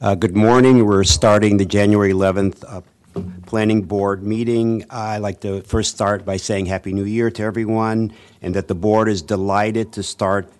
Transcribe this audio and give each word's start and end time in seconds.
Uh, 0.00 0.14
Good 0.14 0.36
morning. 0.36 0.86
We're 0.86 1.02
starting 1.02 1.56
the 1.56 1.64
January 1.64 2.12
11th 2.12 2.62
uh, 2.68 2.82
Planning 3.46 3.82
Board 3.82 4.22
meeting. 4.22 4.84
I'd 4.90 5.18
like 5.18 5.40
to 5.40 5.62
first 5.62 5.92
start 5.92 6.24
by 6.24 6.36
saying 6.36 6.66
Happy 6.66 6.92
New 6.92 7.02
Year 7.02 7.32
to 7.32 7.42
everyone, 7.42 8.12
and 8.40 8.54
that 8.54 8.68
the 8.68 8.76
board 8.76 9.08
is 9.08 9.22
delighted 9.22 9.92
to 9.94 10.04
start 10.04 10.52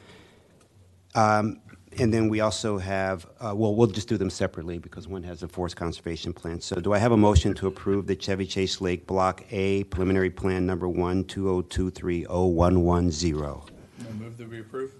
Um, 1.15 1.61
And 1.99 2.13
then 2.13 2.29
we 2.29 2.41
also 2.41 2.77
have, 2.77 3.25
uh, 3.39 3.53
well, 3.55 3.73
we'll 3.73 3.87
just 3.87 4.07
do 4.07 4.17
them 4.17 4.29
separately 4.29 4.77
because 4.77 5.07
one 5.07 5.23
has 5.23 5.41
a 5.41 5.47
forest 5.47 5.75
conservation 5.75 6.31
plan. 6.31 6.61
So 6.61 6.75
do 6.79 6.93
I 6.93 6.99
have 6.99 7.11
a 7.11 7.17
motion 7.17 7.55
to 7.55 7.65
approve 7.67 8.05
the 8.05 8.15
Chevy 8.15 8.45
Chase 8.45 8.79
Lake 8.81 9.07
Block 9.07 9.43
A 9.51 9.83
preliminary 9.85 10.29
plan 10.29 10.65
number 10.67 10.85
120230110? 10.87 13.61
I 13.99 14.11
move 14.13 14.37
that 14.37 14.47
we 14.49 14.59
approve. 14.59 14.91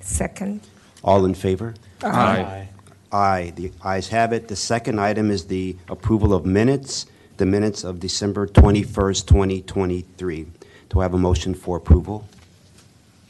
Second. 0.00 0.60
All 1.02 1.24
in 1.24 1.34
favor? 1.34 1.74
Aye. 2.02 2.68
Aye, 3.12 3.52
the 3.56 3.72
ayes 3.84 4.08
have 4.08 4.32
it. 4.32 4.48
The 4.48 4.56
second 4.56 5.00
item 5.00 5.30
is 5.30 5.46
the 5.46 5.76
approval 5.88 6.32
of 6.32 6.46
minutes, 6.46 7.06
the 7.38 7.46
minutes 7.46 7.82
of 7.82 7.98
December 7.98 8.46
21st, 8.46 9.26
2023. 9.26 10.46
Do 10.88 11.00
I 11.00 11.02
have 11.02 11.14
a 11.14 11.18
motion 11.18 11.54
for 11.54 11.76
approval? 11.76 12.26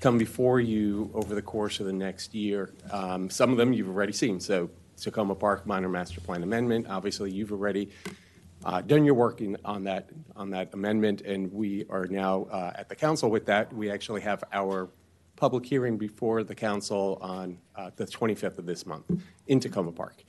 come 0.00 0.18
before 0.18 0.60
you 0.60 1.10
over 1.14 1.34
the 1.34 1.42
course 1.42 1.80
of 1.80 1.86
the 1.86 1.92
next 1.92 2.34
year. 2.34 2.74
Um, 2.90 3.30
Some 3.30 3.52
of 3.52 3.56
them 3.56 3.72
you've 3.72 3.88
already 3.88 4.12
seen, 4.12 4.40
so 4.40 4.70
Takoma 4.98 5.38
Park 5.38 5.66
minor 5.66 5.88
master 5.88 6.20
plan 6.20 6.42
amendment, 6.42 6.86
obviously 6.88 7.30
you've 7.30 7.52
already 7.52 7.90
uh, 8.64 8.80
done 8.80 9.04
your 9.04 9.14
work 9.14 9.40
in- 9.40 9.56
on 9.64 9.84
that, 9.84 10.10
on 10.36 10.50
that 10.50 10.72
amendment, 10.74 11.22
and 11.22 11.52
we 11.52 11.84
are 11.88 12.06
now 12.06 12.44
uh, 12.50 12.72
at 12.74 12.88
the 12.88 12.96
council 12.96 13.30
with 13.30 13.46
that. 13.46 13.72
We 13.72 13.90
actually 13.90 14.20
have 14.22 14.42
our 14.52 14.88
public 15.36 15.64
hearing 15.64 15.96
before 15.96 16.42
the 16.42 16.54
council 16.54 17.18
on 17.20 17.58
uh, 17.76 17.90
the 17.96 18.04
25th 18.04 18.58
of 18.58 18.66
this 18.66 18.84
month 18.86 19.04
in 19.46 19.60
Takoma 19.60 19.94
Park. 19.94 20.24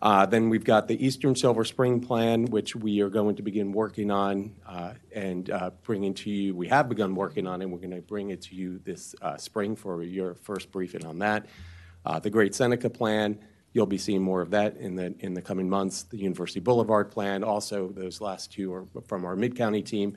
Uh, 0.00 0.26
Then 0.26 0.48
we've 0.48 0.64
got 0.64 0.88
the 0.88 1.04
Eastern 1.04 1.36
Silver 1.36 1.64
Spring 1.64 2.00
Plan, 2.00 2.46
which 2.46 2.74
we 2.74 3.00
are 3.02 3.10
going 3.10 3.36
to 3.36 3.42
begin 3.42 3.70
working 3.72 4.10
on 4.10 4.52
uh, 4.66 4.94
and 5.14 5.50
uh, 5.50 5.70
bringing 5.84 6.14
to 6.14 6.30
you. 6.30 6.56
We 6.56 6.66
have 6.68 6.88
begun 6.88 7.14
working 7.14 7.46
on 7.46 7.60
it. 7.62 7.66
We're 7.68 7.78
going 7.78 7.90
to 7.90 8.00
bring 8.00 8.30
it 8.30 8.40
to 8.42 8.54
you 8.56 8.80
this 8.84 9.14
spring 9.36 9.76
for 9.76 10.02
your 10.02 10.34
first 10.34 10.72
briefing 10.72 11.04
on 11.06 11.18
that. 11.20 11.46
The 12.22 12.30
Great 12.30 12.54
Seneca 12.54 12.90
Plan, 12.90 13.38
you'll 13.72 13.86
be 13.86 13.98
seeing 13.98 14.22
more 14.22 14.42
of 14.42 14.50
that 14.50 14.76
in 14.76 14.94
the, 14.94 15.14
in 15.20 15.34
the 15.34 15.42
coming 15.42 15.68
months. 15.68 16.02
The 16.04 16.18
University 16.18 16.60
Boulevard 16.60 17.10
Plan, 17.10 17.42
also 17.42 17.88
those 17.88 18.20
last 18.20 18.52
two 18.52 18.72
are 18.72 18.86
from 19.06 19.24
our 19.24 19.36
Mid-County 19.36 19.82
team. 19.82 20.16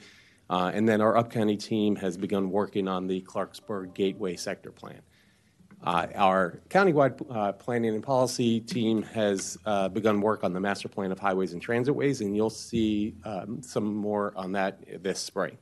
Uh, 0.49 0.71
And 0.73 0.87
then 0.87 1.01
our 1.01 1.17
Up-County 1.17 1.57
team 1.57 1.95
has 1.95 2.17
begun 2.17 2.51
working 2.51 2.87
on 2.87 3.07
the 3.07 3.21
Clarksburg 3.21 3.93
Gateway 3.93 4.35
Sector 4.35 4.71
Plan. 4.71 5.01
Uh, 5.83 6.07
Our 6.15 6.61
countywide 6.69 7.15
uh, 7.29 7.53
planning 7.53 7.93
and 7.93 8.03
policy 8.03 8.59
team 8.59 9.03
has 9.03 9.57
begun 9.93 10.21
work 10.21 10.43
on 10.43 10.53
the 10.53 10.59
master 10.59 10.87
plan 10.87 11.11
of 11.11 11.19
highways 11.19 11.53
and 11.53 11.65
transitways, 11.65 12.21
and 12.21 12.35
you'll 12.35 12.49
see 12.49 13.15
um, 13.23 13.61
some 13.61 13.93
more 13.95 14.33
on 14.35 14.51
that 14.53 15.03
this 15.03 15.19
spring. 15.19 15.57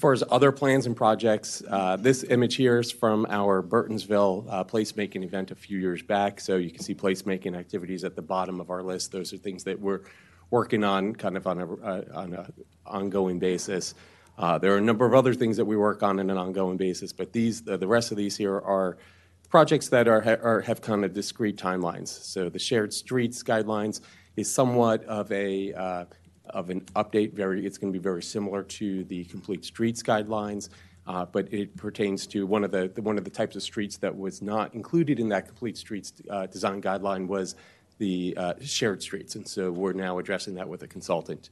As 0.00 0.02
far 0.02 0.12
as 0.14 0.24
other 0.30 0.50
plans 0.50 0.86
and 0.86 0.96
projects, 0.96 1.62
uh, 1.68 1.94
this 1.96 2.24
image 2.24 2.56
here 2.56 2.78
is 2.78 2.90
from 2.90 3.26
our 3.28 3.62
Burtonsville 3.62 4.46
uh, 4.48 4.64
placemaking 4.64 5.22
event 5.22 5.50
a 5.50 5.54
few 5.54 5.78
years 5.78 6.00
back. 6.00 6.40
So 6.40 6.56
you 6.56 6.70
can 6.70 6.82
see 6.82 6.94
placemaking 6.94 7.54
activities 7.54 8.02
at 8.02 8.16
the 8.16 8.22
bottom 8.22 8.62
of 8.62 8.70
our 8.70 8.82
list. 8.82 9.12
Those 9.12 9.34
are 9.34 9.36
things 9.36 9.62
that 9.64 9.78
we're 9.78 10.00
working 10.48 10.84
on 10.84 11.14
kind 11.14 11.36
of 11.36 11.46
on 11.46 11.60
uh, 11.60 12.04
on 12.14 12.32
a 12.32 12.46
ongoing 12.86 13.38
basis. 13.38 13.94
Uh, 14.38 14.56
There 14.56 14.72
are 14.72 14.78
a 14.78 14.80
number 14.80 15.04
of 15.04 15.12
other 15.12 15.34
things 15.34 15.58
that 15.58 15.66
we 15.66 15.76
work 15.76 16.02
on 16.02 16.18
on 16.18 16.30
an 16.30 16.38
ongoing 16.38 16.78
basis, 16.78 17.12
but 17.12 17.34
these, 17.34 17.60
the 17.60 17.76
the 17.76 17.86
rest 17.86 18.10
of 18.10 18.16
these 18.16 18.38
here 18.38 18.58
are 18.58 18.96
projects 19.50 19.90
that 19.90 20.08
are, 20.08 20.22
are, 20.42 20.62
have 20.62 20.80
kind 20.80 21.04
of 21.04 21.12
discrete 21.12 21.58
timelines. 21.58 22.08
So 22.08 22.48
the 22.48 22.58
shared 22.58 22.94
streets 22.94 23.42
guidelines 23.42 24.00
is 24.34 24.50
somewhat 24.50 25.04
of 25.04 25.30
a, 25.30 25.74
uh, 25.74 26.04
of 26.50 26.70
an 26.70 26.80
update, 26.96 27.32
very, 27.32 27.64
it's 27.66 27.78
going 27.78 27.92
to 27.92 27.98
be 27.98 28.02
very 28.02 28.22
similar 28.22 28.62
to 28.62 29.04
the 29.04 29.24
complete 29.24 29.64
streets 29.64 30.02
guidelines, 30.02 30.68
uh, 31.06 31.24
but 31.26 31.52
it 31.52 31.76
pertains 31.76 32.26
to 32.28 32.46
one 32.46 32.64
of 32.64 32.70
the, 32.70 32.88
the- 32.94 33.02
one 33.02 33.18
of 33.18 33.24
the 33.24 33.30
types 33.30 33.56
of 33.56 33.62
streets 33.62 33.96
that 33.98 34.16
was 34.16 34.42
not 34.42 34.74
included 34.74 35.18
in 35.18 35.28
that 35.28 35.46
complete 35.46 35.76
streets 35.76 36.12
uh, 36.30 36.46
design 36.46 36.80
guideline 36.82 37.26
was 37.26 37.54
the 37.98 38.34
uh, 38.36 38.54
shared 38.62 39.02
streets, 39.02 39.34
and 39.34 39.46
so 39.46 39.70
we're 39.70 39.92
now 39.92 40.18
addressing 40.18 40.54
that 40.54 40.68
with 40.68 40.82
a 40.82 40.86
consultant. 40.86 41.50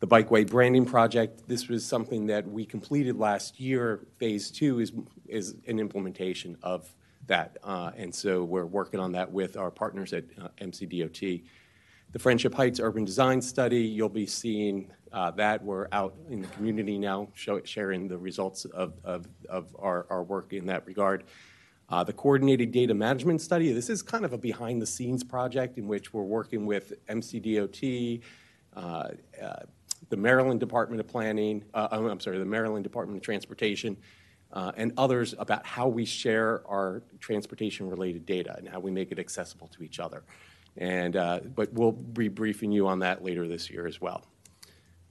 The 0.00 0.06
Bikeway 0.06 0.50
branding 0.50 0.84
project, 0.84 1.48
this 1.48 1.68
was 1.68 1.82
something 1.84 2.26
that 2.26 2.46
we 2.46 2.66
completed 2.66 3.16
last 3.16 3.58
year. 3.58 4.00
Phase 4.18 4.50
two 4.50 4.78
is, 4.80 4.92
is 5.26 5.54
an 5.66 5.78
implementation 5.80 6.58
of 6.62 6.94
that. 7.28 7.56
Uh, 7.64 7.92
And 7.96 8.14
so 8.14 8.44
we're 8.44 8.66
working 8.66 9.00
on 9.00 9.12
that 9.12 9.32
with 9.32 9.56
our 9.56 9.70
partners 9.70 10.12
at 10.12 10.24
uh, 10.40 10.48
MCDOT. 10.60 11.42
The 12.12 12.18
Friendship 12.18 12.54
Heights 12.54 12.80
Urban 12.80 13.04
Design 13.04 13.42
Study, 13.42 13.80
you'll 13.80 14.08
be 14.08 14.26
seeing 14.26 14.90
uh, 15.12 15.32
that. 15.32 15.62
We're 15.62 15.88
out 15.92 16.14
in 16.30 16.40
the 16.40 16.48
community 16.48 16.98
now, 16.98 17.28
show- 17.34 17.62
sharing 17.64 18.08
the 18.08 18.16
results 18.16 18.64
of, 18.64 18.94
of, 19.04 19.26
of 19.48 19.74
our, 19.78 20.06
our 20.08 20.22
work 20.22 20.52
in 20.52 20.66
that 20.66 20.86
regard. 20.86 21.24
Uh, 21.88 22.04
The 22.04 22.12
Coordinated 22.12 22.72
Data 22.72 22.94
Management 22.94 23.40
Study, 23.40 23.72
this 23.72 23.90
is 23.90 24.02
kind 24.02 24.24
of 24.24 24.32
a 24.32 24.38
behind-the-scenes 24.38 25.24
project 25.24 25.78
in 25.78 25.88
which 25.88 26.12
we're 26.12 26.22
working 26.22 26.64
with 26.64 26.92
MCDOT, 27.06 28.22
uh, 28.74 28.80
uh, 28.80 29.56
the 30.08 30.16
Maryland 30.16 30.60
Department 30.60 31.00
of 31.00 31.08
Planning, 31.08 31.64
uh, 31.74 31.88
I'm 31.90 32.06
I'm 32.06 32.20
sorry, 32.20 32.38
the 32.38 32.44
Maryland 32.44 32.84
Department 32.84 33.18
of 33.18 33.22
Transportation, 33.22 33.96
uh, 34.52 34.72
and 34.76 34.92
others 34.96 35.34
about 35.38 35.66
how 35.66 35.88
we 35.88 36.04
share 36.04 36.62
our 36.68 37.02
transportation-related 37.20 38.24
data 38.26 38.54
and 38.56 38.68
how 38.68 38.80
we 38.80 38.90
make 38.90 39.10
it 39.12 39.18
accessible 39.18 39.68
to 39.68 39.82
each 39.82 39.98
other. 39.98 40.22
And, 40.78 41.16
uh, 41.16 41.40
but 41.54 41.72
we'll 41.72 41.92
be 41.92 42.28
briefing 42.28 42.70
you 42.70 42.86
on 42.86 42.98
that 43.00 43.24
later 43.24 43.48
this 43.48 43.70
year 43.70 43.86
as 43.86 44.00
well. 44.00 44.24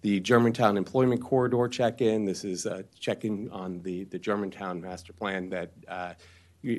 The 0.01 0.19
Germantown 0.19 0.77
Employment 0.77 1.21
Corridor 1.21 1.67
check-in, 1.67 2.25
this 2.25 2.43
is 2.43 2.67
a 2.67 2.85
check-in 2.99 3.49
on 3.51 3.81
the, 3.81 4.03
the 4.05 4.19
Germantown 4.19 4.79
Master 4.79 5.13
Plan 5.13 5.49
that 5.49 5.71
uh, 5.87 6.13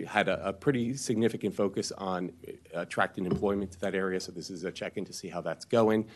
had 0.06 0.28
a, 0.28 0.48
a 0.48 0.52
pretty 0.52 0.96
significant 0.96 1.54
focus 1.54 1.90
on 1.98 2.32
uh, 2.46 2.80
attracting 2.80 3.26
employment 3.26 3.72
to 3.72 3.80
that 3.80 3.96
area, 3.96 4.20
so 4.20 4.30
this 4.30 4.48
is 4.48 4.62
a 4.62 4.70
check-in 4.70 5.04
to 5.04 5.12
see 5.12 5.28
how 5.28 5.40
that's 5.40 5.64
going, 5.64 6.06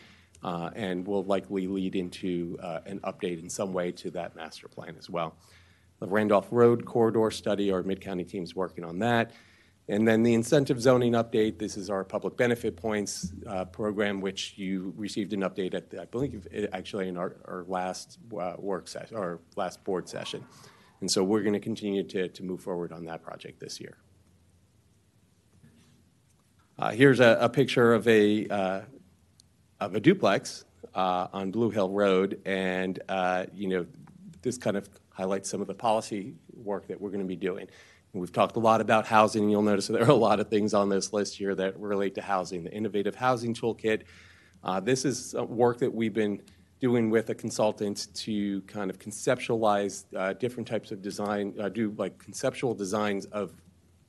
uh, 0.43 0.69
and 0.73 1.05
will 1.05 1.25
likely 1.25 1.67
lead 1.67 1.95
into 1.97 2.57
uh, 2.63 2.79
an 2.85 2.99
update 3.01 3.41
in 3.41 3.49
some 3.49 3.73
way 3.73 3.91
to 3.91 4.09
that 4.11 4.33
master 4.35 4.69
plan 4.69 4.95
as 4.97 5.09
well. 5.09 5.35
The 5.99 6.07
Randolph 6.07 6.47
Road 6.51 6.85
Corridor 6.85 7.29
Study, 7.29 7.71
our 7.71 7.83
Mid-County 7.83 8.23
team's 8.23 8.55
working 8.55 8.85
on 8.85 8.99
that. 8.99 9.31
And 9.91 10.07
then 10.07 10.23
the 10.23 10.33
incentive 10.33 10.81
zoning 10.81 11.11
update, 11.11 11.59
this 11.59 11.75
is 11.75 11.89
our 11.89 12.05
public 12.05 12.37
benefit 12.37 12.77
points 12.77 13.33
uh, 13.45 13.65
program, 13.65 14.21
which 14.21 14.53
you 14.55 14.93
received 14.95 15.33
an 15.33 15.41
update 15.41 15.73
at, 15.73 15.93
I 15.99 16.05
believe, 16.05 16.47
actually 16.71 17.09
in 17.09 17.17
our, 17.17 17.35
our 17.43 17.65
last 17.67 18.17
uh, 18.39 18.53
work 18.57 18.87
session, 18.87 19.17
our 19.17 19.41
last 19.57 19.83
board 19.83 20.07
session. 20.07 20.45
And 21.01 21.11
so 21.11 21.25
we're 21.25 21.41
going 21.41 21.55
to 21.55 21.59
continue 21.59 22.03
to, 22.03 22.29
to 22.29 22.41
move 22.41 22.61
forward 22.61 22.93
on 22.93 23.03
that 23.03 23.21
project 23.21 23.59
this 23.59 23.81
year. 23.81 23.97
Uh, 26.79 26.91
Here's 26.91 27.19
a, 27.19 27.37
a 27.41 27.49
picture 27.49 27.93
of 27.93 28.07
a, 28.07 28.47
uh, 28.47 28.81
of 29.81 29.93
a 29.93 29.99
duplex 29.99 30.63
uh, 30.95 31.27
on 31.33 31.51
Blue 31.51 31.69
Hill 31.69 31.89
Road, 31.89 32.39
and, 32.45 32.97
uh, 33.09 33.45
you 33.53 33.67
know, 33.67 33.85
this 34.41 34.57
kind 34.57 34.77
of 34.77 34.87
highlights 35.09 35.49
some 35.49 35.59
of 35.59 35.67
the 35.67 35.73
policy 35.73 36.33
work 36.55 36.87
that 36.87 37.01
we're 37.01 37.09
going 37.09 37.19
to 37.19 37.27
be 37.27 37.35
doing. 37.35 37.67
We've 38.13 38.31
talked 38.31 38.57
a 38.57 38.59
lot 38.59 38.81
about 38.81 39.07
housing, 39.07 39.43
and 39.43 39.51
you'll 39.51 39.61
notice 39.61 39.87
there 39.87 40.03
are 40.03 40.09
a 40.09 40.13
lot 40.13 40.41
of 40.41 40.49
things 40.49 40.73
on 40.73 40.89
this 40.89 41.13
list 41.13 41.37
here 41.37 41.55
that 41.55 41.79
relate 41.79 42.13
to 42.15 42.21
housing. 42.21 42.63
The 42.63 42.73
Innovative 42.73 43.15
Housing 43.15 43.53
Toolkit, 43.53 44.03
uh, 44.65 44.81
this 44.81 45.05
is 45.05 45.33
work 45.33 45.79
that 45.79 45.93
we've 45.93 46.13
been 46.13 46.41
doing 46.81 47.09
with 47.09 47.29
a 47.29 47.35
consultant 47.35 48.07
to 48.15 48.61
kind 48.63 48.89
of 48.89 48.99
conceptualize 48.99 50.03
uh, 50.17 50.33
different 50.33 50.67
types 50.67 50.91
of 50.91 51.01
design, 51.01 51.53
uh, 51.61 51.69
do 51.69 51.93
like 51.97 52.17
conceptual 52.17 52.73
designs 52.73 53.27
of 53.27 53.53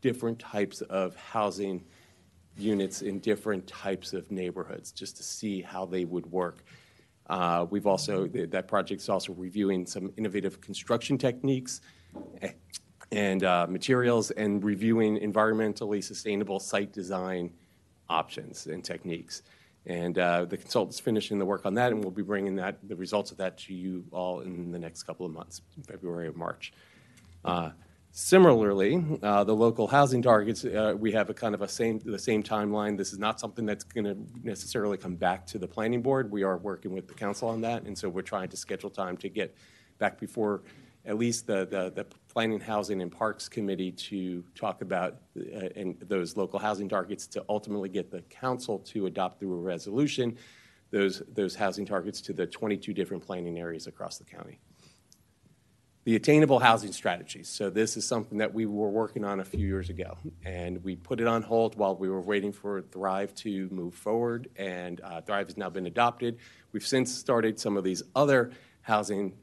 different 0.00 0.38
types 0.38 0.80
of 0.82 1.14
housing 1.14 1.84
units 2.56 3.02
in 3.02 3.20
different 3.20 3.64
types 3.68 4.12
of 4.14 4.28
neighborhoods, 4.32 4.90
just 4.90 5.16
to 5.16 5.22
see 5.22 5.62
how 5.62 5.86
they 5.86 6.04
would 6.04 6.26
work. 6.26 6.64
Uh, 7.30 7.66
We've 7.70 7.86
also, 7.86 8.26
th- 8.26 8.50
that 8.50 8.66
project's 8.66 9.08
also 9.08 9.32
reviewing 9.32 9.86
some 9.86 10.12
innovative 10.16 10.60
construction 10.60 11.16
techniques 11.18 11.82
eh, 12.42 12.50
and 13.12 13.44
uh, 13.44 13.66
materials 13.68 14.30
and 14.32 14.64
reviewing 14.64 15.18
environmentally 15.18 16.02
sustainable 16.02 16.58
site 16.58 16.92
design 16.92 17.52
options 18.08 18.66
and 18.66 18.84
techniques. 18.84 19.42
And 19.86 20.18
uh, 20.18 20.44
the 20.44 20.56
consultant's 20.56 21.00
finishing 21.00 21.38
the 21.38 21.44
work 21.44 21.66
on 21.66 21.74
that, 21.74 21.92
and 21.92 22.02
we'll 22.02 22.12
be 22.12 22.22
bringing 22.22 22.56
that, 22.56 22.78
the 22.88 22.96
results 22.96 23.30
of 23.30 23.36
that 23.38 23.58
to 23.58 23.74
you 23.74 24.04
all 24.12 24.40
in 24.40 24.70
the 24.70 24.78
next 24.78 25.02
couple 25.02 25.26
of 25.26 25.32
months, 25.32 25.62
February 25.86 26.28
or 26.28 26.32
March. 26.32 26.72
Uh, 27.44 27.70
Similarly, 28.14 29.02
uh, 29.22 29.42
the 29.42 29.54
local 29.54 29.86
housing 29.86 30.20
targets, 30.20 30.66
uh, 30.66 30.94
we 30.94 31.12
have 31.12 31.30
a 31.30 31.34
kind 31.34 31.54
of 31.54 31.62
a 31.62 31.68
same, 31.68 31.98
the 32.00 32.18
same 32.18 32.42
timeline. 32.42 32.98
This 32.98 33.10
is 33.10 33.18
not 33.18 33.40
something 33.40 33.64
that's 33.64 33.84
going 33.84 34.04
to 34.04 34.18
necessarily 34.46 34.98
come 34.98 35.14
back 35.14 35.46
to 35.46 35.58
the 35.58 35.66
planning 35.66 36.02
board. 36.02 36.30
We 36.30 36.42
are 36.42 36.58
working 36.58 36.92
with 36.92 37.08
the 37.08 37.14
council 37.14 37.48
on 37.48 37.62
that, 37.62 37.84
and 37.84 37.96
so 37.96 38.10
we're 38.10 38.20
trying 38.20 38.50
to 38.50 38.56
schedule 38.58 38.90
time 38.90 39.16
to 39.16 39.30
get 39.30 39.56
back 39.98 40.20
before 40.20 40.60
at 41.04 41.18
least 41.18 41.46
the, 41.46 41.66
the, 41.66 41.90
the 41.94 42.06
Planning, 42.28 42.60
Housing, 42.60 43.02
and 43.02 43.10
Parks 43.10 43.48
Committee 43.48 43.92
to 43.92 44.44
talk 44.54 44.82
about 44.82 45.18
uh, 45.36 45.68
and 45.76 45.98
those 46.00 46.36
local 46.36 46.58
housing 46.58 46.88
targets 46.88 47.26
to 47.28 47.44
ultimately 47.48 47.88
get 47.88 48.10
the 48.10 48.22
council 48.22 48.78
to 48.78 49.06
adopt 49.06 49.40
through 49.40 49.52
a 49.52 49.60
resolution 49.60 50.36
those, 50.90 51.22
those 51.32 51.54
housing 51.54 51.86
targets 51.86 52.20
to 52.20 52.32
the 52.32 52.46
22 52.46 52.92
different 52.92 53.24
planning 53.24 53.58
areas 53.58 53.86
across 53.86 54.18
the 54.18 54.24
county 54.24 54.60
the 56.04 56.16
attainable 56.16 56.58
housing 56.58 56.92
strategies. 56.92 57.48
So 57.48 57.70
this 57.70 57.96
is 57.96 58.04
something 58.04 58.38
that 58.38 58.52
we 58.52 58.66
were 58.66 58.90
working 58.90 59.24
on 59.24 59.38
a 59.38 59.44
few 59.44 59.64
years 59.64 59.88
ago, 59.88 60.18
and 60.44 60.82
we 60.82 60.96
put 60.96 61.20
it 61.20 61.28
on 61.28 61.42
hold 61.42 61.76
while 61.76 61.94
we 61.94 62.08
were 62.08 62.20
waiting 62.20 62.50
for 62.52 62.82
Thrive 62.82 63.32
to 63.36 63.68
move 63.70 63.94
forward. 63.94 64.48
And 64.56 65.00
uh, 65.00 65.20
Thrive 65.20 65.46
has 65.46 65.56
now 65.56 65.70
been 65.70 65.86
adopted. 65.86 66.38
We've 66.72 66.86
since 66.86 67.14
started 67.14 67.60
some 67.60 67.76
of 67.76 67.84
these 67.84 68.02
other 68.16 68.50
housing 68.80 69.34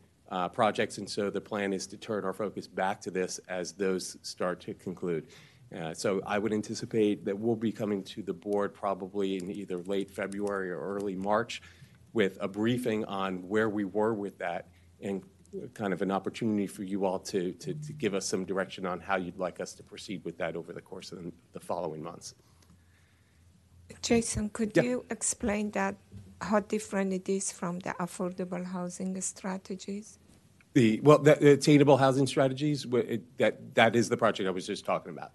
projects, 0.53 0.97
and 0.97 1.09
so 1.09 1.29
the 1.29 1.41
plan 1.41 1.73
is 1.73 1.87
to 1.87 1.97
turn 1.97 2.23
our 2.25 2.33
focus 2.33 2.67
back 2.67 3.01
to 3.01 3.11
this 3.11 3.39
as 3.49 3.73
those 3.73 4.17
start 4.21 4.59
to 4.61 4.73
conclude. 4.73 5.27
Uh, 5.77 5.93
so 5.93 6.21
I 6.25 6.39
would 6.39 6.51
anticipate 6.53 7.25
that 7.25 7.37
we'll 7.37 7.55
be 7.55 7.71
coming 7.71 8.03
to 8.05 8.23
the 8.23 8.33
board 8.33 8.73
probably 8.73 9.37
in 9.37 9.51
either 9.51 9.77
late 9.77 10.09
February 10.09 10.71
or 10.71 10.79
early 10.79 11.15
March 11.15 11.61
with 12.13 12.37
a 12.41 12.47
briefing 12.47 13.05
on 13.05 13.47
where 13.47 13.69
we 13.69 13.85
were 13.85 14.13
with 14.15 14.37
that 14.39 14.67
and 15.01 15.21
kind 15.75 15.93
of 15.93 16.01
an 16.01 16.11
opportunity 16.11 16.65
for 16.67 16.83
you 16.83 17.05
all 17.05 17.19
to, 17.19 17.51
to, 17.53 17.73
to 17.75 17.93
give 17.93 18.13
us 18.15 18.25
some 18.25 18.45
direction 18.45 18.85
on 18.85 18.99
how 18.99 19.15
you'd 19.15 19.37
like 19.37 19.59
us 19.59 19.73
to 19.73 19.83
proceed 19.83 20.23
with 20.25 20.37
that 20.37 20.55
over 20.55 20.73
the 20.73 20.81
course 20.81 21.11
of 21.11 21.23
the- 21.23 21.31
the 21.53 21.59
following 21.59 22.01
months. 22.03 22.33
Jason, 24.01 24.49
could 24.49 24.75
Yeah. 24.75 24.83
you 24.83 25.05
explain 25.09 25.71
that, 25.71 25.95
how 26.41 26.59
different 26.59 27.13
it 27.13 27.27
is 27.29 27.51
from 27.51 27.79
the 27.79 27.93
affordable 27.99 28.65
housing 28.65 29.19
strategies? 29.21 30.19
The, 30.73 30.99
well, 31.01 31.17
the 31.17 31.53
attainable 31.53 31.97
housing 31.97 32.27
strategies 32.27 32.85
it, 32.85 33.37
that 33.37 33.75
that 33.75 33.95
is 33.95 34.07
the 34.07 34.17
project 34.17 34.47
I 34.47 34.51
was 34.51 34.67
just 34.67 34.85
talking 34.85 35.11
about. 35.11 35.31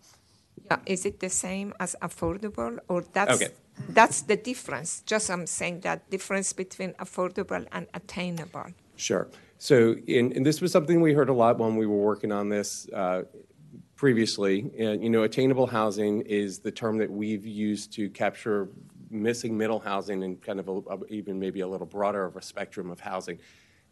Yeah, 0.71 0.79
is 0.87 1.05
it 1.05 1.21
the 1.21 1.29
same 1.29 1.75
as 1.81 1.97
affordable, 2.01 2.79
or 2.89 3.05
that's, 3.13 3.43
Okay. 3.43 3.53
that's 3.91 4.23
the 4.23 4.37
difference? 4.37 5.03
Just 5.05 5.31
I'm 5.31 5.47
saying 5.47 5.81
that 5.81 6.09
difference 6.09 6.53
between 6.53 6.93
affordable 6.95 7.67
and 7.73 7.87
attainable. 7.93 8.69
Sure. 8.97 9.29
So, 9.59 9.97
and, 10.09 10.33
and 10.33 10.47
this 10.47 10.61
was 10.61 10.73
something 10.73 11.01
we 11.01 11.13
heard 11.13 11.29
a 11.29 11.33
lot 11.33 11.59
when 11.59 11.77
we 11.77 11.87
were 11.87 11.99
working 11.99 12.33
on 12.33 12.49
this 12.49 12.89
uh, 12.95 13.23
previously. 13.97 14.71
And, 14.79 15.03
you 15.03 15.11
know, 15.11 15.25
attainable 15.25 15.67
housing 15.67 16.21
is 16.23 16.61
the 16.61 16.71
term 16.71 16.99
that 16.99 17.11
we've 17.11 17.45
used 17.45 17.93
to 17.95 18.09
capture 18.11 18.69
missing 19.11 19.57
middle 19.57 19.81
housing 19.81 20.23
and 20.23 20.41
kind 20.43 20.61
of 20.61 20.69
a, 20.69 20.73
a- 20.91 21.07
even 21.09 21.39
maybe 21.39 21.61
a 21.61 21.67
little 21.69 21.87
broader 21.87 22.25
of 22.25 22.37
a 22.37 22.43
spectrum 22.43 22.91
of 22.91 23.01
housing. 23.01 23.39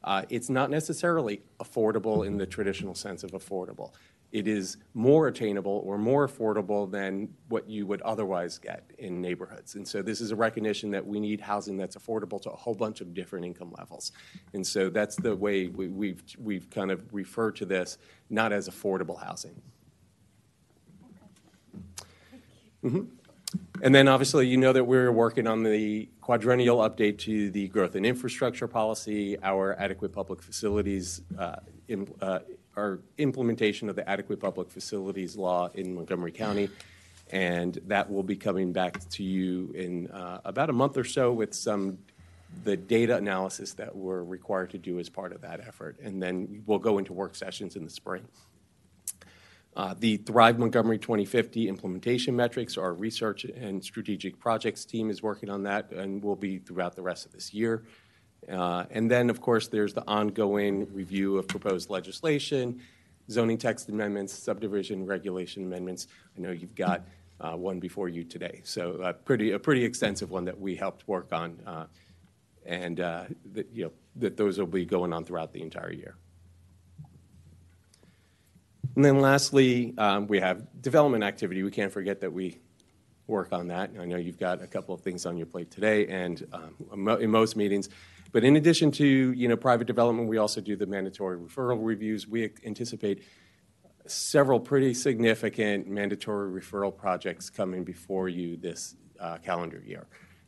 Uh, 0.04 0.22
it's 0.30 0.50
not 0.50 0.70
necessarily 0.70 1.40
affordable 1.60 2.26
in 2.26 2.36
the 2.36 2.46
traditional 2.46 2.94
sense 2.94 3.22
of 3.22 3.30
affordable. 3.32 3.92
It 4.32 4.48
is 4.48 4.78
more 4.94 5.28
attainable 5.28 5.82
or 5.84 5.98
more 5.98 6.26
affordable 6.26 6.90
than 6.90 7.28
what 7.50 7.68
you 7.68 7.86
would 7.86 8.00
otherwise 8.00 8.56
get 8.58 8.90
in 8.98 9.20
neighborhoods. 9.20 9.74
And 9.74 9.86
so 9.86 10.00
this 10.00 10.22
is 10.22 10.30
a 10.30 10.36
recognition 10.36 10.90
that 10.92 11.06
we 11.06 11.20
need 11.20 11.38
housing 11.40 11.76
that's 11.76 11.96
affordable 11.96 12.40
to 12.42 12.50
a 12.50 12.56
whole 12.56 12.74
bunch 12.74 13.02
of 13.02 13.12
different 13.12 13.44
income 13.44 13.72
levels. 13.78 14.10
And 14.54 14.66
so 14.66 14.88
that's 14.88 15.16
the 15.16 15.36
way 15.36 15.66
we, 15.68 15.88
we've, 15.88 16.22
we've 16.38 16.68
kind 16.70 16.90
of 16.90 17.04
referred 17.12 17.56
to 17.56 17.66
this, 17.66 17.98
not 18.30 18.52
as 18.52 18.68
affordable 18.70 19.22
housing. 19.22 19.54
Mhm. 22.82 23.06
And 23.82 23.94
then 23.94 24.08
obviously, 24.08 24.46
you 24.46 24.56
know 24.56 24.72
that 24.72 24.84
we're 24.84 25.10
working 25.10 25.46
on 25.46 25.62
the 25.62 26.08
quadrennial 26.20 26.78
update 26.78 27.18
to 27.20 27.50
the 27.50 27.68
growth 27.68 27.94
and 27.94 28.06
infrastructure 28.06 28.68
policy, 28.68 29.36
our 29.42 29.74
adequate 29.78 30.12
public 30.12 30.40
facilities, 30.40 31.22
uh, 31.38 31.56
im- 31.88 32.14
uh, 32.20 32.40
our 32.76 33.00
implementation 33.18 33.88
of 33.88 33.96
the 33.96 34.08
adequate 34.08 34.40
public 34.40 34.70
facilities 34.70 35.36
law 35.36 35.68
in 35.74 35.94
Montgomery 35.94 36.32
County. 36.32 36.70
And 37.30 37.74
that 37.86 38.10
will 38.10 38.22
be 38.22 38.36
coming 38.36 38.72
back 38.72 39.08
to 39.10 39.22
you 39.22 39.72
in 39.74 40.08
uh, 40.08 40.40
about 40.44 40.70
a 40.70 40.72
month 40.72 40.96
or 40.96 41.04
so 41.04 41.32
with 41.32 41.54
some, 41.54 41.98
the 42.64 42.76
data 42.76 43.16
analysis 43.16 43.72
that 43.74 43.94
we're 43.96 44.22
required 44.22 44.70
to 44.70 44.78
do 44.78 44.98
as 44.98 45.08
part 45.08 45.32
of 45.32 45.40
that 45.40 45.60
effort. 45.60 45.96
And 46.02 46.22
then 46.22 46.62
we'll 46.66 46.78
go 46.78 46.98
into 46.98 47.12
work 47.12 47.34
sessions 47.34 47.74
in 47.74 47.84
the 47.84 47.90
spring. 47.90 48.22
Uh, 49.74 49.94
The 49.98 50.18
Thrive 50.18 50.58
Montgomery 50.58 50.98
2050 50.98 51.68
implementation 51.68 52.36
metrics, 52.36 52.76
our 52.76 52.92
research 52.92 53.44
and 53.44 53.82
strategic 53.82 54.38
projects 54.38 54.84
team 54.84 55.08
is 55.08 55.22
working 55.22 55.48
on 55.48 55.62
that 55.62 55.90
and 55.92 56.22
will 56.22 56.36
be 56.36 56.58
throughout 56.58 56.94
the 56.94 57.02
rest 57.02 57.24
of 57.24 57.32
this 57.32 57.54
year. 57.54 57.84
Uh, 58.50 58.84
And 58.90 59.10
then, 59.10 59.30
of 59.30 59.40
course, 59.40 59.68
there's 59.68 59.94
the 59.94 60.06
ongoing 60.06 60.92
review 60.92 61.38
of 61.38 61.48
proposed 61.48 61.88
legislation, 61.88 62.80
zoning 63.30 63.56
text 63.56 63.88
amendments, 63.88 64.34
subdivision 64.34 65.06
regulation 65.06 65.64
amendments. 65.64 66.06
I 66.36 66.40
know 66.40 66.50
you've 66.50 66.74
got 66.74 67.06
uh, 67.40 67.56
one 67.56 67.80
before 67.80 68.08
you 68.08 68.24
today. 68.24 68.60
So 68.64 69.00
a 69.02 69.12
pretty, 69.12 69.52
a 69.52 69.58
pretty 69.58 69.84
extensive 69.84 70.30
one 70.30 70.44
that 70.44 70.60
we 70.60 70.76
helped 70.76 71.08
work 71.08 71.32
on. 71.32 71.58
uh, 71.66 71.86
And, 72.66 73.00
uh, 73.00 73.24
that, 73.54 73.68
you 73.72 73.84
know, 73.84 73.92
that 74.16 74.36
those 74.36 74.58
will 74.58 74.66
be 74.66 74.84
going 74.84 75.12
on 75.14 75.24
throughout 75.24 75.52
the 75.52 75.62
entire 75.62 75.92
year. 75.92 76.16
And 78.94 79.04
then 79.04 79.20
lastly, 79.20 79.94
um, 79.96 80.26
we 80.26 80.40
have 80.40 80.66
development 80.82 81.24
activity. 81.24 81.62
We 81.62 81.70
can't 81.70 81.92
forget 81.92 82.20
that 82.20 82.32
we 82.32 82.58
work 83.26 83.52
on 83.52 83.68
that. 83.68 83.90
I 83.98 84.04
know 84.04 84.16
you've 84.16 84.38
got 84.38 84.62
a 84.62 84.66
couple 84.66 84.94
of 84.94 85.00
things 85.00 85.24
on 85.24 85.36
your 85.36 85.46
plate 85.46 85.70
today 85.70 86.06
and 86.08 86.46
um, 86.52 87.08
in 87.20 87.30
most 87.30 87.56
meetings. 87.56 87.88
But 88.32 88.44
in 88.44 88.56
addition 88.56 88.90
to, 88.92 89.06
you 89.06 89.48
know, 89.48 89.56
private 89.56 89.86
development, 89.86 90.28
we 90.28 90.38
also 90.38 90.60
do 90.60 90.76
the 90.76 90.86
mandatory 90.86 91.38
referral 91.38 91.78
reviews. 91.80 92.26
We 92.26 92.50
anticipate 92.64 93.22
several 94.06 94.58
pretty 94.58 94.94
significant 94.94 95.88
mandatory 95.88 96.60
referral 96.60 96.94
projects 96.94 97.48
coming 97.48 97.84
before 97.84 98.28
you 98.28 98.56
this 98.56 98.96
uh, 99.20 99.38
calendar 99.38 99.82
year. 99.86 100.06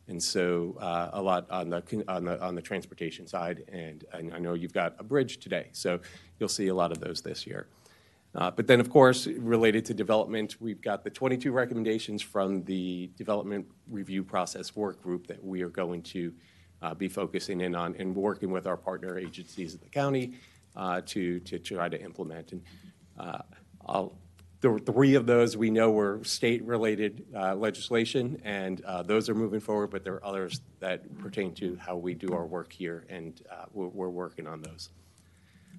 And 0.08 0.22
so 0.22 0.76
uh, 0.80 1.10
a 1.12 1.22
lot 1.22 1.50
on 1.50 1.70
the, 1.70 2.04
on 2.08 2.24
the, 2.24 2.42
on 2.42 2.54
the 2.54 2.62
transportation 2.62 3.26
side, 3.26 3.64
and, 3.72 4.04
and 4.12 4.34
I 4.34 4.38
know 4.38 4.52
you've 4.52 4.74
got 4.74 4.96
a 4.98 5.04
bridge 5.04 5.38
today, 5.38 5.68
so 5.72 6.00
you'll 6.38 6.48
see 6.48 6.68
a 6.68 6.74
lot 6.74 6.92
of 6.92 7.00
those 7.00 7.22
this 7.22 7.46
year. 7.46 7.68
Uh, 8.34 8.50
But 8.50 8.66
then, 8.66 8.80
of 8.80 8.90
course, 8.90 9.26
related 9.26 9.84
to 9.86 9.94
development, 9.94 10.56
we've 10.60 10.80
got 10.80 11.04
the 11.04 11.10
22 11.10 11.52
recommendations 11.52 12.20
from 12.20 12.64
the 12.64 13.10
Development 13.16 13.66
Review 13.88 14.24
Process 14.24 14.74
Work 14.74 15.02
Group 15.02 15.26
that 15.28 15.42
we 15.42 15.62
are 15.62 15.68
going 15.68 16.02
to 16.02 16.32
uh, 16.82 16.94
be 16.94 17.08
focusing 17.08 17.60
in 17.60 17.74
on 17.74 17.94
and 17.98 18.14
working 18.14 18.50
with 18.50 18.66
our 18.66 18.76
partner 18.76 19.16
agencies 19.18 19.74
at 19.74 19.80
the 19.80 19.88
county 19.88 20.34
uh, 20.74 21.00
to, 21.06 21.38
to 21.40 21.58
try 21.58 21.88
to 21.88 22.00
implement. 22.00 22.52
And 22.52 22.62
uh, 23.18 23.38
I'll, 23.86 24.18
the 24.60 24.78
three 24.78 25.14
of 25.14 25.26
those 25.26 25.56
we 25.56 25.70
know 25.70 25.90
were 25.90 26.24
state-related 26.24 27.26
legislation, 27.54 28.40
and 28.44 28.82
those 29.04 29.28
are 29.28 29.34
moving 29.34 29.60
forward, 29.60 29.90
but 29.90 30.04
there 30.04 30.14
are 30.14 30.24
others 30.24 30.62
that 30.80 31.18
pertain 31.18 31.52
to 31.56 31.76
how 31.76 31.96
we 31.96 32.14
do 32.14 32.32
our 32.32 32.46
work 32.46 32.72
here, 32.72 33.04
and 33.10 33.42
we're, 33.74 33.88
we're 33.88 34.08
working 34.08 34.46
on 34.46 34.62
those. 34.62 34.88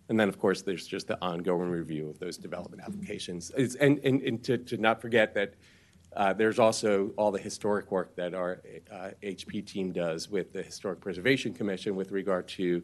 And 0.10 0.20
then, 0.20 0.30
of 0.30 0.38
course, 0.38 0.62
there's 0.62 0.86
just 0.86 1.08
the 1.08 1.18
ongoing 1.22 1.70
review 1.70 2.10
of 2.10 2.20
those 2.20 2.38
development 2.38 2.84
applications. 2.86 3.52
It's, 3.58 3.76
and 3.76 4.00
and, 4.00 4.22
and 4.22 4.44
to, 4.44 4.58
to 4.58 4.78
not 4.78 5.02
forget 5.02 5.34
that 5.34 5.56
uh, 6.15 6.32
there's 6.34 6.60
also 6.60 7.12
all 7.18 7.32
the 7.32 7.39
historic 7.39 7.91
work 7.91 8.15
that 8.15 8.34
our 8.34 8.62
uh, 8.91 9.10
HP 9.22 9.65
team 9.65 9.91
does 9.91 10.30
with 10.30 10.54
the 10.54 10.63
Historic 10.63 11.02
Preservation 11.02 11.54
Commission 11.54 11.96
with 11.96 12.12
regard 12.12 12.48
to 12.50 12.82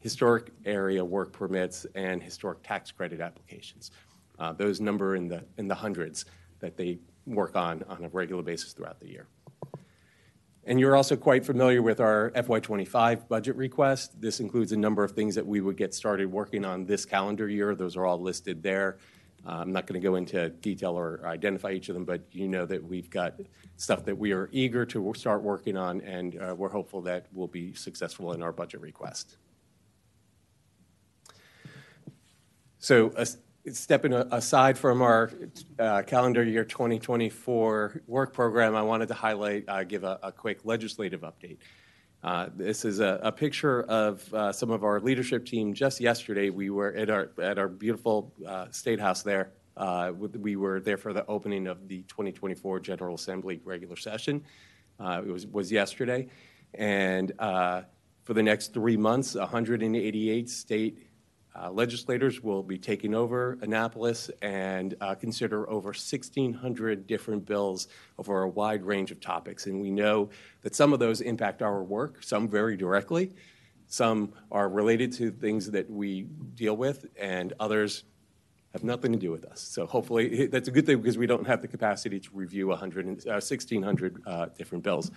historic 0.00 0.50
area 0.66 1.02
work 1.02 1.32
permits 1.32 1.86
and 1.94 2.22
historic 2.22 2.62
tax 2.62 2.90
credit 2.90 3.20
applications. 3.20 3.90
Uh, 4.38 4.52
those 4.52 4.80
number 4.80 5.16
in 5.16 5.28
the 5.28 5.42
in 5.56 5.66
the 5.66 5.74
hundreds 5.74 6.26
that 6.60 6.76
they 6.76 6.98
work 7.26 7.56
on 7.56 7.82
on 7.88 8.04
a 8.04 8.08
regular 8.08 8.42
basis 8.42 8.72
throughout 8.72 9.00
the 9.00 9.08
year. 9.08 9.28
And 10.66 10.80
you're 10.80 10.96
also 10.96 11.14
quite 11.14 11.44
familiar 11.44 11.82
with 11.82 12.00
our 12.00 12.30
FY25 12.30 13.28
budget 13.28 13.56
request. 13.56 14.18
This 14.20 14.40
includes 14.40 14.72
a 14.72 14.76
number 14.76 15.04
of 15.04 15.12
things 15.12 15.34
that 15.34 15.46
we 15.46 15.60
would 15.60 15.76
get 15.76 15.92
started 15.92 16.30
working 16.32 16.64
on 16.64 16.86
this 16.86 17.04
calendar 17.04 17.48
year. 17.48 17.74
Those 17.74 17.96
are 17.96 18.06
all 18.06 18.18
listed 18.18 18.62
there. 18.62 18.96
Uh, 19.46 19.58
I'm 19.58 19.72
not 19.72 19.86
going 19.86 20.00
to 20.00 20.06
go 20.06 20.14
into 20.14 20.48
detail 20.48 20.98
or 20.98 21.20
identify 21.26 21.72
each 21.72 21.90
of 21.90 21.94
them, 21.94 22.06
but 22.06 22.22
you 22.32 22.48
know 22.48 22.64
that 22.64 22.82
we've 22.82 23.10
got 23.10 23.38
stuff 23.76 24.04
that 24.06 24.16
we 24.16 24.32
are 24.32 24.48
eager 24.52 24.86
to 24.86 25.12
start 25.14 25.42
working 25.42 25.76
on, 25.76 26.00
and 26.00 26.40
uh, 26.40 26.54
we're 26.56 26.70
hopeful 26.70 27.02
that 27.02 27.26
we'll 27.30 27.46
be 27.46 27.74
successful 27.74 28.32
in 28.32 28.42
our 28.42 28.52
budget 28.52 28.80
request. 28.80 29.36
So 32.78 33.10
uh, 33.18 33.26
stepping 33.72 34.12
aside 34.12 34.76
from 34.76 35.00
our 35.00 35.30
uh, 35.78 36.02
calendar 36.02 36.44
year 36.44 36.64
2024 36.64 38.02
work 38.06 38.32
program, 38.32 38.76
I 38.76 38.82
wanted 38.82 39.08
to 39.08 39.14
highlight, 39.14 39.64
uh, 39.68 39.84
give 39.84 40.04
a, 40.04 40.18
a 40.22 40.32
quick 40.32 40.60
legislative 40.64 41.22
update. 41.22 41.58
Uh, 42.22 42.48
this 42.54 42.84
is 42.84 43.00
a, 43.00 43.20
a 43.22 43.32
picture 43.32 43.82
of 43.82 44.32
uh, 44.32 44.52
some 44.52 44.70
of 44.70 44.82
our 44.84 45.00
leadership 45.00 45.44
team. 45.44 45.74
Just 45.74 46.00
yesterday, 46.00 46.50
we 46.50 46.70
were 46.70 46.94
at 46.94 47.10
our 47.10 47.30
at 47.40 47.58
our 47.58 47.68
beautiful 47.68 48.32
uh, 48.46 48.70
state 48.70 48.98
house 48.98 49.22
there. 49.22 49.52
Uh, 49.76 50.12
we 50.16 50.56
were 50.56 50.80
there 50.80 50.96
for 50.96 51.12
the 51.12 51.26
opening 51.26 51.66
of 51.66 51.88
the 51.88 52.02
2024 52.02 52.80
General 52.80 53.14
Assembly 53.14 53.60
regular 53.64 53.96
session. 53.96 54.42
It 55.00 55.26
was 55.26 55.46
was 55.46 55.70
yesterday, 55.70 56.28
and 56.72 57.32
for 57.38 58.32
the 58.32 58.42
next 58.42 58.72
three 58.72 58.96
months, 58.96 59.34
188 59.34 60.48
state 60.48 60.98
uh, 61.56 61.70
legislators 61.70 62.42
will 62.42 62.62
be 62.62 62.78
taking 62.78 63.14
over 63.14 63.58
Annapolis 63.62 64.30
and 64.42 64.94
uh, 65.00 65.14
consider 65.14 65.68
over 65.70 65.88
1,600 65.88 67.06
different 67.06 67.46
bills 67.46 67.88
over 68.18 68.42
a 68.42 68.48
wide 68.48 68.84
range 68.84 69.10
of 69.12 69.20
topics. 69.20 69.66
And 69.66 69.80
we 69.80 69.90
know 69.90 70.30
that 70.62 70.74
some 70.74 70.92
of 70.92 70.98
those 70.98 71.20
impact 71.20 71.62
our 71.62 71.82
work, 71.82 72.22
some 72.22 72.48
very 72.48 72.76
directly, 72.76 73.32
some 73.86 74.32
are 74.50 74.68
related 74.68 75.12
to 75.14 75.30
things 75.30 75.70
that 75.70 75.88
we 75.88 76.22
deal 76.54 76.76
with, 76.76 77.06
and 77.20 77.52
others 77.60 78.02
have 78.72 78.82
nothing 78.82 79.12
to 79.12 79.18
do 79.18 79.30
with 79.30 79.44
us. 79.44 79.60
So 79.60 79.86
hopefully, 79.86 80.46
that's 80.52 80.66
a 80.66 80.72
good 80.72 80.86
thing 80.86 81.00
because 81.00 81.16
we 81.16 81.26
don't 81.26 81.46
have 81.46 81.62
the 81.62 81.68
capacity 81.68 82.18
to 82.18 82.30
review 82.32 82.68
100, 82.68 83.06
uh, 83.28 83.34
1,600 83.34 84.22
uh, 84.26 84.46
different 84.58 84.82
bills. 84.82 85.12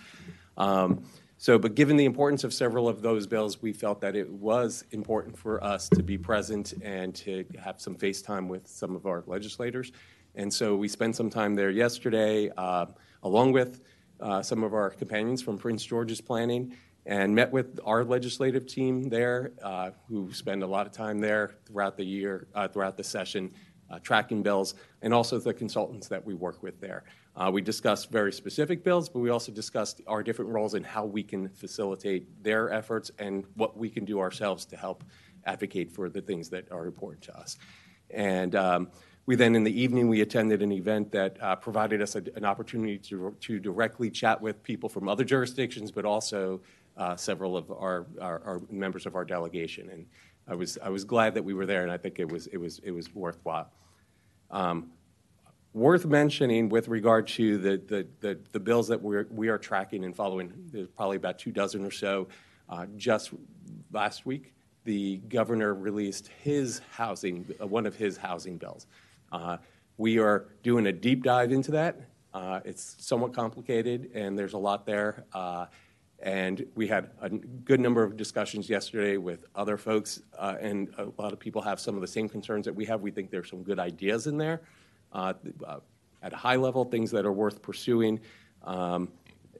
Um, 0.56 1.02
So, 1.40 1.56
but 1.56 1.76
given 1.76 1.96
the 1.96 2.04
importance 2.04 2.42
of 2.42 2.52
several 2.52 2.88
of 2.88 3.00
those 3.00 3.24
bills, 3.24 3.62
we 3.62 3.72
felt 3.72 4.00
that 4.00 4.16
it 4.16 4.28
was 4.28 4.84
important 4.90 5.38
for 5.38 5.62
us 5.62 5.88
to 5.90 6.02
be 6.02 6.18
present 6.18 6.74
and 6.82 7.14
to 7.14 7.44
have 7.62 7.80
some 7.80 7.94
face 7.94 8.20
time 8.20 8.48
with 8.48 8.66
some 8.66 8.96
of 8.96 9.06
our 9.06 9.22
legislators. 9.24 9.92
And 10.34 10.52
so 10.52 10.74
we 10.74 10.88
spent 10.88 11.14
some 11.14 11.30
time 11.30 11.54
there 11.54 11.70
yesterday, 11.70 12.50
uh, 12.56 12.86
along 13.22 13.52
with 13.52 13.82
uh, 14.20 14.42
some 14.42 14.64
of 14.64 14.74
our 14.74 14.90
companions 14.90 15.40
from 15.40 15.58
Prince 15.58 15.84
George's 15.84 16.20
Planning, 16.20 16.74
and 17.06 17.32
met 17.32 17.52
with 17.52 17.78
our 17.84 18.02
legislative 18.02 18.66
team 18.66 19.08
there, 19.08 19.52
uh, 19.62 19.90
who 20.08 20.32
spend 20.32 20.64
a 20.64 20.66
lot 20.66 20.86
of 20.86 20.92
time 20.92 21.20
there 21.20 21.52
throughout 21.66 21.96
the 21.96 22.04
year, 22.04 22.48
uh, 22.56 22.66
throughout 22.66 22.96
the 22.96 23.04
session, 23.04 23.54
uh, 23.90 24.00
tracking 24.00 24.42
bills, 24.42 24.74
and 25.02 25.14
also 25.14 25.38
the 25.38 25.54
consultants 25.54 26.08
that 26.08 26.24
we 26.26 26.34
work 26.34 26.64
with 26.64 26.80
there. 26.80 27.04
Uh, 27.38 27.48
we 27.48 27.62
discussed 27.62 28.10
very 28.10 28.32
specific 28.32 28.82
bills, 28.82 29.08
but 29.08 29.20
we 29.20 29.30
also 29.30 29.52
discussed 29.52 30.00
our 30.08 30.24
different 30.24 30.50
roles 30.50 30.74
and 30.74 30.84
how 30.84 31.04
we 31.04 31.22
can 31.22 31.48
facilitate 31.48 32.26
their 32.42 32.72
efforts 32.72 33.12
and 33.20 33.44
what 33.54 33.76
we 33.76 33.88
can 33.88 34.04
do 34.04 34.18
ourselves 34.18 34.64
to 34.64 34.76
help 34.76 35.04
advocate 35.46 35.88
for 35.88 36.08
the 36.08 36.20
things 36.20 36.48
that 36.48 36.70
are 36.72 36.84
important 36.86 37.22
to 37.22 37.38
us. 37.38 37.56
And 38.10 38.56
um, 38.56 38.88
we 39.26 39.36
then, 39.36 39.54
in 39.54 39.62
the 39.62 39.80
evening, 39.80 40.08
we 40.08 40.20
attended 40.20 40.62
an 40.62 40.72
event 40.72 41.12
that 41.12 41.40
uh, 41.40 41.54
provided 41.54 42.02
us 42.02 42.16
a, 42.16 42.24
an 42.34 42.44
opportunity 42.44 42.98
to, 42.98 43.36
to 43.42 43.60
directly 43.60 44.10
chat 44.10 44.40
with 44.40 44.60
people 44.64 44.88
from 44.88 45.08
other 45.08 45.22
jurisdictions, 45.22 45.92
but 45.92 46.04
also 46.04 46.60
uh, 46.96 47.14
several 47.14 47.56
of 47.56 47.70
our, 47.70 48.06
our, 48.20 48.42
our 48.44 48.60
members 48.68 49.06
of 49.06 49.14
our 49.14 49.24
delegation. 49.24 49.90
And 49.90 50.06
I 50.48 50.56
was, 50.56 50.76
I 50.82 50.88
was 50.88 51.04
glad 51.04 51.34
that 51.34 51.44
we 51.44 51.54
were 51.54 51.66
there, 51.66 51.84
and 51.84 51.92
I 51.92 51.98
think 51.98 52.18
it 52.18 52.32
was, 52.32 52.48
it 52.48 52.56
was, 52.56 52.80
it 52.80 52.90
was 52.90 53.14
worthwhile. 53.14 53.70
Um, 54.50 54.90
worth 55.72 56.06
mentioning 56.06 56.68
with 56.68 56.88
regard 56.88 57.26
to 57.28 57.58
the, 57.58 57.82
the, 57.86 58.06
the, 58.20 58.38
the 58.52 58.60
bills 58.60 58.88
that 58.88 59.00
we're, 59.00 59.26
we 59.30 59.48
are 59.48 59.58
tracking 59.58 60.04
and 60.04 60.14
following, 60.14 60.52
there's 60.72 60.88
probably 60.88 61.16
about 61.16 61.38
two 61.38 61.52
dozen 61.52 61.84
or 61.84 61.90
so. 61.90 62.28
Uh, 62.68 62.86
just 62.96 63.30
last 63.92 64.26
week, 64.26 64.52
the 64.84 65.18
governor 65.28 65.74
released 65.74 66.30
his 66.42 66.80
housing, 66.90 67.46
uh, 67.60 67.66
one 67.66 67.86
of 67.86 67.94
his 67.96 68.16
housing 68.16 68.56
bills. 68.56 68.86
Uh, 69.30 69.58
we 69.98 70.18
are 70.18 70.46
doing 70.62 70.86
a 70.86 70.92
deep 70.92 71.22
dive 71.22 71.52
into 71.52 71.70
that. 71.70 72.00
Uh, 72.32 72.60
it's 72.64 72.96
somewhat 72.98 73.32
complicated, 73.32 74.10
and 74.14 74.38
there's 74.38 74.52
a 74.52 74.58
lot 74.58 74.86
there. 74.86 75.24
Uh, 75.32 75.66
and 76.20 76.66
we 76.74 76.86
had 76.86 77.10
a 77.20 77.28
good 77.28 77.80
number 77.80 78.02
of 78.02 78.16
discussions 78.16 78.68
yesterday 78.68 79.16
with 79.16 79.44
other 79.54 79.76
folks, 79.76 80.22
uh, 80.38 80.56
and 80.60 80.88
a 80.98 81.06
lot 81.20 81.32
of 81.32 81.38
people 81.38 81.62
have 81.62 81.78
some 81.78 81.94
of 81.94 82.00
the 82.00 82.06
same 82.06 82.28
concerns 82.28 82.64
that 82.64 82.74
we 82.74 82.84
have. 82.84 83.02
We 83.02 83.10
think 83.10 83.30
there's 83.30 83.50
some 83.50 83.62
good 83.62 83.78
ideas 83.78 84.26
in 84.26 84.36
there. 84.36 84.62
Uh, 85.12 85.32
uh, 85.66 85.78
at 86.22 86.32
a 86.32 86.36
high 86.36 86.56
level, 86.56 86.84
things 86.84 87.10
that 87.12 87.24
are 87.24 87.32
worth 87.32 87.62
pursuing 87.62 88.20
um, 88.64 89.08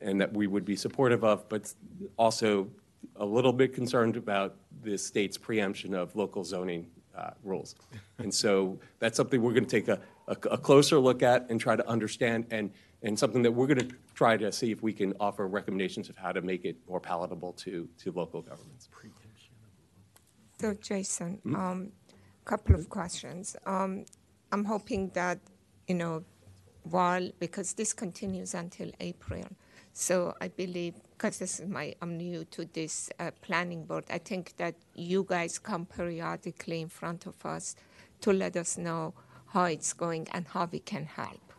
and 0.01 0.21
that 0.21 0.33
we 0.33 0.47
would 0.47 0.65
be 0.65 0.77
supportive 0.77 1.25
of, 1.25 1.49
but 1.49 1.73
also 2.17 2.69
a 3.17 3.25
little 3.25 3.53
bit 3.53 3.75
concerned 3.75 4.17
about 4.17 4.57
the 4.83 4.97
state's 4.97 5.39
preemption 5.39 5.95
of 5.95 6.15
local 6.17 6.45
zoning 6.45 6.87
uh, 7.17 7.31
rules. 7.43 7.75
And 8.21 8.35
so 8.35 8.81
that's 8.99 9.17
something 9.17 9.41
we're 9.41 9.53
going 9.53 9.65
to 9.65 9.71
take 9.71 9.87
a, 9.87 10.01
a, 10.27 10.33
a, 10.51 10.59
closer 10.59 10.99
look 10.99 11.23
at 11.23 11.47
and 11.51 11.61
try 11.61 11.77
to 11.77 11.89
understand, 11.89 12.47
and, 12.51 12.73
and 13.05 13.17
something 13.17 13.43
that 13.43 13.53
we're 13.53 13.69
going 13.69 13.79
to 13.79 13.95
try 14.13 14.37
to 14.37 14.51
see 14.51 14.73
if 14.73 14.83
we 14.83 14.93
can 14.93 15.15
offer 15.21 15.47
recommendations 15.47 16.09
of 16.09 16.17
how 16.17 16.33
to 16.33 16.43
make 16.43 16.65
it 16.65 16.77
more 16.89 16.99
palatable 16.99 17.53
to, 17.53 17.89
to 17.99 18.11
local 18.11 18.43
governments. 18.43 18.89
So, 20.61 20.75
Jason, 20.75 21.41
a 21.47 21.57
um, 21.57 21.93
couple 22.45 22.75
of 22.75 22.89
questions. 22.89 23.55
Um, 23.67 24.05
I'm 24.53 24.65
hoping 24.65 25.11
that, 25.15 25.39
you 25.87 25.95
know, 25.95 26.25
while, 26.83 27.31
because 27.39 27.75
this 27.75 27.93
continues 27.93 28.55
until 28.55 28.91
April, 29.01 29.45
so 29.93 30.35
I 30.41 30.49
believe, 30.49 30.95
because 31.11 31.39
this 31.39 31.61
is 31.61 31.69
my, 31.69 31.95
I'm 32.01 32.17
new 32.17 32.45
to 32.45 32.65
this 32.67 33.11
uh, 33.19 33.31
planning 33.43 33.85
board, 33.85 34.05
I 34.11 34.19
think 34.19 34.57
that 34.57 34.75
you 34.95 35.27
guys 35.29 35.59
come 35.59 35.87
periodically 35.87 36.81
in 36.81 36.89
front 36.89 37.27
of 37.27 37.45
us 37.45 37.75
to 38.21 38.33
let 38.33 38.57
us 38.57 38.79
know 38.79 39.15
how 39.49 39.65
it's 39.65 39.93
going 39.93 40.29
and 40.33 40.47
how 40.47 40.69
we 40.71 40.79
can 40.79 41.05
help. 41.05 41.53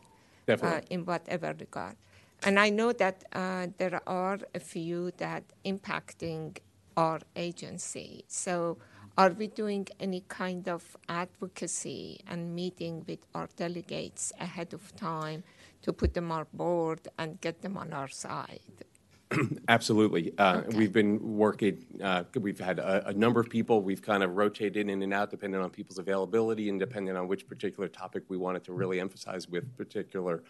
Definitely. 0.45 0.77
Uh, 0.77 0.81
in 0.89 1.05
whatever 1.05 1.53
regard. 1.59 1.95
And 2.43 2.59
I 2.59 2.69
know 2.69 2.93
that 2.93 3.23
uh, 3.33 3.67
there 3.77 4.01
are 4.07 4.39
a 4.55 4.59
few 4.59 5.11
that 5.17 5.43
impacting 5.65 6.57
our 6.97 7.19
agency. 7.35 8.23
So 8.27 8.77
are 9.19 9.31
we 9.31 9.47
doing 9.47 9.85
any 9.99 10.23
kind 10.29 10.69
of 10.69 10.95
advocacy 11.09 12.21
and 12.25 12.55
meeting 12.55 13.03
with 13.05 13.19
our 13.35 13.49
delegates 13.57 14.31
ahead 14.39 14.73
of 14.73 14.95
time 14.95 15.43
to 15.81 15.91
put 15.91 16.13
them 16.13 16.31
on 16.31 16.45
board 16.53 17.01
and 17.17 17.41
get 17.41 17.61
them 17.61 17.75
on 17.75 17.91
our 17.91 18.07
side? 18.07 18.61
Absolutely. 19.67 20.31
Uh, 20.37 20.61
Okay. 20.61 20.77
We've 20.77 20.93
been 20.93 21.37
working, 21.37 21.85
uh, 22.01 22.23
we've 22.39 22.61
had 22.61 22.79
a, 22.79 23.09
a 23.09 23.13
number 23.13 23.41
of 23.41 23.49
people, 23.49 23.81
we've 23.81 24.01
kind 24.01 24.23
of 24.23 24.37
rotated 24.37 24.89
in 24.89 25.03
and 25.03 25.13
out 25.13 25.31
depending 25.31 25.59
on 25.59 25.69
people's 25.69 25.99
availability 25.99 26.69
and 26.69 26.79
depending 26.79 27.17
on 27.17 27.27
which 27.27 27.45
particular 27.45 27.89
topic 27.89 28.23
we 28.29 28.37
wanted 28.37 28.63
to 28.63 28.71
really 28.71 29.01
emphasize 29.01 29.49
with 29.49 29.65
particular 29.75 30.43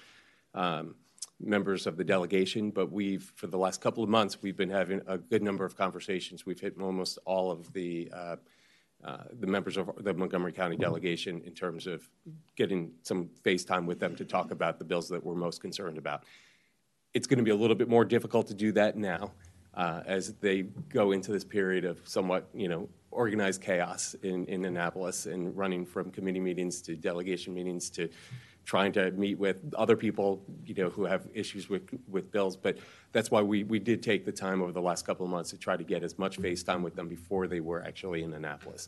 um, 0.53 0.93
members 1.39 1.87
of 1.87 1.97
the 1.97 2.03
delegation. 2.03 2.69
But 2.69 2.91
we've, 2.91 3.33
for 3.35 3.47
the 3.47 3.57
last 3.57 3.81
couple 3.81 4.03
of 4.03 4.09
months, 4.11 4.43
we've 4.43 4.57
been 4.57 4.69
having 4.69 5.01
a 5.07 5.17
good 5.17 5.41
number 5.41 5.65
of 5.65 5.75
conversations. 5.75 6.45
We've 6.45 6.59
hit 6.59 6.75
almost 6.79 7.17
all 7.25 7.49
of 7.49 7.73
the 7.73 8.11
uh, 8.13 8.35
uh, 9.03 9.23
the 9.39 9.47
members 9.47 9.77
of 9.77 9.89
the 9.99 10.13
Montgomery 10.13 10.51
County 10.51 10.75
delegation 10.75 11.41
in 11.45 11.53
terms 11.53 11.87
of 11.87 12.07
getting 12.55 12.91
some 13.03 13.29
face 13.43 13.63
time 13.63 13.85
with 13.85 13.99
them 13.99 14.15
to 14.15 14.25
talk 14.25 14.51
about 14.51 14.77
the 14.77 14.85
bills 14.85 15.07
that 15.09 15.23
we're 15.23 15.35
most 15.35 15.61
concerned 15.61 15.97
about. 15.97 16.23
It's 17.13 17.25
going 17.25 17.37
to 17.37 17.43
be 17.43 17.51
a 17.51 17.55
little 17.55 17.75
bit 17.75 17.89
more 17.89 18.05
difficult 18.05 18.47
to 18.47 18.53
do 18.53 18.71
that 18.73 18.97
now 18.97 19.31
uh, 19.73 20.01
as 20.05 20.33
they 20.35 20.63
go 20.89 21.11
into 21.11 21.31
this 21.31 21.43
period 21.43 21.85
of 21.85 21.99
somewhat, 22.03 22.49
you 22.53 22.67
know, 22.67 22.89
organized 23.11 23.61
chaos 23.61 24.15
in, 24.23 24.45
in 24.45 24.65
Annapolis 24.65 25.25
and 25.25 25.55
running 25.57 25.85
from 25.85 26.11
committee 26.11 26.39
meetings 26.39 26.81
to 26.81 26.95
delegation 26.95 27.53
meetings 27.53 27.89
to 27.91 28.09
trying 28.69 28.91
to 28.91 29.09
meet 29.13 29.39
with 29.39 29.73
other 29.75 29.97
people, 29.97 30.43
you 30.63 30.75
know, 30.75 30.91
who 30.91 31.03
have 31.03 31.27
issues 31.33 31.69
with, 31.69 31.89
with 32.07 32.31
bills. 32.31 32.55
But 32.55 32.77
that's 33.11 33.31
why 33.31 33.41
we, 33.41 33.63
we 33.63 33.79
did 33.79 34.03
take 34.03 34.25
the 34.25 34.31
time 34.31 34.61
over 34.61 34.71
the 34.71 34.81
last 34.81 35.07
couple 35.07 35.25
of 35.25 35.31
months 35.31 35.49
to 35.49 35.57
try 35.57 35.75
to 35.75 35.83
get 35.83 36.03
as 36.03 36.19
much 36.19 36.37
face 36.37 36.61
time 36.61 36.83
with 36.83 36.95
them 36.95 37.07
before 37.07 37.47
they 37.47 37.61
were 37.61 37.83
actually 37.83 38.21
in 38.21 38.31
Annapolis. 38.31 38.87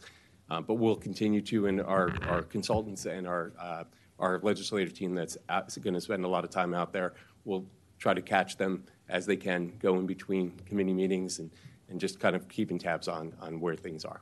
Uh, 0.52 0.62
but 0.62 0.76
we'll 0.76 0.96
continue 0.96 1.42
to, 1.42 1.66
and 1.66 1.82
our, 1.82 2.14
our 2.30 2.44
consultants 2.44 3.08
and 3.08 3.26
our, 3.26 3.54
uh, 3.60 3.84
our 4.20 4.40
legislative 4.44 4.94
team 4.94 5.16
that's 5.16 5.36
going 5.82 5.96
to 5.96 6.02
spend 6.02 6.26
a 6.26 6.28
lot 6.28 6.44
of 6.44 6.52
time 6.52 6.76
out 6.76 6.94
there 6.94 7.16
will 7.44 7.66
try 7.98 8.14
to 8.14 8.22
catch 8.22 8.58
them 8.58 8.84
as 9.10 9.26
they 9.26 9.36
can, 9.36 9.74
go 9.80 9.98
in 9.98 10.06
between 10.06 10.52
committee 10.68 10.94
meetings 10.94 11.40
and, 11.40 11.50
and 11.90 12.00
just 12.00 12.20
kind 12.20 12.36
of 12.36 12.48
keeping 12.48 12.78
tabs 12.78 13.08
on, 13.08 13.34
on 13.42 13.60
where 13.60 13.76
things 13.76 14.06
are. 14.06 14.22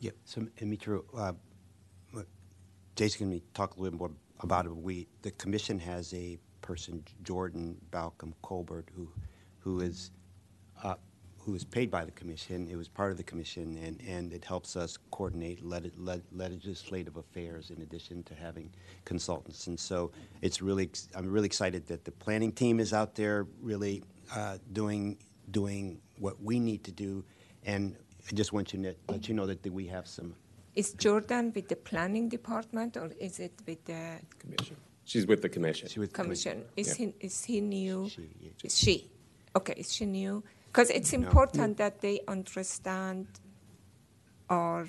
Yeah, 0.00 0.10
so, 0.24 0.44
Mitra, 0.60 1.02
uh, 1.16 1.34
Jason, 2.96 3.18
can 3.18 3.30
we 3.30 3.42
talk 3.54 3.76
a 3.76 3.80
little 3.80 3.96
bit 3.96 4.00
more 4.00 4.10
about 4.44 4.66
it? 4.66 4.74
We, 4.74 5.06
the 5.22 5.30
commission 5.32 5.78
has 5.80 6.12
a 6.14 6.38
person, 6.60 7.04
Jordan 7.22 7.76
Balcom 7.90 8.34
Colbert, 8.42 8.88
who, 8.94 9.08
who 9.58 9.80
is, 9.80 10.10
uh, 10.82 10.94
who 11.38 11.54
is 11.54 11.64
paid 11.64 11.90
by 11.90 12.04
the 12.04 12.12
commission. 12.12 12.68
It 12.70 12.76
was 12.76 12.88
part 12.88 13.10
of 13.10 13.16
the 13.16 13.24
commission, 13.24 13.76
and, 13.84 14.00
and 14.06 14.32
it 14.32 14.44
helps 14.44 14.76
us 14.76 14.96
coordinate 15.10 15.64
leg- 15.64 15.92
leg- 15.96 16.22
legislative 16.32 17.16
affairs 17.16 17.70
in 17.70 17.82
addition 17.82 18.22
to 18.24 18.34
having 18.34 18.70
consultants. 19.04 19.66
And 19.66 19.78
so 19.78 20.12
it's 20.40 20.62
really, 20.62 20.88
I'm 21.16 21.30
really 21.30 21.46
excited 21.46 21.86
that 21.88 22.04
the 22.04 22.12
planning 22.12 22.52
team 22.52 22.78
is 22.78 22.92
out 22.92 23.14
there 23.14 23.46
really 23.60 24.04
uh, 24.34 24.58
doing, 24.72 25.18
doing 25.50 26.00
what 26.18 26.40
we 26.40 26.60
need 26.60 26.84
to 26.84 26.92
do. 26.92 27.24
And 27.64 27.96
I 28.30 28.34
just 28.34 28.52
want 28.52 28.72
you 28.72 28.82
to 28.82 28.94
let 29.08 29.28
you 29.28 29.34
know 29.34 29.46
that 29.46 29.68
we 29.72 29.86
have 29.88 30.06
some 30.06 30.34
Is 30.74 30.92
Jordan 30.94 31.52
with 31.54 31.68
the 31.68 31.76
planning 31.76 32.28
department 32.28 32.96
or 32.96 33.10
is 33.20 33.38
it 33.38 33.52
with 33.66 33.84
the 33.84 34.18
Commission. 34.38 34.76
She's 35.04 35.26
with 35.26 35.42
the 35.42 35.48
commission. 35.48 35.88
She 35.88 36.00
was- 36.00 36.10
commission? 36.10 36.64
Is 36.76 36.88
Yeah. 36.98 37.06
he 37.06 37.14
is 37.26 37.44
he 37.44 37.60
new? 37.60 38.08
She, 38.08 38.22
yeah. 38.40 38.50
Is 38.64 38.78
she? 38.78 39.10
Okay, 39.54 39.74
is 39.76 39.92
she 39.92 40.06
new? 40.06 40.42
Because 40.68 40.88
it's 40.90 41.12
important 41.12 41.76
that 41.76 42.00
they 42.00 42.20
understand 42.28 43.26
our, 44.48 44.86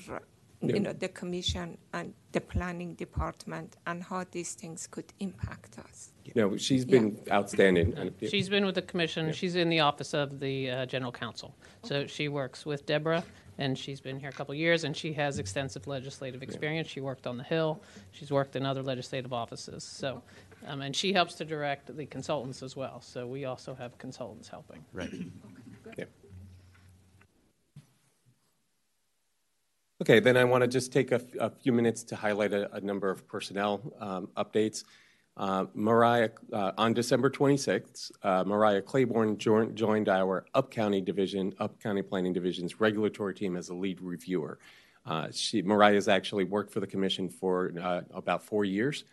Yeah. 0.61 0.75
you 0.75 0.79
know, 0.79 0.93
the 0.93 1.09
commission 1.09 1.77
and 1.91 2.13
the 2.31 2.39
planning 2.39 2.93
department 2.95 3.75
and 3.85 4.03
how 4.03 4.23
these 4.31 4.53
things 4.53 4.87
could 4.87 5.11
impact 5.19 5.77
us. 5.79 6.13
No, 6.35 6.55
she's 6.57 6.85
been 6.85 7.19
outstanding. 7.29 8.13
She's 8.29 8.47
been 8.47 8.65
with 8.65 8.75
the 8.75 8.81
commission. 8.81 9.33
She's 9.33 9.55
in 9.55 9.69
the 9.69 9.81
office 9.81 10.13
of 10.13 10.39
the 10.39 10.69
uh, 10.69 10.85
general 10.85 11.11
counsel. 11.11 11.53
So 11.83 12.07
she 12.07 12.29
works 12.29 12.65
with 12.65 12.85
Deborah, 12.85 13.25
and 13.57 13.77
she's 13.77 14.01
been 14.01 14.19
here 14.19 14.29
a 14.29 14.33
couple 14.33 14.53
of 14.53 14.57
years, 14.57 14.83
and 14.83 14.95
she 14.95 15.13
has 15.13 15.39
extensive 15.39 15.87
legislative 15.87 16.43
experience. 16.43 16.87
She 16.87 17.01
worked 17.01 17.27
on 17.27 17.37
the 17.37 17.43
Hill. 17.43 17.81
She's 18.11 18.31
worked 18.31 18.55
in 18.55 18.65
other 18.65 18.81
legislative 18.81 19.33
offices. 19.33 19.83
So, 19.83 20.21
um, 20.67 20.81
and 20.81 20.95
she 20.95 21.13
helps 21.13 21.35
to 21.35 21.45
direct 21.45 21.95
the 21.95 22.05
consultants 22.05 22.63
as 22.63 22.75
well. 22.75 23.01
So 23.01 23.27
we 23.27 23.45
also 23.45 23.75
have 23.75 23.97
consultants 23.97 24.47
helping. 24.47 24.83
Right. 24.93 25.13
Yeah. 25.97 26.05
Okay, 30.01 30.19
then 30.19 30.35
I 30.35 30.43
want 30.43 30.63
to 30.63 30.67
just 30.67 30.91
take 30.91 31.11
a, 31.11 31.15
f- 31.15 31.35
a 31.39 31.49
few 31.49 31.71
minutes 31.71 32.03
to 32.05 32.15
highlight 32.15 32.51
a, 32.51 32.73
a 32.75 32.81
number 32.81 33.09
of 33.09 33.25
personnel 33.27 33.93
um, 33.99 34.27
updates. 34.35 34.83
Uh, 35.35 35.65
Mariah, 35.73 36.29
uh, 36.51 36.73
on 36.77 36.93
December 36.93 37.29
26th, 37.29 38.11
uh, 38.21 38.43
Mariah 38.45 38.81
Claiborne 38.83 39.37
joined, 39.37 39.75
joined 39.75 40.07
our 40.07 40.45
Up 40.53 40.69
County 40.69 41.01
Division, 41.01 41.53
Up 41.59 41.81
County 41.81 42.03
Planning 42.03 42.33
Division's 42.33 42.79
regulatory 42.79 43.33
team 43.33 43.55
as 43.55 43.69
a 43.69 43.73
lead 43.73 43.99
reviewer. 43.99 44.59
Uh, 45.05 45.29
she, 45.31 45.63
Mariah 45.63 45.95
has 45.95 46.07
actually 46.07 46.43
worked 46.43 46.71
for 46.71 46.81
the 46.81 46.87
commission 46.87 47.29
for 47.29 47.73
uh, 47.81 48.01
about 48.13 48.43
four 48.43 48.63
years. 48.63 49.05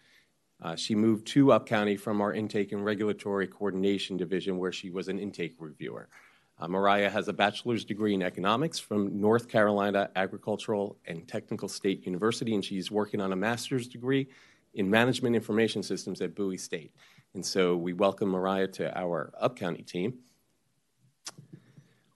Uh, 0.63 0.77
she 0.77 0.95
moved 0.95 1.27
to 1.29 1.53
Up 1.53 1.67
County 1.67 1.97
from 1.97 2.21
our 2.21 2.35
Intake 2.35 2.73
and 2.73 2.85
Regulatory 2.85 3.47
Coordination 3.47 4.19
Division, 4.19 4.59
where 4.59 4.73
she 4.73 4.91
was 4.91 5.09
an 5.09 5.19
intake 5.19 5.57
reviewer. 5.59 6.09
Mariah 6.69 7.09
has 7.09 7.29
a 7.29 7.33
bachelor's 7.33 7.87
degree 7.87 8.13
in 8.13 8.21
economics 8.21 8.79
from 8.79 9.19
North 9.19 9.49
Carolina 9.49 10.11
Agricultural 10.15 10.99
and 11.07 11.27
Technical 11.27 11.69
State 11.71 12.05
University, 12.05 12.55
and 12.55 12.63
she's 12.63 12.91
working 12.91 13.19
on 13.19 13.33
a 13.33 13.37
master's 13.37 13.89
degree 13.89 14.29
in 14.75 14.89
management 14.89 15.37
information 15.37 15.83
systems 15.83 16.21
at 16.21 16.35
Bowie 16.35 16.59
State. 16.59 16.93
And 17.35 17.45
so 17.45 17.77
we 17.77 17.93
welcome 17.93 18.29
Mariah 18.29 18.69
to 18.69 18.99
our 18.99 19.33
Up 19.41 19.57
County 19.57 19.83
team. 19.83 20.19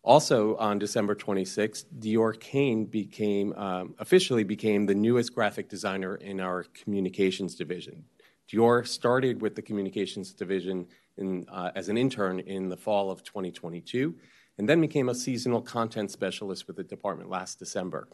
Also, 0.03 0.55
on 0.57 0.79
December 0.79 1.15
26th, 1.15 1.87
Dior 1.99 2.39
Kane 2.39 2.85
became 2.85 3.55
um, 3.55 3.95
officially 3.99 4.45
became 4.45 4.85
the 4.85 4.95
newest 4.95 5.35
graphic 5.35 5.69
designer 5.71 6.17
in 6.17 6.41
our 6.41 6.65
communications 6.75 7.55
division. 7.55 8.05
Dior 8.53 8.87
started 8.87 9.41
with 9.41 9.55
the 9.55 9.63
communications 9.63 10.35
division 10.35 10.87
in, 11.17 11.47
uh, 11.51 11.71
as 11.75 11.89
an 11.89 11.97
intern 11.97 12.41
in 12.41 12.69
the 12.69 12.77
fall 12.77 13.11
of 13.11 13.23
2022, 13.25 14.15
and 14.59 14.69
then 14.69 14.81
became 14.81 15.09
a 15.09 15.15
seasonal 15.15 15.63
content 15.63 16.11
specialist 16.11 16.67
with 16.67 16.77
the 16.77 16.85
department 16.85 17.31
last 17.31 17.59
December. 17.59 18.09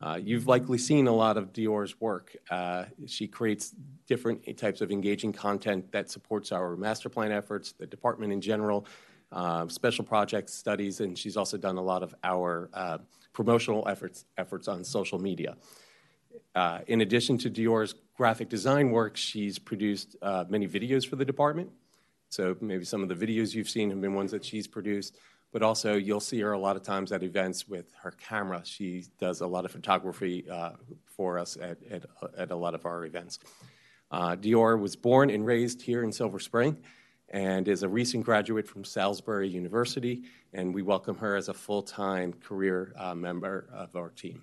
Uh, 0.00 0.18
you've 0.22 0.46
likely 0.46 0.76
seen 0.76 1.06
a 1.06 1.12
lot 1.12 1.38
of 1.38 1.52
Dior's 1.52 1.98
work. 2.00 2.36
Uh, 2.50 2.84
she 3.06 3.26
creates 3.26 3.74
different 4.06 4.56
types 4.58 4.82
of 4.82 4.90
engaging 4.90 5.32
content 5.32 5.90
that 5.90 6.10
supports 6.10 6.52
our 6.52 6.76
master 6.76 7.08
plan 7.08 7.32
efforts, 7.32 7.72
the 7.72 7.86
department 7.86 8.32
in 8.32 8.40
general, 8.40 8.86
uh, 9.32 9.66
special 9.68 10.04
projects, 10.04 10.52
studies, 10.52 11.00
and 11.00 11.18
she's 11.18 11.36
also 11.36 11.56
done 11.56 11.78
a 11.78 11.82
lot 11.82 12.02
of 12.02 12.14
our 12.22 12.68
uh, 12.74 12.98
promotional 13.32 13.88
efforts, 13.88 14.26
efforts 14.36 14.68
on 14.68 14.84
social 14.84 15.18
media. 15.18 15.56
Uh, 16.54 16.80
in 16.86 17.00
addition 17.00 17.38
to 17.38 17.48
Dior's 17.48 17.94
graphic 18.14 18.50
design 18.50 18.90
work, 18.90 19.16
she's 19.16 19.58
produced 19.58 20.16
many 20.48 20.68
videos 20.68 21.08
for 21.08 21.16
the 21.16 21.24
department. 21.24 21.70
So 22.28 22.56
maybe 22.60 22.84
some 22.84 23.02
of 23.02 23.08
the 23.08 23.14
videos 23.14 23.54
you've 23.54 23.68
seen 23.68 23.90
have 23.90 24.00
been 24.00 24.14
ones 24.14 24.30
that 24.32 24.44
she's 24.44 24.66
produced, 24.66 25.16
but 25.52 25.62
also 25.62 25.94
you'll 25.94 26.20
see 26.20 26.40
her 26.40 26.52
a 26.52 26.58
lot 26.58 26.76
of 26.76 26.82
times 26.82 27.12
at 27.12 27.22
events 27.22 27.68
with 27.68 27.86
her 28.02 28.10
camera. 28.12 28.62
She 28.64 29.04
does 29.18 29.40
a 29.40 29.46
lot 29.46 29.64
of 29.64 29.70
photography 29.70 30.48
uh, 30.50 30.72
for 31.06 31.38
us 31.38 31.56
at, 31.56 31.78
at, 31.90 32.04
at, 32.36 32.50
a 32.50 32.56
lot 32.56 32.74
of 32.74 32.84
our 32.86 33.04
events. 33.04 33.38
Uh, 34.10 34.36
Dior 34.36 34.78
was 34.78 34.96
born 34.96 35.30
and 35.30 35.46
raised 35.46 35.82
here 35.82 36.02
in 36.02 36.12
Silver 36.12 36.38
Spring 36.38 36.76
and 37.28 37.66
is 37.66 37.82
a 37.82 37.88
recent 37.88 38.24
graduate 38.24 38.68
from 38.68 38.84
Salisbury 38.84 39.48
University, 39.48 40.22
and 40.52 40.72
we 40.72 40.82
welcome 40.82 41.16
her 41.16 41.36
as 41.36 41.48
a 41.48 41.54
full 41.54 41.82
time 41.82 42.32
career 42.32 42.92
uh, 42.96 43.14
member 43.14 43.68
of 43.72 43.96
our 43.96 44.10
team. 44.10 44.42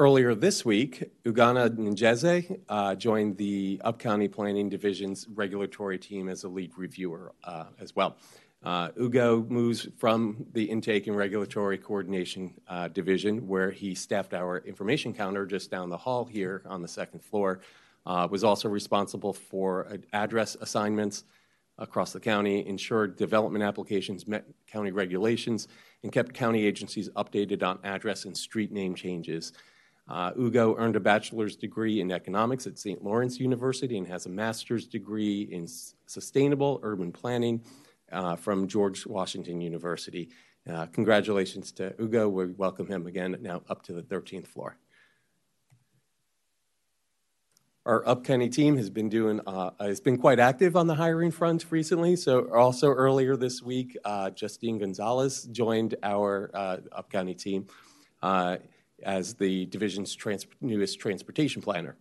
Earlier 0.00 0.34
this 0.34 0.64
week, 0.64 1.10
Ugana 1.26 1.68
Njeze 1.76 2.58
uh, 2.70 2.94
joined 2.94 3.36
the 3.36 3.78
Upcounty 3.84 4.32
Planning 4.32 4.70
Division's 4.70 5.28
regulatory 5.34 5.98
team 5.98 6.30
as 6.30 6.44
a 6.44 6.48
lead 6.48 6.72
reviewer 6.78 7.34
uh, 7.44 7.66
as 7.78 7.94
well. 7.94 8.16
Uh, 8.62 8.88
Ugo 8.98 9.44
moves 9.50 9.88
from 9.98 10.46
the 10.54 10.64
Intake 10.64 11.06
and 11.06 11.18
Regulatory 11.18 11.76
Coordination 11.76 12.54
uh, 12.66 12.88
Division, 12.88 13.46
where 13.46 13.70
he 13.70 13.94
staffed 13.94 14.32
our 14.32 14.60
information 14.60 15.12
counter 15.12 15.44
just 15.44 15.70
down 15.70 15.90
the 15.90 15.98
hall 15.98 16.24
here 16.24 16.62
on 16.64 16.80
the 16.80 16.88
second 16.88 17.22
floor, 17.22 17.60
uh, 18.06 18.26
was 18.30 18.42
also 18.42 18.70
responsible 18.70 19.34
for 19.34 19.98
address 20.14 20.56
assignments 20.62 21.24
across 21.76 22.14
the 22.14 22.20
county, 22.20 22.66
ensured 22.66 23.16
development 23.16 23.62
applications 23.62 24.26
met 24.26 24.46
county 24.66 24.92
regulations, 24.92 25.68
and 26.02 26.10
kept 26.10 26.32
county 26.32 26.64
agencies 26.64 27.10
updated 27.10 27.62
on 27.62 27.78
address 27.84 28.24
and 28.24 28.34
street 28.34 28.72
name 28.72 28.94
changes. 28.94 29.52
Uh, 30.10 30.32
Ugo 30.36 30.74
earned 30.76 30.96
a 30.96 31.00
bachelor's 31.00 31.54
degree 31.54 32.00
in 32.00 32.10
economics 32.10 32.66
at 32.66 32.76
St. 32.76 33.02
Lawrence 33.04 33.38
University 33.38 33.96
and 33.96 34.06
has 34.08 34.26
a 34.26 34.28
master's 34.28 34.88
degree 34.88 35.42
in 35.52 35.68
sustainable 36.06 36.80
urban 36.82 37.12
planning 37.12 37.62
uh, 38.10 38.34
from 38.34 38.66
George 38.66 39.06
Washington 39.06 39.60
University. 39.60 40.28
Uh, 40.68 40.86
congratulations 40.86 41.70
to 41.72 41.94
Ugo. 42.00 42.28
We 42.28 42.46
welcome 42.46 42.88
him 42.88 43.06
again 43.06 43.36
now 43.40 43.62
up 43.68 43.82
to 43.84 43.92
the 43.92 44.02
13th 44.02 44.48
floor. 44.48 44.76
Our 47.86 48.02
Upcounty 48.02 48.52
team 48.52 48.76
has 48.78 48.90
been 48.90 49.08
doing 49.08 49.40
uh, 49.46 49.70
has 49.80 50.00
been 50.00 50.18
quite 50.18 50.40
active 50.40 50.76
on 50.76 50.88
the 50.88 50.94
hiring 50.94 51.30
front 51.30 51.64
recently. 51.70 52.16
So 52.16 52.52
also 52.52 52.88
earlier 52.88 53.36
this 53.36 53.62
week, 53.62 53.96
uh, 54.04 54.30
Justine 54.30 54.78
Gonzalez 54.78 55.44
joined 55.44 55.94
our 56.02 56.50
uh, 56.52 56.76
Upcounty 56.98 57.38
team. 57.38 57.68
Uh, 59.04 59.10
as 59.10 59.34
the 59.34 59.66
division's 59.66 60.14
trans- 60.14 60.46
newest 60.60 60.98
transportation 60.98 61.62
planner. 61.62 61.96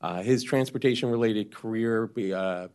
Uh, 0.00 0.22
his 0.22 0.42
transportation 0.42 1.10
related 1.10 1.54
career 1.54 2.10
uh, 2.34 2.68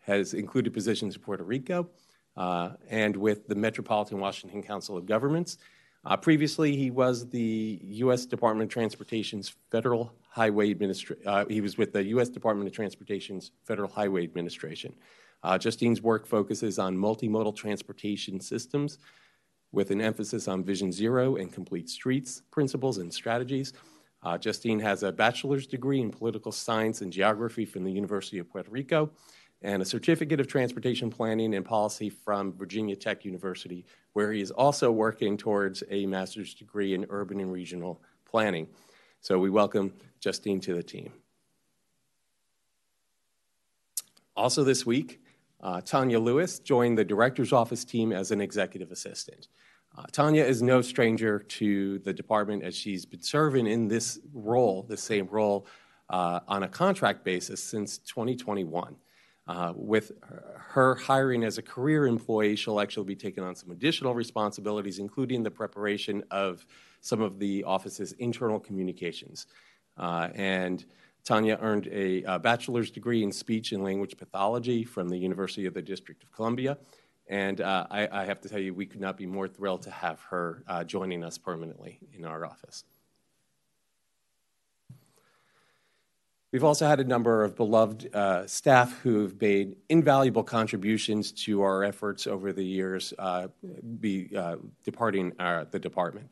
has 0.00 0.34
included 0.34 0.72
positions 0.72 1.14
in 1.16 1.22
Puerto 1.22 1.44
Rico 1.44 1.88
uh, 2.36 2.70
and 2.88 3.16
with 3.16 3.46
the 3.48 3.54
Metropolitan 3.54 4.18
Washington 4.18 4.62
Council 4.62 4.96
of 4.96 5.06
Governments. 5.06 5.58
Uh, 6.06 6.16
previously, 6.16 6.76
he 6.76 6.90
was 6.90 7.28
the 7.30 7.80
U.S. 7.82 8.26
Department 8.26 8.68
of 8.68 8.72
Transportation's 8.72 9.54
Federal 9.70 10.12
Highway 10.28 10.70
Administration. 10.70 11.26
Uh, 11.26 11.46
he 11.46 11.60
was 11.60 11.78
with 11.78 11.92
the 11.92 12.04
U.S. 12.04 12.28
Department 12.28 12.68
of 12.68 12.74
Transportation's 12.74 13.52
Federal 13.64 13.88
Highway 13.88 14.24
Administration. 14.24 14.92
Uh, 15.42 15.56
Justine's 15.56 16.02
work 16.02 16.26
focuses 16.26 16.78
on 16.78 16.96
multimodal 16.96 17.56
transportation 17.56 18.40
systems, 18.40 18.98
with 19.74 19.90
an 19.90 20.00
emphasis 20.00 20.48
on 20.48 20.62
Vision 20.62 20.92
Zero 20.92 21.36
and 21.36 21.52
complete 21.52 21.90
streets 21.90 22.42
principles 22.50 22.98
and 22.98 23.12
strategies. 23.12 23.72
Uh, 24.22 24.38
Justine 24.38 24.80
has 24.80 25.02
a 25.02 25.12
bachelor's 25.12 25.66
degree 25.66 26.00
in 26.00 26.10
political 26.10 26.52
science 26.52 27.02
and 27.02 27.12
geography 27.12 27.66
from 27.66 27.84
the 27.84 27.92
University 27.92 28.38
of 28.38 28.48
Puerto 28.48 28.70
Rico 28.70 29.10
and 29.60 29.82
a 29.82 29.84
certificate 29.84 30.40
of 30.40 30.46
transportation 30.46 31.10
planning 31.10 31.54
and 31.54 31.64
policy 31.64 32.10
from 32.10 32.52
Virginia 32.52 32.94
Tech 32.94 33.24
University, 33.24 33.84
where 34.12 34.32
he 34.32 34.40
is 34.40 34.50
also 34.50 34.92
working 34.92 35.36
towards 35.36 35.82
a 35.90 36.06
master's 36.06 36.54
degree 36.54 36.94
in 36.94 37.06
urban 37.10 37.40
and 37.40 37.52
regional 37.52 38.00
planning. 38.24 38.68
So 39.20 39.38
we 39.38 39.50
welcome 39.50 39.94
Justine 40.20 40.60
to 40.60 40.74
the 40.74 40.82
team. 40.82 41.12
Also, 44.36 44.64
this 44.64 44.84
week, 44.84 45.20
uh, 45.64 45.80
Tanya 45.80 46.20
Lewis 46.20 46.58
joined 46.58 46.98
the 46.98 47.04
director's 47.04 47.52
office 47.52 47.84
team 47.84 48.12
as 48.12 48.30
an 48.30 48.40
executive 48.40 48.92
assistant. 48.92 49.48
Uh, 49.96 50.04
Tanya 50.12 50.44
is 50.44 50.62
no 50.62 50.82
stranger 50.82 51.38
to 51.38 51.98
the 52.00 52.12
department 52.12 52.62
as 52.62 52.76
she's 52.76 53.06
been 53.06 53.22
serving 53.22 53.66
in 53.66 53.88
this 53.88 54.18
role, 54.34 54.82
the 54.82 54.96
same 54.96 55.26
role, 55.30 55.66
uh, 56.10 56.40
on 56.48 56.64
a 56.64 56.68
contract 56.68 57.24
basis 57.24 57.62
since 57.62 57.98
2021. 57.98 58.94
Uh, 59.46 59.72
with 59.76 60.12
her 60.56 60.94
hiring 60.94 61.44
as 61.44 61.58
a 61.58 61.62
career 61.62 62.06
employee, 62.06 62.56
she'll 62.56 62.80
actually 62.80 63.04
be 63.04 63.16
taking 63.16 63.44
on 63.44 63.54
some 63.54 63.70
additional 63.70 64.14
responsibilities, 64.14 64.98
including 64.98 65.42
the 65.42 65.50
preparation 65.50 66.22
of 66.30 66.66
some 67.00 67.20
of 67.20 67.38
the 67.38 67.62
office's 67.64 68.12
internal 68.12 68.58
communications. 68.58 69.46
Uh, 69.96 70.28
and 70.34 70.86
Tanya 71.24 71.58
earned 71.60 71.88
a, 71.90 72.22
a, 72.24 72.38
bachelor's 72.38 72.90
degree 72.90 73.22
in 73.22 73.32
speech 73.32 73.72
and 73.72 73.82
language 73.82 74.16
pathology 74.16 74.84
from 74.84 75.08
the 75.08 75.16
University 75.16 75.66
of 75.66 75.74
the 75.74 75.82
District 75.82 76.22
of 76.22 76.30
Columbia 76.32 76.76
and 77.26 77.60
uh, 77.60 77.86
I, 77.90 78.08
I, 78.10 78.24
have 78.24 78.40
to 78.42 78.48
tell 78.48 78.58
you, 78.58 78.74
we 78.74 78.86
could 78.86 79.00
not 79.00 79.16
be 79.16 79.26
more 79.26 79.48
thrilled 79.48 79.82
to 79.82 79.90
have 79.90 80.20
her 80.22 80.62
uh, 80.68 80.84
joining 80.84 81.24
us 81.24 81.38
permanently 81.38 81.98
in 82.12 82.24
our 82.24 82.44
office. 82.44 82.84
We've 86.52 86.64
also 86.64 86.86
had 86.86 87.00
a 87.00 87.04
number 87.04 87.42
of 87.42 87.56
beloved 87.56 88.14
uh, 88.14 88.46
staff 88.46 89.00
who've 89.00 89.40
made 89.40 89.76
invaluable 89.88 90.44
contributions 90.44 91.32
to 91.32 91.62
our 91.62 91.82
efforts 91.82 92.26
over 92.26 92.52
the 92.52 92.64
years, 92.64 93.12
uh, 93.18 93.48
be 93.98 94.30
uh, 94.36 94.56
departing 94.84 95.32
our, 95.40 95.64
the 95.64 95.80
department. 95.80 96.30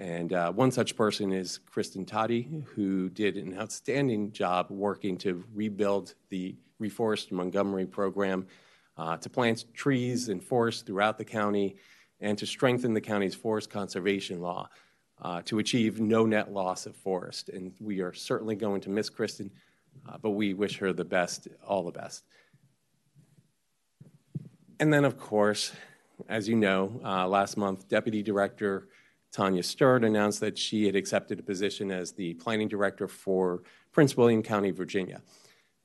And 0.00 0.32
uh, 0.32 0.50
one 0.50 0.70
such 0.70 0.96
person 0.96 1.30
is 1.30 1.58
Kristen 1.58 2.06
Toddy, 2.06 2.48
who 2.74 3.10
did 3.10 3.36
an 3.36 3.58
outstanding 3.58 4.32
job 4.32 4.68
working 4.70 5.18
to 5.18 5.44
rebuild 5.52 6.14
the 6.30 6.56
Reforest 6.80 7.30
Montgomery 7.32 7.84
program 7.84 8.46
uh, 8.96 9.18
to 9.18 9.28
plant 9.28 9.66
trees 9.74 10.30
and 10.30 10.42
forests 10.42 10.80
throughout 10.80 11.18
the 11.18 11.24
county, 11.26 11.76
and 12.18 12.38
to 12.38 12.46
strengthen 12.46 12.94
the 12.94 13.00
county's 13.02 13.34
forest 13.34 13.68
conservation 13.68 14.40
law 14.40 14.70
uh, 15.20 15.42
to 15.42 15.58
achieve 15.58 16.00
no 16.00 16.24
net 16.24 16.50
loss 16.50 16.86
of 16.86 16.96
forest. 16.96 17.50
And 17.50 17.74
we 17.78 18.00
are 18.00 18.14
certainly 18.14 18.54
going 18.54 18.80
to 18.80 18.88
miss 18.88 19.10
Kristen, 19.10 19.50
uh, 20.08 20.16
but 20.16 20.30
we 20.30 20.54
wish 20.54 20.78
her 20.78 20.94
the 20.94 21.04
best, 21.04 21.46
all 21.68 21.84
the 21.84 21.92
best. 21.92 22.24
And 24.78 24.90
then, 24.90 25.04
of 25.04 25.18
course, 25.18 25.72
as 26.26 26.48
you 26.48 26.56
know, 26.56 27.02
uh, 27.04 27.28
last 27.28 27.58
month, 27.58 27.86
Deputy 27.86 28.22
Director 28.22 28.88
Tanya 29.32 29.62
Stern 29.62 30.04
announced 30.04 30.40
that 30.40 30.58
she 30.58 30.86
had 30.86 30.96
accepted 30.96 31.38
a 31.38 31.42
position 31.42 31.90
as 31.90 32.12
the 32.12 32.34
planning 32.34 32.68
director 32.68 33.06
for 33.06 33.62
Prince 33.92 34.16
William 34.16 34.42
County, 34.42 34.70
Virginia. 34.70 35.22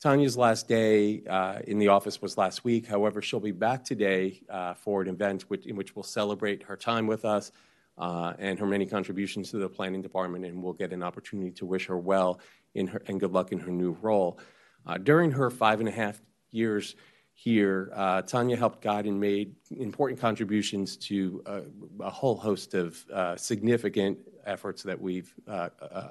Tanya's 0.02 0.38
last 0.38 0.68
day 0.68 1.24
uh, 1.30 1.60
in 1.66 1.80
the 1.80 1.88
office 1.88 2.22
was 2.22 2.38
last 2.38 2.64
week. 2.64 2.86
However, 2.86 3.22
she'll 3.22 3.40
be 3.40 3.52
back 3.52 3.84
today 3.84 4.42
uh, 4.50 4.74
for 4.74 5.02
an 5.02 5.08
event 5.08 5.44
which, 5.44 5.66
in 5.66 5.76
which 5.76 5.96
we'll 5.96 6.04
celebrate 6.04 6.64
her 6.64 6.76
time 6.76 7.08
with 7.08 7.24
us 7.26 7.52
uh, 7.98 8.34
and 8.40 8.60
her 8.60 8.66
many 8.66 8.86
contributions 8.86 9.52
to 9.52 9.58
the 9.58 9.70
planning 9.70 10.02
department, 10.02 10.46
and 10.46 10.62
we'll 10.62 10.74
get 10.74 10.92
an 10.92 11.02
opportunity 11.02 11.52
to 11.52 11.66
wish 11.66 11.86
her 11.86 11.98
well 11.98 12.40
her, 12.76 13.02
and 13.08 13.20
good 13.20 13.32
luck 13.32 13.52
in 13.52 13.60
her 13.60 13.72
new 13.72 13.98
role. 14.02 14.38
Uh, 14.86 14.98
during 14.98 15.32
her 15.32 15.50
five 15.50 15.80
and 15.80 15.90
a 15.90 15.92
half 15.92 16.22
years 16.52 16.96
here, 17.36 17.92
uh, 17.94 18.22
Tanya 18.24 18.58
helped 18.58 18.82
guide 18.82 19.06
and 19.06 19.20
made 19.20 19.56
important 19.78 20.20
contributions 20.20 20.98
to 20.98 21.44
uh, 21.46 21.62
a 22.00 22.10
whole 22.10 22.36
host 22.36 22.74
of 22.74 23.06
significant 23.38 24.18
efforts 24.46 24.82
that 24.84 25.00
we've 25.00 25.34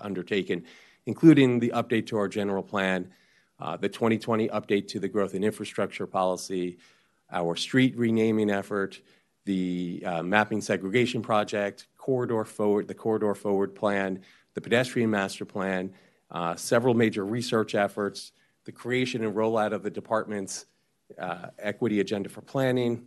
undertaken, 0.00 0.64
including 1.06 1.58
the 1.58 1.72
update 1.74 2.06
to 2.06 2.16
our 2.16 2.28
general 2.28 2.62
plan 2.62 3.10
uh, 3.60 3.76
the 3.76 3.88
2020 3.88 4.48
update 4.48 4.88
to 4.88 4.98
the 4.98 5.08
growth 5.08 5.34
and 5.34 5.44
infrastructure 5.44 6.06
policy, 6.06 6.76
our 7.30 7.56
street 7.56 7.96
renaming 7.96 8.50
effort, 8.50 9.00
the 9.44 10.02
uh, 10.04 10.22
mapping 10.22 10.60
segregation 10.60 11.22
project, 11.22 11.86
corridor 11.96 12.44
forward, 12.44 12.88
the 12.88 12.94
corridor 12.94 13.34
forward 13.34 13.74
plan, 13.74 14.20
the 14.54 14.60
pedestrian 14.60 15.10
master 15.10 15.44
plan, 15.44 15.92
uh, 16.30 16.54
several 16.56 16.94
major 16.94 17.24
research 17.24 17.74
efforts, 17.74 18.32
the 18.64 18.72
creation 18.72 19.24
and 19.24 19.34
rollout 19.34 19.72
of 19.72 19.82
the 19.82 19.90
department's 19.90 20.66
uh, 21.18 21.46
equity 21.58 22.00
agenda 22.00 22.28
for 22.28 22.40
planning, 22.40 23.06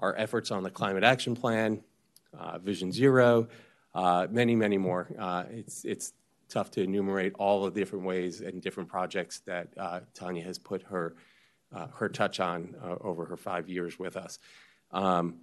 our 0.00 0.14
efforts 0.16 0.50
on 0.50 0.62
the 0.62 0.70
climate 0.70 1.04
action 1.04 1.34
plan, 1.34 1.82
uh, 2.38 2.58
Vision 2.58 2.92
Zero, 2.92 3.48
uh, 3.94 4.26
many, 4.30 4.54
many 4.54 4.76
more. 4.76 5.08
Uh, 5.18 5.44
it's, 5.50 5.84
it's 5.84 6.12
tough 6.48 6.70
to 6.72 6.82
enumerate 6.82 7.32
all 7.38 7.64
the 7.64 7.70
different 7.70 8.04
ways 8.04 8.40
and 8.40 8.62
different 8.62 8.88
projects 8.88 9.40
that 9.40 9.68
uh, 9.76 10.00
Tanya 10.14 10.42
has 10.42 10.58
put 10.58 10.82
her, 10.82 11.16
uh, 11.74 11.86
her 11.88 12.08
touch 12.08 12.40
on 12.40 12.74
over 13.00 13.24
her 13.24 13.36
five 13.36 13.68
years 13.68 13.98
with 13.98 14.16
us. 14.16 14.38
Um, 14.92 15.36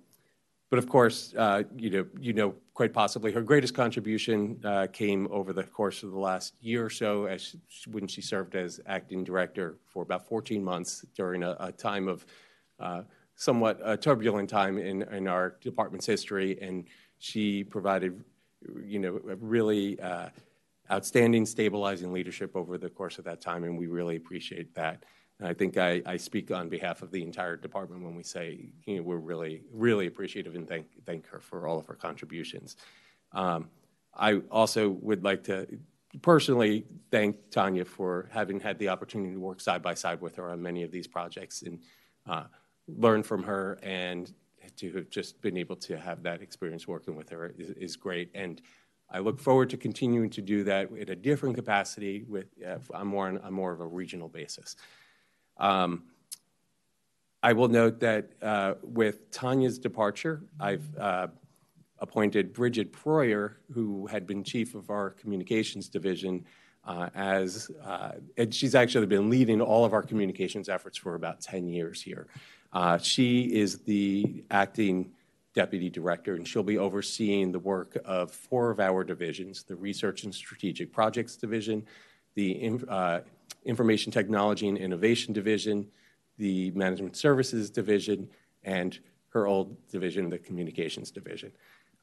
but 0.70 0.80
of 0.80 0.88
course, 0.88 1.34
you 1.78 1.90
know, 1.90 2.06
you 2.20 2.34
know, 2.34 2.56
quite 2.74 2.94
possibly. 2.94 3.32
Her 3.32 3.42
greatest 3.42 3.74
contribution 3.76 4.60
uh, 4.64 4.88
came 4.92 5.28
over 5.32 5.54
the 5.54 5.64
course 5.64 6.04
of 6.04 6.12
the 6.12 6.20
last 6.20 6.56
year 6.62 6.86
or 6.86 6.90
so, 6.90 7.26
as 7.26 7.56
she, 7.68 7.90
when 7.90 8.08
she 8.08 8.22
served 8.22 8.56
as 8.56 8.80
acting 8.88 9.24
director 9.24 9.78
for 9.88 10.04
about 10.04 10.28
14 10.28 10.64
months 10.64 11.06
during 11.16 11.44
a, 11.44 11.56
a 11.60 11.72
time 11.72 12.08
of 12.08 12.26
uh, 12.80 13.04
somewhat 13.36 13.80
a 13.84 13.96
turbulent 13.96 14.50
time 14.50 14.78
in, 14.78 15.04
in 15.04 15.28
our 15.28 15.56
department's 15.62 16.06
history, 16.06 16.58
and 16.62 16.86
she 17.20 17.64
provided, 17.64 18.24
you 18.84 19.00
know, 19.00 19.20
really 19.40 20.00
uh, 20.00 20.30
outstanding 20.92 21.46
stabilizing 21.46 22.12
leadership 22.12 22.56
over 22.56 22.78
the 22.78 22.90
course 22.90 23.18
of 23.20 23.26
that 23.26 23.40
time, 23.40 23.64
and 23.64 23.78
we 23.78 23.88
really 23.88 24.16
appreciate 24.16 24.74
that. 24.76 25.04
I 25.46 25.54
think 25.54 25.78
I, 25.78 26.02
I 26.06 26.18
speak 26.18 26.52
on 26.52 26.70
behalf 26.70 27.02
of 27.02 27.12
the 27.12 27.22
entire 27.24 27.58
department 27.58 28.04
when 28.04 28.16
we 28.16 28.24
say, 28.24 28.70
you 28.86 28.98
know, 28.98 29.04
we're 29.04 29.18
really, 29.18 29.64
really 29.72 30.08
appreciative 30.08 30.56
and 30.56 30.68
thank, 30.68 30.88
thank 31.06 31.28
her 31.28 31.40
for 31.40 31.68
all 31.68 31.80
of 31.80 31.88
her 31.88 31.96
contributions. 31.96 32.78
Um, 33.32 33.70
I 34.16 34.36
also 34.52 34.90
would 34.90 35.24
like 35.24 35.44
to 35.46 35.68
personally 36.22 36.86
thank 37.10 37.50
Tanya 37.50 37.86
for 37.86 38.30
having 38.32 38.60
had 38.60 38.78
the 38.78 38.90
opportunity 38.90 39.34
to 39.34 39.40
work 39.40 39.60
side 39.60 39.82
by 39.82 39.96
side 39.96 40.22
with 40.22 40.36
her 40.36 40.50
on 40.50 40.62
many 40.62 40.84
of 40.84 40.92
these 40.92 41.08
projects 41.08 41.64
and 41.64 41.80
uh, 42.28 42.44
learn 42.88 43.24
from 43.24 43.44
her 43.44 43.80
and 43.82 44.32
to 44.78 44.92
have 44.94 45.10
just 45.10 45.42
been 45.42 45.58
able 45.58 45.76
to 45.76 45.98
have 45.98 46.24
that 46.24 46.42
experience 46.42 46.88
working 46.88 47.16
with 47.16 47.30
her 47.30 47.54
is, 47.58 47.72
is 47.72 47.96
great. 47.96 48.30
And 48.34 48.62
I 49.10 49.20
look 49.20 49.40
forward 49.40 49.70
to 49.72 49.78
continuing 49.78 50.30
to 50.32 50.42
do 50.42 50.64
that 50.64 50.90
at 50.98 51.10
a 51.10 51.16
different 51.16 51.56
capacity 51.56 52.24
with 52.28 52.46
uh, 52.66 53.04
more 53.04 53.28
on 53.28 53.54
more 53.54 53.72
of 53.72 53.82
a 53.82 53.86
regional 53.86 54.28
basis. 54.28 54.76
Um, 55.58 56.04
I 57.42 57.54
will 57.54 57.68
note 57.68 58.00
that 58.00 58.32
uh, 58.42 58.76
with 58.82 59.30
Tanya's 59.32 59.78
departure, 59.78 60.44
I've 60.60 60.88
uh, 60.98 61.28
appointed 62.00 62.54
Bridget 62.54 62.94
Proyer, 62.94 63.56
who 63.74 64.08
had 64.08 64.26
been 64.26 64.44
chief 64.44 64.76
of 64.76 64.90
our 64.90 65.10
communications 65.10 65.90
division, 65.90 66.46
uh, 66.86 67.10
as 67.16 67.72
uh, 67.84 68.14
and 68.38 68.54
she's 68.54 68.76
actually 68.76 69.06
been 69.08 69.30
leading 69.30 69.62
all 69.62 69.86
of 69.86 69.94
our 69.94 70.02
communications 70.02 70.70
efforts 70.70 70.98
for 70.98 71.16
about 71.16 71.42
10 71.42 71.68
years 71.68 72.02
here. 72.02 72.28
Uh, 72.74 72.98
she 72.98 73.44
is 73.54 73.80
the 73.80 74.44
acting 74.52 75.12
deputy 75.54 75.90
director, 75.90 76.36
and 76.36 76.48
she'll 76.48 76.64
be 76.64 76.78
overseeing 76.78 77.52
the 77.52 77.60
work 77.60 77.98
of 78.06 78.32
four 78.32 78.72
of 78.72 78.80
our 78.80 79.04
divisions 79.04 79.64
the 79.64 79.76
Research 79.76 80.24
and 80.24 80.34
Strategic 80.34 80.92
Projects 80.92 81.38
Division, 81.38 81.86
the 82.36 82.80
uh, 82.90 83.20
Information 83.66 84.12
Technology 84.12 84.68
and 84.68 84.78
Innovation 84.78 85.34
Division, 85.34 85.88
the 86.38 86.72
Management 86.72 87.16
Services 87.16 87.70
Division, 87.70 88.30
and 88.64 89.00
her 89.30 89.48
old 89.48 89.76
division, 89.90 90.30
the 90.30 90.38
Communications 90.38 91.12
Division. 91.12 91.52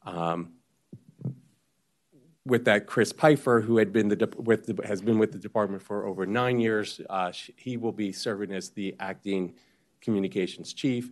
Um, 0.05 0.53
with 2.45 2.65
that, 2.65 2.87
Chris 2.87 3.11
Pfeiffer, 3.11 3.61
who 3.61 3.77
had 3.77 3.93
been 3.93 4.07
the, 4.07 4.33
with 4.37 4.65
the, 4.65 4.85
has 4.85 5.01
been 5.01 5.19
with 5.19 5.31
the 5.31 5.37
department 5.37 5.81
for 5.81 6.05
over 6.05 6.25
nine 6.25 6.59
years, 6.59 6.99
uh, 7.09 7.31
he 7.55 7.77
will 7.77 7.91
be 7.91 8.11
serving 8.11 8.51
as 8.51 8.69
the 8.69 8.95
acting 8.99 9.53
communications 10.01 10.73
chief. 10.73 11.11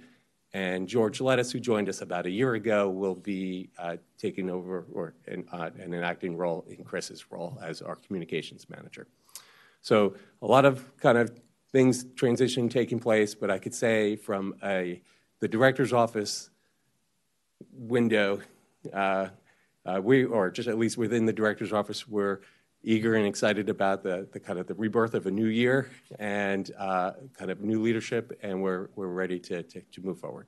And 0.54 0.88
George 0.88 1.22
Lettuce, 1.22 1.52
who 1.52 1.60
joined 1.60 1.90
us 1.90 2.02
about 2.02 2.26
a 2.26 2.32
year 2.32 2.56
ago, 2.56 2.90
will 2.90 3.14
be 3.14 3.70
uh, 3.78 3.98
taking 4.18 4.50
over 4.50 4.88
or 4.92 5.14
in, 5.28 5.46
uh, 5.52 5.70
in 5.78 5.94
an 5.94 6.04
acting 6.04 6.36
role 6.36 6.66
in 6.68 6.84
Chris's 6.84 7.32
role 7.32 7.60
as 7.62 7.84
our 7.84 7.96
communications 7.96 8.68
manager. 8.68 9.08
So 9.82 10.15
a 10.42 10.48
lot 10.48 10.65
of 10.65 10.96
kind 10.98 11.18
of 11.18 11.32
things 11.72 12.06
transition 12.15 12.70
taking 12.70 13.00
place, 13.00 13.36
but 13.36 13.50
I 13.52 13.58
could 13.60 13.74
say 13.74 14.15
from 14.15 14.56
a 14.63 15.02
the 15.39 15.48
director's 15.48 15.94
office 15.94 16.50
window, 17.72 18.42
uh, 18.94 19.28
uh, 19.86 20.02
we 20.04 20.26
or 20.26 20.52
just 20.52 20.68
at 20.68 20.78
least 20.78 20.98
within 20.98 21.26
the 21.26 21.34
director's 21.34 21.72
office, 21.72 22.08
we're 22.08 22.39
eager 22.84 23.15
and 23.15 23.26
excited 23.26 23.70
about 23.70 24.04
the, 24.04 24.28
the 24.32 24.39
kind 24.39 24.60
of 24.60 24.68
the 24.68 24.74
rebirth 24.74 25.13
of 25.13 25.28
a 25.28 25.32
new 25.32 25.48
year 25.48 25.89
and 26.18 26.72
uh, 26.78 27.12
kind 27.38 27.52
of 27.52 27.62
new 27.62 27.82
leadership, 27.82 28.38
and 28.42 28.62
we're 28.62 28.89
we're 28.96 29.08
ready 29.08 29.39
to 29.39 29.63
to, 29.63 29.82
to 29.82 30.02
move 30.02 30.20
forward. 30.20 30.48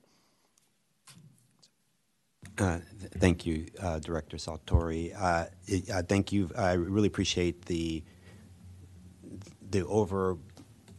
Uh, 2.58 2.80
th- 3.00 3.12
Thank 3.14 3.46
you, 3.46 3.68
uh, 3.82 4.00
Director 4.00 4.38
Sartori. 4.38 5.16
Uh, 5.16 5.46
uh, 5.94 6.04
Thank 6.04 6.32
you. 6.32 6.50
I 6.58 6.74
really 6.74 7.08
appreciate 7.08 7.66
the, 7.66 8.04
the 9.72 9.86
over, 9.88 10.38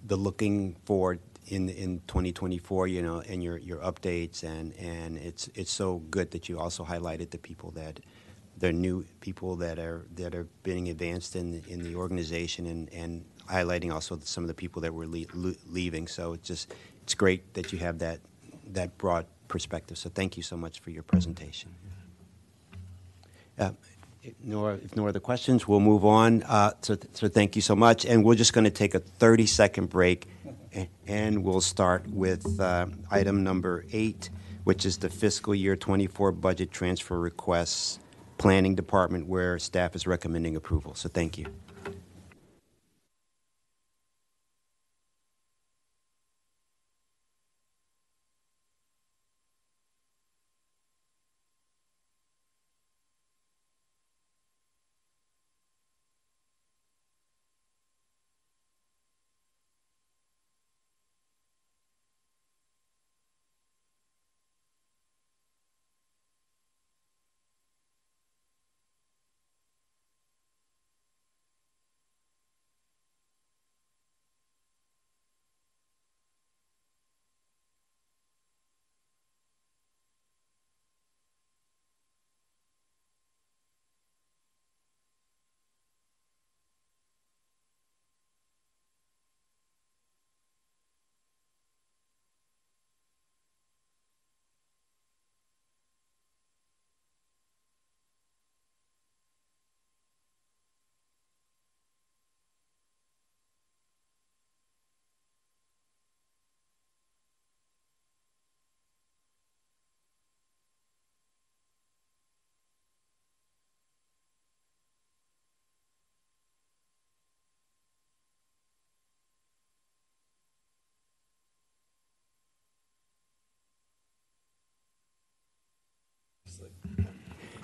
the 0.06 0.16
looking 0.16 0.74
forward 0.85 1.20
in, 1.46 1.68
in 1.68 2.00
2024, 2.06 2.88
you 2.88 3.02
know, 3.02 3.22
and 3.28 3.42
your, 3.42 3.58
your 3.58 3.78
updates, 3.78 4.42
and, 4.42 4.74
and 4.76 5.18
it's, 5.18 5.48
it's 5.54 5.70
so 5.70 5.98
good 6.11 6.30
that 6.30 6.48
you 6.48 6.58
also 6.58 6.85
highlighted 6.85 7.30
the 7.30 7.38
people 7.38 7.70
that, 7.72 8.00
the 8.58 8.72
new 8.72 9.04
people 9.20 9.56
that 9.56 9.78
are, 9.78 10.06
that 10.14 10.35
are 10.35 10.46
being 10.62 10.88
advanced 10.88 11.37
in, 11.37 11.62
in 11.68 11.82
the 11.82 11.94
organization, 11.94 12.66
and, 12.66 12.92
and 12.92 13.24
highlighting 13.48 13.92
also 13.92 14.18
some 14.22 14.44
of 14.44 14.48
the 14.48 14.54
people 14.54 14.80
that 14.82 14.92
were 14.94 15.06
le- 15.06 15.26
le- 15.35 15.54
leaving. 15.68 16.06
So 16.06 16.32
it's 16.32 16.48
just, 16.48 16.74
it's 17.02 17.14
great 17.14 17.54
that 17.54 17.72
you 17.72 17.78
have 17.80 17.98
that, 17.98 18.20
that 18.68 18.96
broad 18.98 19.26
perspective. 19.48 19.98
So 19.98 20.08
thank 20.08 20.37
you 20.37 20.42
so 20.42 20.56
much 20.56 20.80
for 20.80 20.90
your 20.90 21.02
presentation. 21.02 21.74
Uh, 23.58 23.72
if 24.22 24.35
no, 24.42 24.68
if 24.68 24.96
no 24.96 25.08
other 25.08 25.20
questions, 25.20 25.66
we'll 25.66 25.80
move 25.80 26.04
on. 26.04 26.42
Uh, 26.44 26.72
so, 26.80 26.96
so 27.12 27.28
thank 27.28 27.56
you 27.56 27.62
so 27.62 27.74
much, 27.74 28.04
and 28.04 28.24
we're 28.24 28.35
just 28.35 28.52
going 28.52 28.64
to 28.64 28.70
take 28.70 28.94
a 28.94 29.00
30-second 29.00 29.88
break, 29.90 30.28
and 31.06 31.42
we'll 31.42 31.61
start 31.61 32.06
with 32.08 32.61
uh, 32.61 32.87
item 33.11 33.42
number 33.42 33.85
eight, 33.92 34.30
which 34.64 34.87
is 34.87 34.98
the 34.98 35.11
fiscal 35.11 35.54
year 35.54 35.76
24 35.76 36.32
budget 36.32 36.70
transfer 36.70 37.18
requests, 37.18 37.98
Planning 38.38 38.75
Department, 38.75 39.27
where 39.27 39.58
staff 39.58 39.94
is 39.94 40.06
recommending 40.06 40.56
approval. 40.56 40.94
So 40.94 41.08
thank 41.08 41.38
you. 41.38 41.46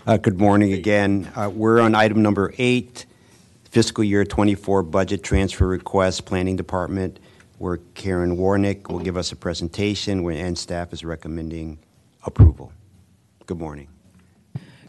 Uh, 0.07 0.17
Good 0.17 0.39
morning 0.41 0.73
again. 0.73 1.31
Uh, 1.37 1.51
We're 1.53 1.81
on 1.81 1.95
item 1.95 2.23
number 2.23 2.55
eight, 2.59 3.07
fiscal 3.71 4.03
year 4.05 4.25
'24 4.25 4.83
budget 4.85 5.23
transfer 5.23 5.67
request, 5.67 6.25
Planning 6.25 6.57
Department, 6.57 7.21
where 7.59 7.77
Karen 7.95 8.37
Warnick 8.37 8.91
will 8.91 9.01
give 9.01 9.17
us 9.17 9.33
a 9.33 9.37
presentation, 9.37 10.23
where- 10.23 10.37
and 10.37 10.57
staff 10.57 10.93
is 10.93 11.05
recommending 11.05 11.79
approval. 12.25 12.73
Good 13.47 13.59
morning. 13.59 13.89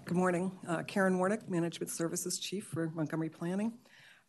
Good 0.05 0.18
morning. 0.18 0.51
Uh, 0.68 0.84
Karen 0.84 1.18
Warnick, 1.20 1.47
Management 1.49 1.91
Services 1.91 2.39
Chief 2.39 2.66
for 2.66 2.89
Montgomery 2.95 3.30
Planning. 3.30 3.74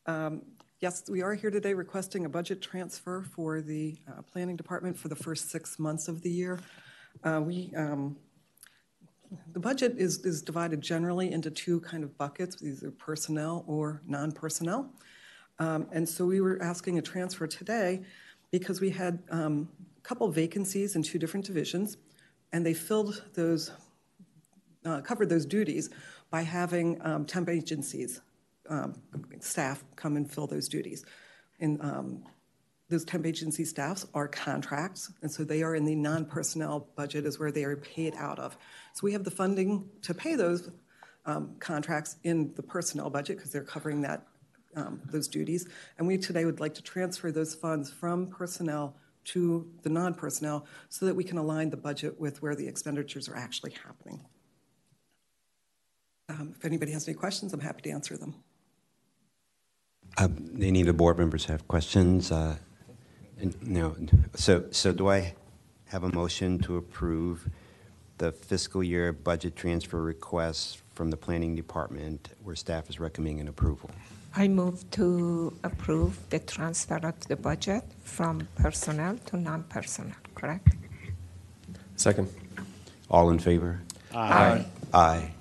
Um, 0.06 0.42
Yes, 0.82 1.02
we 1.10 1.20
are 1.20 1.34
here 1.34 1.50
today 1.50 1.74
requesting 1.74 2.24
a 2.24 2.28
budget 2.30 2.62
transfer 2.62 3.20
for 3.36 3.60
the 3.60 3.98
uh, 4.08 4.22
Planning 4.22 4.56
Department 4.56 4.96
for 4.98 5.08
the 5.08 5.14
first 5.14 5.50
six 5.50 5.78
months 5.78 6.08
of 6.08 6.22
the 6.22 6.30
year. 6.30 6.58
Uh, 7.22 7.42
We, 7.44 7.70
um, 7.76 8.16
the 9.52 9.60
budget 9.60 9.94
is, 9.98 10.24
is 10.24 10.42
divided 10.42 10.80
generally 10.80 11.32
into 11.32 11.50
two 11.50 11.80
kind 11.80 12.02
of 12.02 12.16
buckets, 12.18 12.62
either 12.62 12.90
personnel 12.90 13.64
or 13.66 14.02
non-personnel. 14.06 14.90
Um, 15.58 15.86
And 15.92 16.08
so 16.08 16.26
we 16.26 16.40
were 16.40 16.60
asking 16.62 16.98
a 16.98 17.02
transfer 17.02 17.46
today 17.46 18.02
because 18.50 18.80
we 18.80 18.90
had 18.90 19.22
um, 19.30 19.68
a 19.98 20.00
couple 20.00 20.28
vacancies 20.30 20.96
in 20.96 21.02
two 21.02 21.18
different 21.18 21.46
divisions, 21.46 21.96
and 22.52 22.64
they 22.64 22.74
filled 22.74 23.24
those 23.34 23.72
uh, 24.84 25.00
covered 25.02 25.28
those 25.28 25.44
duties 25.44 25.90
by 26.30 26.42
having 26.42 26.98
um, 27.02 27.26
temp 27.26 27.48
agencies, 27.48 28.22
um, 28.70 28.94
staff 29.40 29.84
come 29.94 30.16
and 30.16 30.30
fill 30.32 30.46
those 30.46 30.68
duties. 30.68 31.04
And 31.60 31.80
um, 31.82 32.24
those 32.90 33.04
temp 33.04 33.24
agency 33.24 33.64
staffs 33.64 34.06
are 34.14 34.28
contracts, 34.28 35.12
and 35.22 35.30
so 35.30 35.44
they 35.44 35.62
are 35.62 35.74
in 35.74 35.84
the 35.84 35.94
non-personnel 35.94 36.88
budget 36.96 37.24
is 37.24 37.38
where 37.38 37.52
they 37.52 37.64
are 37.64 37.76
paid 37.76 38.14
out 38.16 38.38
of. 38.38 38.56
So 38.94 39.00
we 39.04 39.12
have 39.12 39.24
the 39.24 39.30
funding 39.30 39.88
to 40.02 40.12
pay 40.12 40.34
those 40.34 40.70
um, 41.24 41.54
contracts 41.60 42.16
in 42.24 42.52
the 42.54 42.62
personnel 42.62 43.08
budget 43.08 43.36
because 43.36 43.52
they're 43.52 43.62
covering 43.62 44.00
that, 44.02 44.26
um, 44.74 45.00
those 45.06 45.28
duties. 45.28 45.68
And 45.98 46.06
we 46.08 46.18
today 46.18 46.44
would 46.44 46.58
like 46.58 46.74
to 46.74 46.82
transfer 46.82 47.30
those 47.30 47.54
funds 47.54 47.92
from 47.92 48.26
personnel 48.26 48.96
to 49.22 49.70
the 49.82 49.88
non-personnel 49.88 50.66
so 50.88 51.06
that 51.06 51.14
we 51.14 51.22
can 51.22 51.38
align 51.38 51.70
the 51.70 51.76
budget 51.76 52.18
with 52.18 52.42
where 52.42 52.56
the 52.56 52.66
expenditures 52.66 53.28
are 53.28 53.36
actually 53.36 53.72
happening. 53.84 54.24
Um, 56.28 56.54
If 56.56 56.64
anybody 56.64 56.90
has 56.92 57.06
any 57.06 57.16
questions, 57.16 57.52
I'm 57.52 57.60
happy 57.60 57.82
to 57.82 57.90
answer 57.90 58.16
them. 58.16 58.34
Uh, 60.18 60.28
Any 60.60 60.80
of 60.80 60.86
the 60.88 60.92
board 60.92 61.18
members 61.18 61.44
have 61.44 61.68
questions? 61.68 62.32
Uh, 62.32 62.56
No. 63.62 63.96
So, 64.34 64.64
so 64.70 64.92
do 64.92 65.08
I 65.08 65.34
have 65.86 66.04
a 66.04 66.08
motion 66.08 66.58
to 66.60 66.76
approve 66.76 67.48
the 68.18 68.32
fiscal 68.32 68.82
year 68.82 69.12
budget 69.12 69.56
transfer 69.56 70.00
request 70.02 70.80
from 70.94 71.10
the 71.10 71.16
Planning 71.16 71.56
Department 71.56 72.28
where 72.42 72.54
staff 72.54 72.90
is 72.90 73.00
recommending 73.00 73.48
approval? 73.48 73.90
I 74.36 74.46
move 74.46 74.88
to 74.92 75.52
approve 75.64 76.18
the 76.30 76.38
transfer 76.38 76.98
of 77.02 77.18
the 77.26 77.36
budget 77.36 77.82
from 78.04 78.46
personnel 78.56 79.16
to 79.26 79.36
non-personnel, 79.36 80.14
correct? 80.34 80.68
Second. 81.96 82.28
All 83.10 83.30
in 83.30 83.38
favor? 83.40 83.80
Aye. 84.14 84.64
Aye. 84.94 85.32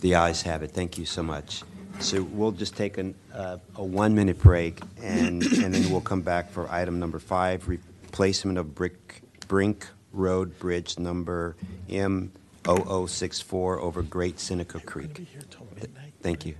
The 0.00 0.14
ayes 0.14 0.42
have 0.42 0.62
it. 0.62 0.72
Thank 0.72 0.98
you 0.98 1.06
so 1.06 1.22
much. 1.22 1.62
So 2.00 2.22
we'll 2.22 2.52
just 2.52 2.76
take 2.76 2.98
an, 2.98 3.14
uh, 3.32 3.58
a 3.76 3.84
one-minute 3.84 4.38
break, 4.40 4.80
and, 5.02 5.42
and 5.42 5.74
then 5.74 5.90
we'll 5.90 6.00
come 6.00 6.20
back 6.20 6.50
for 6.50 6.70
item 6.70 6.98
number 7.00 7.18
five, 7.18 7.66
replacement 7.68 8.58
of 8.58 8.74
Brick, 8.74 9.22
Brink 9.48 9.86
Road 10.12 10.58
Bridge 10.58 10.98
number 10.98 11.56
M0064 11.88 13.80
over 13.80 14.02
Great 14.02 14.38
Seneca 14.38 14.80
Creek. 14.80 15.26
Thank 16.20 16.46
you. 16.46 16.54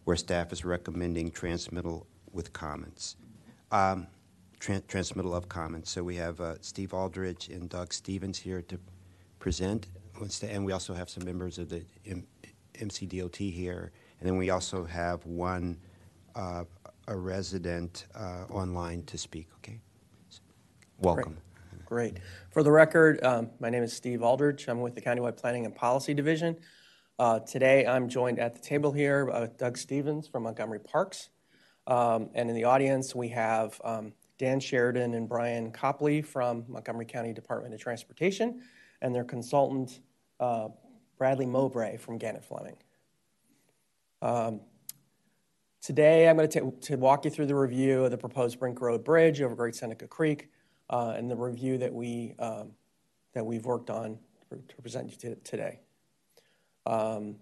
where 0.03 0.17
staff 0.17 0.51
is 0.51 0.65
recommending 0.65 1.31
transmittal 1.31 2.05
with 2.33 2.51
comments. 2.53 3.15
Um, 3.71 4.07
tran- 4.59 4.85
Transmittal 4.87 5.33
of 5.35 5.47
comments. 5.47 5.89
So 5.91 6.03
we 6.03 6.15
have 6.17 6.41
uh, 6.41 6.55
Steve 6.61 6.93
Aldrich 6.93 7.47
and 7.49 7.69
Doug 7.69 7.93
Stevens 7.93 8.39
here 8.39 8.61
to 8.63 8.77
present, 9.39 9.87
and 10.43 10.65
we 10.65 10.73
also 10.73 10.93
have 10.93 11.09
some 11.09 11.23
members 11.23 11.57
of 11.59 11.69
the 11.69 11.85
M- 12.05 12.27
MCDOT 12.73 13.53
here. 13.53 13.91
And 14.19 14.27
then 14.27 14.37
we 14.37 14.49
also 14.49 14.83
have 14.85 15.25
one, 15.25 15.77
uh, 16.35 16.63
a 17.07 17.15
resident 17.15 18.07
uh, 18.15 18.45
online 18.49 19.03
to 19.03 19.17
speak, 19.17 19.47
okay? 19.57 19.79
Welcome. 20.99 21.37
Great. 21.85 22.17
For 22.51 22.63
the 22.63 22.71
record, 22.71 23.23
um, 23.23 23.49
my 23.59 23.69
name 23.69 23.83
is 23.83 23.93
Steve 23.93 24.21
Aldrich. 24.21 24.67
I'm 24.67 24.81
with 24.81 24.95
the 24.95 25.01
Countywide 25.01 25.37
Planning 25.37 25.65
and 25.65 25.73
Policy 25.73 26.13
Division. 26.13 26.57
Uh, 27.19 27.39
Today, 27.39 27.85
I'm 27.85 28.09
joined 28.09 28.39
at 28.39 28.55
the 28.55 28.61
table 28.61 28.91
here 28.91 29.25
by 29.27 29.47
Doug 29.57 29.77
Stevens 29.77 30.27
from 30.27 30.43
Montgomery 30.43 30.79
Parks. 30.79 31.29
Um, 31.85 32.29
And 32.33 32.49
in 32.49 32.55
the 32.55 32.65
audience, 32.65 33.15
we 33.15 33.29
have 33.29 33.79
um, 33.83 34.13
Dan 34.37 34.59
Sheridan 34.59 35.13
and 35.13 35.29
Brian 35.29 35.71
Copley 35.71 36.21
from 36.21 36.65
Montgomery 36.67 37.05
County 37.05 37.31
Department 37.31 37.73
of 37.73 37.79
Transportation, 37.79 38.61
and 39.01 39.15
their 39.15 39.23
consultant, 39.23 40.01
uh, 40.39 40.69
Bradley 41.17 41.45
Mowbray 41.45 41.97
from 41.97 42.17
Gannett 42.17 42.43
Fleming. 42.43 42.77
Um, 44.21 44.61
Today, 45.87 46.27
I'm 46.27 46.35
going 46.35 46.49
to 46.49 46.95
walk 46.97 47.23
you 47.23 47.31
through 47.31 47.45
the 47.45 47.55
review 47.55 48.03
of 48.03 48.11
the 48.11 48.17
proposed 48.17 48.59
Brink 48.59 48.81
Road 48.81 49.05
Bridge 49.05 49.41
over 49.41 49.55
Great 49.55 49.73
Seneca 49.73 50.05
Creek 50.05 50.49
uh, 50.89 51.13
and 51.15 51.31
the 51.31 51.35
review 51.37 51.77
that 51.77 51.93
we 51.93 52.35
um, 52.39 52.73
that 53.33 53.45
we've 53.45 53.63
worked 53.63 53.89
on 53.89 54.19
to 54.49 54.81
present 54.81 55.09
you 55.09 55.15
to 55.15 55.35
today. 55.45 55.79
Um, 56.85 57.37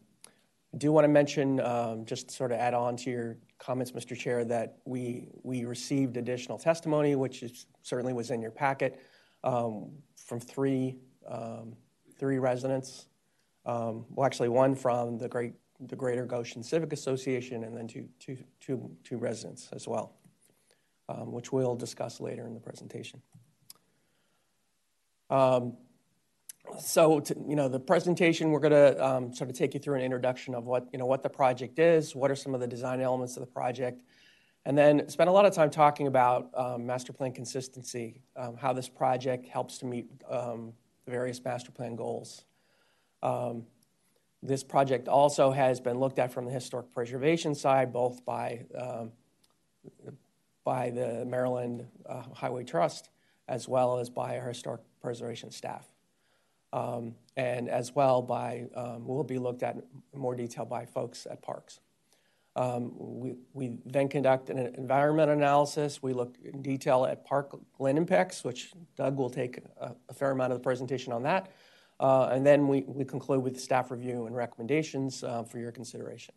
I 0.76 0.78
do 0.78 0.92
want 0.92 1.06
to 1.06 1.08
mention, 1.08 1.58
just 2.06 2.30
sort 2.30 2.52
of 2.52 2.60
add 2.60 2.76
on 2.76 2.96
to 2.98 3.10
your 3.10 3.38
comments, 3.58 3.94
Mr. 3.94 4.16
Chair, 4.16 4.46
that 4.46 4.78
we 4.86 5.30
we 5.42 5.66
received 5.66 6.16
additional 6.16 6.60
testimony, 6.60 7.16
which 7.16 7.42
is, 7.42 7.66
certainly 7.82 8.14
was 8.14 8.30
in 8.30 8.44
your 8.44 8.52
packet, 8.52 9.02
from 9.42 10.40
three 10.40 10.98
three 12.20 12.38
residents. 12.38 13.08
Well, 13.66 14.06
actually, 14.24 14.50
one 14.50 14.76
from 14.76 15.18
the 15.18 15.28
Great 15.28 15.54
the 15.80 15.96
Greater 15.96 16.26
Goshen 16.26 16.64
Civic 16.64 16.94
Association, 16.94 17.64
and 17.64 17.76
then 17.76 17.88
two 17.88 18.08
two 18.20 18.38
two 18.60 18.92
two 19.04 19.18
residents 19.18 19.70
as 19.74 19.88
well, 19.88 20.16
um, 21.10 21.32
which 21.32 21.52
we'll 21.52 21.76
discuss 21.76 22.20
later 22.20 22.48
in 22.48 22.54
the 22.54 22.60
presentation. 22.60 23.22
Um, 25.30 25.78
so, 26.80 27.20
to, 27.20 27.36
you 27.48 27.56
know, 27.56 27.68
the 27.68 27.80
presentation, 27.80 28.52
we're 28.52 28.60
going 28.60 28.72
to 28.72 29.06
um, 29.06 29.34
sort 29.34 29.50
of 29.50 29.56
take 29.56 29.74
you 29.74 29.80
through 29.80 29.96
an 29.96 30.02
introduction 30.02 30.56
of 30.56 30.66
what, 30.66 30.88
you 30.92 31.00
know, 31.00 31.06
what 31.06 31.24
the 31.24 31.30
project 31.30 31.80
is, 31.80 32.16
what 32.16 32.32
are 32.32 32.36
some 32.36 32.54
of 32.54 32.60
the 32.60 32.68
design 32.68 33.02
elements 33.02 33.38
of 33.38 33.42
the 33.42 33.48
project, 33.48 34.02
and 34.66 34.78
then 34.78 35.08
spend 35.10 35.30
a 35.30 35.32
lot 35.32 35.46
of 35.46 35.54
time 35.54 35.70
talking 35.70 36.08
about 36.08 36.50
um, 36.56 36.86
master 36.86 37.14
plan 37.14 37.32
consistency, 37.32 38.22
um, 38.36 38.56
how 38.58 38.74
this 38.74 38.90
project 38.90 39.46
helps 39.46 39.78
to 39.78 39.86
meet 39.86 40.08
um, 40.30 40.74
the 41.06 41.12
various 41.12 41.44
master 41.44 41.72
plan 41.72 41.96
goals. 41.96 42.46
Um, 43.22 43.64
this 44.48 44.64
project 44.64 45.08
also 45.08 45.52
has 45.52 45.80
been 45.80 46.00
looked 46.00 46.20
at 46.20 46.32
from 46.32 46.46
the 46.46 46.52
historic 46.52 46.92
preservation 46.92 47.56
side, 47.56 47.92
both 47.92 48.26
by 48.26 48.66
um, 48.78 49.12
by 50.64 50.90
the 50.90 51.26
Maryland 51.26 51.86
uh, 52.08 52.24
Highway 52.34 52.64
Trust 52.64 53.10
as 53.48 53.68
well 53.68 54.00
as 54.00 54.10
by 54.10 54.38
our 54.38 54.48
historic 54.48 54.82
preservation 55.02 55.52
staff. 55.52 55.86
Um, 56.74 57.16
and 57.38 57.70
as 57.70 57.96
well 57.96 58.22
by, 58.22 58.66
um, 58.76 59.06
will 59.08 59.24
be 59.24 59.38
looked 59.38 59.64
at 59.64 59.76
in 59.76 60.20
more 60.20 60.36
detail 60.36 60.66
by 60.66 60.86
folks 60.86 61.26
at 61.30 61.42
Parks. 61.42 61.80
Um, 62.58 62.94
we, 62.98 63.36
we 63.54 63.78
then 63.86 64.08
conduct 64.08 64.50
an 64.50 64.58
environment 64.76 65.30
analysis. 65.30 66.02
We 66.02 66.14
look 66.14 66.38
in 66.44 66.62
detail 66.62 67.06
at 67.06 67.26
park 67.26 67.58
land 67.80 67.98
impacts, 67.98 68.44
which 68.44 68.72
Doug 68.96 69.18
will 69.18 69.30
take 69.30 69.60
a, 69.80 69.94
a 70.08 70.14
fair 70.14 70.32
amount 70.32 70.54
of 70.54 70.60
the 70.60 70.64
presentation 70.64 71.12
on 71.12 71.24
that. 71.24 71.52
Uh, 72.00 72.30
and 72.32 72.46
then 72.46 72.68
we, 72.68 72.82
conclude 73.06 73.42
with 73.42 73.60
staff 73.60 73.92
review 73.92 74.26
and 74.26 74.36
recommendations 74.36 75.24
uh, 75.24 75.44
for 75.44 75.60
your 75.60 75.72
consideration. 75.72 76.34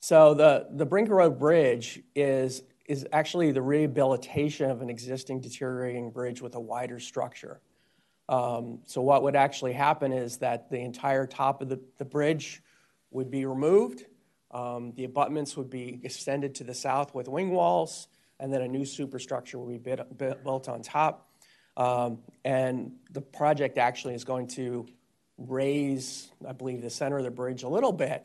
So 0.00 0.34
the, 0.34 0.84
Brinker 0.84 1.14
Road 1.14 1.38
Bridge 1.38 2.02
is, 2.14 2.62
is 2.86 3.06
actually 3.12 3.52
the 3.52 3.62
rehabilitation 3.62 4.70
of 4.70 4.82
an 4.82 4.90
existing 4.90 5.40
deteriorating 5.40 6.10
bridge 6.10 6.42
with 6.42 6.54
a 6.54 6.60
wider 6.60 7.00
structure. 7.00 7.62
Um, 8.28 8.80
so 8.84 9.00
what 9.00 9.22
would 9.22 9.36
actually 9.36 9.72
happen 9.72 10.12
is 10.12 10.38
that 10.38 10.70
the 10.70 10.78
entire 10.80 11.26
top 11.26 11.62
of 11.62 11.70
the, 11.70 12.04
bridge 12.04 12.62
would 13.10 13.30
be 13.30 13.46
removed. 13.46 14.04
Um, 14.50 14.92
the 14.96 15.04
abutments 15.04 15.56
would 15.56 15.70
be 15.70 16.00
extended 16.02 16.54
to 16.56 16.64
the 16.64 16.74
south 16.74 17.14
with 17.14 17.28
wing 17.28 17.50
walls, 17.50 18.08
and 18.40 18.52
then 18.52 18.60
a 18.60 18.68
new 18.68 18.84
superstructure 18.84 19.58
would 19.58 19.82
be 19.82 19.96
built 20.44 20.68
on 20.68 20.82
top. 20.82 21.30
Um, 21.76 22.18
and 22.44 22.92
the 23.10 23.20
project 23.20 23.78
actually 23.78 24.14
is 24.14 24.24
going 24.24 24.48
to 24.48 24.86
raise, 25.38 26.30
I 26.46 26.52
believe, 26.52 26.82
the 26.82 26.90
center 26.90 27.18
of 27.18 27.24
the 27.24 27.30
bridge 27.30 27.62
a 27.62 27.68
little 27.68 27.92
bit 27.92 28.24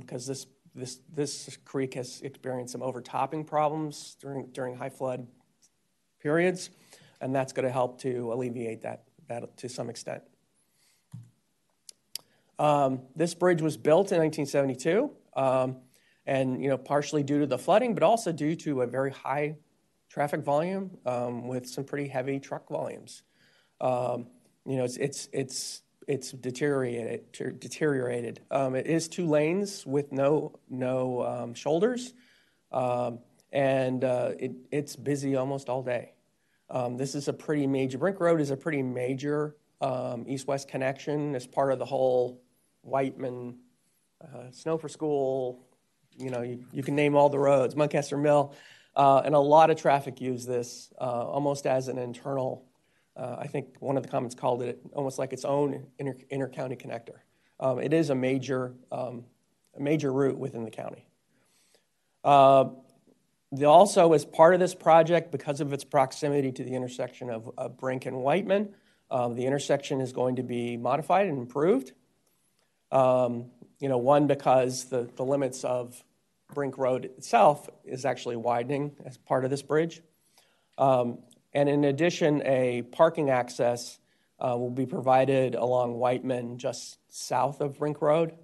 because 0.00 0.26
this 0.26 0.46
this, 0.78 1.00
this 1.12 1.58
creek 1.64 1.94
has 1.94 2.20
experienced 2.22 2.72
some 2.72 2.82
overtopping 2.82 3.44
problems 3.44 4.16
during, 4.20 4.46
during 4.52 4.76
high 4.76 4.90
flood 4.90 5.26
periods, 6.20 6.70
and 7.20 7.34
that's 7.34 7.52
going 7.52 7.66
to 7.66 7.72
help 7.72 8.00
to 8.02 8.32
alleviate 8.32 8.82
that, 8.82 9.04
that 9.28 9.56
to 9.58 9.68
some 9.68 9.90
extent. 9.90 10.22
Um, 12.58 13.02
this 13.14 13.34
bridge 13.34 13.62
was 13.62 13.76
built 13.76 14.12
in 14.12 14.18
1972, 14.18 15.10
um, 15.36 15.76
and 16.26 16.60
you 16.62 16.68
know 16.68 16.78
partially 16.78 17.22
due 17.22 17.40
to 17.40 17.46
the 17.46 17.58
flooding, 17.58 17.94
but 17.94 18.02
also 18.02 18.32
due 18.32 18.56
to 18.56 18.82
a 18.82 18.86
very 18.86 19.12
high 19.12 19.56
traffic 20.18 20.40
volume 20.40 20.90
um, 21.06 21.46
with 21.46 21.64
some 21.64 21.84
pretty 21.84 22.08
heavy 22.08 22.40
truck 22.40 22.68
volumes. 22.68 23.22
Um, 23.80 24.26
you 24.66 24.76
know, 24.76 24.82
it's 24.82 24.96
it's 24.96 25.28
it's 25.32 25.82
it's 26.08 26.32
deteriorated. 26.32 28.40
Um, 28.50 28.74
it 28.74 28.88
is 28.88 29.06
two 29.06 29.28
lanes 29.28 29.86
with 29.86 30.10
no 30.10 30.58
no 30.68 31.52
shoulders, 31.54 32.14
and 32.72 34.04
uh, 34.04 34.32
it, 34.40 34.56
it's 34.72 34.96
busy 34.96 35.36
almost 35.36 35.68
all 35.68 35.84
day. 35.84 36.14
This 36.96 37.14
is 37.14 37.28
a 37.28 37.32
pretty 37.32 37.68
major. 37.68 37.98
Brink 37.98 38.18
Road 38.18 38.40
is 38.40 38.50
a 38.50 38.56
pretty 38.56 38.82
major 38.82 39.54
east-west 40.26 40.66
connection 40.66 41.36
as 41.36 41.46
part 41.46 41.70
of 41.70 41.78
the 41.78 41.84
whole 41.84 42.42
Wightman 42.82 43.56
uh, 44.20 44.50
Snouffer 44.50 44.90
School. 44.90 45.64
You 46.16 46.30
know, 46.30 46.42
you, 46.42 46.64
you 46.72 46.82
can 46.82 46.96
name 46.96 47.14
all 47.14 47.28
the 47.28 47.38
roads. 47.38 47.76
Muncaster 47.76 48.20
Mill, 48.20 48.52
uh, 48.98 49.22
and 49.24 49.34
a 49.34 49.40
lot 49.40 49.70
of 49.70 49.80
traffic 49.80 50.20
use 50.20 50.44
this 50.44 50.92
uh, 51.00 51.04
almost 51.04 51.66
as 51.66 51.88
an 51.88 51.96
internal 51.96 52.68
uh, 53.18 53.36
I 53.36 53.48
think 53.48 53.74
one 53.80 53.96
of 53.96 54.04
the 54.04 54.08
comments 54.08 54.36
called 54.36 54.62
it 54.62 54.80
almost 54.92 55.18
like 55.18 55.32
its 55.32 55.44
own 55.44 55.86
inter, 55.98 56.16
inter-county 56.30 56.76
connector. 56.76 57.16
Um, 57.58 57.80
it 57.80 57.92
is 57.92 58.10
a 58.10 58.14
major, 58.14 58.74
um, 58.92 59.24
a 59.76 59.80
major 59.80 60.12
route 60.12 60.38
within 60.38 60.64
the 60.64 60.70
county. 60.70 61.08
Uh, 62.22 62.66
the, 63.50 63.64
also, 63.64 64.12
as 64.12 64.24
part 64.24 64.54
of 64.54 64.60
this 64.60 64.74
project, 64.74 65.32
because 65.32 65.60
of 65.60 65.72
its 65.72 65.82
proximity 65.82 66.52
to 66.52 66.62
the 66.62 66.74
intersection 66.74 67.28
of, 67.28 67.50
of 67.58 67.76
Brink 67.76 68.06
and 68.06 68.18
Wightman, 68.18 68.74
um, 69.10 69.34
the 69.34 69.46
intersection 69.46 70.00
is 70.00 70.12
going 70.12 70.36
to 70.36 70.42
be 70.44 70.76
modified 70.76 71.26
and 71.26 71.38
improved. 71.38 71.92
Um, 72.92 73.46
you 73.80 73.88
know, 73.88 73.98
one 73.98 74.28
because 74.28 74.84
the, 74.84 75.08
the 75.16 75.24
limits 75.24 75.64
of 75.64 76.04
Brink 76.54 76.78
Road 76.78 77.04
itself 77.04 77.68
is 77.84 78.04
actually 78.04 78.36
widening 78.36 78.92
as 79.04 79.16
part 79.16 79.44
of 79.44 79.50
this 79.50 79.62
bridge. 79.62 80.02
Um, 80.78 81.18
and 81.52 81.68
in 81.68 81.84
addition, 81.84 82.42
a 82.44 82.82
parking 82.82 83.30
access 83.30 83.98
uh, 84.40 84.56
will 84.56 84.70
be 84.70 84.86
provided 84.86 85.54
along 85.54 85.94
Wightman 85.94 86.58
just 86.58 86.98
south 87.08 87.60
of 87.60 87.78
Brink 87.78 88.00
Road 88.00 88.34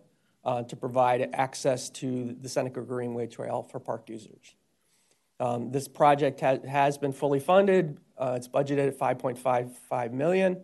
uh, 0.44 0.62
to 0.64 0.76
provide 0.76 1.30
access 1.32 1.88
to 1.90 2.36
the 2.40 2.48
Seneca 2.48 2.82
Greenway 2.82 3.26
Trail 3.26 3.62
for 3.62 3.80
park 3.80 4.08
users. 4.08 4.54
Um, 5.40 5.70
this 5.70 5.88
project 5.88 6.40
ha- 6.40 6.58
has 6.68 6.98
been 6.98 7.12
fully 7.12 7.40
funded. 7.40 7.98
Uh, 8.18 8.34
it's 8.36 8.48
budgeted 8.48 8.88
at 8.88 8.98
5.55 8.98 10.12
million. 10.12 10.60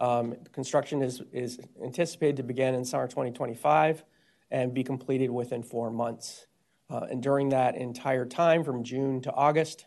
Um, 0.00 0.34
construction 0.52 1.02
is, 1.02 1.22
is 1.32 1.60
anticipated 1.84 2.36
to 2.38 2.42
begin 2.42 2.74
in 2.74 2.84
summer 2.84 3.06
2025 3.06 4.04
and 4.50 4.74
be 4.74 4.82
completed 4.82 5.30
within 5.30 5.62
four 5.62 5.90
months. 5.90 6.46
Uh, 6.90 7.06
and 7.10 7.22
during 7.22 7.48
that 7.48 7.76
entire 7.76 8.26
time, 8.26 8.62
from 8.64 8.82
June 8.84 9.20
to 9.22 9.32
August, 9.32 9.86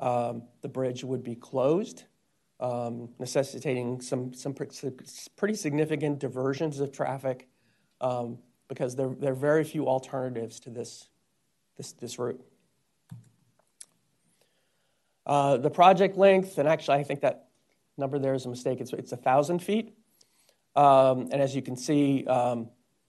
um, 0.00 0.42
the 0.62 0.68
bridge 0.68 1.02
would 1.02 1.22
be 1.22 1.34
closed, 1.34 2.04
um, 2.60 3.08
necessitating 3.18 4.00
some, 4.00 4.32
some 4.32 4.54
pretty 4.54 5.54
significant 5.54 6.18
diversions 6.18 6.80
of 6.80 6.92
traffic 6.92 7.48
um, 8.00 8.38
because 8.68 8.94
there, 8.96 9.10
there 9.18 9.32
are 9.32 9.36
very 9.36 9.64
few 9.64 9.88
alternatives 9.88 10.60
to 10.60 10.70
this, 10.70 11.08
this, 11.76 11.92
this 11.92 12.18
route. 12.18 12.40
Uh, 15.24 15.56
the 15.56 15.70
project 15.70 16.16
length, 16.16 16.58
and 16.58 16.68
actually 16.68 16.98
I 16.98 17.02
think 17.02 17.20
that 17.20 17.48
number 17.96 18.18
there 18.18 18.34
is 18.34 18.46
a 18.46 18.48
mistake, 18.48 18.80
it's, 18.80 18.92
it's 18.92 19.12
1,000 19.12 19.60
feet. 19.60 19.94
Um, 20.76 21.28
and 21.32 21.40
as 21.40 21.56
you 21.56 21.62
can 21.62 21.76
see, 21.76 22.26
um, 22.26 22.68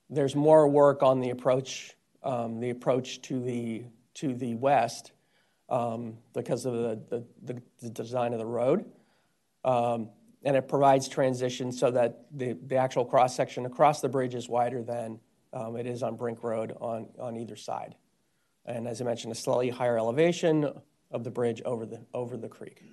there's 0.10 0.36
more 0.36 0.68
work 0.68 1.04
on 1.04 1.20
the 1.20 1.32
approach, 1.32 1.97
um, 2.24 2.60
the 2.60 2.70
approach 2.70 3.22
to 3.24 3.42
the, 3.42 3.84
to 4.16 4.34
the 4.34 4.56
west 4.56 5.12
um, 5.70 6.18
because 6.34 6.66
of 6.66 6.74
the, 6.74 7.26
the, 7.44 7.62
the, 7.82 7.90
design 7.90 8.34
of 8.34 8.40
the 8.40 8.46
road. 8.46 8.86
Um, 9.66 10.10
and 10.44 10.56
it 10.56 10.68
provides 10.68 11.10
transition 11.10 11.72
so 11.72 11.92
that 11.92 12.26
the, 12.32 12.58
the 12.68 12.78
actual 12.78 13.04
cross 13.04 13.36
section 13.36 13.66
across 13.66 14.02
the 14.02 14.10
bridge 14.10 14.34
is 14.34 14.48
wider 14.48 14.82
than 14.82 15.20
um, 15.54 15.76
it 15.76 15.86
is 15.86 16.04
on 16.04 16.16
Brink 16.16 16.44
Road 16.44 16.74
on, 16.80 17.08
on 17.20 17.36
either 17.36 17.56
side. 17.56 17.96
And 18.66 18.88
as 18.88 19.02
I 19.02 19.06
mentioned, 19.06 19.32
a 19.32 19.36
slightly 19.36 19.70
higher 19.70 19.98
elevation 19.98 20.72
of 21.12 21.24
the 21.24 21.32
bridge 21.32 21.62
over 21.64 21.86
the, 21.86 22.02
over 22.14 22.38
the 22.38 22.50
creek. 22.50 22.84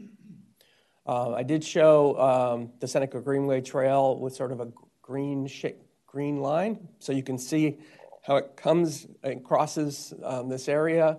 Uh, 1.07 1.33
I 1.33 1.43
did 1.43 1.63
show 1.63 2.19
um, 2.19 2.73
the 2.81 2.89
Seneca 2.89 3.21
Greenway 3.21 3.61
Trail 3.61 4.19
with 4.19 4.35
sort 4.35 4.53
of 4.53 4.61
a 4.61 4.69
green 5.03 5.47
shape, 5.47 5.83
green 6.07 6.41
line, 6.41 6.89
so 6.99 7.13
you 7.13 7.23
can 7.23 7.37
see 7.37 7.79
how 8.25 8.37
it 8.37 8.57
comes 8.57 9.07
and 9.23 9.45
crosses 9.45 10.15
um, 10.23 10.49
this 10.49 10.69
area. 10.69 11.19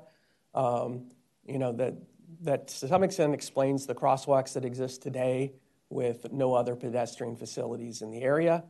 Um, 0.53 1.05
you 1.47 1.59
know 1.59 1.71
that 1.73 1.93
that 2.41 2.67
to 2.67 2.87
some 2.87 3.03
extent 3.03 3.33
explains 3.33 3.85
the 3.85 3.95
crosswalks 3.95 4.53
that 4.53 4.65
exist 4.65 5.01
today 5.01 5.53
with 5.89 6.31
no 6.31 6.53
other 6.53 6.75
pedestrian 6.75 7.35
facilities 7.35 8.01
in 8.01 8.11
the 8.11 8.21
area. 8.21 8.63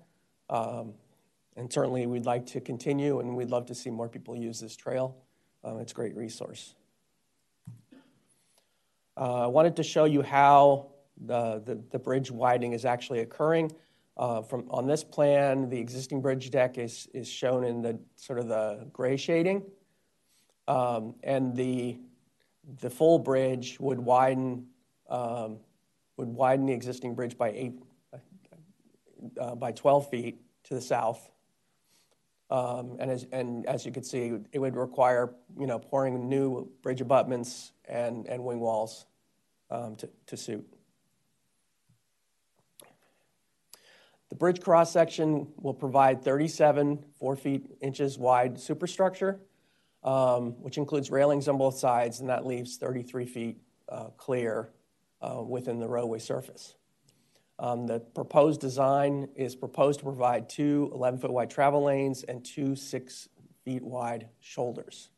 Um, 0.50 0.94
and 1.56 1.72
certainly, 1.72 2.06
we'd 2.06 2.26
like 2.26 2.46
to 2.48 2.60
continue, 2.60 3.20
and 3.20 3.36
we'd 3.36 3.50
love 3.50 3.66
to 3.68 3.76
see 3.76 3.90
more 3.90 4.10
people 4.10 4.36
use 4.36 4.60
this 4.60 4.76
trail. 4.76 5.16
Um, 5.64 5.80
it's 5.80 5.94
a 5.94 5.96
great 5.96 6.16
resource. 6.16 6.76
Uh, 9.18 9.46
I 9.46 9.48
wanted 9.48 9.78
to 9.78 9.84
show 9.84 10.04
you 10.04 10.22
how 10.22 10.88
the, 11.26 11.62
the, 11.66 11.82
the 11.92 12.00
bridge 12.00 12.30
widening 12.30 12.74
is 12.74 12.84
actually 12.84 13.20
occurring. 13.20 13.72
Uh, 14.18 14.42
from 14.42 14.66
on 14.70 14.88
this 14.88 15.04
plan, 15.04 15.70
the 15.70 15.78
existing 15.78 16.22
bridge 16.22 16.50
deck 16.50 16.78
is, 16.78 17.08
shown 17.24 17.66
in 17.66 17.82
the 17.82 18.00
sort 18.16 18.40
of 18.40 18.48
the 18.48 18.88
gray 18.94 19.18
shading, 19.18 19.62
um, 20.68 21.16
and 21.24 21.56
the 21.56 21.98
the 22.80 22.90
full 22.90 23.20
bridge 23.20 23.78
would 23.80 24.00
widen 24.00 24.68
um, 25.10 25.58
would 26.16 26.30
widen 26.30 26.66
the 26.66 26.74
existing 26.74 27.14
bridge 27.14 27.38
by 27.38 27.74
uh, 29.40 29.56
by 29.56 29.72
12 29.72 30.10
feet 30.10 30.42
to 30.64 30.74
the 30.74 30.82
south. 30.82 31.30
Um, 32.52 32.98
and, 33.00 33.10
as, 33.10 33.26
and 33.32 33.66
as 33.66 33.86
you 33.86 33.92
can 33.92 34.04
see, 34.04 34.32
it 34.52 34.60
would 34.60 34.76
require 34.76 35.34
you 35.60 35.68
know 35.68 35.78
pouring 35.78 36.30
new 36.30 36.70
bridge 36.82 37.02
abutments 37.02 37.74
and, 37.90 38.28
wing 38.44 38.62
walls 38.62 39.06
to 39.70 40.38
suit. 40.38 40.75
The 44.30 44.36
bridge 44.36 44.62
cross 44.62 44.92
section 44.92 45.48
will 45.58 45.74
provide 45.74 46.24
37 46.24 47.04
4 47.20 47.36
feet 47.36 47.66
inches 47.82 48.18
wide 48.18 48.60
superstructure, 48.60 49.40
um, 50.04 50.52
which 50.62 50.78
includes 50.78 51.12
railings 51.12 51.48
on 51.48 51.58
both 51.58 51.78
sides, 51.78 52.20
and 52.20 52.30
that 52.30 52.46
leaves 52.46 52.78
33 52.78 53.26
feet 53.26 53.58
uh, 53.88 54.06
clear 54.18 54.72
uh, 55.22 55.42
within 55.42 55.80
the 55.80 55.88
roadway 55.88 56.20
surface. 56.20 56.76
Um, 57.58 57.88
the 57.88 58.00
proposed 58.00 58.60
design 58.60 59.30
is 59.36 59.56
proposed 59.56 60.00
to 60.00 60.06
provide 60.06 60.50
two 60.50 60.92
11 60.94 61.20
foot 61.20 61.32
wide 61.32 61.50
travel 61.50 61.84
lanes 61.84 62.24
and 62.24 62.44
two 62.44 62.76
6 62.76 63.30
feet 63.64 63.84
wide 63.84 64.28
shoulders. 64.40 65.10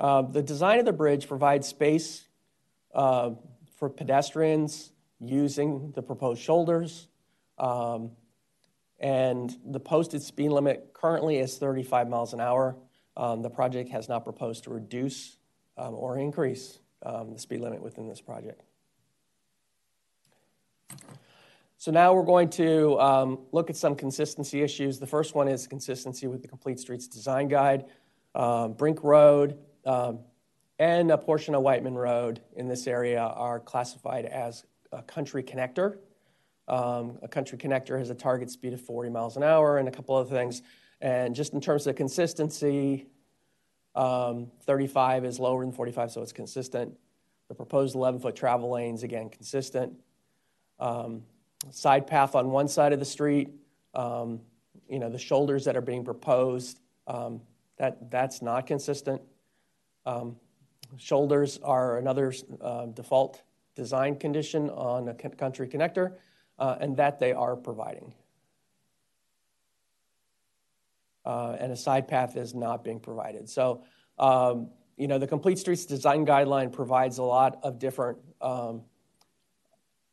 Uh, 0.00 0.22
the 0.22 0.42
design 0.42 0.78
of 0.78 0.84
the 0.84 0.92
bridge 0.92 1.26
provides 1.26 1.66
space 1.66 2.28
uh, 2.94 3.30
for 3.76 3.88
pedestrians 3.88 4.92
using 5.20 5.92
the 5.92 6.02
proposed 6.02 6.40
shoulders. 6.40 7.08
Um, 7.58 8.12
and 9.00 9.56
the 9.64 9.80
posted 9.80 10.22
speed 10.22 10.50
limit 10.50 10.90
currently 10.92 11.38
is 11.38 11.56
35 11.58 12.08
miles 12.08 12.32
an 12.32 12.40
hour. 12.40 12.76
Um, 13.16 13.42
the 13.42 13.50
project 13.50 13.90
has 13.90 14.08
not 14.08 14.24
proposed 14.24 14.64
to 14.64 14.70
reduce 14.70 15.36
um, 15.76 15.94
or 15.94 16.18
increase 16.18 16.78
um, 17.04 17.32
the 17.32 17.38
speed 17.38 17.60
limit 17.60 17.82
within 17.82 18.08
this 18.08 18.20
project. 18.20 18.62
So 21.80 21.92
now 21.92 22.12
we're 22.12 22.24
going 22.24 22.50
to 22.50 22.98
um, 23.00 23.38
look 23.52 23.70
at 23.70 23.76
some 23.76 23.94
consistency 23.94 24.62
issues. 24.62 24.98
The 24.98 25.06
first 25.06 25.36
one 25.36 25.46
is 25.46 25.68
consistency 25.68 26.26
with 26.26 26.42
the 26.42 26.48
Complete 26.48 26.80
Streets 26.80 27.06
Design 27.06 27.46
Guide. 27.46 27.84
Um, 28.34 28.72
Brink 28.72 29.02
Road 29.04 29.58
um, 29.84 30.20
and 30.78 31.10
a 31.10 31.18
portion 31.18 31.54
of 31.54 31.62
Wightman 31.62 31.94
Road 31.94 32.40
in 32.56 32.68
this 32.68 32.86
area 32.86 33.20
are 33.20 33.58
classified 33.58 34.24
as 34.24 34.64
a 34.92 35.02
country 35.02 35.42
connector. 35.42 35.98
Um, 36.68 37.18
a 37.22 37.28
country 37.28 37.58
connector 37.58 37.98
has 37.98 38.10
a 38.10 38.14
target 38.14 38.50
speed 38.50 38.74
of 38.74 38.80
40 38.80 39.10
miles 39.10 39.36
an 39.36 39.42
hour 39.42 39.78
and 39.78 39.88
a 39.88 39.90
couple 39.90 40.14
other 40.14 40.30
things. 40.30 40.62
And 41.00 41.34
just 41.34 41.52
in 41.52 41.60
terms 41.60 41.86
of 41.86 41.96
consistency, 41.96 43.06
um, 43.94 44.50
35 44.64 45.24
is 45.24 45.40
lower 45.40 45.64
than 45.64 45.72
45, 45.72 46.12
so 46.12 46.22
it's 46.22 46.32
consistent. 46.32 46.96
The 47.48 47.54
proposed 47.54 47.94
11 47.94 48.20
foot 48.20 48.36
travel 48.36 48.70
lanes, 48.70 49.02
again, 49.02 49.30
consistent. 49.30 49.94
Um, 50.78 51.22
side 51.70 52.06
path 52.06 52.34
on 52.34 52.50
one 52.50 52.68
side 52.68 52.92
of 52.92 52.98
the 52.98 53.04
street, 53.04 53.48
um, 53.94 54.40
you 54.88 54.98
know, 54.98 55.10
the 55.10 55.18
shoulders 55.18 55.64
that 55.64 55.76
are 55.76 55.82
being 55.82 56.04
proposed, 56.04 56.80
um, 57.06 57.40
that, 57.78 58.10
that's 58.10 58.42
not 58.42 58.66
consistent. 58.66 59.22
Um, 60.08 60.36
shoulders 60.96 61.58
are 61.62 61.98
another 61.98 62.32
uh, 62.62 62.86
default 62.86 63.42
design 63.74 64.16
condition 64.16 64.70
on 64.70 65.08
a 65.08 65.14
country 65.14 65.68
connector, 65.68 66.14
uh, 66.58 66.76
and 66.80 66.96
that 66.96 67.18
they 67.18 67.32
are 67.32 67.54
providing. 67.54 68.14
Uh, 71.26 71.56
and 71.60 71.72
a 71.72 71.76
side 71.76 72.08
path 72.08 72.38
is 72.38 72.54
not 72.54 72.82
being 72.82 72.98
provided. 72.98 73.50
So, 73.50 73.84
um, 74.18 74.70
you 74.96 75.08
know, 75.08 75.18
the 75.18 75.26
Complete 75.26 75.58
Streets 75.58 75.84
Design 75.84 76.24
Guideline 76.24 76.72
provides 76.72 77.18
a 77.18 77.22
lot 77.22 77.58
of 77.62 77.78
different, 77.78 78.16
um, 78.40 78.80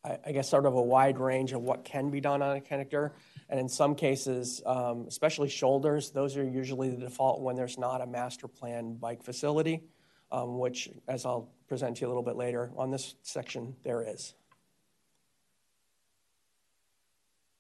I, 0.04 0.18
I, 0.26 0.32
guess, 0.34 0.50
sort 0.50 0.66
of 0.66 0.74
a 0.76 0.82
wide 0.82 1.20
range 1.20 1.54
of 1.54 1.62
what 1.62 1.86
can 1.86 2.12
be 2.12 2.20
done 2.20 2.42
on 2.42 2.58
a 2.58 2.60
connector. 2.60 3.12
And 3.50 3.60
in 3.60 3.70
some 3.70 3.94
cases, 3.94 4.62
um, 4.66 5.06
especially 5.08 5.50
shoulders, 5.50 6.12
those 6.12 6.36
are 6.36 6.44
usually 6.44 6.90
the 6.90 6.98
default 6.98 7.42
when 7.42 7.56
there's 7.56 7.78
not 7.78 8.02
a 8.02 8.08
master 8.08 8.48
plan 8.48 8.96
bike 8.96 9.24
facility, 9.24 9.84
um, 10.32 10.58
which, 10.58 10.90
as 11.08 11.26
I'll 11.26 11.52
present 11.68 11.98
to 11.98 12.02
you 12.02 12.08
a 12.08 12.10
little 12.10 12.24
bit 12.24 12.36
later 12.36 12.72
on 12.76 12.90
this 12.90 13.16
section, 13.22 13.76
there 13.84 14.02
is. 14.02 14.34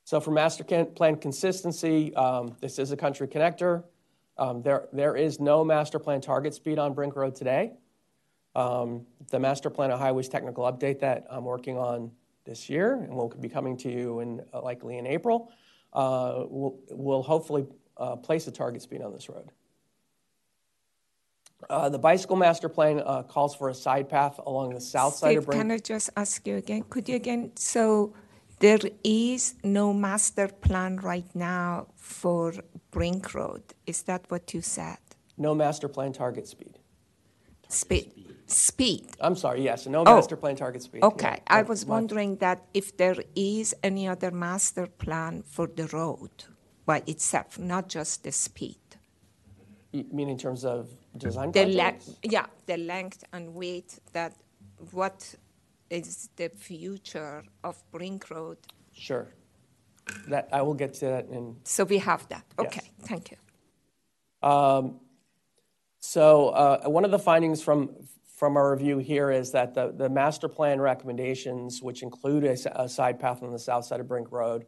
So 0.05 0.19
for 0.19 0.31
master 0.31 0.63
plan 0.63 1.15
consistency, 1.17 2.15
um, 2.15 2.55
this 2.61 2.77
is 2.79 2.91
a 2.91 2.97
country 2.97 3.27
connector. 3.27 3.83
Um, 4.37 4.61
there, 4.61 4.87
there 4.91 5.15
is 5.15 5.39
no 5.39 5.63
master 5.63 5.97
plan 5.97 6.21
target 6.21 6.53
speed 6.53 6.77
on 6.77 6.93
Brink 6.93 7.15
Road 7.15 7.35
today. 7.35 7.73
Um, 8.55 9.05
the 9.29 9.39
master 9.39 9.69
plan 9.69 9.91
of 9.91 9.99
highways 9.99 10.29
technical 10.29 10.63
update 10.63 10.99
that 10.99 11.25
I'm 11.29 11.43
working 11.43 11.77
on 11.77 12.11
this 12.45 12.69
year 12.69 12.93
and 12.95 13.13
will 13.15 13.29
be 13.29 13.49
coming 13.49 13.75
to 13.77 13.91
you 13.91 14.19
in 14.19 14.41
uh, 14.53 14.61
likely 14.61 14.97
in 14.97 15.07
April 15.07 15.51
will, 15.95 16.79
will 16.91 17.23
hopefully 17.23 17.65
uh, 17.97 18.15
place 18.15 18.47
a 18.47 18.51
target 18.51 18.81
speed 18.81 19.01
on 19.01 19.13
this 19.13 19.29
road. 19.29 19.49
Uh, 21.69 21.89
the 21.89 21.97
bicycle 21.97 22.35
master 22.35 22.69
plan 22.69 23.01
uh, 23.05 23.23
calls 23.23 23.55
for 23.55 23.69
a 23.69 23.73
side 23.73 24.07
path 24.09 24.39
along 24.45 24.73
the 24.73 24.81
south 24.81 25.15
Steve, 25.15 25.19
side 25.19 25.37
of 25.37 25.45
Brink. 25.45 25.61
Can 25.61 25.71
I 25.71 25.77
just 25.77 26.09
ask 26.15 26.45
you 26.45 26.57
again? 26.57 26.83
Could 26.89 27.09
you 27.09 27.15
again? 27.15 27.51
So 27.55 28.13
there 28.59 28.79
is 29.03 29.55
no 29.63 29.93
master 29.93 30.47
plan 30.47 30.97
right 30.97 31.25
now 31.33 31.87
for 31.95 32.53
Brink 32.91 33.33
Road. 33.33 33.63
Is 33.87 34.03
that 34.03 34.25
what 34.29 34.53
you 34.53 34.61
said? 34.61 34.97
No 35.37 35.55
master 35.55 35.87
plan 35.87 36.13
target 36.13 36.47
speed. 36.47 36.77
Speed. 37.67 38.11
Speed. 38.11 38.24
I'm 39.21 39.35
sorry, 39.35 39.61
yes, 39.63 39.87
no 39.87 40.03
Oh. 40.05 40.15
master 40.15 40.35
plan 40.37 40.55
target 40.55 40.83
speed. 40.83 41.03
Okay, 41.03 41.37
No, 41.49 41.57
I 41.59 41.61
was 41.63 41.85
my- 41.85 41.95
wondering 41.95 42.37
that 42.37 42.59
if 42.73 42.95
there 42.97 43.23
is 43.35 43.75
any 43.83 44.07
other 44.07 44.31
master 44.31 44.87
plan 44.87 45.43
for 45.43 45.67
the 45.67 45.87
road 45.87 46.45
by 46.85 47.01
itself, 47.07 47.57
not 47.59 47.89
just 47.89 48.23
the 48.23 48.31
speed. 48.31 48.77
You 49.91 50.03
mean 50.11 50.29
in 50.29 50.37
terms 50.37 50.63
of 50.65 50.89
design 51.17 51.51
The 51.51 51.65
length, 51.65 52.17
yeah, 52.23 52.47
the 52.65 52.77
length 52.77 53.23
and 53.31 53.53
weight. 53.55 53.99
That 54.13 54.33
what 54.91 55.35
is 55.89 56.29
the 56.35 56.49
future 56.49 57.43
of 57.63 57.81
Brink 57.91 58.29
Road? 58.29 58.57
Sure. 58.91 59.27
That, 60.27 60.49
I 60.51 60.61
will 60.61 60.73
get 60.75 60.93
to 60.95 61.05
that 61.05 61.29
in 61.29 61.55
So 61.63 61.83
we 61.85 61.97
have 61.99 62.27
that. 62.29 62.43
Yes. 62.59 62.67
Okay, 62.67 62.91
thank 63.01 63.31
you. 63.31 63.37
Um, 64.49 64.99
So 65.99 66.49
uh, 66.49 66.87
one 66.87 67.03
of 67.05 67.11
the 67.11 67.17
findings 67.19 67.63
from 67.63 67.89
from 68.35 68.57
our 68.57 68.71
review 68.71 68.97
here 68.97 69.31
is 69.31 69.51
that 69.51 69.73
the, 69.73 69.93
the 69.95 70.09
master 70.09 70.49
plan 70.49 70.81
recommendations, 70.81 71.81
which 71.81 72.03
include 72.03 72.43
a 72.43 72.89
side 72.89 73.19
path 73.19 73.41
on 73.41 73.51
the 73.51 73.59
south 73.59 73.85
side 73.85 73.99
of 73.99 74.07
Brink 74.07 74.31
Road, 74.31 74.65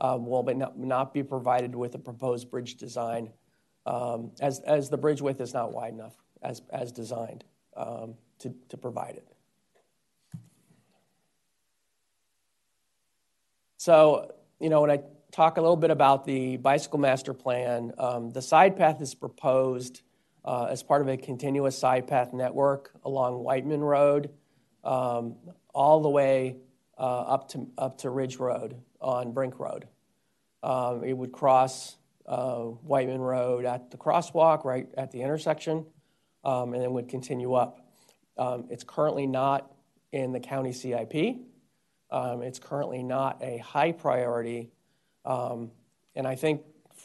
um, 0.00 0.26
will 0.26 0.42
not, 0.42 0.76
not 0.76 1.14
be 1.14 1.22
provided 1.22 1.74
with 1.74 1.94
a 1.94 1.98
proposed 1.98 2.50
bridge 2.50 2.74
design, 2.74 3.30
um, 3.86 4.32
as, 4.40 4.58
as 4.60 4.90
the 4.90 4.96
bridge 4.98 5.22
width 5.22 5.40
is 5.40 5.54
not 5.54 5.72
wide 5.72 5.92
enough 5.92 6.14
as, 6.42 6.62
as 6.72 6.90
designed 6.90 7.44
um, 7.76 8.14
to, 8.40 8.52
to 8.68 8.76
provide 8.76 9.14
it. 9.14 9.28
So, 13.76 14.34
you 14.60 14.70
know, 14.70 14.80
when 14.80 14.90
I 14.90 15.00
talk 15.30 15.56
a 15.56 15.60
little 15.60 15.76
bit 15.76 15.90
about 15.90 16.24
the 16.24 16.56
bicycle 16.56 16.98
master 16.98 17.34
plan, 17.34 17.92
um, 17.98 18.30
the 18.30 18.42
side 18.42 18.76
path 18.76 19.00
is 19.00 19.14
proposed 19.14 20.02
as 20.46 20.82
part 20.82 21.02
of 21.02 21.08
a 21.08 21.16
continuous 21.16 21.78
side 21.78 22.06
path 22.06 22.32
network 22.32 22.92
along 23.04 23.42
Wightman 23.42 23.82
Road, 23.82 24.30
um, 24.84 25.36
all 25.74 26.00
the 26.00 26.08
way 26.08 26.56
uh, 26.98 27.20
up 27.20 27.48
to 27.50 27.66
up 27.78 27.98
to 27.98 28.10
Ridge 28.10 28.36
Road 28.36 28.76
on 29.00 29.32
Brink 29.32 29.58
Road. 29.58 29.88
Um, 30.62 31.04
it 31.04 31.12
would 31.12 31.32
cross 31.32 31.96
uh, 32.26 32.64
Wightman 32.82 33.20
Road 33.20 33.64
at 33.64 33.90
the 33.90 33.96
crosswalk, 33.96 34.64
right 34.64 34.88
at 34.96 35.10
the 35.10 35.20
intersection, 35.22 35.86
um, 36.44 36.72
and 36.72 36.82
then 36.82 36.92
would 36.92 37.08
continue 37.08 37.54
up. 37.54 37.86
Um, 38.38 38.66
it's 38.70 38.84
currently 38.84 39.26
not 39.26 39.70
in 40.12 40.32
the 40.32 40.40
county 40.40 40.72
CIP. 40.72 41.36
Um, 42.10 42.42
it's 42.42 42.58
currently 42.58 43.02
not 43.02 43.42
a 43.42 43.58
high 43.58 43.92
priority. 43.92 44.70
Um, 45.24 45.70
and 46.14 46.26
I 46.26 46.34
think 46.34 46.62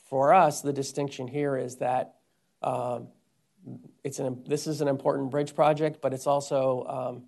for 0.09 0.33
us, 0.33 0.61
the 0.61 0.73
distinction 0.73 1.27
here 1.27 1.57
is 1.57 1.77
that 1.77 2.15
it's 4.03 4.19
an, 4.19 4.43
this 4.47 4.67
is 4.67 4.81
an 4.81 4.87
important 4.87 5.31
bridge 5.31 5.55
project, 5.55 5.99
but 6.01 6.13
it's 6.13 6.27
also, 6.27 6.85
um, 6.87 7.23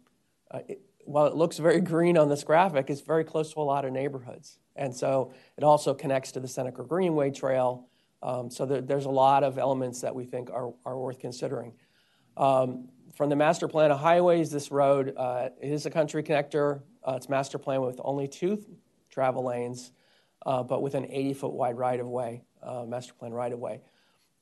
uh, 0.50 0.60
it, 0.68 0.82
while 1.06 1.26
it 1.26 1.36
looks 1.36 1.58
very 1.58 1.82
green 1.94 2.18
on 2.18 2.30
this 2.30 2.44
graphic, 2.44 2.90
it's 2.90 3.02
very 3.02 3.24
close 3.24 3.54
to 3.54 3.60
a 3.60 3.64
lot 3.64 3.86
of 3.86 3.92
neighborhoods. 3.92 4.60
And 4.76 4.96
so 4.96 5.34
it 5.58 5.64
also 5.64 5.94
connects 5.94 6.32
to 6.34 6.40
the 6.40 6.48
Seneca 6.48 6.84
Greenway 6.84 7.32
Trail. 7.32 7.88
Um, 8.24 8.50
so 8.50 8.66
there, 8.66 8.82
there's 8.82 9.06
a 9.06 9.12
lot 9.12 9.44
of 9.44 9.58
elements 9.58 10.02
that 10.02 10.16
we 10.16 10.26
think 10.26 10.50
are, 10.50 10.74
are 10.86 10.98
worth 10.98 11.20
considering. 11.20 11.74
Um, 12.38 12.88
from 13.16 13.30
the 13.30 13.36
master 13.36 13.68
plan 13.68 13.92
of 13.92 14.00
highways, 14.00 14.52
this 14.52 14.72
road 14.72 15.14
uh, 15.18 15.50
is 15.62 15.86
a 15.86 15.90
country 15.90 16.24
connector. 16.24 16.82
Uh, 17.04 17.14
it's 17.18 17.30
master 17.30 17.58
plan 17.58 17.82
with 17.82 18.00
only 18.04 18.28
two 18.28 18.64
travel 19.10 19.46
lanes, 19.46 19.92
uh, 20.46 20.64
but 20.64 20.82
with 20.82 20.96
an 20.96 21.06
80 21.10 21.34
foot 21.34 21.54
wide 21.54 21.78
right 21.78 22.00
of 22.00 22.08
way, 22.08 22.44
uh, 22.64 22.86
master 22.86 23.14
plan 23.14 23.34
right 23.34 23.52
of 23.52 23.60
way. 23.60 23.82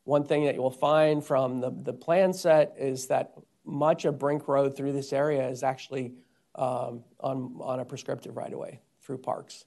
One 0.10 0.24
thing 0.24 0.45
that 0.45 0.55
you 0.55 0.64
will 0.64 0.72
find 0.72 1.24
from 1.24 1.60
the, 1.60 1.70
the 1.70 1.93
plan 1.93 2.34
set 2.34 2.74
is 2.80 3.05
that 3.10 3.36
much 3.64 4.05
of 4.05 4.18
Brink 4.18 4.47
Road 4.47 4.76
through 4.76 4.91
this 4.91 5.14
area 5.14 5.47
is 5.47 5.62
actually 5.62 6.16
um, 6.55 7.03
on, 7.20 7.55
on 7.62 7.80
a 7.80 7.86
prescriptive 7.86 8.36
right 8.36 8.51
of 8.51 8.57
way 8.57 8.80
through 9.03 9.20
parks. 9.20 9.66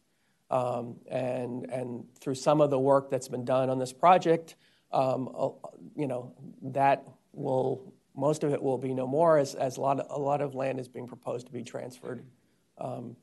Um, 0.51 0.97
and, 1.09 1.71
and 1.71 2.05
through 2.21 2.35
some 2.35 2.61
of 2.61 2.71
the 2.71 2.79
work 2.79 3.09
that's 3.09 3.29
been 3.29 3.45
done 3.45 3.71
on 3.71 3.79
this 3.79 3.93
project, 3.93 4.57
um, 4.91 5.29
you 5.95 6.09
know, 6.09 6.35
that 6.63 7.07
will, 7.33 7.95
most 8.17 8.43
of 8.43 8.53
it 8.53 8.61
will 8.61 8.79
be 8.79 8.95
no 8.95 9.07
more 9.07 9.39
as, 9.39 9.55
as 9.55 9.77
a, 9.77 9.81
lot 9.81 10.01
of, 10.01 10.07
a 10.11 10.19
lot 10.21 10.41
of 10.41 10.57
land 10.57 10.81
is 10.81 10.89
being 10.89 11.07
proposed 11.07 11.47
to 11.47 11.53
be 11.53 11.63
transferred, 11.63 12.25
um, 12.79 13.15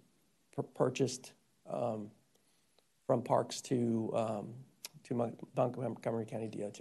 pur- 0.55 0.63
purchased 0.63 1.33
um, 1.69 2.11
from 3.05 3.21
parks 3.21 3.59
to, 3.59 4.09
um, 4.15 4.53
to 5.03 5.15
Mon- 5.15 5.35
Montgomery 5.57 6.25
County 6.25 6.47
DOT. 6.47 6.79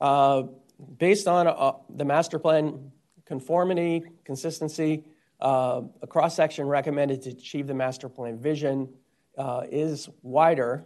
Based 0.00 1.28
on 1.28 1.46
uh, 1.46 1.72
the 1.90 2.04
master 2.04 2.38
plan 2.38 2.92
conformity, 3.24 4.04
consistency, 4.24 5.04
uh, 5.40 5.82
a 6.02 6.06
cross 6.06 6.34
section 6.34 6.66
recommended 6.66 7.22
to 7.22 7.30
achieve 7.30 7.66
the 7.66 7.74
master 7.74 8.08
plan 8.08 8.38
vision 8.38 8.88
uh, 9.36 9.62
is 9.70 10.08
wider 10.22 10.84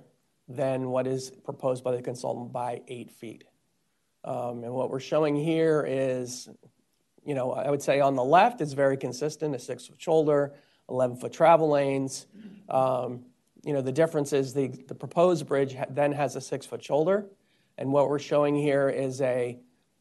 than 0.49 0.91
what 0.91 1.07
is 1.07 1.31
proposed 1.45 1.85
by 1.85 1.95
the 1.95 2.03
consultant 2.03 2.53
by 2.53 2.81
eight 2.89 3.11
feet. 3.11 3.45
Um, 4.25 4.65
and 4.65 4.73
what 4.73 4.91
we're 4.91 5.01
showing 5.01 5.37
here 5.37 5.85
is, 5.89 6.49
you 7.25 7.35
know, 7.35 7.53
I 7.53 7.71
would 7.71 7.83
say 7.83 8.01
on 8.01 8.17
the 8.17 8.25
left 8.25 8.61
is 8.61 8.73
very 8.73 8.97
consistent, 8.97 9.55
a 9.55 9.59
six 9.59 9.87
foot 9.87 10.01
shoulder, 10.03 10.55
11 10.89 11.17
foot 11.19 11.33
travel 11.33 11.71
lanes. 11.71 12.27
Um, 12.69 13.25
you 13.63 13.73
know, 13.73 13.83
the 13.83 13.93
difference 13.93 14.33
is 14.33 14.53
the, 14.53 14.69
the 14.89 14.95
proposed 14.95 15.47
bridge 15.47 15.77
then 15.91 16.13
has 16.13 16.35
a 16.35 16.41
six 16.41 16.67
foot 16.67 16.83
shoulder. 16.83 17.27
And 17.81 17.91
what 17.91 18.11
we're 18.11 18.19
showing 18.19 18.55
here 18.55 18.91
is 18.91 19.23
a, 19.23 19.59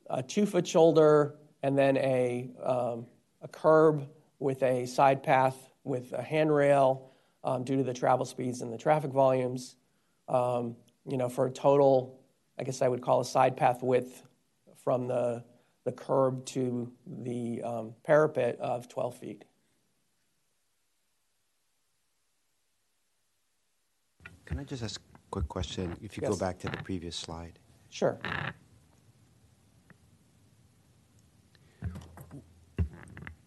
a 0.09 0.21
two 0.21 0.45
foot 0.45 0.67
shoulder 0.67 1.35
and 1.63 1.77
then 1.77 1.95
a, 1.97 2.51
um, 2.61 3.07
a 3.41 3.47
curb 3.47 4.05
with 4.39 4.61
a 4.63 4.85
side 4.85 5.23
path 5.23 5.55
with 5.85 6.11
a 6.11 6.21
handrail 6.21 7.09
um, 7.45 7.63
due 7.63 7.77
to 7.77 7.83
the 7.83 7.93
travel 7.93 8.25
speeds 8.25 8.61
and 8.61 8.71
the 8.71 8.77
traffic 8.77 9.11
volumes. 9.11 9.77
Um, 10.27 10.75
you 11.07 11.15
know, 11.15 11.29
for 11.29 11.45
a 11.45 11.49
total, 11.49 12.19
I 12.59 12.63
guess 12.63 12.81
I 12.81 12.89
would 12.89 13.01
call 13.01 13.21
a 13.21 13.25
side 13.25 13.55
path 13.55 13.81
width 13.81 14.23
from 14.83 15.07
the, 15.07 15.45
the 15.85 15.93
curb 15.93 16.45
to 16.47 16.91
the 17.07 17.61
um, 17.63 17.95
parapet 18.03 18.59
of 18.59 18.89
12 18.89 19.17
feet. 19.17 19.45
Can 24.45 24.59
I 24.59 24.65
just 24.65 24.83
ask 24.83 24.99
a 24.99 25.19
quick 25.31 25.47
question? 25.47 25.95
If 26.01 26.17
you 26.17 26.27
go 26.27 26.35
back 26.35 26.59
to 26.59 26.69
the 26.69 26.77
previous 26.77 27.15
slide. 27.15 27.58
Sure. 27.89 28.19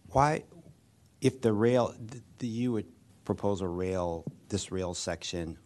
Why, 0.09 0.43
if 1.21 1.41
the 1.41 1.53
rail, 1.53 1.95
th- 2.11 2.23
the, 2.37 2.47
you 2.47 2.71
would 2.73 2.85
propose 3.25 3.61
a 3.61 3.67
rail, 3.67 4.25
this 4.49 4.71
rail 4.71 4.93
section 4.93 5.57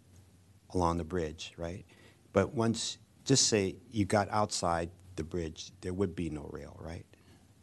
along 0.73 0.97
the 0.97 1.03
bridge, 1.03 1.53
right? 1.57 1.85
But 2.31 2.53
once, 2.53 2.97
just 3.25 3.47
say 3.47 3.75
you 3.91 4.05
got 4.05 4.29
outside 4.29 4.89
the 5.17 5.23
bridge, 5.23 5.71
there 5.81 5.93
would 5.93 6.15
be 6.15 6.29
no 6.29 6.49
rail, 6.51 6.77
right? 6.79 7.05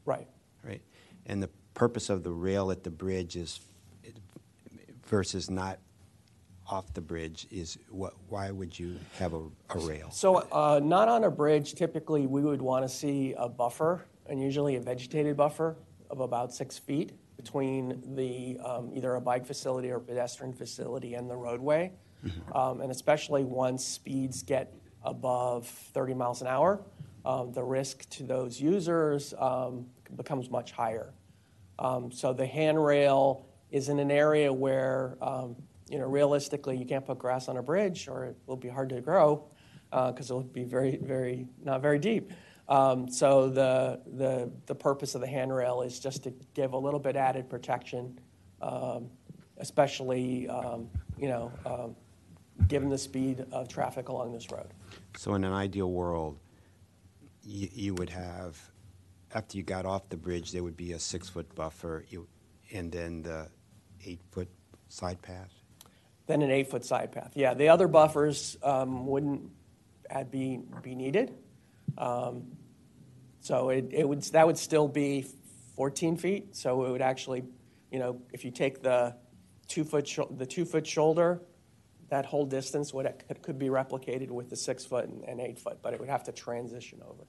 Right. 0.04 0.28
Right? 0.62 0.82
And 1.26 1.42
the 1.42 1.48
purpose 1.72 2.10
of 2.10 2.22
the 2.22 2.32
rail 2.32 2.70
at 2.70 2.84
the 2.84 2.90
bridge 2.90 3.36
is 3.36 3.60
versus 5.06 5.48
not 5.48 5.78
off 6.68 6.92
the 6.94 7.00
bridge 7.00 7.46
is 7.50 7.78
what, 7.90 8.14
why 8.28 8.50
would 8.50 8.78
you 8.78 8.98
have 9.18 9.34
a, 9.34 9.42
a 9.70 9.78
rail? 9.78 10.10
So, 10.10 10.36
uh, 10.36 10.80
not 10.82 11.08
on 11.08 11.24
a 11.24 11.30
bridge, 11.30 11.74
typically 11.74 12.26
we 12.26 12.42
would 12.42 12.62
want 12.62 12.84
to 12.84 12.88
see 12.88 13.34
a 13.36 13.48
buffer, 13.48 14.06
and 14.26 14.40
usually 14.40 14.76
a 14.76 14.80
vegetated 14.80 15.36
buffer 15.36 15.76
of 16.10 16.20
about 16.20 16.54
six 16.54 16.78
feet 16.78 17.12
between 17.36 18.02
the, 18.14 18.58
um, 18.64 18.90
either 18.94 19.14
a 19.16 19.20
bike 19.20 19.44
facility 19.44 19.90
or 19.90 19.98
pedestrian 20.00 20.52
facility 20.52 21.14
and 21.14 21.28
the 21.28 21.36
roadway. 21.36 21.92
Um, 22.54 22.80
and 22.80 22.90
especially 22.90 23.44
once 23.44 23.84
speeds 23.84 24.42
get 24.42 24.72
above 25.02 25.66
30 25.66 26.14
miles 26.14 26.40
an 26.40 26.46
hour, 26.46 26.80
um, 27.24 27.52
the 27.52 27.62
risk 27.62 28.08
to 28.10 28.22
those 28.22 28.58
users 28.60 29.34
um, 29.38 29.86
becomes 30.16 30.50
much 30.50 30.72
higher. 30.72 31.12
Um, 31.78 32.10
so 32.10 32.32
the 32.32 32.46
handrail 32.46 33.46
is 33.70 33.88
in 33.88 33.98
an 33.98 34.10
area 34.10 34.52
where, 34.52 35.18
um, 35.20 35.56
you 35.94 36.00
know, 36.00 36.06
realistically, 36.06 36.76
you 36.76 36.84
can't 36.84 37.06
put 37.06 37.20
grass 37.20 37.48
on 37.48 37.56
a 37.56 37.62
bridge 37.62 38.08
or 38.08 38.24
it 38.24 38.36
will 38.46 38.56
be 38.56 38.68
hard 38.68 38.88
to 38.88 39.00
grow 39.00 39.44
because 39.92 40.28
it'll 40.28 40.42
be 40.42 40.64
very, 40.64 40.96
very, 40.96 41.46
not 41.62 41.80
very 41.80 42.00
deep. 42.00 42.32
Um, 42.68 43.08
so 43.08 43.48
the, 43.48 44.00
the, 44.16 44.50
the 44.66 44.74
purpose 44.74 45.14
of 45.14 45.20
the 45.20 45.28
handrail 45.28 45.82
is 45.82 46.00
just 46.00 46.24
to 46.24 46.34
give 46.52 46.72
a 46.72 46.76
little 46.76 46.98
bit 46.98 47.14
added 47.14 47.48
protection, 47.48 48.18
um, 48.60 49.08
especially, 49.58 50.48
um, 50.48 50.90
you 51.16 51.28
know, 51.28 51.52
um, 51.64 51.94
given 52.66 52.88
the 52.88 52.98
speed 52.98 53.46
of 53.52 53.68
traffic 53.68 54.08
along 54.08 54.32
this 54.32 54.50
road. 54.50 54.66
So 55.16 55.34
in 55.34 55.44
an 55.44 55.52
ideal 55.52 55.92
world, 55.92 56.40
you, 57.44 57.68
you 57.72 57.94
would 57.94 58.10
have, 58.10 58.60
after 59.32 59.56
you 59.56 59.62
got 59.62 59.86
off 59.86 60.08
the 60.08 60.16
bridge, 60.16 60.50
there 60.50 60.64
would 60.64 60.76
be 60.76 60.90
a 60.90 60.98
six-foot 60.98 61.54
buffer, 61.54 62.04
you, 62.08 62.26
and 62.72 62.90
then 62.90 63.22
the 63.22 63.48
eight-foot 64.04 64.48
side 64.88 65.22
path? 65.22 65.52
Then 66.26 66.42
an 66.42 66.50
eight-foot 66.50 66.84
side 66.84 67.12
path. 67.12 67.32
Yeah, 67.34 67.54
the 67.54 67.68
other 67.68 67.86
buffers 67.86 68.56
um, 68.62 69.06
wouldn't 69.06 69.50
be, 70.30 70.60
be 70.82 70.94
needed. 70.94 71.34
Um, 71.98 72.44
So 73.40 73.68
it, 73.68 73.90
it 73.92 74.08
would, 74.08 74.22
that 74.22 74.46
would 74.46 74.56
still 74.56 74.88
be 74.88 75.26
14 75.76 76.16
feet. 76.16 76.56
So 76.56 76.86
it 76.86 76.90
would 76.90 77.02
actually, 77.02 77.44
you 77.92 77.98
know, 77.98 78.22
if 78.32 78.44
you 78.44 78.50
take 78.50 78.82
the 78.82 79.16
two-foot, 79.68 80.06
shoulder, 80.86 81.42
that 82.08 82.24
whole 82.24 82.46
distance 82.46 82.94
could 83.42 83.58
be 83.58 83.68
replicated 83.68 84.30
with 84.30 84.48
the 84.48 84.56
six-foot 84.56 85.08
and- 85.08 85.24
and 85.24 85.40
eight-foot, 85.40 85.80
but 85.82 85.92
it 85.92 86.00
would 86.00 86.08
have 86.08 86.24
to 86.24 86.32
transition 86.32 87.02
over. 87.06 87.24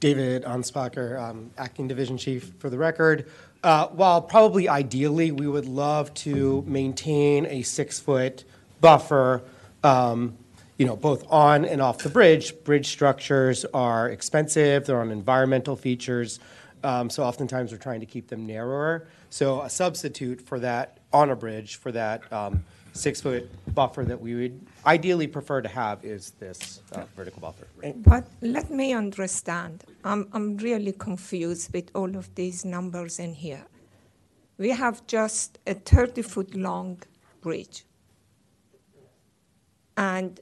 David 0.00 0.42
Anspacher, 0.42 1.18
um, 1.18 1.52
Acting 1.56 1.86
Division 1.86 2.18
Chief 2.18 2.52
for 2.58 2.68
the 2.68 2.76
record. 2.76 3.30
Uh, 3.62 3.86
While 3.88 4.22
probably 4.22 4.68
ideally, 4.68 5.30
we 5.30 5.46
would 5.46 5.66
love 5.66 6.12
to 6.14 6.64
maintain 6.66 7.46
a 7.46 7.62
six-foot 7.62 8.42
buffer, 8.80 9.42
um, 9.84 10.36
you 10.78 10.86
know, 10.86 10.96
both 10.96 11.24
on 11.30 11.64
and 11.64 11.80
off 11.80 11.98
the 11.98 12.08
bridge. 12.08 12.54
Bridge 12.64 12.88
structures 12.88 13.64
are 13.66 14.08
expensive, 14.08 14.86
they're 14.86 15.00
on 15.00 15.12
environmental 15.12 15.76
features, 15.76 16.40
um, 16.82 17.08
so 17.08 17.22
oftentimes 17.22 17.70
we're 17.70 17.78
trying 17.78 18.00
to 18.00 18.06
keep 18.06 18.26
them 18.26 18.46
narrower. 18.46 19.06
So 19.30 19.62
a 19.62 19.70
substitute 19.70 20.40
for 20.40 20.58
that 20.58 20.98
on 21.12 21.30
a 21.30 21.36
bridge, 21.36 21.76
for 21.76 21.92
that 21.92 22.30
um, 22.32 22.64
six-foot 22.94 23.48
buffer 23.76 24.04
that 24.04 24.20
we 24.20 24.34
would 24.34 24.66
ideally 24.86 25.26
prefer 25.26 25.60
to 25.62 25.68
have 25.68 26.04
is 26.04 26.30
this 26.32 26.80
uh, 26.92 27.04
vertical 27.16 27.40
buffer. 27.40 27.66
But 27.96 28.24
let 28.40 28.70
me 28.70 28.92
understand. 28.92 29.84
I'm, 30.04 30.28
I'm 30.32 30.56
really 30.56 30.92
confused 30.92 31.72
with 31.72 31.90
all 31.94 32.16
of 32.16 32.34
these 32.34 32.64
numbers 32.64 33.18
in 33.18 33.34
here. 33.34 33.64
We 34.58 34.70
have 34.70 35.06
just 35.06 35.58
a 35.66 35.74
30 35.74 36.22
foot 36.22 36.54
long 36.54 37.02
bridge. 37.40 37.84
And 39.96 40.40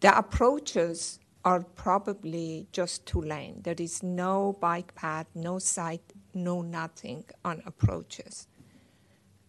the 0.00 0.16
approaches 0.16 1.18
are 1.44 1.60
probably 1.60 2.66
just 2.72 3.06
two 3.06 3.20
lane. 3.20 3.60
There 3.62 3.74
is 3.78 4.02
no 4.02 4.56
bike 4.60 4.94
path, 4.94 5.26
no 5.34 5.58
side, 5.58 6.00
no 6.32 6.62
nothing 6.62 7.24
on 7.44 7.62
approaches. 7.66 8.48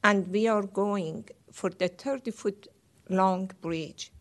And 0.03 0.27
we 0.27 0.47
are 0.47 0.63
going 0.63 1.29
for 1.51 1.69
the 1.69 1.87
30 1.87 2.31
foot 2.31 2.67
long 3.09 3.51
bridge. 3.61 4.11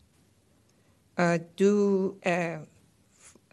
Uh, 1.17 1.39
do 1.55 2.17
uh, 2.25 2.57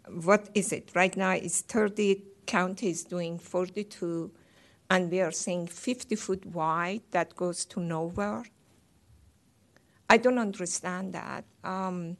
what 0.09 0.49
is 0.53 0.71
it 0.71 0.91
right 0.93 1.15
now? 1.15 1.31
It's 1.31 1.61
30 1.61 2.21
counties 2.45 3.03
doing 3.03 3.39
42, 3.39 4.31
and 4.89 5.11
we 5.11 5.21
are 5.21 5.31
saying 5.31 5.67
50 5.67 6.15
foot 6.15 6.45
wide 6.45 7.01
that 7.11 7.35
goes 7.35 7.65
to 7.65 7.79
nowhere. 7.79 8.43
I 10.09 10.17
don't 10.17 10.37
understand 10.37 11.13
that. 11.13 11.45
Um, 11.63 12.17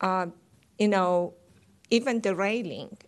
uh, 0.00 0.26
you 0.78 0.88
know, 0.88 1.34
even 1.90 2.20
the 2.20 2.34
railing, 2.34 2.98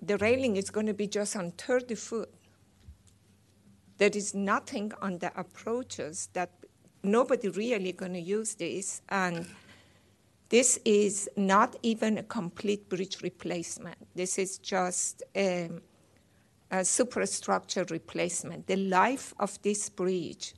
the 0.00 0.16
railing 0.18 0.56
is 0.56 0.70
going 0.70 0.86
to 0.86 0.94
be 0.94 1.06
just 1.06 1.36
on 1.36 1.52
30 1.52 1.94
foot. 1.94 2.30
There 3.98 4.10
is 4.14 4.34
nothing 4.34 4.92
on 5.02 5.18
the 5.18 5.30
approaches 5.38 6.30
that 6.32 6.50
nobody 7.02 7.48
really 7.48 7.92
going 7.92 8.14
to 8.14 8.20
use 8.20 8.54
this, 8.54 9.02
and 9.08 9.46
this 10.48 10.78
is 10.84 11.28
not 11.36 11.76
even 11.82 12.18
a 12.18 12.22
complete 12.22 12.88
bridge 12.88 13.22
replacement. 13.22 13.96
This 14.14 14.38
is 14.38 14.58
just 14.58 15.22
a, 15.36 15.70
a 16.70 16.84
superstructure 16.84 17.84
replacement. 17.90 18.66
The 18.66 18.76
life 18.76 19.32
of 19.38 19.60
this 19.62 19.88
bridge 19.88 20.54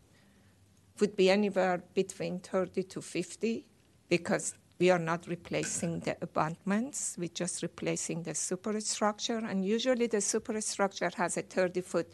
would 1.01 1.17
be 1.17 1.31
anywhere 1.31 1.83
between 1.95 2.39
30 2.39 2.85
to 2.85 3.03
50 3.03 3.65
because 4.09 4.55
we 4.79 4.91
are 4.91 4.99
not 4.99 5.27
replacing 5.29 6.01
the 6.01 6.17
abutments, 6.23 7.17
we're 7.19 7.29
just 7.29 7.63
replacing 7.63 8.23
the 8.23 8.35
superstructure, 8.35 9.39
and 9.39 9.65
usually 9.65 10.07
the 10.07 10.21
superstructure 10.21 11.11
has 11.17 11.37
a 11.37 11.43
30 11.43 11.81
foot. 11.83 12.13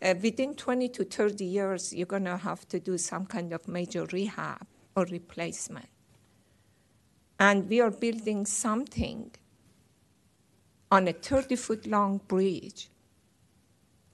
Uh, 0.00 0.14
within 0.22 0.54
20 0.54 0.88
to 0.88 1.04
30 1.04 1.44
years, 1.44 1.92
you're 1.92 2.06
going 2.06 2.24
to 2.24 2.36
have 2.36 2.66
to 2.68 2.80
do 2.80 2.98
some 2.98 3.26
kind 3.26 3.52
of 3.52 3.68
major 3.68 4.04
rehab 4.12 4.66
or 4.96 5.04
replacement. 5.04 5.88
And 7.38 7.68
we 7.68 7.80
are 7.80 7.90
building 7.90 8.46
something 8.46 9.32
on 10.90 11.08
a 11.08 11.12
30 11.12 11.56
foot 11.56 11.86
long 11.86 12.20
bridge 12.28 12.88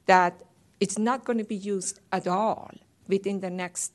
that 0.07 0.43
it's 0.81 0.99
not 0.99 1.25
going 1.25 1.39
to 1.39 1.45
be 1.45 1.57
used 1.57 2.01
at 2.13 2.27
all 2.27 2.71
within 3.09 3.41
the 3.41 3.51
next 3.51 3.93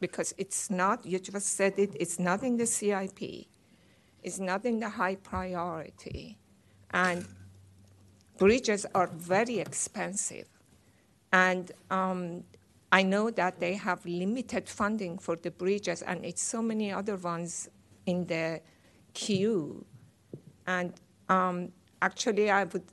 because 0.00 0.34
it's 0.38 0.70
not, 0.70 1.04
you 1.04 1.18
just 1.18 1.56
said 1.56 1.74
it, 1.78 1.96
it's 1.98 2.18
not 2.18 2.42
in 2.42 2.56
the 2.56 2.66
CIP, 2.66 3.46
it's 4.22 4.38
not 4.38 4.64
in 4.64 4.80
the 4.80 4.88
high 4.88 5.16
priority. 5.16 6.38
And 6.90 7.26
bridges 8.38 8.84
are 8.94 9.06
very 9.06 9.58
expensive. 9.60 10.46
And 11.32 11.72
um, 11.90 12.44
I 12.90 13.02
know 13.02 13.30
that 13.30 13.58
they 13.58 13.74
have 13.74 14.04
limited 14.04 14.68
funding 14.68 15.18
for 15.18 15.36
the 15.36 15.50
bridges, 15.50 16.02
and 16.02 16.24
it's 16.24 16.42
so 16.42 16.60
many 16.60 16.92
other 16.92 17.16
ones 17.16 17.68
in 18.04 18.26
the 18.26 18.60
queue. 19.14 19.84
And 20.66 20.92
um, 21.28 21.72
actually, 22.02 22.50
I 22.50 22.64
would, 22.64 22.84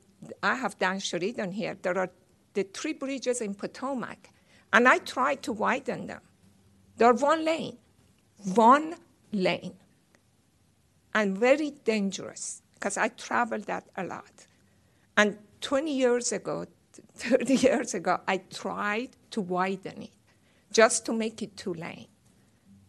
I 0.42 0.54
have 0.54 0.78
Dan 0.78 1.00
Sheridan 1.00 1.52
here. 1.52 1.76
There 1.82 1.98
are 1.98 2.10
the 2.54 2.62
three 2.62 2.94
bridges 2.94 3.42
in 3.42 3.54
Potomac, 3.54 4.30
and 4.72 4.88
I 4.88 4.98
tried 4.98 5.42
to 5.42 5.52
widen 5.52 6.06
them. 6.06 6.22
They're 6.96 7.12
one 7.12 7.44
lane, 7.44 7.76
one 8.54 8.94
lane, 9.32 9.74
and 11.14 11.36
very 11.36 11.70
dangerous 11.84 12.62
because 12.74 12.96
I 12.96 13.08
traveled 13.08 13.64
that 13.64 13.84
a 13.96 14.04
lot. 14.04 14.46
And 15.16 15.36
20 15.60 15.94
years 15.94 16.32
ago, 16.32 16.66
30 17.14 17.54
years 17.66 17.94
ago, 17.94 18.20
I 18.26 18.38
tried 18.38 19.10
to 19.30 19.40
widen 19.40 20.02
it 20.02 20.10
just 20.72 21.04
to 21.06 21.12
make 21.12 21.42
it 21.42 21.56
two 21.56 21.74
lane, 21.74 22.06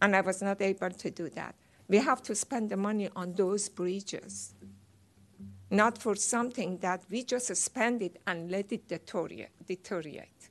and 0.01 0.15
I 0.15 0.21
was 0.21 0.41
not 0.41 0.61
able 0.61 0.91
to 0.91 1.11
do 1.11 1.29
that. 1.29 1.55
We 1.87 1.97
have 1.97 2.21
to 2.23 2.35
spend 2.35 2.69
the 2.69 2.77
money 2.77 3.09
on 3.15 3.33
those 3.33 3.67
bridges, 3.69 4.53
not 5.69 5.97
for 5.97 6.15
something 6.15 6.77
that 6.77 7.03
we 7.09 7.23
just 7.23 7.55
spend 7.55 8.01
it 8.01 8.17
and 8.27 8.49
let 8.49 8.71
it 8.71 8.87
deteriorate. 8.87 10.49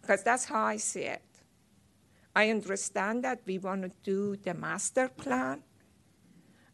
Because 0.00 0.22
that's 0.22 0.44
how 0.44 0.64
I 0.64 0.76
see 0.76 1.00
it. 1.00 1.22
I 2.36 2.50
understand 2.50 3.24
that 3.24 3.40
we 3.46 3.58
want 3.58 3.82
to 3.82 3.90
do 4.04 4.36
the 4.36 4.54
master 4.54 5.08
plan. 5.08 5.62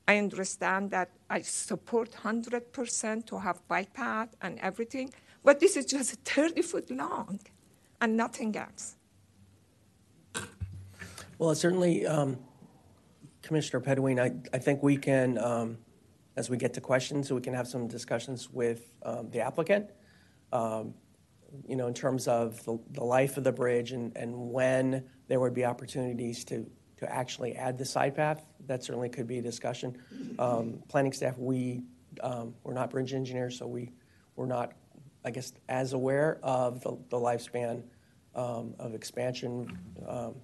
I 0.09 0.19
understand 0.19 0.91
that 0.91 1.11
I 1.31 1.41
support 1.43 2.11
100% 2.11 3.27
to 3.27 3.39
have 3.39 3.67
bike 3.69 3.95
path 3.95 4.29
and 4.43 4.59
everything, 4.59 5.15
but 5.43 5.61
this 5.61 5.77
is 5.77 5.87
just 5.87 6.15
30 6.25 6.63
foot 6.63 6.91
long 6.91 7.41
and 8.01 8.17
nothing 8.17 8.57
else. 8.57 8.97
Well, 11.39 11.55
certainly, 11.55 12.07
um, 12.07 12.39
Commissioner 13.43 13.81
Pedoeem, 13.81 14.21
I, 14.21 14.57
I 14.57 14.59
think 14.59 14.83
we 14.83 14.97
can, 14.97 15.39
um, 15.39 15.79
as 16.37 16.49
we 16.49 16.57
get 16.57 16.75
to 16.75 16.81
questions, 16.81 17.33
we 17.33 17.41
can 17.41 17.55
have 17.55 17.67
some 17.67 17.89
discussions 17.89 18.49
with 18.51 18.93
um, 19.03 19.31
the 19.31 19.41
applicant, 19.41 19.91
um, 20.53 20.95
you 21.67 21.77
know, 21.77 21.87
in 21.89 21.95
terms 21.95 22.29
of 22.29 22.65
the, 22.65 22.79
the 22.93 23.03
life 23.03 23.37
of 23.37 23.45
the 23.45 23.53
bridge 23.53 23.93
and, 23.93 24.17
and 24.17 24.53
when 24.53 25.05
there 25.27 25.41
would 25.41 25.55
be 25.55 25.65
opportunities 25.65 26.45
to, 26.45 26.65
to 26.99 27.13
actually 27.13 27.57
add 27.57 27.77
the 27.77 27.85
side 27.85 28.15
path. 28.15 28.45
That 28.67 28.85
certainly 28.85 29.09
could 29.09 29.27
be 29.27 29.39
a 29.39 29.43
discussion. 29.43 29.99
Um, 30.39 30.83
planning 30.89 31.13
staff, 31.13 31.37
we, 31.37 31.83
um, 32.23 32.55
we're 32.63 32.75
not 32.75 32.91
bridge 32.91 33.13
engineers, 33.13 33.59
so 33.59 33.67
we, 33.67 33.91
we're 34.37 34.47
not, 34.47 34.73
I 35.25 35.31
guess, 35.31 35.53
as 35.69 35.93
aware 35.93 36.39
of 36.43 36.83
the, 36.83 36.97
the 37.11 37.17
lifespan 37.17 37.83
um, 38.35 38.75
of 38.79 38.95
expansion. 38.95 39.77
Um, 40.07 40.35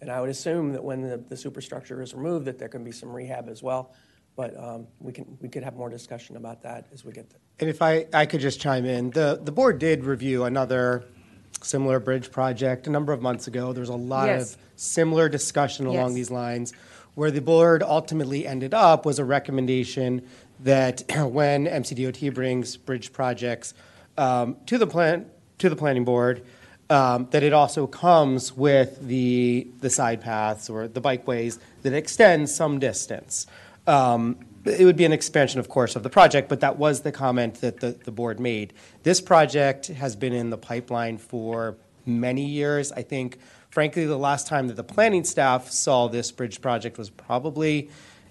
and 0.00 0.10
I 0.10 0.20
would 0.20 0.30
assume 0.30 0.72
that 0.72 0.82
when 0.82 1.02
the, 1.02 1.18
the 1.18 1.36
superstructure 1.36 2.00
is 2.02 2.14
removed, 2.14 2.46
that 2.46 2.58
there 2.58 2.68
can 2.68 2.82
be 2.82 2.92
some 2.92 3.10
rehab 3.10 3.48
as 3.48 3.62
well. 3.62 3.94
But 4.34 4.58
um, 4.58 4.86
we 4.98 5.12
can 5.12 5.36
we 5.42 5.48
could 5.50 5.62
have 5.62 5.76
more 5.76 5.90
discussion 5.90 6.36
about 6.36 6.62
that 6.62 6.86
as 6.92 7.04
we 7.04 7.12
get 7.12 7.28
there. 7.28 7.38
And 7.60 7.68
if 7.68 7.82
I, 7.82 8.06
I 8.14 8.24
could 8.24 8.40
just 8.40 8.60
chime 8.60 8.86
in, 8.86 9.10
the, 9.10 9.38
the 9.42 9.52
board 9.52 9.78
did 9.78 10.04
review 10.04 10.44
another 10.44 11.04
similar 11.62 12.00
bridge 12.00 12.30
project 12.32 12.86
a 12.86 12.90
number 12.90 13.12
of 13.12 13.20
months 13.20 13.46
ago. 13.46 13.74
There 13.74 13.82
was 13.82 13.90
a 13.90 13.94
lot 13.94 14.28
Yes. 14.28 14.54
of 14.54 14.60
similar 14.76 15.28
discussion 15.28 15.84
along 15.86 16.08
Yes. 16.08 16.14
these 16.14 16.30
lines. 16.30 16.72
Where 17.14 17.30
the 17.30 17.42
board 17.42 17.82
ultimately 17.82 18.46
ended 18.46 18.72
up 18.72 19.04
was 19.04 19.18
a 19.18 19.24
recommendation 19.24 20.26
that 20.60 21.02
when 21.30 21.66
MCDOT 21.66 22.32
brings 22.32 22.78
bridge 22.78 23.12
projects 23.12 23.74
um, 24.16 24.56
to 24.66 24.78
the 24.78 24.86
plan, 24.86 25.26
to 25.58 25.68
the 25.68 25.76
planning 25.76 26.04
board, 26.04 26.44
um, 26.90 27.28
that 27.30 27.42
it 27.42 27.52
also 27.52 27.86
comes 27.86 28.52
with 28.52 29.06
the, 29.06 29.66
the 29.80 29.88
side 29.88 30.20
paths 30.20 30.68
or 30.68 30.88
the 30.88 31.00
bikeways 31.00 31.58
that 31.82 31.92
extend 31.92 32.48
some 32.48 32.78
distance. 32.78 33.46
Um, 33.86 34.36
It 34.64 34.84
would 34.84 34.96
be 34.96 35.04
an 35.04 35.12
expansion, 35.12 35.58
of 35.58 35.68
course, 35.68 35.96
of 35.96 36.02
the 36.04 36.10
project, 36.10 36.48
but 36.48 36.60
that 36.60 36.78
was 36.78 37.00
the 37.00 37.10
comment 37.10 37.60
that 37.62 37.80
the, 37.80 37.92
the 38.04 38.12
board 38.12 38.38
made. 38.38 38.74
This 39.02 39.20
project 39.20 39.88
has 39.88 40.14
been 40.14 40.32
in 40.32 40.50
the 40.50 40.58
pipeline 40.58 41.18
for 41.18 41.76
many 42.06 42.44
years. 42.44 42.92
I 42.92 43.02
think, 43.02 43.38
frankly, 43.70 44.06
the 44.06 44.18
last 44.18 44.46
time 44.46 44.68
that 44.68 44.76
the 44.76 44.84
planning 44.84 45.24
staff 45.24 45.70
saw 45.70 46.06
this 46.06 46.30
bridge 46.30 46.60
project 46.60 46.96
was 46.96 47.10
probably 47.10 47.90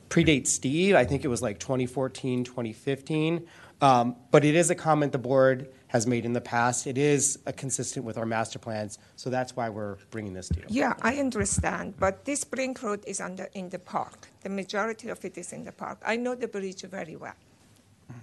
predates 0.09 0.47
Steve. 0.47 0.95
I 0.95 1.03
think 1.03 1.25
it 1.25 1.27
was 1.27 1.41
like 1.41 1.59
2014, 1.59 2.45
2015. 2.45 3.47
Um, 3.81 4.15
But 4.31 4.45
it 4.45 4.55
is 4.55 4.69
a 4.69 4.75
comment 4.75 5.11
the 5.11 5.17
board 5.17 5.67
has 5.87 6.07
made 6.07 6.23
in 6.23 6.33
the 6.33 6.41
past. 6.41 6.87
It 6.87 6.97
is 6.97 7.39
uh, 7.45 7.51
consistent 7.51 8.05
with 8.05 8.17
our 8.17 8.25
master 8.25 8.59
plans, 8.59 8.99
so 9.15 9.29
that's 9.29 9.55
why 9.57 9.67
we're 9.69 9.97
bringing 10.09 10.33
this 10.33 10.47
to 10.49 10.59
you. 10.59 10.65
Yeah, 10.69 10.93
I 11.01 11.15
understand, 11.17 11.95
but 11.99 12.23
this 12.23 12.43
Brink 12.45 12.81
Road 12.81 13.03
is 13.05 13.19
under, 13.19 13.49
in 13.53 13.69
the 13.69 13.79
park. 13.79 14.29
The 14.41 14.49
majority 14.49 15.09
of 15.09 15.25
it 15.25 15.37
is 15.37 15.51
in 15.51 15.65
the 15.65 15.71
park. 15.71 15.97
I 16.05 16.15
know 16.15 16.35
the 16.35 16.47
bridge 16.47 16.83
very 16.83 17.15
well. 17.15 17.35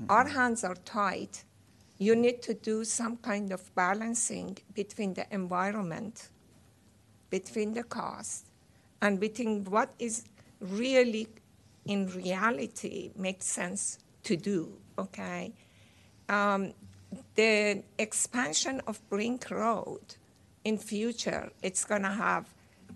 Our 0.08 0.28
hands 0.28 0.64
are 0.64 0.76
tied. 0.84 1.34
You 1.98 2.14
need 2.14 2.40
to 2.42 2.54
do 2.54 2.84
some 2.84 3.16
kind 3.16 3.52
of 3.52 3.74
balancing 3.74 4.58
between 4.74 5.14
the 5.14 5.26
environment, 5.30 6.28
between 7.30 7.74
the 7.74 7.82
cost, 7.82 8.46
and 9.02 9.18
between 9.18 9.64
what 9.64 9.90
is 9.98 10.24
really, 10.60 11.28
in 11.84 12.06
reality, 12.08 13.10
makes 13.16 13.46
sense 13.46 13.98
to 14.24 14.36
do, 14.36 14.72
okay? 14.98 15.52
Um, 16.28 16.72
the 17.34 17.82
expansion 17.98 18.82
of 18.86 19.00
Brink 19.08 19.50
Road 19.50 20.16
in 20.64 20.78
future, 20.78 21.50
it's 21.62 21.84
gonna 21.84 22.12
have 22.12 22.46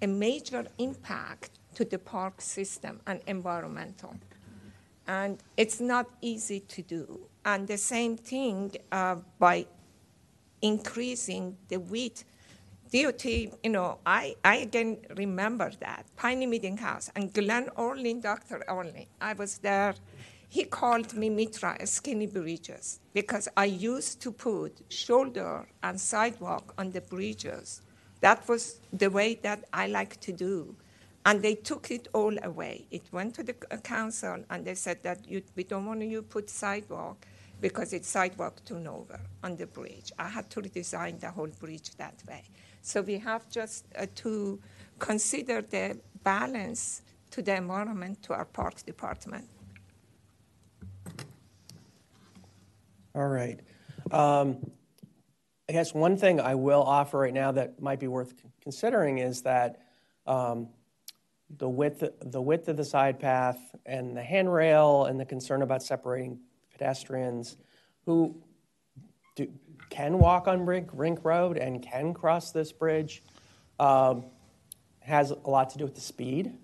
a 0.03 0.07
major 0.07 0.67
impact 0.79 1.51
to 1.75 1.85
the 1.85 1.99
park 1.99 2.41
system 2.41 3.01
and 3.07 3.21
environmental. 3.27 4.15
And 5.07 5.39
it's 5.57 5.81
not 5.81 6.07
easy 6.21 6.61
to 6.61 6.83
do. 6.83 7.21
And 7.45 7.67
the 7.67 7.79
same 7.79 8.17
thing 8.17 8.73
uh, 8.91 9.17
by 9.39 9.67
increasing 10.61 11.57
the 11.69 11.79
width. 11.79 12.25
DOT, 12.93 13.25
you 13.25 13.71
know, 13.71 13.99
I, 14.05 14.37
I 14.45 14.57
again 14.57 14.99
remember 15.17 15.73
that. 15.81 16.05
Piney 16.17 16.47
Meeting 16.47 16.77
House 16.77 17.11
and 17.17 17.33
Glenn 17.33 17.69
Orlin, 17.77 18.21
Dr. 18.21 18.63
Orlin, 18.71 19.07
I 19.21 19.33
was 19.33 19.59
there. 19.59 19.95
He 20.53 20.65
called 20.65 21.15
me 21.15 21.31
Mitra 21.31 21.79
Skinny 21.87 22.27
Bridges 22.27 23.01
because 23.15 23.49
I 23.57 23.65
used 23.65 24.21
to 24.21 24.31
put 24.31 24.83
shoulder 24.93 25.67
and 25.83 25.99
sidewalk 25.99 26.75
on 26.77 26.91
the 26.91 27.01
bridges. 27.01 27.81
That 28.21 28.47
was 28.47 28.79
the 28.93 29.09
way 29.09 29.37
that 29.37 29.65
I 29.73 29.87
like 29.87 30.21
to 30.21 30.31
do. 30.31 30.77
And 31.25 31.41
they 31.41 31.55
took 31.55 31.91
it 31.91 32.09
all 32.13 32.37
away. 32.43 32.85
It 32.91 33.01
went 33.13 33.35
to 33.37 33.43
the 33.43 33.55
council 33.83 34.45
and 34.51 34.63
they 34.67 34.75
said 34.75 35.03
that 35.05 35.27
you, 35.27 35.43
we 35.57 35.65
don't 35.65 35.87
want 35.87 36.03
you 36.03 36.21
put 36.21 36.51
sidewalk 36.51 37.25
because 37.63 37.95
it's 37.95 38.09
sidewalk 38.09 38.61
nowhere 38.71 39.25
on 39.43 39.57
the 39.57 39.67
bridge. 39.67 40.13
I 40.19 40.29
had 40.29 40.51
to 40.51 40.61
redesign 40.61 41.19
the 41.19 41.31
whole 41.31 41.53
bridge 41.61 41.97
that 41.97 42.23
way. 42.29 42.45
So 42.83 43.01
we 43.01 43.17
have 43.17 43.49
just 43.49 43.87
uh, 43.99 44.05
to 44.17 44.61
consider 44.99 45.63
the 45.63 45.97
balance 46.23 47.01
to 47.31 47.41
the 47.41 47.57
environment 47.57 48.23
to 48.25 48.35
our 48.35 48.45
parks 48.45 48.83
department. 48.83 49.49
All 53.15 53.29
right. 53.29 53.61
Um, 54.11 54.71
I 55.69 55.73
guess 55.73 55.93
one 55.93 56.17
thing 56.17 56.41
I 56.41 56.55
will 56.55 56.83
offer 56.83 57.19
right 57.19 57.35
now 57.35 57.53
that 57.53 57.81
might 57.81 58.01
be 58.01 58.09
worth 58.09 58.33
considering 58.63 59.19
is 59.19 59.43
that 59.43 59.83
um, 60.27 60.69
the 61.59 61.69
width, 61.69 62.03
the 62.23 62.41
width 62.41 62.69
of 62.69 62.79
the 62.79 62.85
side 62.85 63.21
path 63.21 63.59
and 63.85 64.17
the 64.17 64.23
handrail 64.23 65.05
and 65.05 65.21
the 65.21 65.27
concern 65.27 65.61
about 65.61 65.83
separating 65.83 66.41
pedestrians 66.71 67.59
who 68.07 68.43
do, 69.37 69.49
can 69.91 70.19
walk 70.19 70.49
on 70.49 70.65
Brink, 70.65 70.91
Brink 70.91 71.23
Road 71.23 71.59
and 71.59 71.83
can 71.83 72.15
cross 72.15 72.51
this 72.51 72.73
bridge 72.73 73.23
um, 73.79 74.25
has 75.01 75.33
a 75.33 75.51
lot 75.51 75.71
to 75.71 75.79
do 75.79 75.85
with 75.85 75.95
the 75.95 76.01
speed. 76.01 76.55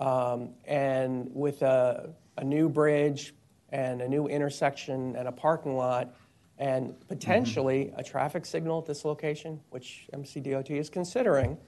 Um, 0.00 0.54
and 0.66 1.28
with 1.32 1.62
a, 1.62 2.14
a 2.36 2.44
new 2.44 2.68
bridge 2.68 3.34
and 3.70 4.00
a 4.00 4.08
new 4.08 4.26
intersection 4.28 5.16
and 5.16 5.28
a 5.28 5.32
parking 5.32 5.76
lot 5.76 6.14
and 6.58 6.94
potentially 7.08 7.92
a 7.96 8.02
traffic 8.02 8.46
signal 8.46 8.78
at 8.78 8.86
this 8.86 9.04
location, 9.04 9.60
which 9.70 10.08
MCDOT 10.14 10.70
is 10.70 10.88
considering, 10.88 11.58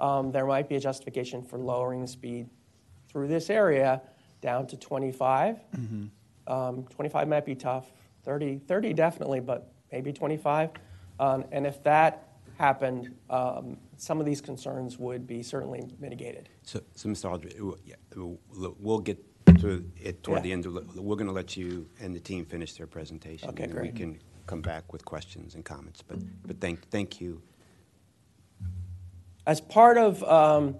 um, 0.00 0.30
there 0.30 0.46
might 0.46 0.68
be 0.68 0.76
a 0.76 0.80
justification 0.80 1.42
for 1.42 1.58
lowering 1.58 2.02
the 2.02 2.06
speed 2.06 2.48
through 3.08 3.26
this 3.26 3.50
area 3.50 4.00
down 4.40 4.66
to 4.68 4.76
25. 4.76 5.58
Um, 6.46 6.84
25 6.84 7.28
might 7.28 7.44
be 7.44 7.54
tough, 7.54 7.90
30, 8.22 8.58
30 8.58 8.92
definitely, 8.92 9.40
but 9.40 9.72
maybe 9.90 10.12
25. 10.12 10.70
Um, 11.18 11.44
and 11.50 11.66
if 11.66 11.82
that 11.82 12.28
happened, 12.58 13.14
um, 13.28 13.76
some 13.96 14.20
of 14.20 14.26
these 14.26 14.40
concerns 14.40 14.98
would 14.98 15.26
be 15.26 15.42
certainly 15.42 15.88
mitigated. 15.98 16.48
So, 16.62 16.80
so 16.94 17.08
Mr. 17.08 17.30
Aldrich, 17.30 17.56
yeah, 17.84 17.96
we'll- 18.14 18.38
we'll 18.78 19.00
get 19.00 19.18
to 19.56 19.84
it 20.00 20.22
toward 20.22 20.38
Yeah. 20.38 20.42
the 20.42 20.52
end. 20.52 20.66
of 20.66 20.74
the- 20.94 21.02
We're 21.02 21.16
going 21.16 21.26
to 21.28 21.32
let 21.32 21.56
you 21.56 21.88
and 22.00 22.14
the 22.14 22.20
team 22.20 22.44
finish 22.44 22.74
their 22.74 22.86
presentation. 22.86 23.48
Okay, 23.50 23.64
and 23.64 23.72
then 23.72 23.78
great. 23.80 23.92
we 23.94 23.98
can 23.98 24.18
come 24.46 24.62
back 24.62 24.92
with 24.92 25.04
questions 25.04 25.54
and 25.54 25.64
comments. 25.64 26.02
But, 26.02 26.18
but 26.46 26.60
thank, 26.60 26.88
thank 26.90 27.20
you. 27.20 27.42
As 29.46 29.60
part 29.60 29.96
of, 29.96 30.22
um, 30.24 30.76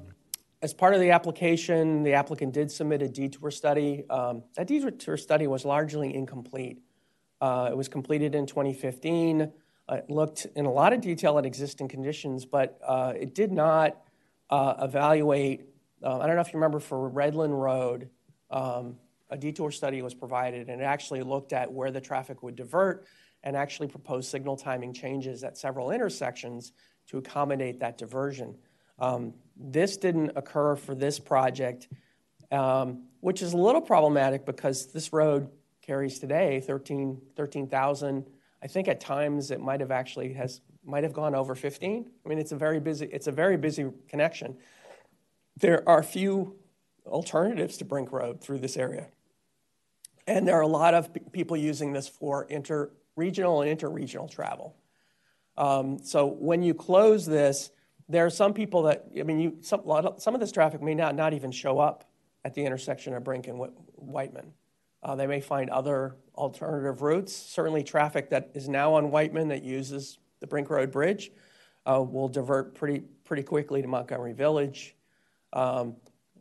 as 0.62 0.74
part 0.74 0.94
of 0.94 1.00
the 1.00 1.10
application, 1.10 2.02
the 2.02 2.12
applicant 2.14 2.52
did 2.52 2.70
submit 2.70 3.00
a 3.02 3.08
detour 3.08 3.50
study. 3.50 4.04
Um, 4.10 4.42
That 4.56 4.66
detour 4.66 5.16
study 5.16 5.46
was 5.46 5.64
largely 5.64 6.14
incomplete. 6.14 6.82
Uh, 7.40 7.68
It 7.70 7.76
was 7.76 7.88
completed 7.88 8.34
in 8.34 8.46
2015. 8.46 9.42
Uh, 9.88 9.94
It 9.94 10.10
looked 10.10 10.46
in 10.54 10.66
a 10.66 10.72
lot 10.72 10.92
of 10.92 11.00
detail 11.00 11.38
at 11.38 11.46
existing 11.46 11.88
conditions, 11.88 12.44
but 12.44 12.78
uh, 12.86 13.14
it 13.18 13.34
did 13.34 13.52
not 13.52 14.02
uh, 14.50 14.74
evaluate, 14.82 15.68
uh, 16.02 16.18
I 16.18 16.26
don't 16.26 16.34
know 16.36 16.40
if 16.40 16.48
you 16.48 16.58
remember 16.58 16.80
for 16.80 17.10
Redland 17.10 17.52
Road, 17.58 18.08
um, 18.50 18.96
a 19.30 19.36
detour 19.36 19.70
study 19.70 20.02
was 20.02 20.14
provided, 20.14 20.68
and 20.68 20.80
it 20.80 20.84
actually 20.84 21.22
looked 21.22 21.52
at 21.52 21.70
where 21.72 21.90
the 21.90 22.00
traffic 22.00 22.42
would 22.42 22.56
divert 22.56 23.06
and 23.42 23.56
actually 23.56 23.88
proposed 23.88 24.30
signal 24.30 24.56
timing 24.56 24.92
changes 24.92 25.44
at 25.44 25.56
several 25.56 25.90
intersections 25.90 26.72
to 27.08 27.18
accommodate 27.18 27.80
that 27.80 27.98
diversion. 27.98 28.56
Um, 28.98 29.34
This 29.56 29.96
didn't 29.96 30.32
occur 30.36 30.76
for 30.76 30.94
this 30.94 31.18
project, 31.18 31.88
um, 32.50 33.04
which 33.20 33.42
is 33.42 33.52
a 33.52 33.56
little 33.56 33.80
problematic 33.80 34.46
because 34.46 34.92
this 34.92 35.12
road 35.12 35.50
carries 35.82 36.18
today 36.18 36.60
13 36.60 37.20
13,000. 37.36 38.26
I 38.62 38.66
think 38.66 38.88
at 38.88 39.00
times 39.00 39.50
it 39.50 39.60
might 39.60 39.80
have 39.80 39.90
actually 39.90 40.32
has 40.34 40.60
might 40.84 41.02
have 41.04 41.12
gone 41.12 41.34
over 41.34 41.54
15. 41.54 42.10
I 42.24 42.28
mean, 42.28 42.38
it's 42.38 42.52
a 42.52 42.56
very 42.56 42.80
busy 42.80 43.06
it's 43.06 43.26
a 43.26 43.32
very 43.32 43.56
busy 43.56 43.90
connection. 44.08 44.56
There 45.56 45.88
are 45.88 46.02
few 46.02 46.56
alternatives 47.08 47.76
to 47.78 47.84
Brink 47.84 48.12
Road 48.12 48.40
through 48.40 48.58
this 48.58 48.76
area. 48.76 49.08
And 50.26 50.46
there 50.46 50.56
are 50.56 50.62
a 50.62 50.66
lot 50.68 50.94
of 50.94 51.12
pe- 51.12 51.20
people 51.32 51.56
using 51.56 51.92
this 51.92 52.08
for 52.08 52.44
inter-regional 52.44 53.62
and 53.62 53.70
inter-regional 53.70 54.28
travel. 54.28 54.76
Um, 55.56 55.98
so 56.02 56.26
when 56.26 56.62
you 56.62 56.74
close 56.74 57.26
this, 57.26 57.70
there 58.08 58.24
are 58.24 58.30
some 58.30 58.54
people 58.54 58.82
that, 58.84 59.06
I 59.18 59.22
mean, 59.22 59.40
you, 59.40 59.56
some, 59.60 59.80
of, 59.80 60.22
some 60.22 60.34
of 60.34 60.40
this 60.40 60.52
traffic 60.52 60.82
may 60.82 60.94
not, 60.94 61.14
not 61.14 61.34
even 61.34 61.50
show 61.50 61.78
up 61.78 62.04
at 62.44 62.54
the 62.54 62.64
intersection 62.64 63.14
of 63.14 63.24
Brink 63.24 63.48
and 63.48 63.58
Whit- 63.58 63.72
Wightman. 63.96 64.52
Uh, 65.02 65.14
they 65.14 65.26
may 65.26 65.40
find 65.40 65.70
other 65.70 66.16
alternative 66.34 67.02
routes. 67.02 67.34
Certainly, 67.34 67.84
traffic 67.84 68.30
that 68.30 68.50
is 68.54 68.68
now 68.68 68.94
on 68.94 69.10
Wightman 69.10 69.48
that 69.48 69.62
uses 69.62 70.18
the 70.40 70.46
Brink 70.46 70.70
Road 70.70 70.90
Bridge 70.90 71.30
uh, 71.86 72.02
will 72.02 72.28
divert 72.28 72.74
pretty, 72.74 73.00
pretty 73.24 73.42
quickly 73.42 73.82
to 73.82 73.88
Montgomery 73.88 74.32
Village. 74.32 74.96
Um, 75.52 75.96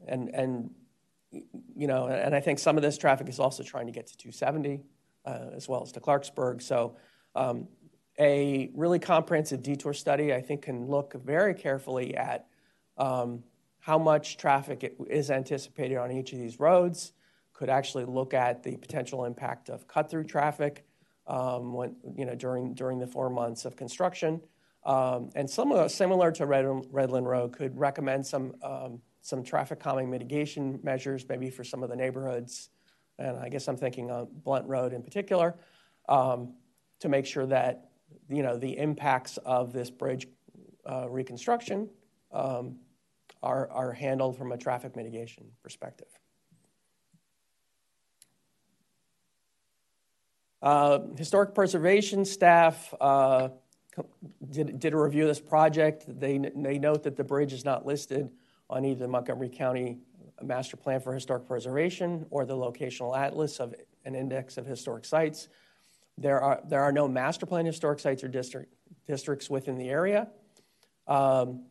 and, 0.07 0.29
and 0.33 0.69
you 1.31 1.87
know, 1.87 2.07
and 2.07 2.33
I 2.35 2.39
think 2.39 2.59
some 2.59 2.77
of 2.77 2.83
this 2.83 2.97
traffic 2.97 3.27
is 3.29 3.39
also 3.39 3.63
trying 3.63 3.87
to 3.87 3.91
get 3.91 4.07
to 4.07 4.17
270 4.17 4.81
uh, 5.25 5.49
as 5.53 5.67
well 5.67 5.83
as 5.83 5.91
to 5.91 5.99
Clarksburg. 5.99 6.61
So, 6.61 6.95
um, 7.35 7.67
a 8.19 8.71
really 8.73 8.97
comprehensive 8.97 9.61
detour 9.61 9.93
study, 9.93 10.33
I 10.33 10.41
think, 10.41 10.63
can 10.63 10.87
look 10.87 11.13
very 11.13 11.53
carefully 11.53 12.15
at 12.15 12.47
um, 12.97 13.43
how 13.79 13.99
much 13.99 14.37
traffic 14.37 14.95
is 15.07 15.29
anticipated 15.29 15.97
on 15.97 16.11
each 16.11 16.33
of 16.33 16.39
these 16.39 16.59
roads. 16.59 17.13
Could 17.53 17.69
actually 17.69 18.05
look 18.05 18.33
at 18.33 18.63
the 18.63 18.75
potential 18.77 19.25
impact 19.25 19.69
of 19.69 19.87
cut-through 19.87 20.23
traffic 20.23 20.85
um, 21.27 21.73
when, 21.73 21.95
you 22.15 22.25
know, 22.25 22.33
during 22.33 22.73
during 22.73 22.97
the 22.97 23.07
four 23.07 23.29
months 23.29 23.65
of 23.65 23.75
construction. 23.75 24.41
Um, 24.83 25.29
and 25.35 25.49
similar, 25.49 25.89
similar 25.89 26.31
to 26.31 26.45
Red, 26.45 26.65
Redland 26.65 27.25
Road, 27.25 27.51
could 27.51 27.77
recommend 27.77 28.25
some, 28.25 28.55
um, 28.63 29.01
some 29.27 29.43
traffic 29.43 29.77
calming 29.77 30.09
mitigation 30.09 30.79
measures, 30.83 31.25
maybe 31.27 31.49
for 31.49 31.61
some 31.61 31.83
of 31.83 31.89
the 31.89 31.95
neighborhoods. 31.97 32.69
And 33.19 33.35
I 33.35 33.49
guess 33.49 33.67
I'm 33.67 33.75
thinking 33.75 34.09
on 34.09 34.29
Blunt 34.31 34.65
Road 34.65 34.93
in 34.93 35.03
particular, 35.03 35.53
um, 36.07 36.53
to 37.01 37.09
make 37.09 37.25
sure 37.25 37.45
that, 37.45 37.89
you 38.29 38.41
know, 38.41 38.57
the 38.57 38.77
impacts 38.77 39.35
of 39.35 39.73
this 39.73 39.89
bridge 39.89 40.27
uh, 40.89 41.09
reconstruction 41.09 41.89
um, 42.31 42.77
are, 43.43 43.69
are 43.69 43.91
handled 43.91 44.37
from 44.37 44.53
a 44.53 44.57
traffic 44.57 44.95
mitigation 44.95 45.43
perspective. 45.61 46.07
Uh, 50.61 50.99
Historic 51.17 51.53
preservation 51.53 52.23
staff 52.23 52.93
uh, 53.01 53.49
did, 54.49 54.79
did 54.79 54.93
a 54.93 54.97
review 54.97 55.23
of 55.23 55.27
this 55.27 55.41
project. 55.41 56.05
They, 56.07 56.37
they 56.37 56.79
note 56.79 57.03
that 57.03 57.17
the 57.17 57.25
bridge 57.25 57.51
is 57.51 57.65
not 57.65 57.85
listed 57.85 58.29
on 58.69 58.85
either 58.85 59.01
the 59.01 59.07
Montgomery 59.07 59.49
County 59.49 59.99
Master 60.41 60.77
Plan 60.77 60.99
for 60.99 61.13
Historic 61.13 61.47
Preservation 61.47 62.25
or 62.29 62.45
the 62.45 62.55
locational 62.55 63.17
atlas 63.17 63.59
of 63.59 63.73
an 64.05 64.15
index 64.15 64.57
of 64.57 64.65
historic 64.65 65.05
sites. 65.05 65.47
There 66.17 66.41
are, 66.41 66.61
there 66.67 66.81
are 66.81 66.91
no 66.91 67.07
master 67.07 67.45
plan 67.45 67.65
historic 67.65 67.99
sites 67.99 68.23
or 68.23 68.27
district, 68.27 68.73
districts 69.05 69.49
within 69.49 69.77
the 69.77 69.89
area. 69.89 70.27
Um, 71.07 71.65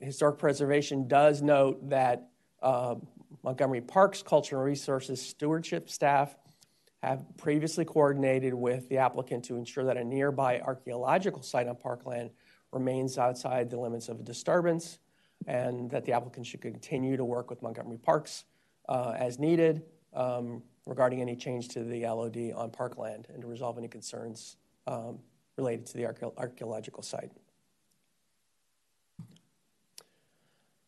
Historic 0.00 0.38
Preservation 0.38 1.08
does 1.08 1.40
note 1.40 1.88
that 1.88 2.28
uh, 2.62 2.96
Montgomery 3.42 3.80
Parks 3.80 4.22
Cultural 4.22 4.62
Resources 4.62 5.20
Stewardship 5.20 5.88
staff 5.88 6.34
have 7.02 7.24
previously 7.36 7.84
coordinated 7.84 8.54
with 8.54 8.88
the 8.88 8.98
applicant 8.98 9.44
to 9.44 9.56
ensure 9.56 9.84
that 9.84 9.96
a 9.96 10.04
nearby 10.04 10.60
archaeological 10.60 11.42
site 11.42 11.68
on 11.68 11.76
parkland 11.76 12.30
remains 12.72 13.18
outside 13.18 13.70
the 13.70 13.78
limits 13.78 14.08
of 14.08 14.24
disturbance. 14.24 14.98
And 15.46 15.90
that 15.90 16.04
the 16.04 16.12
applicant 16.12 16.46
should 16.46 16.60
continue 16.60 17.16
to 17.16 17.24
work 17.24 17.50
with 17.50 17.62
Montgomery 17.62 17.98
Parks 17.98 18.44
uh, 18.88 19.14
as 19.16 19.38
needed 19.38 19.82
um, 20.14 20.62
regarding 20.86 21.20
any 21.20 21.36
change 21.36 21.68
to 21.68 21.84
the 21.84 22.06
LOD 22.06 22.52
on 22.54 22.70
parkland 22.70 23.26
and 23.32 23.42
to 23.42 23.48
resolve 23.48 23.78
any 23.78 23.88
concerns 23.88 24.56
um, 24.86 25.18
related 25.56 25.86
to 25.86 25.96
the 25.96 26.06
archaeological 26.36 27.02
site. 27.02 27.30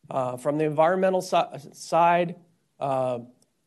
Uh, 0.09 0.37
From 0.37 0.57
the 0.57 0.65
environmental 0.65 1.21
si- 1.21 1.41
side, 1.73 2.35
uh, 2.79 3.19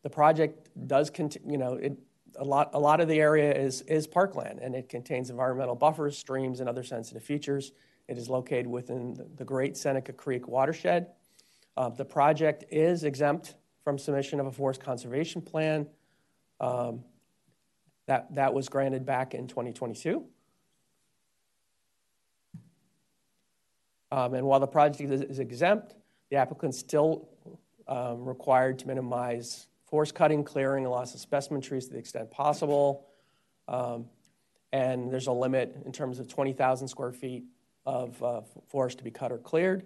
the 0.03 0.09
project 0.09 0.69
does 0.87 1.09
continue, 1.09 1.51
you 1.51 1.57
know, 1.57 1.73
it, 1.73 1.97
a 2.37 2.43
lot, 2.43 2.71
a 2.73 2.79
lot 2.79 3.01
of 3.01 3.07
the 3.07 3.19
area 3.19 3.53
is, 3.53 3.81
is 3.81 4.07
parkland, 4.07 4.59
and 4.59 4.73
it 4.73 4.89
contains 4.89 5.29
environmental 5.29 5.75
buffers, 5.75 6.17
streams, 6.17 6.59
and 6.59 6.69
other 6.69 6.83
sensitive 6.83 7.23
features. 7.23 7.73
It 8.11 8.17
is 8.17 8.29
located 8.29 8.67
within 8.67 9.13
the- 9.37 9.45
Great 9.45 9.77
Seneca 9.77 10.11
Creek 10.11 10.45
watershed. 10.45 11.13
Uh, 11.77 11.87
The 11.87 12.03
project 12.03 12.65
is 12.69 13.05
exempt 13.05 13.55
from 13.85 13.97
submission 13.97 14.41
of 14.41 14.47
a 14.47 14.51
forest 14.51 14.81
conservation 14.81 15.41
plan. 15.41 15.89
Um, 16.59 17.05
That, 18.07 18.35
that 18.35 18.53
was 18.53 18.67
granted 18.67 19.05
back 19.05 19.33
in 19.33 19.47
2022. 19.47 20.27
Um, 24.11 24.33
And 24.33 24.45
while 24.45 24.59
the 24.59 24.67
project 24.67 25.09
is- 25.09 25.21
is 25.21 25.39
exempt, 25.39 25.95
the 26.29 26.35
applicant's 26.35 26.77
still 26.79 27.29
um, 27.87 28.25
required 28.25 28.77
to 28.79 28.87
minimize 28.87 29.67
forest 29.85 30.15
cutting, 30.15 30.43
clearing, 30.43 30.83
and 30.83 30.91
loss 30.91 31.13
of 31.13 31.19
specimen 31.21 31.61
trees 31.61 31.87
to 31.87 31.93
the 31.93 31.99
extent 31.99 32.29
possible. 32.29 33.07
Um, 33.69 34.09
And 34.73 35.09
there's 35.11 35.27
a 35.27 35.31
limit 35.33 35.77
in 35.85 35.93
terms 35.93 36.19
of 36.19 36.27
20,000 36.27 36.89
square 36.89 37.11
feet 37.13 37.45
of 37.85 38.21
uh, 38.23 38.41
forest 38.67 38.97
to 38.99 39.03
be 39.03 39.11
cut 39.11 39.31
or 39.31 39.37
cleared. 39.37 39.83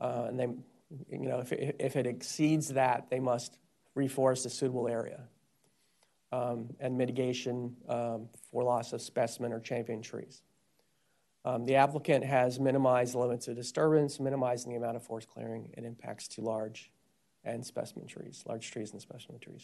Uh, 0.00 0.26
And 0.28 0.38
they, 0.38 0.48
you 1.10 1.28
know, 1.28 1.40
if 1.40 1.52
if 1.52 1.96
it 1.96 2.06
exceeds 2.06 2.68
that, 2.68 3.08
they 3.10 3.20
must 3.20 3.58
reforest 3.96 4.46
a 4.46 4.50
suitable 4.50 4.88
area. 4.88 5.28
Um, 6.30 6.76
And 6.80 6.96
mitigation 6.96 7.76
um, 7.88 8.28
for 8.50 8.62
loss 8.64 8.92
of 8.92 9.00
specimen 9.00 9.52
or 9.52 9.60
champion 9.60 10.02
trees. 10.02 10.42
Um, 11.44 11.64
The 11.64 11.76
applicant 11.76 12.24
has 12.24 12.60
minimized 12.60 13.14
limits 13.14 13.48
of 13.48 13.56
disturbance, 13.56 14.20
minimizing 14.20 14.70
the 14.72 14.78
amount 14.78 14.96
of 14.96 15.02
forest 15.02 15.28
clearing 15.28 15.72
and 15.76 15.86
impacts 15.86 16.28
to 16.28 16.42
large 16.42 16.90
and 17.44 17.64
specimen 17.66 18.06
trees, 18.06 18.44
large 18.46 18.70
trees 18.70 18.92
and 18.92 19.00
specimen 19.00 19.40
trees. 19.40 19.62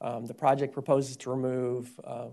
Um, 0.00 0.26
The 0.26 0.34
project 0.34 0.72
proposes 0.72 1.16
to 1.18 1.30
remove 1.30 2.00
uh, 2.04 2.28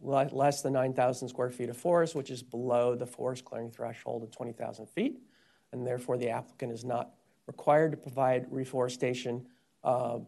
less 0.00 0.62
than 0.62 0.72
9,000 0.72 1.28
square 1.28 1.50
feet 1.50 1.68
of 1.68 1.76
forest, 1.76 2.14
which 2.14 2.30
is 2.30 2.42
below 2.42 2.94
the 2.94 3.06
forest 3.06 3.44
clearing 3.44 3.70
threshold 3.70 4.22
of 4.22 4.30
20,000 4.30 4.86
feet, 4.88 5.20
and 5.72 5.86
therefore 5.86 6.16
the 6.18 6.28
applicant 6.28 6.72
is 6.72 6.84
not 6.84 7.10
required 7.46 7.92
to 7.92 7.96
provide 7.96 8.46
reforestation 8.50 9.46
uh, 9.84 10.18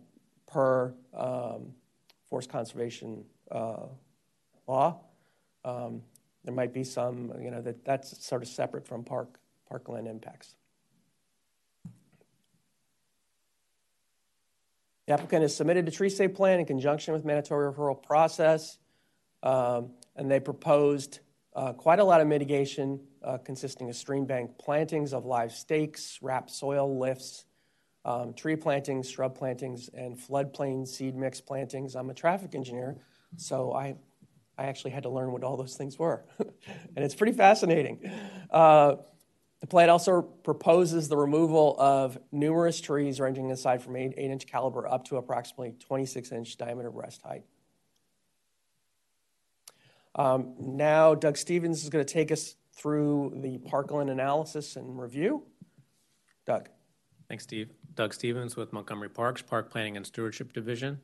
per 0.47 0.95
um, 1.15 1.73
forest 2.31 2.49
conservation 2.49 3.25
uh, 3.51 3.87
law. 4.67 5.01
Um, 5.65 6.03
There 6.45 6.55
might 6.55 6.73
be 6.73 6.85
some, 6.85 7.33
you 7.41 7.51
know, 7.51 7.61
that, 7.61 7.85
that's 7.85 8.25
sort 8.25 8.43
of 8.43 8.49
separate 8.49 8.87
from 8.87 9.05
park, 9.05 9.39
parkland 9.69 10.07
impacts. 10.07 10.55
The 15.07 15.15
applicant 15.15 15.43
has 15.43 15.57
submitted 15.57 15.89
a 15.89 15.91
tree 15.91 16.11
save 16.11 16.35
plan 16.35 16.61
in 16.61 16.67
conjunction 16.67 17.15
with 17.15 17.25
mandatory 17.25 17.73
referral 17.73 18.03
process, 18.03 18.79
um, 19.43 19.91
and 20.17 20.31
they 20.31 20.41
proposed 20.41 21.21
uh, 21.55 21.73
quite 21.73 21.99
a 21.99 22.05
lot 22.05 22.21
of 22.21 22.27
mitigation 22.27 23.01
uh, 23.25 23.39
consisting 23.39 23.89
of 23.89 23.97
stream 23.97 24.25
bank 24.25 24.51
plantings 24.59 25.13
of 25.13 25.25
live 25.25 25.53
stakes, 25.53 26.19
wrapped 26.23 26.51
soil 26.51 26.99
lifts, 26.99 27.45
um, 28.05 28.33
tree 28.33 28.57
plantings, 28.57 29.11
shrub 29.11 29.35
plantings, 29.35 29.91
and 29.93 30.17
floodplain 30.17 30.87
seed 30.87 31.17
mix 31.17 31.41
plantings. 31.41 31.97
I'm 31.97 32.11
a 32.11 32.15
traffic 32.15 32.55
engineer, 32.55 32.97
so 33.37 33.73
I, 33.73 33.97
I 34.57 34.67
actually 34.67 34.93
had 34.93 35.03
to 35.03 35.09
learn 35.09 35.33
what 35.33 35.43
all 35.43 35.57
those 35.57 35.77
things 35.77 35.99
were, 35.99 36.25
and 36.39 37.05
it's 37.05 37.15
pretty 37.15 37.33
fascinating. 37.33 38.11
Uh, 38.51 38.97
the 39.61 39.67
plan 39.67 39.91
also 39.91 40.23
proposes 40.23 41.09
the 41.09 41.17
removal 41.17 41.75
of 41.81 42.17
numerous 42.31 42.81
trees 42.81 43.19
ranging 43.19 43.51
in 43.51 43.57
size 43.57 43.83
from 43.83 43.97
8, 43.97 44.15
8 44.17 44.31
inch 44.31 44.47
caliber 44.47 44.87
up 44.87 45.05
to 45.07 45.17
approximately 45.17 45.75
26 45.81 46.31
inch 46.31 46.57
diameter 46.57 46.91
breast 46.91 47.23
height. 47.23 47.43
Um, 50.19 50.55
now, 50.59 51.15
Doug 51.15 51.37
Stevens 51.37 51.83
is 51.83 51.89
going 51.89 52.05
to 52.05 52.13
take 52.13 52.31
us 52.33 52.57
through 52.77 53.39
the 53.43 53.59
parkland 53.59 54.11
analysis 54.11 54.77
and 54.77 55.01
review. 55.01 55.45
Doug. 56.45 56.69
Thanks, 57.29 57.45
Steve. 57.45 57.71
Doug 57.95 58.13
Stevens 58.13 58.57
with 58.57 58.73
Montgomery 58.73 59.09
Parks, 59.09 59.43
Park 59.43 59.71
Planning 59.71 59.97
and 59.97 60.07
Stewardship 60.07 60.53
Division. 60.53 61.01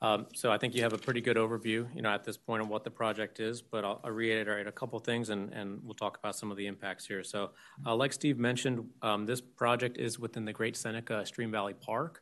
Um, 0.00 0.26
so 0.34 0.50
I 0.50 0.58
think 0.58 0.74
you 0.74 0.82
have 0.82 0.92
a 0.92 0.98
pretty 0.98 1.20
good 1.20 1.36
overview, 1.36 1.86
you 1.94 2.02
know, 2.02 2.10
at 2.10 2.24
this 2.24 2.36
point 2.36 2.60
of 2.60 2.68
what 2.68 2.82
the 2.82 2.90
project 2.90 3.38
is, 3.38 3.62
but 3.62 3.84
I'll, 3.84 4.00
I'll 4.02 4.10
reiterate 4.10 4.66
a 4.66 4.72
couple 4.72 4.98
things 4.98 5.30
and, 5.30 5.52
and 5.52 5.78
we'll 5.84 5.94
talk 5.94 6.18
about 6.18 6.34
some 6.34 6.50
of 6.50 6.56
the 6.56 6.66
impacts 6.66 7.06
here. 7.06 7.22
So, 7.22 7.50
uh, 7.86 7.94
like 7.94 8.12
Steve 8.12 8.36
mentioned, 8.36 8.84
um, 9.02 9.26
this 9.26 9.40
project 9.40 9.98
is 9.98 10.18
within 10.18 10.44
the 10.44 10.52
Great 10.52 10.76
Seneca 10.76 11.24
Stream 11.24 11.52
Valley 11.52 11.74
Park. 11.74 12.20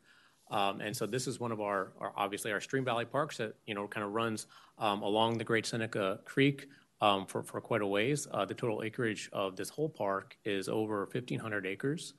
Um, 0.50 0.80
and 0.80 0.96
so 0.96 1.06
this 1.06 1.26
is 1.26 1.38
one 1.38 1.52
of 1.52 1.60
our, 1.60 1.92
our, 2.00 2.12
obviously 2.16 2.52
our 2.52 2.60
Stream 2.60 2.84
Valley 2.84 3.04
parks 3.04 3.36
that, 3.36 3.54
you 3.66 3.74
know, 3.74 3.86
kind 3.86 4.04
of 4.04 4.12
runs 4.12 4.46
um, 4.78 5.02
along 5.02 5.38
the 5.38 5.44
Great 5.44 5.64
Seneca 5.64 6.20
Creek 6.24 6.66
um, 7.00 7.26
for, 7.26 7.42
for 7.42 7.60
quite 7.60 7.82
a 7.82 7.86
ways. 7.86 8.26
Uh, 8.30 8.44
the 8.44 8.54
total 8.54 8.82
acreage 8.82 9.30
of 9.32 9.56
this 9.56 9.68
whole 9.68 9.88
park 9.88 10.36
is 10.44 10.68
over 10.68 11.08
1,500 11.12 11.66
acres. 11.66 12.14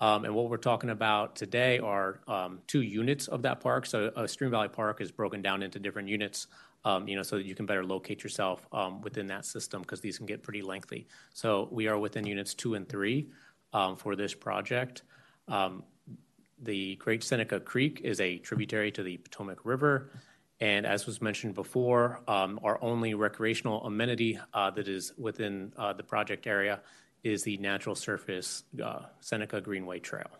Um, 0.00 0.24
and 0.24 0.34
what 0.34 0.48
we're 0.48 0.56
talking 0.56 0.90
about 0.90 1.36
today 1.36 1.78
are 1.78 2.20
um, 2.26 2.60
two 2.66 2.82
units 2.82 3.28
of 3.28 3.42
that 3.42 3.60
park. 3.60 3.86
So 3.86 4.10
a 4.16 4.26
Stream 4.26 4.50
Valley 4.50 4.68
Park 4.68 5.00
is 5.00 5.12
broken 5.12 5.42
down 5.42 5.62
into 5.62 5.78
different 5.78 6.08
units, 6.08 6.46
um, 6.84 7.06
you 7.06 7.16
know, 7.16 7.22
so 7.22 7.36
that 7.36 7.44
you 7.44 7.54
can 7.54 7.66
better 7.66 7.84
locate 7.84 8.24
yourself 8.24 8.66
within 9.02 9.26
that 9.26 9.44
system 9.44 9.82
because 9.82 10.00
these 10.00 10.16
can 10.16 10.24
get 10.24 10.42
pretty 10.42 10.62
lengthy. 10.62 11.06
So 11.34 11.68
we 11.70 11.86
are 11.86 11.98
within 11.98 12.26
units 12.26 12.54
two 12.54 12.74
and 12.74 12.88
three 12.88 13.28
for 13.98 14.16
this 14.16 14.32
project. 14.32 15.02
Um, 15.48 15.82
the 16.62 16.96
Great 16.96 17.22
Seneca 17.22 17.60
Creek 17.60 18.00
is 18.04 18.20
a 18.20 18.38
tributary 18.38 18.90
to 18.92 19.02
the 19.02 19.16
Potomac 19.18 19.64
River. 19.64 20.10
And 20.60 20.84
as 20.84 21.06
was 21.06 21.22
mentioned 21.22 21.54
before, 21.54 22.20
our 22.28 22.78
only 22.82 23.14
recreational 23.14 23.84
amenity 23.86 24.38
uh, 24.52 24.70
that 24.72 24.88
is 24.88 25.12
within 25.16 25.72
uh, 25.76 25.94
the 25.94 26.02
project 26.02 26.46
area 26.46 26.80
is 27.22 27.42
the 27.42 27.56
natural 27.58 27.94
surface 27.94 28.64
uh, 28.82 29.00
Seneca 29.20 29.60
Greenway 29.60 30.00
Trail. 30.00 30.30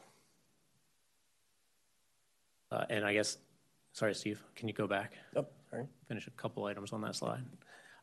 Uh, 2.71 2.85
and 2.89 3.05
I 3.05 3.13
guess, 3.13 3.39
sorry, 3.93 4.15
Steve, 4.15 4.43
can 4.55 4.69
you 4.69 4.75
go 4.75 4.87
back? 4.87 5.15
Oh, 5.37 5.47
sorry. 5.71 5.87
Finish 6.09 6.27
a 6.27 6.31
couple 6.31 6.65
items 6.67 6.93
on 6.93 7.01
that 7.03 7.17
slide. 7.17 7.43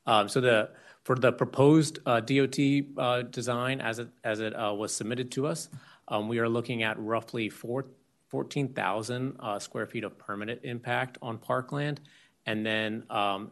Um, 0.05 0.29
so 0.29 0.39
the 0.39 0.69
for 1.03 1.15
the 1.15 1.31
proposed 1.31 1.99
uh, 2.05 2.21
DOT 2.21 2.57
uh, 2.97 3.21
design 3.23 3.81
as 3.81 3.99
it 3.99 4.07
as 4.23 4.39
it 4.39 4.53
uh, 4.53 4.73
was 4.73 4.93
submitted 4.93 5.31
to 5.31 5.47
us, 5.47 5.69
um, 6.07 6.29
we 6.29 6.39
are 6.39 6.47
looking 6.47 6.83
at 6.83 6.97
roughly 6.97 7.49
four, 7.49 7.85
14,000 8.27 9.37
uh, 9.39 9.59
square 9.59 9.85
feet 9.85 10.03
of 10.03 10.17
permanent 10.17 10.61
impact 10.63 11.17
on 11.21 11.37
parkland, 11.37 12.01
and 12.45 12.65
then 12.65 13.03
um, 13.09 13.51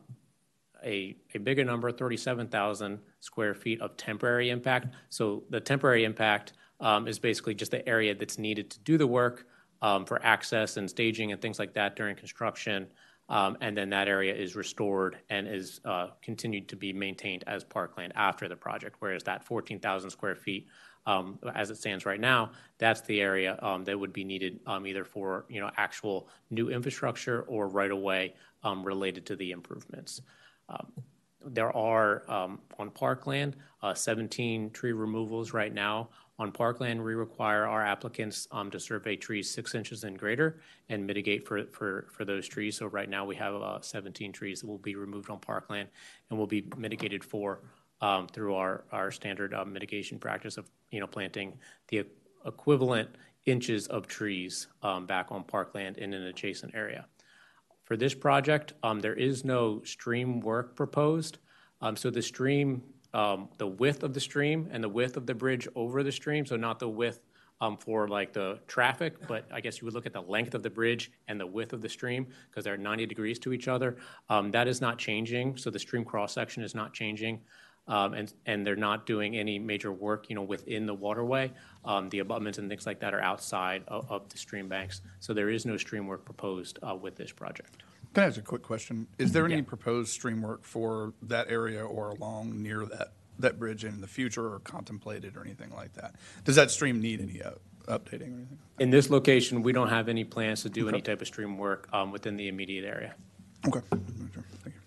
a, 0.84 1.16
a 1.34 1.40
bigger 1.40 1.64
number, 1.64 1.92
37,000 1.92 3.00
square 3.20 3.54
feet 3.54 3.82
of 3.82 3.98
temporary 3.98 4.50
impact. 4.50 4.94
So 5.10 5.44
the 5.50 5.60
temporary 5.60 6.04
impact 6.04 6.54
um, 6.80 7.08
is 7.08 7.20
basically 7.20 7.56
just 7.56 7.72
the 7.72 7.88
area 7.88 8.14
that's 8.14 8.38
needed 8.38 8.70
to 8.72 8.80
do 8.80 8.98
the 8.98 9.08
work 9.08 9.48
um, 9.82 10.06
for 10.06 10.24
access 10.24 10.78
and 10.78 10.90
staging 10.90 11.32
and 11.32 11.42
things 11.42 11.60
like 11.60 11.74
that 11.74 11.96
during 11.96 12.16
construction. 12.16 12.88
Um, 13.28 13.58
and 13.62 13.76
then 13.76 13.90
that 13.90 14.08
area 14.08 14.36
is 14.36 14.56
restored 14.56 15.18
and 15.30 15.48
is 15.48 15.82
uh, 15.84 16.10
continued 16.22 16.68
to 16.70 16.76
be 16.76 16.94
maintained 16.94 17.44
as 17.48 17.64
parkland 17.64 18.14
after 18.16 18.48
the 18.48 18.56
project. 18.56 18.98
Whereas 19.00 19.24
that 19.24 19.44
14,000 19.44 20.12
square 20.12 20.36
feet, 20.36 20.68
um, 21.06 21.40
as 21.54 21.70
it 21.70 21.78
stands 21.78 22.06
right 22.06 22.20
now, 22.20 22.52
that's 22.78 23.02
the 23.02 23.22
area 23.22 23.60
um, 23.62 23.84
that 23.84 24.00
would 24.00 24.14
be 24.14 24.24
needed 24.24 24.60
um, 24.66 24.88
either 24.88 25.04
for 25.04 25.46
you 25.50 25.62
know 25.62 25.72
actual 25.78 26.28
new 26.50 26.70
infrastructure 26.70 27.42
or 27.44 27.68
right 27.68 27.92
away 27.92 28.34
related 28.84 29.28
to 29.28 29.36
the 29.36 29.52
improvements. 29.52 30.22
Um, 30.70 30.92
there 31.46 31.76
are 31.76 32.30
um, 32.30 32.60
on 32.80 32.90
parkland 32.90 33.56
uh, 33.84 33.94
17 33.94 34.72
tree 34.72 34.94
removals 34.94 35.54
right 35.54 35.74
now. 35.74 36.10
On 36.38 36.52
parkland, 36.52 37.02
we 37.02 37.14
require 37.14 37.66
our 37.66 37.86
applicants 37.86 38.48
um, 38.52 38.70
to 38.72 38.80
survey 38.80 39.16
trees 39.16 39.50
six 39.50 39.74
inches 39.74 40.04
and 40.04 40.20
greater 40.20 40.60
and 40.90 41.06
mitigate 41.06 41.48
for, 41.48 41.66
for, 41.68 42.08
for 42.12 42.26
those 42.26 42.46
trees. 42.48 42.76
So 42.76 42.88
right 42.88 43.10
now 43.10 43.26
we 43.26 43.36
have 43.36 43.56
uh, 43.56 43.80
17 43.80 44.34
trees 44.34 44.62
that 44.62 44.68
will 44.68 44.80
be 44.80 44.96
removed 44.96 45.30
on 45.30 45.40
parkland 45.40 45.88
and 46.30 46.38
will 46.38 46.48
be 46.48 46.68
mitigated 46.78 47.24
for 47.24 47.62
um, 48.02 48.28
through 48.28 48.56
our, 48.56 48.84
our 48.92 49.12
standard 49.12 49.54
uh, 49.54 49.66
mitigation 49.66 50.20
practice 50.20 50.58
of 50.58 50.70
you 50.92 51.00
know 51.00 51.08
planting 51.08 51.58
the 51.88 52.06
equivalent 52.46 53.10
inches 53.46 53.88
of 53.88 54.08
trees 54.08 54.68
um, 54.84 55.06
back 55.06 55.32
on 55.32 55.44
parkland 55.44 55.98
in 55.98 56.14
an 56.14 56.24
adjacent 56.24 56.74
area. 56.76 57.06
For 57.84 57.96
this 57.96 58.16
project, 58.16 58.74
um, 58.82 59.00
there 59.00 59.14
is 59.14 59.46
no 59.46 59.84
stream 59.84 60.40
work 60.40 60.76
proposed. 60.76 61.38
Um, 61.82 61.96
so 61.96 62.10
the 62.10 62.22
stream 62.22 62.84
um, 63.14 63.48
the 63.58 63.68
width 63.68 64.04
of 64.04 64.14
the 64.14 64.20
stream 64.20 64.68
and 64.72 64.84
the 64.84 64.90
width 64.90 65.16
of 65.16 65.26
the 65.26 65.34
bridge 65.34 65.70
over 65.74 66.04
the 66.04 66.12
stream, 66.12 66.46
so 66.46 66.58
not 66.58 66.80
the 66.80 66.90
width 66.90 67.22
for 67.80 68.08
like 68.08 68.32
the 68.32 68.60
traffic, 68.68 69.26
but 69.28 69.48
I 69.52 69.60
guess 69.62 69.80
you 69.80 69.86
would 69.86 69.94
look 69.94 70.06
at 70.06 70.14
the 70.14 70.22
length 70.22 70.54
of 70.54 70.62
the 70.62 70.70
bridge 70.70 71.12
and 71.28 71.40
the 71.40 71.48
width 71.48 71.74
of 71.74 71.82
the 71.82 71.90
stream 71.90 72.28
because 72.50 72.64
they're 72.64 72.78
90 72.78 73.06
degrees 73.06 73.40
to 73.40 73.54
each 73.54 73.68
other. 73.70 73.96
That 74.30 74.68
is 74.68 74.82
not 74.82 75.00
changing, 75.00 75.58
so 75.58 75.70
the 75.70 75.80
stream 75.80 76.04
cross 76.04 76.34
section 76.34 76.62
is 76.62 76.76
not 76.76 76.94
changing. 76.94 77.40
Um, 77.88 78.14
and, 78.14 78.34
and 78.46 78.66
they're 78.66 78.76
not 78.76 79.06
doing 79.06 79.38
any 79.38 79.60
major 79.60 79.92
work, 79.92 80.26
you 80.30 80.36
know, 80.36 80.42
within 80.42 80.86
the 80.88 80.94
waterway. 80.94 81.52
Um, 81.84 82.10
the 82.10 82.20
abutments 82.20 82.58
and 82.58 82.68
things 82.68 82.88
like 82.88 83.00
that 83.02 83.14
are 83.14 83.22
outside 83.22 83.84
of, 83.88 84.10
of 84.12 84.28
the 84.30 84.38
stream 84.38 84.68
banks. 84.68 85.02
So 85.20 85.34
there 85.34 85.50
is 85.50 85.66
no 85.66 85.78
stream 85.78 86.08
work 86.08 86.26
proposed 86.26 86.80
uh, 86.82 86.96
with 86.96 87.16
this 87.16 87.32
project. 87.32 87.84
Can 88.14 88.24
I 88.24 88.28
ask 88.28 88.38
a 88.38 88.42
quick 88.42 88.64
question? 88.64 89.08
Is 89.20 89.34
there 89.34 89.46
any 89.46 89.62
proposed 89.62 90.10
stream 90.12 90.42
work 90.42 90.64
for 90.64 91.14
that 91.24 91.50
area 91.50 91.86
or 91.86 92.10
along 92.10 92.64
near 92.64 92.86
that, 92.86 93.10
that 93.40 93.60
bridge 93.60 93.84
in 93.84 94.02
the 94.02 94.08
future 94.08 94.54
or 94.54 94.60
contemplated 94.60 95.36
or 95.38 95.42
anything 95.44 95.72
like 95.76 95.94
that? 95.94 96.16
Does 96.44 96.56
that 96.56 96.72
stream 96.72 97.02
need 97.02 97.22
any 97.22 97.42
uh, 97.42 97.52
updating 97.88 98.32
or 98.34 98.38
anything? 98.38 98.58
In 98.80 98.90
this 98.90 99.10
location, 99.10 99.62
we 99.62 99.74
don't 99.74 99.90
have 99.90 100.10
any 100.10 100.24
plans 100.24 100.64
to 100.64 100.70
do 100.70 100.90
any 100.90 101.02
type 101.02 101.22
of 101.22 101.28
stream 101.28 101.58
work 101.58 101.88
um, 101.94 102.12
within 102.12 102.36
the 102.38 102.48
immediate 102.48 102.86
area. 102.86 103.14
Okay. 103.68 103.82
Sure. 104.34 104.44
Thank 104.64 104.76
you. 104.76 104.82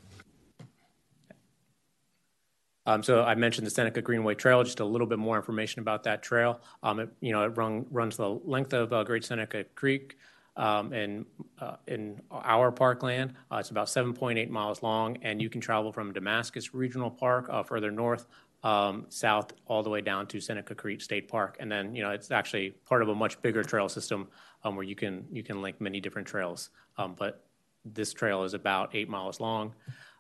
Um, 2.89 3.03
so 3.03 3.23
I 3.23 3.35
mentioned 3.35 3.67
the 3.67 3.71
Seneca 3.71 4.01
Greenway 4.01 4.35
Trail, 4.35 4.65
just 4.65 4.81
a 4.81 4.85
little 4.85 5.07
bit 5.07 5.19
more 5.19 5.37
information 5.37 5.81
about 5.81 6.05
that 6.05 6.23
trail. 6.23 6.59
Um, 6.83 7.01
it, 7.01 7.11
you 7.21 7.33
know, 7.33 7.45
it 7.45 7.49
run, 7.49 7.85
runs 7.91 8.17
the 8.17 8.31
length 8.31 8.73
of 8.73 8.95
uh, 8.95 9.05
Great 9.05 9.27
Seneca 9.27 9.65
Creek 9.75 10.17
um, 10.57 10.95
in, 10.95 11.27
uh, 11.61 11.77
in 11.87 12.19
our 12.33 12.73
parkland. 12.73 13.35
Uh, 13.53 13.57
it's 13.57 13.69
about 13.69 13.89
7.8 13.89 14.49
miles 14.49 14.83
long, 14.83 15.19
and 15.21 15.43
you 15.43 15.51
can 15.51 15.61
travel 15.61 15.93
from 15.93 16.15
Damascus 16.15 16.73
Regional 16.73 17.11
Park 17.11 17.47
uh, 17.51 17.63
further 17.63 17.91
north, 17.91 18.25
um, 18.63 19.05
south, 19.11 19.53
all 19.67 19.83
the 19.83 19.91
way 19.91 20.01
down 20.01 20.27
to 20.29 20.41
Seneca 20.41 20.75
Creek 20.75 21.03
State 21.03 21.29
Park. 21.29 21.59
And 21.61 21.71
then, 21.71 21.95
you 21.95 22.03
know, 22.03 22.13
it's 22.13 22.31
actually 22.31 22.71
part 22.87 23.03
of 23.03 23.11
a 23.11 23.15
much 23.15 23.41
bigger 23.43 23.63
trail 23.63 23.91
system 23.91 24.29
um, 24.65 24.77
where 24.77 24.87
you 24.87 24.97
can, 24.97 25.27
you 25.31 25.43
can 25.43 25.61
link 25.61 25.79
many 25.79 26.01
different 26.01 26.27
trails. 26.27 26.71
Um, 26.97 27.15
but 27.19 27.45
this 27.85 28.15
trail 28.15 28.45
is 28.45 28.55
about 28.55 28.95
eight 28.95 29.11
miles 29.11 29.41
long. 29.41 29.75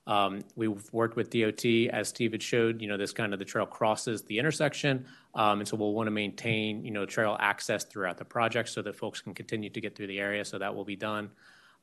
Um, 0.08 0.40
we've 0.56 0.90
worked 0.90 1.16
with 1.16 1.28
DOT, 1.28 1.64
as 1.92 2.08
Steve 2.08 2.32
had 2.32 2.42
showed, 2.42 2.80
you 2.80 2.88
know, 2.88 2.96
this 2.96 3.12
kind 3.12 3.34
of 3.34 3.38
the 3.38 3.44
trail 3.44 3.66
crosses 3.66 4.22
the 4.22 4.38
intersection. 4.38 5.04
Um, 5.34 5.60
and 5.60 5.68
so 5.68 5.76
we'll 5.76 5.92
want 5.92 6.06
to 6.06 6.10
maintain, 6.10 6.82
you 6.82 6.90
know, 6.90 7.04
trail 7.04 7.36
access 7.38 7.84
throughout 7.84 8.16
the 8.16 8.24
project 8.24 8.70
so 8.70 8.80
that 8.82 8.96
folks 8.96 9.20
can 9.20 9.34
continue 9.34 9.68
to 9.68 9.80
get 9.80 9.94
through 9.94 10.06
the 10.06 10.18
area. 10.18 10.44
So 10.46 10.58
that 10.58 10.74
will 10.74 10.86
be 10.86 10.96
done. 10.96 11.30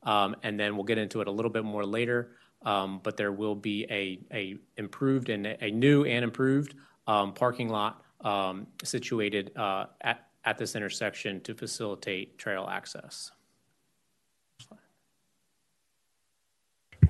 Um, 0.02 0.34
and 0.42 0.58
then 0.58 0.74
we'll 0.74 0.84
get 0.84 0.98
into 0.98 1.20
it 1.20 1.28
a 1.28 1.30
little 1.30 1.52
bit 1.52 1.64
more 1.64 1.86
later. 1.86 2.32
Um, 2.62 3.00
but 3.02 3.16
there 3.16 3.30
will 3.30 3.54
be 3.54 3.86
a, 3.90 4.18
a 4.32 4.56
improved 4.76 5.28
and 5.28 5.46
a 5.46 5.70
new 5.70 6.04
and 6.04 6.24
improved 6.24 6.74
um, 7.06 7.32
parking 7.32 7.68
lot 7.68 8.02
um, 8.22 8.66
situated 8.82 9.56
uh, 9.56 9.86
at, 10.00 10.26
at 10.44 10.58
this 10.58 10.74
intersection 10.74 11.40
to 11.42 11.54
facilitate 11.54 12.38
trail 12.38 12.68
access. 12.68 13.30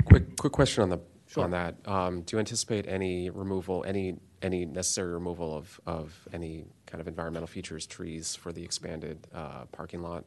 Quick, 0.07 0.37
quick 0.37 0.53
question 0.53 0.83
on 0.83 0.89
the 0.91 0.99
on 1.41 1.51
that. 1.51 1.75
Um, 1.85 2.23
do 2.23 2.37
you 2.37 2.39
anticipate 2.39 2.87
any 2.89 3.29
removal, 3.31 3.85
any 3.87 4.17
any 4.43 4.65
necessary 4.65 5.13
removal 5.13 5.57
of 5.57 5.81
of 5.87 6.29
any 6.33 6.67
kind 6.87 7.01
of 7.01 7.09
environmental 7.09 7.47
features, 7.47 7.87
trees 7.87 8.35
for 8.35 8.53
the 8.53 8.63
expanded 8.63 9.27
uh, 9.35 9.65
parking 9.73 10.03
lot? 10.03 10.25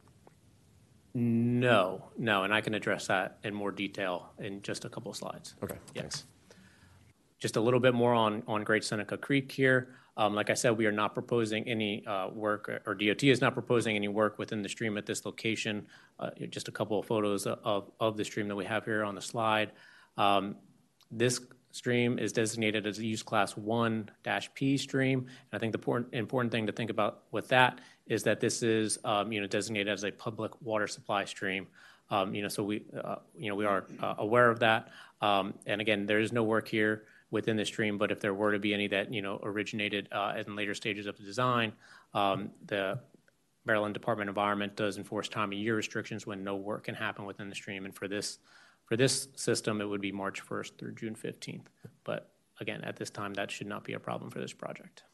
No, 1.14 2.04
no, 2.16 2.44
and 2.44 2.54
I 2.54 2.60
can 2.60 2.74
address 2.74 3.08
that 3.08 3.38
in 3.42 3.52
more 3.52 3.72
detail 3.72 4.30
in 4.38 4.62
just 4.62 4.84
a 4.84 4.88
couple 4.88 5.10
of 5.10 5.16
slides. 5.16 5.54
Okay, 5.62 5.74
Yeah. 5.94 6.02
thanks. 6.02 6.24
Just 7.40 7.56
a 7.56 7.60
little 7.60 7.80
bit 7.80 7.94
more 7.94 8.12
on, 8.14 8.42
on 8.46 8.62
Great 8.62 8.84
Seneca 8.84 9.16
Creek 9.16 9.50
here. 9.50 9.96
Um, 10.16 10.34
like 10.34 10.50
I 10.50 10.54
said, 10.54 10.76
we 10.76 10.86
are 10.86 10.92
not 10.92 11.14
proposing 11.14 11.66
any 11.68 12.04
uh, 12.06 12.28
work, 12.28 12.82
or 12.86 12.94
DOT 12.94 13.22
is 13.24 13.40
not 13.40 13.54
proposing 13.54 13.96
any 13.96 14.08
work 14.08 14.38
within 14.38 14.62
the 14.62 14.68
stream 14.68 14.98
at 14.98 15.06
this 15.06 15.24
location. 15.24 15.86
Uh, 16.18 16.30
just 16.50 16.68
a 16.68 16.72
couple 16.72 16.98
of 16.98 17.06
photos 17.06 17.46
of, 17.46 17.90
of 18.00 18.16
the 18.16 18.24
stream 18.24 18.48
that 18.48 18.56
we 18.56 18.64
have 18.64 18.84
here 18.84 19.04
on 19.04 19.14
the 19.14 19.22
slide. 19.22 19.72
Um, 20.16 20.56
this 21.10 21.40
stream 21.72 22.18
is 22.18 22.32
designated 22.32 22.86
as 22.86 22.98
a 22.98 23.06
use 23.06 23.22
class 23.22 23.56
1 23.56 24.10
P 24.54 24.76
stream. 24.76 25.20
And 25.20 25.28
I 25.52 25.58
think 25.58 25.72
the 25.72 25.78
important, 25.78 26.14
important 26.14 26.52
thing 26.52 26.66
to 26.66 26.72
think 26.72 26.90
about 26.90 27.22
with 27.30 27.48
that 27.48 27.80
is 28.06 28.22
that 28.24 28.40
this 28.40 28.62
is 28.62 28.98
um, 29.04 29.32
you 29.32 29.40
know, 29.40 29.46
designated 29.46 29.92
as 29.92 30.04
a 30.04 30.10
public 30.10 30.60
water 30.60 30.86
supply 30.86 31.24
stream. 31.24 31.66
Um, 32.10 32.34
you 32.34 32.42
know, 32.42 32.48
so 32.48 32.64
we, 32.64 32.84
uh, 33.02 33.16
you 33.38 33.48
know, 33.48 33.54
we 33.54 33.64
are 33.64 33.86
uh, 34.00 34.14
aware 34.18 34.50
of 34.50 34.58
that. 34.60 34.88
Um, 35.20 35.54
and 35.66 35.80
again, 35.80 36.06
there 36.06 36.18
is 36.18 36.32
no 36.32 36.42
work 36.42 36.66
here 36.66 37.04
within 37.30 37.56
the 37.56 37.64
stream, 37.64 37.98
but 37.98 38.10
if 38.10 38.20
there 38.20 38.34
were 38.34 38.52
to 38.52 38.58
be 38.58 38.74
any 38.74 38.88
that, 38.88 39.12
you 39.12 39.22
know, 39.22 39.38
originated 39.42 40.08
uh, 40.12 40.34
in 40.44 40.56
later 40.56 40.74
stages 40.74 41.06
of 41.06 41.16
the 41.16 41.22
design, 41.22 41.72
um, 42.14 42.50
the 42.66 42.98
Maryland 43.64 43.94
Department 43.94 44.28
of 44.28 44.32
Environment 44.32 44.74
does 44.76 44.96
enforce 44.96 45.28
time 45.28 45.52
of 45.52 45.58
year 45.58 45.76
restrictions 45.76 46.26
when 46.26 46.42
no 46.42 46.56
work 46.56 46.84
can 46.84 46.94
happen 46.94 47.24
within 47.24 47.48
the 47.48 47.54
stream. 47.54 47.84
And 47.84 47.94
for 47.94 48.08
this, 48.08 48.38
for 48.86 48.96
this 48.96 49.28
system, 49.36 49.80
it 49.80 49.84
would 49.84 50.00
be 50.00 50.12
March 50.12 50.44
1st 50.44 50.78
through 50.78 50.94
June 50.94 51.14
15th. 51.14 51.66
But 52.04 52.32
again, 52.60 52.82
at 52.82 52.96
this 52.96 53.10
time, 53.10 53.34
that 53.34 53.50
should 53.50 53.66
not 53.66 53.84
be 53.84 53.92
a 53.92 54.00
problem 54.00 54.30
for 54.30 54.40
this 54.40 54.52
project. 54.52 55.04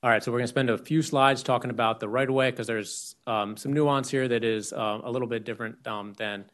All 0.00 0.10
right, 0.10 0.22
so 0.22 0.30
we're 0.30 0.38
going 0.38 0.44
to 0.44 0.48
spend 0.48 0.70
a 0.70 0.78
few 0.78 1.02
slides 1.02 1.42
talking 1.42 1.70
about 1.70 1.98
the 1.98 2.08
right-of-way 2.08 2.52
because 2.52 2.68
there's 2.68 3.16
um, 3.26 3.56
some 3.56 3.72
nuance 3.72 4.08
here 4.08 4.28
that 4.28 4.44
is 4.44 4.72
uh, 4.72 5.00
a 5.02 5.10
little 5.10 5.26
bit 5.26 5.44
different 5.44 5.84
um, 5.88 6.12
than 6.12 6.44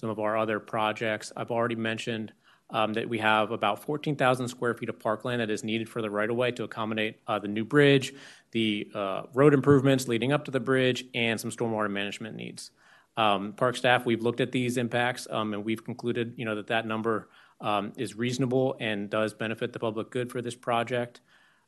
some 0.00 0.08
of 0.08 0.18
our 0.18 0.36
other 0.36 0.58
projects. 0.58 1.30
I've 1.36 1.50
already 1.50 1.76
mentioned 1.76 2.32
um, 2.70 2.94
that 2.94 3.06
we 3.06 3.18
have 3.18 3.50
about 3.50 3.84
14,000 3.84 4.48
square 4.48 4.74
feet 4.74 4.88
of 4.88 4.98
parkland 4.98 5.42
that 5.42 5.50
is 5.50 5.62
needed 5.62 5.88
for 5.88 6.00
the 6.00 6.08
right-of-way 6.08 6.52
to 6.52 6.64
accommodate 6.64 7.18
uh, 7.26 7.38
the 7.38 7.48
new 7.48 7.64
bridge, 7.64 8.14
the 8.52 8.90
uh, 8.94 9.22
road 9.34 9.52
improvements 9.52 10.08
leading 10.08 10.32
up 10.32 10.46
to 10.46 10.50
the 10.50 10.60
bridge, 10.60 11.04
and 11.14 11.38
some 11.38 11.50
stormwater 11.50 11.90
management 11.90 12.34
needs. 12.34 12.70
Um, 13.18 13.52
Park 13.52 13.76
staff, 13.76 14.06
we've 14.06 14.22
looked 14.22 14.40
at 14.40 14.52
these 14.52 14.78
impacts, 14.78 15.26
um, 15.30 15.52
and 15.52 15.64
we've 15.64 15.84
concluded, 15.84 16.32
you 16.36 16.46
know, 16.46 16.54
that 16.54 16.68
that 16.68 16.86
number 16.86 17.28
um, 17.60 17.92
is 17.98 18.16
reasonable 18.16 18.76
and 18.80 19.10
does 19.10 19.34
benefit 19.34 19.74
the 19.74 19.78
public 19.78 20.08
good 20.08 20.32
for 20.32 20.40
this 20.40 20.54
project. 20.54 21.20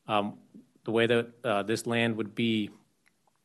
Um, 0.08 0.38
The 0.84 0.92
way 0.92 1.06
that 1.06 1.26
uh, 1.44 1.62
this 1.64 1.86
land 1.86 2.16
would 2.16 2.34
be 2.34 2.70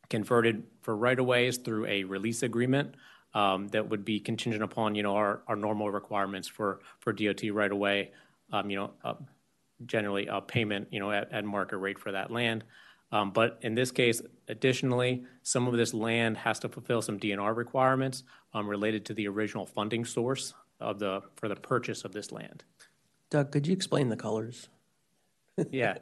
converted 0.08 0.62
for 0.80 0.96
right-of-ways 0.96 1.58
through 1.58 1.84
a 1.86 2.04
release 2.04 2.42
agreement 2.42 2.94
that 3.34 3.88
would 3.88 4.04
be 4.04 4.20
contingent 4.20 4.62
upon, 4.62 4.94
you 4.94 5.02
know, 5.02 5.14
our, 5.14 5.42
our 5.46 5.56
normal 5.56 5.90
requirements 5.90 6.48
for, 6.48 6.80
for 7.00 7.12
DOT 7.12 7.42
right-of-way, 7.52 8.10
um, 8.52 8.70
you 8.70 8.76
know, 8.76 8.90
uh, 9.04 9.14
generally 9.86 10.26
a 10.26 10.40
payment, 10.40 10.88
you 10.90 11.00
know, 11.00 11.10
at, 11.10 11.30
at 11.32 11.44
market 11.44 11.78
rate 11.78 11.98
for 11.98 12.12
that 12.12 12.30
land. 12.30 12.64
Um, 13.10 13.30
but 13.30 13.58
in 13.62 13.74
this 13.74 13.90
case, 13.90 14.20
additionally, 14.48 15.24
some 15.42 15.66
of 15.66 15.76
this 15.76 15.94
land 15.94 16.36
has 16.38 16.58
to 16.60 16.68
fulfill 16.68 17.00
some 17.00 17.18
DNR 17.18 17.56
requirements 17.56 18.24
um, 18.52 18.68
related 18.68 19.04
to 19.06 19.14
the 19.14 19.28
original 19.28 19.64
funding 19.64 20.04
source 20.04 20.52
of 20.80 20.98
the, 20.98 21.22
for 21.36 21.48
the 21.48 21.56
purchase 21.56 22.04
of 22.04 22.12
this 22.12 22.32
land. 22.32 22.64
Doug, 23.30 23.50
could 23.52 23.66
you 23.66 23.72
explain 23.72 24.08
the 24.08 24.16
colors? 24.16 24.68
Yeah. 25.70 25.98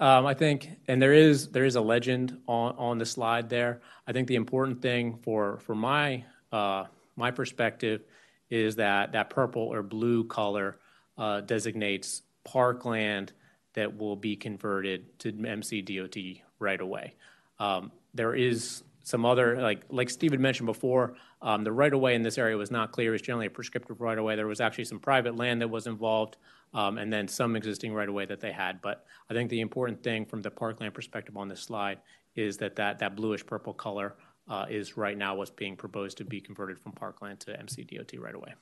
Um, 0.00 0.26
I 0.26 0.34
think, 0.34 0.78
and 0.86 1.02
there 1.02 1.12
is 1.12 1.48
there 1.48 1.64
is 1.64 1.74
a 1.74 1.80
legend 1.80 2.38
on, 2.46 2.76
on 2.76 2.98
the 2.98 3.04
slide 3.04 3.48
there. 3.48 3.80
I 4.06 4.12
think 4.12 4.28
the 4.28 4.36
important 4.36 4.80
thing 4.80 5.18
for 5.24 5.58
for 5.58 5.74
my 5.74 6.24
uh, 6.52 6.84
my 7.16 7.30
perspective 7.30 8.02
is 8.50 8.76
that 8.76 9.12
that 9.12 9.30
purple 9.30 9.62
or 9.62 9.82
blue 9.82 10.24
color 10.24 10.78
uh, 11.16 11.40
designates 11.40 12.22
parkland 12.44 13.32
that 13.74 13.98
will 13.98 14.16
be 14.16 14.36
converted 14.36 15.18
to 15.18 15.32
MCDOT 15.32 16.42
right 16.58 16.80
away. 16.80 17.14
Um, 17.58 17.92
there 18.14 18.34
is 18.34 18.82
some 19.02 19.24
other 19.24 19.60
like 19.60 19.84
like 19.90 20.10
Steve 20.10 20.32
had 20.32 20.40
mentioned 20.40 20.66
before. 20.66 21.14
Um, 21.40 21.62
the 21.62 21.72
right 21.72 21.92
of 21.92 22.00
way 22.00 22.14
in 22.14 22.22
this 22.22 22.36
area 22.36 22.56
was 22.56 22.70
not 22.70 22.92
clear. 22.92 23.10
It 23.10 23.12
was 23.12 23.22
generally 23.22 23.46
a 23.46 23.50
prescriptive 23.50 24.00
right 24.00 24.18
of 24.18 24.24
way. 24.24 24.36
There 24.36 24.46
was 24.46 24.60
actually 24.60 24.84
some 24.84 24.98
private 24.98 25.36
land 25.36 25.60
that 25.60 25.68
was 25.68 25.86
involved, 25.86 26.36
um, 26.74 26.98
and 26.98 27.12
then 27.12 27.28
some 27.28 27.54
existing 27.56 27.94
right 27.94 28.08
of 28.08 28.14
way 28.14 28.26
that 28.26 28.40
they 28.40 28.52
had. 28.52 28.80
But 28.82 29.06
I 29.30 29.34
think 29.34 29.50
the 29.50 29.60
important 29.60 30.02
thing 30.02 30.26
from 30.26 30.42
the 30.42 30.50
parkland 30.50 30.94
perspective 30.94 31.36
on 31.36 31.48
this 31.48 31.60
slide 31.60 32.00
is 32.34 32.56
that 32.58 32.76
that, 32.76 32.98
that 32.98 33.16
bluish 33.16 33.44
purple 33.44 33.72
color 33.72 34.14
uh, 34.48 34.66
is 34.68 34.96
right 34.96 35.16
now 35.16 35.34
what's 35.34 35.50
being 35.50 35.76
proposed 35.76 36.16
to 36.18 36.24
be 36.24 36.40
converted 36.40 36.78
from 36.78 36.92
parkland 36.92 37.40
to 37.40 37.52
MCDOT 37.52 38.18
right 38.20 38.34
away. 38.34 38.54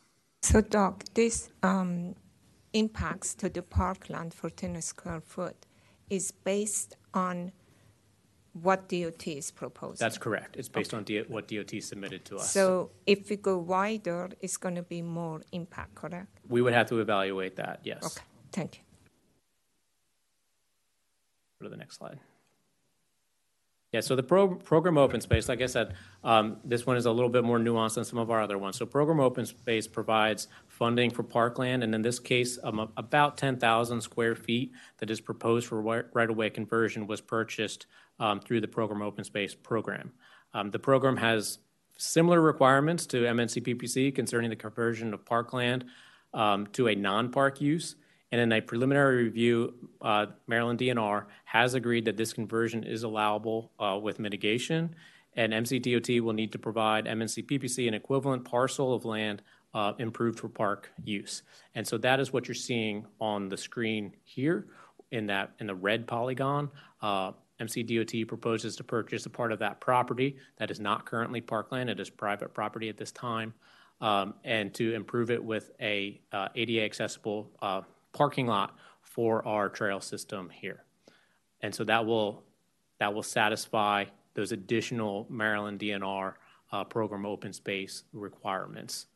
So, 0.42 0.60
Doug, 0.60 1.04
this 1.14 1.50
um, 1.62 2.14
impacts 2.72 3.34
to 3.36 3.48
the 3.48 3.62
parkland 3.62 4.34
for 4.34 4.50
10 4.50 4.80
square 4.82 5.20
foot 5.20 5.56
is 6.10 6.30
based 6.30 6.96
on 7.14 7.52
what 8.52 8.88
DOT 8.88 9.26
is 9.28 9.50
proposing. 9.50 9.98
That's 9.98 10.18
correct. 10.18 10.56
It's 10.56 10.68
based 10.68 10.94
on 10.94 11.04
D- 11.04 11.24
what 11.28 11.48
DOT 11.48 11.82
submitted 11.82 12.24
to 12.26 12.36
us. 12.36 12.50
So, 12.50 12.90
if 13.06 13.28
we 13.28 13.36
go 13.36 13.58
wider, 13.58 14.30
it's 14.40 14.56
going 14.56 14.76
to 14.76 14.82
be 14.82 15.02
more 15.02 15.42
impact, 15.52 15.94
correct? 15.94 16.40
we 16.48 16.62
would 16.62 16.72
have 16.72 16.88
to 16.88 17.00
evaluate 17.00 17.56
that. 17.56 17.80
Yes. 17.84 18.04
Okay, 18.04 18.24
thank 18.52 18.76
you. 18.76 18.82
Go 21.60 21.64
to 21.64 21.70
the 21.70 21.76
next 21.76 21.98
slide. 21.98 22.18
Yeah, 23.96 24.02
so 24.02 24.14
the 24.14 24.22
pro- 24.22 24.56
program 24.56 24.98
open 24.98 25.22
space, 25.22 25.48
like 25.48 25.62
I 25.62 25.66
said, 25.66 25.94
um, 26.22 26.58
this 26.62 26.84
one 26.84 26.98
is 26.98 27.06
a 27.06 27.10
little 27.10 27.30
bit 27.30 27.44
more 27.44 27.58
nuanced 27.58 27.94
than 27.94 28.04
some 28.04 28.18
of 28.18 28.30
our 28.30 28.42
other 28.42 28.58
ones. 28.58 28.76
So 28.76 28.84
program 28.84 29.20
open 29.20 29.46
space 29.46 29.86
provides 29.86 30.48
funding 30.68 31.10
for 31.10 31.22
parkland, 31.22 31.82
and 31.82 31.94
in 31.94 32.02
this 32.02 32.18
case, 32.18 32.58
um, 32.62 32.92
about 32.98 33.38
10,000 33.38 34.02
square 34.02 34.34
feet 34.34 34.72
that 34.98 35.08
is 35.08 35.18
proposed 35.18 35.66
for 35.66 35.80
right-of-way 36.12 36.50
conversion 36.50 37.06
was 37.06 37.22
purchased 37.22 37.86
um, 38.20 38.38
through 38.38 38.60
the 38.60 38.68
program 38.68 39.00
open 39.00 39.24
space 39.24 39.54
program. 39.54 40.12
Um, 40.52 40.70
the 40.70 40.78
program 40.78 41.16
has 41.16 41.60
similar 41.96 42.42
requirements 42.42 43.06
to 43.06 43.22
MNC 43.22 43.66
PPC 43.66 44.14
concerning 44.14 44.50
the 44.50 44.56
conversion 44.56 45.14
of 45.14 45.24
parkland 45.24 45.86
um, 46.34 46.66
to 46.74 46.88
a 46.88 46.94
non-park 46.94 47.62
use. 47.62 47.96
And 48.32 48.40
in 48.40 48.52
a 48.52 48.60
preliminary 48.60 49.24
review, 49.24 49.74
uh, 50.00 50.26
Maryland 50.46 50.78
DNR 50.78 51.26
has 51.44 51.74
agreed 51.74 52.04
that 52.06 52.16
this 52.16 52.32
conversion 52.32 52.82
is 52.82 53.02
allowable 53.02 53.70
uh, 53.78 53.98
with 54.02 54.18
mitigation. 54.18 54.96
And 55.34 55.52
MCDOT 55.52 56.20
will 56.20 56.32
need 56.32 56.52
to 56.52 56.58
provide 56.58 57.04
MNC 57.04 57.46
PPC 57.46 57.86
an 57.86 57.94
equivalent 57.94 58.44
parcel 58.44 58.94
of 58.94 59.04
land 59.04 59.42
uh, 59.74 59.92
improved 59.98 60.40
for 60.40 60.48
park 60.48 60.90
use. 61.04 61.42
And 61.74 61.86
so 61.86 61.98
that 61.98 62.18
is 62.18 62.32
what 62.32 62.48
you're 62.48 62.54
seeing 62.54 63.06
on 63.20 63.48
the 63.48 63.56
screen 63.56 64.14
here 64.24 64.66
in 65.10 65.26
that 65.26 65.52
in 65.60 65.66
the 65.66 65.74
red 65.74 66.06
polygon. 66.06 66.70
Uh, 67.02 67.32
MCDOT 67.60 68.26
proposes 68.26 68.76
to 68.76 68.84
purchase 68.84 69.26
a 69.26 69.30
part 69.30 69.52
of 69.52 69.58
that 69.60 69.80
property 69.80 70.36
that 70.56 70.70
is 70.70 70.80
not 70.80 71.04
currently 71.06 71.40
parkland. 71.40 71.90
It 71.90 72.00
is 72.00 72.10
private 72.10 72.52
property 72.54 72.88
at 72.88 72.96
this 72.96 73.12
time, 73.12 73.54
um, 74.00 74.34
and 74.44 74.74
to 74.74 74.94
improve 74.94 75.30
it 75.30 75.42
with 75.42 75.70
a 75.80 76.20
uh, 76.32 76.48
ADA 76.54 76.82
accessible 76.82 77.50
uh, 77.62 77.82
parking 78.16 78.46
lot 78.46 78.76
for 79.02 79.46
our 79.46 79.68
trail 79.68 80.00
system 80.00 80.50
here. 80.50 80.84
And 81.62 81.74
so 81.74 81.84
that 81.84 82.06
will 82.06 82.42
that 82.98 83.12
will 83.14 83.22
satisfy 83.22 84.04
those 84.34 84.52
additional 84.52 85.26
Maryland 85.28 85.80
DNR 85.80 86.34
uh, 86.72 86.84
program 86.84 87.26
open 87.26 87.52
space 87.52 88.04
requirements. 88.12 89.06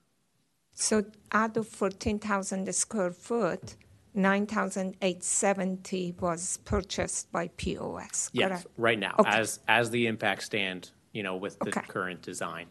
So 0.72 1.04
out 1.32 1.56
of 1.56 1.66
14,000 1.68 2.72
square 2.74 3.10
foot, 3.10 3.76
9,870 4.14 6.14
was 6.20 6.58
purchased 6.64 7.30
by 7.32 7.48
POS, 7.56 8.30
Yes, 8.32 8.66
right 8.76 8.98
now, 8.98 9.14
Okay. 9.18 9.30
as 9.30 9.60
as 9.68 9.90
the 9.90 10.06
impact 10.06 10.42
stand, 10.42 10.90
you 11.12 11.22
know, 11.22 11.36
with 11.36 11.58
the 11.60 11.68
Okay. 11.68 11.82
current 11.88 12.22
design. 12.22 12.66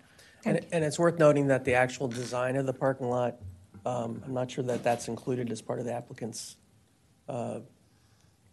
And, 0.45 0.65
and 0.71 0.85
it's 0.85 0.97
worth 0.99 1.19
noting 1.19 1.47
that 1.47 1.65
the 1.65 1.73
actual 1.73 2.07
design 2.07 2.55
of 2.55 2.65
the 2.65 2.73
parking 2.73 3.09
lot, 3.09 3.35
um, 3.85 4.21
I'm 4.25 4.33
not 4.33 4.51
sure 4.51 4.63
that 4.65 4.83
that's 4.83 5.07
included 5.07 5.51
as 5.51 5.61
part 5.61 5.79
of 5.79 5.85
the 5.85 5.93
applicant's 5.93 6.55
uh, 7.27 7.59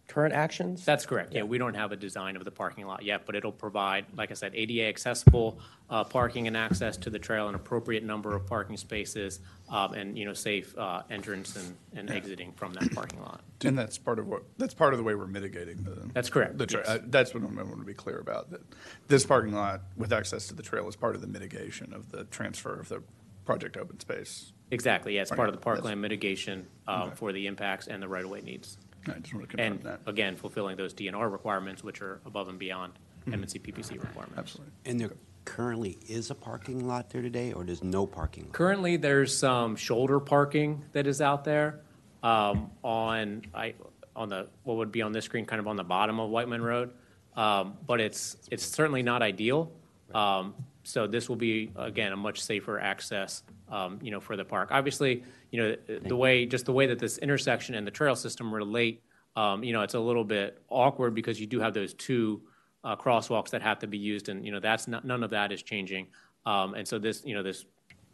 current 0.07 0.33
actions. 0.33 0.85
That's 0.85 1.05
correct. 1.05 1.33
Yeah, 1.33 1.43
we 1.43 1.57
don't 1.57 1.73
have 1.73 1.91
a 1.91 1.97
design 1.97 2.37
of 2.37 2.45
the 2.45 2.51
parking 2.51 2.87
lot 2.87 3.03
yet, 3.03 3.25
but 3.25 3.35
it'll 3.35 3.51
provide, 3.51 4.05
like 4.15 4.31
I 4.31 4.35
said, 4.35 4.53
ADA 4.55 4.85
accessible 4.87 5.59
uh, 5.89 6.05
parking 6.05 6.47
and 6.47 6.55
access 6.55 6.95
to 6.97 7.09
the 7.09 7.19
trail, 7.19 7.49
an 7.49 7.55
appropriate 7.55 8.03
number 8.05 8.33
of 8.33 8.45
parking 8.47 8.77
spaces, 8.77 9.41
um, 9.69 9.93
and, 9.93 10.17
you 10.17 10.23
know, 10.23 10.33
safe 10.33 10.77
uh, 10.77 11.01
entrance 11.09 11.57
and, 11.57 11.75
and 11.93 12.09
exiting 12.09 12.53
from 12.53 12.73
that 12.75 12.89
parking 12.93 13.21
lot. 13.21 13.41
And 13.65 13.77
that's 13.77 13.97
part 13.97 14.19
of 14.19 14.27
what, 14.27 14.43
that's 14.57 14.73
part 14.73 14.93
of 14.93 14.97
the 14.97 15.03
way 15.03 15.13
we're 15.13 15.27
mitigating 15.27 15.83
the. 15.83 16.09
That's 16.13 16.29
correct, 16.29 16.57
The, 16.57 16.67
tra- 16.67 16.83
yes. 16.85 16.89
uh, 16.89 16.99
that's 17.07 17.33
what 17.33 17.43
I 17.43 17.47
want 17.47 17.79
to 17.79 17.85
be 17.85 17.93
clear 17.93 18.19
about, 18.19 18.51
that 18.51 18.61
this 19.09 19.25
parking 19.25 19.53
lot 19.53 19.81
with 19.97 20.13
access 20.13 20.47
to 20.47 20.53
the 20.55 20.63
trail 20.63 20.87
is 20.87 20.95
part 20.95 21.15
of 21.15 21.21
the 21.21 21.27
mitigation 21.27 21.93
of 21.93 22.11
the 22.11 22.23
transfer 22.25 22.79
of 22.79 22.87
the 22.87 23.03
project 23.43 23.75
open 23.75 23.99
space. 23.99 24.53
Exactly, 24.71 25.15
yeah, 25.15 25.21
it's 25.21 25.31
part 25.31 25.47
of 25.49 25.53
the 25.53 25.57
Right, 25.59 25.63
that's- 25.65 25.75
parkland 25.81 26.01
mitigation 26.01 26.67
um, 26.87 27.11
for 27.11 27.31
the 27.31 27.47
impacts 27.47 27.87
and 27.87 28.01
the 28.03 28.07
right-of-way 28.07 28.41
needs. 28.41 28.77
I 29.07 29.19
just 29.19 29.33
want 29.33 29.49
to 29.49 29.55
confirm 29.55 29.73
And 29.73 29.83
that. 29.83 30.01
again, 30.05 30.35
fulfilling 30.35 30.75
those 30.75 30.93
DNR 30.93 31.31
requirements, 31.31 31.83
which 31.83 32.01
are 32.01 32.19
above 32.25 32.49
and 32.49 32.59
beyond 32.59 32.93
MNC 33.27 33.59
PPC 33.61 33.91
requirements. 34.01 34.37
Absolutely. 34.37 34.73
And 34.85 34.99
there 34.99 35.11
currently 35.45 35.97
is 36.09 36.29
a 36.29 36.35
parking 36.35 36.85
lot 36.87 37.09
there 37.09 37.21
today, 37.21 37.53
or 37.53 37.63
there's 37.63 37.83
no 37.83 38.05
parking 38.05 38.43
lot? 38.45 38.53
Currently, 38.53 38.97
there's 38.97 39.37
some 39.37 39.77
shoulder 39.77 40.19
parking 40.19 40.83
that 40.91 41.07
is 41.07 41.21
out 41.21 41.45
there 41.45 41.79
um, 42.23 42.69
on, 42.83 43.43
I, 43.53 43.75
on 44.15 44.27
the, 44.27 44.47
what 44.63 44.75
would 44.77 44.91
be 44.91 45.01
on 45.01 45.13
this 45.13 45.23
screen, 45.23 45.45
kind 45.45 45.61
of 45.61 45.67
on 45.67 45.77
the 45.77 45.83
bottom 45.85 46.19
of 46.19 46.29
Wightman 46.29 46.61
Road. 46.61 46.91
Um, 47.37 47.77
But 47.85 48.01
it's, 48.01 48.35
it's 48.51 48.65
certainly 48.65 49.03
not 49.03 49.21
ideal. 49.21 49.71
Um, 50.13 50.53
So 50.87 51.05
this 51.05 51.27
will 51.27 51.35
be, 51.35 51.71
again, 51.75 52.13
a 52.13 52.15
much 52.15 52.41
safer 52.41 52.79
access, 52.79 53.43
um, 53.69 53.99
you 54.01 54.09
know, 54.09 54.21
for 54.21 54.37
the 54.37 54.45
park. 54.45 54.69
Obviously, 54.71 55.21
you 55.51 55.61
know, 55.61 55.75
the 56.05 56.15
way, 56.15 56.45
just 56.45 56.65
the 56.65 56.71
way 56.71 56.87
that 56.87 56.97
this 56.97 57.17
intersection 57.17 57.75
and 57.75 57.85
the 57.85 57.91
trail 57.91 58.15
system 58.15 58.53
relate, 58.53 59.03
um, 59.35 59.65
you 59.65 59.73
know, 59.73 59.81
it's 59.81 59.95
a 59.95 59.99
little 59.99 60.23
bit 60.23 60.61
awkward 60.69 61.13
because 61.13 61.41
you 61.41 61.45
do 61.45 61.59
have 61.59 61.73
those 61.73 61.93
two 61.93 62.41
uh, 62.85 62.95
crosswalks 62.95 63.49
that 63.49 63.61
have 63.61 63.79
to 63.79 63.87
be 63.87 63.97
used, 63.97 64.29
and, 64.29 64.45
you 64.45 64.51
know, 64.51 64.61
that's, 64.61 64.87
not- 64.87 65.03
none 65.03 65.23
of 65.23 65.31
that 65.31 65.51
is 65.51 65.61
changing. 65.61 66.07
Um, 66.45 66.73
And 66.73 66.87
so 66.87 66.97
this, 66.99 67.21
you 67.25 67.35
know, 67.35 67.43
this 67.43 67.65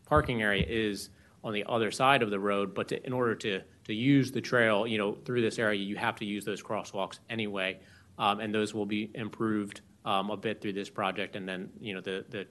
parking 0.08 0.42
area 0.42 0.66
is 0.68 1.12
on 1.44 1.54
the 1.54 1.64
other 1.68 1.92
side 1.92 2.24
of 2.24 2.32
the 2.32 2.40
road, 2.40 2.74
but 2.74 2.88
to, 2.88 3.06
in 3.06 3.14
order 3.14 3.36
to, 3.36 3.62
to 3.86 3.94
use 3.94 4.32
the 4.32 4.42
trail, 4.42 4.88
you 4.88 4.98
know, 4.98 5.14
through 5.26 5.42
this 5.42 5.60
area, 5.60 5.80
you 5.80 5.96
have 5.98 6.16
to 6.16 6.26
use 6.26 6.44
those 6.44 6.64
crosswalks 6.64 7.20
anyway. 7.30 7.80
Um, 8.18 8.40
and 8.40 8.54
those 8.54 8.74
will 8.74 8.86
be 8.86 9.12
improved, 9.14 9.82
a 10.06 10.38
bit 10.38 10.62
through 10.62 10.74
this 10.74 10.90
project, 10.90 11.36
and 11.36 11.48
then, 11.48 11.70
you 11.80 11.94
know, 11.94 12.02
the, 12.02 12.26
the 12.30 12.46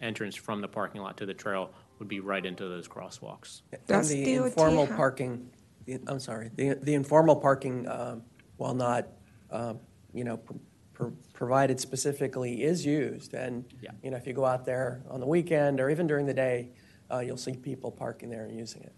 entrance 0.00 0.36
from 0.36 0.60
the 0.60 0.68
parking 0.68 1.00
lot 1.00 1.16
to 1.18 1.26
the 1.26 1.34
trail 1.34 1.70
would 1.98 2.08
be 2.08 2.20
right 2.20 2.44
into 2.46 2.68
those 2.68 2.86
crosswalks. 2.88 3.62
And 3.72 3.80
Does 3.86 4.08
the 4.10 4.24
DOT 4.36 4.46
informal 4.46 4.86
have- 4.86 4.96
parking, 4.96 5.50
the- 5.86 6.00
I'm 6.06 6.20
sorry, 6.20 6.50
the, 6.54 6.74
the 6.74 6.94
informal 6.94 7.36
parking, 7.36 7.88
um, 7.88 8.22
while 8.56 8.74
not, 8.74 9.08
um, 9.50 9.80
you 10.12 10.24
know, 10.24 10.36
pr- 10.36 10.52
pr- 10.92 11.08
provided 11.32 11.80
specifically, 11.80 12.62
is 12.62 12.84
used. 12.86 13.34
And, 13.34 13.64
Yeah. 13.80 13.90
you 14.02 14.10
know, 14.10 14.16
if 14.16 14.26
you 14.26 14.32
go 14.32 14.44
out 14.44 14.64
there 14.64 15.02
on 15.10 15.20
the 15.20 15.26
weekend 15.26 15.80
or 15.80 15.90
even 15.90 16.06
during 16.06 16.26
the 16.26 16.34
day, 16.34 16.70
uh, 17.10 17.18
you'll 17.20 17.36
see 17.36 17.54
people 17.56 17.90
parking 17.90 18.30
there 18.30 18.44
and 18.44 18.56
using 18.56 18.82
it. 18.82 18.92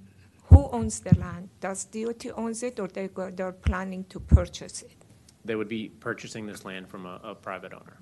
Who 0.45 0.69
owns 0.73 1.01
the 1.01 1.16
land? 1.16 1.49
Does 1.61 1.85
DOT 1.85 2.27
owns 2.37 2.62
it 2.65 2.81
or 2.81 2.89
they 2.89 3.07
go, 3.09 3.31
they're 3.31 3.53
planning 3.53 4.05
to 4.05 4.19
purchase 4.19 4.82
it? 4.82 4.99
They 5.45 5.55
would 5.55 5.69
be 5.69 5.89
purchasing 6.01 6.47
this 6.47 6.65
land 6.65 6.89
from 6.89 7.07
a, 7.07 7.21
a 7.23 7.35
private 7.35 7.73
owner. 7.73 7.99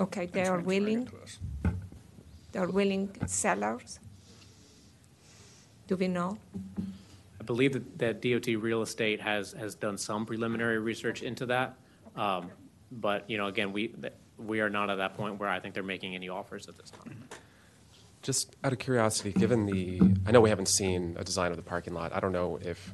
Okay, 0.00 0.26
they 0.26 0.44
are 0.44 0.58
willing, 0.60 1.08
they're 2.52 2.68
willing 2.68 3.10
sellers? 3.26 4.00
Do 5.86 5.96
we 5.96 6.08
know? 6.08 6.38
I 7.40 7.44
believe 7.44 7.74
that, 7.74 7.98
that 7.98 8.22
DOT 8.22 8.46
Real 8.60 8.82
Estate 8.82 9.20
has, 9.20 9.52
has 9.52 9.74
done 9.74 9.98
some 9.98 10.26
preliminary 10.26 10.78
research 10.78 11.22
into 11.22 11.46
that. 11.46 11.76
Um, 12.16 12.50
But, 12.90 13.28
you 13.28 13.38
know, 13.38 13.46
again, 13.46 13.72
we, 13.72 13.88
that- 13.98 14.16
we 14.36 14.60
are 14.60 14.68
not 14.70 14.90
at 14.90 14.96
that 14.96 15.16
point 15.16 15.38
where 15.38 15.48
I 15.48 15.60
think 15.60 15.74
they're 15.74 15.84
making 15.84 16.16
any 16.16 16.28
offers 16.28 16.68
at 16.68 16.76
this 16.76 16.90
time. 16.90 17.28
Just 18.22 18.56
out 18.64 18.72
of 18.72 18.80
curiosity, 18.80 19.32
given 19.32 19.64
the, 19.66 20.00
I 20.26 20.32
know 20.32 20.40
we 20.40 20.48
haven't 20.50 20.66
seen 20.68 21.14
a 21.16 21.22
design 21.22 21.52
of 21.52 21.56
the 21.56 21.62
parking 21.62 21.94
lot. 21.94 22.12
I 22.12 22.18
don't 22.18 22.32
know 22.32 22.58
if 22.60 22.92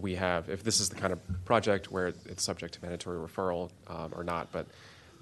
we 0.00 0.14
have, 0.14 0.48
if 0.48 0.62
this 0.62 0.80
is 0.80 0.88
the 0.88 0.96
kind 0.96 1.12
of 1.12 1.20
project 1.44 1.90
where 1.90 2.08
it's 2.26 2.42
subject 2.42 2.74
to 2.74 2.80
mandatory 2.82 3.18
referral 3.18 3.70
um, 3.86 4.12
or 4.14 4.24
not, 4.24 4.50
but 4.52 4.66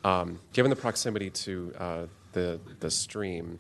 um, 0.05 0.39
given 0.53 0.71
the 0.71 0.77
proximity 0.77 1.31
to 1.31 1.73
uh, 1.79 2.07
the, 2.33 2.61
the 2.81 2.91
stream 2.91 3.59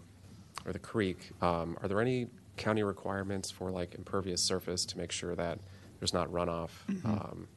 or 0.64 0.72
the 0.72 0.78
creek, 0.78 1.30
um, 1.43 1.76
are 1.82 1.88
there 1.88 2.01
any 2.01 2.28
county 2.56 2.82
requirements 2.82 3.51
for 3.51 3.70
like 3.70 3.94
impervious 3.94 4.40
surface 4.43 4.84
to 4.86 4.98
make 4.98 5.12
sure 5.12 5.34
that 5.34 5.59
there's 5.98 6.12
not 6.14 6.30
runoff? 6.30 6.70
um, 7.05 7.48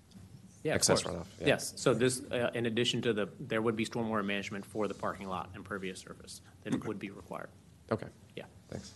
Yeah, 0.64 0.73
Excess 0.76 1.03
runoff, 1.03 1.26
yeah. 1.40 1.48
Yes, 1.48 1.73
so 1.76 1.94
this, 1.94 2.22
uh, 2.31 2.49
in 2.53 2.65
addition 2.65 3.02
to 3.03 3.14
the, 3.14 3.30
there 3.40 3.61
would 3.61 3.76
be 3.76 3.86
stormwater 3.86 4.26
management 4.26 4.65
for 4.65 4.88
the 4.88 4.94
parking 4.94 5.27
lot 5.27 5.49
impervious 5.56 5.99
surface 5.99 6.41
that 6.64 6.86
would 6.86 6.99
be 6.99 7.11
required. 7.11 7.49
Okay, 7.91 8.07
Yeah, 8.36 8.44
thanks. 8.69 8.91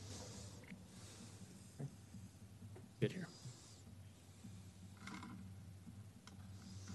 good 3.00 3.12
here. 3.12 3.28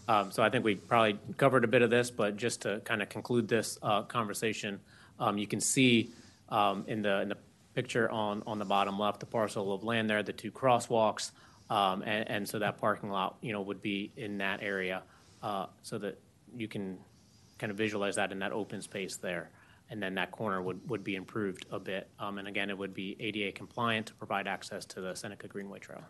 Um, 0.09 0.33
So 0.33 0.43
I 0.43 0.49
think 0.51 0.65
we 0.65 0.75
probably 0.75 1.19
covered 1.37 1.65
a 1.65 1.69
bit 1.69 1.83
of 1.83 1.91
this, 1.91 2.11
but 2.11 2.37
just 2.37 2.63
to 2.63 2.81
kind 2.81 3.03
of 3.03 3.09
conclude 3.09 3.47
this 3.47 3.79
uh, 3.83 4.03
conversation, 4.03 4.81
um, 5.21 5.37
you 5.37 5.47
can 5.47 5.61
see 5.61 6.11
um, 6.49 6.85
in 6.89 7.03
the, 7.03 7.21
in 7.21 7.29
the 7.29 7.37
picture 7.75 8.11
on, 8.11 8.43
on 8.47 8.59
the 8.59 8.65
bottom 8.65 8.99
left, 8.99 9.21
the 9.21 9.27
parcel 9.27 9.73
of 9.73 9.85
land 9.85 10.09
there, 10.09 10.23
the 10.23 10.33
two 10.33 10.51
crosswalks, 10.51 11.33
um, 11.71 12.03
and, 12.03 12.29
and 12.29 12.49
so 12.49 12.59
that 12.59 12.79
parking 12.81 13.11
lot, 13.11 13.37
you 13.43 13.53
know, 13.53 13.61
would 13.61 13.83
be 13.83 14.11
in 14.17 14.39
that 14.39 14.63
area, 14.63 15.03
uh, 15.43 15.67
so 15.83 15.99
that 15.99 16.19
you 16.57 16.67
can 16.67 16.99
kind 17.59 17.71
of 17.71 17.77
visualize 17.77 18.17
that 18.17 18.33
in 18.33 18.39
that 18.39 18.53
open 18.53 18.81
space 18.81 19.17
there. 19.17 19.51
And 19.91 20.03
then 20.03 20.15
that 20.17 20.31
corner 20.33 20.61
would, 20.63 20.81
would 20.89 21.03
be 21.03 21.15
improved 21.17 21.67
a 21.71 21.79
bit. 21.79 22.09
Um, 22.19 22.39
And 22.39 22.49
again, 22.49 22.71
it 22.71 22.77
would 22.77 22.95
be 22.95 23.17
ADA 23.21 23.53
compliant 23.53 24.07
to 24.07 24.15
provide 24.15 24.47
access 24.47 24.85
to 24.87 25.01
the 25.01 25.15
Seneca 25.15 25.49
Greenway 25.49 25.79
Trail. 25.79 26.03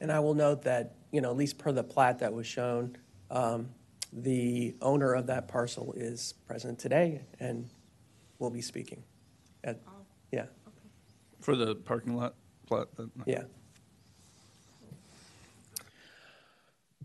And 0.00 0.12
I 0.12 0.20
will 0.20 0.34
note 0.34 0.62
that, 0.62 0.94
you 1.10 1.20
know, 1.20 1.30
at 1.30 1.36
least 1.36 1.58
per 1.58 1.72
the 1.72 1.82
plat 1.82 2.20
that 2.20 2.32
was 2.32 2.46
shown, 2.46 2.96
um, 3.30 3.70
the 4.12 4.74
owner 4.80 5.12
of 5.14 5.26
that 5.26 5.48
parcel 5.48 5.92
is 5.96 6.34
present 6.46 6.78
today 6.78 7.22
and 7.40 7.68
will 8.38 8.50
be 8.50 8.62
speaking. 8.62 9.02
At, 9.64 9.80
yeah, 10.32 10.46
For 11.40 11.56
the 11.56 11.74
parking 11.74 12.16
lot, 12.16 12.34
plat, 12.66 12.88
uh, 12.98 13.04
yeah. 13.26 13.42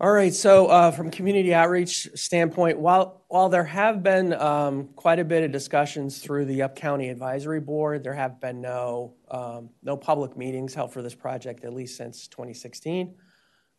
All 0.01 0.11
right, 0.11 0.33
so 0.33 0.67
uh, 0.67 0.89
from 0.89 1.11
community 1.11 1.53
outreach 1.53 2.09
standpoint, 2.15 2.79
while 2.79 3.23
while 3.27 3.49
there 3.49 3.63
have 3.63 4.01
been 4.01 4.33
um, 4.33 4.87
quite 4.95 5.19
a 5.19 5.23
bit 5.23 5.43
of 5.43 5.51
discussions 5.51 6.17
through 6.17 6.45
the 6.45 6.63
Up 6.63 6.75
County 6.75 7.09
Advisory 7.09 7.59
Board, 7.59 8.03
there 8.03 8.15
have 8.15 8.41
been 8.41 8.59
no 8.59 9.13
um, 9.29 9.69
no 9.83 9.95
public 9.95 10.35
meetings 10.35 10.73
held 10.73 10.91
for 10.91 11.03
this 11.03 11.13
project 11.13 11.63
at 11.63 11.73
least 11.73 11.95
since 11.95 12.27
2016. 12.27 13.13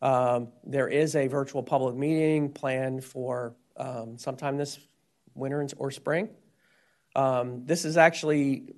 Um, 0.01 0.53
there 0.63 0.87
is 0.87 1.17
a 1.17 1.27
virtual 1.27 1.61
public 1.61 1.95
meeting 1.95 2.49
planned 2.49 3.03
for 3.03 3.57
um, 3.75 4.17
sometime 4.17 4.55
this 4.55 4.79
winter 5.33 5.67
or 5.75 5.91
spring. 5.91 6.29
Um, 7.13 7.65
this 7.65 7.83
is 7.83 7.97
actually 7.97 8.73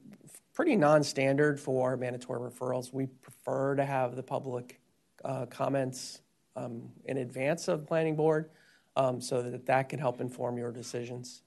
pretty 0.55 0.75
non-standard 0.75 1.59
for 1.59 1.97
mandatory 1.97 2.49
referrals. 2.49 2.91
We 2.91 3.05
prefer 3.05 3.75
to 3.75 3.85
have 3.85 4.15
the 4.15 4.23
public 4.23 4.81
uh, 5.23 5.45
comments 5.45 6.19
um, 6.57 6.89
in 7.05 7.17
advance 7.17 7.67
of 7.67 7.85
planning 7.85 8.15
board 8.15 8.49
um, 8.95 9.21
so 9.21 9.41
that 9.41 9.65
that 9.65 9.89
can 9.89 9.99
help 9.99 10.19
inform 10.19 10.57
your 10.57 10.71
decisions. 10.71 11.43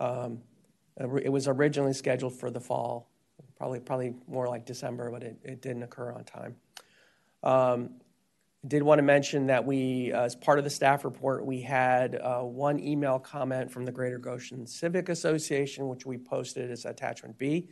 Um, 0.00 0.40
it 0.96 1.30
was 1.30 1.48
originally 1.48 1.92
scheduled 1.92 2.34
for 2.34 2.50
the 2.50 2.60
fall, 2.60 3.10
probably 3.56 3.80
probably 3.80 4.14
more 4.28 4.46
like 4.48 4.64
December, 4.64 5.10
but 5.10 5.24
it, 5.24 5.36
it 5.42 5.60
didn't 5.60 5.82
occur 5.82 6.12
on 6.12 6.22
time. 6.22 6.56
Um, 7.42 7.90
did 8.66 8.82
want 8.82 8.98
to 8.98 9.02
mention 9.02 9.46
that 9.48 9.64
we, 9.64 10.12
uh, 10.12 10.22
as 10.22 10.34
part 10.36 10.58
of 10.58 10.64
the 10.64 10.70
staff 10.70 11.04
report, 11.04 11.44
we 11.44 11.60
had 11.60 12.14
uh, 12.14 12.40
one 12.40 12.78
email 12.78 13.18
comment 13.18 13.70
from 13.70 13.84
the 13.84 13.92
Greater 13.92 14.18
Goshen 14.18 14.66
Civic 14.66 15.08
Association, 15.08 15.88
which 15.88 16.06
we 16.06 16.16
posted 16.16 16.70
as 16.70 16.86
attachment 16.86 17.36
B. 17.36 17.68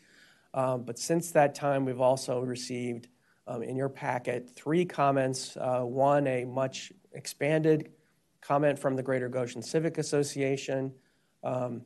Um, 0.52 0.82
but 0.82 0.98
since 0.98 1.30
that 1.30 1.54
time, 1.54 1.86
we've 1.86 2.00
also 2.00 2.40
received 2.40 3.08
um, 3.46 3.62
in 3.62 3.76
your 3.76 3.88
packet 3.88 4.50
three 4.54 4.84
comments. 4.84 5.56
Uh, 5.56 5.80
one, 5.80 6.26
a 6.26 6.44
much 6.44 6.92
expanded 7.12 7.90
comment 8.40 8.78
from 8.78 8.96
the 8.96 9.02
Greater 9.02 9.28
Goshen 9.28 9.62
Civic 9.62 9.98
Association, 9.98 10.92
um, 11.44 11.82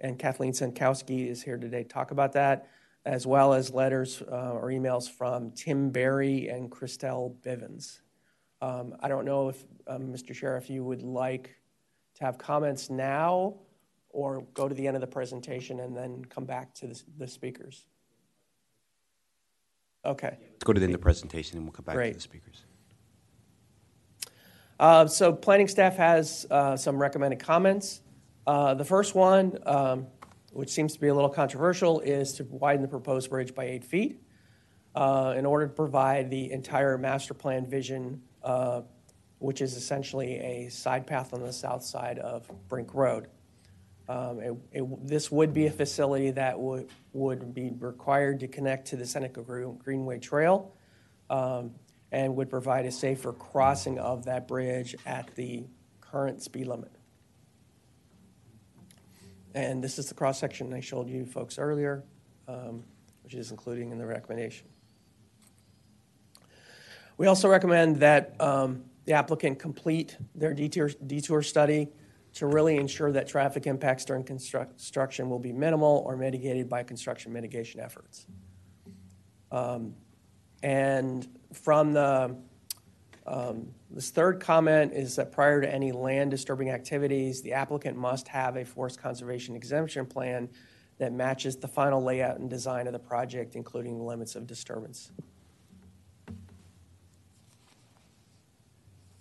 and 0.00 0.18
Kathleen 0.18 0.52
Senkowski 0.52 1.28
is 1.28 1.42
here 1.42 1.56
today 1.56 1.82
to 1.82 1.88
talk 1.88 2.10
about 2.10 2.32
that, 2.32 2.68
as 3.04 3.26
well 3.26 3.52
as 3.52 3.72
letters 3.72 4.22
uh, 4.30 4.52
or 4.52 4.68
emails 4.68 5.10
from 5.10 5.50
Tim 5.52 5.90
Berry 5.90 6.48
and 6.48 6.70
Christelle 6.70 7.34
Bivens. 7.40 8.00
Um, 8.60 8.94
I 9.00 9.08
don't 9.08 9.24
know 9.24 9.48
if, 9.48 9.64
um, 9.86 10.12
Mr. 10.12 10.34
Sheriff, 10.34 10.68
you 10.68 10.84
would 10.84 11.02
like 11.02 11.56
to 12.16 12.24
have 12.24 12.38
comments 12.38 12.90
now 12.90 13.54
or 14.10 14.42
go 14.54 14.68
to 14.68 14.74
the 14.74 14.86
end 14.86 14.96
of 14.96 15.00
the 15.00 15.06
presentation 15.06 15.80
and 15.80 15.96
then 15.96 16.24
come 16.24 16.44
back 16.44 16.74
to 16.74 16.88
the, 16.88 17.02
the 17.18 17.28
speakers. 17.28 17.86
Okay. 20.08 20.38
Let's 20.40 20.64
go 20.64 20.72
to 20.72 20.80
the 20.80 20.84
end 20.84 20.94
of 20.94 21.00
the 21.00 21.04
presentation 21.04 21.58
and 21.58 21.66
we'll 21.66 21.72
come 21.72 21.84
back 21.84 21.94
to 21.94 22.14
the 22.14 22.20
speakers. 22.20 22.64
Uh, 24.80 25.06
so 25.06 25.32
planning 25.32 25.68
staff 25.68 25.96
has 25.96 26.46
uh, 26.50 26.76
some 26.76 26.98
recommended 26.98 27.40
comments. 27.40 28.00
Uh, 28.46 28.72
the 28.74 28.84
first 28.84 29.14
one, 29.14 29.58
um, 29.66 30.06
which 30.52 30.70
seems 30.70 30.94
to 30.94 31.00
be 31.00 31.08
a 31.08 31.14
little 31.14 31.28
controversial, 31.28 32.00
is 32.00 32.32
to 32.32 32.44
widen 32.44 32.80
the 32.80 32.88
proposed 32.88 33.28
bridge 33.28 33.54
by 33.54 33.64
eight 33.64 33.84
feet 33.84 34.22
uh, 34.94 35.34
in 35.36 35.44
order 35.44 35.66
to 35.66 35.72
provide 35.72 36.30
the 36.30 36.50
entire 36.52 36.96
master 36.96 37.34
plan 37.34 37.66
vision, 37.66 38.22
uh, 38.42 38.80
which 39.40 39.60
is 39.60 39.76
essentially 39.76 40.38
a 40.38 40.70
side 40.70 41.06
path 41.06 41.34
on 41.34 41.42
the 41.42 41.52
south 41.52 41.82
side 41.82 42.18
of 42.20 42.50
Brink 42.68 42.94
Road. 42.94 43.28
Um, 44.08 44.58
this 45.02 45.30
would 45.30 45.52
be 45.52 45.66
a 45.66 45.70
facility 45.70 46.30
that 46.30 46.58
would, 46.58 46.88
be 47.54 47.70
required 47.78 48.40
to 48.40 48.48
connect 48.48 48.88
to 48.88 48.96
the 48.96 49.04
Seneca 49.04 49.42
Greenway 49.42 50.18
Trail 50.18 50.72
um, 51.28 51.72
and 52.10 52.34
would 52.36 52.48
provide 52.48 52.86
a 52.86 52.92
safer 52.92 53.32
crossing 53.32 53.98
of 53.98 54.24
that 54.24 54.48
bridge 54.48 54.96
at 55.04 55.34
the 55.34 55.64
current 56.00 56.42
speed 56.42 56.68
limit. 56.68 56.90
And 59.54 59.84
this 59.84 59.98
is 59.98 60.08
the 60.08 60.14
cross 60.14 60.38
section 60.38 60.72
I 60.72 60.80
showed 60.80 61.10
you 61.10 61.26
folks 61.26 61.58
earlier, 61.58 62.02
um, 62.46 62.84
which 63.24 63.34
is 63.34 63.50
including 63.50 63.90
in 63.92 63.98
the 63.98 64.06
recommendation. 64.06 64.68
We 67.18 67.26
also 67.26 67.48
recommend 67.48 67.96
that 67.96 68.38
the 68.38 69.12
applicant 69.12 69.58
complete 69.58 70.16
their 70.34 70.54
detour 70.54 71.42
study 71.42 71.88
to 72.34 72.46
really 72.46 72.76
ensure 72.76 73.10
that 73.12 73.26
traffic 73.26 73.66
impacts 73.66 74.04
during 74.04 74.22
construction 74.24 75.30
will 75.30 75.38
be 75.38 75.52
minimal 75.52 76.02
or 76.06 76.16
mitigated 76.16 76.68
by 76.68 76.82
construction 76.82 77.32
mitigation 77.32 77.80
efforts. 77.80 78.26
Um, 79.50 79.94
and 80.62 81.26
from 81.52 81.92
the 81.92 82.36
um, 83.26 83.68
this 83.90 84.08
third 84.10 84.40
comment 84.40 84.94
is 84.94 85.16
that 85.16 85.32
prior 85.32 85.60
to 85.60 85.72
any 85.72 85.92
land 85.92 86.30
disturbing 86.30 86.70
activities, 86.70 87.42
the 87.42 87.52
applicant 87.52 87.96
must 87.96 88.26
have 88.28 88.56
a 88.56 88.64
forest 88.64 89.00
conservation 89.00 89.54
exemption 89.54 90.06
plan 90.06 90.48
that 90.96 91.12
matches 91.12 91.56
the 91.56 91.68
final 91.68 92.02
layout 92.02 92.38
and 92.38 92.48
design 92.48 92.86
of 92.86 92.94
the 92.94 92.98
project, 92.98 93.54
including 93.54 93.98
the 93.98 94.04
limits 94.04 94.34
of 94.34 94.46
disturbance. 94.46 95.10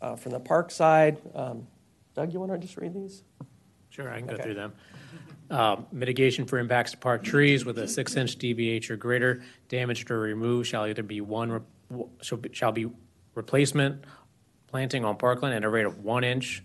Uh, 0.01 0.15
from 0.15 0.31
the 0.31 0.39
park 0.39 0.71
side, 0.71 1.17
um, 1.35 1.67
Doug, 2.17 2.33
you 2.33 2.39
want 2.39 2.51
to 2.51 2.57
just 2.57 2.77
read 2.77 2.95
these? 2.95 3.21
Sure, 3.89 4.11
I 4.11 4.17
can 4.17 4.25
go 4.27 4.33
Okay. 4.33 4.41
through 4.43 4.55
them. 4.55 4.73
Um, 5.51 5.85
Mitigation 5.91 6.45
for 6.45 6.57
impacts 6.57 6.91
to 6.91 6.97
park 6.97 7.23
trees 7.23 7.63
with 7.63 7.77
a 7.77 7.87
six-inch 7.87 8.39
DBH 8.39 8.89
or 8.89 8.97
greater, 8.97 9.43
damaged 9.69 10.09
or 10.09 10.19
removed 10.19 10.67
shall 10.67 10.87
either 10.87 11.03
be 11.03 11.21
one, 11.21 11.51
re- 11.51 11.59
w- 11.91 12.09
shall 12.23 12.39
be- 12.39 12.49
shall 12.53 12.71
be 12.71 12.89
replacement 13.35 14.03
planting 14.65 15.05
on 15.05 15.15
parkland 15.15 15.53
at 15.53 15.63
a 15.63 15.69
rate 15.69 15.85
of 15.85 15.99
one 16.03 16.23
inch 16.23 16.63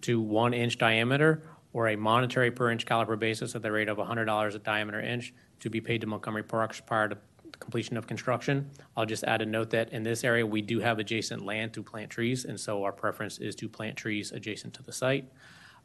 to 0.00 0.20
one 0.22 0.54
inch 0.54 0.78
diameter, 0.78 1.42
or 1.74 1.88
a 1.88 1.96
monetary 1.96 2.50
per 2.50 2.70
inch 2.70 2.86
caliber 2.86 3.14
basis 3.16 3.54
at 3.54 3.60
the 3.60 3.70
rate 3.70 3.88
of 3.90 3.98
$100 3.98 4.54
a 4.54 4.58
diameter 4.58 5.00
inch 5.00 5.34
to 5.60 5.68
be 5.68 5.82
paid 5.82 6.00
to 6.00 6.06
Montgomery 6.06 6.42
Parks 6.44 6.80
prior 6.80 7.08
to 7.10 7.18
completion 7.60 7.96
of 7.96 8.06
construction. 8.06 8.70
I'll 8.96 9.06
just 9.06 9.24
add 9.24 9.42
a 9.42 9.46
note 9.46 9.70
that 9.70 9.92
in 9.92 10.02
this 10.02 10.24
area, 10.24 10.46
we 10.46 10.62
do 10.62 10.80
have 10.80 10.98
adjacent 10.98 11.44
land 11.44 11.72
to 11.74 11.82
plant 11.82 12.10
trees, 12.10 12.44
and 12.44 12.58
so 12.58 12.84
our 12.84 12.92
preference 12.92 13.38
is 13.38 13.54
to 13.56 13.68
plant 13.68 13.96
trees 13.96 14.32
adjacent 14.32 14.74
to 14.74 14.82
the 14.82 14.92
site. 14.92 15.30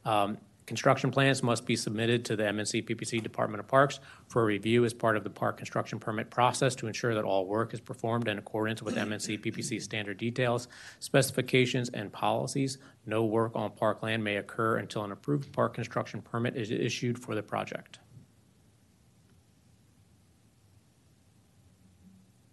Um, 0.04 0.38
Construction 0.70 1.10
plans 1.10 1.42
must 1.42 1.66
be 1.66 1.74
submitted 1.74 2.24
to 2.26 2.36
the 2.36 2.44
MNC 2.44 2.88
PPC 2.88 3.20
Department 3.20 3.58
of 3.58 3.66
Parks 3.66 3.98
for 4.28 4.44
review 4.44 4.84
as 4.84 4.94
part 4.94 5.16
of 5.16 5.24
the 5.24 5.28
park 5.28 5.56
construction 5.56 5.98
permit 5.98 6.30
process 6.30 6.76
to 6.76 6.86
ensure 6.86 7.12
that 7.12 7.24
all 7.24 7.44
work 7.46 7.74
is 7.74 7.80
performed 7.80 8.28
in 8.28 8.38
accordance 8.38 8.80
with 8.80 8.94
MNC 8.94 9.44
PPC 9.44 9.82
standard 9.82 10.16
details, 10.16 10.68
specifications, 11.00 11.88
and 11.88 12.12
policies. 12.12 12.78
No 13.04 13.24
work 13.24 13.50
on 13.56 13.72
parkland 13.72 14.22
may 14.22 14.36
occur 14.36 14.76
until 14.76 15.02
an 15.02 15.10
approved 15.10 15.52
park 15.52 15.74
construction 15.74 16.22
permit 16.22 16.56
is 16.56 16.70
issued 16.70 17.18
for 17.18 17.34
the 17.34 17.42
project. 17.42 17.98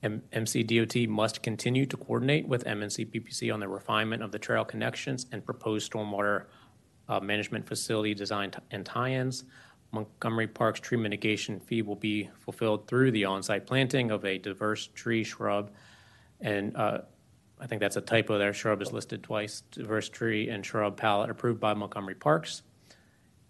MCDOT 0.10 1.08
must 1.08 1.42
continue 1.42 1.86
to 1.86 1.98
coordinate 1.98 2.48
with 2.48 2.66
MNC 2.66 3.12
PPC 3.12 3.54
on 3.54 3.60
the 3.60 3.68
refinement 3.68 4.24
of 4.24 4.32
the 4.32 4.40
trail 4.40 4.64
connections 4.66 5.26
and 5.32 5.46
proposed 5.46 5.92
stormwater 5.92 6.46
uh, 7.10 7.20
management 7.20 7.66
facility 7.66 8.14
design 8.14 8.52
t- 8.52 8.60
and 8.72 8.86
tie-ins. 8.86 9.46
Montgomery 9.92 10.48
Park's 10.48 10.80
tree 10.80 10.98
mitigation 10.98 11.60
fee 11.60 11.82
will 11.82 11.96
be 11.96 12.30
fulfilled 12.40 12.88
through 12.88 13.12
the 13.12 13.26
on-site 13.26 13.66
planting 13.66 14.12
of 14.12 14.26
a 14.26 14.38
diverse 14.38 14.88
tree 14.88 15.24
shrub. 15.24 15.72
And 16.42 16.76
uh, 16.76 17.00
I 17.60 17.68
think 17.68 17.80
that's 17.80 17.96
a 17.96 18.02
typo 18.02 18.38
there, 18.38 18.54
shrub 18.54 18.82
is 18.82 18.92
listed 18.92 19.24
twice, 19.24 19.62
diverse 19.72 20.10
tree 20.10 20.50
and 20.50 20.66
shrub 20.66 20.98
palette 20.98 21.30
approved 21.30 21.60
by 21.60 21.74
Montgomery 21.74 22.16
Parks. 22.16 22.64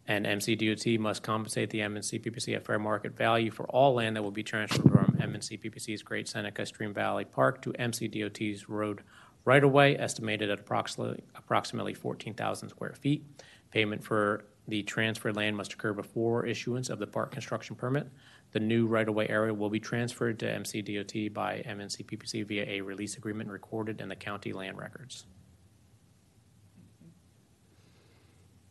And 0.07 0.25
MCDOT 0.25 0.99
must 0.99 1.23
compensate 1.23 1.69
the 1.69 1.79
MNC 1.79 2.23
PPC 2.23 2.55
at 2.55 2.65
fair 2.65 2.79
market 2.79 3.17
value 3.17 3.51
for 3.51 3.65
all 3.65 3.95
land 3.95 4.15
that 4.15 4.23
will 4.23 4.31
be 4.31 4.43
transferred 4.43 4.89
MNC 5.19 5.63
PPC's 5.63 6.01
Great 6.01 6.27
Seneca 6.27 6.65
Stream 6.65 6.93
Valley 6.93 7.25
Park 7.25 7.61
to 7.63 7.73
MCDOT's 7.73 8.69
road 8.69 9.03
right-of-way, 9.45 9.97
estimated 9.97 10.49
at 10.49 10.59
approximately, 10.59 11.23
approximately 11.35 11.93
14,000 11.93 12.69
square 12.69 12.93
feet. 12.99 13.23
Payment 13.71 14.03
for 14.03 14.45
the 14.67 14.83
transferred 14.83 15.37
land 15.37 15.55
must 15.55 15.73
occur 15.73 15.93
before 15.93 16.45
issuance 16.45 16.89
of 16.89 16.99
the 16.99 17.07
park 17.07 17.31
construction 17.31 17.75
permit. 17.75 18.09
The 18.51 18.59
new 18.59 18.87
right-of-way 18.87 19.29
area 19.29 19.53
will 19.53 19.69
be 19.69 19.79
transferred 19.79 20.39
to 20.39 20.45
MCDOT 20.45 21.33
by 21.33 21.63
MNC 21.65 22.05
PPC 22.05 22.45
via 22.45 22.65
a 22.67 22.81
release 22.81 23.17
agreement 23.17 23.49
recorded 23.49 24.01
in 24.01 24.09
the 24.09 24.15
county 24.15 24.51
land 24.51 24.77
records. 24.77 25.25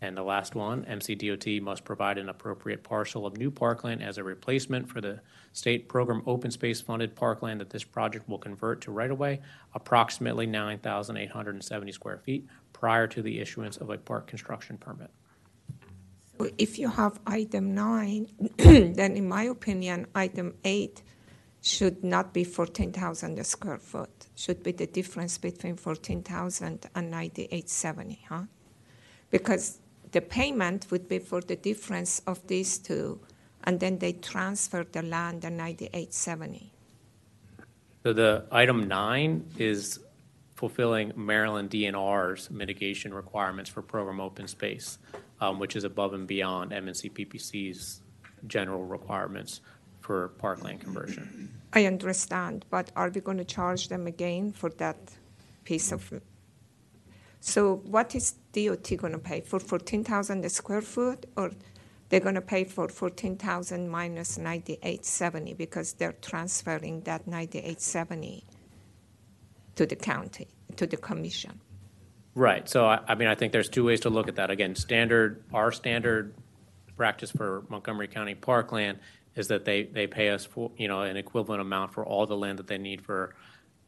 And 0.03 0.15
the 0.15 0.23
last 0.23 0.55
one, 0.55 0.85
MCDOT 0.85 1.63
must 1.63 1.85
provide 1.85 2.19
an 2.19 2.29
appropriate 2.29 2.83
parcel 2.83 3.25
of 3.25 3.39
new 3.39 3.51
parkland 3.51 4.03
as 4.03 4.19
a 4.19 4.25
replacement 4.25 4.89
for 4.91 5.01
the 5.01 5.21
state 5.53 5.89
program 5.89 6.23
open 6.27 6.51
space 6.51 6.83
funded 6.83 7.17
parkland 7.17 7.61
that 7.61 7.71
this 7.71 7.85
project 7.85 8.29
will 8.29 8.39
convert 8.39 8.83
to 8.83 8.91
right-of-way, 8.91 9.41
approximately 9.75 10.47
9,870 10.47 11.93
square 11.93 12.19
feet, 12.19 12.47
prior 12.75 13.07
to 13.07 13.23
the 13.23 13.41
issuance 13.41 13.79
of 13.79 13.89
a 13.89 13.97
park 13.97 14.27
construction 14.27 14.77
permit. 14.77 15.11
If 16.59 16.79
you 16.79 16.89
have 16.89 17.19
item 17.27 17.75
nine, 17.75 18.29
then 18.59 19.17
in 19.17 19.27
my 19.27 19.45
opinion, 19.45 20.07
item 20.15 20.55
eight 20.65 21.03
should 21.63 22.05
not 22.05 22.35
be 22.35 22.45
14,000 22.45 23.45
square 23.47 23.79
foot. 23.79 24.27
Should 24.35 24.63
be 24.63 24.73
the 24.73 24.87
difference 24.87 25.39
between 25.39 25.77
14,000 25.77 26.87
and 26.95 27.11
9870, 27.11 28.27
huh? 28.29 28.43
Because 29.31 29.81
the 30.17 30.23
payment 30.23 30.87
would 30.91 31.07
be 31.09 31.19
for 31.19 31.43
the 31.43 31.57
difference 31.57 32.23
of 32.27 32.39
these 32.47 32.79
two, 32.79 33.21
and 33.65 33.79
then 33.81 33.99
they 33.99 34.15
transfer 34.15 34.83
the 34.91 35.03
land 35.03 35.45
at 35.45 35.53
9870. 35.53 36.73
So 38.03 38.15
the 38.15 38.47
item 38.51 38.89
nine 38.89 39.45
is 39.59 40.01
fulfilling 40.55 41.13
Maryland 41.17 41.69
DNR's 41.69 42.51
mitigation 42.51 43.13
requirements 43.13 43.69
for 43.69 43.83
program 43.83 44.19
open 44.19 44.49
space, 44.49 44.99
um, 45.43 45.59
which 45.59 45.77
is 45.77 45.85
above 45.85 46.15
and 46.15 46.27
beyond 46.27 46.71
MNC 46.71 47.13
PPC's 47.13 48.01
general 48.47 48.85
requirements 48.87 49.61
for 50.01 50.29
parkland 50.39 50.81
conversion. 50.81 51.51
I 51.75 51.85
understand, 51.85 52.65
but 52.71 52.91
are 52.97 53.11
we 53.11 53.21
going 53.21 53.37
to 53.37 53.45
charge 53.45 53.89
them 53.89 54.07
again 54.07 54.53
for 54.53 54.71
that 54.79 54.97
piece 55.65 55.93
of? 55.93 56.11
So 57.41 57.77
what 57.85 58.15
is 58.15 58.35
DOT 58.53 58.97
going 58.97 59.13
to 59.13 59.19
pay 59.19 59.41
for 59.41 59.61
14,000 59.61 60.51
square 60.51 60.83
foot, 60.83 61.27
or 61.37 61.53
they're 62.09 62.21
going 62.21 62.35
to 62.35 62.41
pay 62.41 62.65
for 62.65 62.89
14,000 62.89 63.89
minus 63.89 64.39
9870 64.39 65.55
because 65.55 65.93
they're 65.95 66.15
transferring 66.21 67.01
that 67.03 67.27
9870 67.27 68.45
to 69.77 69.87
the 69.87 69.97
county, 69.97 70.49
to 70.77 70.87
the 70.87 70.97
commission? 70.97 71.61
Right. 72.35 72.69
So 72.69 72.87
I, 72.87 73.01
I 73.09 73.15
mean, 73.15 73.29
I 73.29 73.35
think 73.35 73.53
there's 73.53 73.69
two 73.69 73.85
ways 73.85 74.01
to 74.01 74.11
look 74.11 74.29
at 74.29 74.37
that. 74.37 74.51
Again, 74.51 74.75
standard, 74.75 75.43
our 75.53 75.73
standard 75.73 76.35
practice 76.97 77.31
for 77.31 77.65
Montgomery 77.69 78.09
County 78.09 78.35
Parkland 78.35 78.99
is 79.35 79.49
that 79.49 79.65
they, 79.65 79.85
they 79.85 80.07
pay 80.07 80.31
us 80.31 80.45
for, 80.45 80.71
you 80.77 80.89
know, 80.89 81.03
an 81.03 81.17
equivalent 81.17 81.61
amount 81.61 81.93
for 81.93 82.05
all 82.05 82.27
the 82.27 82.37
land 82.37 82.59
that 82.59 82.67
they 82.67 82.79
need 82.79 83.03
for 83.03 83.35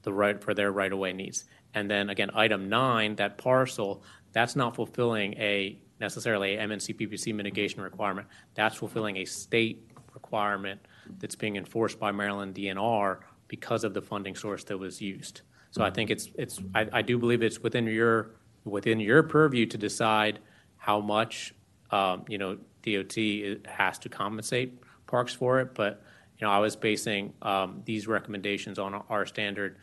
the 0.02 0.12
right, 0.12 0.42
for 0.42 0.54
their 0.54 0.70
right-of-way 0.70 1.12
needs. 1.12 1.44
And 1.74 1.90
then 1.90 2.10
again, 2.10 2.30
item 2.34 2.68
nine, 2.68 3.16
that 3.16 3.38
parcel, 3.38 4.02
that's 4.32 4.56
not 4.56 4.74
fulfilling 4.74 5.34
a 5.34 5.78
necessarily 6.00 6.54
a 6.54 6.66
MNC 6.66 6.96
PPC 6.96 7.34
mitigation 7.34 7.80
requirement. 7.80 8.26
That's 8.54 8.76
fulfilling 8.76 9.18
a 9.18 9.24
state 9.24 9.90
requirement 10.14 10.80
that's 11.18 11.34
being 11.34 11.56
enforced 11.56 11.98
by 11.98 12.12
Maryland 12.12 12.54
DNR 12.54 13.18
because 13.48 13.84
of 13.84 13.94
the 13.94 14.02
funding 14.02 14.34
source 14.34 14.64
that 14.64 14.78
was 14.78 15.00
used. 15.00 15.42
So 15.70 15.84
I 15.84 15.90
think 15.90 16.10
it's, 16.10 16.30
it's, 16.34 16.60
I, 16.74 16.88
I 16.92 17.02
do 17.02 17.18
believe 17.18 17.42
it's 17.42 17.60
within 17.60 17.86
your, 17.86 18.36
within 18.64 19.00
your 19.00 19.22
purview 19.22 19.66
to 19.66 19.78
decide 19.78 20.38
how 20.76 21.00
much, 21.00 21.54
um, 21.90 22.24
you 22.28 22.38
know, 22.38 22.58
DOT 22.82 23.16
has 23.66 23.98
to 23.98 24.08
compensate 24.08 24.80
parks 25.06 25.34
for 25.34 25.60
it. 25.60 25.74
But, 25.74 26.02
you 26.38 26.46
know, 26.46 26.52
I 26.52 26.58
was 26.58 26.74
basing, 26.74 27.34
um, 27.42 27.82
these 27.84 28.06
recommendations 28.06 28.78
on 28.78 28.94
our 28.94 29.26
standard 29.26 29.76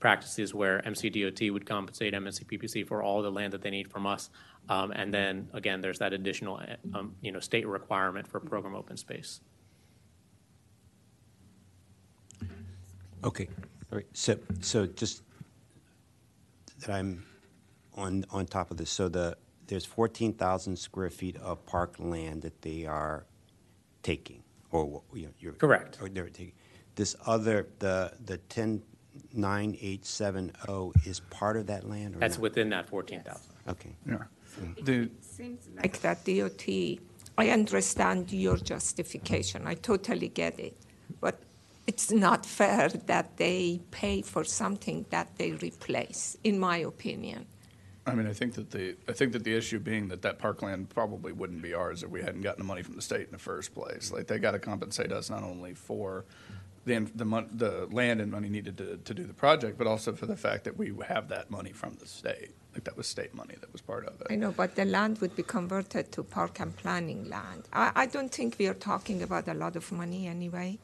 practices 0.00 0.54
where 0.54 0.80
MCDOT 0.82 1.52
would 1.52 1.66
compensate 1.66 2.14
MNC 2.14 2.44
PPC 2.44 2.86
for 2.86 3.02
all 3.02 3.22
the 3.22 3.30
land 3.30 3.52
that 3.52 3.62
they 3.62 3.70
need 3.70 3.90
from 3.90 4.06
us. 4.06 4.30
Um, 4.68 4.92
and 4.92 5.12
then, 5.12 5.48
again, 5.52 5.80
there's 5.80 5.98
that 5.98 6.12
additional, 6.12 6.56
uh, 6.56 6.98
um, 6.98 7.14
you 7.20 7.32
know, 7.32 7.40
state 7.40 7.66
requirement 7.66 8.26
for 8.26 8.40
program 8.40 8.74
open 8.74 8.96
space. 8.96 9.40
Okay, 13.22 13.48
all 13.90 13.96
right, 13.96 14.06
so, 14.12 14.36
so 14.60 14.86
just 14.86 15.22
that 16.80 16.90
I'm 16.90 17.24
on, 17.94 18.24
on 18.30 18.46
top 18.46 18.70
of 18.70 18.76
this, 18.76 18.90
so 18.90 19.08
the, 19.08 19.36
there's 19.66 19.84
14,000 19.84 20.76
square 20.76 21.10
feet 21.10 21.36
of 21.38 21.64
park 21.64 21.96
land 21.98 22.42
that 22.42 22.60
they 22.62 22.84
are 22.84 23.24
taking, 24.02 24.42
or, 24.70 25.02
you 25.14 25.26
know, 25.26 25.32
you're. 25.38 25.52
Correct. 25.52 25.98
Or 26.00 26.08
they're 26.08 26.28
taking. 26.28 26.52
This 26.96 27.16
other, 27.26 27.68
the, 27.78 28.12
the 28.24 28.38
109,870 29.34 31.08
is 31.08 31.20
part 31.30 31.56
of 31.56 31.66
that 31.66 31.88
land 31.88 32.16
or 32.16 32.18
That's 32.18 32.36
not? 32.36 32.42
within 32.42 32.68
that 32.70 32.88
14,000. 32.88 33.40
Okay, 33.68 33.96
Yeah. 34.06 34.18
The, 34.82 35.10
Seems 35.20 35.68
like 35.82 36.00
that 36.02 36.24
DOT, 36.24 36.68
I 37.36 37.50
understand 37.50 38.32
your 38.32 38.56
justification, 38.56 39.66
I 39.66 39.74
totally 39.74 40.28
get 40.28 40.60
it, 40.60 40.76
but 41.20 41.40
it's 41.88 42.12
not 42.12 42.46
fair 42.46 42.88
that 42.88 43.36
they 43.36 43.80
pay 43.90 44.22
for 44.22 44.44
something 44.44 45.06
that 45.10 45.36
they 45.38 45.52
replace, 45.52 46.36
in 46.44 46.58
my 46.60 46.78
opinion. 46.78 47.46
I 48.06 48.14
mean, 48.14 48.26
I 48.26 48.32
think 48.32 48.54
that 48.54 48.70
the, 48.70 48.96
I 49.08 49.12
think 49.12 49.32
that 49.32 49.44
the 49.44 49.56
issue 49.56 49.78
being 49.80 50.08
that 50.08 50.22
that 50.22 50.38
parkland 50.38 50.90
probably 50.90 51.32
wouldn't 51.32 51.62
be 51.62 51.74
ours 51.74 52.02
if 52.02 52.10
we 52.10 52.20
hadn't 52.22 52.42
gotten 52.42 52.60
the 52.60 52.66
money 52.66 52.82
from 52.82 52.96
the 52.96 53.02
state 53.02 53.22
in 53.26 53.32
the 53.32 53.38
first 53.38 53.74
place. 53.74 54.12
Like, 54.12 54.26
they 54.26 54.38
gotta 54.38 54.58
compensate 54.58 55.10
us 55.10 55.30
not 55.30 55.42
only 55.42 55.74
for 55.74 56.26
the, 56.84 56.98
the 57.14 57.24
mon, 57.24 57.48
the 57.52 57.88
land 57.90 58.20
and 58.20 58.30
money 58.30 58.48
needed 58.48 58.76
to, 58.78 58.96
to 58.98 59.14
do 59.14 59.24
the 59.24 59.34
project, 59.34 59.78
but 59.78 59.86
also 59.86 60.12
for 60.12 60.26
the 60.26 60.36
fact 60.36 60.64
that 60.64 60.76
we 60.76 60.92
have 61.08 61.28
that 61.28 61.50
money 61.50 61.72
from 61.72 61.94
the 62.00 62.06
state. 62.06 62.50
Like, 62.74 62.84
that 62.84 62.96
was 62.96 63.06
state 63.06 63.34
money 63.34 63.54
that 63.60 63.72
was 63.72 63.80
part 63.80 64.04
of 64.06 64.20
it. 64.20 64.26
I 64.30 64.34
it. 64.34 64.36
know, 64.38 64.52
but 64.52 64.74
the 64.74 64.84
land 64.84 65.18
would 65.20 65.36
be 65.36 65.44
converted 65.44 66.10
to 66.12 66.22
park 66.24 66.58
and 66.60 66.76
planning 66.76 67.28
land. 67.28 67.64
I, 67.72 67.92
I 67.94 68.06
don't 68.06 68.32
think 68.32 68.56
we 68.58 68.66
are 68.66 68.74
talking 68.74 69.22
about 69.22 69.46
a 69.48 69.54
lot 69.54 69.76
of 69.76 69.90
money 69.92 70.26
anyway. 70.26 70.78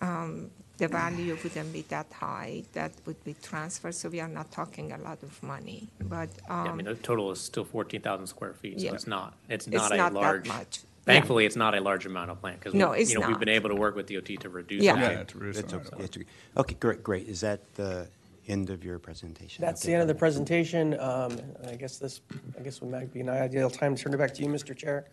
Um, 0.00 0.50
the 0.78 0.86
value 0.86 1.36
wouldn't 1.42 1.72
be 1.72 1.82
that 1.88 2.06
high, 2.12 2.62
that 2.72 2.92
would 3.04 3.22
be 3.24 3.34
transferred, 3.42 3.96
so 3.96 4.08
we 4.08 4.20
are 4.20 4.28
not 4.28 4.52
talking 4.52 4.92
a 4.92 4.98
lot 4.98 5.20
of 5.24 5.42
money, 5.42 5.88
but, 6.00 6.28
Yeah, 6.48 6.54
I 6.54 6.68
um, 6.68 6.76
mean, 6.76 6.86
the 6.86 6.94
total 6.94 7.32
is 7.32 7.40
still 7.40 7.64
14,000 7.64 8.28
square 8.28 8.52
feet, 8.54 8.80
so 8.80 8.86
Yeah. 8.86 8.94
it's 8.94 9.08
not, 9.08 9.34
it's 9.48 9.66
It's 9.66 9.74
not 9.74 9.90
a 9.92 9.96
not 9.96 10.12
that 10.12 10.20
large. 10.20 10.46
much. 10.46 10.80
Thankfully, 11.08 11.46
it's 11.46 11.56
not 11.56 11.74
a 11.74 11.80
large 11.80 12.04
amount 12.04 12.30
of 12.30 12.38
plant 12.38 12.58
because, 12.60 12.74
No, 12.74 12.92
it's 12.92 13.10
you 13.10 13.14
know, 13.18 13.22
we've 13.26 13.30
not. 13.30 13.40
been 13.40 13.48
able 13.48 13.70
to 13.70 13.74
work 13.74 13.96
with 13.96 14.06
DOT 14.08 14.26
to 14.40 14.48
reduce 14.50 14.82
Yeah. 14.82 14.94
that. 14.96 15.12
Yeah, 15.12 15.22
to 15.24 15.38
reduce 15.38 15.56
that's 15.56 15.72
okay, 15.72 15.88
amount. 15.88 15.98
that's 16.02 16.16
okay. 16.18 16.26
Okay, 16.58 16.74
great, 16.78 17.02
great, 17.02 17.26
is 17.28 17.40
that 17.40 17.60
the 17.76 18.08
end 18.46 18.68
of 18.68 18.84
your 18.84 18.98
presentation? 18.98 19.62
That's 19.64 19.82
Okay, 19.82 19.92
the 19.92 19.94
end 19.94 20.02
of 20.02 20.08
the 20.08 20.12
great. 20.12 20.18
presentation. 20.20 21.00
Um, 21.00 21.38
I 21.66 21.76
guess 21.76 21.96
this, 21.98 22.20
I 22.58 22.62
guess 22.62 22.82
would 22.82 22.90
might 22.90 23.10
be 23.10 23.20
an 23.20 23.30
ideal 23.30 23.70
time 23.70 23.96
to 23.96 24.02
turn 24.02 24.12
it 24.12 24.18
back 24.18 24.34
to 24.34 24.42
you, 24.42 24.48
Mr. 24.48 24.76
Chair, 24.76 25.06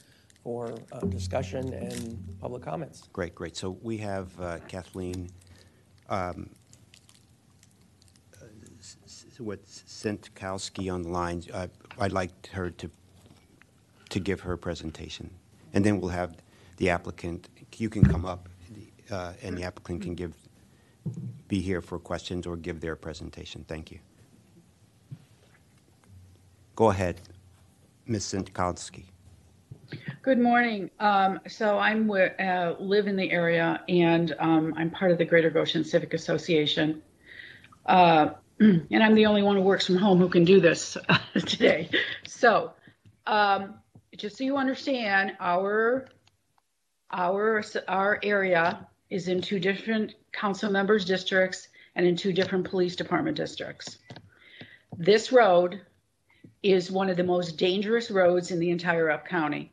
for 0.44 0.76
uh, 0.92 1.00
discussion 1.00 1.72
and 1.74 2.20
public 2.42 2.62
comments. 2.62 3.08
Great, 3.14 3.34
great. 3.34 3.56
So 3.56 3.78
we 3.82 3.96
have 4.00 4.28
uh, 4.42 4.58
Kathleen, 4.68 5.30
um, 6.10 6.50
uh, 8.42 8.46
s- 8.80 8.98
s- 9.06 9.40
what, 9.40 9.64
Sentkowski 9.66 10.94
on 10.94 11.04
the 11.04 11.10
line. 11.10 11.42
Uh, 11.54 11.68
I'd 11.98 12.12
like 12.12 12.48
her 12.48 12.70
to, 12.70 12.92
to 14.10 14.20
give 14.20 14.42
her 14.42 14.58
presentation. 14.58 15.30
And 15.76 15.85
then 15.85 15.99
we'll 15.99 16.10
have 16.10 16.38
the 16.77 16.89
applicant, 16.89 17.49
you 17.77 17.89
can 17.89 18.03
come 18.03 18.26
up, 18.26 18.47
uh, 19.11 19.34
and 19.43 19.57
the 19.57 19.64
applicant 19.64 20.02
can 20.02 20.15
give, 20.15 20.34
be 21.49 21.60
here 21.60 21.81
for 21.81 21.99
questions 21.99 22.47
or 22.47 22.56
give 22.56 22.80
their 22.80 22.95
presentation. 22.95 23.65
Thank 23.68 23.91
you. 23.91 23.99
Go 26.76 26.89
ahead, 26.89 27.22
Ms. 28.07 28.26
Sentkowski. 28.26 29.03
Good 30.22 30.39
morning. 30.39 30.89
Um, 30.99 31.41
so 31.47 31.77
I'm 31.77 32.10
uh, 32.10 32.73
live 32.80 33.07
in 33.07 33.18
the 33.18 33.30
area, 33.30 33.81
and 33.88 34.34
um, 34.39 34.73
I'm 34.77 34.89
part 34.89 35.11
of 35.11 35.18
the 35.18 35.26
Greater 35.26 35.49
Goshen 35.49 35.84
Civic 35.84 36.14
Association. 36.14 37.02
Uh, 37.85 38.30
and 38.60 39.03
I'm 39.03 39.14
the 39.14 39.26
only 39.26 39.43
one 39.43 39.57
who 39.57 39.61
works 39.61 39.85
from 39.85 39.97
home 39.97 40.19
who 40.19 40.30
can 40.30 40.45
do 40.45 40.60
this 40.61 40.97
today. 41.45 41.89
So, 42.26 42.72
um, 43.27 43.76
just 44.18 44.38
so 44.38 44.44
you 44.44 44.58
understand, 44.58 45.34
our 45.40 46.08
our 47.12 47.64
our 47.88 48.20
area 48.24 48.88
is 49.10 49.28
in 49.28 49.42
two 49.42 49.60
different 49.60 50.16
council 50.32 50.72
members' 50.72 51.06
districts 51.06 51.68
and 51.96 52.06
in 52.06 52.16
two 52.16 52.34
different 52.34 52.70
police 52.70 52.96
department 52.96 53.38
districts. 53.38 53.98
This 54.98 55.32
road 55.32 55.82
is 56.64 56.92
one 56.92 57.10
of 57.10 57.18
the 57.18 57.24
most 57.24 57.58
dangerous 57.58 58.10
roads 58.10 58.52
in 58.52 58.60
the 58.60 58.72
entire 58.72 59.10
Up 59.10 59.28
County. 59.28 59.72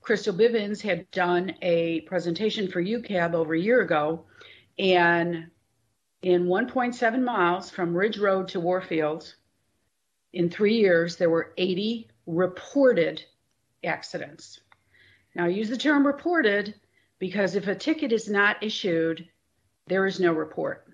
Crystal 0.00 0.32
Bivens 0.32 0.80
had 0.80 1.10
done 1.10 1.54
a 1.60 2.00
presentation 2.02 2.68
for 2.68 2.82
UCAB 2.82 3.34
over 3.34 3.54
a 3.54 3.60
year 3.60 3.80
ago, 3.82 4.24
and 4.78 5.50
in 6.22 6.46
1.7 6.46 7.22
miles 7.22 7.70
from 7.70 7.96
Ridge 7.96 8.18
Road 8.18 8.48
to 8.48 8.60
Warfield, 8.60 9.34
in 10.32 10.48
three 10.48 10.76
years, 10.76 11.16
there 11.16 11.30
were 11.30 11.52
80 11.56 12.08
reported 12.26 13.24
accidents. 13.84 14.60
Now, 15.34 15.44
I 15.44 15.48
use 15.48 15.68
the 15.68 15.76
term 15.76 16.06
reported 16.06 16.74
because 17.18 17.54
if 17.54 17.68
a 17.68 17.74
ticket 17.74 18.12
is 18.12 18.28
not 18.28 18.62
issued, 18.62 19.28
there 19.86 20.06
is 20.06 20.20
no 20.20 20.32
report. 20.32 20.86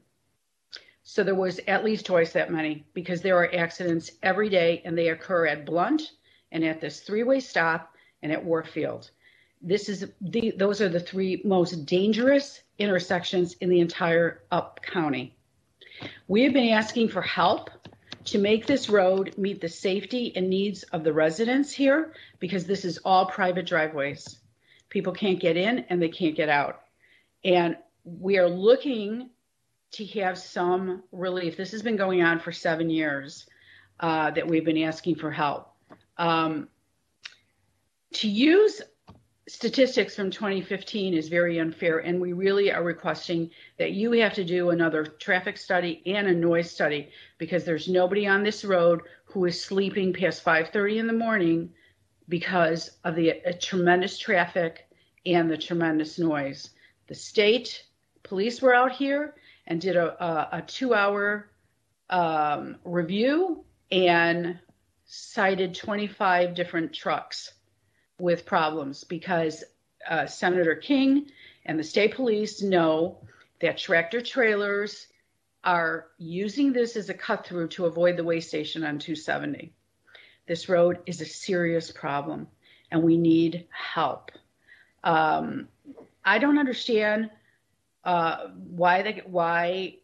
So 1.03 1.23
there 1.23 1.35
was 1.35 1.61
at 1.69 1.85
least 1.85 2.07
twice 2.07 2.33
that 2.33 2.51
many 2.51 2.85
because 2.93 3.23
there 3.23 3.37
are 3.37 3.55
accidents 3.55 4.11
every 4.23 4.49
day 4.49 4.83
and 4.85 4.99
they 4.99 5.09
occur 5.09 5.47
at 5.47 5.65
Blunt 5.65 6.13
and 6.51 6.65
at 6.65 6.81
this 6.81 7.01
three-way 7.01 7.41
stop 7.41 7.95
and 8.23 8.33
at 8.33 8.45
Warfield. 8.45 9.11
This 9.63 9.89
is 9.89 10.07
the 10.21 10.53
those 10.57 10.81
are 10.81 10.89
the 10.89 11.01
three 11.01 11.41
most 11.45 11.87
dangerous 11.87 12.61
intersections 12.79 13.55
in 13.61 13.69
the 13.69 13.81
entire 13.81 14.43
Up 14.51 14.81
County. 14.83 15.37
We 16.29 16.43
have 16.43 16.53
been 16.53 16.71
asking 16.71 17.09
for 17.09 17.23
help 17.23 17.71
to 18.27 18.39
make 18.39 18.66
this 18.66 18.89
road 18.89 19.36
meet 19.39 19.61
the 19.61 19.69
safety 19.69 20.32
and 20.36 20.51
needs 20.51 20.82
of 20.85 21.05
the 21.05 21.12
residents 21.12 21.73
here 21.73 22.12
because 22.40 22.66
this 22.66 22.85
is 22.85 22.98
all 22.98 23.27
private 23.27 23.66
driveways. 23.66 24.39
People 24.89 25.12
can't 25.12 25.40
get 25.40 25.57
in 25.57 25.81
and 25.89 26.03
they 26.03 26.09
can't 26.09 26.36
get 26.36 26.48
out. 26.48 26.82
And 27.44 27.77
we 28.05 28.39
are 28.39 28.48
looking 28.48 29.31
to 29.93 30.05
have 30.07 30.36
some 30.36 31.05
relief. 31.12 31.57
This 31.57 31.70
has 31.70 31.82
been 31.82 31.97
going 31.97 32.23
on 32.23 32.40
for 32.40 32.53
seven 32.53 32.90
years 32.90 33.47
uh, 34.01 34.31
that 34.32 34.47
we've 34.47 34.65
been 34.65 34.82
asking 34.82 35.16
for 35.16 35.31
help. 35.31 35.73
Um, 36.19 36.69
to 38.15 38.28
use 38.28 38.82
statistics 39.48 40.16
from 40.16 40.31
2015 40.31 41.14
is 41.14 41.28
very 41.28 41.59
unfair, 41.60 41.98
and 41.98 42.20
we 42.20 42.32
really 42.32 42.73
are 42.73 42.82
requesting 42.82 43.51
that 43.78 43.93
you 43.93 44.10
have 44.12 44.35
to 44.35 44.44
do 44.44 44.70
another 44.70 45.05
traffic 45.05 45.56
study 45.56 46.02
and 46.06 46.27
a 46.27 46.35
noise 46.35 46.70
study 46.70 47.10
because 47.39 47.64
there's 47.64 47.89
nobody 47.89 48.27
on 48.27 48.43
this 48.43 48.64
road 48.64 49.02
who 49.24 49.44
is 49.44 49.62
sleeping 49.62 50.12
past 50.12 50.44
5:30 50.44 50.98
in 50.98 51.06
the 51.06 51.12
morning 51.12 51.73
because 52.28 52.90
of 53.05 53.14
the 53.14 53.40
uh, 53.44 53.52
tremendous 53.60 54.18
traffic 54.18 54.89
and 55.24 55.48
the 55.48 55.59
tremendous 55.59 56.18
noise. 56.18 56.70
The 57.06 57.14
state 57.14 57.85
police 58.24 58.60
were 58.60 58.74
out 58.74 58.93
here 58.93 59.36
and 59.68 59.81
did 59.81 59.94
a, 59.97 60.24
a, 60.24 60.59
a 60.59 60.62
two-hour 60.62 61.48
um, 62.10 62.77
review 62.85 63.64
and 63.93 64.59
cited 65.05 65.73
25 65.73 66.55
different 66.55 66.93
trucks 66.93 67.52
with 68.19 68.47
problems 68.47 69.05
because 69.05 69.65
uh, 70.09 70.27
Senator 70.27 70.75
King 70.75 71.31
and 71.65 71.79
the 71.79 71.85
state 71.85 72.15
police 72.15 72.63
know 72.63 73.19
that 73.61 73.79
tractor 73.79 74.21
trailers 74.21 75.07
are 75.65 76.07
using 76.19 76.73
this 76.73 76.97
as 76.97 77.09
a 77.09 77.15
cut 77.15 77.47
through 77.47 77.69
to 77.69 77.87
avoid 77.87 78.17
the 78.17 78.25
weigh 78.25 78.41
station 78.41 78.85
on 78.85 78.99
270. 78.99 79.73
This 80.47 80.69
road 80.69 80.99
is 81.07 81.21
a 81.21 81.27
serious 81.27 81.91
problem 81.91 82.47
and 82.91 83.03
we 83.03 83.17
need 83.17 83.67
help. 83.71 84.31
Um, 85.03 85.69
I 86.25 86.39
don't 86.39 86.59
understand 86.59 87.31
uh, 88.05 88.49
why 88.69 89.03
the, 89.03 89.13
why 89.27 89.97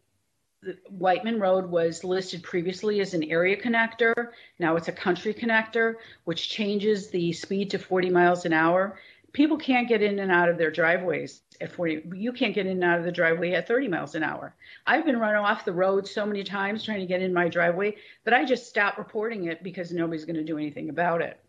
Wightman 0.89 1.39
Road 1.39 1.69
was 1.69 2.03
listed 2.03 2.43
previously 2.43 2.99
as 3.01 3.13
an 3.13 3.23
area 3.23 3.59
connector. 3.59 4.29
Now 4.59 4.75
it's 4.75 4.87
a 4.87 4.93
country 4.93 5.33
connector, 5.33 5.95
which 6.25 6.49
changes 6.49 7.09
the 7.09 7.33
speed 7.33 7.69
to 7.71 7.79
40 7.79 8.09
miles 8.09 8.45
an 8.45 8.53
hour. 8.53 8.99
People 9.31 9.57
can't 9.57 9.87
get 9.87 10.03
in 10.03 10.19
and 10.19 10.31
out 10.31 10.49
of 10.49 10.57
their 10.57 10.69
driveways 10.69 11.41
at 11.59 11.71
40. 11.71 12.03
You 12.13 12.31
can't 12.31 12.53
get 12.53 12.67
in 12.67 12.73
and 12.73 12.83
out 12.83 12.99
of 12.99 13.05
the 13.05 13.11
driveway 13.11 13.53
at 13.53 13.67
30 13.67 13.87
miles 13.87 14.13
an 14.15 14.23
hour. 14.23 14.55
I've 14.85 15.05
been 15.05 15.17
run 15.17 15.35
off 15.35 15.65
the 15.65 15.73
road 15.73 16.07
so 16.07 16.25
many 16.25 16.43
times 16.43 16.83
trying 16.83 16.99
to 16.99 17.07
get 17.07 17.21
in 17.21 17.33
my 17.33 17.49
driveway 17.49 17.95
that 18.25 18.33
I 18.33 18.45
just 18.45 18.67
stopped 18.67 18.99
reporting 18.99 19.45
it 19.45 19.63
because 19.63 19.91
nobody's 19.91 20.25
going 20.25 20.35
to 20.35 20.43
do 20.43 20.57
anything 20.57 20.89
about 20.89 21.21
it. 21.21 21.39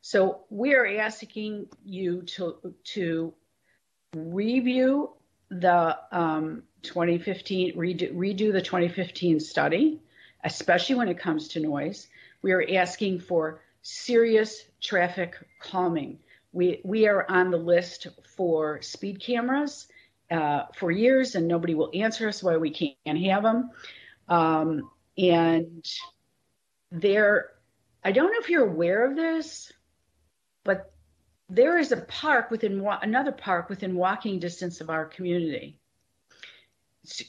So 0.00 0.44
we 0.48 0.74
are 0.74 0.86
asking 0.86 1.66
you 1.84 2.22
to 2.22 2.74
to 2.94 3.34
review 4.14 5.10
the 5.50 5.98
um, 6.12 6.62
2015 6.82 7.76
redo, 7.76 8.14
redo 8.14 8.52
the 8.52 8.62
2015 8.62 9.40
study, 9.40 10.00
especially 10.44 10.96
when 10.96 11.08
it 11.08 11.18
comes 11.18 11.48
to 11.48 11.60
noise. 11.60 12.08
We 12.42 12.52
are 12.52 12.64
asking 12.74 13.20
for 13.20 13.60
serious 13.82 14.62
traffic 14.80 15.34
calming. 15.60 16.18
We 16.52 16.80
we 16.84 17.08
are 17.08 17.30
on 17.30 17.50
the 17.50 17.58
list 17.58 18.06
for 18.36 18.80
speed 18.82 19.20
cameras 19.20 19.88
uh, 20.30 20.64
for 20.76 20.90
years, 20.90 21.34
and 21.34 21.48
nobody 21.48 21.74
will 21.74 21.90
answer 21.94 22.28
us 22.28 22.42
why 22.42 22.56
we 22.56 22.70
can't 22.70 23.18
have 23.24 23.42
them. 23.42 23.70
Um, 24.28 24.90
and 25.16 25.84
there, 26.90 27.50
I 28.04 28.12
don't 28.12 28.32
know 28.32 28.38
if 28.40 28.48
you're 28.48 28.66
aware 28.66 29.04
of 29.04 29.16
this, 29.16 29.72
but 30.64 30.92
there 31.48 31.78
is 31.78 31.92
a 31.92 31.96
park 31.96 32.50
within 32.50 32.86
another 33.02 33.32
park 33.32 33.68
within 33.68 33.96
walking 33.96 34.38
distance 34.38 34.80
of 34.80 34.90
our 34.90 35.06
community. 35.06 35.77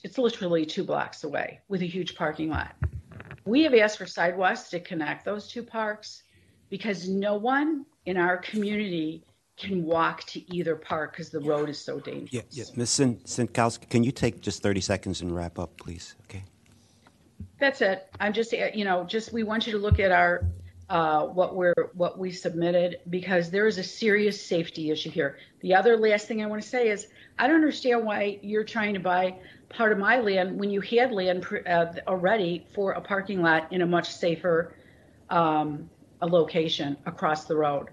It's, 0.04 0.18
literally 0.18 0.66
two 0.66 0.84
blocks 0.84 1.24
away 1.24 1.60
with 1.68 1.82
a 1.82 1.86
huge 1.86 2.16
parking 2.16 2.50
lot. 2.50 2.76
We 3.46 3.64
have 3.64 3.74
asked 3.74 3.98
for 3.98 4.06
sidewalks 4.06 4.70
to 4.70 4.80
connect 4.80 5.26
those 5.26 5.48
two 5.48 5.64
parks 5.64 6.24
because 6.70 7.08
no 7.08 7.36
one 7.36 7.86
in 8.06 8.18
our 8.18 8.38
community 8.38 9.24
can 9.58 9.84
walk 9.84 10.24
to 10.24 10.56
either 10.56 10.76
park 10.76 11.14
because 11.14 11.30
the 11.30 11.40
road 11.40 11.70
is 11.70 11.80
so 11.80 12.00
dangerous. 12.00 12.32
Yeah, 12.32 12.42
yeah. 12.52 12.64
Ms. 12.76 13.00
Sinkowski, 13.26 13.90
can 13.90 14.04
you 14.04 14.12
take 14.12 14.42
just 14.42 14.62
30 14.62 14.82
seconds 14.82 15.22
and 15.22 15.36
wrap 15.36 15.60
up, 15.60 15.76
please? 15.78 16.16
Okay. 16.24 16.44
That's 17.60 17.82
it. 17.82 18.08
I'm 18.20 18.34
just, 18.34 18.54
you 18.54 18.86
know, 18.86 19.04
just 19.04 19.34
we 19.34 19.44
want 19.44 19.68
you 19.68 19.74
to 19.74 19.80
look 19.80 20.00
at 20.00 20.12
our 20.12 20.46
uh, 20.90 21.26
what 21.26 21.56
we're 21.56 21.90
what 21.94 22.18
we 22.18 22.32
submitted 22.32 22.98
because 23.10 23.52
there 23.52 23.68
is 23.68 23.78
a 23.78 23.84
serious 23.84 24.44
safety 24.44 24.90
issue 24.90 25.10
here. 25.12 25.38
The 25.62 25.76
other 25.76 25.98
last 25.98 26.28
thing 26.28 26.42
I 26.42 26.48
want 26.48 26.64
to 26.64 26.68
say 26.68 26.90
is 26.90 27.08
I 27.38 27.48
don't 27.48 27.58
understand 27.58 28.06
why 28.06 28.40
you're 28.42 28.64
trying 28.64 28.96
to 28.96 29.00
buy 29.00 29.36
part 29.70 29.92
of 29.92 29.98
my 29.98 30.20
land 30.20 30.60
when 30.60 30.70
you 30.70 30.82
had 30.82 31.12
land 31.12 31.46
uh, 31.68 31.86
already 32.08 32.66
for 32.74 32.94
a 32.94 33.02
parking 33.02 33.42
lot 33.42 33.72
in 33.72 33.82
a 33.82 33.86
much 33.86 34.12
safer 34.12 34.74
um, 35.30 35.90
a 36.22 36.28
location 36.28 36.98
across 37.06 37.46
the 37.46 37.56
road. 37.56 37.90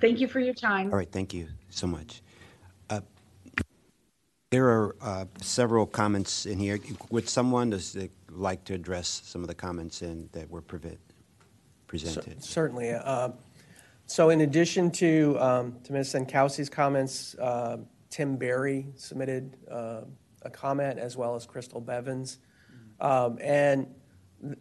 Thank 0.00 0.20
you 0.20 0.28
for 0.28 0.40
your 0.40 0.54
time. 0.54 0.92
All 0.92 0.98
right, 0.98 1.10
thank 1.10 1.34
you 1.34 1.48
so 1.70 1.86
much. 1.86 2.22
Uh, 2.88 3.00
there 4.50 4.66
are 4.66 4.96
uh, 5.00 5.24
several 5.40 5.86
comments 5.86 6.46
in 6.46 6.58
here. 6.58 6.78
Would 7.10 7.28
someone 7.28 7.70
does 7.70 7.96
like 8.30 8.64
to 8.64 8.74
address 8.74 9.22
some 9.24 9.42
of 9.42 9.48
the 9.48 9.54
comments 9.54 10.02
in 10.02 10.28
that 10.32 10.48
were 10.48 10.62
presented? 10.62 11.00
presented. 11.88 12.44
Certainly. 12.44 12.92
Uh, 12.92 13.30
so 14.06 14.30
in 14.30 14.42
addition 14.42 14.90
to, 14.92 15.36
um, 15.40 15.76
to 15.84 15.92
Ms. 15.92 16.14
Sankowski's 16.14 16.68
comments, 16.68 17.34
uh, 17.36 17.78
Tim 18.10 18.36
Barry 18.36 18.86
submitted 18.96 19.56
uh, 19.70 20.02
a 20.42 20.50
comment 20.50 20.98
as 20.98 21.16
well 21.16 21.34
as 21.34 21.46
Crystal 21.46 21.80
Bevins. 21.80 22.38
Um, 23.00 23.38
and 23.40 23.86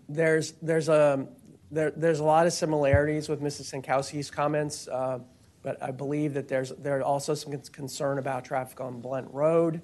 there's, 0.09 0.53
there's, 0.61 0.89
a, 0.89 1.27
there, 1.71 1.91
there's 1.91 2.19
a 2.19 2.23
lot 2.23 2.47
of 2.47 2.53
similarities 2.53 3.29
with 3.29 3.41
Mrs. 3.41 3.73
Sankowski's 3.73 4.29
comments, 4.29 4.87
uh, 4.87 5.19
but 5.63 5.81
I 5.81 5.91
believe 5.91 6.33
that 6.33 6.47
there's, 6.47 6.71
there 6.71 7.01
also 7.03 7.33
some 7.33 7.57
concern 7.71 8.19
about 8.19 8.45
traffic 8.45 8.79
on 8.81 9.01
Blunt 9.01 9.29
Road. 9.31 9.81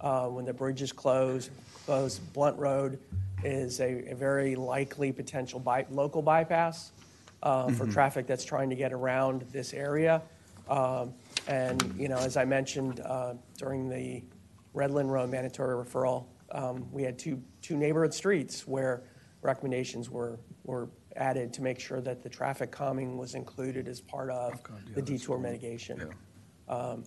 Uh, 0.00 0.26
when 0.26 0.44
the 0.44 0.52
bridge 0.52 0.82
is 0.82 0.92
closed, 0.92 1.50
closed 1.86 2.20
Blunt 2.34 2.58
Road 2.58 2.98
is 3.42 3.80
a, 3.80 4.10
a 4.10 4.14
very 4.14 4.54
likely 4.54 5.12
potential 5.12 5.58
by, 5.58 5.86
local 5.90 6.20
bypass 6.20 6.92
uh, 7.42 7.68
for 7.68 7.84
mm-hmm. 7.84 7.92
traffic 7.92 8.26
that's 8.26 8.44
trying 8.44 8.70
to 8.70 8.76
get 8.76 8.92
around 8.92 9.42
this 9.52 9.72
area. 9.72 10.22
Um, 10.68 11.14
and 11.46 11.94
you 11.98 12.08
know, 12.08 12.18
as 12.18 12.36
I 12.36 12.44
mentioned 12.44 13.00
uh, 13.00 13.34
during 13.58 13.88
the 13.88 14.22
Redland 14.74 15.10
Road 15.10 15.30
mandatory 15.30 15.74
referral, 15.74 16.26
um, 16.52 16.90
we 16.92 17.02
had 17.02 17.18
two 17.18 17.42
two 17.62 17.76
neighborhood 17.76 18.14
streets 18.14 18.66
where 18.66 19.02
recommendations 19.42 20.10
were 20.10 20.38
were 20.64 20.88
added 21.16 21.52
to 21.52 21.62
make 21.62 21.78
sure 21.78 22.00
that 22.00 22.22
the 22.22 22.28
traffic 22.28 22.72
calming 22.72 23.16
was 23.16 23.34
included 23.34 23.86
as 23.86 24.00
part 24.00 24.30
of 24.30 24.60
the 24.94 25.02
detour 25.02 25.38
mitigation. 25.38 26.10
Um, 26.68 27.04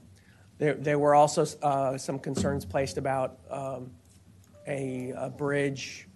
there, 0.60 0.76
there 0.76 0.98
were 0.98 1.14
also 1.14 1.46
uh, 1.62 1.98
some 1.98 2.18
concerns 2.18 2.64
placed 2.64 2.98
about 2.98 3.40
um, 3.50 3.92
a, 4.66 5.12
a 5.18 5.30
bridge 5.30 6.08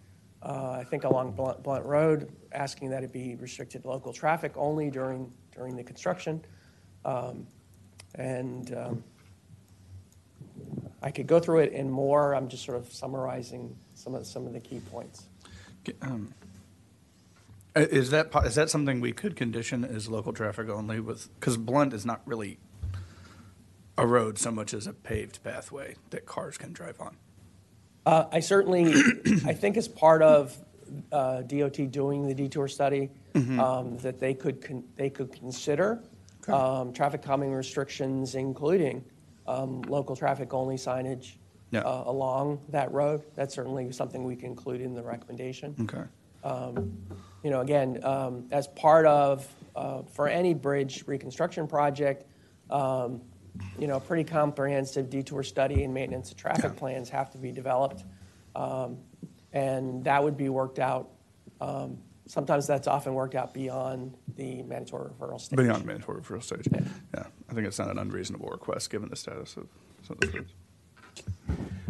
uh, 0.41 0.77
I 0.80 0.84
think 0.84 1.03
along 1.03 1.34
Blunt, 1.34 1.61
Blunt 1.61 1.85
Road, 1.85 2.31
asking 2.51 2.89
that 2.89 3.03
it 3.03 3.11
be 3.11 3.35
restricted 3.35 3.84
to 3.84 3.89
local 3.89 4.11
traffic 4.11 4.53
only 4.55 4.89
during, 4.89 5.31
during 5.53 5.76
the 5.76 5.84
construction. 5.84 6.43
Um, 7.05 7.47
And 8.15 8.73
um, 8.75 9.03
I 11.01 11.11
could 11.11 11.27
go 11.27 11.39
through 11.39 11.59
it 11.59 11.71
in 11.73 11.89
more, 11.89 12.35
I'm 12.35 12.47
just 12.49 12.63
sort 12.65 12.77
of 12.77 12.91
summarizing 12.91 13.75
some 13.95 14.15
of, 14.15 14.25
some 14.25 14.45
of 14.45 14.53
the 14.53 14.59
key 14.59 14.81
points. 14.91 15.25
Um, 16.01 16.33
Is 17.75 18.09
that, 18.11 18.29
is 18.45 18.55
that 18.55 18.69
something 18.69 18.99
we 18.99 19.13
could 19.13 19.35
condition 19.37 19.85
as 19.85 20.09
local 20.09 20.33
traffic 20.33 20.69
only 20.69 20.99
with, 20.99 21.29
because 21.39 21.55
Blunt 21.57 21.93
is 21.93 22.05
not 22.05 22.21
really 22.25 22.57
a 23.97 24.05
road 24.05 24.37
so 24.37 24.51
much 24.51 24.73
as 24.73 24.87
a 24.87 24.93
paved 24.93 25.41
pathway 25.43 25.95
that 26.09 26.25
cars 26.25 26.57
can 26.57 26.73
drive 26.73 26.99
on? 26.99 27.15
Uh, 28.05 28.25
I 28.31 28.41
certainly, 28.41 28.91
I 29.45 29.53
think 29.53 29.77
as 29.77 29.87
part 29.87 30.21
of 30.21 30.55
uh, 31.13 31.43
DOT 31.43 31.89
doing 31.91 32.27
the 32.27 32.33
detour 32.35 32.67
study, 32.67 33.09
Mm-hmm. 33.33 33.61
um, 33.61 33.97
that 33.99 34.19
they 34.19 34.33
could, 34.33 34.61
con- 34.61 34.83
they 34.97 35.09
could 35.09 35.31
consider 35.31 36.03
um, 36.49 36.93
traffic 36.93 37.22
calming 37.22 37.53
restrictions, 37.53 38.35
including 38.35 39.03
um, 39.47 39.81
local 39.84 40.15
traffic 40.15 40.53
only 40.53 40.76
signage 40.76 41.35
Yeah. 41.72 41.81
uh, 41.81 42.03
along 42.05 42.59
that 42.69 42.91
road. 42.91 43.23
That's 43.35 43.53
certainly 43.53 43.91
something 43.91 44.23
we 44.23 44.35
can 44.35 44.47
include 44.49 44.81
in 44.81 44.93
the 44.93 45.03
recommendation. 45.03 45.76
Okay. 45.81 46.03
You 47.43 47.49
know, 47.49 47.61
again, 47.61 48.03
um, 48.03 48.45
as 48.51 48.68
part 48.68 49.07
of, 49.07 49.47
uh, 49.76 50.03
for 50.03 50.27
any 50.27 50.53
bridge 50.53 51.03
reconstruction 51.07 51.68
project, 51.68 52.26
um, 52.69 53.22
you 53.80 53.88
know, 53.88 53.97
a 53.97 53.99
pretty 53.99 54.23
comprehensive 54.23 55.09
detour 55.09 55.41
study 55.41 55.84
and 55.84 55.91
maintenance 55.93 56.30
of 56.31 56.38
traffic 56.38 56.76
plans 56.76 57.09
have 57.09 57.31
to 57.31 57.39
be 57.39 57.51
developed. 57.51 58.03
Um, 58.55 58.99
and 59.53 60.03
that 60.03 60.23
would 60.23 60.38
be 60.38 60.49
worked 60.49 60.77
out. 60.80 61.09
Sometimes 62.31 62.65
that's 62.65 62.87
often 62.87 63.13
worked 63.13 63.35
out 63.35 63.53
beyond 63.53 64.15
the 64.37 64.61
mandatory 64.63 65.09
referral 65.09 65.37
stage. 65.37 65.57
Beyond 65.57 65.81
the 65.83 65.87
mandatory 65.87 66.21
referral 66.21 66.41
stage. 66.41 66.65
Yeah, 67.13 67.23
I 67.49 67.53
think 67.53 67.67
it's 67.67 67.77
not 67.77 67.89
an 67.89 67.97
unreasonable 67.97 68.47
request, 68.47 68.89
given 68.89 69.09
the 69.09 69.17
status 69.17 69.57
of 69.57 69.67
some 70.07 70.15
of 70.21 70.31
the 70.31 70.37
roads. 70.39 70.53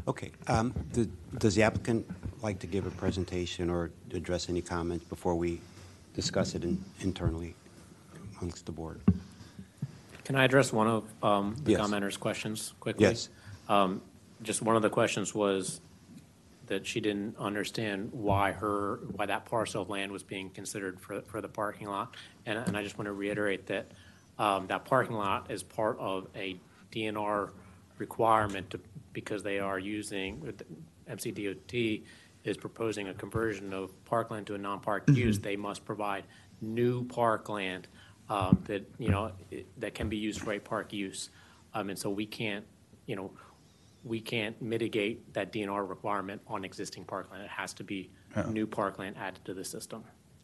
Okay, 0.07 0.31
um, 0.47 0.73
the- 0.93 1.07
does 1.37 1.53
the 1.53 1.61
applicant 1.61 2.09
like 2.41 2.57
to 2.57 2.65
give 2.65 2.87
a 2.87 2.89
presentation 2.89 3.69
or 3.69 3.91
address 4.15 4.49
any 4.49 4.63
comments 4.63 5.05
before 5.05 5.35
we 5.35 5.61
discuss 6.15 6.55
it 6.55 6.63
in- 6.63 6.83
internally 7.01 7.53
amongst 8.39 8.65
the 8.65 8.71
board? 8.71 8.99
Can 10.23 10.35
I 10.35 10.45
address 10.45 10.73
one 10.73 10.87
of 10.87 11.03
um, 11.23 11.55
the 11.65 11.73
Yes. 11.73 11.81
commenters' 11.81 12.19
questions 12.19 12.73
quickly? 12.79 13.03
Yes. 13.05 13.29
Um, 13.69 14.01
Just 14.41 14.63
one 14.63 14.75
of 14.75 14.81
the 14.81 14.89
questions 14.89 15.35
was 15.35 15.81
that 16.71 16.87
she 16.87 17.01
didn't 17.01 17.35
understand 17.37 18.09
why 18.13 18.53
her, 18.53 19.01
why 19.11 19.25
that 19.25 19.43
parcel 19.45 19.81
of 19.81 19.89
land 19.89 20.09
was 20.11 20.23
being 20.23 20.49
considered 20.49 20.99
for, 21.01 21.21
for 21.23 21.41
the 21.41 21.49
parking 21.49 21.87
lot. 21.87 22.15
And, 22.45 22.57
and 22.57 22.77
I 22.77 22.81
just 22.83 22.97
want 22.97 23.07
to 23.07 23.13
reiterate 23.13 23.67
that 23.67 23.91
um, 24.39 24.67
that 24.67 24.85
parking 24.85 25.15
lot 25.17 25.51
is 25.51 25.61
part 25.63 25.99
of 25.99 26.27
a 26.35 26.55
DNR 26.93 27.51
requirement 27.97 28.69
to, 28.71 28.79
because 29.13 29.43
they 29.43 29.59
are 29.59 29.77
using, 29.77 30.53
MCDOT 31.09 32.03
is 32.45 32.57
proposing 32.57 33.09
a 33.09 33.13
conversion 33.13 33.73
of 33.73 33.91
parkland 34.05 34.47
to 34.47 34.55
a 34.55 34.57
non-park 34.57 35.03
use. 35.09 35.39
They 35.39 35.57
must 35.57 35.85
provide 35.85 36.23
new 36.61 37.03
parkland 37.05 37.87
um, 38.29 38.63
that, 38.65 38.89
you 38.97 39.09
know, 39.09 39.31
i- 39.51 39.65
that 39.79 39.93
can 39.93 40.07
be 40.07 40.17
used 40.17 40.39
for 40.41 40.53
a 40.53 40.59
park 40.59 40.93
use. 40.93 41.29
Um, 41.73 41.89
And 41.89 41.99
so 41.99 42.09
we 42.09 42.25
can't, 42.25 42.65
you 43.05 43.15
know, 43.17 43.31
we 44.03 44.19
can't 44.19 44.59
mitigate 44.61 45.33
that 45.33 45.53
DNR 45.53 45.87
requirement 45.87 46.41
on 46.47 46.65
existing 46.65 47.03
parkland. 47.05 47.43
It 47.43 47.49
has 47.49 47.73
to 47.75 47.83
be 47.83 48.09
new 48.49 48.65
parkland 48.65 49.15
added 49.17 49.43
to 49.45 49.53
the 49.53 49.63
system. 49.63 50.03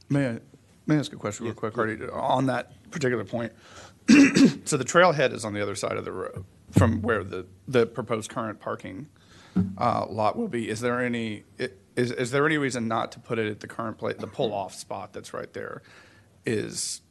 May 0.10 0.30
I, 0.30 0.40
may 0.86 0.96
I 0.96 1.00
ask 1.00 1.12
a 1.14 1.16
question 1.16 1.46
real 1.46 1.56
quick, 1.56 1.78
Artie, 1.78 2.04
on 2.10 2.46
that 2.48 2.90
particular 2.92 3.24
point? 3.26 3.52
So 4.66 4.76
the 4.76 4.84
trailhead 4.86 5.32
is 5.34 5.46
on 5.46 5.54
the 5.54 5.62
other 5.62 5.76
side 5.76 5.96
of 5.98 6.04
the 6.06 6.12
road 6.12 6.44
from 6.72 7.02
where 7.02 7.24
the, 7.24 7.46
the 7.70 7.86
proposed 7.86 8.30
current 8.30 8.60
parking 8.60 9.08
uh, 9.78 10.06
lot 10.10 10.36
will 10.38 10.50
be. 10.50 10.68
Is 10.70 10.82
there 10.82 11.00
any, 11.02 11.44
i- 11.60 11.70
is, 11.96 12.12
is 12.12 12.32
there 12.32 12.46
any 12.46 12.58
reason 12.58 12.88
not 12.90 13.12
to 13.14 13.20
put 13.20 13.40
it 13.40 13.48
at 13.50 13.62
the 13.62 13.68
current 13.68 13.98
place, 13.98 14.18
the 14.20 14.28
pull-off 14.28 14.74
spot 14.76 15.14
that's 15.14 15.34
right 15.34 15.52
there? 15.54 15.82
Is, 16.46 17.02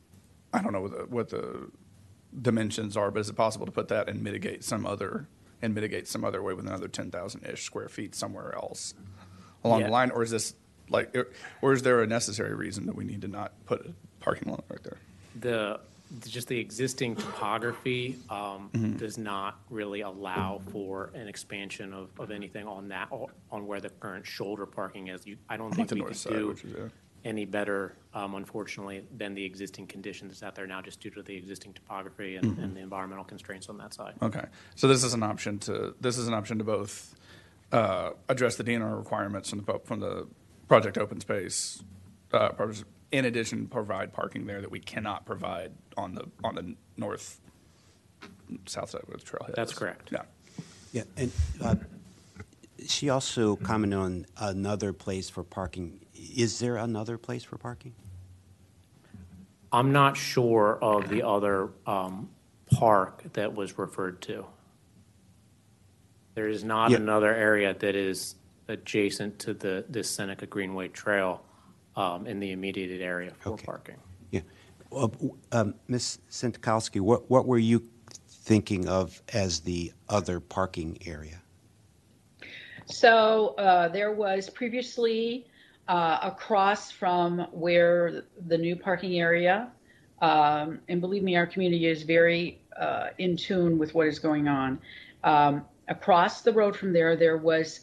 I 0.53 0.61
don't 0.63 0.73
know 0.73 0.83
what 0.83 0.91
the, 0.93 1.05
what 1.07 1.29
the 1.31 1.71
dimensions 2.43 2.95
are, 2.97 3.11
but 3.11 3.21
is 3.21 3.29
it 3.31 3.37
possible 3.37 3.65
to 3.67 3.73
put 3.73 3.89
that 3.89 4.09
and 4.09 4.23
mitigate 4.23 4.63
some 4.65 4.85
other, 4.87 5.27
and 5.63 5.75
mitigate 5.75 6.07
some 6.09 6.25
other 6.25 6.43
way 6.43 6.55
with 6.55 6.67
another 6.67 6.89
10,000-ish 6.89 7.63
square 7.63 7.89
feet 7.89 8.15
somewhere 8.15 8.55
else 8.55 8.95
along 9.65 9.83
the 9.83 9.89
line? 9.89 10.11
Or 10.11 10.23
is 10.23 10.31
this 10.31 10.55
like, 10.89 11.17
or 11.63 11.73
is 11.73 11.83
there 11.83 12.03
a 12.03 12.07
necessary 12.07 12.55
reason 12.55 12.87
that 12.87 12.95
we 12.95 13.05
need 13.05 13.23
to 13.23 13.29
not 13.29 13.53
put 13.67 13.87
a 13.87 13.95
parking 14.21 14.51
lot 14.51 14.65
right 14.69 14.83
there? 14.83 14.99
The, 15.41 15.81
just 16.29 16.49
the 16.49 16.59
existing 16.59 17.17
topography 17.17 18.17
um, 18.31 18.97
does 18.97 19.19
not 19.19 19.59
really 19.71 20.03
allow 20.03 20.61
for 20.71 21.11
an 21.15 21.27
expansion 21.29 21.93
of, 21.93 22.09
of 22.19 22.31
anything 22.31 22.67
on 22.67 22.89
that, 22.89 23.09
on 23.51 23.67
where 23.67 23.81
the 23.81 23.89
current 23.89 24.27
shoulder 24.27 24.67
parking 24.67 25.09
is. 25.09 25.27
You, 25.27 25.37
I 25.49 25.57
don't 25.57 25.75
think 25.75 25.89
the 25.89 25.97
we 25.97 26.01
north 26.03 26.13
could 26.13 26.19
side, 26.19 26.33
do 26.35 26.49
which 26.49 26.65
is, 26.65 26.73
yeah. 26.79 26.89
Any 27.27 27.45
better, 27.45 27.93
um, 28.15 28.37
unfortunately, 28.37 29.03
than 29.17 29.35
the 29.35 29.45
existing 29.45 29.87
conditions 29.87 30.31
that's 30.33 30.43
out 30.45 30.55
there 30.55 30.67
now, 30.67 30.81
just 30.81 31.01
due 31.01 31.11
to 31.11 31.23
the 31.23 31.35
existing 31.37 31.73
topography 31.73 32.37
and, 32.37 32.57
and 32.59 32.77
the 32.77 32.81
environmental 32.81 33.25
constraints 33.25 33.69
on 33.69 33.77
that 33.79 33.93
side. 33.93 34.15
Okay, 34.23 34.45
so 34.77 34.87
this 34.87 35.03
is 35.03 35.13
an 35.13 35.25
option 35.25 35.59
to, 35.59 35.95
this 36.01 36.17
is 36.19 36.29
an 36.29 36.35
option 36.35 36.57
to 36.59 36.65
both 36.65 37.15
uh, 37.73 38.11
address 38.29 38.55
the 38.57 38.63
DNR 38.65 38.97
requirements 38.97 39.51
from 39.51 39.59
the, 39.59 39.65
po- 39.65 39.83
from 39.85 39.99
the 40.01 40.27
project 40.69 40.97
open 40.99 41.21
space, 41.21 41.83
uh, 42.33 42.51
purpose- 42.51 42.85
in 43.13 43.25
addition, 43.25 43.67
provide 43.67 44.13
parking 44.13 44.47
there 44.47 44.61
that 44.61 44.71
we 44.71 44.81
cannot 44.81 45.27
provide 45.27 45.73
on 45.97 46.15
the, 46.15 46.25
on 46.45 46.55
the 46.55 46.75
north, 46.97 47.41
south 48.67 48.91
side 48.91 49.03
where 49.07 49.17
the 49.17 49.25
trailhead 49.25 49.55
That's 49.57 49.73
is. 49.73 49.79
correct. 49.79 50.11
Yeah. 50.13 50.23
Yeah, 50.93 51.03
and 51.17 51.33
uh, 51.63 51.75
she 52.87 53.11
also 53.11 53.57
commented 53.57 53.99
on 53.99 54.27
another 54.39 54.93
place 54.93 55.29
for 55.29 55.43
parking. 55.43 56.01
Is 56.17 56.59
there 56.59 56.77
another 56.77 57.19
place 57.19 57.45
for 57.45 57.57
parking? 57.59 57.95
I'm 59.73 59.93
not 59.93 60.17
sure 60.17 60.79
of 60.81 61.09
the 61.09 61.23
other 61.27 61.71
um, 61.87 62.31
park 62.71 63.25
that 63.35 63.55
was 63.55 63.79
referred 63.79 64.23
to. 64.23 64.47
There 66.35 66.49
is 66.49 66.65
not 66.65 66.91
Yeah. 66.91 66.99
another 66.99 67.35
area 67.35 67.75
that 67.75 67.95
is 67.95 68.37
adjacent 68.69 69.39
to 69.41 69.55
the, 69.55 69.85
this 69.89 70.09
Seneca 70.09 70.47
Greenway 70.47 70.89
Trail 70.89 71.43
um, 71.97 72.27
in 72.27 72.41
the 72.41 72.53
immediate 72.53 73.01
area 73.01 73.33
for 73.41 73.51
Okay. 73.55 73.65
parking. 73.65 73.97
Yeah. 74.31 74.41
Well, 74.91 75.13
um, 75.53 75.75
Ms. 75.89 76.19
Sentkowski, 76.31 77.01
what, 77.01 77.31
what 77.31 77.47
were 77.47 77.59
you 77.59 77.83
thinking 78.29 78.87
of 78.89 79.21
as 79.33 79.61
the 79.61 79.93
other 80.09 80.41
parking 80.41 80.99
area? 81.07 81.43
So 82.87 83.55
uh, 83.59 83.89
there 83.89 84.13
was 84.13 84.49
previously 84.49 85.47
uh, 85.89 86.19
across 86.23 86.91
from 86.91 87.47
where 87.53 88.25
the 88.47 88.59
new 88.59 88.77
parking 88.77 89.19
area, 89.19 89.71
um, 90.21 90.81
and 90.89 91.01
believe 91.01 91.23
me, 91.23 91.37
our 91.37 91.47
community 91.47 91.87
is 91.87 92.03
very 92.03 92.61
uh, 92.77 93.09
in 93.19 93.37
tune 93.37 93.79
with 93.79 93.95
what 93.95 94.07
is 94.07 94.19
going 94.19 94.49
on. 94.49 94.79
Um, 95.25 95.65
across 95.89 96.43
the 96.43 96.53
road 96.53 96.77
from 96.77 96.93
there, 96.93 97.17
there 97.17 97.37
was 97.37 97.81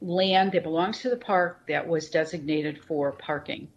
land 0.00 0.52
that 0.52 0.62
belongs 0.62 1.00
to 1.00 1.10
the 1.10 1.16
park 1.16 1.66
that 1.68 1.86
was 1.86 2.10
designated 2.10 2.82
for 2.84 3.12
parking. 3.12 3.68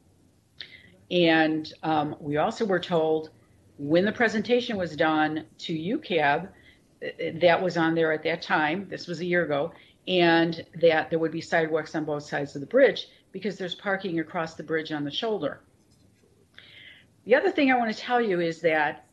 And 1.12 1.72
um, 1.84 2.16
we 2.20 2.38
also 2.38 2.66
were 2.66 2.80
told 2.80 3.30
when 3.78 4.06
the 4.06 4.12
presentation 4.12 4.78
was 4.78 4.96
done 4.96 5.46
to 5.60 5.74
UCAB, 5.74 6.48
uh, 6.48 7.08
that 7.42 7.62
was 7.62 7.78
on 7.78 7.96
there 7.96 8.14
at 8.14 8.24
that 8.24 8.42
time, 8.42 8.88
this 8.90 9.08
was 9.08 9.20
a 9.20 9.26
year 9.26 9.44
ago, 9.44 9.74
and 10.08 10.66
that 10.82 11.10
there 11.10 11.20
would 11.20 11.32
be 11.32 11.42
sidewalks 11.42 11.96
on 11.96 12.06
both 12.06 12.24
sides 12.24 12.56
of 12.56 12.62
the 12.62 12.68
bridge 12.68 13.08
because 13.34 13.58
there's 13.58 13.76
parking 13.76 14.22
across 14.22 14.54
the 14.54 14.64
bridge 14.64 14.94
on 14.94 15.04
the 15.04 15.12
shoulder. 15.12 15.60
The 17.26 17.36
other 17.36 17.52
thing 17.52 17.72
I 17.72 17.78
want 17.78 17.94
to 17.94 18.00
tell 18.00 18.22
you 18.22 18.40
is 18.40 18.62
that 18.62 19.06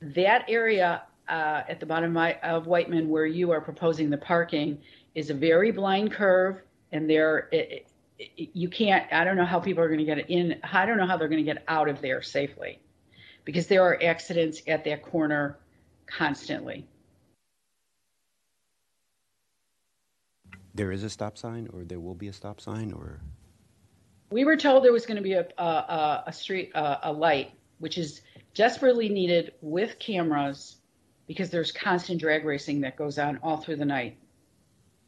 that 0.00 0.44
area 0.48 1.02
uh, 1.28 1.62
at 1.68 1.80
the 1.80 1.86
bottom 1.86 2.16
of, 2.16 2.66
Wightman 2.66 3.10
where 3.10 3.26
you 3.26 3.50
are 3.50 3.60
proposing 3.60 4.08
the 4.08 4.16
parking 4.16 4.78
is 5.14 5.28
a 5.28 5.34
very 5.34 5.72
blind 5.72 6.12
curve, 6.12 6.62
and 6.92 7.10
there 7.10 7.48
it, 7.52 7.86
it, 8.18 8.50
you 8.54 8.68
can't. 8.68 9.12
I 9.12 9.24
don't 9.24 9.36
know 9.36 9.44
how 9.44 9.60
people 9.60 9.82
are 9.82 9.88
going 9.88 9.98
to 9.98 10.04
get 10.04 10.30
in. 10.30 10.58
I 10.62 10.86
don't 10.86 10.96
know 10.96 11.06
how 11.06 11.16
they're 11.16 11.28
going 11.28 11.44
to 11.44 11.54
get 11.54 11.64
out 11.68 11.88
of 11.88 12.00
there 12.00 12.22
safely, 12.22 12.80
because 13.44 13.66
there 13.66 13.82
are 13.82 14.02
accidents 14.02 14.62
at 14.66 14.84
that 14.84 15.02
corner 15.02 15.58
constantly. 16.06 16.86
There 20.78 20.92
is 20.92 21.02
a 21.02 21.10
stop 21.10 21.36
sign, 21.36 21.68
or 21.72 21.82
there 21.82 21.98
will 21.98 22.14
be 22.14 22.28
a 22.28 22.32
stop 22.32 22.60
sign, 22.60 22.92
or? 22.92 23.20
We 24.30 24.44
were 24.44 24.56
told 24.56 24.84
there 24.84 24.92
was 24.92 25.06
going 25.06 25.16
to 25.16 25.22
be 25.22 25.32
a 25.32 25.44
a, 25.58 26.22
a, 26.28 26.32
street 26.32 26.70
a, 26.72 27.10
a 27.10 27.12
light, 27.12 27.50
which 27.80 27.98
is 27.98 28.20
desperately 28.54 29.08
needed 29.08 29.54
with 29.60 29.98
cameras, 29.98 30.76
because 31.26 31.50
there's 31.50 31.72
constant 31.72 32.20
drag 32.20 32.44
racing 32.44 32.80
that 32.82 32.94
goes 32.94 33.18
on 33.18 33.40
all 33.42 33.56
through 33.56 33.74
the 33.74 33.84
night. 33.84 34.18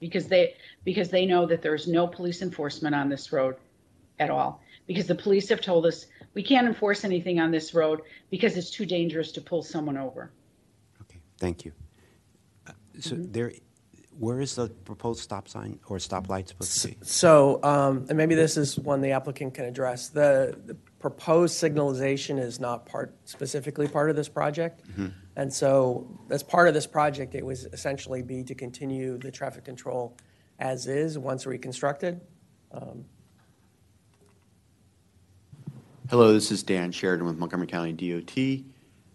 Because 0.01 0.27
they 0.27 0.55
because 0.83 1.09
they 1.09 1.25
know 1.25 1.47
that 1.47 1.63
there's 1.63 1.87
no 1.87 2.09
police 2.09 2.43
enforcement 2.43 2.97
on 2.97 3.09
this 3.09 3.33
road 3.33 3.55
at 4.19 4.29
all. 4.29 4.61
Because 4.89 5.07
the 5.07 5.15
police 5.15 5.49
have 5.51 5.61
told 5.61 5.87
us 5.87 6.07
we 6.35 6.43
can't 6.43 6.67
enforce 6.67 7.05
anything 7.05 7.39
on 7.39 7.53
this 7.53 7.75
road 7.75 8.01
because 8.29 8.57
it's 8.57 8.71
too 8.71 8.87
dangerous 8.87 9.31
to 9.33 9.41
pull 9.41 9.63
someone 9.63 9.97
over. 9.97 10.33
Okay, 11.03 11.21
thank 11.39 11.65
you. 11.65 11.71
Uh, 12.67 12.73
So 12.99 13.15
there, 13.15 13.53
where 14.21 14.43
is 14.43 14.55
the 14.55 14.69
proposed 14.69 15.21
stop 15.21 15.49
sign 15.49 15.81
or 15.89 15.97
stoplight 15.97 16.49
supposed 16.49 16.83
to 16.83 16.89
be? 16.89 16.97
So, 17.03 17.59
um, 17.63 18.05
and 18.11 18.19
maybe 18.19 18.35
this 18.35 18.59
is 18.59 18.79
one 18.79 19.01
the 19.01 19.13
applicant 19.13 19.55
can 19.55 19.65
address. 19.65 20.11
The, 20.11 20.59
the 20.67 20.75
proposed 20.99 21.55
signalization 21.55 22.39
is 22.39 22.61
not 22.61 22.85
part, 22.85 23.17
specifically 23.25 23.89
part 23.89 24.11
of 24.11 24.17
this 24.17 24.29
project. 24.29 24.83
And 25.37 25.51
so, 25.51 26.07
as 26.29 26.43
part 26.43 26.69
of 26.69 26.75
this 26.75 26.87
project, 26.87 27.35
it 27.35 27.45
was 27.45 27.65
essentially 27.73 28.21
be 28.21 28.45
to 28.45 28.55
continue 28.55 29.17
the 29.17 29.31
traffic 29.31 29.65
control 29.65 30.19
as 30.59 30.87
is, 30.87 31.19
once 31.19 31.47
reconstructed. 31.47 32.21
Hello, 36.11 36.35
this 36.35 36.51
is 36.51 36.63
Dan 36.63 36.93
Sheridan 36.93 37.25
with 37.25 37.39
Montgomery 37.39 37.69
County 37.69 37.93
DOT, 37.95 38.67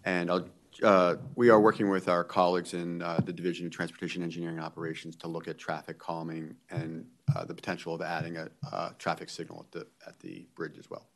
and 0.04 0.30
I'll, 0.30 0.48
uh, 0.82 1.16
we 1.34 1.48
are 1.50 1.60
working 1.60 1.88
with 1.88 2.08
our 2.08 2.24
colleagues 2.24 2.74
in 2.74 3.02
uh, 3.02 3.20
the 3.24 3.32
Division 3.32 3.66
of 3.66 3.72
Transportation 3.72 4.22
Engineering 4.22 4.60
Operations 4.60 5.16
to 5.16 5.28
look 5.28 5.48
at 5.48 5.58
traffic 5.58 5.98
calming 5.98 6.54
and 6.70 7.06
uh, 7.34 7.44
the 7.44 7.54
potential 7.54 7.94
of 7.94 8.02
adding 8.02 8.36
a 8.36 8.48
uh, 8.72 8.90
traffic 8.98 9.28
signal 9.28 9.66
at 9.66 9.72
the, 9.72 9.86
at 10.06 10.18
the 10.20 10.46
bridge 10.54 10.78
as 10.78 10.90
well. 10.90 11.08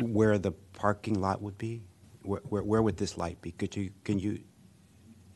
Where 0.00 0.38
the 0.38 0.52
parking 0.52 1.20
lot 1.20 1.42
would 1.42 1.58
be? 1.58 1.82
Where, 2.22 2.40
where, 2.44 2.62
where 2.62 2.82
would 2.82 2.96
this 2.96 3.16
light 3.16 3.40
be? 3.42 3.52
Could 3.52 3.74
you, 3.76 3.90
can 4.04 4.18
you, 4.18 4.40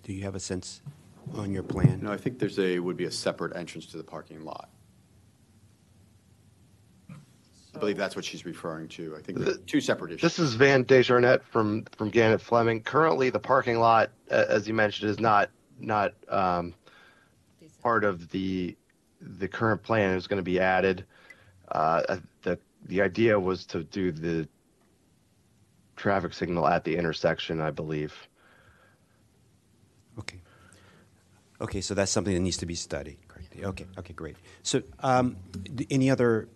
do 0.02 0.12
you 0.12 0.22
have 0.22 0.34
a 0.34 0.40
sense 0.40 0.82
on 1.34 1.52
your 1.52 1.62
plan? 1.62 2.00
No, 2.02 2.12
I 2.12 2.16
think 2.16 2.38
there's 2.38 2.58
a, 2.58 2.78
would 2.78 2.96
be 2.96 3.04
a 3.04 3.10
separate 3.10 3.56
entrance 3.56 3.86
to 3.86 3.96
the 3.96 4.04
parking 4.04 4.44
lot. 4.44 4.70
I 7.74 7.78
believe 7.78 7.96
that's 7.96 8.14
what 8.14 8.24
she's 8.24 8.44
referring 8.44 8.88
to. 8.88 9.16
I 9.16 9.22
think 9.22 9.38
they're 9.38 9.54
two 9.66 9.80
separate 9.80 10.12
issues. 10.12 10.22
This 10.22 10.38
is 10.38 10.54
Van 10.54 10.82
Desjardins 10.82 11.40
from 11.50 11.84
from 11.96 12.10
Gannett 12.10 12.40
Fleming. 12.40 12.82
Currently, 12.82 13.30
the 13.30 13.38
parking 13.38 13.78
lot, 13.78 14.10
as 14.28 14.68
you 14.68 14.74
mentioned, 14.74 15.10
is 15.10 15.18
not 15.18 15.48
not 15.80 16.12
um, 16.28 16.74
part 17.82 18.04
of 18.04 18.30
the, 18.30 18.76
the 19.20 19.48
current 19.48 19.82
plan 19.82 20.16
is 20.16 20.26
going 20.26 20.36
to 20.38 20.42
be 20.44 20.60
added. 20.60 21.04
Uh, 21.70 22.18
The, 22.42 22.58
the 22.86 23.00
idea 23.02 23.38
was 23.40 23.64
to 23.66 23.82
do 23.84 24.12
the 24.12 24.46
traffic 25.96 26.34
signal 26.34 26.68
at 26.68 26.84
the 26.84 26.96
intersection, 26.96 27.60
I 27.60 27.70
believe. 27.70 28.14
Okay. 30.18 30.40
Okay, 31.60 31.80
so 31.80 31.94
that's 31.94 32.10
something 32.12 32.34
that 32.34 32.40
needs 32.40 32.58
to 32.58 32.66
be 32.66 32.74
studied. 32.74 33.18
correct? 33.28 33.54
Okay, 33.60 33.86
okay, 33.98 34.12
great. 34.12 34.36
So, 34.62 34.82
um, 35.00 35.36
any 35.90 36.10
other, 36.10 36.42
w- 36.42 36.48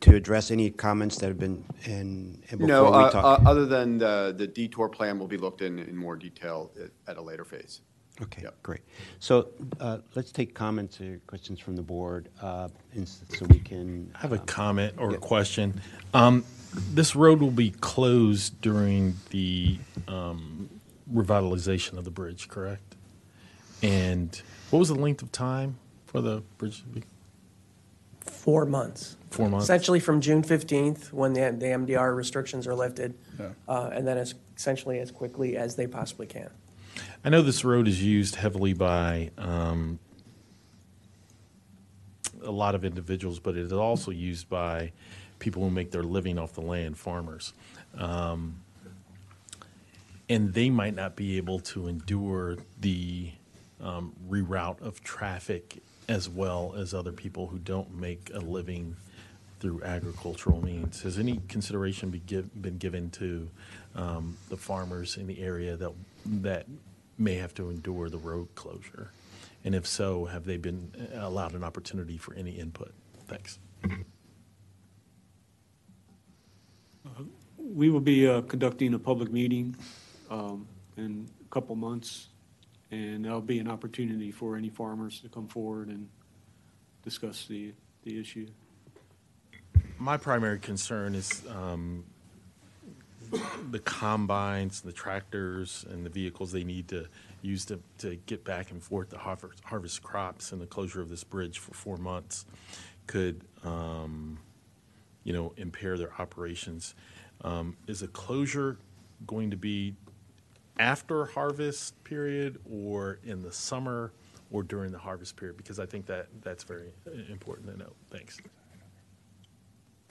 to 0.00 0.14
address 0.14 0.50
any 0.50 0.70
comments 0.70 1.18
that 1.18 1.28
have 1.28 1.38
been 1.38 1.64
in, 1.84 2.42
and 2.50 2.60
No, 2.60 2.84
before 2.84 2.98
we 2.98 3.04
uh, 3.04 3.10
talk? 3.10 3.24
uh, 3.24 3.50
other 3.50 3.66
than 3.66 3.98
the, 3.98 4.34
the 4.36 4.46
detour 4.46 4.88
plan 4.88 5.18
will 5.18 5.26
be 5.28 5.36
looked 5.38 5.62
in, 5.62 5.78
in 5.78 5.96
more 5.96 6.16
detail 6.16 6.70
at, 6.82 6.90
at 7.12 7.16
a 7.16 7.22
later 7.22 7.44
phase. 7.44 7.80
Okay, 8.20 8.42
Yep. 8.42 8.62
great. 8.62 8.80
So, 9.20 9.48
uh, 9.80 9.98
let's 10.14 10.30
take 10.32 10.54
comments 10.54 11.00
or 11.00 11.18
questions 11.26 11.58
from 11.58 11.76
the 11.76 11.82
board, 11.82 12.28
uh, 12.42 12.68
so 13.04 13.46
we 13.46 13.58
can. 13.58 14.10
I 14.14 14.18
have 14.18 14.32
a 14.32 14.40
um, 14.40 14.46
comment 14.46 14.94
or 14.98 15.14
a 15.14 15.18
question. 15.18 15.80
Um, 16.12 16.44
This 16.94 17.16
road 17.16 17.40
will 17.40 17.50
be 17.50 17.70
closed 17.70 18.60
during 18.60 19.14
the 19.30 19.78
um, 20.08 20.68
revitalization 21.12 21.96
of 21.98 22.04
the 22.04 22.10
bridge, 22.10 22.48
correct? 22.48 22.96
And 23.82 24.40
what 24.70 24.78
was 24.78 24.88
the 24.88 24.94
length 24.94 25.22
of 25.22 25.32
time 25.32 25.76
for 26.06 26.20
the 26.20 26.42
bridge? 26.58 26.78
to 26.82 26.88
be- 26.88 27.02
Four 28.20 28.66
months. 28.66 29.16
Four 29.32 29.48
months? 29.48 29.64
Essentially 29.64 29.98
from 30.00 30.20
June 30.20 30.42
15th, 30.42 31.12
when 31.12 31.32
the, 31.32 31.40
the 31.58 31.66
MDR 31.66 32.14
restrictions 32.14 32.66
are 32.66 32.74
lifted, 32.74 33.14
Yeah. 33.38 33.50
uh, 33.66 33.90
and 33.92 34.06
then 34.06 34.18
as, 34.18 34.34
essentially 34.56 34.98
as 34.98 35.10
quickly 35.10 35.56
as 35.56 35.76
they 35.76 35.86
possibly 35.86 36.26
can. 36.26 36.50
I 37.24 37.30
know 37.30 37.40
this 37.42 37.64
road 37.64 37.88
is 37.88 38.02
used 38.02 38.34
heavily 38.36 38.74
by 38.74 39.30
um, 39.38 39.98
a 42.44 42.50
lot 42.50 42.74
of 42.74 42.84
individuals, 42.84 43.38
but 43.38 43.56
it 43.56 43.62
is 43.64 43.72
also 43.72 44.10
used 44.10 44.48
by 44.48 44.92
people 45.38 45.62
who 45.62 45.70
make 45.70 45.90
their 45.90 46.02
living 46.02 46.38
off 46.38 46.52
the 46.52 46.60
land, 46.60 46.98
farmers. 46.98 47.52
Um, 47.96 48.56
and 50.28 50.52
they 50.52 50.70
might 50.70 50.94
not 50.94 51.16
be 51.16 51.36
able 51.36 51.60
to 51.60 51.88
endure 51.88 52.56
the 52.80 53.30
um, 53.80 54.12
reroute 54.28 54.80
of 54.80 55.02
traffic 55.02 55.78
as 56.08 56.28
well 56.28 56.74
as 56.76 56.92
other 56.94 57.12
people 57.12 57.46
who 57.46 57.58
don't 57.58 57.94
make 57.94 58.30
a 58.34 58.38
living 58.38 58.96
through 59.62 59.80
agricultural 59.84 60.60
means. 60.60 61.02
Has 61.02 61.20
any 61.20 61.40
consideration 61.46 62.10
be 62.10 62.18
give, 62.18 62.60
been 62.60 62.78
given 62.78 63.10
to 63.10 63.48
um, 63.94 64.36
the 64.48 64.56
farmers 64.56 65.16
in 65.16 65.28
the 65.28 65.40
area 65.40 65.76
that 65.76 65.92
that 66.26 66.66
may 67.16 67.34
have 67.36 67.54
to 67.54 67.70
endure 67.70 68.10
the 68.10 68.18
road 68.18 68.48
closure? 68.56 69.12
And 69.64 69.76
if 69.76 69.86
so, 69.86 70.24
have 70.24 70.44
they 70.44 70.56
been 70.56 70.90
uh, 71.14 71.20
allowed 71.20 71.54
an 71.54 71.62
opportunity 71.62 72.18
for 72.18 72.34
any 72.34 72.50
input? 72.50 72.92
Thanks. 73.28 73.60
We 77.56 77.88
will 77.88 78.00
be 78.00 78.28
uh, 78.28 78.40
conducting 78.42 78.94
a 78.94 78.98
public 78.98 79.30
meeting 79.30 79.76
um, 80.28 80.66
in 80.96 81.28
a 81.40 81.54
couple 81.54 81.76
months, 81.76 82.30
and 82.90 83.24
there'll 83.24 83.40
be 83.40 83.60
an 83.60 83.68
opportunity 83.68 84.32
for 84.32 84.56
any 84.56 84.70
farmers 84.70 85.20
to 85.20 85.28
come 85.28 85.46
forward 85.46 85.86
and 85.86 86.08
discuss 87.04 87.46
the, 87.46 87.72
the 88.02 88.20
issue. 88.20 88.48
My 90.02 90.16
primary 90.16 90.58
concern 90.58 91.14
is 91.14 91.44
um, 91.48 92.02
the 93.70 93.78
combines, 93.78 94.80
the 94.80 94.90
tractors, 94.90 95.86
and 95.88 96.04
the 96.04 96.10
vehicles 96.10 96.50
they 96.50 96.64
need 96.64 96.88
to 96.88 97.06
use 97.40 97.64
to, 97.66 97.78
to 97.98 98.16
get 98.26 98.42
back 98.42 98.72
and 98.72 98.82
forth 98.82 99.10
to 99.10 99.18
harvest, 99.18 99.62
harvest 99.62 100.02
crops, 100.02 100.50
and 100.50 100.60
the 100.60 100.66
closure 100.66 101.00
of 101.00 101.08
this 101.08 101.22
bridge 101.22 101.60
for 101.60 101.72
four 101.72 101.98
months 101.98 102.46
could, 103.06 103.42
um, 103.62 104.40
you 105.22 105.32
know, 105.32 105.52
impair 105.56 105.96
their 105.96 106.12
operations. 106.18 106.96
Um, 107.42 107.76
is 107.86 108.02
a 108.02 108.08
closure 108.08 108.78
going 109.24 109.52
to 109.52 109.56
be 109.56 109.94
after 110.80 111.26
harvest 111.26 112.02
period, 112.02 112.58
or 112.68 113.20
in 113.22 113.40
the 113.40 113.52
summer, 113.52 114.10
or 114.50 114.64
during 114.64 114.90
the 114.90 114.98
harvest 114.98 115.36
period? 115.36 115.56
Because 115.56 115.78
I 115.78 115.86
think 115.86 116.06
that 116.06 116.26
that's 116.42 116.64
very 116.64 116.90
important 117.30 117.70
to 117.70 117.78
know. 117.78 117.92
Thanks. 118.10 118.40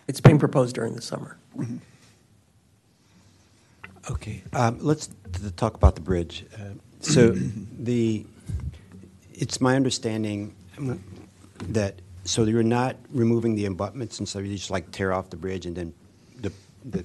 It's 0.08 0.20
being 0.22 0.40
proposed 0.40 0.76
during 0.76 0.96
the 0.96 1.02
summer. 1.02 1.38
Okay, 4.10 4.44
um, 4.54 4.78
let's 4.82 5.08
t- 5.08 5.50
talk 5.56 5.76
about 5.76 5.96
the 5.96 6.02
bridge. 6.02 6.46
Uh, 6.56 6.74
So 7.02 7.32
the, 7.80 8.26
it's 9.34 9.62
my 9.62 9.76
understanding 9.76 10.56
that, 11.70 12.02
so 12.24 12.44
you're 12.44 12.64
not 12.64 12.96
removing 13.12 13.56
the 13.56 13.66
abutments, 13.66 14.20
and 14.20 14.28
so 14.28 14.40
you 14.40 14.56
just 14.56 14.72
like 14.72 14.92
tear 14.92 15.14
off 15.14 15.30
the 15.30 15.38
bridge 15.38 15.66
and 15.66 15.76
then 15.76 15.94
the, 16.42 16.52
the 16.86 17.04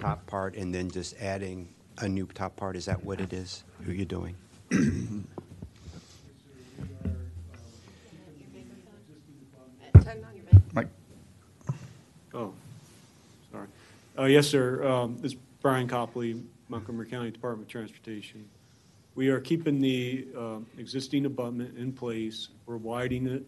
top 0.00 0.26
part, 0.26 0.54
and 0.56 0.74
then 0.74 0.90
just 0.90 1.16
adding 1.20 1.68
a 1.98 2.08
new 2.08 2.26
top 2.26 2.56
part? 2.56 2.76
Is 2.76 2.84
that 2.86 3.02
what 3.04 3.20
it 3.20 3.32
is, 3.32 3.64
who 3.84 3.92
you're 3.92 4.04
doing? 4.04 4.34
Uh, 14.18 14.24
Yes, 14.24 14.46
sir. 14.48 14.84
Um, 14.86 15.16
This 15.18 15.32
is 15.32 15.38
Brian 15.60 15.88
Copley, 15.88 16.42
Montgomery 16.68 17.06
County 17.06 17.30
Department 17.30 17.68
of 17.68 17.72
Transportation. 17.72 18.48
We 19.14 19.28
are 19.28 19.40
keeping 19.40 19.78
the 19.78 20.26
um, 20.36 20.66
existing 20.78 21.26
abutment 21.26 21.76
in 21.76 21.92
place. 21.92 22.48
We're 22.66 22.78
widening 22.78 23.26
it 23.34 23.44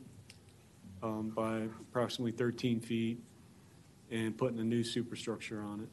um, 1.03 1.31
by 1.31 1.62
approximately 1.81 2.32
13 2.32 2.81
feet 2.81 3.19
and 4.11 4.36
putting 4.36 4.59
a 4.61 4.65
new 4.65 4.85
superstructure 4.85 5.62
on 5.62 5.81
it. 5.81 5.89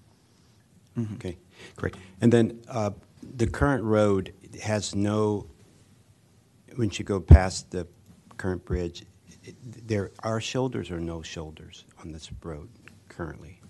Okay, 1.16 1.38
great. 1.78 1.96
And 2.20 2.32
then 2.34 2.60
uh, 2.68 2.92
the 3.38 3.48
current 3.48 3.84
road 3.84 4.34
has 4.62 4.94
no, 4.94 5.48
once 6.78 7.00
you 7.00 7.06
go 7.06 7.22
past 7.22 7.72
the 7.72 7.88
current 8.38 8.66
bridge, 8.66 9.04
it- 9.44 9.56
there 9.88 10.12
are 10.20 10.42
shoulders 10.42 10.92
or 10.92 11.00
no 11.00 11.22
shoulders 11.22 11.86
on 12.04 12.12
this 12.12 12.30
road 12.44 12.68
currently? 13.08 13.61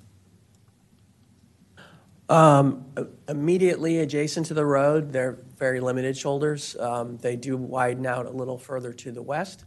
Um, 2.31 2.85
immediately 3.27 3.99
adjacent 3.99 4.45
to 4.47 4.53
the 4.53 4.65
road, 4.65 5.11
they're 5.11 5.37
very 5.57 5.81
limited 5.81 6.15
shoulders. 6.15 6.77
Um, 6.77 7.17
they 7.17 7.35
do 7.35 7.57
widen 7.57 8.05
out 8.05 8.25
a 8.25 8.29
little 8.29 8.57
further 8.57 8.93
to 8.93 9.11
the 9.11 9.21
west, 9.21 9.65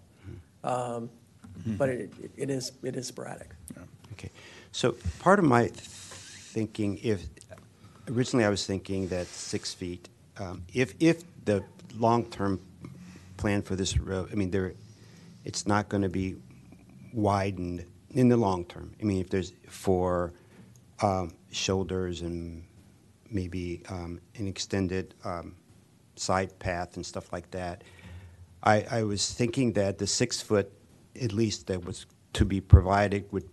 um, 0.62 1.10
but 1.66 1.90
it, 1.90 2.10
it 2.36 2.48
is 2.48 2.72
it 2.82 2.96
is 2.96 3.06
sporadic. 3.06 3.50
Okay, 4.12 4.30
so 4.72 4.96
part 5.18 5.38
of 5.38 5.44
my 5.44 5.68
thinking, 6.54 6.98
if, 7.02 7.26
originally 8.08 8.46
I 8.46 8.48
was 8.48 8.64
thinking 8.64 9.08
that 9.08 9.26
six 9.26 9.74
feet, 9.74 10.08
um, 10.38 10.62
if, 10.72 10.94
if 11.00 11.22
the 11.44 11.62
long-term 11.98 12.60
plan 13.36 13.60
for 13.60 13.76
this 13.76 13.98
road, 13.98 14.30
I 14.32 14.36
mean, 14.36 14.50
there, 14.50 14.72
it's 15.44 15.66
not 15.66 15.88
going 15.88 16.02
to 16.02 16.08
be 16.08 16.36
widened 17.12 17.84
in 18.12 18.28
the 18.28 18.36
long 18.36 18.64
term. 18.64 18.92
I 19.00 19.04
mean, 19.04 19.20
if 19.20 19.28
there's 19.28 19.52
for 19.68 20.32
um, 21.02 21.32
shoulders 21.54 22.22
and 22.22 22.64
maybe 23.30 23.82
um, 23.88 24.20
an 24.36 24.46
extended 24.46 25.14
um, 25.24 25.54
side 26.16 26.58
path 26.58 26.96
and 26.96 27.04
stuff 27.04 27.32
like 27.32 27.50
that, 27.50 27.82
I, 28.62 28.86
I 28.90 29.02
was 29.02 29.32
thinking 29.32 29.72
that 29.74 29.98
the 29.98 30.06
six 30.06 30.40
foot, 30.40 30.70
at 31.20 31.32
least 31.32 31.66
that 31.66 31.84
was 31.84 32.06
to 32.34 32.44
be 32.44 32.60
provided, 32.60 33.30
would 33.32 33.48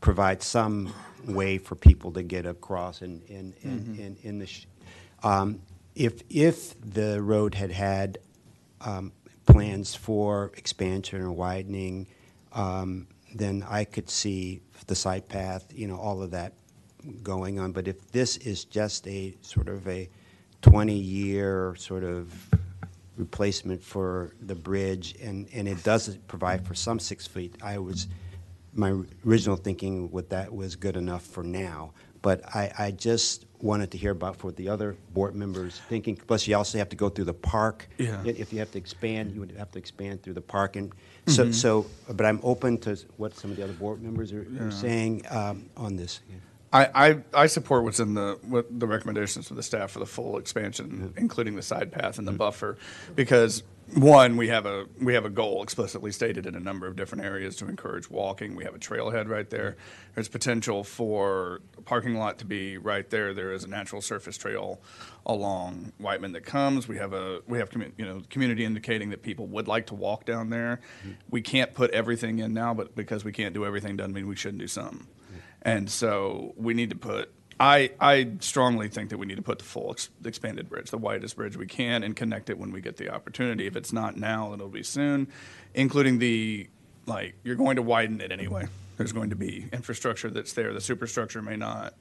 provide 0.00 0.42
some 0.42 0.92
way 1.26 1.58
for 1.58 1.74
people 1.76 2.10
to 2.12 2.22
get 2.22 2.46
across 2.46 3.02
in, 3.02 3.22
in, 3.28 3.54
in, 3.62 3.96
in, 3.98 4.16
in 4.22 4.38
the, 4.38 4.46
sh- 4.46 4.66
um, 5.22 5.60
if, 5.94 6.22
if 6.30 6.74
the 6.80 7.22
road 7.22 7.54
had 7.54 7.70
had 7.70 8.18
um, 8.80 9.12
plans 9.46 9.94
for 9.94 10.50
expansion 10.56 11.20
or 11.20 11.30
widening, 11.30 12.08
um, 12.52 13.06
then 13.34 13.64
I 13.68 13.84
could 13.84 14.10
see 14.10 14.62
the 14.86 14.94
side 14.94 15.28
path, 15.28 15.66
you 15.72 15.86
know, 15.86 15.96
all 15.96 16.22
of 16.22 16.32
that 16.32 16.52
going 17.22 17.58
on. 17.58 17.72
But 17.72 17.88
if 17.88 18.10
this 18.12 18.36
is 18.38 18.64
just 18.64 19.06
a 19.06 19.34
sort 19.42 19.68
of 19.68 19.86
a 19.88 20.08
20-year 20.62 21.74
sort 21.76 22.04
of 22.04 22.50
replacement 23.16 23.82
for 23.82 24.32
the 24.40 24.54
bridge, 24.54 25.14
and, 25.22 25.48
and 25.52 25.68
it 25.68 25.82
does 25.82 26.16
provide 26.28 26.66
for 26.66 26.74
some 26.74 26.98
six 26.98 27.26
feet, 27.26 27.56
I 27.62 27.78
was, 27.78 28.06
my 28.74 29.02
original 29.26 29.56
thinking 29.56 30.10
with 30.10 30.30
that 30.30 30.52
was 30.52 30.76
good 30.76 30.96
enough 30.96 31.22
for 31.22 31.42
now. 31.42 31.92
But 32.22 32.44
I, 32.54 32.72
I 32.78 32.90
just 32.92 33.46
wanted 33.60 33.90
to 33.90 33.98
hear 33.98 34.12
about 34.12 34.42
what 34.44 34.56
the 34.56 34.68
other 34.68 34.96
board 35.12 35.34
members 35.34 35.80
thinking. 35.88 36.16
Plus, 36.16 36.46
you 36.46 36.56
also 36.56 36.78
have 36.78 36.88
to 36.90 36.96
go 36.96 37.08
through 37.08 37.24
the 37.24 37.34
park. 37.34 37.88
Yeah. 37.98 38.22
If 38.24 38.52
you 38.52 38.60
have 38.60 38.70
to 38.72 38.78
expand, 38.78 39.32
you 39.32 39.40
would 39.40 39.52
have 39.52 39.72
to 39.72 39.78
expand 39.78 40.22
through 40.22 40.34
the 40.34 40.40
park. 40.40 40.76
And 40.76 40.92
so, 41.26 41.50
so, 41.50 41.86
but 42.08 42.24
I'm 42.24 42.38
open 42.44 42.78
to 42.78 42.96
what 43.16 43.36
some 43.36 43.50
of 43.50 43.56
the 43.56 43.64
other 43.64 43.72
board 43.72 44.02
members 44.02 44.32
are, 44.32 44.46
are 44.60 44.70
saying 44.70 45.24
um, 45.30 45.68
on 45.76 45.96
this. 45.96 46.20
I, 46.72 46.88
I, 46.94 47.18
I 47.34 47.46
support 47.46 47.84
what's 47.84 48.00
in 48.00 48.14
the, 48.14 48.38
what 48.42 48.66
the 48.80 48.86
recommendations 48.86 49.48
from 49.48 49.56
the 49.56 49.62
staff 49.62 49.90
for 49.90 49.98
the 49.98 50.06
full 50.06 50.38
expansion, 50.38 51.12
including 51.16 51.54
the 51.54 51.62
side 51.62 51.92
path 51.92 52.18
and 52.18 52.26
the 52.26 52.32
buffer. 52.32 52.78
Because, 53.14 53.62
one, 53.94 54.38
we 54.38 54.48
have 54.48 54.64
a, 54.64 54.86
we 54.98 55.12
have 55.12 55.26
a 55.26 55.30
goal 55.30 55.62
explicitly 55.62 56.12
stated 56.12 56.46
in 56.46 56.54
a 56.54 56.60
number 56.60 56.86
of 56.86 56.96
different 56.96 57.24
areas 57.24 57.56
to 57.56 57.68
encourage 57.68 58.08
walking. 58.08 58.56
We 58.56 58.64
have 58.64 58.74
a 58.74 58.78
trailhead 58.78 59.28
right 59.28 59.50
there. 59.50 59.76
There's 60.14 60.28
potential 60.28 60.82
for 60.82 61.60
a 61.76 61.82
parking 61.82 62.16
lot 62.16 62.38
to 62.38 62.46
be 62.46 62.78
right 62.78 63.08
there. 63.10 63.34
There 63.34 63.52
is 63.52 63.64
a 63.64 63.68
natural 63.68 64.00
surface 64.00 64.38
trail 64.38 64.80
along 65.26 65.92
Wightman 66.00 66.32
that 66.32 66.46
comes. 66.46 66.88
We 66.88 66.96
have 66.96 67.12
a, 67.12 67.42
we 67.46 67.58
have, 67.58 67.68
commu- 67.68 67.92
you 67.98 68.06
know, 68.06 68.22
community 68.30 68.64
indicating 68.64 69.10
that 69.10 69.22
people 69.22 69.46
would 69.48 69.68
like 69.68 69.88
to 69.88 69.94
walk 69.94 70.24
down 70.24 70.48
there. 70.48 70.80
Mm-hmm. 71.00 71.12
We 71.28 71.42
can't 71.42 71.74
put 71.74 71.90
everything 71.90 72.38
in 72.38 72.54
now, 72.54 72.72
but 72.72 72.96
because 72.96 73.26
we 73.26 73.32
can't 73.32 73.52
do 73.52 73.66
everything 73.66 73.98
doesn't 73.98 74.14
mean 74.14 74.26
we 74.26 74.36
shouldn't 74.36 74.60
do 74.60 74.68
some. 74.68 75.08
And 75.62 75.88
so 75.88 76.54
we 76.56 76.74
need 76.74 76.90
to 76.90 76.96
put, 76.96 77.32
I, 77.60 77.92
I 78.00 78.32
strongly 78.40 78.88
think 78.88 79.10
that 79.10 79.18
we 79.18 79.26
need 79.26 79.36
to 79.36 79.42
put 79.42 79.60
the 79.60 79.64
full 79.64 79.92
ex- 79.92 80.10
expanded 80.24 80.68
bridge, 80.68 80.90
the 80.90 80.98
widest 80.98 81.36
bridge 81.36 81.56
we 81.56 81.66
can, 81.66 82.02
and 82.02 82.16
connect 82.16 82.50
it 82.50 82.58
when 82.58 82.72
we 82.72 82.80
get 82.80 82.96
the 82.96 83.10
opportunity. 83.10 83.66
If 83.66 83.76
it's 83.76 83.92
not 83.92 84.16
now, 84.16 84.52
it'll 84.52 84.68
be 84.68 84.82
soon, 84.82 85.28
including 85.74 86.18
the, 86.18 86.68
like, 87.06 87.34
you're 87.44 87.54
going 87.54 87.76
to 87.76 87.82
widen 87.82 88.20
it 88.20 88.32
anyway. 88.32 88.66
There's 88.96 89.12
going 89.12 89.30
to 89.30 89.36
be 89.36 89.68
infrastructure 89.72 90.30
that's 90.30 90.52
there. 90.52 90.72
The 90.72 90.80
superstructure 90.80 91.42
may 91.42 91.56
not 91.56 91.94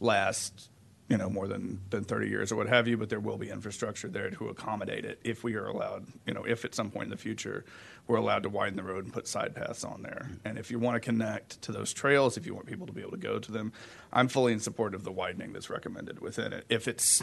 last, 0.00 0.68
you 1.08 1.16
know, 1.16 1.30
more 1.30 1.48
than, 1.48 1.80
than 1.88 2.04
30 2.04 2.28
years 2.28 2.52
or 2.52 2.56
what 2.56 2.68
have 2.68 2.86
you, 2.86 2.96
but 2.96 3.08
there 3.08 3.20
will 3.20 3.38
be 3.38 3.48
infrastructure 3.48 4.08
there 4.08 4.30
to 4.30 4.48
accommodate 4.48 5.06
it 5.06 5.18
if 5.24 5.42
we 5.42 5.54
are 5.54 5.66
allowed, 5.66 6.06
you 6.26 6.34
know, 6.34 6.44
if 6.44 6.64
at 6.66 6.74
some 6.74 6.90
point 6.90 7.04
in 7.04 7.10
the 7.10 7.16
future 7.16 7.64
we're 8.06 8.18
allowed 8.18 8.42
to 8.42 8.50
widen 8.50 8.76
the 8.76 8.82
road 8.82 9.04
and 9.04 9.12
put 9.12 9.26
side 9.26 9.54
paths 9.54 9.84
on 9.84 10.02
there. 10.02 10.30
And 10.44 10.58
if 10.58 10.70
you 10.70 10.78
want 10.78 10.96
to 10.96 11.00
connect 11.00 11.62
to 11.62 11.72
those 11.72 11.94
trails, 11.94 12.36
if 12.36 12.46
you 12.46 12.54
want 12.54 12.66
people 12.66 12.86
to 12.86 12.92
be 12.92 13.00
able 13.00 13.12
to 13.12 13.16
go 13.16 13.38
to 13.38 13.52
them, 13.52 13.72
I'm 14.12 14.28
fully 14.28 14.52
in 14.52 14.60
support 14.60 14.94
of 14.94 15.04
the 15.04 15.12
widening 15.12 15.52
that's 15.52 15.70
recommended 15.70 16.20
within 16.20 16.52
it. 16.52 16.66
If 16.68 16.88
it's, 16.88 17.22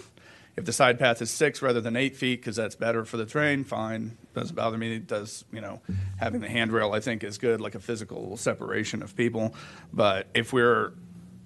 if 0.55 0.65
the 0.65 0.73
side 0.73 0.97
path 0.97 1.21
is 1.21 1.29
six 1.29 1.61
rather 1.61 1.81
than 1.81 1.95
eight 1.95 2.15
feet, 2.15 2.41
because 2.41 2.55
that's 2.55 2.75
better 2.75 3.05
for 3.05 3.17
the 3.17 3.25
train, 3.25 3.63
fine. 3.63 4.17
Doesn't 4.33 4.55
bother 4.55 4.77
me. 4.77 4.95
It 4.95 5.07
does, 5.07 5.45
you 5.51 5.61
know, 5.61 5.81
having 6.17 6.41
the 6.41 6.49
handrail, 6.49 6.93
I 6.93 7.01
think, 7.01 7.23
is 7.23 7.37
good, 7.37 7.61
like 7.61 7.75
a 7.75 7.79
physical 7.79 8.35
separation 8.37 9.03
of 9.03 9.15
people. 9.15 9.53
But 9.93 10.27
if 10.33 10.53
we're 10.53 10.93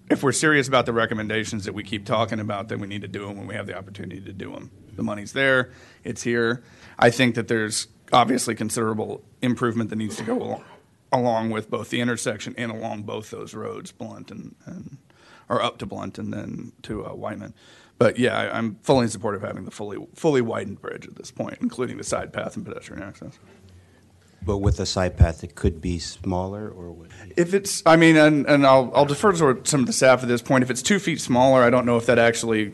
if 0.09 0.23
we're 0.23 0.31
serious 0.31 0.67
about 0.67 0.85
the 0.85 0.93
recommendations 0.93 1.65
that 1.65 1.73
we 1.73 1.83
keep 1.83 2.05
talking 2.05 2.39
about, 2.39 2.67
then 2.67 2.79
we 2.79 2.87
need 2.87 3.01
to 3.01 3.07
do 3.07 3.27
them 3.27 3.37
when 3.37 3.47
we 3.47 3.55
have 3.55 3.67
the 3.67 3.77
opportunity 3.77 4.21
to 4.21 4.33
do 4.33 4.51
them. 4.51 4.71
The 4.95 5.03
money's 5.03 5.33
there, 5.33 5.71
it's 6.03 6.23
here. 6.23 6.63
I 6.97 7.09
think 7.09 7.35
that 7.35 7.47
there's 7.47 7.87
obviously 8.11 8.55
considerable 8.55 9.23
improvement 9.41 9.89
that 9.91 9.97
needs 9.97 10.17
to 10.17 10.23
go 10.23 10.41
along, 10.41 10.63
along 11.11 11.49
with 11.51 11.69
both 11.69 11.89
the 11.89 12.01
intersection 12.01 12.55
and 12.57 12.71
along 12.71 13.03
both 13.03 13.29
those 13.29 13.53
roads, 13.53 13.91
Blunt 13.91 14.31
and, 14.31 14.55
and 14.65 14.97
or 15.47 15.61
up 15.61 15.77
to 15.79 15.85
Blunt 15.85 16.17
and 16.17 16.33
then 16.33 16.71
to 16.83 17.05
uh, 17.05 17.13
Wightman. 17.13 17.53
But 17.97 18.17
yeah, 18.17 18.37
I, 18.37 18.57
I'm 18.57 18.75
fully 18.81 19.03
in 19.03 19.09
support 19.09 19.35
of 19.35 19.41
having 19.41 19.65
the 19.65 19.71
fully 19.71 19.97
fully 20.15 20.41
widened 20.41 20.81
bridge 20.81 21.05
at 21.05 21.15
this 21.17 21.31
point, 21.31 21.57
including 21.61 21.97
the 21.97 22.03
side 22.03 22.33
path 22.33 22.55
and 22.55 22.65
pedestrian 22.65 23.03
access. 23.03 23.37
But 24.45 24.57
with 24.57 24.77
the 24.77 24.85
side 24.85 25.17
path, 25.17 25.43
it 25.43 25.55
could 25.55 25.81
be 25.81 25.99
smaller 25.99 26.69
or 26.69 26.91
would 26.91 27.11
it? 27.25 27.33
If 27.37 27.53
it's, 27.53 27.83
I 27.85 27.97
mean, 27.97 28.15
and, 28.15 28.45
and 28.47 28.65
I'll, 28.65 28.91
I'll 28.95 29.05
defer 29.05 29.31
to 29.31 29.61
some 29.63 29.81
of 29.81 29.85
the 29.85 29.93
staff 29.93 30.23
at 30.23 30.29
this 30.29 30.41
point. 30.41 30.63
If 30.63 30.71
it's 30.71 30.81
two 30.81 30.97
feet 30.97 31.21
smaller, 31.21 31.61
I 31.61 31.69
don't 31.69 31.85
know 31.85 31.97
if 31.97 32.05
that 32.05 32.17
actually 32.17 32.73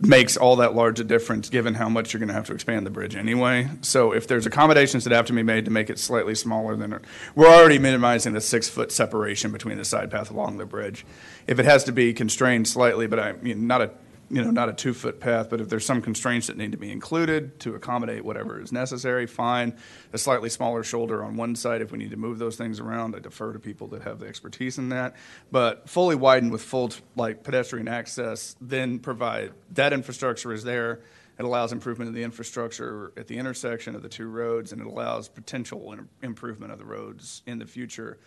makes 0.00 0.36
all 0.36 0.56
that 0.56 0.74
large 0.74 1.00
a 1.00 1.04
difference, 1.04 1.48
given 1.48 1.74
how 1.74 1.88
much 1.88 2.12
you're 2.12 2.18
going 2.18 2.28
to 2.28 2.34
have 2.34 2.46
to 2.46 2.54
expand 2.54 2.86
the 2.86 2.90
bridge 2.90 3.16
anyway. 3.16 3.68
So 3.82 4.12
if 4.12 4.28
there's 4.28 4.46
accommodations 4.46 5.04
that 5.04 5.12
have 5.12 5.26
to 5.26 5.32
be 5.32 5.42
made 5.42 5.64
to 5.64 5.72
make 5.72 5.90
it 5.90 5.98
slightly 5.98 6.36
smaller, 6.36 6.76
then 6.76 7.00
we're 7.34 7.48
already 7.48 7.80
minimizing 7.80 8.32
the 8.32 8.40
six-foot 8.40 8.92
separation 8.92 9.50
between 9.50 9.76
the 9.76 9.84
side 9.84 10.10
path 10.10 10.30
along 10.30 10.58
the 10.58 10.66
bridge. 10.66 11.04
If 11.46 11.58
it 11.58 11.64
has 11.64 11.82
to 11.84 11.92
be 11.92 12.12
constrained 12.12 12.68
slightly, 12.68 13.08
but 13.08 13.18
I 13.18 13.32
mean, 13.32 13.66
not 13.66 13.82
a, 13.82 13.90
you 14.30 14.42
know, 14.42 14.50
not 14.50 14.68
a 14.68 14.72
two-foot 14.72 15.20
path, 15.20 15.48
but 15.48 15.60
if 15.60 15.68
there's 15.68 15.86
some 15.86 16.02
constraints 16.02 16.48
that 16.48 16.56
need 16.56 16.72
to 16.72 16.78
be 16.78 16.90
included 16.90 17.58
to 17.60 17.74
accommodate 17.74 18.24
whatever 18.24 18.60
is 18.60 18.72
necessary, 18.72 19.26
fine. 19.26 19.74
A 20.12 20.18
slightly 20.18 20.50
smaller 20.50 20.82
shoulder 20.82 21.24
on 21.24 21.36
one 21.36 21.56
side, 21.56 21.80
if 21.80 21.92
we 21.92 21.98
need 21.98 22.10
to 22.10 22.16
move 22.16 22.38
those 22.38 22.56
things 22.56 22.78
around, 22.78 23.16
I 23.16 23.20
defer 23.20 23.52
to 23.52 23.58
people 23.58 23.86
that 23.88 24.02
have 24.02 24.18
the 24.18 24.26
expertise 24.26 24.78
in 24.78 24.90
that. 24.90 25.16
But 25.50 25.88
fully 25.88 26.14
widened 26.14 26.52
with 26.52 26.62
full, 26.62 26.92
like, 27.16 27.42
pedestrian 27.42 27.88
access, 27.88 28.54
then 28.60 28.98
provide, 28.98 29.52
that 29.72 29.92
infrastructure 29.92 30.52
is 30.52 30.62
there. 30.62 31.00
It 31.38 31.44
allows 31.44 31.72
improvement 31.72 32.08
of 32.08 32.14
the 32.14 32.24
infrastructure 32.24 33.12
at 33.16 33.28
the 33.28 33.38
intersection 33.38 33.94
of 33.94 34.02
the 34.02 34.08
two 34.08 34.28
roads, 34.28 34.72
and 34.72 34.80
it 34.80 34.86
allows 34.86 35.28
potential 35.28 35.96
improvement 36.22 36.72
of 36.72 36.78
the 36.78 36.84
roads 36.84 37.42
in 37.46 37.58
the 37.58 37.66
future 37.66 38.18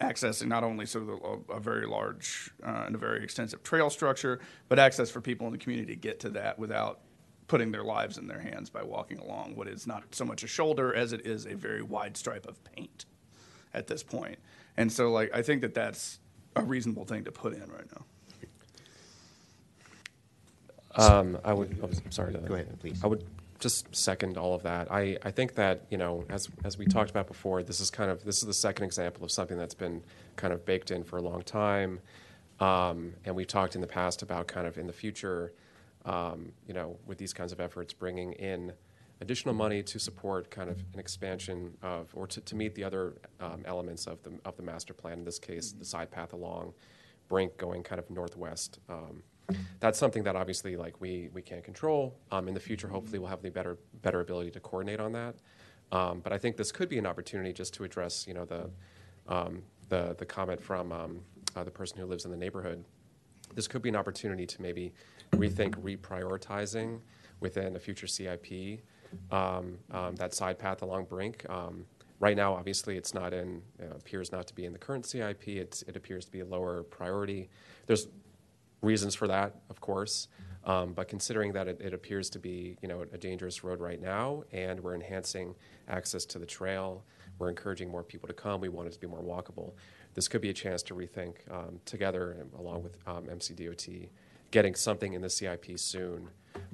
accessing 0.00 0.46
not 0.46 0.62
only 0.62 0.86
sort 0.86 1.08
of 1.08 1.08
a, 1.08 1.54
a 1.54 1.60
very 1.60 1.86
large 1.86 2.50
uh, 2.64 2.84
and 2.86 2.94
a 2.94 2.98
very 2.98 3.22
extensive 3.22 3.62
trail 3.62 3.90
structure, 3.90 4.40
but 4.68 4.78
access 4.78 5.10
for 5.10 5.20
people 5.20 5.46
in 5.46 5.52
the 5.52 5.58
community 5.58 5.94
to 5.94 6.00
get 6.00 6.20
to 6.20 6.30
that 6.30 6.58
without 6.58 7.00
putting 7.48 7.70
their 7.70 7.84
lives 7.84 8.18
in 8.18 8.26
their 8.26 8.40
hands 8.40 8.68
by 8.68 8.82
walking 8.82 9.18
along 9.18 9.54
what 9.54 9.68
is 9.68 9.86
not 9.86 10.02
so 10.10 10.24
much 10.24 10.42
a 10.42 10.46
shoulder 10.46 10.94
as 10.94 11.12
it 11.12 11.24
is 11.26 11.46
a 11.46 11.54
very 11.54 11.82
wide 11.82 12.16
stripe 12.16 12.46
of 12.46 12.62
paint 12.64 13.06
at 13.72 13.86
this 13.86 14.02
point. 14.02 14.38
And 14.76 14.92
so, 14.92 15.10
like, 15.12 15.30
I 15.32 15.42
think 15.42 15.62
that 15.62 15.74
that's 15.74 16.18
a 16.56 16.62
reasonable 16.62 17.04
thing 17.04 17.24
to 17.24 17.32
put 17.32 17.52
in 17.54 17.70
right 17.70 17.86
now. 17.94 18.04
Um, 20.96 21.38
I 21.44 21.52
would, 21.52 21.78
oh, 21.82 21.90
sorry 22.10 22.32
to. 22.32 22.38
Go 22.38 22.54
ahead, 22.54 22.74
please. 22.80 23.04
I 23.04 23.06
would 23.06 23.24
just 23.58 23.94
second 23.94 24.36
all 24.36 24.54
of 24.54 24.62
that. 24.62 24.90
I, 24.90 25.16
I 25.22 25.30
think 25.30 25.54
that, 25.54 25.84
you 25.90 25.98
know, 25.98 26.24
as, 26.28 26.48
as 26.64 26.76
we 26.78 26.86
talked 26.86 27.10
about 27.10 27.26
before, 27.26 27.62
this 27.62 27.80
is 27.80 27.90
kind 27.90 28.10
of, 28.10 28.24
this 28.24 28.38
is 28.38 28.46
the 28.46 28.54
second 28.54 28.84
example 28.84 29.24
of 29.24 29.30
something 29.30 29.56
that's 29.56 29.74
been 29.74 30.02
kind 30.36 30.52
of 30.52 30.64
baked 30.64 30.90
in 30.90 31.04
for 31.04 31.16
a 31.16 31.22
long 31.22 31.42
time. 31.42 32.00
Um, 32.60 33.14
and 33.24 33.34
we've 33.34 33.46
talked 33.46 33.74
in 33.74 33.80
the 33.80 33.86
past 33.86 34.22
about 34.22 34.46
kind 34.46 34.66
of 34.66 34.78
in 34.78 34.86
the 34.86 34.92
future, 34.92 35.52
um, 36.04 36.52
you 36.66 36.74
know, 36.74 36.98
with 37.06 37.18
these 37.18 37.32
kinds 37.32 37.52
of 37.52 37.60
efforts, 37.60 37.92
bringing 37.92 38.32
in 38.34 38.72
additional 39.20 39.54
money 39.54 39.82
to 39.82 39.98
support 39.98 40.50
kind 40.50 40.68
of 40.68 40.78
an 40.92 41.00
expansion 41.00 41.76
of, 41.82 42.08
or 42.14 42.26
to, 42.26 42.40
to 42.42 42.54
meet 42.54 42.74
the 42.74 42.84
other 42.84 43.14
um, 43.40 43.62
elements 43.64 44.06
of 44.06 44.22
the, 44.22 44.32
of 44.44 44.56
the 44.56 44.62
master 44.62 44.92
plan, 44.92 45.18
in 45.18 45.24
this 45.24 45.38
case, 45.38 45.72
the 45.72 45.84
side 45.84 46.10
path 46.10 46.32
along 46.32 46.74
Brink 47.28 47.56
going 47.56 47.82
kind 47.82 47.98
of 47.98 48.08
northwest. 48.10 48.78
That's 49.80 49.98
something 49.98 50.22
that 50.24 50.36
obviously 50.36 50.76
like 50.76 51.00
we, 51.00 51.28
we 51.32 51.42
can't 51.42 51.62
control. 51.62 52.16
Um, 52.32 52.48
in 52.48 52.54
the 52.54 52.60
future, 52.60 52.88
hopefully 52.88 53.18
we'll 53.18 53.28
have 53.28 53.42
the 53.42 53.50
better, 53.50 53.78
better 54.02 54.20
ability 54.20 54.50
to 54.52 54.60
coordinate 54.60 55.00
on 55.00 55.12
that. 55.12 55.36
Um, 55.92 56.20
but 56.20 56.32
I 56.32 56.38
think 56.38 56.56
this 56.56 56.72
could 56.72 56.88
be 56.88 56.98
an 56.98 57.06
opportunity 57.06 57.52
just 57.52 57.74
to 57.74 57.84
address, 57.84 58.26
you 58.26 58.34
know, 58.34 58.44
the, 58.44 58.68
um, 59.28 59.62
the, 59.88 60.16
the 60.18 60.26
comment 60.26 60.60
from 60.60 60.90
um, 60.92 61.20
uh, 61.54 61.62
the 61.62 61.70
person 61.70 61.98
who 61.98 62.06
lives 62.06 62.24
in 62.24 62.30
the 62.30 62.36
neighborhood. 62.36 62.84
This 63.54 63.68
could 63.68 63.82
be 63.82 63.88
an 63.88 63.96
opportunity 63.96 64.46
to 64.46 64.62
maybe 64.62 64.92
rethink 65.32 65.76
reprioritizing 65.76 66.98
within 67.38 67.76
a 67.76 67.78
future 67.78 68.08
CIP 68.08 68.80
um, 69.30 69.78
um, 69.92 70.16
that 70.16 70.34
side 70.34 70.58
path 70.58 70.82
along 70.82 71.04
Brink. 71.04 71.46
Right 72.18 72.36
now, 72.36 72.54
obviously, 72.54 72.96
it's 72.96 73.12
not 73.12 73.34
in, 73.34 73.60
uh, 73.80 73.94
appears 73.94 74.32
not 74.32 74.46
to 74.46 74.54
be 74.54 74.64
in 74.64 74.72
the 74.72 74.78
current 74.78 75.04
CIP. 75.04 75.48
It's, 75.48 75.82
it 75.82 75.96
appears 75.96 76.24
to 76.24 76.32
be 76.32 76.40
a 76.40 76.46
lower 76.46 76.82
priority. 76.84 77.50
There's 77.86 78.08
reasons 78.82 79.14
for 79.14 79.28
that, 79.28 79.54
of 79.70 79.80
course. 79.80 80.28
Um, 80.64 80.94
but 80.94 81.06
considering 81.06 81.52
that 81.52 81.68
it, 81.68 81.80
it, 81.80 81.94
appears 81.94 82.28
to 82.30 82.40
be, 82.40 82.76
you 82.82 82.88
know, 82.88 83.04
a 83.12 83.16
dangerous 83.18 83.62
road 83.62 83.78
right 83.78 84.02
now, 84.02 84.42
and 84.50 84.80
we're 84.80 84.96
enhancing 84.96 85.54
access 85.88 86.24
to 86.26 86.40
the 86.40 86.46
trail, 86.46 87.04
we're 87.38 87.50
encouraging 87.50 87.88
more 87.88 88.02
people 88.02 88.26
to 88.26 88.34
come. 88.34 88.60
We 88.60 88.68
want 88.68 88.88
it 88.88 88.92
to 88.94 88.98
be 88.98 89.06
more 89.06 89.22
walkable. 89.22 89.74
This 90.14 90.26
could 90.26 90.40
be 90.40 90.50
a 90.50 90.54
chance 90.54 90.82
to 90.84 90.94
rethink 90.94 91.34
um, 91.52 91.78
together, 91.84 92.46
along 92.58 92.82
with 92.82 92.96
um, 93.06 93.26
MCDOT, 93.26 94.08
getting 94.50 94.74
something 94.74 95.12
in 95.12 95.20
the 95.20 95.30
CIP 95.30 95.78
soon 95.78 96.30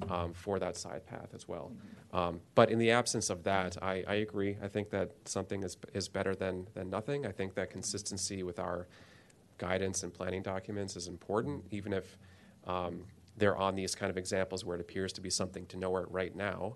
um, 0.09 0.33
for 0.33 0.57
that 0.59 0.75
side 0.75 1.05
path 1.05 1.29
as 1.35 1.47
well. 1.47 1.71
Um, 2.13 2.39
but 2.55 2.71
in 2.71 2.79
the 2.79 2.91
absence 2.91 3.29
of 3.29 3.43
that, 3.43 3.77
I, 3.81 4.03
I, 4.07 4.15
agree. 4.15 4.57
I 4.61 4.67
think 4.67 4.89
that 4.91 5.11
something 5.25 5.63
is 5.63 5.77
is 5.93 6.07
better 6.07 6.35
than 6.35 6.67
than 6.73 6.89
nothing. 6.89 7.25
I 7.25 7.31
think 7.31 7.55
that 7.55 7.69
consistency 7.69 8.43
with 8.43 8.59
our 8.59 8.87
guidance 9.63 10.03
and 10.03 10.13
planning 10.13 10.41
documents 10.41 10.95
is 10.95 11.07
important, 11.07 11.63
even 11.71 11.93
if 11.93 12.17
um, 12.67 13.05
they're 13.37 13.55
on 13.55 13.75
these 13.75 13.95
kind 13.95 14.09
of 14.09 14.17
examples 14.17 14.65
where 14.65 14.75
it 14.77 14.81
appears 14.81 15.13
to 15.13 15.21
be 15.21 15.29
something 15.29 15.65
to 15.67 15.77
know 15.77 15.95
it 15.97 16.07
right 16.09 16.35
now. 16.35 16.75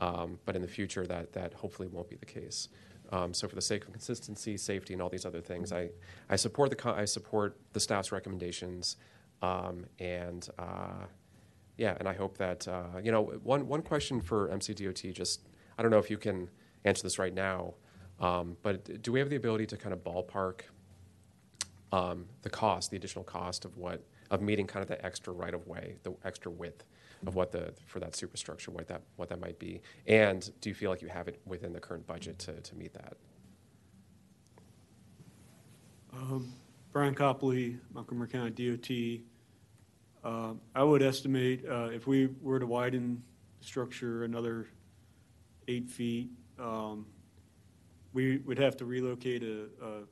Um, 0.00 0.38
but 0.44 0.54
in 0.54 0.62
the 0.62 0.68
future, 0.68 1.04
that, 1.06 1.32
that 1.32 1.52
hopefully 1.54 1.88
won't 1.88 2.08
be 2.08 2.16
the 2.16 2.26
case. 2.40 2.68
Um, 3.10 3.34
so, 3.34 3.48
for 3.48 3.54
the 3.54 3.62
sake 3.72 3.84
of 3.84 3.90
consistency, 3.90 4.56
safety, 4.56 4.92
and 4.92 5.02
all 5.02 5.08
these 5.08 5.26
other 5.26 5.40
things, 5.40 5.72
I, 5.72 5.88
I 6.28 6.36
support 6.36 6.70
the 6.70 6.90
I 6.90 7.06
support 7.06 7.58
the 7.72 7.80
staff's 7.80 8.12
recommendations, 8.12 8.96
um, 9.40 9.86
and 9.98 10.46
uh, 10.58 11.06
yeah, 11.78 11.96
and 11.98 12.06
I 12.06 12.12
hope 12.12 12.36
that 12.36 12.68
uh, 12.68 12.98
you 13.02 13.10
know 13.10 13.22
one 13.42 13.66
one 13.66 13.80
question 13.80 14.20
for 14.20 14.48
MCDOT. 14.48 15.14
Just 15.14 15.48
I 15.78 15.82
don't 15.82 15.90
know 15.90 15.98
if 15.98 16.10
you 16.10 16.18
can 16.18 16.50
answer 16.84 17.02
this 17.02 17.18
right 17.18 17.32
now, 17.32 17.74
um, 18.20 18.58
but 18.62 19.02
do 19.02 19.10
we 19.10 19.20
have 19.20 19.30
the 19.30 19.36
ability 19.36 19.64
to 19.72 19.78
kind 19.78 19.94
of 19.94 20.04
ballpark 20.04 20.60
um, 21.92 22.26
the 22.42 22.50
cost, 22.50 22.90
the 22.90 22.96
additional 22.96 23.24
cost 23.24 23.64
of 23.64 23.76
what 23.76 24.04
of 24.30 24.42
meeting 24.42 24.66
kind 24.66 24.82
of 24.82 24.88
the 24.88 25.04
extra 25.04 25.32
right 25.32 25.54
of 25.54 25.66
way, 25.66 25.96
the 26.02 26.12
extra 26.24 26.50
width 26.50 26.84
of 27.26 27.34
what 27.34 27.50
the 27.50 27.72
for 27.86 28.00
that 28.00 28.14
superstructure, 28.14 28.70
what 28.70 28.88
that 28.88 29.02
what 29.16 29.28
that 29.28 29.40
might 29.40 29.58
be, 29.58 29.80
and 30.06 30.50
do 30.60 30.68
you 30.68 30.74
feel 30.74 30.90
like 30.90 31.02
you 31.02 31.08
have 31.08 31.28
it 31.28 31.40
within 31.46 31.72
the 31.72 31.80
current 31.80 32.06
budget 32.06 32.38
to, 32.40 32.52
to 32.60 32.74
meet 32.74 32.92
that? 32.94 33.16
Um, 36.12 36.52
Brian 36.92 37.14
Copley, 37.14 37.78
Montgomery 37.92 38.28
County 38.28 38.50
DOT. 38.50 39.24
Uh, 40.24 40.54
I 40.74 40.82
would 40.82 41.02
estimate 41.02 41.64
uh, 41.68 41.90
if 41.92 42.06
we 42.06 42.28
were 42.42 42.58
to 42.58 42.66
widen 42.66 43.22
the 43.60 43.64
structure 43.64 44.24
another 44.24 44.66
eight 45.68 45.88
feet, 45.88 46.30
um, 46.58 47.06
we 48.12 48.38
would 48.38 48.58
have 48.58 48.76
to 48.78 48.84
relocate 48.84 49.42
a, 49.42 49.66
a 49.82 50.02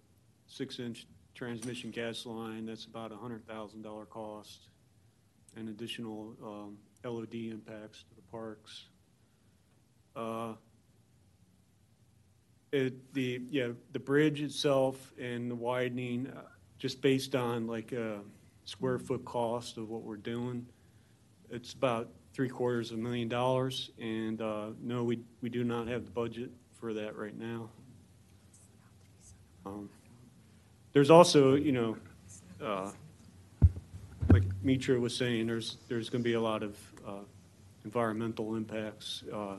six-inch 0.46 1.06
transmission 1.36 1.90
gas 1.90 2.26
line. 2.26 2.66
That's 2.66 2.86
about 2.86 3.12
a 3.12 3.16
hundred 3.16 3.46
thousand 3.46 3.82
dollar 3.82 4.06
cost, 4.06 4.68
and 5.54 5.68
additional 5.68 6.34
um, 6.42 6.78
LOD 7.04 7.34
impacts 7.34 8.04
to 8.08 8.14
the 8.16 8.22
parks. 8.32 8.88
Uh, 10.16 10.54
It, 12.72 13.14
the, 13.14 13.40
yeah, 13.48 13.68
the 13.92 14.00
bridge 14.00 14.42
itself 14.42 15.14
and 15.18 15.48
the 15.50 15.54
widening, 15.54 16.26
uh, 16.26 16.42
just 16.78 17.00
based 17.00 17.34
on 17.34 17.66
like 17.66 17.92
a 17.92 18.20
square 18.64 18.98
foot 18.98 19.24
cost 19.24 19.78
of 19.78 19.88
what 19.88 20.02
we're 20.02 20.16
doing, 20.16 20.66
it's 21.48 21.72
about 21.72 22.08
three 22.34 22.48
quarters 22.50 22.90
of 22.90 22.98
a 22.98 23.00
million 23.00 23.28
dollars, 23.28 23.92
and, 23.98 24.42
uh, 24.42 24.70
no, 24.82 25.04
we, 25.04 25.20
we 25.40 25.48
do 25.48 25.64
not 25.64 25.86
have 25.86 26.04
the 26.04 26.10
budget 26.10 26.50
for 26.74 26.92
that 26.92 27.16
right 27.16 27.38
now. 27.38 27.70
Um, 29.64 29.88
There's 30.96 31.10
also, 31.10 31.56
you 31.56 31.72
know, 31.72 31.96
uh, 32.58 32.90
like 34.32 34.44
Mitra 34.62 34.98
was 34.98 35.14
saying, 35.14 35.46
there's, 35.46 35.76
there's 35.88 36.08
gonna 36.08 36.24
be 36.24 36.32
a 36.32 36.40
lot 36.40 36.62
of, 36.62 36.74
uh, 37.06 37.18
environmental 37.84 38.56
impacts. 38.56 39.22
Uh, 39.30 39.56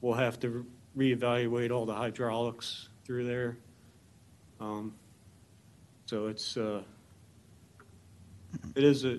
We'll 0.00 0.14
have 0.14 0.40
to 0.40 0.66
reevaluate 0.98 1.70
all 1.70 1.86
the 1.86 1.94
hydraulics 1.94 2.88
through 3.04 3.26
there. 3.26 3.58
Um, 4.60 4.92
So 6.06 6.26
it's, 6.26 6.56
uh, 6.56 6.82
it 8.74 8.82
is 8.82 9.04
a 9.04 9.18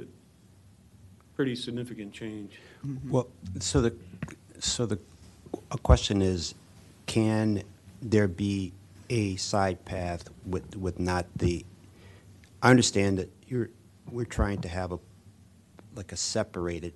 pretty 1.37 1.55
significant 1.55 2.11
change. 2.11 2.59
Well, 3.07 3.29
so 3.61 3.79
the, 3.79 3.95
so 4.59 4.85
the, 4.85 4.99
a 5.71 5.77
question 5.77 6.21
is, 6.21 6.55
can 7.05 7.63
there 8.01 8.27
be 8.27 8.73
a 9.11 9.35
side 9.35 9.83
path 9.83 10.29
with, 10.45 10.75
with 10.77 10.97
not 10.97 11.25
the, 11.35 11.65
I 12.63 12.69
understand 12.69 13.19
that 13.19 13.29
you're, 13.45 13.69
we're 14.09 14.23
trying 14.23 14.61
to 14.61 14.69
have 14.69 14.93
a, 14.93 14.99
like 15.95 16.13
a 16.13 16.15
separated 16.15 16.93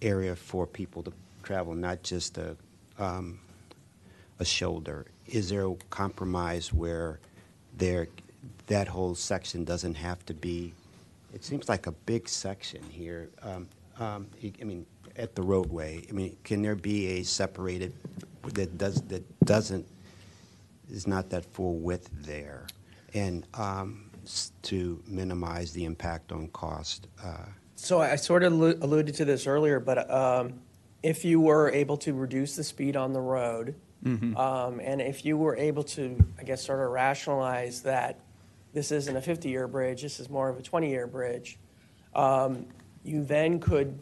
area 0.00 0.34
for 0.34 0.66
people 0.66 1.02
to 1.02 1.12
travel, 1.42 1.74
not 1.74 2.02
just 2.02 2.38
a, 2.38 2.56
um, 2.98 3.38
a 4.38 4.46
shoulder. 4.46 5.04
Is 5.26 5.50
there 5.50 5.66
a 5.66 5.74
compromise 5.90 6.72
where 6.72 7.20
there, 7.76 8.08
that 8.68 8.88
whole 8.88 9.14
section 9.14 9.62
doesn't 9.64 9.96
have 9.96 10.24
to 10.24 10.32
be, 10.32 10.72
it 11.34 11.44
seems 11.44 11.68
like 11.68 11.86
a 11.86 11.92
big 11.92 12.30
section 12.30 12.82
here. 12.88 13.28
Um, 13.42 13.68
um, 14.00 14.26
I 14.42 14.64
mean, 14.64 14.86
at 15.16 15.34
the 15.34 15.42
roadway, 15.42 16.02
I 16.08 16.12
mean, 16.12 16.34
can 16.44 16.62
there 16.62 16.74
be 16.74 17.18
a 17.18 17.24
separated, 17.24 17.92
that 18.54 18.78
does, 18.78 19.02
that 19.02 19.22
doesn't, 19.44 19.86
is 20.94 21.06
not 21.06 21.30
that 21.30 21.44
full 21.52 21.76
width 21.78 22.08
there? 22.12 22.66
And 23.12 23.46
um, 23.54 24.10
to 24.62 25.02
minimize 25.06 25.72
the 25.72 25.84
impact 25.84 26.32
on 26.32 26.48
cost? 26.48 27.08
uh, 27.22 27.46
So 27.76 28.00
I 28.00 28.12
I 28.12 28.16
sort 28.16 28.42
of 28.42 28.52
allu- 28.52 28.80
alluded 28.82 29.14
to 29.16 29.24
this 29.24 29.46
earlier, 29.46 29.80
but 29.80 30.10
um, 30.10 30.60
if 31.02 31.24
you 31.24 31.40
were 31.40 31.70
able 31.70 31.96
to 31.98 32.14
reduce 32.14 32.56
the 32.56 32.64
speed 32.64 32.96
on 32.96 33.12
the 33.12 33.20
road, 33.20 33.74
um, 34.36 34.80
and 34.84 35.00
if 35.00 35.24
you 35.24 35.38
were 35.38 35.56
able 35.56 35.82
to, 35.82 36.18
I 36.38 36.42
guess, 36.44 36.62
sort 36.62 36.80
of 36.84 36.90
rationalize 36.90 37.80
that 37.82 38.20
this 38.74 38.92
isn't 38.92 39.16
a 39.16 39.20
50-year 39.20 39.66
bridge, 39.66 40.02
this 40.02 40.20
is 40.20 40.28
more 40.28 40.50
of 40.50 40.58
a 40.58 40.62
20-year 40.62 41.06
bridge, 41.06 41.58
um, 42.14 42.66
you 43.02 43.24
then 43.24 43.60
could 43.60 43.98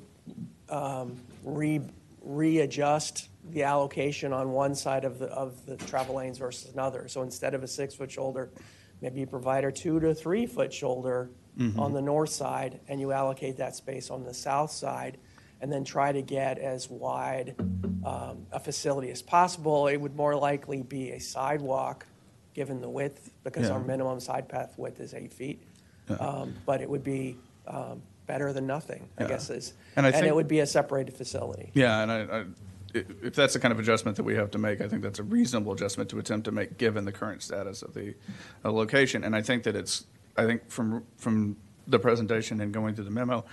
um, 0.69 1.21
re, 1.45 1.81
readjust 2.21 3.29
the 3.53 3.63
allocation 3.63 4.33
on 4.33 4.51
one 4.51 4.75
side 4.75 5.05
of 5.05 5.19
the, 5.19 5.27
of 5.27 5.65
the 5.67 5.77
travel 5.77 6.17
lanes 6.17 6.39
versus 6.39 6.73
another. 6.73 7.07
So 7.09 7.23
instead 7.23 7.55
of 7.55 7.63
a 7.63 7.69
six-foot 7.69 8.11
shoulder, 8.11 8.51
maybe 9.01 9.21
you 9.21 9.27
provide 9.27 9.65
a 9.65 9.73
two 9.73 10.01
to 10.01 10.15
three-foot 10.15 10.73
shoulder 10.73 11.31
on 11.77 11.93
the 11.93 12.01
north 12.01 12.31
side, 12.31 12.81
and 12.89 12.99
you 12.99 13.13
allocate 13.13 13.59
that 13.59 13.77
space 13.77 14.09
on 14.11 14.25
the 14.25 14.33
south 14.33 14.71
side, 14.71 15.19
and 15.61 15.71
then 15.71 15.85
try 15.85 16.11
to 16.11 16.23
get 16.23 16.59
as 16.59 16.89
wide 16.89 17.55
um, 18.05 18.47
a 18.53 18.59
facility 18.59 19.11
as 19.11 19.21
possible. 19.21 19.87
It 19.89 19.99
would 19.99 20.17
more 20.17 20.35
likely 20.35 20.83
be 20.83 21.11
a 21.11 21.19
sidewalk, 21.21 22.07
given 22.55 22.81
the 22.81 22.89
width, 22.89 23.31
because 23.45 23.69
our 23.69 23.79
minimum 23.81 24.19
side 24.19 24.49
path 24.49 24.75
width 24.79 24.99
is 24.99 25.13
eight 25.13 25.33
feet. 25.33 25.63
Um, 26.19 26.55
But 26.65 26.81
it 26.81 26.89
would 26.89 27.05
be 27.05 27.37
um, 27.69 28.03
better 28.27 28.53
than 28.55 28.67
nothing, 28.67 29.07
I 29.19 29.23
Yeah. 29.25 29.29
guess 29.29 29.51
is. 29.51 29.75
And 29.97 30.07
And 30.07 30.27
it 30.27 30.35
would 30.35 30.49
be 30.49 30.61
a 30.61 30.67
separated 30.67 31.15
facility. 31.15 31.71
Yeah, 31.75 32.03
and 32.03 32.11
I, 32.11 32.21
i- 32.41 32.45
if 32.95 33.35
that's 33.35 33.55
the 33.55 33.61
kind 33.61 33.73
of 33.73 33.79
adjustment 33.79 34.17
that 34.17 34.25
we 34.25 34.35
have 34.35 34.51
to 34.51 34.59
make, 34.59 34.81
I 34.81 34.89
think 34.89 35.03
that's 35.03 35.19
a 35.19 35.23
reasonable 35.23 35.73
adjustment 35.73 36.11
to 36.11 36.19
attempt 36.19 36.45
to 36.45 36.53
make, 36.53 36.79
given 36.79 37.05
the 37.05 37.13
current 37.13 37.43
status 37.43 37.83
of 37.83 37.95
the 37.95 38.15
uh, 38.65 38.73
location. 38.73 39.25
And 39.25 39.35
I 39.35 39.43
think 39.43 39.63
that 39.65 39.77
it's, 39.77 40.07
I 40.37 40.47
think 40.47 40.71
from, 40.71 41.05
from 41.17 41.57
the 41.87 41.99
presentation 41.99 42.61
and 42.61 42.73
going 42.73 42.95
through 42.95 43.05
the 43.05 43.11
memo, 43.11 43.45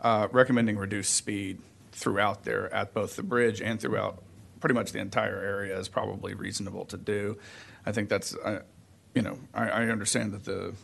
uh, 0.00 0.28
recommending 0.32 0.76
reduced 0.76 1.14
speed 1.14 1.60
throughout 1.92 2.44
there 2.44 2.72
at 2.74 2.92
both 2.92 3.16
the 3.16 3.22
bridge 3.22 3.60
and 3.60 3.80
throughout 3.80 4.22
pretty 4.60 4.74
much 4.74 4.92
the 4.92 4.98
entire 4.98 5.38
area 5.38 5.78
is 5.78 5.88
probably 5.88 6.34
reasonable 6.34 6.84
to 6.86 6.96
do. 6.96 7.38
I 7.84 7.92
think 7.92 8.08
that's, 8.08 8.34
uh, 8.34 8.62
you 9.14 9.22
know, 9.22 9.38
I, 9.54 9.68
I 9.68 9.88
understand 9.88 10.32
that 10.32 10.44
the, 10.44 10.74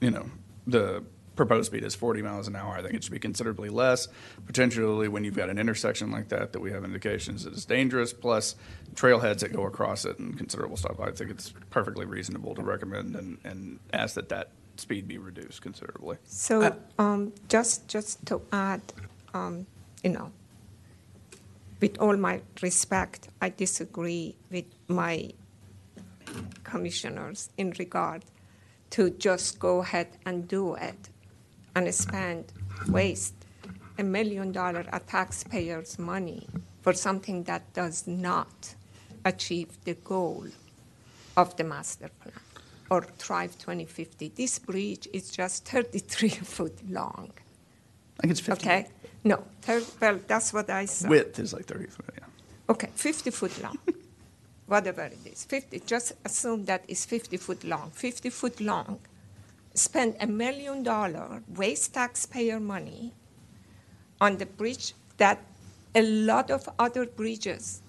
you 0.00 0.10
know, 0.10 0.26
the 0.66 1.04
proposed 1.36 1.66
speed 1.66 1.84
is 1.84 1.94
40 1.94 2.22
miles 2.22 2.48
an 2.48 2.56
hour. 2.56 2.74
I 2.74 2.82
think 2.82 2.94
it 2.94 3.04
should 3.04 3.12
be 3.12 3.18
considerably 3.18 3.68
less, 3.68 4.08
potentially 4.46 5.08
when 5.08 5.22
you've 5.22 5.36
got 5.36 5.50
an 5.50 5.58
intersection 5.58 6.10
like 6.10 6.28
that, 6.30 6.52
that 6.52 6.60
we 6.60 6.72
have 6.72 6.84
indications 6.84 7.44
that 7.44 7.52
it's 7.52 7.64
dangerous, 7.64 8.12
plus 8.12 8.56
trailheads 8.94 9.40
that 9.40 9.52
go 9.52 9.66
across 9.66 10.04
it 10.04 10.18
and 10.18 10.36
considerable 10.36 10.76
stuff. 10.76 10.98
I 10.98 11.10
think 11.12 11.30
it's 11.30 11.52
perfectly 11.70 12.06
reasonable 12.06 12.54
to 12.54 12.62
recommend 12.62 13.14
and, 13.14 13.38
and 13.44 13.78
ask 13.92 14.14
that 14.14 14.30
that 14.30 14.50
speed 14.76 15.06
be 15.06 15.18
reduced 15.18 15.62
considerably. 15.62 16.16
So, 16.24 16.76
um, 16.98 17.32
just, 17.48 17.86
just 17.88 18.24
to 18.26 18.40
add, 18.52 18.82
um, 19.34 19.66
you 20.02 20.10
know, 20.10 20.32
with 21.80 21.98
all 22.00 22.16
my 22.16 22.40
respect, 22.62 23.28
I 23.40 23.50
disagree 23.50 24.34
with 24.50 24.64
my 24.88 25.30
commissioners 26.64 27.50
in 27.56 27.72
regard 27.78 28.24
to 28.90 29.10
just 29.10 29.58
go 29.58 29.80
ahead 29.80 30.08
and 30.24 30.48
do 30.48 30.74
it 30.74 31.10
and 31.76 31.94
spend, 31.94 32.52
waste 32.88 33.34
a 33.98 34.02
million 34.02 34.50
dollar 34.50 34.84
of 34.92 35.06
taxpayers' 35.06 35.98
money 35.98 36.48
for 36.82 36.92
something 36.92 37.44
that 37.44 37.62
does 37.74 38.06
not 38.06 38.74
achieve 39.24 39.68
the 39.84 39.94
goal 39.94 40.46
of 41.36 41.54
the 41.56 41.64
master 41.64 42.10
plan 42.20 42.34
or 42.90 43.02
Thrive 43.18 43.52
2050. 43.58 44.32
This 44.34 44.58
bridge 44.58 45.06
is 45.12 45.30
just 45.30 45.68
33 45.68 46.28
foot 46.54 46.78
long. 46.90 47.30
I 48.18 48.22
think 48.22 48.30
it's 48.30 48.40
50. 48.40 48.52
Okay? 48.66 48.86
No, 49.24 49.44
thir- 49.60 49.82
well, 50.00 50.18
that's 50.26 50.52
what 50.52 50.70
I 50.70 50.86
saw. 50.86 51.08
Width 51.08 51.38
is 51.38 51.52
like 51.52 51.66
30, 51.66 51.86
yeah. 52.18 52.24
Okay, 52.70 52.88
50 52.94 53.30
foot 53.30 53.62
long, 53.62 53.78
whatever 54.66 55.02
it 55.02 55.18
is. 55.26 55.44
50, 55.44 55.80
just 55.80 56.12
assume 56.24 56.64
that 56.66 56.84
is 56.88 57.04
50 57.04 57.36
foot 57.36 57.64
long. 57.64 57.90
50 57.90 58.30
foot 58.30 58.60
long, 58.60 59.00
spend 59.76 60.16
a 60.20 60.26
million 60.26 60.82
dollar, 60.82 61.42
waste 61.54 61.94
taxpayer 61.94 62.58
money 62.58 63.12
on 64.20 64.38
the 64.38 64.46
bridge 64.46 64.94
that 65.18 65.38
a 65.94 66.02
lot 66.02 66.50
of 66.50 66.68
other 66.78 67.06
bridges, 67.06 67.80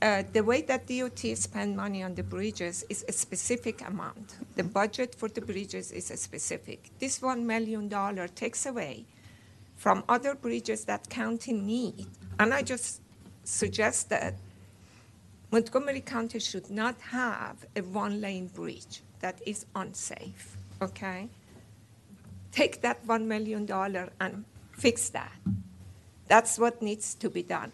uh, 0.00 0.22
the 0.32 0.42
way 0.42 0.62
that 0.62 0.86
DOT 0.86 1.20
spend 1.36 1.76
money 1.76 2.02
on 2.02 2.14
the 2.14 2.22
bridges 2.22 2.84
is 2.90 3.04
a 3.08 3.12
specific 3.12 3.86
amount. 3.86 4.36
The 4.56 4.64
budget 4.64 5.14
for 5.14 5.28
the 5.28 5.40
bridges 5.40 5.92
is 5.92 6.10
a 6.10 6.16
specific. 6.16 6.90
This 6.98 7.20
$1 7.20 7.42
million 7.42 7.88
takes 8.34 8.66
away 8.66 9.04
from 9.76 10.02
other 10.08 10.34
bridges 10.34 10.84
that 10.86 11.08
county 11.08 11.52
need. 11.52 12.06
And 12.38 12.52
I 12.52 12.62
just 12.62 13.00
suggest 13.44 14.08
that 14.10 14.34
Montgomery 15.52 16.00
County 16.00 16.38
should 16.38 16.70
not 16.70 17.00
have 17.00 17.66
a 17.76 17.82
one-lane 17.82 18.46
bridge 18.48 19.02
that 19.20 19.40
is 19.46 19.66
unsafe, 19.74 20.56
okay? 20.82 21.28
Take 22.50 22.82
that 22.82 23.06
$1 23.06 23.24
million 23.24 23.68
and 24.20 24.44
fix 24.72 25.08
that. 25.10 25.32
That's 26.28 26.58
what 26.58 26.82
needs 26.82 27.14
to 27.16 27.30
be 27.30 27.42
done. 27.42 27.72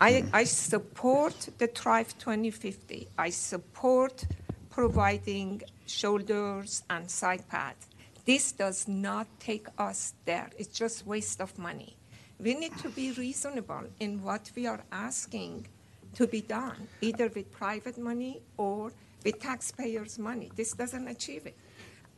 I, 0.00 0.24
I 0.32 0.44
support 0.44 1.48
the 1.58 1.68
Thrive 1.68 2.18
2050. 2.18 3.08
I 3.16 3.30
support 3.30 4.24
providing 4.70 5.62
shoulders 5.86 6.82
and 6.90 7.08
side 7.08 7.48
paths. 7.48 7.86
This 8.24 8.52
does 8.52 8.88
not 8.88 9.26
take 9.38 9.66
us 9.78 10.14
there. 10.24 10.50
It's 10.58 10.76
just 10.76 11.06
waste 11.06 11.40
of 11.40 11.56
money. 11.58 11.96
We 12.40 12.54
need 12.54 12.76
to 12.78 12.88
be 12.88 13.12
reasonable 13.12 13.84
in 14.00 14.22
what 14.22 14.50
we 14.56 14.66
are 14.66 14.82
asking 14.90 15.68
to 16.14 16.26
be 16.26 16.40
done, 16.40 16.88
either 17.00 17.28
with 17.28 17.52
private 17.52 17.98
money 17.98 18.40
or 18.56 18.92
with 19.24 19.40
taxpayers' 19.40 20.18
money. 20.18 20.50
This 20.56 20.72
doesn't 20.72 21.06
achieve 21.06 21.46
it. 21.46 21.56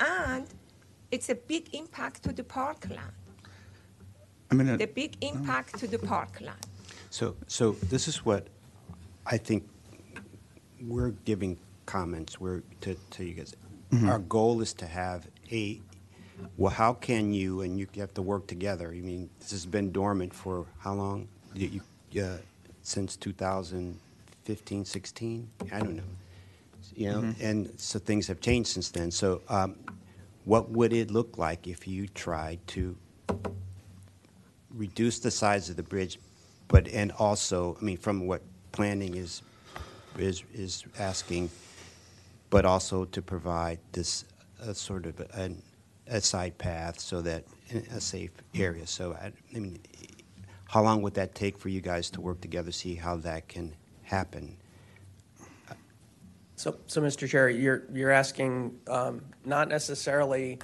And 0.00 0.46
it's 1.10 1.28
a 1.28 1.34
big 1.34 1.74
impact 1.74 2.22
to 2.24 2.32
the 2.32 2.44
parkland. 2.44 3.00
I 4.50 4.54
mean, 4.54 4.68
it- 4.68 4.78
The 4.78 4.86
big 4.86 5.16
impact 5.22 5.78
to 5.80 5.86
the 5.86 5.98
parkland. 5.98 6.58
So, 7.10 7.36
so 7.46 7.72
this 7.90 8.08
is 8.08 8.24
what 8.24 8.48
I 9.24 9.38
think 9.38 9.68
we're 10.80 11.10
giving 11.24 11.58
comments, 11.86 12.40
we're, 12.40 12.62
to, 12.82 12.94
to 13.10 13.24
you 13.24 13.34
guys. 13.34 13.54
Mhm. 13.90 14.08
Our 14.08 14.18
goal 14.18 14.60
is 14.60 14.72
to 14.74 14.86
have 14.86 15.28
a, 15.50 15.80
well, 16.56 16.72
how 16.72 16.92
can 16.94 17.32
you, 17.32 17.62
and 17.62 17.78
you 17.78 17.86
have 17.96 18.12
to 18.14 18.22
work 18.22 18.46
together. 18.46 18.90
I 18.92 19.00
mean, 19.00 19.30
this 19.40 19.50
has 19.52 19.66
been 19.66 19.90
dormant 19.92 20.34
for 20.34 20.66
how 20.80 20.94
long? 20.94 21.28
You, 21.54 21.80
you, 22.10 22.22
uh, 22.22 22.38
since 22.82 23.16
2015, 23.16 24.84
16? 24.84 25.48
I 25.72 25.78
don't 25.80 25.96
know. 25.96 26.02
You 26.96 27.10
know, 27.10 27.20
Mhm. 27.20 27.36
and 27.40 27.80
so 27.80 27.98
things 27.98 28.26
have 28.28 28.40
changed 28.40 28.70
since 28.70 28.90
then. 28.90 29.10
So, 29.10 29.42
um, 29.48 29.76
what 30.44 30.70
would 30.70 30.92
it 30.92 31.10
look 31.10 31.36
like 31.36 31.66
if 31.66 31.86
you 31.86 32.08
tried 32.08 32.66
to 32.68 32.96
reduce 34.70 35.18
the 35.18 35.30
size 35.30 35.68
of 35.68 35.76
the 35.76 35.82
bridge, 35.82 36.18
but, 36.68 36.88
and 36.88 37.12
also, 37.12 37.76
I 37.80 37.84
mean, 37.84 37.98
from 37.98 38.26
what 38.26 38.42
planning 38.72 39.14
is, 39.16 39.42
is, 40.18 40.42
is 40.54 40.84
asking, 40.98 41.50
but 42.48 42.64
also 42.64 43.04
to 43.04 43.20
provide 43.22 43.78
this, 43.92 44.24
uh, 44.62 44.72
sort 44.72 45.04
of 45.06 45.20
a, 45.20 45.50
a 46.06 46.20
side 46.20 46.56
path 46.56 46.98
so 46.98 47.20
that, 47.22 47.44
a 47.90 48.00
safe 48.00 48.30
area. 48.54 48.86
So, 48.86 49.12
I, 49.14 49.32
I 49.54 49.58
mean, 49.58 49.80
how 50.66 50.82
long 50.82 51.02
would 51.02 51.14
that 51.14 51.34
take 51.34 51.58
for 51.58 51.68
you 51.68 51.80
guys 51.80 52.08
to 52.10 52.20
work 52.20 52.40
together, 52.40 52.72
see 52.72 52.94
how 52.94 53.16
that 53.16 53.48
can 53.48 53.74
happen? 54.02 54.56
So, 56.56 56.76
so 56.86 57.02
Mr. 57.02 57.28
Chair, 57.28 57.50
you're, 57.50 57.82
you're 57.92 58.10
asking 58.10 58.78
um, 58.88 59.20
not 59.44 59.68
necessarily 59.68 60.58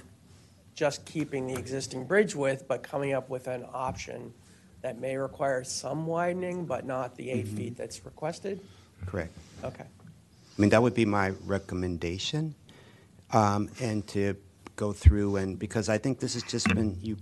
just 0.75 1.05
keeping 1.05 1.45
the 1.47 1.53
existing 1.57 2.05
bridge 2.05 2.35
width, 2.35 2.67
but 2.67 2.81
coming 2.81 3.13
up 3.13 3.29
with 3.29 3.47
an 3.47 3.63
option 3.73 4.33
that 4.81 4.99
may 4.99 5.15
require 5.15 5.63
some 5.63 6.07
widening, 6.07 6.65
but 6.65 6.85
not 6.85 7.15
the 7.15 7.29
eight 7.29 7.45
Mhm. 7.45 7.57
feet 7.57 7.77
that's 7.77 8.03
requested? 8.05 8.59
Correct. 9.05 9.31
Okay. 9.63 9.83
I 9.83 10.61
mean, 10.61 10.71
that 10.71 10.81
would 10.81 10.95
be 10.95 11.05
my 11.05 11.29
recommendation, 11.45 12.55
um, 13.31 13.69
and 13.79 14.05
to 14.07 14.35
go 14.75 14.91
through 14.93 15.35
and, 15.37 15.57
because 15.59 15.89
I 15.89 15.99
think 15.99 16.19
this 16.19 16.33
has 16.33 16.43
just 16.43 16.67
been, 16.69 16.97
you 17.01 17.17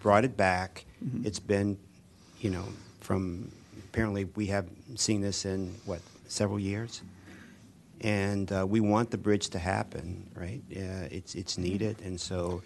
brought 0.00 0.24
it 0.24 0.36
back. 0.36 0.86
Mhm. 1.04 1.26
It's 1.26 1.38
been, 1.38 1.76
you 2.40 2.48
know, 2.50 2.64
from, 3.00 3.50
apparently, 3.90 4.24
we 4.34 4.46
have 4.46 4.66
seen 4.96 5.20
this 5.20 5.44
in, 5.44 5.74
what, 5.84 6.00
several 6.28 6.58
years? 6.58 7.02
And 8.04 8.52
uh, 8.52 8.66
we 8.68 8.80
want 8.80 9.10
the 9.10 9.16
bridge 9.18 9.48
to 9.50 9.58
happen, 9.58 10.30
right? 10.36 10.62
Uh, 10.70 11.08
It's, 11.10 11.34
it's 11.34 11.56
needed, 11.56 11.96
and 12.04 12.20
so 12.20 12.62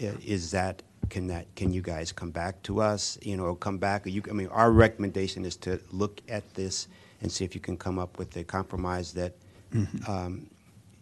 i- 0.00 0.16
is 0.24 0.50
that, 0.52 0.82
can 1.10 1.26
that, 1.26 1.46
can 1.56 1.72
you 1.72 1.82
guys 1.82 2.12
come 2.12 2.30
back 2.30 2.62
to 2.62 2.80
us, 2.80 3.18
you 3.20 3.36
know, 3.36 3.54
come 3.56 3.78
back, 3.78 4.06
you, 4.06 4.22
I 4.30 4.32
mean, 4.32 4.46
our 4.48 4.70
recommendation 4.70 5.44
is 5.44 5.56
to 5.66 5.80
look 5.90 6.22
at 6.28 6.44
this 6.54 6.86
and 7.20 7.30
see 7.32 7.44
if 7.44 7.52
you 7.54 7.60
can 7.60 7.76
come 7.76 7.98
up 7.98 8.16
with 8.18 8.36
a 8.36 8.44
compromise 8.44 9.12
that 9.14 9.32
Mhm. 9.72 10.08
um, 10.08 10.46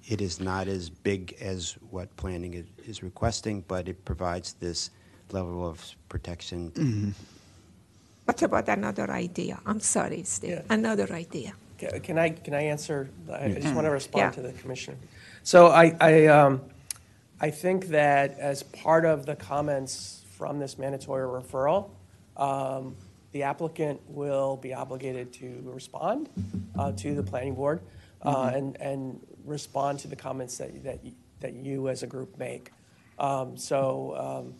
it 0.08 0.20
is 0.22 0.40
not 0.40 0.66
as 0.66 0.88
big 0.88 1.36
as 1.40 1.76
what 1.90 2.08
planning 2.16 2.54
is, 2.54 2.64
is 2.86 3.02
requesting, 3.02 3.64
but 3.68 3.86
it 3.88 4.02
provides 4.06 4.54
this 4.60 4.90
level 5.30 5.66
of 5.68 5.76
protection. 6.08 6.70
Mhm. 6.72 7.12
What 8.24 8.42
about 8.42 8.68
another 8.68 9.10
idea? 9.10 9.60
I'm 9.66 9.80
sorry, 9.80 10.22
Steve. 10.24 10.62
Another 10.70 11.12
idea. 11.12 11.52
Ca- 11.80 12.00
Can 12.00 12.18
I, 12.18 12.30
can 12.30 12.54
I 12.54 12.62
answer? 12.62 13.08
I 13.30 13.44
I 13.46 13.52
just 13.52 13.74
want 13.74 13.84
to 13.84 13.88
Yeah. 13.88 13.88
respond 13.90 14.34
to 14.34 14.42
the 14.42 14.52
commissioner. 14.52 14.96
So 15.42 15.68
I, 15.68 15.96
I, 16.00 16.26
um, 16.26 16.60
I 17.40 17.50
think 17.50 17.86
that 17.88 18.38
as 18.38 18.62
part 18.62 19.04
of 19.04 19.26
the 19.26 19.36
comments 19.36 20.24
from 20.36 20.58
this 20.58 20.78
mandatory 20.78 21.26
referral, 21.26 21.90
um, 22.36 22.96
the 23.32 23.42
applicant 23.44 24.00
will 24.08 24.56
be 24.56 24.72
obligated 24.74 25.32
to 25.34 25.60
respond 25.64 26.28
uh, 26.78 26.92
to 26.92 27.14
the 27.14 27.22
planning 27.22 27.54
board 27.54 27.80
uh, 28.22 28.34
Mhm. 28.50 28.54
and, 28.56 28.80
and 28.80 29.26
respond 29.44 29.98
to 30.00 30.08
the 30.08 30.16
comments 30.16 30.58
that, 30.58 30.82
that, 30.84 30.98
y- 31.04 31.12
that 31.40 31.52
you 31.54 31.88
as 31.88 32.02
a 32.02 32.06
group 32.06 32.36
make. 32.38 32.70
Um, 33.18 33.56
So, 33.56 34.14
um, 34.16 34.54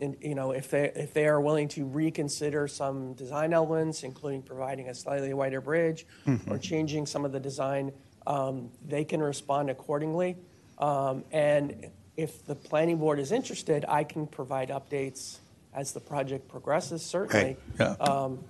and, 0.00 0.16
you 0.20 0.34
know, 0.34 0.52
if 0.52 0.70
they, 0.70 0.90
if 0.94 1.12
they 1.14 1.26
are 1.26 1.40
willing 1.40 1.68
to 1.68 1.84
reconsider 1.84 2.68
some 2.68 3.14
design 3.14 3.52
elements, 3.52 4.02
including 4.02 4.42
providing 4.42 4.88
a 4.88 4.94
slightly 4.94 5.34
wider 5.34 5.60
bridge 5.60 6.06
or 6.26 6.32
Mhm. 6.34 6.60
changing 6.62 7.06
some 7.06 7.24
of 7.24 7.32
the 7.32 7.40
design, 7.40 7.92
um, 8.26 8.70
they 8.86 9.04
can 9.04 9.20
respond 9.22 9.70
accordingly. 9.70 10.36
Um, 10.78 11.24
And 11.32 11.90
if 12.16 12.44
the 12.46 12.54
planning 12.54 12.98
board 12.98 13.18
is 13.18 13.32
interested, 13.32 13.84
I 13.88 14.04
can 14.04 14.26
provide 14.26 14.68
updates 14.70 15.38
as 15.74 15.92
the 15.92 16.00
project 16.00 16.48
progresses, 16.48 17.02
certainly. 17.02 17.56
yeah. 17.78 17.94
Um, 18.00 18.44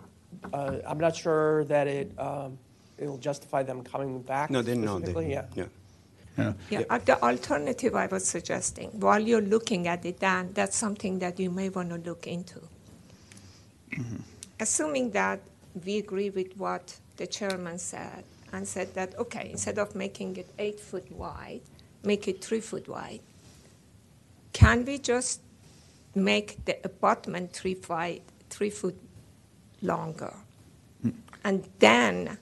uh, 0.53 0.79
I'm 0.87 0.99
not 0.99 1.17
sure 1.17 1.65
that 1.65 1.87
it, 1.87 2.13
um, 2.19 2.59
it'll 2.99 3.19
justify 3.19 3.63
them 3.63 3.83
coming 3.83 4.21
back 4.23 4.51
No, 4.51 4.63
they 4.63 4.75
know, 4.75 4.97
specifically, 4.99 5.27
they, 5.27 5.33
yeah. 5.33 5.45
yeah. 5.55 5.65
Yeah, 6.71 6.85
uh, 6.91 6.99
the 6.99 7.23
alternative 7.23 7.95
I 7.95 8.07
was 8.07 8.27
suggesting, 8.27 8.91
while 9.01 9.21
you're 9.21 9.41
looking 9.43 9.89
at 9.89 10.05
it, 10.05 10.21
Dan, 10.21 10.53
that's 10.55 10.77
something 10.77 11.19
that 11.21 11.41
you 11.41 11.51
may 11.51 11.69
want 11.69 11.91
to 11.91 11.97
look 11.97 12.27
into. 12.27 12.61
Assuming 14.61 15.11
that 15.13 15.41
we 15.85 15.99
agree 15.99 16.31
with 16.31 16.57
what 16.57 16.99
the 17.17 17.27
chairman 17.27 17.79
said, 17.79 18.25
and 18.53 18.67
said 18.67 18.95
that, 18.95 19.19
okay, 19.19 19.51
instead 19.51 19.79
of 19.79 19.95
making 19.95 20.37
it 20.37 20.49
eight 20.59 20.81
foot 20.81 21.11
wide, 21.13 21.61
make 22.05 22.29
it 22.29 22.43
three 22.45 22.61
foot 22.61 22.89
wide. 22.89 23.21
Can 24.53 24.85
we 24.85 24.99
just 24.99 25.41
make 26.15 26.65
the 26.65 26.79
abutment 26.85 27.53
three 27.53 27.75
fi- 27.75 28.23
three 28.51 28.71
foot 28.71 28.97
longer? 29.83 30.35
And 31.45 31.69
then 31.79 32.39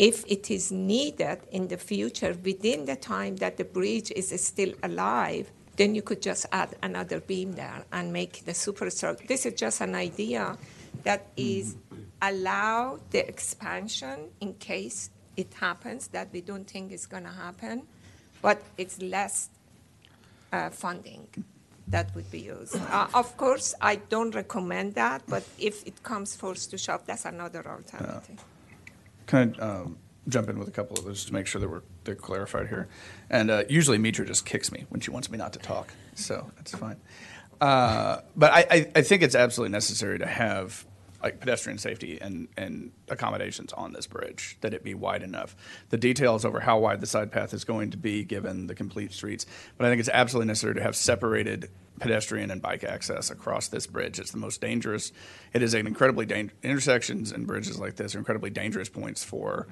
if 0.00 0.24
it 0.26 0.50
is 0.50 0.72
needed 0.72 1.38
in 1.52 1.68
the 1.68 1.76
future, 1.76 2.34
within 2.42 2.86
the 2.86 2.96
time 2.96 3.36
that 3.36 3.58
the 3.58 3.64
bridge 3.64 4.10
is 4.16 4.32
still 4.42 4.72
alive, 4.82 5.52
then 5.76 5.94
you 5.94 6.00
could 6.00 6.22
just 6.22 6.46
add 6.52 6.74
another 6.82 7.20
beam 7.20 7.52
there 7.52 7.84
and 7.92 8.10
make 8.10 8.42
the 8.46 8.54
superstructure. 8.54 9.26
This 9.26 9.44
is 9.44 9.52
just 9.60 9.82
an 9.82 9.94
idea 9.94 10.56
that 11.04 11.26
is 11.36 11.76
allow 12.22 12.98
the 13.10 13.28
expansion 13.28 14.30
in 14.40 14.54
case 14.54 15.10
it 15.36 15.52
happens 15.52 16.08
that 16.08 16.28
we 16.32 16.40
don't 16.40 16.66
think 16.66 16.92
is 16.92 17.04
going 17.04 17.24
to 17.24 17.36
happen, 17.46 17.82
but 18.40 18.62
it's 18.78 19.02
less 19.02 19.50
uh, 20.50 20.70
funding 20.70 21.28
that 21.88 22.14
would 22.14 22.30
be 22.30 22.40
used. 22.40 22.74
Uh, 22.76 23.06
of 23.12 23.36
course, 23.36 23.74
I 23.82 23.96
don't 23.96 24.34
recommend 24.34 24.94
that, 24.94 25.24
but 25.28 25.44
if 25.58 25.86
it 25.86 26.02
comes 26.02 26.34
force 26.34 26.66
to 26.68 26.78
shove, 26.78 27.04
that's 27.04 27.26
another 27.26 27.68
alternative. 27.68 28.42
Can 29.30 29.54
I 29.60 29.62
um, 29.62 29.96
jump 30.26 30.48
in 30.48 30.58
with 30.58 30.66
a 30.66 30.72
couple 30.72 30.98
of 30.98 31.04
those 31.04 31.24
to 31.26 31.32
make 31.32 31.46
sure 31.46 31.60
that 31.60 31.68
we're 31.68 31.82
they're 32.02 32.16
clarified 32.16 32.66
here? 32.66 32.88
And 33.30 33.48
uh, 33.48 33.62
usually 33.68 33.96
Mitra 33.96 34.26
just 34.26 34.44
kicks 34.44 34.72
me 34.72 34.86
when 34.88 35.00
she 35.00 35.12
wants 35.12 35.30
me 35.30 35.38
not 35.38 35.52
to 35.52 35.60
talk, 35.60 35.92
so 36.16 36.50
that's 36.56 36.74
fine. 36.74 36.96
Uh, 37.60 38.22
but 38.34 38.52
I, 38.52 38.66
I, 38.68 38.90
I 38.96 39.02
think 39.02 39.22
it's 39.22 39.36
absolutely 39.36 39.70
necessary 39.70 40.18
to 40.18 40.26
have 40.26 40.84
like 41.22 41.40
pedestrian 41.40 41.78
safety 41.78 42.18
and, 42.20 42.48
and 42.56 42.92
accommodations 43.08 43.72
on 43.74 43.92
this 43.92 44.06
bridge, 44.06 44.56
that 44.62 44.72
it 44.72 44.82
be 44.82 44.94
wide 44.94 45.22
enough. 45.22 45.54
The 45.90 45.98
details 45.98 46.44
over 46.44 46.60
how 46.60 46.78
wide 46.78 47.00
the 47.00 47.06
side 47.06 47.30
path 47.30 47.52
is 47.52 47.64
going 47.64 47.90
to 47.90 47.96
be, 47.96 48.24
given 48.24 48.66
the 48.66 48.74
complete 48.74 49.12
streets, 49.12 49.46
but 49.76 49.86
I 49.86 49.90
think 49.90 50.00
it's 50.00 50.08
absolutely 50.08 50.48
necessary 50.48 50.74
to 50.74 50.82
have 50.82 50.96
separated 50.96 51.70
pedestrian 51.98 52.50
and 52.50 52.62
bike 52.62 52.82
access 52.82 53.30
across 53.30 53.68
this 53.68 53.86
bridge. 53.86 54.18
It's 54.18 54.30
the 54.30 54.38
most 54.38 54.60
dangerous. 54.60 55.12
It 55.52 55.62
is 55.62 55.74
an 55.74 55.86
incredibly 55.86 56.26
dangerous 56.26 56.58
intersections 56.62 57.30
and 57.30 57.46
bridges 57.46 57.78
like 57.78 57.96
this 57.96 58.14
are 58.14 58.18
incredibly 58.18 58.50
dangerous 58.50 58.88
points 58.88 59.22
for 59.22 59.68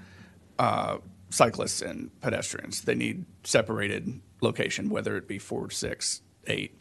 uh, 0.59 0.99
cyclists 1.31 1.81
and 1.81 2.11
pedestrians. 2.21 2.83
They 2.83 2.95
need 2.95 3.25
separated 3.45 4.21
location, 4.41 4.91
whether 4.91 5.17
it 5.17 5.27
be 5.27 5.39
four, 5.39 5.71
six, 5.71 6.21
eight. 6.47 6.79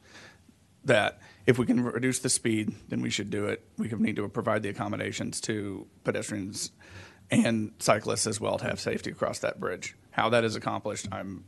That 0.83 1.19
if 1.47 1.57
we 1.57 1.65
can 1.65 1.81
reduce 1.81 2.19
the 2.19 2.29
speed, 2.29 2.75
then 2.89 3.01
we 3.01 3.09
should 3.09 3.29
do 3.29 3.45
it. 3.45 3.65
We 3.77 3.87
need 3.87 4.17
to 4.17 4.27
provide 4.27 4.63
the 4.63 4.69
accommodations 4.69 5.39
to 5.41 5.87
pedestrians 6.03 6.71
and 7.31 7.71
cyclists 7.79 8.27
as 8.27 8.39
well 8.39 8.57
to 8.57 8.65
have 8.65 8.81
safety 8.81 9.11
across 9.11 9.39
that 9.39 9.59
bridge. 9.59 9.95
How 10.11 10.29
that 10.29 10.43
is 10.43 10.57
accomplished, 10.57 11.07
I'm 11.09 11.45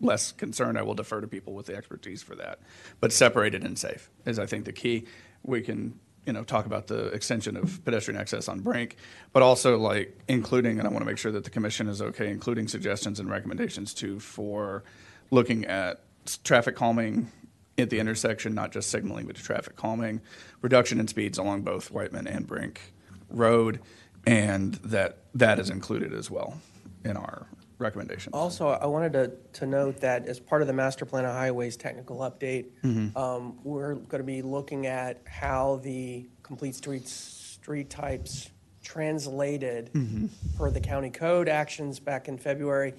less 0.00 0.32
concerned. 0.32 0.76
I 0.76 0.82
will 0.82 0.94
defer 0.94 1.20
to 1.20 1.28
people 1.28 1.54
with 1.54 1.66
the 1.66 1.76
expertise 1.76 2.20
for 2.20 2.34
that. 2.34 2.58
But 3.00 3.12
separated 3.12 3.62
and 3.64 3.78
safe 3.78 4.10
is, 4.26 4.40
I 4.40 4.46
think, 4.46 4.64
the 4.64 4.72
key. 4.72 5.06
We 5.44 5.60
can, 5.60 6.00
you 6.26 6.32
know, 6.32 6.42
talk 6.42 6.66
about 6.66 6.88
the 6.88 7.06
extension 7.06 7.56
of 7.56 7.84
pedestrian 7.84 8.20
access 8.20 8.48
on 8.48 8.60
Brink, 8.60 8.96
but 9.32 9.44
also 9.44 9.78
like 9.78 10.18
including, 10.26 10.80
and 10.80 10.88
I 10.88 10.90
want 10.90 11.02
to 11.02 11.06
make 11.06 11.18
sure 11.18 11.32
that 11.32 11.44
the 11.44 11.50
commission 11.50 11.88
is 11.88 12.02
okay, 12.02 12.28
including 12.28 12.66
suggestions 12.66 13.20
and 13.20 13.30
recommendations 13.30 13.94
too 13.94 14.18
for 14.18 14.82
looking 15.30 15.64
at 15.66 16.00
traffic 16.42 16.74
calming 16.74 17.30
at 17.78 17.90
the 17.90 17.98
intersection, 18.00 18.54
not 18.54 18.72
just 18.72 18.90
signaling, 18.90 19.26
but 19.26 19.36
traffic 19.36 19.76
calming, 19.76 20.20
reduction 20.62 20.98
in 21.00 21.06
speeds 21.08 21.38
along 21.38 21.62
both 21.62 21.90
Wightman 21.90 22.26
and 22.26 22.46
Brink 22.46 22.92
Road, 23.30 23.80
and 24.26 24.74
that 24.76 25.18
that 25.34 25.58
is 25.58 25.70
included 25.70 26.12
as 26.12 26.30
well 26.30 26.60
in 27.04 27.16
our 27.16 27.46
recommendations. 27.78 28.34
Also, 28.34 28.68
I 28.68 28.86
wanted 28.86 29.12
to, 29.12 29.32
to 29.60 29.66
note 29.66 29.98
that 30.00 30.26
as 30.26 30.40
part 30.40 30.62
of 30.62 30.66
the 30.66 30.74
master 30.74 31.04
plan 31.04 31.24
of 31.24 31.30
highways 31.30 31.76
technical 31.76 32.18
update, 32.18 32.66
Mhm. 32.82 33.16
um, 33.16 33.58
we're 33.62 33.94
going 33.94 34.18
to 34.20 34.24
be 34.24 34.42
looking 34.42 34.86
at 34.86 35.18
how 35.26 35.76
the 35.84 36.28
complete 36.42 36.74
streets, 36.74 37.12
street 37.12 37.88
types 37.88 38.50
translated 38.82 39.90
Mhm. 39.92 40.30
per 40.56 40.70
the 40.70 40.80
county 40.80 41.10
code 41.10 41.48
actions 41.48 42.00
back 42.00 42.26
in 42.26 42.36
February. 42.38 42.94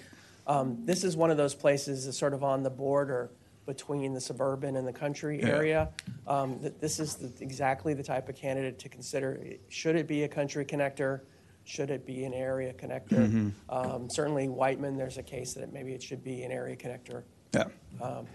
Um, 0.48 0.86
This 0.86 1.04
is 1.04 1.18
one 1.18 1.30
of 1.30 1.36
those 1.38 1.54
places 1.56 2.06
that's 2.06 2.18
sort 2.18 2.34
of 2.34 2.44
on 2.44 2.64
the 2.64 2.70
border 2.70 3.32
between 3.74 4.16
the 4.16 4.20
suburban 4.20 4.76
and 4.78 4.88
the 4.88 4.92
country 4.92 5.40
Yeah. 5.40 5.48
area. 5.50 5.90
Um, 6.26 6.60
th- 6.60 6.74
This 6.80 7.00
is 7.00 7.16
the- 7.18 7.32
exactly 7.44 7.94
the 7.94 8.02
type 8.02 8.28
of 8.28 8.34
candidate 8.36 8.80
to 8.80 8.90
consider. 8.90 9.40
Should 9.68 9.96
it 9.96 10.08
be 10.08 10.24
a 10.24 10.28
country 10.28 10.66
connector? 10.66 11.22
Should 11.66 11.92
it 11.92 12.04
be 12.04 12.26
an 12.26 12.34
area 12.34 12.74
connector? 12.74 13.30
Mhm. 13.30 13.52
Um, 13.70 14.10
Certainly 14.10 14.48
Wightman, 14.50 14.98
there's 14.98 15.20
a 15.20 15.24
case 15.24 15.54
that 15.54 15.72
maybe 15.72 15.94
it 15.94 16.02
should 16.02 16.24
be 16.24 16.42
an 16.42 16.52
area 16.52 16.76
connector. 16.76 17.22
Yeah. 17.54 17.66
Um, 18.02 18.26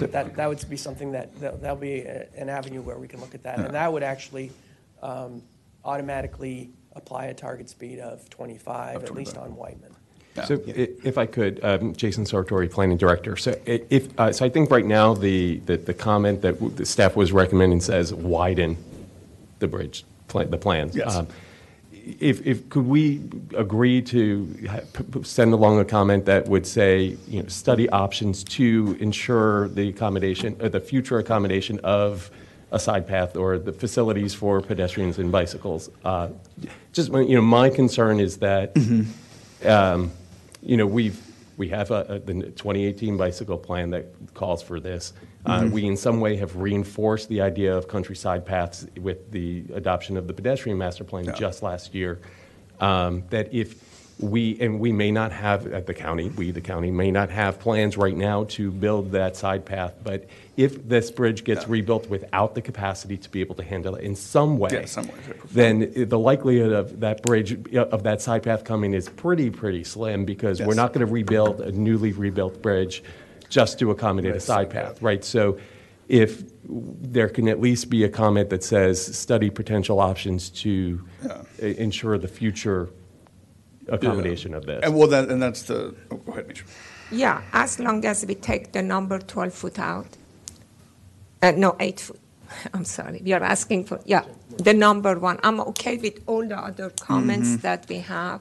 That, 0.00 0.34
that 0.34 0.46
would 0.48 0.68
be 0.68 0.76
something 0.76 1.12
that, 1.12 1.32
that- 1.40 1.60
that'll 1.62 1.76
be 1.76 2.00
a- 2.00 2.28
an 2.36 2.48
avenue 2.50 2.82
where 2.82 2.98
we 2.98 3.06
can 3.08 3.20
look 3.20 3.34
at 3.36 3.44
that. 3.44 3.60
And 3.60 3.72
that 3.74 3.90
would 3.92 4.02
actually 4.02 4.50
um, 5.02 5.42
automatically 5.84 6.72
apply 6.92 7.26
a 7.26 7.34
target 7.34 7.68
speed 7.70 8.00
of 8.00 8.28
25, 8.28 9.04
at 9.04 9.14
least 9.14 9.36
on 9.38 9.54
Wightman. 9.54 9.94
So 10.44 10.60
if 10.66 11.16
I 11.18 11.26
could, 11.26 11.60
um, 11.64 11.94
Jason 11.94 12.24
Sartori, 12.24 12.70
Planning 12.70 12.98
Director. 12.98 13.36
So 13.36 13.52
i- 13.66 13.82
if, 13.90 14.08
uh, 14.18 14.32
so 14.32 14.44
I 14.44 14.48
think 14.48 14.70
right 14.70 14.84
now, 14.84 15.14
the, 15.14 15.56
the 15.66 15.76
the 15.78 15.94
comment 15.94 16.42
that 16.42 16.54
w- 16.54 16.74
the 16.74 16.84
staff 16.84 17.16
was 17.16 17.32
recommending 17.32 17.80
says 17.80 18.12
widen 18.12 18.76
the 19.60 19.66
bridge, 19.68 20.04
pla- 20.28 20.44
the 20.44 20.58
plans. 20.58 20.94
Yes. 20.96 21.16
Um, 21.16 21.26
If, 22.20 22.46
if, 22.46 22.68
could 22.68 22.86
we 22.86 23.20
agree 23.56 24.00
to 24.14 24.46
ha- 24.70 24.80
p- 24.92 25.02
p- 25.12 25.22
send 25.24 25.52
along 25.52 25.80
a 25.80 25.84
comment 25.84 26.24
that 26.26 26.46
would 26.46 26.64
say, 26.64 27.16
you 27.26 27.42
know, 27.42 27.48
study 27.48 27.88
options 27.88 28.44
to 28.58 28.96
ensure 29.00 29.66
the 29.68 29.88
accommodation, 29.88 30.54
or 30.60 30.68
the 30.68 30.78
future 30.80 31.18
accommodation 31.18 31.80
of 31.82 32.30
a 32.70 32.78
side 32.78 33.08
path 33.08 33.36
or 33.36 33.58
the 33.58 33.72
facilities 33.72 34.34
for 34.34 34.60
pedestrians 34.60 35.18
and 35.18 35.32
bicycles? 35.32 35.90
Uh, 36.04 36.28
Just, 36.92 37.10
you 37.12 37.34
know, 37.34 37.42
my 37.42 37.68
concern 37.70 38.20
is 38.20 38.36
that, 38.38 38.66
um, 39.64 40.10
you 40.66 40.76
know, 40.76 40.86
we've, 40.86 41.18
we 41.56 41.68
have 41.68 41.90
a, 41.90 42.00
a- 42.08 42.18
the 42.18 42.34
2018 42.34 43.16
bicycle 43.16 43.56
plan 43.56 43.90
that 43.90 44.06
calls 44.34 44.62
for 44.62 44.80
this. 44.80 45.12
Uh, 45.46 45.60
Mhm. 45.62 45.70
We 45.70 45.86
in 45.86 45.96
some 45.96 46.20
way 46.20 46.36
have 46.36 46.56
reinforced 46.56 47.28
the 47.28 47.40
idea 47.40 47.74
of 47.74 47.86
countryside 47.88 48.44
paths 48.44 48.86
with 49.00 49.30
the 49.30 49.64
adoption 49.74 50.16
of 50.16 50.26
the 50.26 50.34
pedestrian 50.34 50.76
master 50.76 51.04
plan 51.04 51.24
Yeah. 51.24 51.32
just 51.32 51.62
last 51.62 51.94
year. 51.94 52.18
Um, 52.80 53.22
That 53.30 53.54
if 53.54 53.80
we, 54.18 54.58
and 54.60 54.80
we 54.80 54.92
may 54.92 55.10
not 55.10 55.30
have, 55.32 55.66
at 55.72 55.86
the 55.86 55.92
county, 55.92 56.30
we, 56.30 56.50
the 56.50 56.60
county, 56.62 56.90
may 56.90 57.10
not 57.10 57.28
have 57.28 57.60
plans 57.60 57.98
right 57.98 58.16
now 58.16 58.44
to 58.44 58.70
build 58.70 59.12
that 59.12 59.36
side 59.36 59.66
path, 59.66 59.94
but 60.02 60.26
if 60.56 60.88
this 60.88 61.10
bridge 61.10 61.44
gets 61.44 61.68
rebuilt 61.68 62.08
without 62.08 62.54
the 62.54 62.62
capacity 62.62 63.18
to 63.18 63.28
be 63.30 63.40
able 63.42 63.54
to 63.56 63.62
handle 63.62 63.94
it 63.94 64.04
in 64.04 64.16
some 64.16 64.56
way, 64.56 64.70
Yeah, 64.72 64.84
some 64.86 65.06
way, 65.08 65.14
shape, 65.26 65.34
or 65.44 65.48
form. 65.48 65.50
then 65.52 66.08
the 66.08 66.18
likelihood 66.18 66.72
of 66.72 67.00
that 67.00 67.22
bridge, 67.22 67.58
uh, 67.76 67.80
of 67.88 68.04
that 68.04 68.22
side 68.22 68.42
path 68.42 68.64
coming 68.64 68.94
is 68.94 69.06
pretty, 69.10 69.50
pretty 69.50 69.84
slim 69.84 70.24
because 70.24 70.62
we're 70.62 70.72
not 70.74 70.94
going 70.94 71.06
to 71.06 71.12
rebuild 71.12 71.60
a 71.60 71.72
newly 71.72 72.12
rebuilt 72.12 72.62
bridge 72.62 73.02
just 73.50 73.78
to 73.80 73.90
accommodate 73.90 74.30
a 74.30 74.34
Right, 74.34 74.42
side 74.42 74.54
side 74.66 74.70
path, 74.70 75.02
right? 75.02 75.22
So 75.22 75.58
if 76.08 76.42
there 76.64 77.28
can 77.28 77.48
at 77.48 77.60
least 77.60 77.90
be 77.90 78.04
a 78.04 78.08
comment 78.08 78.48
that 78.48 78.64
says, 78.64 79.14
study 79.14 79.50
potential 79.50 80.00
options 80.00 80.48
to 80.50 81.02
i- 81.62 81.66
ensure 81.66 82.16
the 82.16 82.28
future 82.28 82.88
accommodation 83.88 84.54
of 84.54 84.66
this. 84.66 84.80
And 84.82 84.94
well, 84.94 85.08
that, 85.08 85.28
and 85.30 85.42
that's 85.42 85.62
the, 85.62 85.94
oh, 86.10 86.16
go 86.16 86.32
ahead, 86.32 86.46
Mitra. 86.48 86.66
Yeah, 87.10 87.42
as 87.52 87.78
long 87.78 88.04
as 88.04 88.24
we 88.26 88.34
take 88.34 88.72
the 88.72 88.82
number 88.82 89.18
12 89.18 89.52
foot 89.54 89.78
out. 89.78 90.06
Uh, 91.42 91.52
no, 91.52 91.76
eight 91.80 92.00
foot. 92.00 92.18
I'm 92.74 92.84
sorry. 92.84 93.20
You're 93.24 93.42
asking 93.44 93.84
for, 93.84 94.00
yeah, 94.04 94.24
the 94.58 94.72
number 94.74 95.18
one. 95.18 95.38
I'm 95.42 95.60
okay 95.60 95.96
with 95.98 96.20
all 96.26 96.46
the 96.46 96.58
other 96.58 96.90
comments 96.90 97.48
Mm-hmm. 97.48 97.58
Mhm. 97.58 97.62
that 97.62 97.88
we 97.88 97.98
have, 97.98 98.40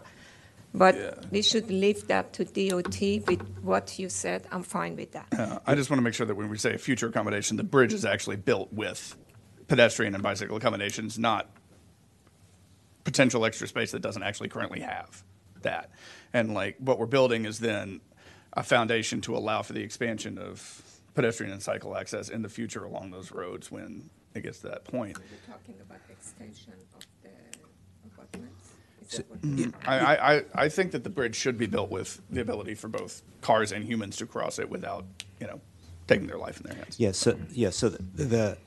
but 0.73 0.95
we 1.31 1.41
should 1.41 1.69
leave 1.69 2.07
that 2.07 2.33
to 2.33 2.45
DOT 2.45 2.99
with 3.27 3.41
what 3.61 3.97
you 3.99 4.09
said. 4.09 4.47
I'm 4.51 4.63
fine 4.63 4.95
with 4.95 5.11
that. 5.13 5.27
Yeah, 5.33 5.59
I 5.67 5.75
just 5.75 5.89
want 5.89 5.99
to 5.99 6.03
make 6.03 6.13
sure 6.13 6.25
that 6.25 6.35
when 6.35 6.49
we 6.49 6.57
say 6.57 6.75
future 6.77 7.07
accommodation, 7.07 7.57
the 7.57 7.63
bridge 7.63 7.93
is 7.93 8.05
actually 8.05 8.37
built 8.37 8.71
with 8.73 9.15
pedestrian 9.67 10.13
and 10.13 10.23
bicycle 10.23 10.57
accommodations, 10.57 11.17
not 11.19 11.49
potential 13.03 13.45
extra 13.45 13.67
space 13.67 13.91
that 13.91 14.01
doesn't 14.01 14.23
actually 14.23 14.49
currently 14.49 14.79
have 14.79 15.23
that. 15.65 15.91
And 16.33 16.53
like 16.53 16.77
what 16.79 16.97
we're 16.97 17.05
building 17.05 17.45
is 17.45 17.59
then 17.59 17.99
a 18.53 18.63
foundation 18.63 19.19
to 19.21 19.35
allow 19.35 19.61
for 19.61 19.73
the 19.73 19.81
expansion 19.83 20.37
of 20.37 20.81
pedestrian 21.13 21.51
and 21.51 21.61
cycle 21.61 21.95
access 21.97 22.29
in 22.29 22.41
the 22.41 22.49
future 22.49 22.83
along 22.85 23.11
those 23.11 23.31
roads 23.31 23.69
when 23.71 24.09
it 24.33 24.41
gets 24.43 24.59
to 24.61 24.67
that 24.69 24.83
point. 24.85 25.17
You're 25.29 25.55
talking 25.55 25.75
about 25.81 25.99
extension 26.09 26.73
of 26.73 27.05
the 27.23 27.29
abutments? 28.17 28.69
Is 29.01 29.09
So- 29.11 29.17
that 29.17 29.29
what 29.29 29.59
you're 29.59 29.71
I, 29.85 29.97
I, 30.15 30.35
I- 30.37 30.43
I 30.65 30.69
think 30.69 30.91
that 30.91 31.03
the 31.03 31.09
bridge 31.09 31.35
should 31.35 31.57
be 31.57 31.67
built 31.67 31.89
with 31.89 32.21
the 32.29 32.41
ability 32.41 32.75
for 32.75 32.87
both 32.87 33.21
cars 33.41 33.71
and 33.71 33.83
humans 33.83 34.17
to 34.17 34.25
cross 34.25 34.57
it 34.59 34.69
without, 34.69 35.05
you 35.39 35.47
know, 35.47 35.61
taking 36.07 36.27
their 36.27 36.37
life 36.37 36.57
in 36.61 36.67
their 36.67 36.75
hands. 36.77 36.99
Yeah, 36.99 37.11
so, 37.11 37.37
yeah, 37.51 37.69
so 37.71 37.89
the- 37.89 38.23
the, 38.23 38.57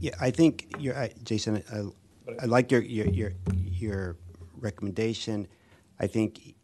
yeah, 0.00 0.14
I 0.20 0.30
think 0.30 0.74
you're, 0.78 0.96
I- 0.96 1.12
Jason, 1.24 1.62
I, 1.72 2.42
I 2.42 2.46
like 2.46 2.70
your, 2.72 2.80
your, 2.82 3.06
your, 3.08 3.32
your 3.54 4.16
recommendation. 4.62 5.46
I 6.00 6.06
think, 6.06 6.54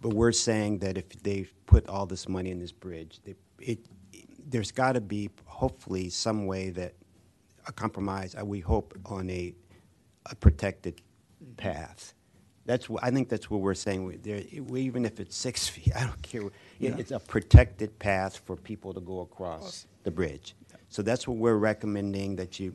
but 0.00 0.14
we're 0.14 0.32
saying 0.32 0.78
that 0.80 0.98
if 0.98 1.08
they 1.22 1.46
put 1.66 1.88
all 1.88 2.06
this 2.06 2.28
money 2.28 2.50
in 2.50 2.58
this 2.58 2.72
bridge, 2.72 3.20
they- 3.24 3.36
it, 3.60 3.78
there's 4.50 4.72
got 4.72 4.92
to 4.92 5.00
be 5.00 5.30
hopefully 5.44 6.08
some 6.08 6.46
way 6.46 6.70
that, 6.70 6.94
a 7.66 7.72
compromise, 7.72 8.34
uh, 8.40 8.44
we 8.44 8.60
hope, 8.60 8.96
on 9.06 9.28
a, 9.30 9.54
a 10.30 10.34
protected 10.34 11.00
path. 11.56 12.14
That's, 12.64 12.86
wh- 12.86 13.02
I 13.02 13.10
think 13.10 13.28
that's 13.28 13.50
what 13.50 13.60
we're 13.60 13.74
saying. 13.74 14.04
We- 14.04 14.16
There, 14.16 14.42
we- 14.62 14.82
even 14.82 15.04
if 15.04 15.20
it's 15.20 15.36
six 15.36 15.68
feet, 15.74 15.94
I 15.94 16.04
don't 16.04 16.22
care. 16.22 16.42
It- 16.42 16.52
Yeah. 16.78 16.96
It's 16.98 17.10
a 17.10 17.18
protected 17.20 17.98
path 17.98 18.38
for 18.46 18.56
people 18.56 18.94
to 18.94 19.00
go 19.00 19.20
across 19.20 19.86
the 20.04 20.10
bridge. 20.10 20.54
So 20.88 21.02
that's 21.02 21.28
what 21.28 21.36
we're 21.36 21.56
recommending, 21.58 22.36
that 22.36 22.58
you 22.58 22.74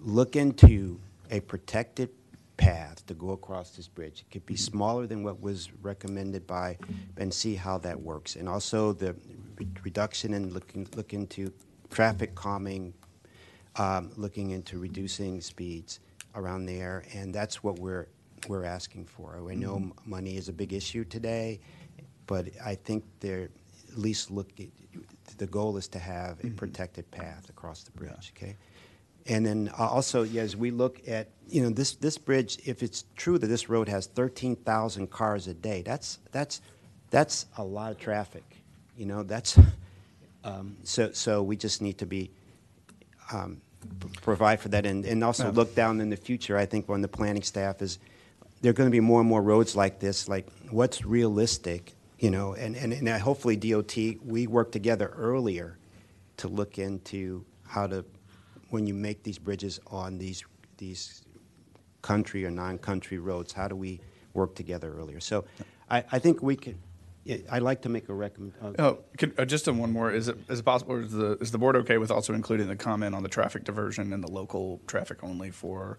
look 0.00 0.36
into 0.36 1.00
a 1.30 1.40
protected 1.40 2.10
path 2.58 3.06
to 3.06 3.14
go 3.14 3.30
across 3.30 3.70
this 3.70 3.88
bridge. 3.88 4.20
It 4.28 4.30
could 4.30 4.44
be 4.44 4.56
smaller 4.56 5.06
than 5.06 5.22
what 5.22 5.40
was 5.40 5.70
recommended 5.80 6.46
by, 6.46 6.76
and 7.16 7.32
see 7.32 7.54
how 7.54 7.78
that 7.78 7.98
works. 7.98 8.36
And 8.36 8.46
also 8.48 8.92
the 8.92 9.14
re- 9.56 9.66
reduction 9.82 10.34
in 10.34 10.52
looking, 10.52 10.86
look 10.94 11.14
into 11.14 11.50
traffic 11.90 12.34
calming, 12.34 12.92
um, 13.76 14.10
looking 14.16 14.50
into 14.50 14.78
reducing 14.78 15.40
speeds 15.40 16.00
around 16.34 16.66
there, 16.66 17.04
and 17.14 17.32
that's 17.34 17.62
what 17.62 17.78
we're, 17.78 18.08
we're 18.48 18.64
asking 18.64 19.06
for. 19.06 19.40
I 19.50 19.54
know 19.54 19.76
m- 19.76 19.92
money 20.04 20.36
is 20.36 20.48
a 20.48 20.52
big 20.52 20.72
issue 20.74 21.04
today, 21.04 21.60
but 22.26 22.48
I 22.64 22.74
think 22.74 23.04
they're, 23.20 23.48
at 23.90 23.98
least 23.98 24.30
look, 24.30 24.50
the 25.38 25.46
goal 25.46 25.76
is 25.76 25.88
to 25.88 25.98
have 25.98 26.44
a 26.44 26.50
protected 26.50 27.10
path 27.10 27.48
across 27.48 27.84
the 27.84 27.92
bridge, 27.92 28.32
okay? 28.36 28.56
And 29.28 29.44
then 29.44 29.70
uh, 29.78 29.86
also, 29.86 30.22
yeah, 30.22 30.42
as 30.42 30.56
we 30.56 30.70
look 30.70 31.06
at, 31.06 31.28
you 31.48 31.62
know, 31.62 31.68
this, 31.70 31.94
this 31.96 32.16
bridge, 32.16 32.58
if 32.64 32.82
it's 32.82 33.04
true 33.14 33.38
that 33.38 33.46
this 33.46 33.68
road 33.68 33.88
has 33.88 34.06
13,000 34.06 35.10
cars 35.10 35.46
a 35.46 35.54
day, 35.54 35.82
that's, 35.82 36.18
that's, 36.32 36.62
that's 37.10 37.46
a 37.58 37.64
lot 37.64 37.92
of 37.92 37.98
traffic, 37.98 38.44
you 38.96 39.04
know, 39.04 39.22
that's, 39.22 39.58
um, 40.44 40.76
so, 40.82 41.12
so 41.12 41.42
we 41.42 41.56
just 41.56 41.82
need 41.82 41.98
to 41.98 42.06
be, 42.06 42.30
um, 43.32 43.60
provide 44.22 44.60
for 44.60 44.70
that 44.70 44.86
and, 44.86 45.04
and 45.04 45.22
also 45.22 45.44
Yeah. 45.44 45.50
look 45.50 45.74
down 45.74 46.00
in 46.00 46.08
the 46.10 46.16
future. 46.16 46.56
I 46.56 46.66
think 46.66 46.88
when 46.88 47.02
the 47.02 47.08
planning 47.08 47.42
staff 47.42 47.82
is, 47.82 47.98
there 48.60 48.70
are 48.70 48.74
going 48.74 48.88
to 48.88 48.92
be 48.92 49.00
more 49.00 49.20
and 49.20 49.28
more 49.28 49.42
roads 49.42 49.76
like 49.76 50.00
this, 50.00 50.28
like 50.28 50.48
what's 50.70 51.04
realistic, 51.04 51.92
you 52.18 52.30
know, 52.30 52.54
and, 52.54 52.74
and, 52.76 52.92
and 52.92 53.08
hopefully 53.08 53.56
DOT, 53.56 53.94
we 54.24 54.46
work 54.46 54.72
together 54.72 55.12
earlier 55.16 55.78
to 56.38 56.48
look 56.48 56.78
into 56.78 57.44
how 57.66 57.86
to, 57.86 58.04
when 58.70 58.86
you 58.86 58.94
make 58.94 59.22
these 59.22 59.38
bridges 59.38 59.80
on 59.86 60.18
these, 60.18 60.44
these 60.76 61.22
country 62.02 62.44
or 62.44 62.50
non-country 62.50 63.18
roads, 63.18 63.52
how 63.52 63.68
do 63.68 63.76
we 63.76 64.00
work 64.34 64.54
together 64.54 64.92
earlier? 64.98 65.20
So 65.20 65.44
I, 65.90 66.04
I 66.12 66.18
think 66.18 66.42
we 66.42 66.56
could, 66.56 66.76
I'd 67.50 67.62
like 67.62 67.82
to 67.82 67.88
make 67.88 68.08
a 68.08 68.14
recommendation. 68.14 68.76
uh, 68.78 68.82
Oh, 68.82 68.98
could, 69.16 69.38
uh, 69.38 69.44
just 69.44 69.68
on 69.68 69.78
one 69.78 69.92
more, 69.92 70.10
is 70.12 70.28
it, 70.28 70.38
is 70.48 70.60
it 70.60 70.62
possible, 70.64 70.94
or 70.94 71.00
is 71.00 71.12
the, 71.12 71.32
is 71.40 71.50
the 71.50 71.58
board 71.58 71.76
okay 71.76 71.98
with 71.98 72.10
also 72.10 72.32
including 72.34 72.68
the 72.68 72.76
comment 72.76 73.14
on 73.14 73.22
the 73.22 73.28
traffic 73.28 73.64
diversion 73.64 74.12
and 74.12 74.22
the 74.22 74.30
local 74.30 74.80
traffic 74.86 75.22
only 75.22 75.50
for, 75.50 75.98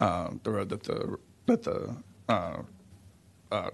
uh, 0.00 0.30
the 0.42 0.50
road 0.50 0.68
that 0.70 0.82
the, 0.82 1.16
that 1.46 1.62
the, 1.62 1.96
uh, 2.28 2.62
uh, 3.52 3.70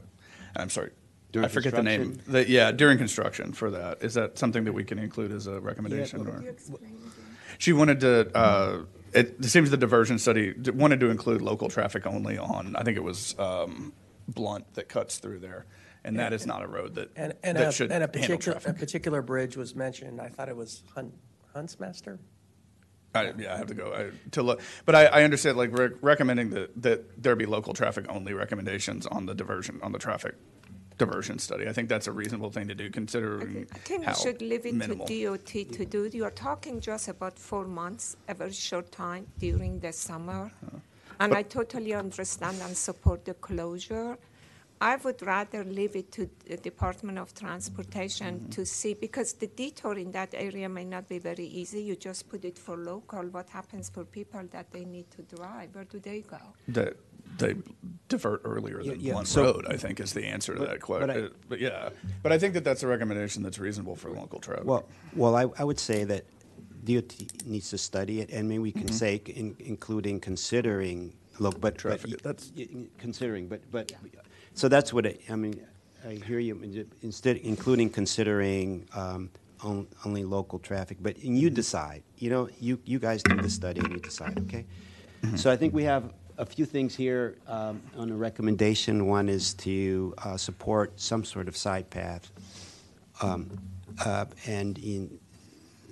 I'm 0.57 0.69
sorry, 0.71 0.91
During 1.33 1.47
I 1.47 1.49
forget 1.49 1.75
the 1.75 1.83
name. 1.83 2.21
The, 2.27 2.49
yeah, 2.49 2.73
during 2.73 2.99
construction 2.99 3.53
for 3.53 3.71
that. 3.71 4.03
Is 4.03 4.15
that 4.15 4.37
something 4.37 4.65
that 4.65 4.73
we 4.73 4.83
can 4.85 4.99
include 4.99 5.31
as 5.33 5.47
a 5.47 5.61
recommendation 5.61 6.25
but- 6.25 6.35
or? 6.35 6.45
She 7.61 7.75
wanted 7.75 8.01
to, 8.01 8.35
uh, 8.35 8.83
it, 9.13 9.45
seems 9.45 9.69
the 9.69 9.77
diversion 9.77 10.19
study 10.19 10.55
wanted 10.73 11.01
to 11.01 11.11
include 11.11 11.43
local 11.43 11.69
traffic 11.69 12.07
only 12.07 12.39
on, 12.39 12.75
I 12.75 12.83
think 12.85 12.97
it 12.97 13.05
was, 13.05 13.39
um, 13.39 13.93
Blunt 14.27 14.73
that 14.75 14.89
cuts 14.89 15.19
through 15.19 15.41
there. 15.41 15.67
and 16.03 16.19
that 16.19 16.33
is 16.33 16.47
not 16.47 16.63
a 16.63 16.67
road 16.67 16.95
that, 16.95 17.11
And, 17.17 17.35
and 17.43 17.59
that 17.59 17.69
a, 17.69 17.73
should 17.73 17.93
and 17.93 18.03
a 18.03 18.09
particular, 18.09 18.59
a 18.65 18.73
particular 18.73 19.21
bridge 19.21 19.59
was 19.59 19.75
mentioned, 19.75 20.23
I 20.23 20.29
thought 20.29 20.49
it 20.49 20.57
was 20.57 20.83
Hunt, 20.95 21.13
Huntsmaster? 21.55 22.19
I, 23.15 23.35
yeah, 23.37 23.53
I 23.53 23.59
have 23.59 23.67
to 23.67 23.75
go 23.75 23.93
I, 23.93 24.11
to 24.31 24.43
look, 24.43 24.63
but 24.87 24.95
I, 24.95 25.05
I 25.05 25.25
understand 25.25 25.59
like 25.59 25.77
rec- 25.77 26.01
recommending 26.01 26.51
that, 26.51 26.81
that 26.81 27.23
there 27.23 27.37
be 27.37 27.45
local 27.45 27.75
traffic 27.75 28.07
only 28.09 28.33
recommendations 28.33 29.05
on 29.07 29.27
the 29.27 29.35
diversion, 29.35 29.81
on 29.83 29.93
the 29.93 29.99
traffic 29.99 30.35
diversion 31.01 31.39
study. 31.39 31.65
I 31.73 31.73
think 31.77 31.89
that's 31.89 32.09
a 32.13 32.15
reasonable 32.23 32.51
thing 32.57 32.67
to 32.73 32.77
do 32.83 32.87
considering 33.01 33.67
I 33.73 33.79
think 33.89 34.05
how 34.05 34.13
we 34.13 34.23
should 34.23 34.41
leave 34.51 34.65
it 34.71 34.75
minimal. 34.75 35.07
to 35.07 35.25
DOT 35.25 35.53
to 35.79 35.85
do. 35.97 36.01
You 36.19 36.25
are 36.29 36.37
talking 36.49 36.75
just 36.91 37.09
about 37.15 37.35
four 37.49 37.65
months, 37.81 38.05
a 38.33 38.35
very 38.43 38.53
short 38.53 38.89
time 38.93 39.25
during 39.39 39.73
the 39.85 39.93
summer. 39.93 40.43
Uh-huh. 40.67 40.79
And 41.23 41.35
I 41.41 41.43
totally 41.59 41.93
understand 42.05 42.57
and 42.67 42.75
support 42.89 43.19
the 43.25 43.35
closure. 43.49 44.11
I 44.83 44.97
would 44.97 45.21
rather 45.23 45.63
leave 45.63 45.95
it 45.95 46.11
to 46.13 46.31
the 46.47 46.57
Department 46.57 47.19
of 47.19 47.35
Transportation 47.35 48.41
Mm-hmm. 48.41 48.49
to 48.51 48.65
see, 48.65 48.95
because 48.95 49.35
the 49.35 49.47
detour 49.47 49.99
in 49.99 50.11
that 50.13 50.31
area 50.35 50.69
may 50.69 50.85
not 50.85 51.09
be 51.09 51.19
very 51.19 51.45
easy. 51.47 51.83
You 51.83 51.97
just 51.97 52.29
put 52.29 52.45
it 52.45 52.59
for 52.59 52.77
local. 52.77 53.23
What 53.25 53.49
happens 53.51 53.91
for 53.91 54.05
people 54.05 54.43
that 54.53 54.71
they 54.73 54.85
need 54.85 55.11
to 55.13 55.23
drive? 55.37 55.75
Where 55.75 55.85
do 55.85 55.99
they 55.99 56.21
go? 56.23 56.39
that 56.69 56.97
they 57.39 57.55
divert 58.09 58.41
earlier 58.45 58.83
than 58.83 58.99
yeah, 59.01 59.15
one 59.15 59.27
so- 59.27 59.43
road, 59.45 59.67
I 59.69 59.77
think 59.77 60.01
is 60.01 60.13
the 60.15 60.25
answer 60.27 60.55
to 60.55 60.61
But- 60.61 60.69
that 60.69 60.81
but 60.81 60.87
question. 60.87 61.11
I- 61.11 61.29
But, 61.49 61.61
yeah, 61.61 61.91
but 62.23 62.33
I 62.33 62.39
think 62.39 62.55
that 62.55 62.65
that's 62.65 62.83
a 62.83 62.87
recommendation 62.89 63.43
that's 63.43 63.59
reasonable 63.59 63.97
for 63.97 64.11
local 64.11 64.41
traffic. 64.41 64.65
Well, 64.65 64.89
well, 65.15 65.37
I, 65.37 65.45
I 65.59 65.65
would 65.65 65.79
say 65.79 66.05
that 66.05 66.25
DOT 66.85 67.13
needs 67.47 67.69
to 67.71 67.79
study 67.79 68.21
it, 68.21 68.31
and 68.31 68.49
maybe 68.49 68.61
we 68.61 68.73
can 68.73 68.89
Mhm. 68.89 68.95
say, 68.95 69.17
in- 69.27 69.57
including 69.59 70.21
considering, 70.21 71.13
look, 71.39 71.55
but. 71.55 71.75
but 71.75 71.79
Traffic, 71.79 72.11
y- 72.13 72.17
that's- 72.23 72.51
y- 72.57 72.69
Considering, 72.99 73.47
but, 73.49 73.61
but, 73.71 73.93
so 74.61 74.69
that's 74.69 74.93
what, 74.93 75.07
it- 75.07 75.23
I 75.31 75.37
mean, 75.37 75.59
I 76.07 76.13
hear 76.27 76.39
you, 76.39 76.87
instead, 77.03 77.39
including 77.39 77.89
considering 77.89 78.87
um, 78.95 79.31
on- 79.63 79.87
only 80.05 80.23
local 80.25 80.59
traffic, 80.59 80.99
but 81.01 81.17
and 81.25 81.39
you 81.39 81.49
decide, 81.49 82.03
you 82.19 82.29
know, 82.29 82.49
you, 82.61 82.79
you 82.85 82.99
guys 82.99 83.23
do 83.23 83.37
the 83.41 83.49
study 83.49 83.81
and 83.81 83.91
you 83.91 83.99
decide, 83.99 84.39
okay? 84.41 84.67
So 85.37 85.51
I 85.51 85.57
think 85.57 85.73
we 85.75 85.85
have 85.85 86.13
a 86.39 86.45
few 86.47 86.65
things 86.67 86.95
here 86.95 87.37
um, 87.47 87.81
on 87.97 88.09
the 88.09 88.15
recommendation. 88.15 89.07
One 89.07 89.29
is 89.31 89.53
to 89.55 90.15
uh, 90.19 90.37
support 90.37 90.99
some 91.01 91.25
sort 91.25 91.49
of 91.49 91.57
side 91.57 91.89
path. 91.91 92.31
Um, 93.23 93.51
uh, 94.05 94.27
And 94.47 94.77
in, 94.79 95.19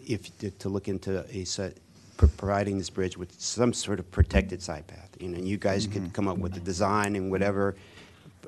if, 0.06 0.20
to- 0.58 0.68
look 0.68 0.88
into 0.88 1.24
a, 1.30 1.44
set- 1.44 1.78
providing 2.18 2.76
this 2.78 2.90
bridge 2.90 3.16
with 3.16 3.32
some 3.40 3.72
sort 3.72 3.98
of 3.98 4.10
protected 4.10 4.60
side 4.62 4.86
path. 4.86 5.10
You 5.20 5.28
know, 5.28 5.38
you 5.38 5.56
guys 5.56 5.86
could 5.86 6.12
come 6.12 6.28
up 6.28 6.36
with 6.38 6.52
the 6.52 6.60
design 6.60 7.16
and 7.16 7.30
whatever. 7.30 7.76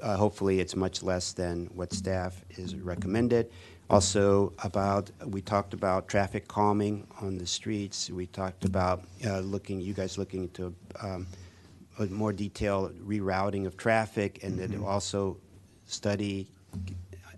Uh, 0.03 0.17
Hopefully, 0.17 0.61
it's 0.61 0.77
much 0.77 1.03
less 1.03 1.33
than 1.33 1.67
what 1.75 1.93
staff 1.93 2.45
is 2.51 2.75
recommended. 2.77 3.51
Also 3.89 4.53
about, 4.63 5.11
we 5.27 5.41
talked 5.41 5.75
about 5.75 6.07
traffic 6.07 6.47
calming 6.47 7.07
on 7.21 7.39
the 7.39 7.47
streets. 7.47 8.09
We 8.09 8.27
talked 8.27 8.65
about 8.65 9.03
uh, 9.27 9.41
looking, 9.41 9.81
you 9.81 9.95
guys 9.95 10.17
looking 10.17 10.45
into 10.45 10.75
um, 11.03 11.27
a 11.99 12.07
more 12.07 12.33
detailed 12.33 12.95
rerouting 13.07 13.67
of 13.67 13.77
traffic, 13.77 14.45
and 14.45 14.59
then 14.59 14.83
also 14.85 15.37
study 15.87 16.47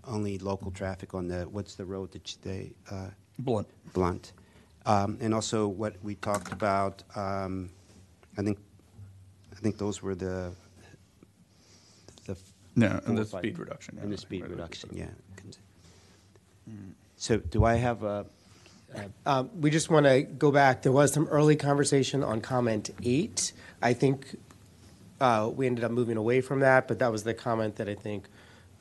only 0.07 0.37
local 0.37 0.69
traffic 0.69 1.13
on 1.15 1.27
the, 1.27 1.43
what's 1.49 1.75
the 1.75 1.85
road 1.85 2.11
that 2.11 2.37
they? 2.43 2.71
uh, 2.91 3.07
Blunt. 3.39 3.67
Blunt. 3.93 4.33
Um, 4.85 5.17
And 5.21 5.33
also 5.33 5.67
what 5.67 5.95
we 6.03 6.15
talked 6.15 6.51
about, 6.51 7.03
um, 7.15 7.69
I 8.37 8.43
think, 8.43 8.59
I 9.51 9.59
think 9.59 9.77
those 9.77 10.03
were 10.03 10.13
the, 10.13 10.51
the. 12.75 12.85
Yeah, 12.85 12.99
and 13.05 13.17
the 13.17 13.25
five- 13.25 13.41
speed 13.41 13.59
reduction, 13.59 13.95
yeah, 13.97 14.03
And 14.03 14.11
the 14.11 14.15
I 14.15 14.17
think 14.17 14.27
speed 14.27 14.41
right, 14.41 14.51
reduction, 14.51 14.89
yeah. 14.93 15.05
So 17.17 17.37
do 17.37 17.63
I 17.63 17.75
have 17.75 18.03
a, 18.03 18.25
Um, 19.25 19.49
We 19.61 19.69
just 19.71 19.89
want 19.89 20.05
to 20.05 20.21
go 20.23 20.51
back, 20.51 20.81
there 20.83 20.91
was 20.91 21.11
some 21.13 21.27
early 21.27 21.55
conversation 21.55 22.23
on 22.23 22.41
comment 22.41 22.89
eight. 23.03 23.53
I 23.81 23.93
think 23.93 24.37
uh, 25.19 25.49
we 25.55 25.65
ended 25.67 25.83
up 25.83 25.91
moving 25.91 26.17
away 26.17 26.41
from 26.41 26.59
that, 26.59 26.87
but 26.87 26.99
that 26.99 27.11
was 27.11 27.23
the 27.23 27.33
comment 27.33 27.75
that 27.77 27.87
I 27.89 27.95
think 27.95 28.27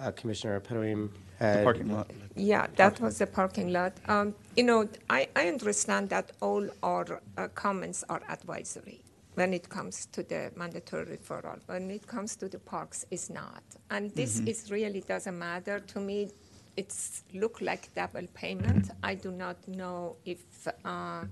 uh, 0.01 0.11
Commissioner 0.13 0.61
Pedoeem 0.61 1.11
had. 1.39 1.61
The 1.61 1.65
parking 1.65 1.93
lot. 1.95 2.11
Yeah, 2.35 2.67
that 2.77 3.01
was 3.01 3.19
the 3.19 3.27
parking 3.27 3.73
lot. 3.73 3.93
Um, 4.07 4.35
You 4.57 4.65
know, 4.65 4.89
I, 5.09 5.29
I 5.37 5.49
understand 5.49 6.09
that 6.11 6.33
all 6.41 6.69
our 6.83 7.07
uh, 7.39 7.49
comments 7.55 8.05
are 8.09 8.23
advisory 8.29 9.01
when 9.35 9.55
it 9.55 9.69
comes 9.69 10.07
to 10.13 10.23
the 10.23 10.53
mandatory 10.57 11.07
referral. 11.17 11.59
When 11.67 11.91
it 11.91 12.07
comes 12.07 12.37
to 12.37 12.49
the 12.49 12.59
parks, 12.59 13.07
it's 13.11 13.31
not. 13.31 13.63
And 13.91 14.11
this 14.15 14.41
Mhm. 14.41 14.49
is 14.49 14.71
really 14.71 15.01
doesn't 15.01 15.39
matter. 15.39 15.81
To 15.81 16.01
me, 16.01 16.31
it's 16.77 17.23
look 17.35 17.61
like 17.61 17.95
double 17.95 18.27
payment. 18.35 18.91
I 19.03 19.15
do 19.15 19.31
not 19.31 19.57
know 19.69 20.17
if 20.25 20.69
uh, 20.85 21.25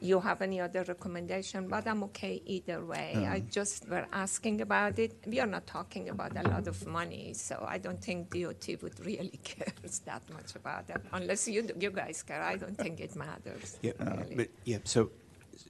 you 0.00 0.20
have 0.20 0.42
any 0.42 0.60
other 0.60 0.84
recommendation, 0.84 1.68
but 1.68 1.86
I'm 1.86 2.02
okay 2.04 2.42
either 2.44 2.84
way. 2.84 3.26
I 3.26 3.40
just 3.40 3.88
were 3.88 4.06
asking 4.12 4.60
about 4.60 4.98
it. 4.98 5.12
We 5.26 5.40
are 5.40 5.46
not 5.46 5.66
talking 5.66 6.08
about 6.10 6.36
a 6.36 6.42
lot 6.48 6.66
of 6.66 6.86
money, 6.86 7.32
so 7.34 7.64
I 7.66 7.78
don't 7.78 8.02
think 8.02 8.30
DOT 8.30 8.76
would 8.82 8.98
really 9.06 9.38
care 9.44 9.72
that 10.04 10.28
much 10.30 10.54
about 10.56 10.88
that. 10.88 11.00
Unless 11.12 11.48
you, 11.48 11.66
you 11.78 11.90
guys 11.90 12.22
care, 12.22 12.42
I 12.42 12.56
don't 12.56 12.76
think 12.76 13.00
it 13.00 13.14
matters. 13.16 13.78
yeah, 13.82 13.92
really. 13.98 14.34
but, 14.36 14.48
yeah, 14.64 14.78
so, 14.84 15.10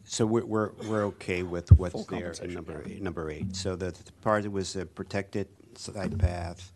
so 0.04 0.24
we're, 0.26 0.44
we're, 0.44 0.70
we're 0.88 1.04
okay 1.06 1.42
with 1.42 1.70
what's 1.72 1.92
Full 1.92 2.04
there 2.04 2.18
in 2.18 2.24
compensation, 2.32 2.54
number, 2.54 2.82
eight- 2.86 3.02
number 3.02 3.30
eight. 3.30 3.56
So 3.56 3.76
the 3.76 3.90
the 3.90 4.12
part 4.22 4.42
that 4.44 4.50
was 4.50 4.76
a 4.76 4.86
protected 4.86 5.48
side 5.76 6.18
path, 6.18 6.72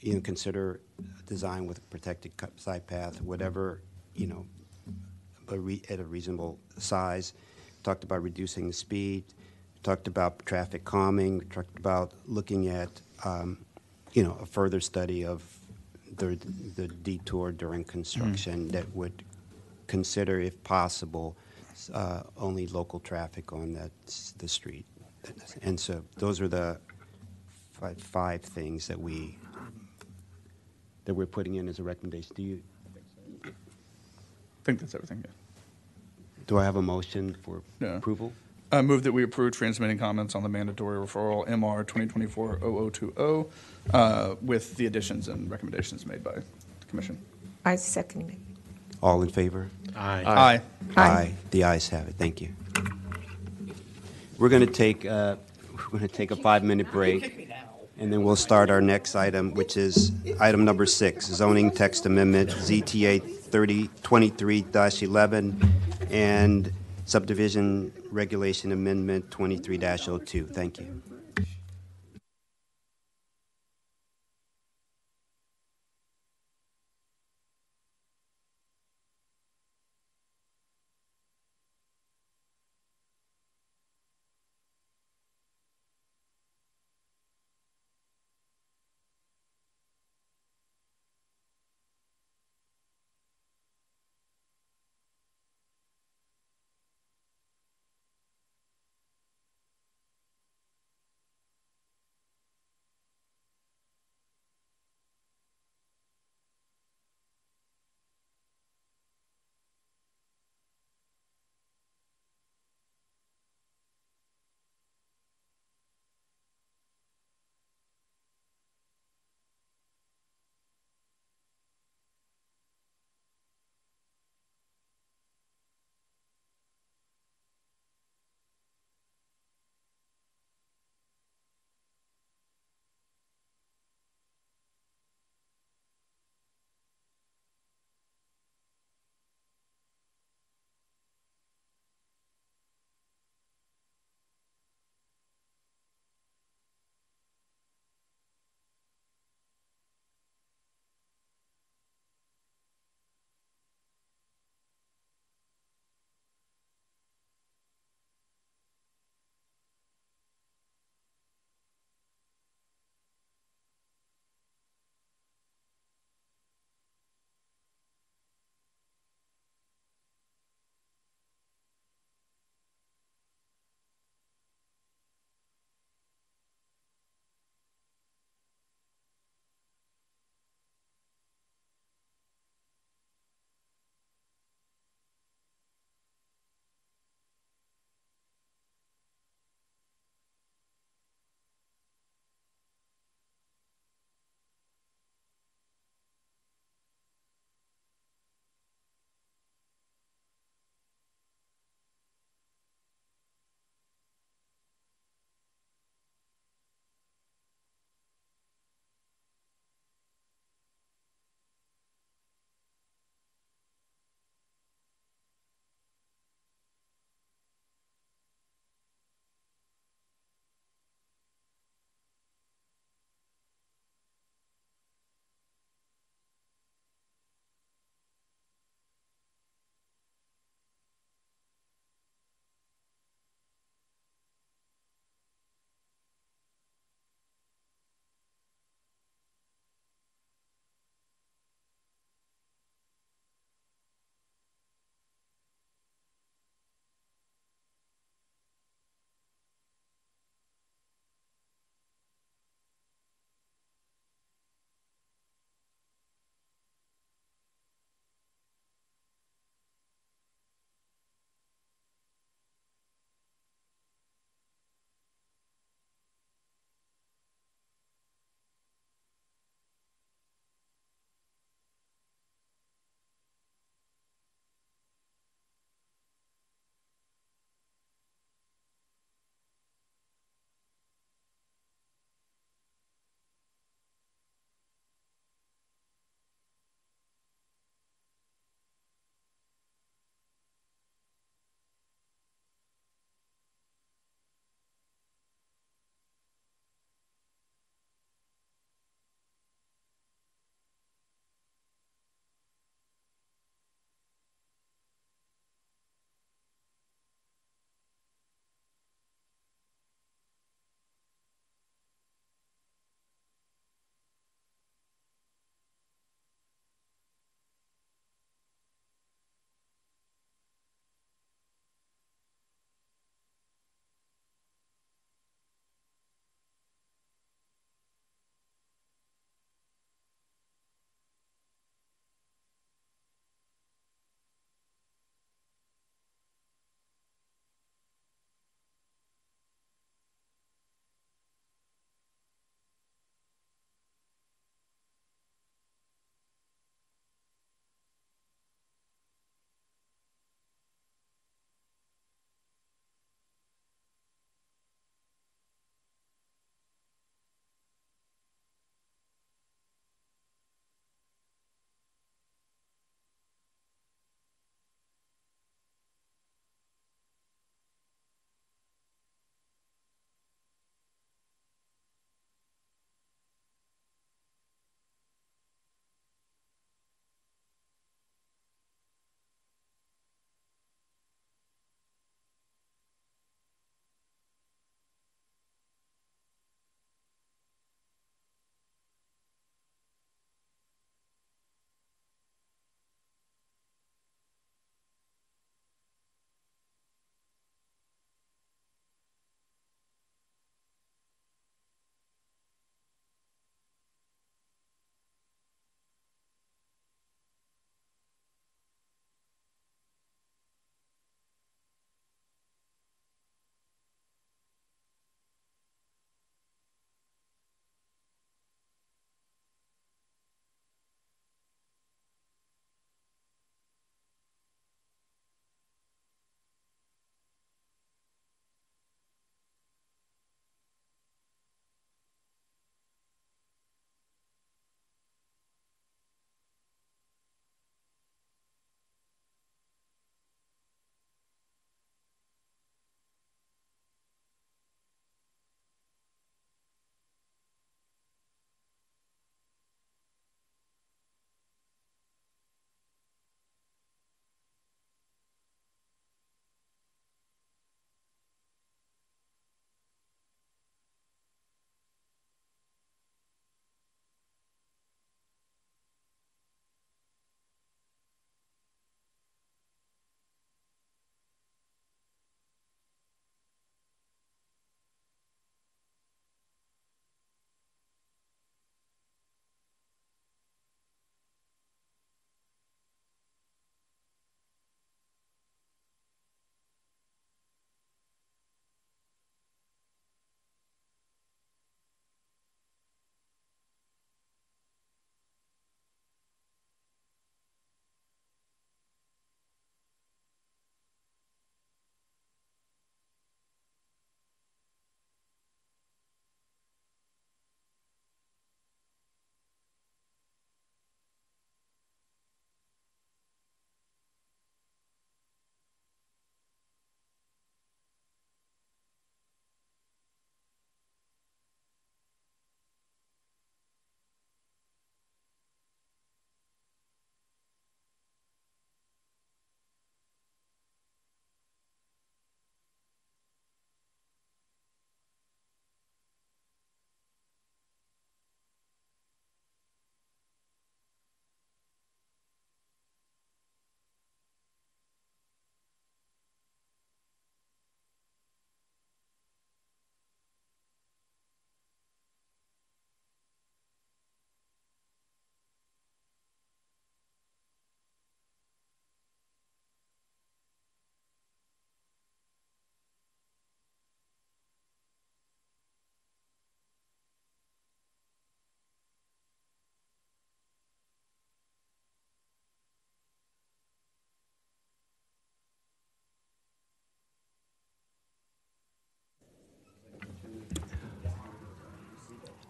you 0.00 0.14
know, 0.14 0.20
consider 0.20 0.80
design 1.26 1.66
with 1.66 1.78
a 1.78 1.82
protected 1.82 2.36
cut- 2.36 2.58
side 2.60 2.86
path, 2.86 3.20
whatever, 3.22 3.80
you 4.14 4.26
know, 4.26 4.46
a 5.48 5.58
re- 5.58 5.82
at 5.88 6.00
a 6.00 6.04
reasonable 6.04 6.58
size. 6.78 7.34
Talked 7.82 8.04
about 8.04 8.22
reducing 8.22 8.68
the 8.68 8.72
speed, 8.72 9.24
talked 9.82 10.06
about 10.06 10.44
traffic 10.46 10.84
calming, 10.84 11.40
talked 11.50 11.76
about 11.78 12.12
looking 12.26 12.68
at, 12.68 13.00
um, 13.24 13.58
you 14.12 14.22
know, 14.22 14.36
a 14.40 14.46
further 14.46 14.80
study 14.80 15.24
of 15.24 15.42
the, 16.16 16.38
the 16.76 16.86
detour 16.88 17.50
during 17.52 17.82
construction 17.84 18.68
that 18.68 18.86
would 18.94 19.24
consider, 19.88 20.38
if 20.40 20.62
possible, 20.62 21.34
s- 21.34 21.36
uh, 21.90 22.22
only 22.36 22.66
local 22.66 23.00
traffic 23.00 23.52
on 23.52 23.72
that, 23.74 23.90
the 24.38 24.48
street. 24.48 24.84
And 25.62 25.78
so 25.78 26.02
those 26.16 26.40
are 26.40 26.48
the 26.48 26.78
five, 27.72 27.98
five 27.98 28.42
things 28.42 28.86
that 28.88 29.00
we, 29.00 29.36
that 31.04 31.14
we're 31.14 31.26
putting 31.26 31.54
in 31.56 31.68
as 31.68 31.78
a 31.78 31.82
recommendation. 31.82 32.32
Do 32.34 32.42
you, 32.42 32.62
I 33.44 33.50
think 34.64 34.80
that's 34.80 34.94
everything, 34.94 35.22
yeah. 35.24 35.30
do 36.46 36.58
I 36.58 36.64
have 36.64 36.76
a 36.76 36.82
motion 36.82 37.36
for 37.42 37.62
Yeah. 37.80 37.96
approval? 37.96 38.32
I 38.70 38.80
move 38.80 39.02
that 39.02 39.12
we 39.12 39.22
approve 39.22 39.52
transmitting 39.52 39.98
comments 39.98 40.34
on 40.34 40.42
the 40.42 40.48
mandatory 40.48 40.98
referral 40.98 41.46
MR 41.46 41.84
2024-0020 41.84 43.50
uh, 43.92 44.34
with 44.40 44.76
the 44.76 44.86
additions 44.86 45.28
and 45.28 45.50
recommendations 45.50 46.06
made 46.06 46.24
by 46.24 46.36
the 46.36 46.42
commission. 46.88 47.18
I 47.66 47.76
second 47.76 48.30
it. 48.30 48.38
All 49.02 49.22
in 49.22 49.28
favor? 49.28 49.68
Aye. 49.96 50.22
Aye. 50.24 50.60
Aye. 50.96 51.34
The 51.50 51.64
ayes 51.64 51.88
have 51.88 52.08
it. 52.08 52.14
Thank 52.16 52.40
you. 52.40 52.50
We're 54.38 54.48
going 54.48 54.66
to 54.66 54.72
take, 54.72 55.04
uh, 55.04 55.36
we're 55.72 55.98
going 55.98 56.08
to 56.08 56.10
take 56.14 56.30
a 56.30 56.36
five-minute 56.36 56.90
break, 56.92 57.50
and 57.98 58.12
then 58.12 58.22
we'll 58.22 58.36
start 58.36 58.70
our 58.70 58.80
next 58.80 59.14
item, 59.14 59.52
which 59.54 59.76
is 59.76 60.12
item 60.40 60.64
number 60.64 60.86
six, 60.86 61.26
zoning 61.26 61.70
text 61.70 62.06
amendment, 62.06 62.50
ZTA 62.50 63.20
3023-11, 63.50 65.68
and 66.10 66.72
subdivision 67.04 67.92
regulation 68.10 68.72
amendment 68.72 69.28
23-02. 69.30 70.52
Thank 70.52 70.78
you. 70.78 71.02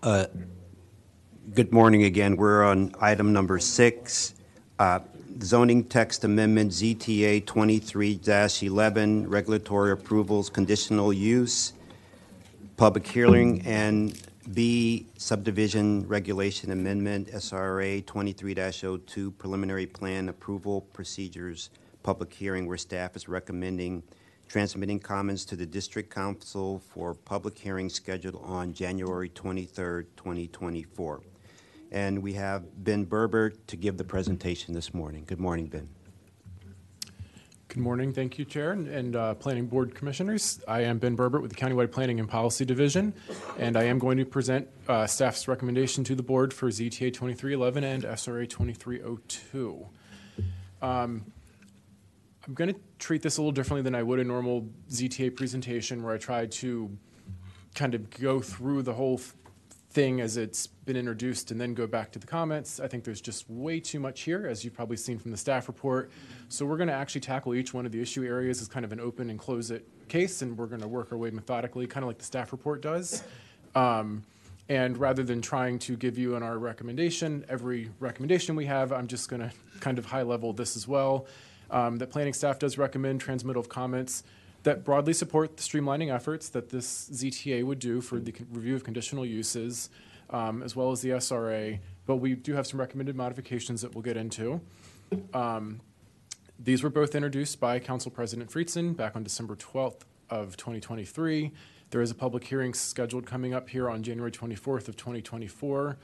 Uh, 0.03 0.27
Good 1.55 1.73
morning 1.73 2.03
again. 2.05 2.37
We're 2.37 2.65
on 2.65 2.93
item 3.01 3.33
number 3.33 3.61
six, 3.61 4.35
uh, 4.79 4.99
zoning 5.43 5.85
text 5.85 6.25
amendment 6.25 6.73
ZTA 6.73 7.45
23-11, 7.45 9.25
regulatory 9.29 9.93
approvals, 9.93 10.49
conditional 10.51 11.13
use, 11.13 11.75
public 12.77 13.07
hearing, 13.07 13.61
and 13.67 14.21
B 14.53 15.07
subdivision 15.19 16.09
regulation 16.09 16.73
amendment, 16.73 17.29
SRA 17.29 18.03
23-02, 18.05 19.39
preliminary 19.39 19.87
plan 19.87 20.31
approval 20.31 20.81
procedures, 20.81 21.71
public 22.03 22.33
hearing, 22.33 22.67
where 22.67 22.79
staff 22.79 23.15
is 23.15 23.29
recommending 23.29 24.03
transmitting 24.57 25.01
comments 25.01 25.47
to 25.47 25.57
the 25.57 25.65
district 25.65 26.15
council 26.15 26.79
for 26.91 27.15
public 27.15 27.59
hearing 27.59 27.89
scheduled 27.89 28.39
on 28.45 28.75
January 28.75 29.31
23rd, 29.31 30.05
2024. 30.15 31.23
And 31.91 32.23
we 32.23 32.35
have 32.35 32.85
Ben 32.85 33.05
Berbert 33.05 33.67
to 33.69 33.77
give 33.77 33.97
the 33.97 34.05
presentation 34.05 34.75
this 34.75 34.93
morning. 34.93 35.25
Good 35.27 35.41
morning, 35.41 35.69
Ben. 35.69 35.89
Good 37.69 37.79
morning. 37.79 38.13
Thank 38.13 38.39
you, 38.39 38.45
Chair 38.45 38.73
and- 38.73 38.89
and 38.89 39.17
uh, 39.17 39.33
Planning 39.37 39.69
Board 39.69 39.95
Commissioners. 39.95 40.61
I 40.69 40.83
am 40.83 40.99
Ben 40.99 41.15
Berbert 41.17 41.41
with 41.41 41.51
the 41.51 41.57
Countywide 41.57 41.91
Planning 41.91 42.21
and 42.21 42.29
Policy 42.29 42.67
Division, 42.67 43.15
and 43.59 43.75
I 43.75 43.85
am 43.85 43.99
going 43.99 44.19
to 44.19 44.27
present 44.27 44.69
uh, 44.87 45.07
staff's 45.07 45.49
recommendation 45.49 46.05
to 46.05 46.15
the 46.15 46.23
board 46.23 46.53
for 46.53 46.69
ZTA 46.69 47.11
2311 47.15 47.85
and 47.85 48.03
SRA 48.03 48.47
2302. 48.47 49.87
Um, 50.83 51.32
I'm 52.47 52.55
going 52.55 52.75
to 52.75 52.81
treat 52.99 53.23
this 53.23 53.37
a 53.37 53.41
little 53.41 53.53
differently 53.53 53.83
than 53.83 53.95
I 53.95 54.03
would 54.03 54.19
a 54.19 54.25
normal 54.25 54.69
ZTA 54.91 55.37
presentation, 55.37 56.03
where 56.03 56.13
I 56.13 56.19
try 56.19 56.47
to 56.47 56.91
kind 57.75 57.95
of 57.95 58.11
go 58.11 58.41
through 58.41 58.83
the 58.83 58.93
whole 58.93 59.21
thing 59.91 60.21
as 60.21 60.37
it's 60.37 60.67
been 60.67 60.97
introduced 60.97 61.51
and 61.51 61.61
then 61.61 61.75
go 61.75 61.87
back 61.87 62.11
to 62.13 62.19
the 62.19 62.27
comments. 62.27 62.81
I 62.81 62.89
think 62.89 63.05
there's 63.05 63.21
just 63.21 63.49
way 63.49 63.79
too 63.79 64.01
much 64.01 64.23
here, 64.23 64.47
as 64.49 64.65
you've 64.65 64.75
probably 64.75 64.97
seen 64.97 65.19
from 65.19 65.31
the 65.31 65.37
staff 65.37 65.69
report. 65.69 66.11
So 66.49 66.67
we're 66.67 66.79
going 66.79 66.89
to 66.89 66.95
actually 66.95 67.21
tackle 67.21 67.55
each 67.55 67.73
one 67.73 67.87
of 67.87 67.93
the 67.93 68.03
issue 68.03 68.25
areas 68.25 68.61
as 68.61 68.67
kind 68.67 68.85
of 68.85 68.91
an 68.91 68.99
open 68.99 69.31
and 69.31 69.39
close 69.39 69.71
it 69.71 69.87
case, 70.09 70.43
and 70.43 70.59
we're 70.59 70.67
going 70.67 70.81
to 70.81 70.89
work 70.89 71.13
our 71.13 71.19
way 71.19 71.31
methodically, 71.31 71.87
kind 71.87 72.03
of 72.03 72.09
like 72.09 72.19
the 72.19 72.25
staff 72.25 72.51
report 72.51 72.83
does. 72.83 73.23
Um, 73.77 74.25
and 74.69 74.97
rather 74.97 75.23
than 75.23 75.43
trying 75.43 75.79
to 75.81 75.97
give 75.97 76.19
you 76.19 76.35
our 76.35 76.59
recommendation 76.59 77.45
every 77.49 77.91
recommendation 78.01 78.57
we 78.57 78.67
have, 78.67 78.93
I'm 78.93 79.07
just 79.07 79.29
going 79.29 79.43
to 79.43 79.53
kind 79.81 79.99
of 79.99 80.07
high 80.07 80.23
level 80.23 80.53
this 80.53 80.77
as 80.77 80.89
well. 80.89 81.27
Um, 81.73 81.97
that 81.97 82.11
planning 82.11 82.35
staff 82.35 82.59
does 82.59 82.79
recommend 82.79 83.21
transmittal 83.21 83.59
of 83.59 83.69
comments 83.69 84.23
that 84.63 84.85
broadly 84.85 85.13
support 85.13 85.57
the 85.57 85.63
streamlining 85.63 86.15
efforts 86.15 86.49
that 86.51 86.69
this 86.69 87.11
ZTA 87.11 87.65
would 87.65 87.79
do 87.79 88.01
for 88.01 88.21
the 88.21 88.33
review 88.51 88.77
of 88.77 88.85
conditional 88.85 89.27
uses, 89.27 89.91
um, 90.31 90.63
as 90.63 90.77
well 90.77 90.93
as 90.93 91.01
the 91.01 91.11
SRA. 91.11 91.81
But 92.07 92.17
we 92.17 92.35
do 92.35 92.55
have 92.55 92.67
some 92.67 92.79
recommended 92.79 93.17
modifications 93.17 93.83
that 93.83 93.95
we'll 93.95 94.03
get 94.03 94.17
into. 94.17 94.61
Um, 95.35 95.81
these 96.59 96.83
were 96.83 96.91
both 96.91 97.15
introduced 97.15 97.59
by 97.59 97.79
Council 97.81 98.11
President 98.11 98.51
Friedson 98.51 98.95
back 98.97 99.17
on 99.17 99.25
December 99.25 99.57
12th 99.57 100.03
of 100.31 100.57
2023. 100.57 101.51
There 101.91 102.01
is 102.01 102.11
a 102.11 102.15
public 102.15 102.45
hearing 102.45 102.73
scheduled 102.73 103.27
coming 103.27 103.53
up 103.53 103.69
here 103.69 103.91
on 103.91 104.03
January 104.03 104.31
24th 104.31 104.89
of 104.89 104.97
2024. 104.97 105.99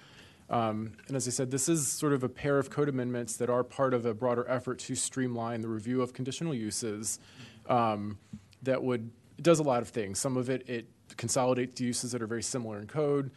Um, 0.51 0.93
and 1.07 1.17
as 1.17 1.29
I 1.29 1.31
said, 1.31 1.51
this 1.51 1.69
is 1.69 1.87
sort 1.87 2.13
of 2.13 2.25
a 2.25 2.29
pair 2.29 2.59
of 2.59 2.71
code 2.71 2.89
amendments 2.89 3.37
that 3.37 3.51
are 3.51 3.63
part 3.63 3.93
of 3.93 4.07
a 4.07 4.15
broader 4.15 4.47
effort 4.49 4.79
to 4.81 4.95
streamline 4.95 5.61
the 5.61 5.69
review 5.69 6.01
of 6.01 6.13
conditional 6.13 6.55
uses. 6.55 7.19
Um, 7.69 8.19
that 8.63 8.83
would 8.83 9.11
does 9.41 9.61
a 9.61 9.63
lot 9.63 9.83
of 9.83 9.89
things. 9.89 10.19
Some 10.19 10.37
of 10.37 10.51
it 10.51 10.69
it 10.69 10.89
consolidates 11.17 11.81
uses 11.81 12.13
that 12.13 12.23
are 12.23 12.27
very 12.27 12.43
similar 12.43 12.79
in 12.79 12.87
code. 12.87 13.31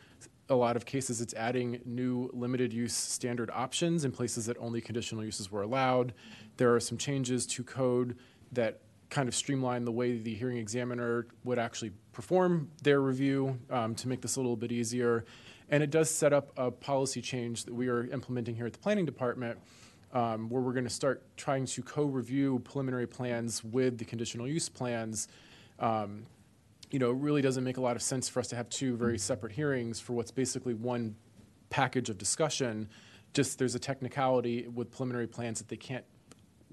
A 0.49 0.55
lot 0.55 0.75
of 0.75 0.85
cases, 0.85 1.21
it's 1.21 1.33
adding 1.33 1.79
new 1.85 2.29
limited 2.33 2.73
use 2.73 2.93
standard 2.93 3.49
options 3.53 4.03
in 4.03 4.11
places 4.11 4.45
that 4.47 4.57
only 4.57 4.81
conditional 4.81 5.23
uses 5.23 5.51
were 5.51 5.61
allowed. 5.61 6.13
There 6.57 6.73
are 6.75 6.79
some 6.79 6.97
changes 6.97 7.45
to 7.47 7.63
code 7.63 8.17
that 8.51 8.81
kind 9.09 9.29
of 9.29 9.35
streamline 9.35 9.85
the 9.85 9.91
way 9.91 10.17
the 10.17 10.33
hearing 10.33 10.57
examiner 10.57 11.27
would 11.43 11.59
actually 11.59 11.91
perform 12.11 12.69
their 12.81 13.01
review 13.01 13.59
um, 13.69 13.93
to 13.95 14.07
make 14.07 14.21
this 14.21 14.35
a 14.37 14.39
little 14.39 14.55
bit 14.55 14.71
easier. 14.71 15.25
And 15.71 15.81
it 15.81 15.89
does 15.89 16.11
set 16.11 16.33
up 16.33 16.51
a 16.57 16.69
policy 16.69 17.21
change 17.21 17.63
that 17.63 17.73
we 17.73 17.87
are 17.87 18.03
implementing 18.11 18.55
here 18.55 18.65
at 18.65 18.73
the 18.73 18.79
planning 18.79 19.05
department 19.05 19.57
um, 20.13 20.49
where 20.49 20.61
we're 20.61 20.73
going 20.73 20.83
to 20.83 20.89
start 20.89 21.23
trying 21.37 21.65
to 21.65 21.81
co-review 21.81 22.59
preliminary 22.65 23.07
plans 23.07 23.63
with 23.63 23.97
the 23.97 24.03
conditional 24.03 24.45
use 24.45 24.67
plans. 24.67 25.29
Um, 25.79 26.25
you 26.91 26.99
know, 26.99 27.11
it 27.11 27.17
really 27.17 27.41
doesn't 27.41 27.63
make 27.63 27.77
a 27.77 27.81
lot 27.81 27.95
of 27.95 28.01
sense 28.01 28.27
for 28.27 28.41
us 28.41 28.47
to 28.47 28.57
have 28.57 28.69
two 28.69 28.97
very 28.97 29.17
separate 29.17 29.53
hearings 29.53 30.01
for 30.01 30.11
what's 30.11 30.31
basically 30.31 30.73
one 30.73 31.15
package 31.69 32.09
of 32.09 32.17
discussion. 32.17 32.89
Just 33.33 33.57
there's 33.57 33.75
a 33.75 33.79
technicality 33.79 34.67
with 34.67 34.91
preliminary 34.91 35.27
plans 35.27 35.59
that 35.59 35.69
they 35.69 35.77
can't 35.77 36.03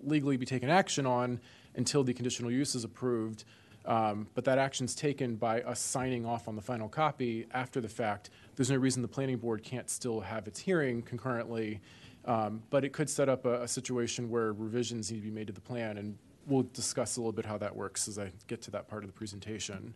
legally 0.02 0.36
be 0.36 0.44
taken 0.44 0.68
action 0.68 1.06
on 1.06 1.40
until 1.76 2.02
the 2.02 2.12
conditional 2.12 2.50
use 2.50 2.74
is 2.74 2.82
approved. 2.82 3.44
Um, 3.88 4.28
but 4.34 4.44
that 4.44 4.58
action's 4.58 4.94
taken 4.94 5.36
by 5.36 5.62
us 5.62 5.80
signing 5.80 6.26
off 6.26 6.46
on 6.46 6.54
the 6.54 6.62
final 6.62 6.88
copy 6.90 7.46
after 7.52 7.80
the 7.80 7.88
fact. 7.88 8.28
There's 8.54 8.70
no 8.70 8.76
reason 8.76 9.00
the 9.00 9.08
planning 9.08 9.38
board 9.38 9.62
can't 9.62 9.88
still 9.88 10.20
have 10.20 10.46
its 10.46 10.60
hearing 10.60 11.00
concurrently. 11.00 11.80
Um, 12.26 12.62
but 12.68 12.84
it 12.84 12.92
could 12.92 13.08
set 13.08 13.30
up 13.30 13.46
a, 13.46 13.62
a 13.62 13.68
situation 13.68 14.28
where 14.28 14.52
revisions 14.52 15.10
need 15.10 15.20
to 15.20 15.24
be 15.24 15.30
made 15.30 15.46
to 15.46 15.54
the 15.54 15.62
plan, 15.62 15.96
and 15.96 16.18
we'll 16.46 16.68
discuss 16.74 17.16
a 17.16 17.20
little 17.20 17.32
bit 17.32 17.46
how 17.46 17.56
that 17.56 17.74
works 17.74 18.06
as 18.06 18.18
I 18.18 18.30
get 18.46 18.60
to 18.62 18.70
that 18.72 18.88
part 18.88 19.02
of 19.02 19.08
the 19.08 19.14
presentation. 19.14 19.94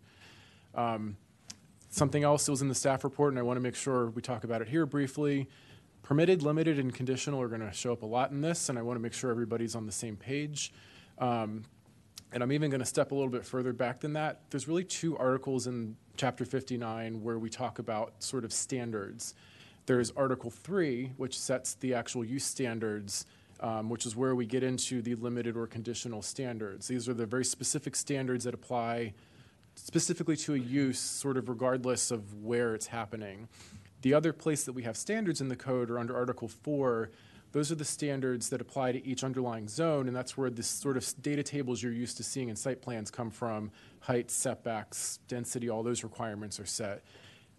Um, 0.75 1.19
something 1.91 2.25
else 2.25 2.47
that 2.47 2.53
was 2.53 2.63
in 2.63 2.69
the 2.69 2.75
staff 2.75 3.05
report, 3.05 3.33
and 3.33 3.39
I 3.39 3.43
want 3.43 3.59
to 3.59 3.61
make 3.61 3.75
sure 3.75 4.09
we 4.09 4.23
talk 4.23 4.45
about 4.45 4.63
it 4.63 4.69
here 4.69 4.87
briefly. 4.87 5.51
Permitted, 6.03 6.43
limited, 6.43 6.79
and 6.79 6.95
conditional 6.95 7.43
are 7.43 7.49
going 7.49 7.61
to 7.61 7.73
show 7.73 7.93
up 7.93 8.03
a 8.03 8.07
lot 8.07 8.31
in 8.31 8.41
this, 8.41 8.71
and 8.71 8.79
I 8.79 8.83
want 8.83 8.97
to 8.97 9.03
make 9.03 9.13
sure 9.13 9.31
everybody's 9.31 9.75
on 9.77 9.85
the 9.85 9.93
same 9.93 10.17
page. 10.17 10.73
Um, 11.19 11.65
and 12.33 12.43
I'm 12.43 12.53
even 12.53 12.71
going 12.71 12.81
to 12.81 12.87
step 12.87 13.13
a 13.13 13.15
little 13.15 13.31
bit 13.31 13.45
further 13.45 13.73
back 13.73 14.01
than 14.01 14.15
that. 14.15 14.41
There's 14.51 14.67
really 14.67 14.85
two 14.85 15.17
articles 15.19 15.67
in 15.67 15.97
Chapter 16.17 16.45
59 16.45 17.23
where 17.23 17.39
we 17.39 17.51
talk 17.51 17.79
about 17.79 18.23
sort 18.23 18.45
of 18.45 18.53
standards. 18.53 19.35
There's 19.87 20.11
Article 20.13 20.51
3, 20.51 21.13
which 21.17 21.39
sets 21.39 21.75
the 21.75 21.95
actual 21.95 22.25
use 22.25 22.45
standards, 22.45 23.27
um, 23.61 23.89
which 23.89 24.07
is 24.07 24.15
where 24.15 24.35
we 24.35 24.47
get 24.47 24.63
into 24.63 25.03
the 25.03 25.15
limited 25.17 25.57
or 25.57 25.67
conditional 25.67 26.23
standards. 26.23 26.89
These 26.89 27.09
are 27.09 27.15
the 27.15 27.27
very 27.27 27.45
specific 27.45 27.97
standards 27.97 28.45
that 28.45 28.55
apply 28.55 29.15
specifically 29.75 30.37
to 30.37 30.55
a 30.55 30.59
use, 30.59 30.99
sort 30.99 31.37
of 31.37 31.49
regardless 31.49 32.11
of 32.11 32.43
where 32.43 32.75
it's 32.75 32.87
happening. 32.87 33.49
The 34.03 34.15
other 34.15 34.33
place 34.33 34.65
that 34.65 34.73
we 34.73 34.83
have 34.83 34.97
standards 34.97 35.41
in 35.41 35.49
the 35.49 35.57
code 35.57 35.91
are 35.91 35.99
under 35.99 36.17
Article 36.17 36.49
4. 36.49 37.11
Those 37.53 37.71
are 37.71 37.75
the 37.75 37.85
standards 37.85 38.49
that 38.49 38.63
apply 38.63 38.93
to 38.93 39.07
each 39.07 39.23
underlying 39.23 39.69
zone, 39.69 40.09
and 40.09 40.17
that's 40.17 40.39
where 40.39 40.49
this 40.49 40.67
sort 40.67 40.97
of 40.97 41.07
data 41.21 41.43
tables 41.43 41.83
you're 41.83 41.93
used 41.93 42.17
to 42.17 42.23
seeing 42.23 42.49
in 42.49 42.57
site 42.57 42.81
plans 42.81 43.11
come 43.11 43.31
from 43.31 43.71
heights, 44.01 44.35
setbacks, 44.35 45.19
density, 45.29 45.69
all 45.69 45.83
those 45.83 46.03
requirements 46.03 46.59
are 46.59 46.67
set. 46.67 47.05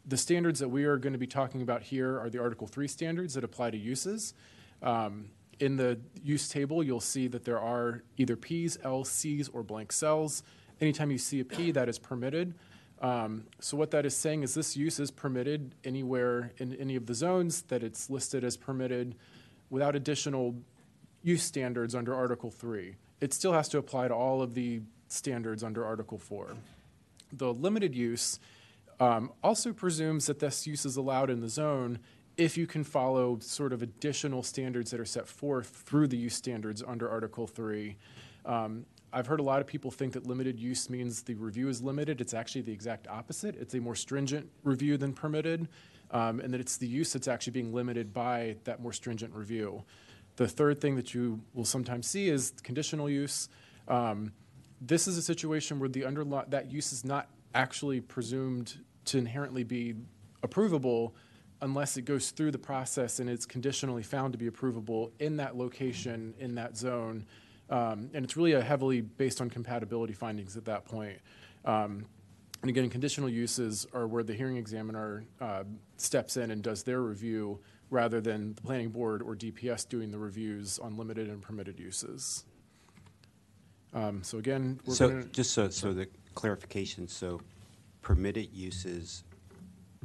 The 0.06 0.18
standards 0.18 0.60
that 0.60 0.70
we 0.70 0.84
are 0.86 0.98
going 0.98 1.14
to 1.14 1.20
be 1.20 1.28
talking 1.28 1.62
about 1.62 1.84
here 1.84 2.20
are 2.20 2.30
the 2.30 2.40
Article 2.40 2.66
3 2.66 2.88
standards 2.88 3.36
that 3.36 3.44
apply 3.44 3.70
to 3.70 3.78
uses. 3.78 4.34
Um, 4.82 5.30
in 5.60 5.78
the 5.78 6.00
use 6.24 6.50
table, 6.50 6.84
you'll 6.84 7.00
see 7.00 7.28
that 7.28 7.46
there 7.46 7.60
are 7.60 8.04
either 8.18 8.36
Ps, 8.36 8.78
Ls, 8.84 9.10
Cs, 9.10 9.48
or 9.50 9.62
blank 9.62 9.92
cells. 9.92 10.42
Anytime 10.82 11.12
you 11.12 11.20
see 11.20 11.40
a 11.40 11.46
P, 11.46 11.72
that 11.72 11.88
is 11.88 12.00
permitted. 12.00 12.56
Um, 13.00 13.46
so 13.60 13.78
what 13.78 13.92
that 13.92 14.06
is 14.06 14.16
saying 14.16 14.44
is 14.44 14.56
this 14.56 14.76
use 14.76 15.00
is 15.00 15.12
permitted 15.12 15.76
anywhere 15.84 16.52
in 16.58 16.74
any 16.76 16.96
of 16.96 17.06
the 17.06 17.14
zones 17.14 17.62
that 17.64 17.84
it's 17.84 18.10
listed 18.10 18.44
as 18.44 18.58
permitted 18.58 19.16
without 19.74 19.96
additional 19.96 20.56
use 21.24 21.42
standards 21.42 21.96
under 21.96 22.14
Article 22.14 22.52
3. 22.52 22.96
It 23.22 23.34
still 23.34 23.54
has 23.54 23.68
to 23.70 23.80
apply 23.80 24.08
to 24.08 24.14
all 24.14 24.40
of 24.44 24.54
the 24.54 24.82
standards 25.08 25.64
under 25.64 25.84
Article 25.84 26.20
4. 26.20 26.56
The 27.32 27.52
limited 27.52 27.96
use 27.96 28.40
um, 29.00 29.32
also 29.44 29.74
presumes 29.74 30.28
that 30.28 30.38
this 30.38 30.68
use 30.68 30.86
is 30.86 30.96
allowed 30.96 31.32
in 31.32 31.42
the 31.42 31.50
zone 31.50 31.98
if 32.38 32.56
you 32.56 32.68
can 32.68 32.84
follow 32.84 33.40
sort 33.40 33.74
of 33.74 33.82
additional 33.82 34.44
standards 34.44 34.92
that 34.92 35.00
are 35.00 35.06
set 35.06 35.28
forth 35.28 35.70
through 35.70 36.08
the 36.08 36.18
use 36.18 36.36
standards 36.36 36.84
under 36.86 37.10
Article 37.10 37.48
3. 37.48 37.98
Um, 38.46 38.86
I've 39.12 39.26
heard 39.26 39.40
a 39.40 39.44
lot 39.44 39.60
of 39.60 39.66
people 39.66 39.90
think 39.90 40.14
that 40.14 40.28
limited 40.28 40.60
use 40.60 40.88
means 40.88 41.24
the 41.24 41.34
review 41.34 41.68
is 41.68 41.82
limited. 41.82 42.22
It's 42.22 42.36
actually 42.36 42.62
the 42.62 42.74
exact 42.74 43.08
opposite. 43.08 43.56
It's 43.56 43.74
a 43.74 43.80
more 43.80 43.96
stringent 43.96 44.52
review 44.64 44.98
than 44.98 45.14
permitted, 45.14 45.68
um, 46.14 46.40
and 46.40 46.54
that 46.54 46.62
it's 46.62 46.78
the 46.78 46.88
use 46.88 47.12
that's 47.12 47.28
actually 47.28 47.52
being 47.52 47.74
limited 47.74 48.14
by 48.14 48.56
that 48.64 48.80
more 48.80 48.94
stringent 48.94 49.34
review. 49.34 49.84
The 50.36 50.48
third 50.48 50.80
thing 50.80 50.96
that 50.96 51.14
you 51.14 51.42
will 51.54 51.66
sometimes 51.66 52.08
see 52.08 52.30
is 52.30 52.54
conditional 52.64 53.10
use. 53.10 53.50
Um, 53.88 54.32
this 54.80 55.08
is 55.08 55.18
a 55.18 55.22
situation 55.22 55.80
where 55.80 55.90
the 55.90 56.02
underli- 56.02 56.50
that 56.50 56.72
use 56.72 56.94
is 56.94 57.04
not 57.04 57.30
actually 57.56 58.00
presumed 58.00 58.78
to 59.06 59.18
inherently 59.18 59.64
be 59.64 59.96
approvable 60.44 61.12
unless 61.62 61.98
it 61.98 62.04
goes 62.04 62.32
through 62.32 62.52
the 62.52 62.60
process 62.60 63.20
and 63.20 63.30
it's 63.30 63.46
conditionally 63.46 64.04
found 64.04 64.34
to 64.34 64.38
be 64.38 64.50
approvable 64.50 65.12
in 65.20 65.38
that 65.38 65.56
location, 65.56 66.34
in 66.40 66.56
that 66.56 66.76
zone. 66.76 67.26
Um, 67.70 68.10
and 68.14 68.26
it's 68.26 68.36
really 68.36 68.60
heavily 68.62 69.02
based 69.02 69.40
on 69.40 69.50
compatibility 69.50 70.14
findings 70.14 70.58
at 70.58 70.66
that 70.66 70.86
point. 70.86 71.18
Um, 71.64 72.06
And 72.64 72.70
again, 72.70 72.90
conditional 72.90 73.28
uses 73.28 73.86
are 73.94 74.08
where 74.08 74.24
the 74.24 74.34
hearing 74.34 74.56
examiner 74.56 75.26
uh, 75.42 75.66
steps 75.98 76.38
in 76.38 76.50
and 76.50 76.64
does 76.64 76.82
their 76.84 77.02
review 77.02 77.60
rather 77.90 78.22
than 78.22 78.54
the 78.56 78.62
planning 78.62 78.88
board 78.90 79.22
or 79.22 79.36
DPS 79.36 79.88
doing 79.88 80.12
the 80.12 80.18
reviews 80.18 80.80
on 80.80 80.96
limited 80.96 81.28
and 81.28 81.42
permitted 81.42 81.78
uses. 81.78 82.46
Um, 83.94 84.24
So 84.24 84.38
again, 84.38 84.80
we're 84.86 84.96
So, 84.96 85.10
gonna- 85.10 85.26
just 85.26 85.52
so, 85.52 85.70
so 85.70 85.94
the 85.94 86.08
clarification, 86.36 87.06
so 87.10 87.42
permitted 88.02 88.54
uses 88.54 89.26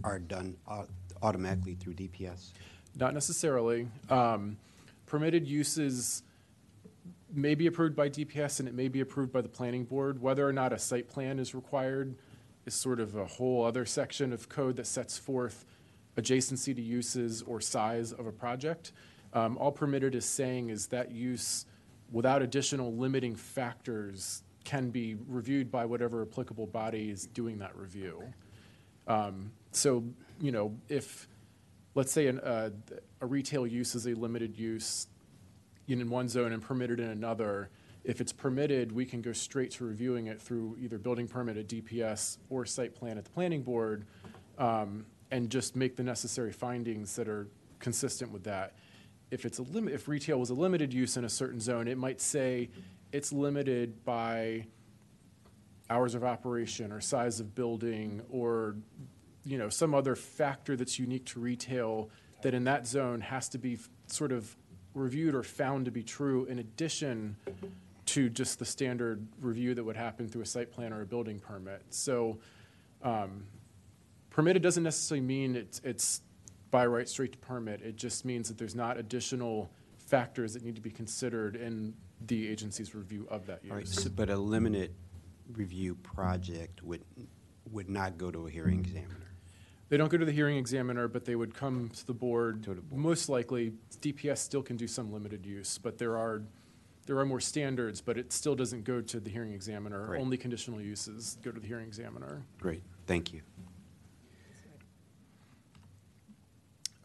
are 0.02 0.18
done 0.18 0.56
au- 0.66 0.88
automatically 1.22 1.76
through 1.76 1.94
DPS? 1.94 2.52
Not 2.96 3.14
necessarily. 3.14 3.88
Um, 4.10 4.58
Permitted 5.06 5.46
uses 5.46 6.22
may 7.32 7.54
be 7.54 7.66
approved 7.68 7.94
by 7.96 8.08
DPS 8.10 8.58
and 8.58 8.68
it 8.68 8.74
may 8.74 8.88
be 8.88 9.00
approved 9.00 9.32
by 9.32 9.40
the 9.42 9.48
planning 9.48 9.84
board. 9.84 10.20
Whether 10.20 10.46
or 10.46 10.52
not 10.52 10.72
a 10.72 10.78
site 10.78 11.08
plan 11.08 11.38
is 11.38 11.54
required 11.54 12.14
is 12.68 12.74
sort 12.74 13.00
of 13.00 13.16
a 13.16 13.24
whole 13.24 13.64
other 13.64 13.84
section 13.84 14.32
of 14.32 14.48
code 14.48 14.76
that 14.76 14.86
sets 14.86 15.18
forth 15.18 15.64
adjacency 16.16 16.74
to 16.76 16.82
uses 16.82 17.42
or 17.42 17.60
size 17.60 18.12
of 18.12 18.26
a 18.26 18.32
project. 18.32 18.92
Um, 19.32 19.56
All 19.58 19.72
permitted 19.72 20.14
is 20.14 20.26
saying 20.26 20.68
is 20.68 20.86
that 20.88 21.10
use, 21.10 21.64
without 22.12 22.42
additional 22.42 22.94
limiting 22.94 23.34
factors, 23.34 24.42
can 24.64 24.90
be 24.90 25.16
reviewed 25.26 25.70
by 25.70 25.86
whatever 25.86 26.22
applicable 26.22 26.66
body 26.66 27.10
is 27.10 27.26
doing 27.26 27.58
that 27.58 27.74
review. 27.76 28.22
Um, 29.06 29.50
So, 29.72 30.04
you 30.40 30.52
know, 30.52 30.76
if, 30.88 31.26
let's 31.94 32.12
say 32.12 32.26
an, 32.26 32.38
uh, 32.40 32.70
a 33.20 33.26
retail 33.26 33.66
use 33.66 33.94
is 33.94 34.06
a 34.06 34.14
limited 34.14 34.58
use 34.58 35.06
in 35.86 36.10
one 36.10 36.28
zone 36.28 36.52
and 36.52 36.62
permitted 36.62 37.00
in 37.00 37.08
another, 37.08 37.70
if 38.08 38.22
it's 38.22 38.32
permitted, 38.32 38.90
we 38.90 39.04
can 39.04 39.20
go 39.20 39.34
straight 39.34 39.70
to 39.72 39.84
reviewing 39.84 40.28
it 40.28 40.40
through 40.40 40.78
either 40.80 40.96
building 40.96 41.28
permit 41.28 41.58
at 41.58 41.68
DPS 41.68 42.38
or 42.48 42.64
site 42.64 42.94
plan 42.94 43.18
at 43.18 43.24
the 43.26 43.30
planning 43.30 43.62
board, 43.62 44.06
um, 44.56 45.04
and 45.30 45.50
just 45.50 45.76
make 45.76 45.94
the 45.94 46.02
necessary 46.02 46.50
findings 46.50 47.16
that 47.16 47.28
are 47.28 47.48
consistent 47.80 48.32
with 48.32 48.44
that. 48.44 48.72
If 49.30 49.44
it's 49.44 49.58
a 49.58 49.62
limit, 49.62 49.92
if 49.92 50.08
retail 50.08 50.40
was 50.40 50.48
a 50.48 50.54
limited 50.54 50.94
use 50.94 51.18
in 51.18 51.26
a 51.26 51.28
certain 51.28 51.60
zone, 51.60 51.86
it 51.86 51.98
might 51.98 52.22
say 52.22 52.70
it's 53.12 53.30
limited 53.30 54.02
by 54.06 54.64
hours 55.90 56.14
of 56.14 56.24
operation 56.24 56.92
or 56.92 57.02
size 57.02 57.40
of 57.40 57.54
building 57.54 58.22
or, 58.30 58.76
you 59.44 59.58
know, 59.58 59.68
some 59.68 59.94
other 59.94 60.16
factor 60.16 60.76
that's 60.76 60.98
unique 60.98 61.26
to 61.26 61.40
retail 61.40 62.08
that 62.40 62.54
in 62.54 62.64
that 62.64 62.86
zone 62.86 63.20
has 63.20 63.50
to 63.50 63.58
be 63.58 63.78
sort 64.06 64.32
of 64.32 64.56
reviewed 64.94 65.34
or 65.34 65.42
found 65.42 65.84
to 65.84 65.90
be 65.90 66.02
true 66.02 66.46
in 66.46 66.58
addition 66.58 67.36
to 68.08 68.30
just 68.30 68.58
the 68.58 68.64
standard 68.64 69.26
review 69.40 69.74
that 69.74 69.84
would 69.84 69.96
happen 69.96 70.28
through 70.28 70.42
a 70.42 70.46
site 70.46 70.70
plan 70.72 70.92
or 70.92 71.02
a 71.02 71.06
building 71.06 71.38
permit. 71.38 71.82
So 71.90 72.38
um, 73.02 73.44
permitted 74.30 74.62
doesn't 74.62 74.82
necessarily 74.82 75.26
mean 75.26 75.54
it's, 75.54 75.80
it's 75.84 76.22
by 76.70 76.86
right 76.86 77.06
straight 77.08 77.32
to 77.32 77.38
permit. 77.38 77.82
It 77.82 77.96
just 77.96 78.24
means 78.24 78.48
that 78.48 78.56
there's 78.56 78.74
not 78.74 78.96
additional 78.96 79.70
factors 79.98 80.54
that 80.54 80.64
need 80.64 80.74
to 80.74 80.80
be 80.80 80.90
considered 80.90 81.54
in 81.54 81.92
the 82.26 82.48
agency's 82.48 82.94
review 82.94 83.26
of 83.30 83.46
that 83.46 83.60
All 83.70 83.76
right, 83.76 83.84
use. 83.84 84.02
so- 84.04 84.10
But 84.10 84.30
a 84.30 84.36
limited 84.36 84.94
review 85.52 85.94
project 85.96 86.82
would, 86.82 87.04
would 87.70 87.90
not 87.90 88.16
go 88.16 88.30
to 88.30 88.46
a 88.46 88.50
hearing 88.50 88.80
examiner? 88.80 89.14
They 89.90 89.96
don't 89.98 90.10
go 90.10 90.18
to 90.18 90.24
the 90.24 90.32
hearing 90.32 90.56
examiner, 90.56 91.08
but 91.08 91.24
they 91.24 91.34
would 91.34 91.54
come 91.54 91.88
to 91.90 92.06
the 92.06 92.12
board. 92.14 92.66
Most 92.90 93.28
likely, 93.28 93.72
DPS 94.00 94.38
still 94.38 94.62
can 94.62 94.76
do 94.76 94.86
some 94.86 95.12
limited 95.12 95.44
use, 95.46 95.78
but 95.78 95.96
there 95.98 96.16
are, 96.18 96.42
there 97.08 97.18
are 97.18 97.24
more 97.24 97.40
standards, 97.40 98.02
but 98.02 98.18
it 98.18 98.34
still 98.34 98.54
doesn't 98.54 98.84
go 98.84 99.00
to 99.00 99.18
the 99.18 99.30
hearing 99.30 99.54
examiner. 99.54 100.06
Great. 100.08 100.20
Only 100.20 100.36
conditional 100.36 100.78
uses 100.78 101.38
go 101.42 101.50
to 101.50 101.58
the 101.58 101.66
hearing 101.66 101.86
examiner. 101.86 102.42
Great, 102.60 102.82
thank 103.06 103.32
you. 103.32 103.40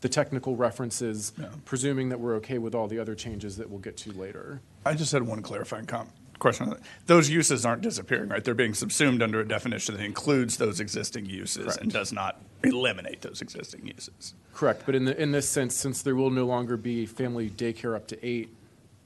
the 0.00 0.08
technical 0.08 0.56
references, 0.56 1.32
presuming 1.66 2.08
that 2.08 2.18
we're 2.20 2.34
okay 2.36 2.56
with 2.56 2.74
all 2.74 2.88
the 2.88 2.98
other 2.98 3.14
changes 3.14 3.58
that 3.58 3.68
we'll 3.68 3.80
get 3.80 3.98
to 3.98 4.12
later. 4.12 4.62
I 4.86 4.94
just 4.94 5.12
had 5.12 5.22
one 5.22 5.42
clarifying 5.42 5.84
com- 5.84 6.08
question. 6.40 6.74
Those 7.06 7.30
uses 7.30 7.64
aren't 7.64 7.82
disappearing, 7.82 8.28
right? 8.30 8.42
They're 8.42 8.54
being 8.54 8.74
subsumed 8.74 9.22
under 9.22 9.40
a 9.40 9.46
definition 9.46 9.96
that 9.96 10.04
includes 10.04 10.56
those 10.56 10.80
existing 10.80 11.26
uses 11.26 11.76
and 11.76 11.90
does 11.92 12.12
not 12.12 12.40
eliminate 12.64 13.20
those 13.22 13.40
existing 13.40 13.86
uses. 13.86 14.34
Correct, 14.54 14.82
but 14.86 14.94
in 14.94 15.04
the, 15.04 15.20
in 15.22 15.30
this 15.32 15.48
sense, 15.48 15.74
since 15.76 16.02
there 16.02 16.16
will 16.16 16.30
no 16.30 16.46
longer 16.46 16.76
be 16.76 17.06
family 17.06 17.48
daycare 17.50 17.94
up 17.94 18.06
to 18.08 18.26
eight, 18.26 18.48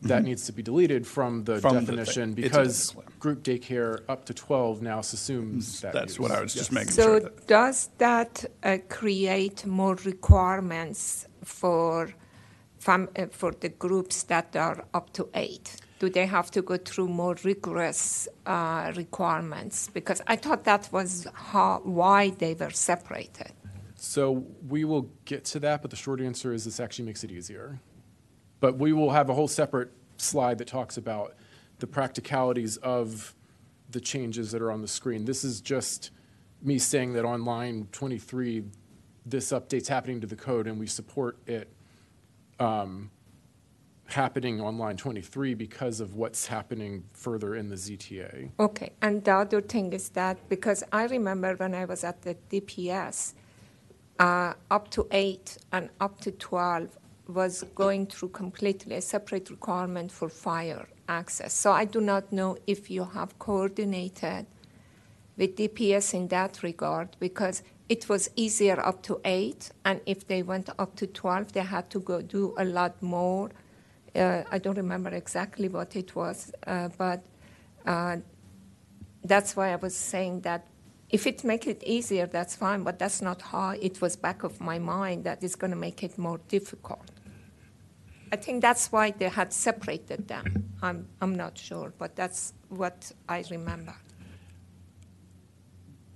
that 0.03 0.23
Mhm. 0.23 0.27
needs 0.27 0.45
to 0.47 0.53
be 0.53 0.63
deleted 0.63 1.07
from 1.07 1.45
the 1.45 1.61
From 1.61 1.77
definition 1.81 2.31
It's 2.31 2.39
a 2.39 2.43
because 2.43 2.97
group 3.21 3.43
daycare 3.43 4.01
up 4.09 4.27
to 4.27 4.35
12 4.35 4.83
now 4.83 4.99
assumes 4.99 5.81
that 5.81 5.95
That's 5.95 6.19
what. 6.21 6.31
I 6.31 6.43
was 6.43 6.53
just 6.53 6.71
Yes. 6.71 6.73
making 6.73 6.93
So 6.93 7.31
does 7.47 7.89
that 7.99 8.45
uh, 8.63 8.79
create 8.91 9.65
more 9.65 9.95
requirements 10.05 11.27
for, 11.43 12.13
fam- 12.79 13.09
uh, 13.17 13.27
for 13.31 13.53
the 13.53 13.71
groups 13.71 14.25
that 14.25 14.55
are 14.57 14.85
up 14.93 15.13
to 15.15 15.29
eight? 15.35 15.77
Do 15.99 16.11
they 16.11 16.27
have 16.27 16.51
to 16.53 16.63
go 16.63 16.77
through 16.77 17.09
more 17.09 17.37
rigorous 17.45 18.29
uh, 18.47 18.93
requirements? 18.97 19.89
Because 19.93 20.21
I 20.27 20.37
thought 20.37 20.65
that 20.65 20.89
was 20.93 21.27
how, 21.33 21.81
why 21.85 22.31
they 22.31 22.55
were 22.55 22.71
separated. 22.71 23.53
So 23.97 24.45
we 24.69 24.85
will 24.85 25.09
get 25.25 25.45
to 25.47 25.61
that, 25.61 25.83
but 25.83 25.91
the 25.91 25.97
short 25.97 26.21
answer 26.21 26.53
is 26.53 26.65
this 26.65 26.81
actually 26.81 27.07
makes 27.07 27.25
it 27.25 27.31
easier. 27.31 27.81
But 28.61 28.77
we 28.77 28.93
will 28.93 29.11
have 29.11 29.31
a 29.31 29.35
whole 29.35 29.49
separate 29.49 29.91
slide 30.17 30.59
that 30.59 30.69
talks 30.69 30.97
about 30.97 31.35
the 31.79 31.87
practicalities 31.87 32.77
of 32.79 33.35
the 33.91 34.01
changes 34.01 34.51
that 34.53 34.61
are 34.61 34.71
on 34.71 34.83
the 34.83 34.89
screen. 34.89 35.25
This 35.25 35.45
is 35.45 35.61
just 35.61 36.11
me 36.63 36.79
saying 36.79 37.13
that 37.15 37.25
on 37.25 37.45
line 37.45 37.89
23, 37.93 38.65
this 39.27 39.53
update's 39.53 39.89
happening 39.89 40.21
to 40.21 40.27
the 40.27 40.37
code, 40.37 40.67
and 40.67 40.79
we 40.79 40.87
support 40.87 41.39
it 41.47 41.69
um, 42.59 43.11
happening 44.07 44.61
on 44.61 44.79
line 44.79 44.97
23 44.97 45.55
because 45.55 46.01
of 46.01 46.15
what's 46.15 46.47
happening 46.47 47.05
further 47.13 47.57
in 47.57 47.69
the 47.69 47.77
ZTA. 47.77 48.51
Okay, 48.61 48.93
and 49.03 49.25
the 49.25 49.33
other 49.33 49.61
thing 49.61 49.93
is 49.93 50.11
that 50.11 50.49
because 50.49 50.85
I 50.93 51.05
remember 51.07 51.55
when 51.57 51.75
I 51.75 51.85
was 51.85 52.05
at 52.05 52.23
the 52.23 52.37
DPS, 52.51 53.35
uh, 54.19 54.53
up 54.71 54.91
to 54.91 55.07
eight 55.11 55.59
and 55.73 55.89
up 56.01 56.21
to 56.21 56.31
12 56.31 56.99
was 57.29 57.65
going 57.75 58.07
through 58.07 58.29
completely 58.29 58.97
a 58.97 59.01
separate 59.01 59.51
requirement 59.51 60.13
for 60.13 60.29
fire 60.29 60.87
access. 61.09 61.55
So 61.55 61.73
I 61.73 61.85
do 61.85 62.01
not 62.01 62.33
know 62.33 62.57
if 62.67 62.91
you 62.91 63.05
have 63.05 63.39
coordinated 63.39 64.47
with 65.37 65.57
DPS 65.57 66.15
in 66.15 66.29
that 66.29 66.63
regard 66.63 67.17
because 67.19 67.63
it 67.89 68.09
was 68.09 68.31
easier 68.37 68.81
up 68.81 69.03
to 69.03 69.21
eight, 69.25 69.71
and 69.85 70.01
if 70.07 70.27
they 70.27 70.43
went 70.43 70.71
up 70.79 70.97
to 70.97 71.07
12, 71.07 71.53
they 71.53 71.61
had 71.61 71.91
to 71.91 72.01
go 72.01 72.23
do 72.23 72.55
a 72.57 72.65
lot 72.65 73.03
more. 73.03 73.51
Uh, 74.15 74.45
I 74.51 74.59
don't 74.59 74.77
remember 74.77 75.11
exactly 75.11 75.69
what 75.69 75.97
it 75.97 76.15
was, 76.15 76.53
uh, 76.67 76.89
but 76.97 77.25
uh, 77.85 78.19
that's 79.25 79.57
why 79.57 79.73
I 79.73 79.77
was 79.77 79.95
saying 79.97 80.43
that 80.43 80.67
if 81.11 81.27
it 81.27 81.45
make 81.45 81.67
it 81.67 81.83
easier, 81.85 82.27
that's 82.27 82.57
fine, 82.57 82.83
but 82.83 82.99
that's 82.99 83.21
not 83.21 83.43
how 83.43 83.71
it 83.71 84.01
was 84.01 84.17
back 84.17 84.43
of 84.43 84.61
my 84.61 84.79
mind 84.79 85.25
that 85.25 85.43
it's 85.43 85.57
going 85.57 85.71
to 85.71 85.77
make 85.77 86.03
it 86.03 86.17
more 86.19 86.39
difficult. 86.49 87.11
I 88.33 88.37
think 88.37 88.63
that's 88.63 88.91
why 88.91 89.13
they 89.13 89.29
had 89.29 89.53
separated 89.53 90.27
them. 90.27 90.73
I'm, 90.83 91.07
I'm 91.21 91.35
not 91.37 91.57
sure, 91.57 91.93
but 91.99 92.17
that's 92.17 92.53
what 92.69 93.13
I 93.29 93.45
remember. 93.51 93.95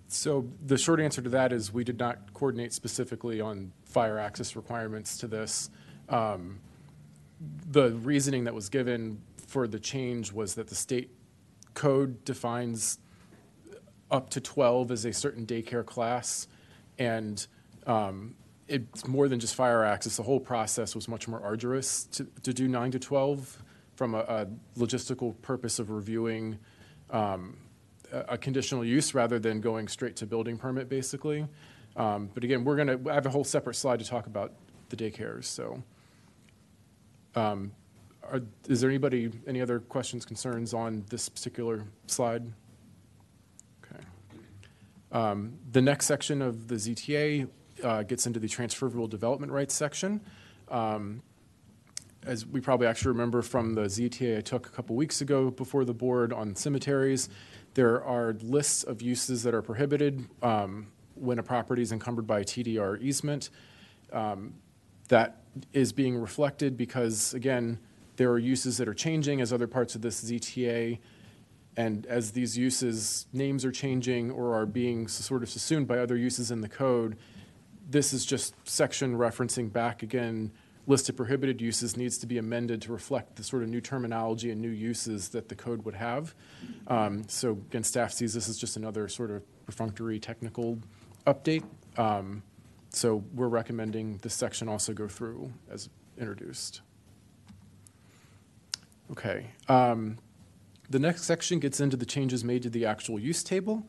So 0.09 0.49
the 0.65 0.79
short 0.79 1.01
answer 1.01 1.23
to 1.23 1.29
that 1.29 1.53
is 1.53 1.73
we 1.73 1.85
did 1.85 1.99
not 1.99 2.33
coordinate 2.33 2.73
specifically 2.73 3.41
on 3.41 3.73
fire 3.85 4.19
access 4.19 4.57
requirements 4.57 5.19
to 5.19 5.29
this. 5.29 5.71
Um, 6.09 6.61
The 7.41 7.91
reasoning 7.91 8.45
that 8.45 8.55
was 8.55 8.69
given 8.69 9.23
for 9.47 9.69
the 9.69 9.79
change 9.79 10.33
was 10.33 10.55
that 10.55 10.69
the 10.69 10.75
state 10.75 11.11
code 11.75 12.25
defines 12.25 12.99
up 14.11 14.31
to 14.31 14.41
12 14.41 14.91
as 14.91 15.05
a 15.05 15.13
certain 15.13 15.47
daycare 15.47 15.85
class, 15.85 16.49
and 16.99 17.47
um, 17.87 18.35
it's 18.67 19.07
more 19.07 19.29
than 19.29 19.41
just 19.41 19.55
fire 19.55 19.85
access. 19.85 20.17
The 20.17 20.23
whole 20.23 20.41
process 20.41 20.95
was 20.95 21.09
much 21.09 21.29
more 21.29 21.41
arduous 21.41 22.05
to, 22.05 22.25
to 22.43 22.53
do 22.53 22.69
9 22.69 22.91
to 22.93 22.99
12 22.99 23.63
from 23.97 24.15
a, 24.15 24.19
a 24.19 24.47
logistical 24.79 25.41
purpose 25.43 25.79
of 25.79 25.91
reviewing 25.91 26.59
um, 27.11 27.57
a 28.13 28.39
conditional 28.39 28.85
use 28.85 29.15
rather 29.15 29.39
than 29.39 29.61
going 29.61 29.89
straight 29.89 30.17
to 30.17 30.27
building 30.27 30.57
permit, 30.57 30.89
basically. 30.89 31.47
Um, 31.97 32.31
But 32.33 32.45
again, 32.45 32.65
we're 32.65 32.77
going 32.77 33.05
to, 33.05 33.11
I 33.11 33.15
have 33.15 33.27
a 33.27 33.31
whole 33.31 33.45
separate 33.45 33.75
slide 33.75 33.99
to 33.99 34.05
talk 34.05 34.27
about 34.27 34.53
the 34.89 34.97
daycares, 34.97 35.45
so. 35.45 35.83
Um, 37.35 37.73
are- 38.31 38.43
Is 38.69 38.81
there 38.81 38.91
anybody, 38.91 39.31
any 39.47 39.61
other 39.61 39.81
questions, 39.81 40.25
concerns 40.25 40.75
on 40.75 41.05
this 41.09 41.29
particular 41.29 41.85
slide? 42.07 42.53
Okay. 43.83 44.05
Um, 45.13 45.59
The 45.71 45.83
next 45.83 46.07
section 46.07 46.43
of 46.43 46.69
the 46.69 46.77
ZTA 46.77 47.49
uh, 47.83 48.03
gets 48.03 48.27
into 48.27 48.41
the 48.41 48.49
transferable 48.49 49.07
development 49.07 49.53
rights 49.53 49.75
section. 49.75 50.21
Um, 50.69 51.23
As 52.27 52.45
we 52.45 52.61
probably 52.61 52.87
actually 52.87 53.11
remember 53.13 53.43
from 53.43 53.75
the 53.75 53.83
ZTA 53.89 54.39
I 54.39 54.41
took 54.41 54.67
a 54.67 54.71
couple 54.71 54.97
weeks 54.97 55.21
ago 55.21 55.51
before 55.51 55.85
the 55.85 55.95
board 55.95 56.33
on 56.33 56.57
cemeteries, 56.57 57.29
there 57.75 58.03
are 58.03 58.35
lists 58.43 58.83
of 58.83 59.01
uses 59.01 59.45
that 59.45 59.55
are 59.55 59.63
prohibited 59.63 60.27
um, 60.43 60.89
when 61.15 61.39
a 61.39 61.43
property 61.43 61.81
is 61.81 61.93
encumbered 61.93 62.27
by 62.27 62.41
a 62.41 62.45
TDR 62.45 63.01
easement. 63.01 63.51
Um, 64.13 64.55
That 65.09 65.43
is 65.73 65.93
being 65.93 66.17
reflected 66.17 66.77
because, 66.77 67.35
again, 67.35 67.79
there 68.17 68.31
are 68.31 68.39
uses 68.39 68.77
that 68.79 68.89
are 68.89 68.95
changing 68.95 69.41
as 69.41 69.53
other 69.53 69.67
parts 69.67 69.95
of 69.95 70.03
this 70.03 70.23
ZTA. 70.23 70.99
And 71.77 72.07
as 72.07 72.33
these 72.33 72.59
uses, 72.59 73.27
names 73.33 73.65
are 73.65 73.73
changing 73.73 74.31
or 74.31 74.55
are 74.55 74.67
being 74.67 75.09
sort 75.09 75.43
of 75.43 75.51
subsumed 75.51 75.87
by 75.87 75.99
other 75.99 76.17
uses 76.17 76.51
in 76.51 76.61
the 76.61 76.69
code, 76.69 77.17
this 77.89 78.13
is 78.13 78.27
just 78.27 78.55
section 78.69 79.17
referencing 79.17 79.73
back 79.73 80.03
again, 80.03 80.53
list 80.87 81.09
of 81.09 81.17
prohibited 81.17 81.61
uses 81.61 81.97
needs 81.97 82.19
to 82.19 82.27
be 82.27 82.39
amended 82.39 82.83
to 82.83 82.93
reflect 82.93 83.37
the 83.37 83.45
sort 83.45 83.63
of 83.63 83.69
new 83.69 83.81
terminology 83.81 84.51
and 84.51 84.61
new 84.61 84.71
uses 84.71 85.29
that 85.31 85.49
the 85.49 85.55
code 85.55 85.85
would 85.85 85.95
have. 85.95 86.35
Um, 86.89 87.25
So 87.29 87.53
again, 87.53 87.85
staff 87.85 88.13
sees 88.13 88.35
this 88.35 88.49
as 88.49 88.59
just 88.59 88.77
another 88.77 89.09
sort 89.09 89.31
of 89.31 89.43
perfunctory 89.67 90.19
technical 90.19 90.79
update. 91.27 91.65
Um, 91.97 92.43
So 92.91 93.23
we're 93.35 93.49
recommending 93.49 94.19
this 94.19 94.35
section 94.35 94.69
also 94.69 94.93
go 94.93 95.09
through 95.09 95.53
as 95.71 95.89
introduced. 96.19 96.81
Okay. 99.11 99.47
um, 99.69 100.19
The 100.91 100.99
next 100.99 101.25
section 101.25 101.59
gets 101.61 101.81
into 101.81 101.97
the 101.97 102.07
changes 102.07 102.45
made 102.45 102.63
to 102.63 102.71
the 102.71 102.87
actual 102.87 103.19
use 103.19 103.43
table. 103.43 103.87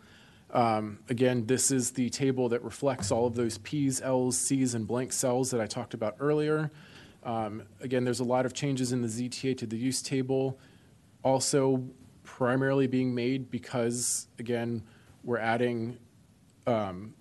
Um, 0.52 1.00
Again, 1.10 1.46
this 1.46 1.72
is 1.72 1.92
the 1.92 2.10
table 2.10 2.50
that 2.50 2.64
reflects 2.64 3.12
all 3.12 3.28
of 3.28 3.36
those 3.36 3.58
Ps, 3.58 4.02
Ls, 4.02 4.38
Cs, 4.38 4.74
and 4.74 4.88
blank 4.88 5.14
cells 5.14 5.52
that 5.52 5.62
I 5.62 5.68
talked 5.68 5.94
about 5.94 6.16
earlier. 6.20 6.72
Um, 7.24 7.64
Again, 7.82 8.04
there's 8.04 8.20
a 8.20 8.26
lot 8.26 8.46
of 8.46 8.54
changes 8.54 8.92
in 8.92 9.02
the 9.02 9.08
ZTA 9.08 9.58
to 9.58 9.66
the 9.66 9.78
use 9.78 10.02
table, 10.02 10.60
also 11.24 11.84
primarily 12.24 12.88
being 12.88 13.14
made 13.14 13.50
because, 13.52 14.28
again, 14.38 14.84
we're 15.24 15.38
adding, 15.38 15.98
um, 16.66 17.14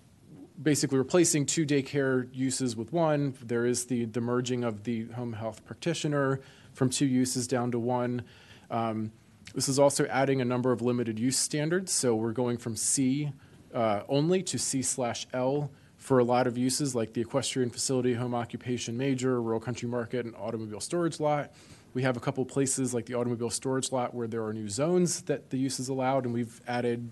basically 0.63 0.99
replacing 0.99 1.47
two 1.47 1.65
daycare 1.65 2.29
uses 2.33 2.77
with 2.77 2.93
one. 2.93 3.35
There 3.43 3.67
is 3.67 3.87
the, 3.87 4.07
the 4.07 4.21
merging 4.21 4.65
of 4.65 4.85
the 4.85 5.07
home 5.09 5.33
health 5.33 5.65
practitioner 5.65 6.41
from 6.73 6.91
two 6.91 7.07
uses 7.07 7.47
down 7.47 7.71
to 7.73 7.79
one. 7.79 8.23
Um, 8.71 9.13
This 9.55 9.69
is 9.69 9.79
also 9.79 10.05
adding 10.07 10.41
a 10.41 10.45
number 10.45 10.73
of 10.73 10.83
limited 10.83 11.19
use 11.19 11.39
standards, 11.39 11.91
so 11.91 12.15
we're 12.15 12.33
going 12.33 12.59
from 12.59 12.77
C 12.77 13.33
uh, 13.73 14.03
only 14.09 14.43
to 14.43 14.59
C 14.59 14.83
slash 14.83 15.27
L 15.33 15.71
for 15.97 16.19
a 16.19 16.25
lot 16.25 16.47
of 16.47 16.59
uses 16.59 16.95
like 16.95 17.13
the 17.13 17.21
equestrian 17.21 17.71
facility, 17.71 18.15
home 18.15 18.35
occupation 18.35 18.97
major, 18.97 19.41
rural 19.41 19.61
country 19.61 19.89
market, 19.89 20.27
and 20.27 20.35
automobile 20.37 20.81
storage 20.81 21.19
lot. 21.19 21.51
We 21.95 22.03
have 22.03 22.17
a 22.17 22.21
couple 22.21 22.45
places 22.45 22.93
like 22.93 23.07
the 23.07 23.15
automobile 23.15 23.51
storage 23.51 23.91
lot 23.91 24.15
where 24.15 24.29
there 24.29 24.45
are 24.45 24.53
new 24.53 24.69
zones 24.69 25.23
that 25.23 25.51
the 25.51 25.57
use 25.57 25.81
is 25.81 25.89
allowed, 25.89 26.25
and 26.25 26.35
we've 26.35 26.61
added 26.69 27.09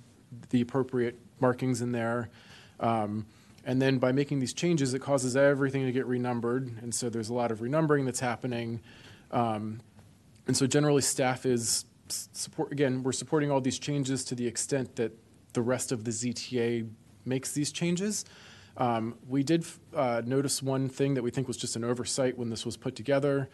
the 0.51 0.61
appropriate 0.61 1.19
markings 1.41 1.81
in 1.81 1.93
there. 1.93 2.29
Um, 2.81 3.25
and 3.67 3.83
then 3.83 3.99
by 3.99 4.13
making 4.13 4.39
these 4.39 4.55
changes, 4.55 4.95
it 4.95 5.01
causes 5.01 5.37
everything 5.37 5.85
to 5.85 5.93
get 5.93 6.07
renumbered, 6.07 6.73
and 6.81 6.95
so 6.95 7.11
there's 7.11 7.29
a 7.29 7.35
lot 7.35 7.51
of 7.51 7.59
renumbering 7.59 8.05
that's 8.05 8.21
happening. 8.21 8.81
Um, 9.33 9.81
and 10.47 10.57
so 10.57 10.67
generally, 10.67 11.03
staff 11.03 11.45
is 11.45 11.85
support, 12.09 12.71
again, 12.73 13.03
we're 13.03 13.13
supporting 13.13 13.51
all 13.51 13.61
these 13.61 13.81
changes 13.81 14.25
to 14.27 14.37
the 14.37 14.47
extent 14.47 14.95
that 14.97 15.13
the 15.53 15.63
rest 15.63 15.91
of 15.91 16.05
the 16.05 16.13
ZTA 16.13 16.89
makes 17.25 17.53
these 17.53 17.73
changes. 17.73 18.25
Um, 18.77 19.17
We 19.29 19.43
did 19.43 19.67
uh, 19.95 20.23
notice 20.25 20.63
one 20.63 20.89
thing 20.89 21.15
that 21.15 21.23
we 21.23 21.31
think 21.33 21.49
was 21.49 21.57
just 21.57 21.75
an 21.75 21.83
oversight 21.83 22.39
when 22.39 22.51
this 22.51 22.65
was 22.65 22.77
put 22.77 22.95
together, 22.95 23.49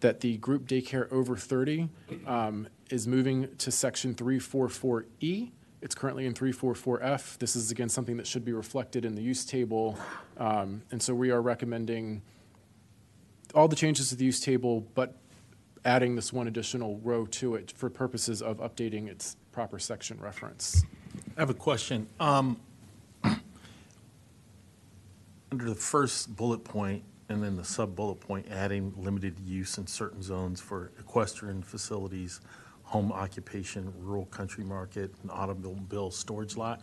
that 0.00 0.20
the 0.20 0.38
group 0.38 0.66
daycare 0.66 1.12
over 1.12 1.36
30 1.36 1.88
um, 2.26 2.68
is 2.90 3.06
moving 3.06 3.48
to 3.58 3.70
section 3.70 4.14
344E. 4.14 5.50
It's 5.80 5.94
currently 5.94 6.26
in 6.26 6.34
344F. 6.34 7.38
This 7.38 7.54
is, 7.54 7.70
again, 7.70 7.88
something 7.88 8.16
that 8.16 8.26
should 8.26 8.44
be 8.44 8.52
reflected 8.52 9.04
in 9.04 9.14
the 9.14 9.22
use 9.22 9.44
table. 9.44 9.96
Um, 10.36 10.82
And 10.90 11.00
so 11.02 11.14
we 11.14 11.30
are 11.30 11.40
recommending 11.40 12.22
all 13.54 13.68
the 13.68 13.76
changes 13.76 14.08
to 14.08 14.16
the 14.16 14.24
use 14.24 14.40
table, 14.40 14.86
but 14.94 15.14
adding 15.84 16.16
this 16.16 16.32
one 16.32 16.48
additional 16.48 16.98
row 16.98 17.26
to 17.26 17.54
it 17.54 17.72
for 17.76 17.88
purposes 17.88 18.42
of 18.42 18.58
updating 18.58 19.06
its 19.08 19.36
proper 19.52 19.78
section 19.78 20.18
reference. 20.20 20.84
I 21.36 21.40
have 21.40 21.50
a 21.50 21.54
question. 21.54 22.08
Um, 22.18 22.60
Under 25.50 25.64
the 25.64 25.74
first 25.74 26.36
bullet 26.36 26.62
point 26.64 27.04
and 27.30 27.42
then 27.42 27.56
the 27.56 27.64
sub-bullet 27.64 28.20
point, 28.20 28.46
adding 28.50 28.92
limited 28.96 29.38
use 29.40 29.76
in 29.78 29.86
certain 29.86 30.22
zones 30.22 30.60
for 30.60 30.92
equestrian 30.98 31.62
facilities, 31.62 32.40
home 32.88 33.12
occupation, 33.12 33.92
rural 33.98 34.24
country 34.26 34.64
market, 34.64 35.12
and 35.20 35.30
automobile 35.30 36.10
storage 36.10 36.56
lot. 36.56 36.80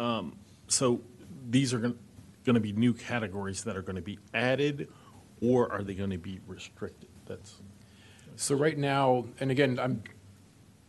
Um, 0.00 0.36
So 0.66 1.00
these 1.48 1.72
are 1.72 1.78
going 1.78 1.96
to 2.44 2.60
be 2.60 2.72
new 2.72 2.92
categories 2.92 3.62
that 3.64 3.76
are 3.76 3.82
going 3.82 3.94
to 3.94 4.02
be 4.02 4.18
added, 4.32 4.88
or 5.40 5.70
are 5.70 5.84
they 5.84 5.94
going 5.94 6.10
to 6.10 6.18
be 6.18 6.40
restricted? 6.48 7.08
That's, 7.26 7.60
So 8.34 8.56
right 8.56 8.76
now, 8.76 9.26
and 9.38 9.52
again, 9.52 9.78
I'm, 9.78 10.02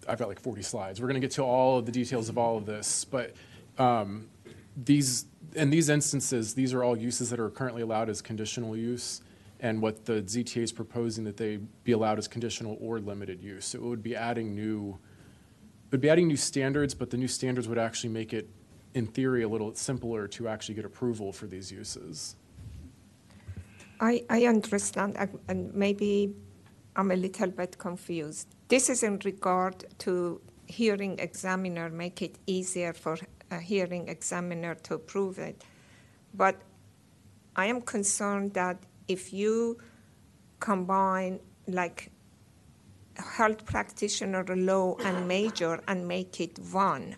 I've 0.07 0.17
got 0.17 0.30
like 0.30 0.39
40 0.39 0.64
slides. 0.64 0.99
We're 0.99 1.07
going 1.07 1.22
to 1.22 1.27
get 1.27 1.35
to 1.35 1.43
all 1.43 1.77
of 1.77 1.85
the 1.85 1.91
details 1.91 2.27
of 2.27 2.39
all 2.39 2.57
of 2.57 2.65
this, 2.65 3.05
but 3.05 3.35
um, 3.77 4.30
these, 4.75 5.25
in 5.53 5.69
these 5.69 5.89
instances, 5.89 6.55
these 6.55 6.73
are 6.73 6.83
all 6.83 6.97
uses 6.97 7.30
that 7.30 7.39
are 7.39 7.51
currently 7.51 7.83
allowed 7.83 8.09
as 8.09 8.19
conditional 8.19 8.75
use, 8.75 9.22
and 9.59 9.82
what 9.82 10.06
the 10.06 10.22
ZTA 10.22 10.64
is 10.64 10.72
proposing 10.72 11.24
that 11.24 11.38
they 11.38 11.58
be 11.84 11.92
allowed 11.92 12.17
as 12.17 12.27
conditional 12.27 12.77
or 12.80 13.00
limited 13.00 13.42
use. 13.42 13.66
So 13.66 13.80
it 13.80 13.84
would 13.84 14.03
be 14.03 14.16
adding 14.16 14.53
new, 14.53 14.98
it 15.88 15.92
would 15.92 16.01
be 16.01 16.09
adding 16.09 16.27
new 16.27 16.38
standards, 16.38 16.93
but 16.93 17.09
the 17.09 17.17
new 17.17 17.27
standards 17.27 17.67
would 17.67 17.77
actually 17.77 18.09
make 18.09 18.34
it, 18.34 18.50
in 18.93 19.08
theory, 19.08 19.43
a 19.43 19.48
little 19.48 19.74
simpler 19.75 20.27
to 20.30 20.48
actually 20.48 20.75
get 20.75 20.85
approval 20.85 21.32
for 21.32 21.48
these 21.48 21.72
uses. 21.72 22.35
I, 24.00 24.24
I 24.30 24.45
understand, 24.45 25.17
and 25.48 25.74
maybe 25.74 26.35
I'm 26.95 27.11
a 27.11 27.16
little 27.16 27.51
bit 27.51 27.77
confused. 27.77 28.48
This 28.67 28.90
is 28.90 29.03
in 29.03 29.19
regard 29.24 29.85
to 30.00 30.42
hearing 30.67 31.17
examiner, 31.19 31.90
make 31.90 32.22
it 32.22 32.38
easier 32.45 32.93
for 32.93 33.17
a 33.51 33.59
hearing 33.59 34.09
examiner 34.09 34.75
to 34.75 34.95
approve 34.95 35.40
it. 35.40 35.64
But 36.34 36.61
I 37.56 37.67
am 37.67 37.82
concerned 37.82 38.53
that 38.56 38.84
if 39.08 39.34
you 39.34 39.77
combine 40.59 41.40
like 41.67 42.11
health 43.17 43.66
practitioner 43.66 44.43
law 44.56 44.95
and 45.03 45.27
major 45.27 45.80
and 45.88 46.08
make 46.08 46.40
it 46.40 46.59
one, 46.72 47.16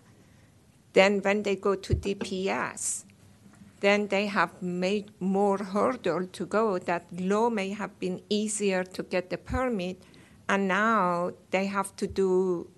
then 0.92 1.20
when 1.22 1.42
they 1.42 1.56
go 1.56 1.74
to 1.74 1.94
DPS, 1.94 3.04
then 3.80 4.08
they 4.08 4.26
have 4.26 4.60
made 4.60 5.10
more 5.20 5.58
hurdle 5.58 6.26
to 6.26 6.46
go. 6.46 6.78
That 6.78 7.06
law 7.20 7.48
may 7.50 7.70
have 7.70 7.98
been 7.98 8.20
easier 8.28 8.84
to 8.84 9.02
get 9.02 9.30
the 9.30 9.38
permit, 9.38 10.02
and 10.48 10.66
now 10.66 11.32
they 11.50 11.66
have 11.66 11.94
to 11.96 12.06
do. 12.06 12.68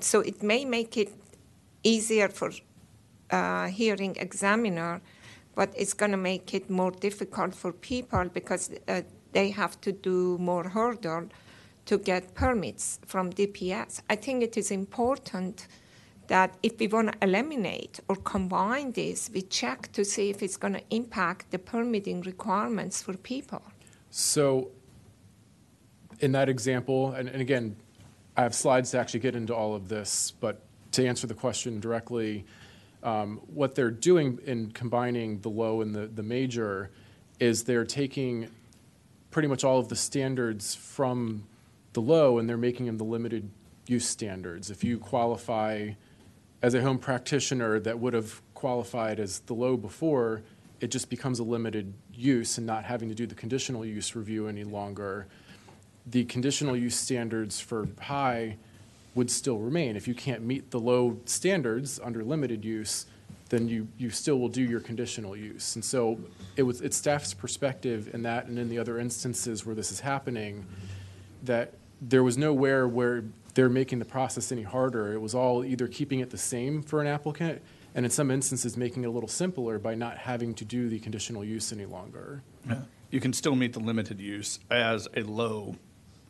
So 0.00 0.20
it 0.20 0.42
may 0.42 0.64
make 0.64 0.96
it 0.96 1.12
easier 1.82 2.28
for 2.28 2.50
uh, 3.30 3.68
hearing 3.68 4.16
examiner, 4.16 5.00
but 5.56 5.72
it's 5.74 5.94
going 5.94 6.12
to 6.12 6.16
make 6.18 6.54
it 6.54 6.70
more 6.70 6.92
difficult 6.92 7.54
for 7.54 7.72
people 7.72 8.26
because 8.32 8.70
uh, 8.86 9.00
they 9.32 9.50
have 9.50 9.80
to 9.80 9.90
do 9.90 10.38
more 10.38 10.68
hurdle 10.68 11.28
to 11.86 11.98
get 11.98 12.34
permits 12.34 13.00
from 13.06 13.32
DPS. 13.32 14.02
I 14.08 14.16
think 14.16 14.42
it 14.44 14.56
is 14.56 14.70
important 14.70 15.66
that 16.28 16.54
if 16.62 16.78
we 16.78 16.88
want 16.88 17.12
to 17.12 17.18
eliminate 17.26 18.00
or 18.08 18.16
combine 18.16 18.92
this, 18.92 19.30
we 19.32 19.42
check 19.42 19.90
to 19.92 20.04
see 20.04 20.28
if 20.30 20.42
it's 20.42 20.56
going 20.56 20.74
to 20.74 20.82
impact 20.90 21.50
the 21.50 21.58
permitting 21.58 22.20
requirements 22.22 23.02
for 23.02 23.16
people. 23.16 23.62
So, 24.10 24.68
in 26.20 26.32
that 26.32 26.48
example, 26.48 27.12
and, 27.12 27.28
and 27.28 27.40
again, 27.40 27.76
I 28.36 28.42
have 28.42 28.54
slides 28.54 28.90
to 28.90 28.98
actually 28.98 29.20
get 29.20 29.36
into 29.36 29.54
all 29.54 29.74
of 29.74 29.88
this, 29.88 30.32
but 30.40 30.62
to 30.92 31.06
answer 31.06 31.26
the 31.26 31.34
question 31.34 31.80
directly, 31.80 32.44
um, 33.02 33.40
what 33.46 33.74
they're 33.74 33.90
doing 33.90 34.38
in 34.44 34.70
combining 34.72 35.40
the 35.40 35.48
low 35.48 35.80
and 35.80 35.94
the, 35.94 36.06
the 36.06 36.22
major 36.22 36.90
is 37.38 37.64
they're 37.64 37.84
taking 37.84 38.48
pretty 39.30 39.48
much 39.48 39.64
all 39.64 39.78
of 39.78 39.88
the 39.88 39.96
standards 39.96 40.74
from 40.74 41.46
the 41.92 42.00
low 42.00 42.38
and 42.38 42.48
they're 42.48 42.56
making 42.56 42.86
them 42.86 42.98
the 42.98 43.04
limited 43.04 43.50
use 43.86 44.06
standards. 44.08 44.70
If 44.70 44.82
you 44.82 44.98
qualify 44.98 45.90
as 46.62 46.74
a 46.74 46.82
home 46.82 46.98
practitioner 46.98 47.78
that 47.80 47.98
would 47.98 48.14
have 48.14 48.40
qualified 48.54 49.20
as 49.20 49.40
the 49.40 49.54
low 49.54 49.76
before, 49.76 50.42
it 50.80 50.90
just 50.90 51.08
becomes 51.08 51.38
a 51.38 51.44
limited 51.44 51.92
use 52.12 52.58
and 52.58 52.66
not 52.66 52.84
having 52.84 53.08
to 53.08 53.14
do 53.14 53.26
the 53.26 53.34
conditional 53.34 53.84
use 53.84 54.16
review 54.16 54.48
any 54.48 54.64
longer. 54.64 55.26
The 56.06 56.24
conditional 56.24 56.76
use 56.76 56.96
standards 56.96 57.60
for 57.60 57.88
high 58.00 58.56
would 59.16 59.30
still 59.30 59.58
remain. 59.58 59.96
If 59.96 60.06
you 60.06 60.14
can't 60.14 60.42
meet 60.42 60.70
the 60.70 60.78
low 60.78 61.18
standards 61.24 61.98
under 61.98 62.22
limited 62.22 62.64
use, 62.64 63.06
then 63.48 63.66
you, 63.66 63.88
you 63.96 64.10
still 64.10 64.38
will 64.38 64.48
do 64.48 64.62
your 64.62 64.80
conditional 64.80 65.34
use. 65.36 65.74
And 65.74 65.84
so 65.84 66.18
it 66.56 66.62
was 66.62 66.80
it's 66.80 66.96
staff's 66.96 67.34
perspective 67.34 68.14
in 68.14 68.22
that 68.22 68.46
and 68.46 68.58
in 68.58 68.68
the 68.68 68.78
other 68.78 68.98
instances 68.98 69.64
where 69.64 69.74
this 69.74 69.90
is 69.90 70.00
happening 70.00 70.66
that 71.44 71.74
there 72.00 72.22
was 72.22 72.36
nowhere 72.36 72.86
where 72.86 73.24
they're 73.54 73.70
making 73.70 73.98
the 73.98 74.04
process 74.04 74.52
any 74.52 74.62
harder. 74.62 75.14
It 75.14 75.20
was 75.20 75.34
all 75.34 75.64
either 75.64 75.88
keeping 75.88 76.20
it 76.20 76.30
the 76.30 76.38
same 76.38 76.82
for 76.82 77.00
an 77.00 77.06
applicant 77.06 77.62
and 77.94 78.04
in 78.04 78.10
some 78.10 78.30
instances 78.30 78.76
making 78.76 79.04
it 79.04 79.06
a 79.06 79.10
little 79.10 79.28
simpler 79.28 79.78
by 79.78 79.94
not 79.94 80.18
having 80.18 80.54
to 80.54 80.64
do 80.64 80.90
the 80.90 80.98
conditional 80.98 81.42
use 81.42 81.72
any 81.72 81.86
longer. 81.86 82.42
Yeah. 82.68 82.80
You 83.10 83.20
can 83.20 83.32
still 83.32 83.56
meet 83.56 83.72
the 83.72 83.80
limited 83.80 84.20
use 84.20 84.58
as 84.70 85.08
a 85.16 85.22
low 85.22 85.76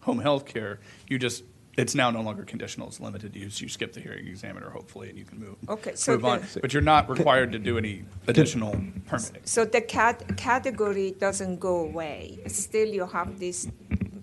home 0.03 0.21
health 0.21 0.47
care. 0.47 0.79
You 1.09 1.19
just, 1.19 1.43
it's 1.77 1.95
now 1.95 2.11
no 2.11 2.21
longer 2.23 2.43
conditional, 2.45 2.89
it's 2.89 3.01
limited 3.01 3.37
use. 3.37 3.61
You 3.61 3.69
skip 3.69 3.93
the 3.93 4.01
hearing 4.01 4.27
examiner, 4.27 4.71
hopefully, 4.71 5.11
and 5.11 5.19
you 5.19 5.25
can 5.25 5.39
move, 5.39 5.57
Okay, 5.69 5.93
so 5.95 6.13
move 6.13 6.25
on. 6.25 6.41
the- 6.55 6.61
But 6.61 6.73
you're 6.73 6.83
not 6.83 7.09
required 7.09 7.53
to 7.53 7.59
do 7.59 7.77
any 7.79 8.05
additional 8.27 8.73
permitting. 9.07 9.43
So 9.45 9.65
the 9.65 9.81
cat- 9.81 10.37
category 10.37 11.11
doesn't 11.13 11.59
go 11.61 11.81
away. 11.81 12.39
Still, 12.47 12.89
you 12.89 13.07
have 13.07 13.39
these 13.39 13.69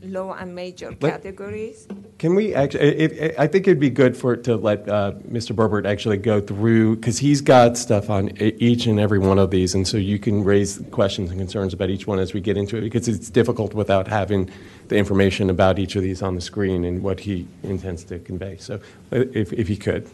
low 0.03 0.31
and 0.33 0.53
major 0.53 0.95
Let- 1.01 1.23
categories. 1.23 1.87
Can 2.19 2.35
we 2.35 2.53
actually, 2.53 2.87
it, 2.87 3.11
it, 3.11 3.35
I 3.37 3.47
think 3.47 3.67
it'd 3.67 3.79
be 3.79 3.89
good 3.89 4.15
for, 4.15 4.33
it 4.33 4.43
to 4.45 4.55
let 4.55 4.87
uh, 4.87 5.13
Mr. 5.29 5.55
Berbert 5.55 5.85
actually 5.85 6.17
go 6.17 6.39
through, 6.39 6.95
because 6.95 7.17
he's 7.17 7.41
got 7.41 7.77
stuff 7.77 8.09
on 8.09 8.29
each 8.39 8.85
and 8.85 8.99
every 8.99 9.19
one 9.19 9.39
of 9.39 9.51
these, 9.51 9.75
and 9.75 9.87
so 9.87 9.97
you 9.97 10.19
can 10.19 10.43
raise 10.43 10.81
questions 10.91 11.31
and 11.31 11.39
concerns 11.39 11.73
about 11.73 11.89
each 11.89 12.07
one 12.07 12.19
as 12.19 12.33
we 12.33 12.39
get 12.39 12.55
into 12.55 12.77
it, 12.77 12.81
because 12.81 13.07
it's 13.07 13.29
difficult 13.29 13.73
without 13.73 14.07
having 14.07 14.49
the 14.87 14.95
information 14.95 15.49
about 15.49 15.79
each 15.79 15.95
of 15.95 16.03
these 16.03 16.21
on 16.21 16.35
the 16.35 16.41
screen 16.41 16.85
and 16.85 17.03
what 17.03 17.19
he 17.19 17.47
intends 17.63 18.03
to 18.05 18.19
convey. 18.19 18.57
So 18.57 18.75
uh, 19.11 19.25
if, 19.33 19.51
if 19.51 19.67
he 19.67 19.75
could. 19.75 20.09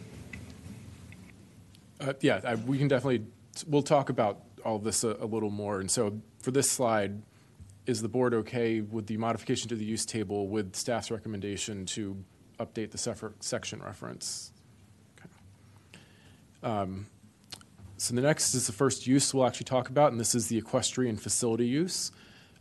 Uh, 2.00 2.14
yeah, 2.22 2.40
I, 2.44 2.56
we 2.56 2.78
can 2.78 2.88
definitely, 2.88 3.26
we'll 3.68 3.84
talk 3.84 4.10
about 4.10 4.40
all 4.64 4.80
this 4.80 5.04
a, 5.04 5.18
a 5.20 5.26
little 5.26 5.50
more. 5.50 5.80
And 5.80 5.92
so 5.92 6.22
for 6.42 6.52
this 6.52 6.72
slide, 6.72 7.22
is 7.90 8.04
the 8.04 8.08
board 8.08 8.36
okay 8.36 8.82
with 8.82 9.08
the 9.08 9.18
modification 9.18 9.68
to 9.68 9.76
the 9.76 9.84
use 9.84 10.06
table 10.06 10.48
with 10.48 10.76
staff's 10.76 11.10
recommendation 11.10 11.88
to 11.88 12.16
update 12.60 12.92
the 12.92 13.34
section 13.40 13.82
reference? 13.82 14.52
Okay. 15.18 15.30
Um, 16.62 17.08
so 17.98 18.14
the 18.14 18.22
next 18.22 18.54
is 18.54 18.68
the 18.68 18.74
first 18.74 19.08
use 19.08 19.34
we'll 19.34 19.48
actually 19.48 19.66
talk 19.66 19.90
about, 19.90 20.12
and 20.12 20.20
this 20.20 20.36
is 20.36 20.50
the 20.50 20.58
equestrian 20.58 21.18
facility 21.18 21.66
use. 21.66 22.12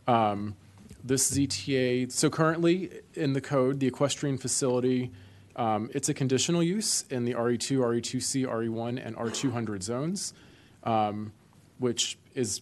Um, 0.07 0.55
this 1.03 1.29
ZTA, 1.31 2.11
so 2.11 2.31
currently 2.31 2.89
in 3.13 3.33
the 3.33 3.41
code, 3.41 3.79
the 3.79 3.85
equestrian 3.87 4.39
facility, 4.39 5.11
um, 5.55 5.91
it's 5.93 6.09
a 6.09 6.13
conditional 6.15 6.63
use 6.63 7.05
in 7.11 7.25
the 7.25 7.31
E 7.31 7.35
RE2, 7.35 7.77
RE2C, 7.77 8.47
RE1, 8.47 8.97
E 8.97 9.01
and 9.01 9.15
R200 9.15 9.83
zones, 9.83 10.33
um, 10.83 11.33
which 11.77 12.17
is, 12.33 12.61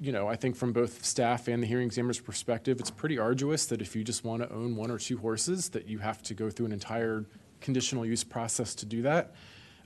you 0.00 0.12
know, 0.12 0.28
I 0.28 0.36
think 0.36 0.56
from 0.56 0.72
both 0.72 1.04
staff 1.04 1.48
and 1.48 1.62
the 1.62 1.66
hearing 1.66 1.86
examiner's 1.86 2.20
perspective, 2.20 2.80
it's 2.80 2.90
pretty 2.90 3.18
arduous 3.18 3.66
that 3.66 3.80
if 3.80 3.94
you 3.94 4.04
just 4.04 4.24
want 4.24 4.42
to 4.42 4.52
own 4.52 4.76
one 4.76 4.90
or 4.90 4.98
two 4.98 5.18
horses, 5.18 5.68
that 5.70 5.86
you 5.86 5.98
have 5.98 6.22
to 6.24 6.34
go 6.34 6.50
through 6.50 6.66
an 6.66 6.72
entire 6.72 7.24
conditional 7.60 8.04
use 8.04 8.24
process 8.24 8.74
to 8.76 8.86
do 8.86 9.02
that. 9.02 9.34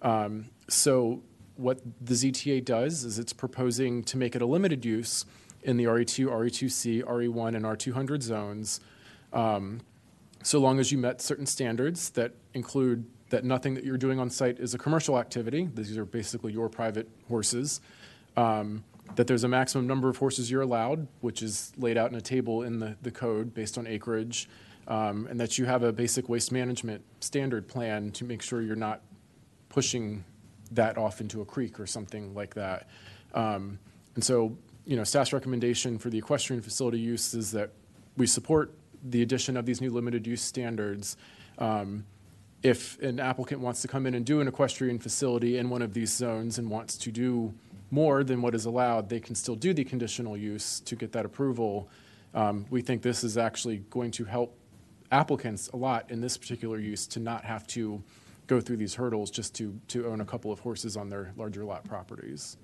Um, 0.03 0.47
so 0.69 1.23
what 1.57 1.81
the 2.01 2.15
ZTA 2.15 2.65
does 2.65 3.05
is 3.05 3.19
it's 3.19 3.33
proposing 3.33 4.03
to 4.05 4.17
make 4.17 4.35
it 4.35 4.43
a 4.43 4.47
limited 4.47 4.85
use 4.85 5.25
in 5.63 5.77
the 5.77 5.85
E 5.85 5.87
RE2, 5.87 6.27
RE2C, 6.27 7.03
RE1, 7.03 7.57
and 7.57 7.65
R200 7.65 8.23
zones, 8.23 8.81
um, 9.33 9.81
so 10.43 10.61
long 10.61 10.79
as 10.79 10.93
you 10.93 10.99
met 10.99 11.21
certain 11.21 11.47
standards 11.47 12.11
that 12.11 12.33
include 12.55 13.05
that 13.31 13.45
nothing 13.45 13.75
that 13.75 13.85
you're 13.85 13.99
doing 13.99 14.19
on 14.19 14.31
site 14.31 14.59
is 14.59 14.73
a 14.73 14.79
commercial 14.79 15.19
activity. 15.19 15.69
These 15.75 15.99
are 15.99 16.05
basically 16.05 16.53
your 16.53 16.69
private 16.69 17.09
horses. 17.29 17.81
Um, 18.37 18.85
that 19.17 19.27
there's 19.27 19.45
a 19.45 19.49
maximum 19.49 19.87
number 19.87 20.09
of 20.09 20.17
horses 20.17 20.51
you're 20.51 20.63
allowed, 20.63 21.07
which 21.21 21.43
is 21.43 21.73
laid 21.77 21.97
out 21.97 22.11
in 22.11 22.17
a 22.17 22.21
table 22.21 22.63
in 22.63 22.79
the, 22.79 22.97
the 23.03 23.11
code 23.11 23.55
based 23.55 23.79
on 23.79 23.87
acreage, 23.87 24.49
um, 24.87 25.27
and 25.29 25.41
that 25.41 25.59
you 25.59 25.65
have 25.65 25.83
a 25.83 25.93
basic 25.93 26.29
waste 26.29 26.53
management 26.53 27.03
standard 27.21 27.69
plan 27.69 28.11
to 28.13 28.25
make 28.25 28.43
sure 28.43 28.63
you're 28.63 28.77
not 28.77 29.03
pushing 29.69 30.25
that 30.71 30.99
off 30.99 31.21
into 31.21 31.41
a 31.41 31.45
creek 31.45 31.81
or 31.81 31.87
something 31.87 32.35
like 32.35 32.55
that. 32.55 32.89
Um, 33.35 33.79
and 34.15 34.25
so, 34.25 34.57
you 34.85 34.97
know, 34.97 35.05
staff's 35.05 35.33
recommendation 35.33 35.99
for 35.99 36.11
the 36.11 36.19
equestrian 36.19 36.63
facility 36.63 36.99
use 36.99 37.35
is 37.35 37.53
that 37.53 37.71
we 38.17 38.27
support 38.27 38.75
the 39.03 39.23
addition 39.23 39.57
of 39.57 39.67
these 39.67 39.81
new 39.81 39.91
limited 39.91 40.27
use 40.27 40.43
standards. 40.43 41.17
Um, 41.59 42.05
if 42.63 43.01
an 43.01 43.21
applicant 43.21 43.61
wants 43.61 43.83
to 43.83 43.89
come 43.89 44.07
in 44.07 44.15
and 44.15 44.27
do 44.27 44.41
an 44.41 44.49
equestrian 44.49 44.99
facility 44.99 45.59
in 45.59 45.71
one 45.71 45.83
of 45.83 45.95
these 45.95 46.13
zones 46.13 46.59
and 46.59 46.69
wants 46.69 46.97
to 46.99 47.13
do 47.13 47.55
more 47.91 48.23
than 48.25 48.43
what 48.43 48.55
is 48.55 48.65
allowed, 48.65 49.09
they 49.09 49.21
can 49.21 49.35
still 49.35 49.57
do 49.57 49.73
the 49.73 49.85
conditional 49.85 50.37
use 50.37 50.81
to 50.81 50.97
get 50.97 51.13
that 51.13 51.25
approval. 51.25 51.89
Um, 52.35 52.67
we 52.71 52.83
think 52.83 53.03
this 53.03 53.25
is 53.25 53.39
actually 53.39 53.79
going 53.91 54.11
to 54.13 54.25
help 54.25 54.55
applicants 55.11 55.69
a 55.69 55.77
lot 55.77 56.11
in 56.11 56.21
this 56.21 56.37
particular 56.37 56.79
use 56.79 57.07
to 57.09 57.21
not 57.21 57.45
have 57.45 57.67
to 57.69 58.03
go 58.47 58.61
through 58.61 58.77
these 58.77 58.95
hurdles 58.95 59.31
just 59.31 59.55
to, 59.57 59.79
to 59.89 60.07
own 60.07 60.21
a 60.21 60.25
couple 60.25 60.53
of 60.53 60.61
horses 60.61 60.97
on 60.97 61.09
their 61.09 61.33
larger 61.37 61.65
lot 61.65 61.85
properties. 61.85 62.57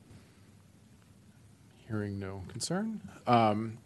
Hearing 1.89 2.19
no 2.19 2.43
concern. 2.49 3.01
Um, 3.27 3.79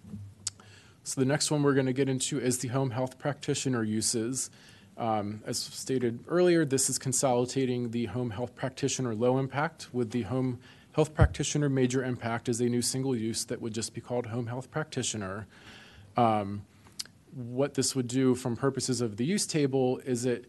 so 1.02 1.20
the 1.20 1.26
next 1.26 1.50
one 1.50 1.62
we're 1.62 1.74
going 1.74 1.86
to 1.86 1.92
get 1.92 2.08
into 2.08 2.38
is 2.38 2.58
the 2.58 2.68
home 2.68 2.90
health 2.90 3.18
practitioner 3.18 3.82
uses. 3.82 4.50
Um, 4.96 5.42
as 5.46 5.58
stated 5.58 6.24
earlier, 6.28 6.64
this 6.64 6.90
is 6.90 6.98
consolidating 6.98 7.90
the 7.90 8.06
home 8.06 8.30
health 8.30 8.54
practitioner 8.54 9.14
low 9.14 9.38
impact 9.38 9.88
with 9.92 10.10
the 10.10 10.22
home 10.22 10.58
health 10.98 11.14
practitioner 11.14 11.68
major 11.68 12.02
impact 12.02 12.48
is 12.48 12.60
a 12.60 12.64
new 12.64 12.82
single 12.82 13.14
use 13.14 13.44
that 13.44 13.62
would 13.62 13.72
just 13.72 13.94
be 13.94 14.00
called 14.00 14.26
home 14.26 14.48
health 14.48 14.68
practitioner. 14.68 15.46
Um, 16.16 16.64
what 17.32 17.74
this 17.74 17.94
would 17.94 18.08
do 18.08 18.34
from 18.34 18.56
purposes 18.56 19.00
of 19.00 19.16
the 19.16 19.24
use 19.24 19.46
table 19.46 19.98
is 19.98 20.24
it 20.24 20.46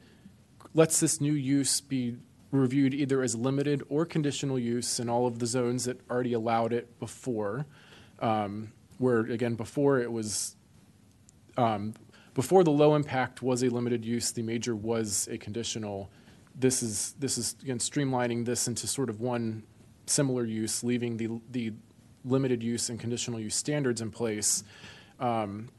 lets 0.73 0.99
this 0.99 1.21
new 1.21 1.33
use 1.33 1.81
be 1.81 2.15
reviewed 2.49 2.95
either 2.95 3.21
as 3.21 3.35
limited 3.35 3.83
or 3.89 4.07
conditional 4.07 4.57
use 4.57 4.99
in 4.99 5.07
all 5.07 5.27
of 5.27 5.37
the 5.37 5.45
zones 5.45 5.85
that 5.85 6.01
already 6.09 6.33
allowed 6.33 6.73
it 6.73 6.99
before. 6.99 7.67
Um, 8.17 8.71
where 8.97 9.19
again, 9.19 9.53
before 9.53 9.99
it 9.99 10.11
was, 10.11 10.55
um, 11.57 11.93
before 12.33 12.63
the 12.63 12.71
low 12.71 12.95
impact 12.95 13.43
was 13.43 13.61
a 13.61 13.69
limited 13.69 14.03
use, 14.03 14.31
the 14.31 14.41
major 14.41 14.75
was 14.75 15.29
a 15.29 15.37
conditional. 15.37 16.09
This 16.55 16.81
is 16.81 17.13
this 17.19 17.37
is 17.37 17.55
again 17.61 17.77
streamlining 17.77 18.45
this 18.45 18.67
into 18.67 18.87
sort 18.87 19.11
of 19.11 19.21
one 19.21 19.61
similar 20.09 20.45
use, 20.45 20.83
leaving 20.83 21.17
the 21.17 21.29
the 21.51 21.73
limited 22.25 22.61
use 22.61 22.89
and 22.89 22.99
conditional 22.99 23.39
use 23.39 23.55
standards 23.55 24.01
in 24.01 24.11
place. 24.11 24.63
Um, 25.19 25.69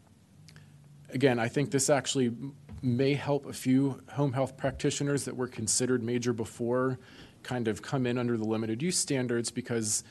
again, 1.11 1.39
I 1.39 1.49
think 1.49 1.71
this 1.71 1.91
actually 1.91 2.33
may 2.83 3.15
help 3.15 3.47
a 3.47 3.53
few 3.53 4.01
home 4.13 4.33
health 4.33 4.57
practitioners 4.57 5.25
that 5.25 5.37
were 5.37 5.49
considered 5.49 6.03
major 6.03 6.33
before 6.33 6.99
kind 7.43 7.69
of 7.69 7.83
come 7.83 8.07
in 8.07 8.19
under 8.19 8.37
the 8.37 8.45
limited 8.45 8.83
use 8.83 8.99
standards 8.99 9.51
because 9.51 10.05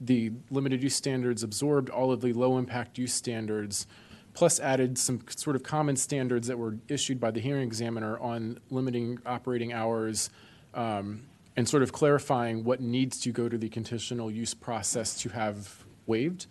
the 0.00 0.30
limited 0.50 0.82
use 0.82 0.94
standards 0.94 1.42
absorbed 1.42 1.90
all 1.90 2.12
of 2.12 2.20
the 2.20 2.32
low 2.32 2.56
impact 2.58 2.98
use 2.98 3.12
standards 3.12 3.86
plus 4.34 4.60
added 4.60 4.96
some 4.96 5.20
sort 5.34 5.56
of 5.56 5.62
common 5.62 5.96
standards 5.96 6.46
that 6.46 6.58
were 6.58 6.76
issued 6.88 7.18
by 7.18 7.30
the 7.30 7.40
hearing 7.40 7.66
examiner 7.66 8.18
on 8.20 8.58
limiting 8.70 9.18
operating 9.26 9.72
hours 9.72 10.30
um, 10.74 11.22
and 11.58 11.68
sort 11.68 11.82
of 11.82 11.90
clarifying 11.90 12.62
what 12.62 12.80
needs 12.80 13.18
to 13.18 13.32
go 13.32 13.48
to 13.48 13.58
the 13.58 13.68
conditional 13.68 14.30
use 14.30 14.54
process 14.54 15.20
to 15.20 15.28
have 15.30 15.84
waived. 16.06 16.46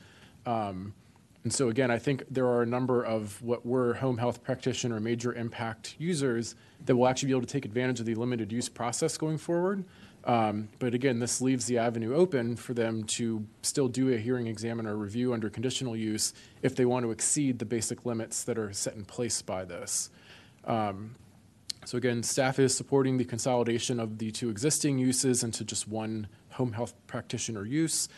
Um, 0.45 0.93
and 1.45 1.53
so 1.53 1.69
again, 1.69 1.89
I 1.89 1.97
think 1.97 2.25
there 2.29 2.45
are 2.45 2.61
a 2.61 2.65
number 2.65 3.05
of 3.05 3.41
what 3.41 3.65
were 3.65 3.93
home 3.93 4.17
health 4.17 4.43
practitioner 4.43 4.99
major 4.99 5.33
impact 5.33 5.95
users 5.97 6.55
that 6.85 6.97
will 6.97 7.07
actually 7.07 7.27
be 7.27 7.31
able 7.31 7.43
to 7.43 7.47
take 7.47 7.63
advantage 7.63 8.01
of 8.01 8.05
the 8.05 8.15
limited 8.15 8.51
use 8.51 8.67
process 8.67 9.17
going 9.17 9.37
forward. 9.37 9.85
Um, 10.25 10.67
but 10.77 10.93
again, 10.93 11.19
this 11.19 11.39
leaves 11.39 11.67
the 11.67 11.77
avenue 11.77 12.13
open 12.13 12.57
for 12.57 12.73
them 12.73 13.05
to 13.05 13.47
still 13.61 13.87
do 13.87 14.13
a 14.13 14.17
hearing 14.17 14.47
examiner 14.47 14.97
review 14.97 15.33
under 15.33 15.49
conditional 15.49 15.95
use 15.95 16.33
if 16.61 16.75
they 16.75 16.83
want 16.83 17.05
to 17.05 17.11
exceed 17.11 17.59
the 17.59 17.65
basic 17.65 18.05
limits 18.05 18.43
that 18.43 18.57
are 18.57 18.73
set 18.73 18.95
in 18.95 19.05
place 19.05 19.41
by 19.41 19.63
this. 19.63 20.09
Um, 20.65 21.15
so 21.87 21.97
again, 21.97 22.21
staff 22.21 22.59
is 22.59 22.75
supporting 22.75 23.15
the 23.15 23.23
consolidation 23.23 23.97
of 23.97 24.17
the 24.17 24.29
two 24.29 24.49
existing 24.49 24.97
uses 24.97 25.41
into 25.41 25.63
just 25.63 25.87
one 25.87 26.27
home 26.49 26.73
health 26.73 26.93
practitioner 27.07 27.63
use. 27.65 28.09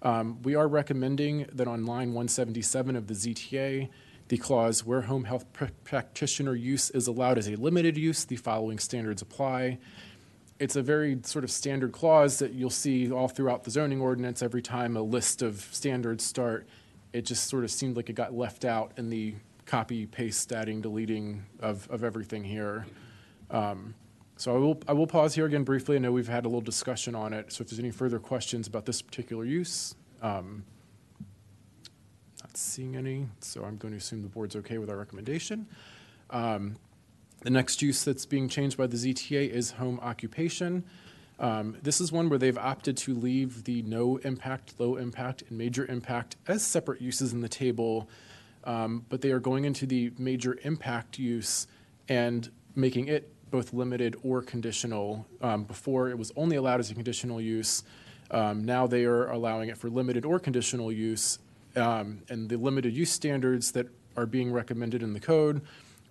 Um, 0.00 0.40
we 0.44 0.54
are 0.54 0.66
recommending 0.66 1.46
that 1.52 1.68
on 1.68 1.84
line 1.84 2.14
177 2.14 2.96
of 2.96 3.06
the 3.06 3.12
ZTA, 3.12 3.90
the 4.28 4.38
clause 4.38 4.82
where 4.82 5.02
home 5.02 5.24
health 5.24 5.44
pr- 5.52 5.66
practitioner 5.84 6.54
use 6.54 6.88
is 6.88 7.06
allowed 7.06 7.36
as 7.36 7.48
a 7.48 7.56
limited 7.56 7.98
use, 7.98 8.24
the 8.24 8.36
following 8.36 8.78
standards 8.78 9.20
apply. 9.20 9.76
It's 10.58 10.76
a 10.76 10.82
very 10.82 11.18
sort 11.24 11.44
of 11.44 11.50
standard 11.50 11.92
clause 11.92 12.38
that 12.38 12.54
you'll 12.54 12.70
see 12.70 13.12
all 13.12 13.28
throughout 13.28 13.64
the 13.64 13.70
zoning 13.70 14.00
ordinance 14.00 14.40
every 14.40 14.62
time 14.62 14.96
a 14.96 15.02
list 15.02 15.42
of 15.42 15.68
standards 15.70 16.24
start. 16.24 16.66
It 17.12 17.26
just 17.26 17.46
sort 17.48 17.64
of 17.64 17.70
seemed 17.70 17.94
like 17.94 18.08
it 18.08 18.14
got 18.14 18.32
left 18.32 18.64
out 18.64 18.92
in 18.96 19.10
the 19.10 19.34
copy, 19.66 20.06
paste, 20.06 20.50
adding, 20.50 20.80
deleting 20.80 21.44
of, 21.60 21.86
of 21.90 22.02
everything 22.02 22.42
here. 22.42 22.86
Um, 23.50 23.94
so 24.36 24.54
I 24.54 24.58
will, 24.58 24.80
I 24.86 24.92
will 24.92 25.06
pause 25.06 25.34
here 25.34 25.46
again 25.46 25.64
briefly. 25.64 25.96
I 25.96 25.98
know 25.98 26.12
we've 26.12 26.28
had 26.28 26.44
a 26.44 26.48
little 26.48 26.60
discussion 26.60 27.14
on 27.14 27.32
it. 27.32 27.52
So 27.52 27.62
if 27.62 27.70
there's 27.70 27.80
any 27.80 27.90
further 27.90 28.20
questions 28.20 28.68
about 28.68 28.86
this 28.86 29.02
particular 29.02 29.44
use, 29.44 29.94
um, 30.22 30.64
not 32.40 32.56
seeing 32.56 32.94
any. 32.94 33.26
So 33.40 33.64
I'm 33.64 33.76
going 33.76 33.92
to 33.92 33.98
assume 33.98 34.22
the 34.22 34.28
board's 34.28 34.54
okay 34.56 34.78
with 34.78 34.90
our 34.90 34.96
recommendation. 34.96 35.66
Um, 36.30 36.76
the 37.42 37.50
next 37.50 37.82
use 37.82 38.04
that's 38.04 38.26
being 38.26 38.48
changed 38.48 38.76
by 38.76 38.86
the 38.86 38.96
ZTA 38.96 39.50
is 39.50 39.72
home 39.72 39.98
occupation. 40.00 40.84
Um, 41.40 41.76
this 41.82 42.00
is 42.00 42.10
one 42.10 42.28
where 42.28 42.38
they've 42.38 42.58
opted 42.58 42.96
to 42.98 43.14
leave 43.14 43.64
the 43.64 43.82
no 43.82 44.16
impact, 44.18 44.74
low 44.78 44.96
impact, 44.96 45.42
and 45.48 45.56
major 45.56 45.86
impact 45.86 46.36
as 46.48 46.64
separate 46.64 47.00
uses 47.00 47.32
in 47.32 47.40
the 47.40 47.48
table, 47.48 48.08
um, 48.64 49.04
but 49.08 49.20
they 49.20 49.30
are 49.30 49.38
going 49.38 49.64
into 49.64 49.86
the 49.86 50.12
major 50.18 50.58
impact 50.62 51.18
use 51.18 51.68
and 52.08 52.50
making 52.74 53.06
it 53.06 53.32
both 53.50 53.72
limited 53.72 54.16
or 54.22 54.42
conditional. 54.42 55.26
Um, 55.40 55.64
before 55.64 56.10
it 56.10 56.18
was 56.18 56.32
only 56.36 56.56
allowed 56.56 56.80
as 56.80 56.90
a 56.90 56.94
conditional 56.94 57.40
use. 57.40 57.84
Um, 58.30 58.64
now 58.64 58.86
they 58.86 59.04
are 59.04 59.30
allowing 59.30 59.68
it 59.68 59.78
for 59.78 59.88
limited 59.88 60.24
or 60.24 60.38
conditional 60.38 60.92
use. 60.92 61.38
Um, 61.76 62.22
and 62.28 62.48
the 62.48 62.56
limited 62.56 62.94
use 62.94 63.10
standards 63.10 63.72
that 63.72 63.86
are 64.16 64.26
being 64.26 64.52
recommended 64.52 65.02
in 65.02 65.12
the 65.12 65.20
code 65.20 65.62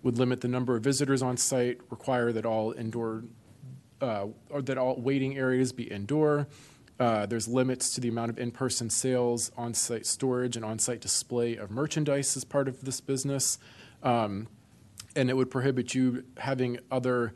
would 0.04 0.18
limit 0.18 0.42
the 0.42 0.48
number 0.48 0.76
of 0.76 0.84
visitors 0.84 1.22
on 1.22 1.38
site, 1.38 1.80
require 1.90 2.32
that 2.32 2.46
all 2.46 2.72
indoor 2.72 3.24
uh, 4.02 4.28
or 4.50 4.62
that 4.62 4.78
all 4.78 4.96
waiting 4.96 5.38
areas 5.38 5.72
be 5.72 5.84
indoor. 5.84 6.48
Uh, 7.00 7.26
there's 7.26 7.48
limits 7.48 7.94
to 7.94 8.02
the 8.02 8.08
amount 8.08 8.30
of 8.30 8.40
in-person 8.40 8.90
sales, 8.90 9.52
on-site 9.58 10.06
storage, 10.06 10.56
and 10.56 10.66
on-site 10.66 11.00
display 11.00 11.56
of 11.56 11.70
merchandise 11.70 12.36
as 12.36 12.44
part 12.44 12.68
of 12.68 12.82
this 12.82 13.02
business. 13.02 13.60
Um, 14.02 14.48
and 15.18 15.32
it 15.32 15.36
would 15.36 15.50
prohibit 15.50 15.96
you 15.96 16.24
having 16.38 16.80
other 16.92 17.34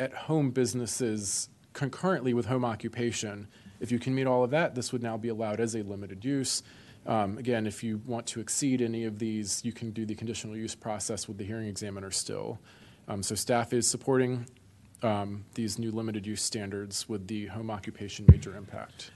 at-home 0.00 0.50
businesses 0.50 1.48
concurrently 1.72 2.34
with 2.34 2.46
home 2.46 2.64
occupation. 2.64 3.46
If 3.78 3.92
you 3.92 4.00
can 4.00 4.14
meet 4.14 4.26
all 4.26 4.42
of 4.42 4.50
that, 4.50 4.74
this 4.74 4.92
would 4.92 5.02
now 5.02 5.16
be 5.16 5.28
allowed 5.28 5.60
as 5.60 5.76
a 5.76 5.82
limited 5.82 6.24
use. 6.24 6.64
Um, 7.06 7.38
again, 7.38 7.68
if 7.68 7.84
you 7.84 8.02
want 8.04 8.26
to 8.26 8.40
exceed 8.40 8.82
any 8.82 9.04
of 9.04 9.20
these, 9.20 9.64
you 9.64 9.72
can 9.72 9.92
do 9.92 10.04
the 10.04 10.14
conditional 10.14 10.56
use 10.56 10.74
process 10.74 11.28
with 11.28 11.38
the 11.38 11.44
hearing 11.44 11.68
examiner 11.68 12.10
still. 12.10 12.58
Um, 13.06 13.22
so 13.22 13.36
staff 13.36 13.72
is 13.72 13.86
supporting 13.86 14.46
um, 15.02 15.44
these 15.54 15.78
new 15.78 15.92
limited 15.92 16.26
use 16.26 16.42
standards 16.42 17.08
with 17.08 17.28
the 17.28 17.46
home 17.46 17.70
occupation 17.70 18.26
major 18.28 18.56
impact. 18.56 19.12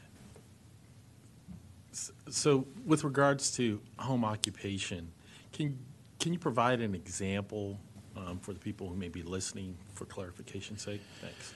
So 2.31 2.67
with 2.87 3.03
regards 3.03 3.51
to 3.57 3.81
home 3.99 4.25
occupation, 4.25 5.13
can, 5.53 5.79
can 6.21 6.33
you 6.33 6.39
provide 6.39 6.81
an 6.81 6.95
example 6.95 7.81
um, 8.17 8.39
for 8.39 8.53
the 8.53 8.59
people 8.59 8.89
who 8.89 8.97
may 8.97 9.09
be 9.09 9.23
listening 9.23 9.77
for 9.95 10.05
clarification's 10.05 10.83
sake? 10.83 11.01
Thanks. 11.21 11.55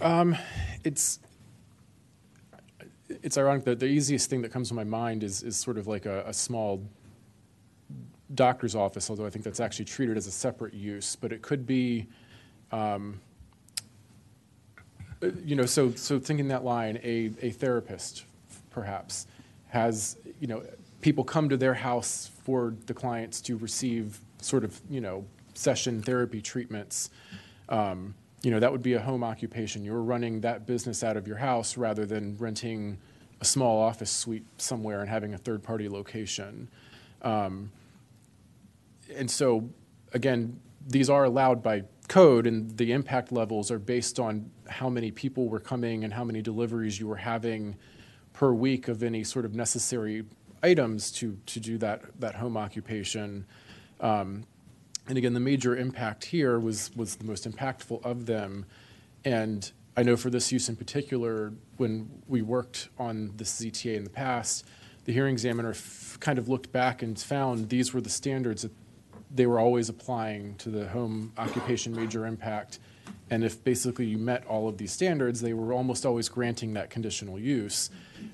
Um, 0.00 0.36
it's 0.82 1.20
it's 3.08 3.38
ironic 3.38 3.64
that 3.64 3.78
the 3.78 3.86
easiest 3.86 4.30
thing 4.30 4.42
that 4.42 4.50
comes 4.50 4.68
to 4.68 4.74
my 4.74 4.84
mind 4.84 5.22
is 5.22 5.42
is 5.42 5.56
sort 5.56 5.78
of 5.78 5.86
like 5.86 6.06
a, 6.06 6.24
a 6.26 6.32
small 6.32 6.82
doctor's 8.34 8.74
office, 8.74 9.10
although 9.10 9.26
I 9.26 9.30
think 9.30 9.44
that's 9.44 9.60
actually 9.60 9.84
treated 9.84 10.16
as 10.16 10.26
a 10.26 10.30
separate 10.30 10.74
use. 10.74 11.16
But 11.16 11.32
it 11.32 11.42
could 11.42 11.66
be, 11.66 12.06
um, 12.72 13.20
uh, 15.22 15.28
you 15.44 15.56
know, 15.56 15.66
so 15.66 15.92
so 15.92 16.18
thinking 16.18 16.48
that 16.48 16.64
line, 16.64 16.98
a 17.02 17.30
a 17.42 17.50
therapist 17.50 18.24
perhaps 18.70 19.26
has 19.68 20.16
you 20.40 20.46
know 20.46 20.62
people 21.00 21.24
come 21.24 21.48
to 21.48 21.56
their 21.56 21.74
house 21.74 22.30
for 22.44 22.74
the 22.86 22.94
clients 22.94 23.40
to 23.42 23.56
receive 23.56 24.20
sort 24.40 24.64
of 24.64 24.80
you 24.90 25.00
know 25.00 25.24
session 25.54 26.02
therapy 26.02 26.42
treatments. 26.42 27.10
Um, 27.68 28.14
you 28.42 28.50
know, 28.50 28.60
that 28.60 28.70
would 28.70 28.82
be 28.82 28.92
a 28.94 29.00
home 29.00 29.24
occupation. 29.24 29.84
You're 29.84 30.02
running 30.02 30.40
that 30.42 30.66
business 30.66 31.02
out 31.02 31.16
of 31.16 31.26
your 31.26 31.38
house 31.38 31.76
rather 31.76 32.04
than 32.04 32.36
renting 32.36 32.98
a 33.40 33.44
small 33.44 33.80
office 33.80 34.10
suite 34.10 34.44
somewhere 34.58 35.00
and 35.00 35.08
having 35.08 35.34
a 35.34 35.38
third 35.38 35.62
party 35.62 35.88
location. 35.88 36.68
Um, 37.22 37.72
and 39.14 39.30
so, 39.30 39.70
again, 40.12 40.60
these 40.86 41.08
are 41.08 41.24
allowed 41.24 41.62
by 41.62 41.84
code, 42.08 42.46
and 42.46 42.76
the 42.76 42.92
impact 42.92 43.32
levels 43.32 43.70
are 43.70 43.78
based 43.78 44.20
on 44.20 44.50
how 44.68 44.90
many 44.90 45.10
people 45.10 45.48
were 45.48 45.60
coming 45.60 46.04
and 46.04 46.12
how 46.12 46.24
many 46.24 46.42
deliveries 46.42 47.00
you 47.00 47.08
were 47.08 47.16
having 47.16 47.76
per 48.34 48.52
week 48.52 48.88
of 48.88 49.02
any 49.02 49.24
sort 49.24 49.44
of 49.44 49.54
necessary 49.54 50.24
items 50.62 51.10
to, 51.12 51.38
to 51.46 51.60
do 51.60 51.78
that, 51.78 52.02
that 52.20 52.34
home 52.34 52.56
occupation. 52.56 53.46
Um, 54.00 54.44
and 55.08 55.18
again, 55.18 55.34
the 55.34 55.40
major 55.40 55.76
impact 55.76 56.24
here 56.24 56.58
was, 56.58 56.90
was 56.96 57.16
the 57.16 57.24
most 57.24 57.50
impactful 57.50 58.04
of 58.04 58.26
them. 58.26 58.64
And 59.24 59.70
I 59.96 60.02
know 60.02 60.16
for 60.16 60.30
this 60.30 60.50
use 60.50 60.68
in 60.68 60.76
particular, 60.76 61.52
when 61.76 62.22
we 62.26 62.42
worked 62.42 62.88
on 62.98 63.32
this 63.36 63.60
ZTA 63.60 63.96
in 63.96 64.04
the 64.04 64.10
past, 64.10 64.64
the 65.04 65.12
hearing 65.12 65.32
examiner 65.32 65.74
kind 66.20 66.38
of 66.38 66.48
looked 66.48 66.72
back 66.72 67.02
and 67.02 67.18
found 67.18 67.68
these 67.68 67.92
were 67.92 68.00
the 68.00 68.10
standards 68.10 68.62
that 68.62 68.72
they 69.30 69.46
were 69.46 69.58
always 69.58 69.88
applying 69.88 70.54
to 70.56 70.70
the 70.70 70.88
home 70.88 71.32
occupation 71.36 71.94
major 71.94 72.26
impact. 72.26 72.78
And 73.30 73.44
if 73.44 73.62
basically 73.62 74.06
you 74.06 74.16
met 74.16 74.46
all 74.46 74.68
of 74.68 74.78
these 74.78 74.92
standards, 74.92 75.40
they 75.40 75.52
were 75.52 75.72
almost 75.72 76.06
always 76.06 76.28
granting 76.28 76.74
that 76.74 76.88
conditional 76.88 77.38
use, 77.38 77.90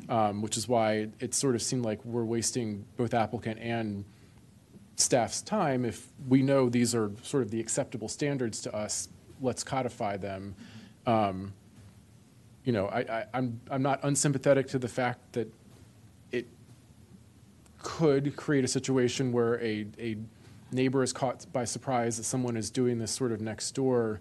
um, 0.08 0.42
which 0.42 0.57
is 0.57 0.68
why 0.68 1.08
it 1.18 1.34
sort 1.34 1.55
of 1.55 1.62
seemed 1.62 1.84
like 1.84 2.05
we're 2.05 2.24
wasting 2.24 2.84
both 2.97 3.15
applicant 3.15 3.58
and 3.60 4.05
staff's 5.00 5.42
time, 5.42 5.84
if 5.84 6.06
we 6.28 6.42
know 6.42 6.68
these 6.68 6.94
are 6.94 7.10
sort 7.22 7.42
of 7.42 7.50
the 7.50 7.60
acceptable 7.60 8.08
standards 8.08 8.60
to 8.62 8.74
us, 8.74 9.08
let's 9.40 9.64
codify 9.64 10.16
them. 10.16 10.54
Um, 11.06 11.52
you 12.64 12.72
know, 12.72 12.86
I, 12.86 13.00
I, 13.00 13.24
I'm, 13.34 13.60
I'm 13.70 13.82
not 13.82 14.00
unsympathetic 14.02 14.68
to 14.68 14.78
the 14.78 14.88
fact 14.88 15.32
that 15.32 15.52
it 16.30 16.46
could 17.82 18.36
create 18.36 18.64
a 18.64 18.68
situation 18.68 19.32
where 19.32 19.60
a, 19.62 19.86
a 19.98 20.16
neighbor 20.72 21.02
is 21.02 21.12
caught 21.12 21.46
by 21.52 21.64
surprise 21.64 22.16
that 22.18 22.24
someone 22.24 22.56
is 22.56 22.70
doing 22.70 22.98
this 22.98 23.10
sort 23.10 23.32
of 23.32 23.40
next 23.40 23.72
door. 23.72 24.20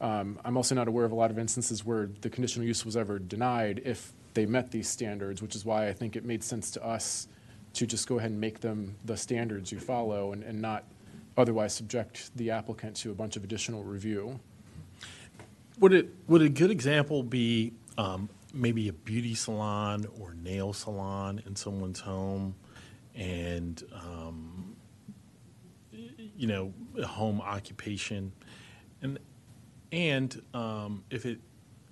Um, 0.00 0.38
I'm 0.44 0.56
also 0.56 0.74
not 0.74 0.86
aware 0.86 1.04
of 1.04 1.12
a 1.12 1.16
lot 1.16 1.30
of 1.30 1.38
instances 1.38 1.84
where 1.84 2.08
the 2.20 2.30
conditional 2.30 2.66
use 2.66 2.84
was 2.84 2.96
ever 2.96 3.18
denied 3.18 3.82
if 3.84 4.12
they 4.34 4.46
met 4.46 4.70
these 4.70 4.88
standards, 4.88 5.42
which 5.42 5.56
is 5.56 5.64
why 5.64 5.88
I 5.88 5.92
think 5.92 6.14
it 6.14 6.24
made 6.24 6.44
sense 6.44 6.70
to 6.72 6.84
us 6.84 7.26
to 7.74 7.86
just 7.86 8.08
go 8.08 8.18
ahead 8.18 8.30
and 8.30 8.40
make 8.40 8.60
them 8.60 8.96
the 9.04 9.16
standards 9.16 9.70
you 9.70 9.78
follow 9.78 10.32
and, 10.32 10.42
and 10.42 10.60
not 10.60 10.84
otherwise 11.36 11.74
subject 11.74 12.36
the 12.36 12.50
applicant 12.50 12.96
to 12.96 13.10
a 13.10 13.14
bunch 13.14 13.36
of 13.36 13.44
additional 13.44 13.84
review. 13.84 14.38
Would 15.78 15.92
it 15.92 16.08
would 16.26 16.42
a 16.42 16.48
good 16.48 16.70
example 16.70 17.22
be 17.22 17.72
um, 17.96 18.28
maybe 18.52 18.88
a 18.88 18.92
beauty 18.92 19.34
salon 19.34 20.06
or 20.20 20.34
nail 20.34 20.72
salon 20.72 21.40
in 21.46 21.54
someone's 21.54 22.00
home, 22.00 22.56
and 23.14 23.82
um, 23.92 24.76
you 25.92 26.46
know, 26.46 26.72
a 27.00 27.06
home 27.06 27.40
occupation, 27.40 28.32
and 29.02 29.18
and 29.92 30.42
um, 30.54 31.04
if 31.10 31.26
it 31.26 31.38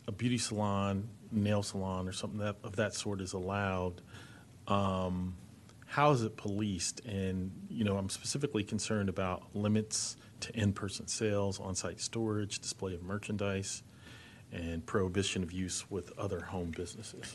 a 0.08 0.12
beauty 0.12 0.38
salon, 0.38 1.08
nail 1.30 1.62
salon, 1.62 2.08
or 2.08 2.12
something 2.12 2.38
that, 2.38 2.56
of 2.62 2.76
that 2.76 2.94
sort 2.94 3.20
is 3.20 3.32
allowed, 3.32 4.00
um, 4.68 5.34
how 5.96 6.10
is 6.10 6.20
it 6.20 6.36
policed? 6.36 7.00
And 7.06 7.50
you 7.70 7.82
know, 7.82 7.96
I'm 7.96 8.10
specifically 8.10 8.62
concerned 8.62 9.08
about 9.08 9.44
limits 9.54 10.18
to 10.40 10.54
in-person 10.54 11.08
sales, 11.08 11.58
on-site 11.58 12.02
storage, 12.02 12.58
display 12.58 12.92
of 12.92 13.02
merchandise, 13.02 13.82
and 14.52 14.84
prohibition 14.84 15.42
of 15.42 15.52
use 15.52 15.90
with 15.90 16.12
other 16.18 16.40
home 16.40 16.70
businesses? 16.76 17.34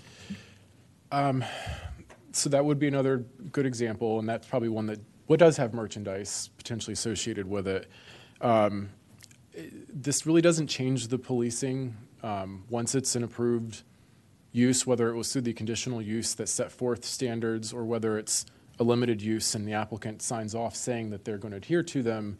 Um, 1.12 1.44
so 2.34 2.52
that 2.52 2.64
would 2.64 2.78
be 2.78 2.88
another 2.88 3.26
good 3.52 3.66
example, 3.66 4.20
and 4.20 4.30
that's 4.30 4.46
probably 4.46 4.70
one 4.70 4.86
that 4.86 5.00
what 5.26 5.40
does 5.40 5.58
have 5.58 5.74
merchandise 5.74 6.52
potentially 6.56 6.94
associated 6.94 7.50
with 7.50 7.68
it. 7.68 7.90
Um, 8.42 8.92
this 9.92 10.28
really 10.28 10.42
doesn't 10.42 10.68
change 10.68 11.08
the 11.08 11.18
policing 11.18 11.98
um, 12.22 12.64
once 12.70 12.94
it's 12.94 13.16
an 13.16 13.24
approved 13.24 13.82
use, 14.52 14.86
whether 14.86 15.10
it 15.10 15.16
was 15.16 15.32
through 15.32 15.44
the 15.44 15.54
conditional 15.54 16.02
use 16.02 16.34
that 16.36 16.50
set 16.50 16.72
forth 16.72 17.06
standards 17.06 17.72
or 17.72 17.86
whether 17.86 18.18
it's 18.18 18.46
a 18.80 18.84
limited 18.84 19.22
use 19.22 19.56
and 19.56 19.68
the 19.68 19.74
applicant 19.74 20.22
signs 20.22 20.56
off 20.56 20.76
saying 20.76 21.10
that 21.12 21.24
they're 21.24 21.38
going 21.38 21.52
to 21.52 21.58
adhere 21.58 21.84
to 21.84 22.02
them. 22.02 22.38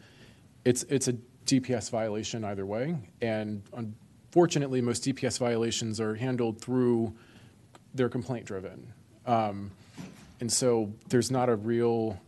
It's 0.66 0.84
it's 0.84 1.08
a 1.08 1.14
DPS 1.46 1.90
violation 1.90 2.44
either 2.44 2.66
way, 2.66 2.96
and 3.22 3.64
unfortunately, 3.74 4.82
most 4.82 5.04
DPS 5.04 5.40
violations 5.40 6.00
are 6.00 6.16
handled 6.16 6.62
through 6.62 7.14
they're 7.94 8.10
complaint 8.10 8.46
driven. 8.46 8.94
Um, 9.26 9.72
and 10.40 10.52
so 10.52 10.92
there's 11.10 11.30
not 11.30 11.50
a 11.50 11.56
real, 11.56 12.20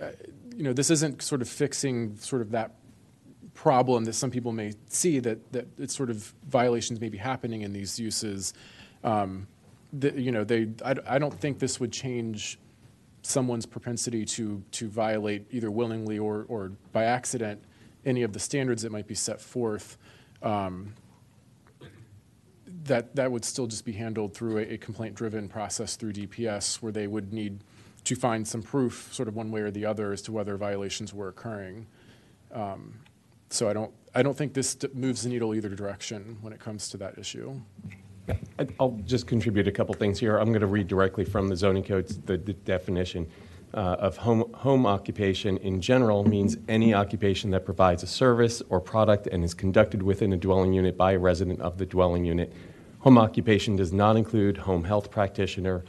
uh, 0.00 0.08
you 0.54 0.62
know, 0.62 0.72
this 0.72 0.90
isn't 0.90 1.22
sort 1.22 1.42
of 1.42 1.48
fixing 1.48 2.16
sort 2.16 2.42
of 2.42 2.50
that 2.50 2.74
problem 3.54 4.04
that 4.04 4.14
some 4.14 4.30
people 4.30 4.52
may 4.52 4.72
see 4.88 5.18
that, 5.20 5.52
that 5.52 5.66
it's 5.78 5.96
sort 5.96 6.10
of 6.10 6.34
violations 6.48 7.00
may 7.00 7.08
be 7.08 7.18
happening 7.18 7.62
in 7.62 7.72
these 7.72 7.98
uses. 7.98 8.52
Um, 9.06 9.46
the, 9.92 10.20
you 10.20 10.32
know, 10.32 10.44
they, 10.44 10.68
I, 10.84 10.96
I 11.08 11.18
don't 11.18 11.32
think 11.32 11.58
this 11.58 11.80
would 11.80 11.92
change 11.92 12.58
someone's 13.22 13.64
propensity 13.64 14.24
to, 14.24 14.62
to 14.72 14.88
violate 14.88 15.46
either 15.50 15.70
willingly 15.70 16.18
or, 16.18 16.44
or 16.48 16.72
by 16.92 17.04
accident 17.04 17.62
any 18.04 18.22
of 18.22 18.32
the 18.32 18.38
standards 18.38 18.82
that 18.82 18.92
might 18.92 19.06
be 19.06 19.14
set 19.14 19.40
forth. 19.40 19.96
Um, 20.42 20.92
that 22.84 23.16
that 23.16 23.32
would 23.32 23.44
still 23.44 23.66
just 23.66 23.84
be 23.84 23.92
handled 23.92 24.34
through 24.34 24.58
a, 24.58 24.74
a 24.74 24.78
complaint-driven 24.78 25.48
process 25.48 25.96
through 25.96 26.12
DPS, 26.12 26.76
where 26.76 26.92
they 26.92 27.06
would 27.06 27.32
need 27.32 27.58
to 28.04 28.14
find 28.14 28.46
some 28.46 28.62
proof, 28.62 29.08
sort 29.12 29.28
of 29.28 29.34
one 29.34 29.50
way 29.50 29.60
or 29.60 29.70
the 29.72 29.84
other, 29.84 30.12
as 30.12 30.22
to 30.22 30.32
whether 30.32 30.56
violations 30.56 31.12
were 31.12 31.28
occurring. 31.28 31.86
Um, 32.52 33.00
so 33.50 33.68
I 33.68 33.72
don't 33.72 33.92
I 34.14 34.22
don't 34.22 34.36
think 34.36 34.54
this 34.54 34.76
moves 34.94 35.22
the 35.22 35.28
needle 35.28 35.54
either 35.54 35.68
direction 35.68 36.38
when 36.40 36.52
it 36.52 36.60
comes 36.60 36.88
to 36.90 36.96
that 36.98 37.18
issue. 37.18 37.60
I'll 38.80 38.98
just 39.04 39.26
contribute 39.26 39.68
a 39.68 39.72
couple 39.72 39.94
things 39.94 40.18
here. 40.18 40.38
I'm 40.38 40.48
going 40.48 40.60
to 40.60 40.66
read 40.66 40.88
directly 40.88 41.24
from 41.24 41.48
the 41.48 41.56
zoning 41.56 41.84
codes, 41.84 42.18
the, 42.18 42.36
the 42.36 42.52
definition 42.52 43.26
uh, 43.74 43.96
of 43.98 44.16
home, 44.16 44.52
home 44.54 44.86
occupation 44.86 45.58
in 45.58 45.80
general 45.80 46.24
means 46.24 46.56
any 46.68 46.94
occupation 46.94 47.50
that 47.50 47.64
provides 47.64 48.02
a 48.02 48.06
service 48.06 48.62
or 48.68 48.80
product 48.80 49.26
and 49.26 49.44
is 49.44 49.54
conducted 49.54 50.02
within 50.02 50.32
a 50.32 50.36
dwelling 50.36 50.72
unit 50.72 50.96
by 50.96 51.12
a 51.12 51.18
resident 51.18 51.60
of 51.60 51.78
the 51.78 51.86
dwelling 51.86 52.24
unit. 52.24 52.52
Home 53.00 53.18
occupation 53.18 53.76
does 53.76 53.92
not 53.92 54.16
include 54.16 54.56
home 54.56 54.84
health 54.84 55.10
practitioner, 55.10 55.84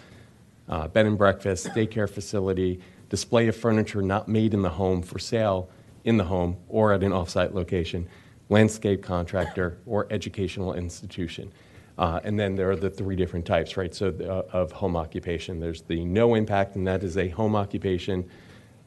uh, 0.68 0.88
bed 0.88 1.06
and 1.06 1.18
breakfast, 1.18 1.68
daycare 1.68 2.10
facility, 2.10 2.82
display 3.10 3.48
of 3.48 3.56
furniture 3.56 4.02
not 4.02 4.28
made 4.28 4.54
in 4.54 4.62
the 4.62 4.70
home 4.70 5.02
for 5.02 5.18
sale 5.18 5.70
in 6.04 6.18
the 6.18 6.26
home 6.26 6.58
or 6.68 6.94
at 6.94 7.04
an 7.04 7.12
offsite 7.12 7.54
location, 7.54 8.08
landscape 8.50 9.02
contractor, 9.02 9.78
or 9.86 10.08
educational 10.10 10.74
institution. 10.74 11.52
Uh, 11.98 12.20
and 12.24 12.40
then 12.40 12.56
there 12.56 12.70
are 12.70 12.76
the 12.76 12.90
three 12.90 13.16
different 13.16 13.46
types, 13.46 13.76
right? 13.76 13.94
So 13.94 14.12
the, 14.12 14.32
uh, 14.32 14.44
of 14.54 14.72
home 14.72 14.96
occupation, 14.96 15.60
there's 15.60 15.82
the 15.82 16.06
no 16.06 16.36
impact, 16.36 16.76
and 16.76 16.86
that 16.88 17.04
is 17.04 17.18
a 17.18 17.28
home 17.30 17.56
occupation 17.56 18.30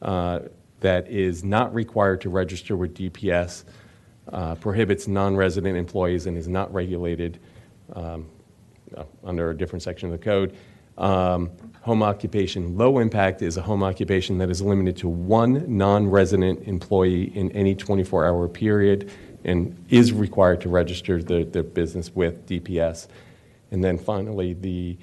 uh, 0.01 0.39
that 0.79 1.07
is 1.09 1.43
not 1.43 1.73
required 1.73 2.21
to 2.21 2.29
register 2.29 2.77
with 2.77 2.95
DPS, 2.95 3.65
uh, 4.31 4.55
prohibits 4.55 5.07
non-resident 5.07 5.77
employees, 5.77 6.25
and 6.25 6.37
is 6.37 6.47
not 6.47 6.73
regulated 6.73 7.39
um, 7.93 8.29
uh, 8.95 9.03
under 9.23 9.49
a 9.49 9.57
different 9.57 9.83
section 9.83 10.11
of 10.11 10.17
the 10.17 10.23
code. 10.23 10.55
Um, 10.97 11.51
home 11.81 12.03
occupation 12.03 12.77
low 12.77 12.99
impact 12.99 13.41
is 13.41 13.57
a 13.57 13.61
home 13.61 13.83
occupation 13.83 14.37
that 14.37 14.49
is 14.49 14.61
limited 14.61 14.95
to 14.97 15.09
one 15.09 15.65
non-resident 15.77 16.67
employee 16.67 17.35
in 17.35 17.51
any 17.53 17.75
24-hour 17.75 18.47
period 18.49 19.09
and 19.43 19.75
is 19.89 20.13
required 20.13 20.61
to 20.61 20.69
register 20.69 21.21
the, 21.21 21.43
the 21.43 21.63
business 21.63 22.13
with 22.15 22.47
DPS. 22.47 23.07
And 23.71 23.83
then 23.83 23.97
finally, 23.97 24.53
the 24.53 24.97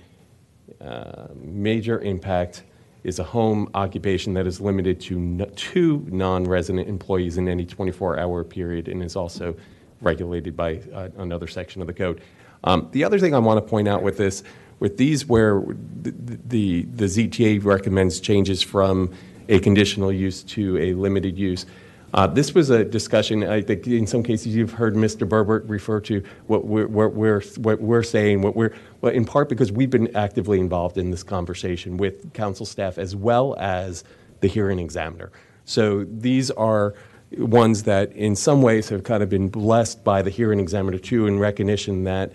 uh, 0.81 1.28
major 1.34 2.00
impact 2.00 2.62
is 3.05 3.18
a 3.18 3.25
home 3.25 3.70
occupation 3.75 4.34
that 4.34 4.47
is 4.47 4.60
limited 4.60 5.00
to 5.00 5.17
n- 5.17 5.52
two 5.57 6.05
non-resident 6.08 6.89
employees 6.89 7.39
in 7.39 7.49
any 7.49 7.65
24-hour 7.65 8.44
period 8.44 8.89
and 8.89 9.02
is 9.02 9.17
also 9.17 9.57
regulated 10.00 10.57
by 10.57 10.81
uh, 10.92 11.08
another 11.17 11.47
section 11.47 11.81
of 11.81 11.86
the 11.86 11.92
code. 11.92 12.20
Um, 12.65 12.89
the 12.92 13.05
other 13.05 13.18
thing 13.18 13.34
I 13.34 13.39
want 13.39 13.65
to 13.65 13.68
point 13.68 13.89
out 13.89 14.02
with 14.02 14.17
this, 14.17 14.42
with 14.81 14.97
these 14.97 15.26
where 15.26 15.62
the, 16.02 16.12
the, 16.47 16.83
the 16.83 17.05
ZTA 17.05 17.65
recommends 17.65 18.20
changes 18.20 18.62
from 18.62 19.12
a 19.49 19.58
conditional 19.60 20.12
use 20.12 20.42
to 20.42 20.76
a 20.78 20.94
limited 20.94 21.39
use, 21.39 21.67
uh, 22.15 22.27
this 22.27 22.55
was 22.55 22.70
a 22.70 22.85
discussion, 22.85 23.45
I 23.45 23.61
think 23.61 23.87
in 23.87 24.07
some 24.07 24.23
cases 24.23 24.55
you've 24.55 24.73
heard 24.73 24.95
Mr. 24.95 25.28
Berbert 25.28 25.65
refer 25.67 26.01
to 26.01 26.23
what 26.47 26.65
we're, 26.65 26.87
what 26.87 27.12
we're, 27.12 27.43
what 27.57 27.81
we're 27.81 28.03
saying, 28.03 28.43
what 28.43 28.57
we're, 28.57 28.75
well, 29.01 29.12
in 29.12 29.25
part 29.25 29.49
because 29.49 29.70
we've 29.70 29.91
been 29.91 30.15
actively 30.17 30.59
involved 30.59 30.97
in 30.97 31.11
this 31.11 31.23
conversation 31.23 31.99
with 31.99 32.33
council 32.33 32.65
staff 32.65 32.97
as 32.97 33.15
well 33.15 33.55
as 33.59 34.05
the 34.41 34.49
hearing 34.49 34.78
examiner. 34.78 35.31
So 35.65 36.05
these 36.05 36.51
are 36.53 36.95
ones 37.37 37.83
that 37.83 38.12
in 38.12 38.35
some 38.37 38.62
ways 38.62 38.89
have 38.89 39.05
kind 39.05 39.23
of 39.23 39.28
been 39.28 39.49
blessed 39.49 40.03
by 40.03 40.23
the 40.23 40.31
hearing 40.31 40.61
examiner 40.61 40.99
too 40.99 41.27
in 41.27 41.39
recognition 41.39 42.05
that 42.05 42.33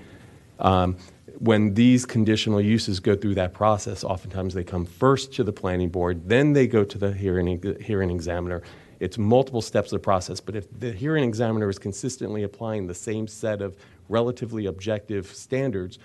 um, 0.59 0.97
when 1.39 1.73
these 1.73 2.05
conditional 2.05 2.61
uses 2.61 2.99
go 2.99 3.15
through 3.15 3.35
that 3.35 3.53
process, 3.53 4.03
oftentimes 4.03 4.53
they 4.53 4.63
come 4.63 4.85
first 4.85 5.33
to 5.33 5.43
the 5.43 5.51
planning 5.51 5.89
board, 5.89 6.29
then 6.29 6.53
they 6.53 6.67
go 6.67 6.83
to 6.83 6.97
the 6.97 7.11
hearing, 7.11 7.77
hearing 7.81 8.11
examiner. 8.11 8.61
It's 8.99 9.17
multiple 9.17 9.61
steps 9.61 9.91
of 9.91 9.99
the 9.99 10.03
process, 10.03 10.39
but 10.39 10.55
if 10.55 10.67
the 10.79 10.91
hearing 10.91 11.23
examiner 11.23 11.69
is 11.69 11.79
consistently 11.79 12.43
applying 12.43 12.87
the 12.87 12.93
same 12.93 13.27
set 13.27 13.61
of 13.61 13.75
relatively 14.09 14.65
objective 14.67 15.27
standards, 15.27 15.99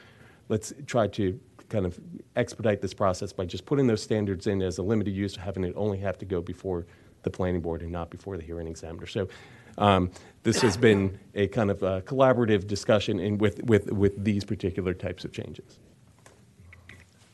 let's 0.49 0.73
try 0.86 1.07
to 1.08 1.39
kind 1.68 1.84
of 1.84 1.99
expedite 2.36 2.81
this 2.81 2.94
process 2.94 3.33
by 3.33 3.44
just 3.44 3.67
putting 3.67 3.86
those 3.86 4.02
standards 4.02 4.47
in 4.47 4.62
as 4.62 4.78
a 4.78 4.83
limited 4.83 5.15
use, 5.15 5.36
having 5.36 5.65
it 5.65 5.75
only 5.76 5.99
have 5.99 6.18
to 6.18 6.25
go 6.25 6.41
before 6.41 6.86
the 7.23 7.31
planning 7.31 7.60
board 7.60 7.83
and 7.83 7.92
not 7.92 8.10
before 8.10 8.36
the 8.36 8.42
hearing 8.42 8.67
examiner. 8.67 9.07
So 9.07 9.28
um, 9.76 10.10
this 10.42 10.60
has 10.62 10.76
been 10.76 11.18
a 11.34 11.47
kind 11.49 11.70
of 11.70 11.83
a 11.83 12.02
collaborative 12.02 12.67
discussion 12.67 13.20
in 13.20 13.39
with, 13.39 13.62
with, 13.65 13.92
with 13.92 14.25
these 14.25 14.44
particular 14.44 14.94
types 14.94 15.25
of 15.25 15.33
changes. 15.33 15.78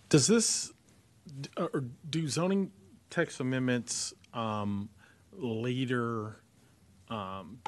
Does 0.08 0.26
this, 0.26 0.72
or 1.56 1.84
do 2.10 2.28
zoning 2.28 2.70
text 3.10 3.40
amendments 3.40 4.14
um, 4.32 4.88
later 5.36 6.36
um, 7.08 7.58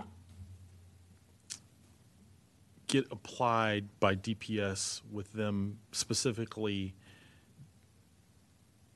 get 2.87 3.07
applied 3.11 3.89
by 4.01 4.15
DPS 4.15 5.03
with 5.11 5.33
them 5.33 5.79
specifically 5.93 6.95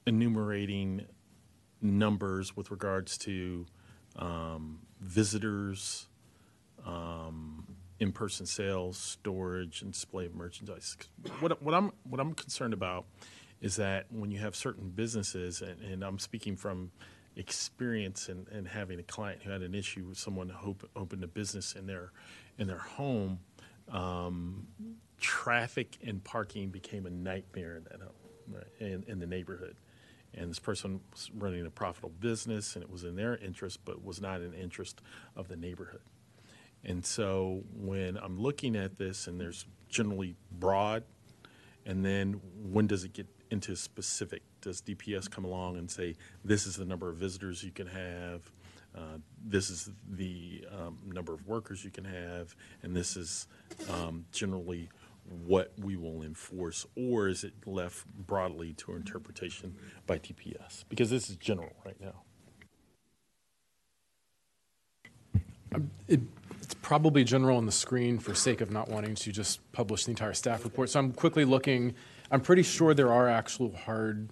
enumerating 0.07 1.07
numbers 1.82 2.57
with 2.57 2.70
regards 2.70 3.18
to 3.18 3.66
um, 4.16 4.81
visitors, 5.00 6.08
um, 6.84 7.76
in-person 7.99 8.47
sales, 8.47 8.97
storage, 8.97 9.82
and 9.82 9.92
display 9.92 10.26
of 10.26 10.34
merchandise. 10.34 10.97
What, 11.40 11.62
what 11.62 11.74
I'm 11.74 11.92
what 12.05 12.20
I'm 12.20 12.34
concerned 12.34 12.74
about 12.74 13.05
is 13.60 13.76
that 13.76 14.07
when 14.10 14.31
you 14.31 14.39
have 14.39 14.57
certain 14.57 14.89
businesses, 14.89 15.60
and, 15.60 15.81
and 15.82 16.02
I'm 16.02 16.18
speaking 16.18 16.57
from 16.57 16.90
experience 17.36 18.28
and, 18.28 18.67
having 18.68 18.99
a 18.99 19.02
client 19.02 19.42
who 19.42 19.50
had 19.50 19.62
an 19.62 19.75
issue 19.75 20.05
with 20.05 20.18
someone 20.18 20.49
who 20.49 20.76
opened 20.97 21.25
a 21.25 21.28
business 21.28 21.75
in 21.75 21.86
their 21.86 22.12
in 22.59 22.67
their 22.67 22.78
home, 22.78 23.39
um, 23.91 24.67
traffic 25.18 25.97
and 26.05 26.23
parking 26.23 26.68
became 26.68 27.07
a 27.07 27.10
nightmare 27.10 27.76
in 27.76 27.84
that 27.84 28.00
home, 28.00 28.55
right, 28.55 28.65
in, 28.78 29.05
in 29.07 29.18
the 29.18 29.26
neighborhood. 29.26 29.76
And 30.34 30.50
this 30.50 30.59
person 30.59 31.00
was 31.12 31.31
running 31.34 31.67
a 31.67 31.70
profitable 31.70 32.12
business, 32.20 32.76
and 32.76 32.83
it 32.83 32.91
was 32.91 33.05
in 33.05 33.17
their 33.17 33.36
interest, 33.36 33.81
but 33.84 34.05
was 34.05 34.20
not 34.20 34.42
in 34.42 34.52
interest 34.55 35.00
of 35.34 35.49
the 35.49 35.57
neighborhood. 35.57 36.02
And 36.84 37.05
so 37.05 37.62
when 37.75 38.17
I'm 38.17 38.39
looking 38.39 38.76
at 38.76 38.99
this, 38.99 39.26
and 39.26 39.41
there's 39.41 39.65
generally 39.89 40.36
broad, 40.52 41.05
and 41.84 42.05
then 42.05 42.41
when 42.62 42.86
does 42.86 43.05
it 43.05 43.12
get 43.12 43.26
into 43.50 43.76
specific? 43.76 44.42
Does 44.60 44.80
DPS 44.82 45.30
come 45.30 45.44
along 45.44 45.76
and 45.76 45.90
say, 45.90 46.16
this 46.44 46.66
is 46.66 46.76
the 46.76 46.84
number 46.84 47.08
of 47.08 47.16
visitors 47.16 47.62
you 47.62 47.70
can 47.70 47.86
have, 47.86 48.50
uh, 48.96 49.18
this 49.44 49.70
is 49.70 49.90
the 50.10 50.64
um, 50.76 50.98
number 51.06 51.32
of 51.32 51.46
workers 51.46 51.84
you 51.84 51.90
can 51.90 52.04
have, 52.04 52.54
and 52.82 52.94
this 52.94 53.16
is 53.16 53.46
um, 53.88 54.24
generally 54.32 54.88
what 55.46 55.72
we 55.78 55.96
will 55.96 56.22
enforce, 56.22 56.86
or 56.96 57.28
is 57.28 57.44
it 57.44 57.52
left 57.66 58.04
broadly 58.26 58.72
to 58.72 58.96
interpretation 58.96 59.76
by 60.06 60.18
DPS? 60.18 60.84
Because 60.88 61.10
this 61.10 61.30
is 61.30 61.36
general 61.36 61.72
right 61.84 62.00
now. 62.00 62.22
It, 66.08 66.20
it's 66.60 66.74
probably 66.74 67.22
general 67.22 67.56
on 67.58 67.66
the 67.66 67.72
screen 67.72 68.18
for 68.18 68.34
sake 68.34 68.60
of 68.60 68.72
not 68.72 68.88
wanting 68.88 69.14
to 69.14 69.30
just 69.30 69.60
publish 69.70 70.04
the 70.04 70.10
entire 70.10 70.34
staff 70.34 70.64
report. 70.64 70.90
So 70.90 70.98
I'm 70.98 71.12
quickly 71.12 71.44
looking. 71.44 71.94
I'm 72.31 72.41
pretty 72.41 72.62
sure 72.62 72.94
there 72.94 73.12
are 73.12 73.28
actual 73.28 73.75
hard 73.75 74.31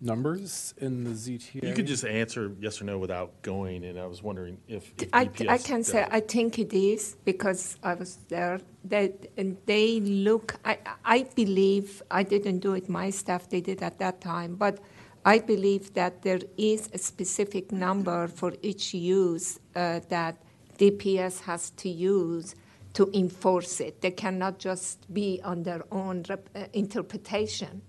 numbers 0.00 0.74
in 0.78 1.04
the 1.04 1.10
ZTA. 1.10 1.62
You 1.68 1.74
could 1.74 1.86
just 1.86 2.04
answer 2.04 2.52
yes 2.60 2.80
or 2.82 2.84
no 2.84 2.98
without 2.98 3.40
going, 3.42 3.84
and 3.84 3.98
I 3.98 4.06
was 4.06 4.22
wondering 4.22 4.58
if. 4.66 4.92
if 4.98 5.08
I, 5.12 5.20
I 5.20 5.26
DPS 5.26 5.64
can 5.64 5.84
say. 5.84 6.06
I 6.10 6.20
think 6.20 6.58
it 6.58 6.72
is 6.72 7.16
because 7.24 7.78
I 7.82 7.94
was 7.94 8.18
there. 8.28 8.60
That 8.84 9.12
and 9.36 9.56
they 9.66 10.00
look. 10.00 10.56
I 10.64 10.78
I 11.04 11.22
believe 11.36 12.02
I 12.10 12.24
didn't 12.24 12.58
do 12.58 12.74
it. 12.74 12.88
My 12.88 13.10
staff 13.10 13.48
did 13.48 13.68
it 13.68 13.82
at 13.82 13.98
that 14.00 14.20
time, 14.20 14.56
but 14.56 14.80
I 15.24 15.38
believe 15.38 15.94
that 15.94 16.22
there 16.22 16.40
is 16.56 16.88
a 16.92 16.98
specific 16.98 17.70
number 17.70 18.26
for 18.26 18.52
each 18.62 18.92
use 18.92 19.60
uh, 19.76 20.00
that 20.08 20.36
DPS 20.78 21.42
has 21.42 21.70
to 21.70 21.88
use 21.88 22.56
to 22.94 23.10
enforce 23.14 23.80
it. 23.80 24.00
They 24.00 24.10
cannot 24.10 24.58
just 24.58 25.12
be 25.12 25.40
on 25.44 25.62
their 25.62 25.82
own 25.90 26.24
rep- 26.28 26.48
uh, 26.54 26.64
interpretation. 26.72 27.82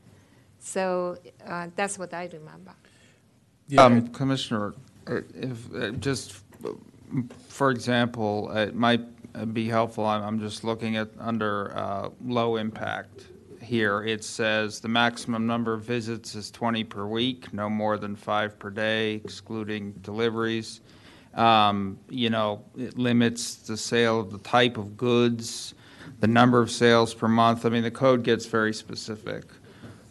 So 0.59 1.17
uh, 1.45 1.67
that's 1.75 1.99
what 1.99 2.13
I 2.13 2.29
remember. 2.31 2.73
Um, 3.77 4.07
Commissioner, 4.09 4.73
uh, 5.07 5.21
if, 5.33 5.73
uh, 5.73 5.91
just, 5.91 6.41
uh, 6.65 6.69
for 7.47 7.71
example, 7.71 8.49
it 8.51 8.75
might 8.75 9.01
uh, 9.35 9.45
be 9.45 9.67
helpful, 9.67 10.05
I'm, 10.05 10.23
I'm 10.23 10.39
just 10.39 10.63
looking 10.63 10.95
at, 10.95 11.09
under, 11.19 11.75
uh, 11.75 12.09
low 12.25 12.55
impact 12.55 13.27
here, 13.61 14.03
it 14.03 14.23
says 14.23 14.79
the 14.81 14.89
maximum 14.89 15.47
number 15.47 15.73
of 15.73 15.83
visits 15.83 16.35
is 16.35 16.51
twenty 16.51 16.83
per 16.83 17.05
week, 17.05 17.53
no 17.53 17.69
more 17.69 17.97
than 17.97 18.13
five 18.13 18.59
per 18.59 18.69
day, 18.69 19.13
excluding 19.13 19.93
deliveries. 20.01 20.81
Um, 21.35 21.99
you 22.09 22.29
know, 22.29 22.63
it 22.77 22.97
limits 22.97 23.55
the 23.55 23.77
sale 23.77 24.19
of 24.19 24.31
the 24.31 24.37
type 24.39 24.77
of 24.77 24.95
goods, 24.95 25.73
the 26.19 26.27
number 26.27 26.61
of 26.61 26.69
sales 26.69 27.13
per 27.13 27.27
month. 27.27 27.65
I 27.65 27.69
mean, 27.69 27.83
the 27.83 27.91
code 27.91 28.23
gets 28.23 28.45
very 28.45 28.73
specific 28.73 29.45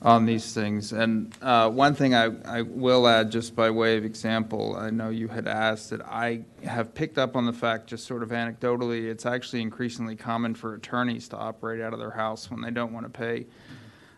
on 0.05 0.27
these 0.27 0.53
things. 0.53 0.93
And 0.93 1.33
uh, 1.41 1.71
one 1.71 1.95
thing 1.95 2.15
I, 2.15 2.31
I 2.45 2.63
will 2.63 3.07
add, 3.07 3.31
just 3.31 3.55
by 3.55 3.71
way 3.71 3.97
of 3.97 4.05
example, 4.05 4.77
I 4.77 4.91
know 4.91 5.11
you 5.11 5.29
had 5.29 5.47
asked 5.47 5.91
that 5.91 6.03
I 6.03 6.43
have 6.65 6.93
picked 6.93 7.19
up 7.19 7.37
on 7.37 7.47
the 7.47 7.53
fact, 7.53 7.87
just 7.87 8.07
sort 8.07 8.23
of 8.23 8.31
anecdotally, 8.31 9.05
it's 9.05 9.27
actually 9.27 9.63
increasingly 9.63 10.17
common 10.17 10.55
for 10.55 10.75
attorneys 10.75 11.29
to 11.29 11.37
operate 11.37 11.81
out 11.81 11.93
of 11.93 12.01
their 12.01 12.11
house 12.11 12.51
when 12.51 12.61
they 12.61 12.71
don't 12.71 12.93
want 12.93 13.07
to 13.07 13.11
pay 13.11 13.47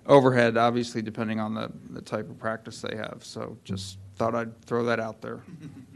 overhead, 0.07 0.57
obviously 0.57 1.02
depending 1.02 1.39
on 1.39 1.55
the, 1.55 1.70
the 1.91 2.00
type 2.00 2.31
of 2.31 2.39
practice 2.39 2.81
they 2.81 2.97
have. 2.97 3.18
So 3.20 3.58
just 3.65 3.99
thought 4.16 4.34
I'd 4.34 4.58
throw 4.65 4.84
that 4.84 5.00
out 5.00 5.20
there. 5.20 5.42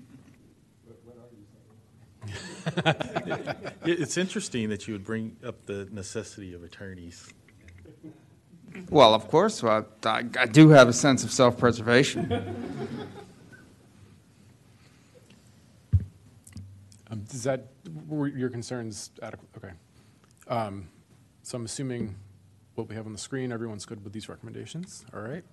It- 3.85 4.01
It's 4.01 4.17
interesting 4.19 4.69
that 4.69 4.87
you 4.87 4.95
would 4.95 5.05
bring 5.05 5.37
up 5.45 5.65
the 5.67 5.89
necessity 5.91 6.53
of 6.55 6.63
attorneys. 6.63 7.29
Well, 8.91 9.15
of 9.15 9.29
course, 9.29 9.65
I, 9.65 9.83
I 10.05 10.25
I 10.39 10.47
do 10.47 10.69
have 10.69 10.89
a 10.89 10.93
sense 10.93 11.25
of 11.25 11.31
self-preservation. 11.33 12.31
Um, 17.11 17.23
Does 17.23 17.43
that, 17.45 17.69
were 18.07 18.27
your 18.29 18.51
concerns 18.51 19.11
adequate? 19.23 19.49
Okay. 19.57 19.73
Um, 20.49 20.89
So 21.43 21.57
I'm 21.57 21.65
assuming 21.65 22.17
what 22.75 22.89
we 22.89 22.95
have 22.95 23.07
on 23.07 23.13
the 23.13 23.19
screen, 23.19 23.51
everyone's 23.51 23.87
good 23.87 24.05
with 24.05 24.13
these 24.13 24.29
recommendations, 24.29 25.05
all 25.15 25.21
right? 25.23 25.45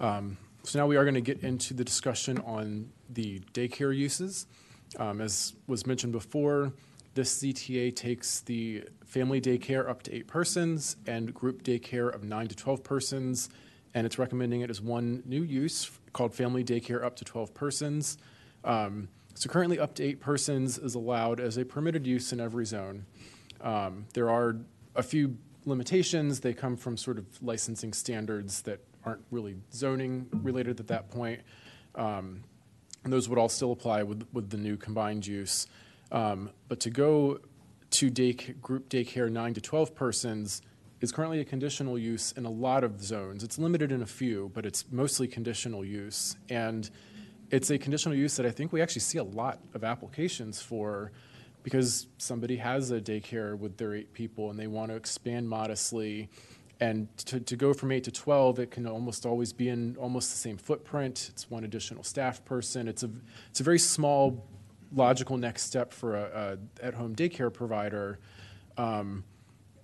Um, 0.00 0.36
So 0.62 0.78
now 0.78 0.86
we 0.86 0.96
are 0.96 1.04
going 1.04 1.14
to 1.14 1.20
get 1.22 1.42
into 1.42 1.72
the 1.74 1.84
discussion 1.84 2.38
on 2.38 2.90
the 3.08 3.40
daycare 3.54 3.96
uses. 3.96 4.46
Um, 4.98 5.20
As 5.20 5.54
was 5.66 5.86
mentioned 5.86 6.12
before, 6.12 6.72
this 7.14 7.40
ZTA 7.42 7.94
takes 7.94 8.40
the 8.40 8.84
family 9.04 9.40
daycare 9.40 9.88
up 9.88 10.02
to 10.04 10.14
eight 10.14 10.26
persons 10.26 10.96
and 11.06 11.32
group 11.32 11.62
daycare 11.62 12.12
of 12.12 12.24
nine 12.24 12.48
to 12.48 12.56
12 12.56 12.82
persons, 12.82 13.48
and 13.94 14.06
it's 14.06 14.18
recommending 14.18 14.62
it 14.62 14.70
as 14.70 14.80
one 14.80 15.22
new 15.24 15.42
use 15.42 15.90
called 16.12 16.34
family 16.34 16.64
daycare 16.64 17.04
up 17.04 17.16
to 17.16 17.24
12 17.24 17.54
persons. 17.54 18.18
Um, 18.64 19.08
So 19.36 19.50
currently, 19.50 19.80
up 19.80 19.94
to 19.96 20.04
eight 20.04 20.20
persons 20.20 20.78
is 20.78 20.94
allowed 20.94 21.40
as 21.40 21.56
a 21.56 21.64
permitted 21.64 22.06
use 22.06 22.32
in 22.32 22.40
every 22.40 22.64
zone. 22.66 23.06
Um, 23.60 24.06
There 24.14 24.30
are 24.30 24.56
a 24.94 25.02
few 25.02 25.36
limitations. 25.64 26.40
They 26.40 26.54
come 26.54 26.76
from 26.76 26.96
sort 26.96 27.18
of 27.18 27.26
licensing 27.42 27.92
standards 27.92 28.62
that 28.62 28.80
aren't 29.04 29.24
really 29.30 29.56
zoning 29.72 30.28
related 30.32 30.80
at 30.80 30.86
that 30.88 31.10
point. 31.10 31.40
Um, 31.94 32.44
and 33.04 33.12
those 33.12 33.28
would 33.28 33.38
all 33.38 33.48
still 33.48 33.72
apply 33.72 34.02
with, 34.02 34.26
with 34.32 34.50
the 34.50 34.56
new 34.56 34.76
combined 34.76 35.26
use. 35.26 35.66
Um, 36.10 36.50
but 36.68 36.80
to 36.80 36.90
go 36.90 37.40
to 37.90 38.10
day, 38.10 38.32
group 38.32 38.88
daycare 38.88 39.30
nine 39.30 39.54
to 39.54 39.60
12 39.60 39.94
persons 39.94 40.62
is 41.00 41.12
currently 41.12 41.40
a 41.40 41.44
conditional 41.44 41.98
use 41.98 42.32
in 42.32 42.46
a 42.46 42.50
lot 42.50 42.82
of 42.82 43.02
zones. 43.02 43.44
It's 43.44 43.58
limited 43.58 43.92
in 43.92 44.02
a 44.02 44.06
few, 44.06 44.50
but 44.54 44.64
it's 44.64 44.84
mostly 44.90 45.28
conditional 45.28 45.84
use. 45.84 46.36
And 46.48 46.88
it's 47.50 47.70
a 47.70 47.78
conditional 47.78 48.16
use 48.16 48.36
that 48.36 48.46
I 48.46 48.50
think 48.50 48.72
we 48.72 48.80
actually 48.80 49.02
see 49.02 49.18
a 49.18 49.24
lot 49.24 49.58
of 49.74 49.84
applications 49.84 50.62
for 50.62 51.12
because 51.62 52.06
somebody 52.18 52.56
has 52.56 52.90
a 52.90 53.00
daycare 53.00 53.58
with 53.58 53.76
their 53.76 53.94
eight 53.94 54.12
people 54.12 54.50
and 54.50 54.58
they 54.58 54.66
want 54.66 54.90
to 54.90 54.96
expand 54.96 55.48
modestly. 55.48 56.28
And 56.80 57.14
to, 57.18 57.40
to 57.40 57.56
go 57.56 57.72
from 57.72 57.92
eight 57.92 58.04
to 58.04 58.10
12, 58.10 58.58
it 58.58 58.70
can 58.70 58.86
almost 58.86 59.24
always 59.24 59.52
be 59.52 59.68
in 59.68 59.96
almost 59.96 60.30
the 60.30 60.38
same 60.38 60.56
footprint. 60.56 61.28
It's 61.32 61.48
one 61.50 61.64
additional 61.64 62.02
staff 62.02 62.44
person. 62.44 62.88
It's 62.88 63.02
a, 63.02 63.10
it's 63.48 63.60
a 63.60 63.62
very 63.62 63.78
small, 63.78 64.46
logical 64.92 65.36
next 65.36 65.62
step 65.62 65.92
for 65.92 66.16
a, 66.16 66.58
a 66.82 66.84
at-home 66.84 67.14
daycare 67.14 67.52
provider. 67.52 68.18
Um, 68.76 69.24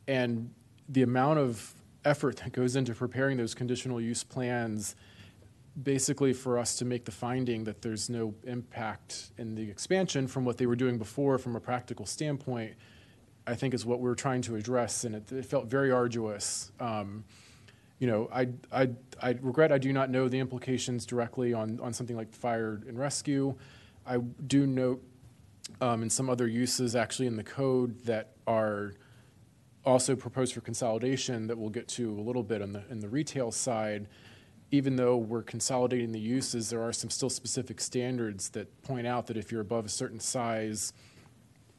and 0.08 0.50
the 0.88 1.02
amount 1.02 1.38
of 1.38 1.74
effort 2.04 2.38
that 2.38 2.52
goes 2.52 2.76
into 2.76 2.94
preparing 2.94 3.36
those 3.36 3.54
conditional 3.54 4.00
use 4.00 4.24
plans 4.24 4.96
basically 5.80 6.32
for 6.32 6.58
us 6.58 6.76
to 6.76 6.84
make 6.84 7.04
the 7.04 7.12
finding 7.12 7.64
that 7.64 7.82
there's 7.82 8.10
no 8.10 8.34
impact 8.44 9.30
in 9.38 9.54
the 9.54 9.70
expansion 9.70 10.26
from 10.26 10.44
what 10.44 10.58
they 10.58 10.66
were 10.66 10.76
doing 10.76 10.98
before 10.98 11.38
from 11.38 11.56
a 11.56 11.60
practical 11.60 12.06
standpoint, 12.06 12.74
I 13.50 13.56
think 13.56 13.74
is 13.74 13.84
what 13.84 14.00
we 14.00 14.08
are 14.08 14.14
trying 14.14 14.42
to 14.42 14.54
address, 14.54 15.04
and 15.04 15.16
it, 15.16 15.32
it 15.32 15.44
felt 15.44 15.66
very 15.66 15.90
arduous. 15.90 16.70
Um, 16.78 17.24
you 17.98 18.06
know, 18.06 18.30
I, 18.32 18.48
I, 18.72 18.90
I 19.20 19.30
regret 19.42 19.72
I 19.72 19.78
do 19.78 19.92
not 19.92 20.08
know 20.08 20.28
the 20.28 20.38
implications 20.38 21.04
directly 21.04 21.52
on, 21.52 21.80
on 21.80 21.92
something 21.92 22.16
like 22.16 22.32
fire 22.32 22.80
and 22.86 22.98
rescue. 22.98 23.54
I 24.06 24.18
do 24.18 24.66
note 24.66 25.02
um, 25.80 26.02
in 26.02 26.10
some 26.10 26.30
other 26.30 26.46
uses 26.46 26.94
actually 26.94 27.26
in 27.26 27.36
the 27.36 27.44
code 27.44 28.04
that 28.04 28.30
are 28.46 28.94
also 29.84 30.14
proposed 30.14 30.54
for 30.54 30.60
consolidation 30.60 31.46
that 31.48 31.58
we'll 31.58 31.70
get 31.70 31.88
to 31.88 32.12
a 32.18 32.22
little 32.22 32.42
bit 32.42 32.62
on 32.62 32.72
the, 32.72 32.82
in 32.88 33.00
the 33.00 33.08
retail 33.08 33.50
side 33.50 34.06
even 34.72 34.96
though 34.96 35.16
we're 35.16 35.42
consolidating 35.42 36.12
the 36.12 36.20
uses, 36.20 36.70
there 36.70 36.82
are 36.82 36.92
some 36.92 37.10
still 37.10 37.30
specific 37.30 37.80
standards 37.80 38.50
that 38.50 38.82
point 38.82 39.06
out 39.06 39.26
that 39.26 39.36
if 39.36 39.50
you're 39.50 39.60
above 39.60 39.84
a 39.84 39.88
certain 39.88 40.20
size, 40.20 40.92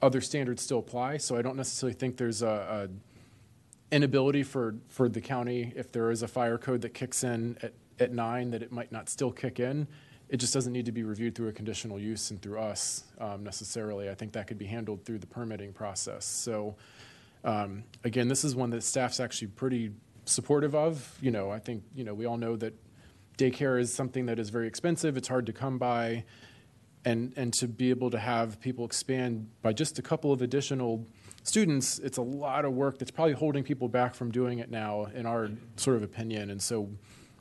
other 0.02 0.22
standards 0.22 0.62
still 0.62 0.80
apply. 0.80 1.18
So 1.18 1.38
I 1.38 1.42
don't 1.42 1.56
necessarily 1.56 1.94
think 1.94 2.18
there's 2.18 2.42
a, 2.42 2.90
a 2.90 3.96
inability 3.96 4.44
for, 4.44 4.76
for 4.88 5.10
the 5.10 5.22
county, 5.22 5.74
if 5.76 5.92
there 5.92 6.12
is 6.12 6.24
a 6.24 6.28
fire 6.28 6.58
code 6.58 6.82
that 6.82 6.94
kicks 6.94 7.24
in 7.24 7.58
at, 7.62 7.74
at 8.00 8.12
nine, 8.12 8.52
that 8.52 8.64
it 8.64 8.72
might 8.72 8.92
not 8.92 9.10
still 9.10 9.32
kick 9.32 9.60
in. 9.60 9.88
It 10.30 10.38
just 10.38 10.54
doesn't 10.54 10.72
need 10.72 10.86
to 10.86 10.94
be 10.94 11.04
reviewed 11.04 11.36
through 11.36 11.50
a 11.50 11.52
conditional 11.52 12.00
use 12.00 12.32
and 12.32 12.42
through 12.42 12.60
us 12.60 13.04
um, 13.20 13.44
necessarily. 13.44 14.10
I 14.10 14.16
think 14.16 14.32
that 14.32 14.48
could 14.48 14.58
be 14.58 14.66
handled 14.66 15.04
through 15.04 15.20
the 15.20 15.28
permitting 15.28 15.74
process. 15.74 16.24
So 16.24 16.76
um, 17.44 17.84
again, 18.06 18.30
this 18.30 18.46
is 18.46 18.56
one 18.56 18.70
that 18.70 18.84
staff's 18.84 19.20
actually 19.20 19.50
pretty 19.50 19.92
supportive 20.26 20.74
of. 20.74 21.18
You 21.22 21.32
know, 21.32 21.52
I 21.52 21.60
think, 21.60 21.84
you 21.94 22.06
know, 22.06 22.14
we 22.14 22.26
all 22.26 22.38
know 22.38 22.56
that 22.56 22.74
daycare 23.38 23.80
is 23.80 23.94
something 23.94 24.28
that 24.28 24.40
is 24.40 24.50
very 24.50 24.68
expensive, 24.68 25.18
it's 25.18 25.28
hard 25.28 25.46
to 25.48 25.54
come 25.54 25.78
by. 25.78 26.24
And, 27.04 27.34
and 27.36 27.52
to 27.56 27.68
be 27.68 27.90
able 27.90 28.12
to 28.12 28.20
have 28.20 28.62
people 28.62 28.86
expand 28.86 29.50
by 29.64 29.74
just 29.74 29.98
a 29.98 30.04
couple 30.04 30.32
of 30.32 30.42
additional 30.42 31.06
students, 31.44 31.98
it's 32.00 32.18
a 32.18 32.22
lot 32.22 32.64
of 32.64 32.74
work 32.74 33.00
that's 33.00 33.12
probably 33.12 33.34
holding 33.34 33.64
people 33.64 33.88
back 33.88 34.14
from 34.14 34.32
doing 34.32 34.60
it 34.60 34.70
now, 34.70 35.06
in 35.16 35.26
our 35.26 35.50
sort 35.78 35.98
of 35.98 36.04
opinion. 36.04 36.52
And 36.52 36.62
so, 36.62 36.90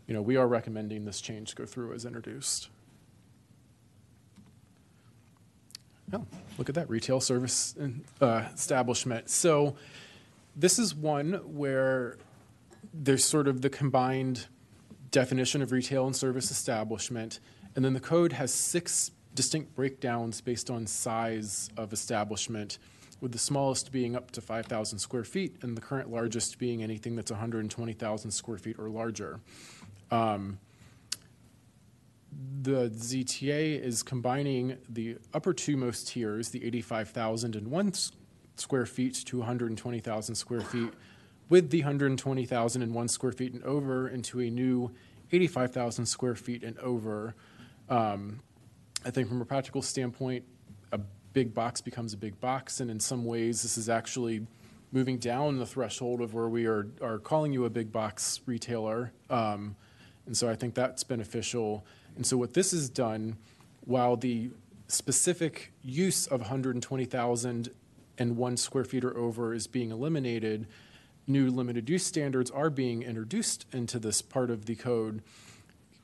you 0.07 0.15
know, 0.15 0.23
we 0.23 0.37
are 0.37 0.49
recommending 0.49 1.05
this 1.05 1.21
change 1.21 1.55
go 1.55 1.67
through 1.67 1.93
as 1.93 2.05
introduced. 2.05 2.69
Oh, 6.13 6.27
look 6.59 6.69
at 6.69 6.75
that 6.75 6.91
retail 6.91 7.21
service 7.21 7.77
uh, 8.21 8.45
establishment. 8.53 9.31
So, 9.31 9.77
this 10.57 10.79
is 10.79 10.95
one 10.95 11.35
where 11.57 12.19
there's 12.93 13.25
sort 13.25 13.47
of 13.47 13.63
the 13.63 13.71
combined 13.71 14.47
definition 15.13 15.63
of 15.63 15.71
retail 15.71 16.07
and 16.07 16.17
service 16.17 16.51
establishment, 16.51 17.39
and 17.77 17.85
then 17.85 17.93
the 17.93 18.01
code 18.01 18.33
has 18.33 18.53
six 18.53 19.13
distinct 19.35 19.75
breakdowns 19.75 20.41
based 20.41 20.71
on 20.71 20.87
size 20.87 21.71
of 21.77 21.93
establishment, 21.93 22.79
with 23.21 23.33
the 23.33 23.39
smallest 23.39 23.93
being 23.93 24.17
up 24.17 24.31
to 24.33 24.41
5,000 24.41 24.99
square 24.99 25.25
feet, 25.25 25.57
and 25.63 25.77
the 25.77 25.81
current 25.81 26.11
largest 26.11 26.59
being 26.59 26.83
anything 26.83 27.17
that's 27.17 27.31
120,000 27.31 28.31
square 28.31 28.59
feet 28.59 28.77
or 28.79 28.89
larger. 28.89 29.41
Um, 30.11 30.59
the 32.63 32.91
ZTA 32.91 33.81
is 33.81 34.03
combining 34.03 34.79
the 34.89 35.19
upper 35.35 35.53
two 35.53 35.77
most 35.77 36.09
tiers, 36.09 36.51
the 36.51 36.65
85,000 36.65 37.57
and 37.57 37.69
one 37.69 37.93
square 38.57 38.87
feet 38.87 39.15
to 39.27 39.39
120,000 39.39 40.35
square 40.35 40.61
feet, 40.61 40.93
with 41.49 41.71
the 41.71 41.81
120,001 41.81 43.09
square 43.09 43.33
feet 43.33 43.53
and 43.53 43.63
over 43.65 44.09
into 44.09 44.41
a 44.41 44.51
new 44.51 44.91
85,000 45.33 46.07
square 46.07 46.35
feet 46.35 46.63
and 46.63 46.79
over. 46.79 47.35
Um, 47.89 48.41
I 49.05 49.11
think 49.11 49.29
from 49.29 49.41
a 49.41 49.45
practical 49.47 49.81
standpoint, 49.81 50.45
a 50.93 51.01
big 51.33 51.55
box 51.55 51.81
becomes 51.81 52.13
a 52.13 52.19
big 52.19 52.39
box, 52.39 52.81
and 52.81 52.91
in 52.91 53.01
some 53.01 53.25
ways, 53.25 53.63
this 53.63 53.79
is 53.79 53.89
actually 53.89 54.47
moving 54.93 55.19
down 55.19 55.59
the 55.59 55.67
threshold 55.67 56.21
of 56.21 56.35
where 56.35 56.49
we 56.49 56.67
are, 56.67 56.89
are 57.01 57.19
calling 57.19 57.53
you 57.53 57.65
a 57.65 57.71
big 57.71 57.93
box 57.93 58.41
retailer. 58.45 59.13
Um, 59.31 59.77
and 60.27 60.37
so 60.37 60.51
I 60.51 60.55
think 60.55 60.75
that's 60.75 61.03
beneficial. 61.05 61.87
And 62.17 62.27
so 62.27 62.37
what 62.37 62.55
this 62.55 62.73
has 62.73 62.91
done, 62.91 63.39
while 63.85 64.17
the 64.17 64.51
specific 64.89 65.73
use 65.83 66.27
of 66.27 66.41
120,000 66.41 67.71
and 68.19 68.37
one 68.37 68.57
square 68.57 68.85
feet 68.85 69.05
or 69.05 69.17
over 69.17 69.55
is 69.55 69.67
being 69.67 69.91
eliminated, 69.91 70.67
new 71.27 71.49
limited 71.51 71.89
use 71.89 72.05
standards 72.05 72.51
are 72.51 72.69
being 72.69 73.03
introduced 73.03 73.65
into 73.73 73.99
this 73.99 74.21
part 74.21 74.51
of 74.51 74.67
the 74.67 74.75
code, 74.75 75.23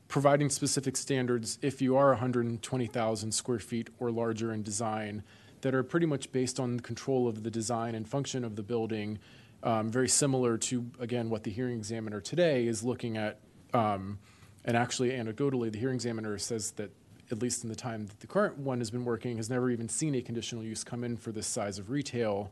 providing 0.07 0.49
specific 0.49 0.95
standards 0.95 1.59
if 1.61 1.81
you 1.81 1.97
are 1.97 2.09
120,000 2.09 3.31
square 3.31 3.59
feet 3.59 3.89
or 3.99 4.09
larger 4.11 4.53
in 4.53 4.63
design 4.63 5.23
that 5.61 5.73
are 5.73 5.83
pretty 5.83 6.05
much 6.05 6.31
based 6.31 6.59
on 6.59 6.79
control 6.79 7.27
of 7.27 7.43
the 7.43 7.51
design 7.51 7.95
and 7.95 8.07
function 8.07 8.43
of 8.43 8.55
the 8.55 8.63
building, 8.63 9.19
um, 9.63 9.89
very 9.89 10.07
similar 10.07 10.57
to, 10.57 10.85
again, 10.99 11.29
what 11.29 11.43
the 11.43 11.51
hearing 11.51 11.77
examiner 11.77 12.21
today 12.21 12.67
is 12.67 12.83
looking 12.83 13.17
at. 13.17 13.39
Um, 13.73 14.19
and 14.63 14.77
actually, 14.77 15.11
anecdotally, 15.11 15.71
the 15.71 15.79
hearing 15.79 15.95
examiner 15.95 16.37
says 16.37 16.71
that, 16.71 16.91
at 17.31 17.41
least 17.41 17.63
in 17.63 17.69
the 17.69 17.75
time 17.75 18.05
that 18.07 18.19
the 18.21 18.27
current 18.27 18.57
one 18.57 18.79
has 18.79 18.89
been 18.89 19.03
working, 19.03 19.35
has 19.37 19.49
never 19.49 19.69
even 19.69 19.89
seen 19.89 20.15
a 20.15 20.21
conditional 20.21 20.63
use 20.63 20.83
come 20.83 21.03
in 21.03 21.17
for 21.17 21.31
this 21.31 21.47
size 21.47 21.79
of 21.79 21.89
retail. 21.89 22.51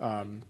Um, 0.00 0.42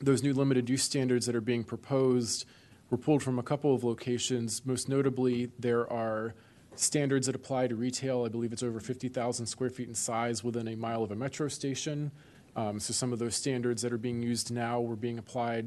those 0.00 0.22
new 0.22 0.34
limited 0.34 0.68
use 0.68 0.82
standards 0.82 1.26
that 1.26 1.34
are 1.34 1.40
being 1.40 1.64
proposed 1.64 2.44
were 2.90 2.98
pulled 2.98 3.22
from 3.22 3.38
a 3.38 3.42
couple 3.42 3.74
of 3.74 3.84
locations. 3.84 4.66
Most 4.66 4.88
notably, 4.88 5.50
there 5.58 5.90
are 5.90 6.34
standards 6.74 7.26
that 7.26 7.34
apply 7.34 7.68
to 7.68 7.76
retail. 7.76 8.24
I 8.24 8.28
believe 8.28 8.52
it's 8.52 8.62
over 8.62 8.80
50,000 8.80 9.46
square 9.46 9.70
feet 9.70 9.88
in 9.88 9.94
size 9.94 10.42
within 10.44 10.68
a 10.68 10.76
mile 10.76 11.02
of 11.02 11.10
a 11.10 11.16
metro 11.16 11.48
station. 11.48 12.10
Um, 12.56 12.80
so 12.80 12.92
some 12.92 13.12
of 13.12 13.18
those 13.18 13.36
standards 13.36 13.82
that 13.82 13.92
are 13.92 13.98
being 13.98 14.22
used 14.22 14.52
now 14.52 14.80
were 14.80 14.96
being 14.96 15.18
applied 15.18 15.66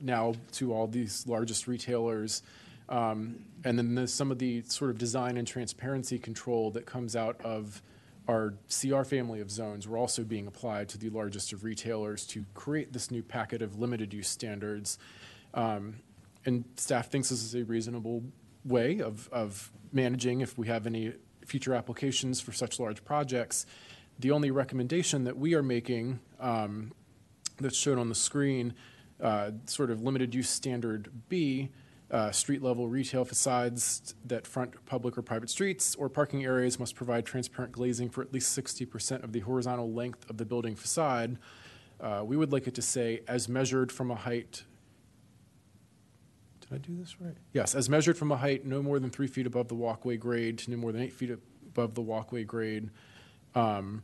now 0.00 0.34
to 0.52 0.72
all 0.72 0.86
these 0.86 1.26
largest 1.26 1.66
retailers. 1.66 2.42
Um, 2.88 3.44
and 3.64 3.78
then 3.78 3.94
there's 3.94 4.12
some 4.12 4.30
of 4.30 4.38
the 4.38 4.62
sort 4.62 4.90
of 4.90 4.98
design 4.98 5.36
and 5.36 5.46
transparency 5.46 6.18
control 6.18 6.70
that 6.72 6.86
comes 6.86 7.16
out 7.16 7.40
of 7.42 7.82
our 8.28 8.54
CR 8.68 9.02
family 9.02 9.40
of 9.40 9.50
zones 9.50 9.86
were 9.86 9.98
also 9.98 10.22
being 10.22 10.46
applied 10.46 10.88
to 10.90 10.98
the 10.98 11.10
largest 11.10 11.52
of 11.52 11.62
retailers 11.62 12.26
to 12.28 12.44
create 12.54 12.92
this 12.92 13.10
new 13.10 13.22
packet 13.22 13.60
of 13.60 13.78
limited 13.78 14.14
use 14.14 14.28
standards. 14.28 14.98
Um, 15.52 15.96
and 16.46 16.64
staff 16.76 17.10
thinks 17.10 17.28
this 17.30 17.42
is 17.42 17.54
a 17.54 17.64
reasonable 17.64 18.22
way 18.64 19.00
of, 19.00 19.28
of 19.32 19.70
managing 19.92 20.40
if 20.40 20.58
we 20.58 20.66
have 20.66 20.86
any 20.86 21.12
future 21.44 21.74
applications 21.74 22.40
for 22.40 22.52
such 22.52 22.80
large 22.80 23.04
projects. 23.04 23.66
The 24.18 24.30
only 24.30 24.50
recommendation 24.50 25.24
that 25.24 25.36
we 25.36 25.54
are 25.54 25.62
making 25.62 26.20
um, 26.40 26.92
that's 27.60 27.76
shown 27.76 27.98
on 27.98 28.08
the 28.08 28.14
screen, 28.14 28.74
uh, 29.20 29.52
sort 29.66 29.90
of 29.90 30.02
limited 30.02 30.34
use 30.34 30.48
standard 30.48 31.10
B, 31.28 31.70
uh, 32.10 32.30
street 32.30 32.62
level 32.62 32.88
retail 32.88 33.24
facades 33.24 34.14
that 34.24 34.46
front 34.46 34.72
public 34.86 35.18
or 35.18 35.22
private 35.22 35.50
streets 35.50 35.94
or 35.96 36.08
parking 36.08 36.44
areas 36.44 36.78
must 36.78 36.94
provide 36.94 37.26
transparent 37.26 37.72
glazing 37.72 38.08
for 38.08 38.22
at 38.22 38.32
least 38.32 38.56
60% 38.56 39.24
of 39.24 39.32
the 39.32 39.40
horizontal 39.40 39.92
length 39.92 40.28
of 40.30 40.36
the 40.36 40.44
building 40.44 40.76
facade. 40.76 41.38
Uh, 42.00 42.22
we 42.24 42.36
would 42.36 42.52
like 42.52 42.66
it 42.66 42.74
to 42.74 42.82
say 42.82 43.22
as 43.26 43.48
measured 43.48 43.90
from 43.90 44.10
a 44.10 44.14
height 44.14 44.64
did 46.68 46.74
I 46.74 46.78
do 46.78 46.96
this 46.96 47.20
right? 47.20 47.36
Yes, 47.52 47.74
as 47.74 47.88
measured 47.88 48.16
from 48.16 48.32
a 48.32 48.36
height 48.36 48.64
no 48.64 48.82
more 48.82 48.98
than 48.98 49.10
three 49.10 49.26
feet 49.26 49.46
above 49.46 49.68
the 49.68 49.74
walkway 49.74 50.16
grade 50.16 50.58
to 50.58 50.70
no 50.70 50.76
more 50.76 50.92
than 50.92 51.02
eight 51.02 51.12
feet 51.12 51.30
above 51.30 51.94
the 51.94 52.02
walkway 52.02 52.44
grade. 52.44 52.90
Um, 53.54 54.02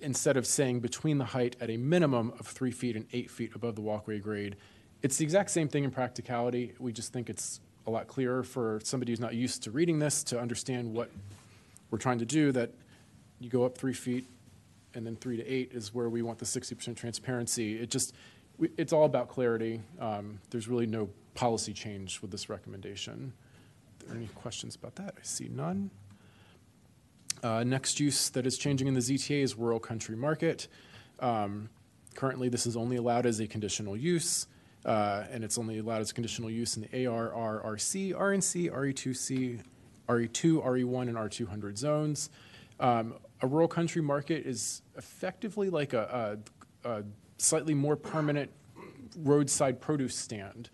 instead 0.00 0.36
of 0.36 0.46
saying 0.46 0.80
between 0.80 1.18
the 1.18 1.24
height 1.24 1.56
at 1.60 1.70
a 1.70 1.76
minimum 1.76 2.32
of 2.38 2.46
three 2.46 2.70
feet 2.70 2.94
and 2.94 3.06
eight 3.12 3.30
feet 3.30 3.52
above 3.54 3.74
the 3.74 3.80
walkway 3.80 4.18
grade. 4.18 4.56
It's 5.02 5.16
the 5.16 5.24
exact 5.24 5.50
same 5.50 5.68
thing 5.68 5.84
in 5.84 5.90
practicality. 5.90 6.74
We 6.78 6.92
just 6.92 7.12
think 7.12 7.30
it's 7.30 7.60
a 7.86 7.90
lot 7.90 8.06
clearer 8.06 8.42
for 8.42 8.80
somebody 8.84 9.12
who's 9.12 9.20
not 9.20 9.34
used 9.34 9.62
to 9.64 9.70
reading 9.70 9.98
this 9.98 10.22
to 10.24 10.40
understand 10.40 10.92
what 10.92 11.10
we're 11.90 11.98
trying 11.98 12.18
to 12.18 12.26
do 12.26 12.52
that 12.52 12.70
you 13.40 13.48
go 13.48 13.64
up 13.64 13.76
three 13.76 13.92
feet 13.92 14.26
and 14.94 15.06
then 15.06 15.16
three 15.16 15.36
to 15.36 15.46
eight 15.46 15.72
is 15.72 15.92
where 15.92 16.08
we 16.08 16.22
want 16.22 16.38
the 16.38 16.44
60% 16.44 16.96
transparency. 16.96 17.78
It 17.78 17.90
just, 17.90 18.14
we, 18.58 18.70
it's 18.76 18.92
all 18.92 19.04
about 19.04 19.28
clarity. 19.28 19.82
Um, 20.00 20.40
there's 20.50 20.68
really 20.68 20.86
no 20.86 21.08
policy 21.34 21.72
change 21.72 22.20
with 22.20 22.30
this 22.30 22.48
recommendation. 22.48 23.32
Are 24.02 24.08
there 24.08 24.16
any 24.16 24.28
questions 24.28 24.76
about 24.76 24.94
that? 24.96 25.14
I 25.18 25.22
see 25.22 25.48
none. 25.48 25.90
Uh, 27.42 27.64
next 27.64 28.00
use 28.00 28.30
that 28.30 28.46
is 28.46 28.56
changing 28.56 28.88
in 28.88 28.94
the 28.94 29.00
ZTA 29.00 29.42
is 29.42 29.56
rural 29.56 29.80
country 29.80 30.16
market. 30.16 30.68
Um, 31.20 31.68
currently, 32.14 32.48
this 32.48 32.66
is 32.66 32.76
only 32.76 32.96
allowed 32.96 33.26
as 33.26 33.40
a 33.40 33.46
conditional 33.46 33.96
use, 33.96 34.46
uh, 34.84 35.24
and 35.30 35.44
it's 35.44 35.58
only 35.58 35.78
allowed 35.78 36.00
as 36.00 36.12
conditional 36.12 36.50
use 36.50 36.76
in 36.76 36.82
the 36.82 37.06
ARR, 37.06 37.62
RNC, 37.64 38.14
RE2C, 38.14 39.62
RE2, 40.08 40.64
RE1, 40.64 41.08
and 41.08 41.16
R200 41.16 41.76
zones. 41.76 42.30
Um, 42.80 43.14
a 43.42 43.46
rural 43.46 43.68
country 43.68 44.02
market 44.02 44.46
is 44.46 44.82
effectively 44.96 45.70
like 45.70 45.92
a, 45.92 46.38
a, 46.84 46.88
a 46.88 47.04
slightly 47.44 47.74
more 47.74 47.96
permanent 47.96 48.50
roadside 49.18 49.80
produce 49.80 50.16
stand. 50.16 50.70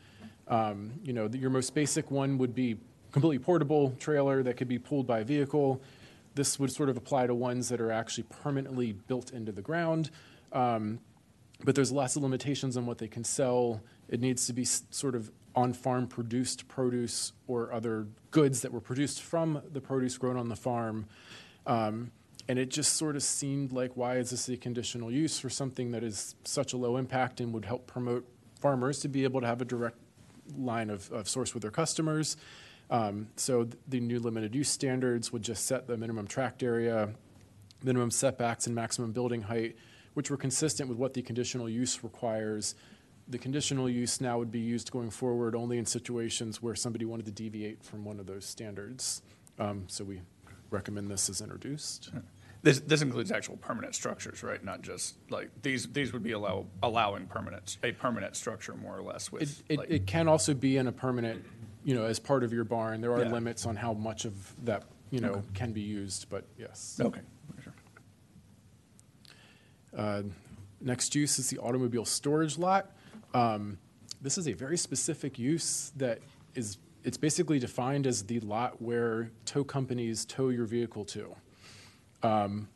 Um, 0.49 0.92
you 1.05 1.12
know, 1.12 1.28
the, 1.28 1.39
your 1.39 1.50
most 1.50 1.74
basic 1.74 2.10
one 2.10 2.39
would 2.39 2.55
be 2.55 2.76
completely 3.12 3.39
portable 3.39 3.94
trailer 3.99 4.42
that 4.42 4.57
could 4.57 4.68
be 4.68 4.78
pulled 4.78 5.07
by 5.07 5.20
a 5.20 5.24
vehicle. 5.24 5.81
This 6.34 6.58
would 6.58 6.70
sort 6.70 6.89
of 6.89 6.97
apply 6.97 7.26
to 7.26 7.34
ones 7.34 7.68
that 7.68 7.81
are 7.81 7.90
actually 7.90 8.24
permanently 8.24 8.92
built 8.92 9.32
into 9.32 9.52
the 9.52 9.62
ground. 9.62 10.10
Um, 10.52 11.00
but 11.65 11.74
there's 11.74 11.92
lots 11.92 12.16
of 12.16 12.23
limitations 12.23 12.76
on 12.76 12.86
what 12.86 12.99
they 12.99 13.08
can 13.08 13.24
sell. 13.24 13.82
It 14.08 14.20
needs 14.20 14.47
to 14.47 14.52
be 14.52 14.65
sort 14.65 15.15
of 15.15 15.31
on 15.55 15.73
farm 15.73 16.07
produced 16.07 16.68
produce 16.68 17.32
or 17.47 17.73
other 17.73 18.07
goods 18.31 18.62
that 18.62 18.73
were 18.73 18.81
produced 18.81 19.20
from 19.20 19.60
the 19.73 19.81
produce 19.81 20.16
grown 20.16 20.36
on 20.36 20.49
the 20.49 20.57
farm. 20.57 21.07
Um, 21.66 22.12
and 22.49 22.59
it 22.59 22.69
just 22.69 22.94
sort 22.94 23.17
of 23.17 23.23
seemed 23.23 23.73
like, 23.73 23.97
why 23.97 24.17
is 24.17 24.31
this 24.31 24.49
a 24.49 24.57
conditional 24.57 25.10
use 25.10 25.39
for 25.39 25.51
something 25.51 25.91
that 25.93 26.02
is 26.02 26.35
such 26.44 26.73
a 26.73 26.77
low 26.77 26.97
impact 26.97 27.41
and 27.41 27.52
would 27.52 27.65
help 27.65 27.86
promote 27.86 28.27
farmers 28.60 29.01
to 29.01 29.09
be 29.09 29.25
able 29.25 29.41
to 29.41 29.47
have 29.47 29.60
a 29.60 29.65
direct 29.65 29.97
line 30.57 30.91
of, 30.91 31.10
of 31.12 31.28
source 31.28 31.55
with 31.55 31.62
their 31.62 31.70
customers? 31.70 32.36
Um, 32.91 33.28
so 33.36 33.65
th- 33.65 33.77
the 33.89 34.01
new 34.01 34.19
limited 34.19 34.55
use 34.55 34.69
standards 34.69 35.33
would 35.33 35.43
just 35.43 35.67
set 35.67 35.86
the 35.86 35.97
minimum 35.97 36.27
tract 36.27 36.62
area, 36.62 37.10
minimum 37.83 38.10
setbacks, 38.10 38.67
and 38.67 38.75
maximum 38.75 39.12
building 39.12 39.43
height, 39.43 39.77
which 40.15 40.31
were 40.31 40.36
consistent 40.36 40.89
with 40.89 40.99
what 40.99 41.15
the 41.15 41.23
conditional 41.23 41.69
use 41.69 42.02
requires. 42.02 42.75
The 43.28 43.39
conditional 43.39 43.89
use 43.89 44.20
now 44.20 44.39
would 44.39 44.51
be 44.51 44.59
used 44.59 44.91
going 44.91 45.10
forward 45.10 45.55
only 45.55 45.78
in 45.78 45.86
situations 45.86 46.60
where 46.60 46.75
somebody 46.75 47.05
wanted 47.05 47.27
to 47.27 47.33
deviate 47.33 47.85
from 47.85 48.05
one 48.05 48.19
of 48.19 48.27
those 48.27 48.44
standards. 48.44 49.23
Um, 49.60 49.85
so 49.86 50.02
we 50.02 50.20
recommend 50.70 51.10
this 51.10 51.28
as 51.28 51.40
introduced. 51.40 52.10
This, 52.62 52.81
this 52.81 53.00
includes 53.00 53.32
actual 53.32 53.57
permanent 53.57 53.94
structures, 53.94 54.42
right? 54.42 54.62
Not 54.62 54.82
just 54.82 55.16
like, 55.31 55.50
these, 55.62 55.86
these 55.86 56.12
would 56.12 56.23
be 56.23 56.32
allow, 56.32 56.66
allowing 56.82 57.26
permanent, 57.26 57.78
a 57.82 57.92
permanent 57.92 58.36
structure 58.36 58.74
more 58.74 58.97
or 58.97 59.02
less 59.02 59.28
It, 59.28 59.32
with, 59.32 59.62
it, 59.68 59.78
like, 59.78 59.90
it 59.90 60.07
can 60.07 60.28
also 60.28 60.52
be 60.52 60.76
in 60.76 60.86
a 60.86 60.92
permanent, 60.92 61.42
you 61.84 61.94
know, 61.94 62.05
as 62.05 62.18
part 62.18 62.44
of 62.44 62.52
your 62.52 62.65
barn. 62.65 63.00
There 63.00 63.12
are 63.15 63.23
Yeah. 63.23 63.32
limits 63.32 63.65
on 63.65 63.76
how 63.76 63.94
much 63.94 64.26
of 64.26 64.55
that, 64.65 64.84
you 65.10 65.20
know, 65.20 65.32
Okay. 65.32 65.47
can 65.55 65.73
be 65.73 65.81
used, 65.81 66.28
but 66.28 66.44
yes. 66.58 67.00
okay. 67.00 67.20
Uh, 69.97 70.23
Next 70.82 71.15
use 71.15 71.39
is 71.39 71.50
the 71.50 71.58
automobile 71.58 72.05
storage 72.07 72.57
lot. 72.57 72.97
Um, 73.34 73.78
This 74.23 74.36
is 74.39 74.47
a 74.49 74.52
very 74.52 74.76
specific 74.76 75.39
use 75.39 75.92
that 75.97 76.20
is, 76.55 76.76
it's 77.05 77.17
basically 77.17 77.59
defined 77.59 78.07
as 78.07 78.25
the 78.25 78.41
lot 78.41 78.81
where 78.81 79.31
tow 79.45 79.65
companies 79.65 80.25
tow 80.25 80.49
your 80.49 80.67
vehicle 80.67 81.05
to. 81.07 81.35
Um, 82.23 82.69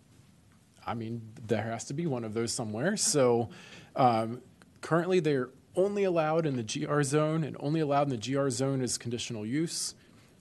I 0.86 0.94
mean, 0.94 1.22
there 1.46 1.62
has 1.62 1.84
to 1.84 1.94
be 1.94 2.06
one 2.06 2.24
of 2.24 2.34
those 2.34 2.52
somewhere. 2.52 2.96
So 2.96 3.50
um, 3.96 4.40
currently, 4.80 5.20
they're 5.20 5.50
only 5.76 6.04
allowed 6.04 6.46
in 6.46 6.56
the 6.56 6.62
GR 6.62 7.02
zone, 7.02 7.44
and 7.44 7.56
only 7.60 7.80
allowed 7.80 8.10
in 8.10 8.20
the 8.20 8.32
GR 8.32 8.48
zone 8.48 8.80
is 8.80 8.96
conditional 8.96 9.44
use. 9.44 9.94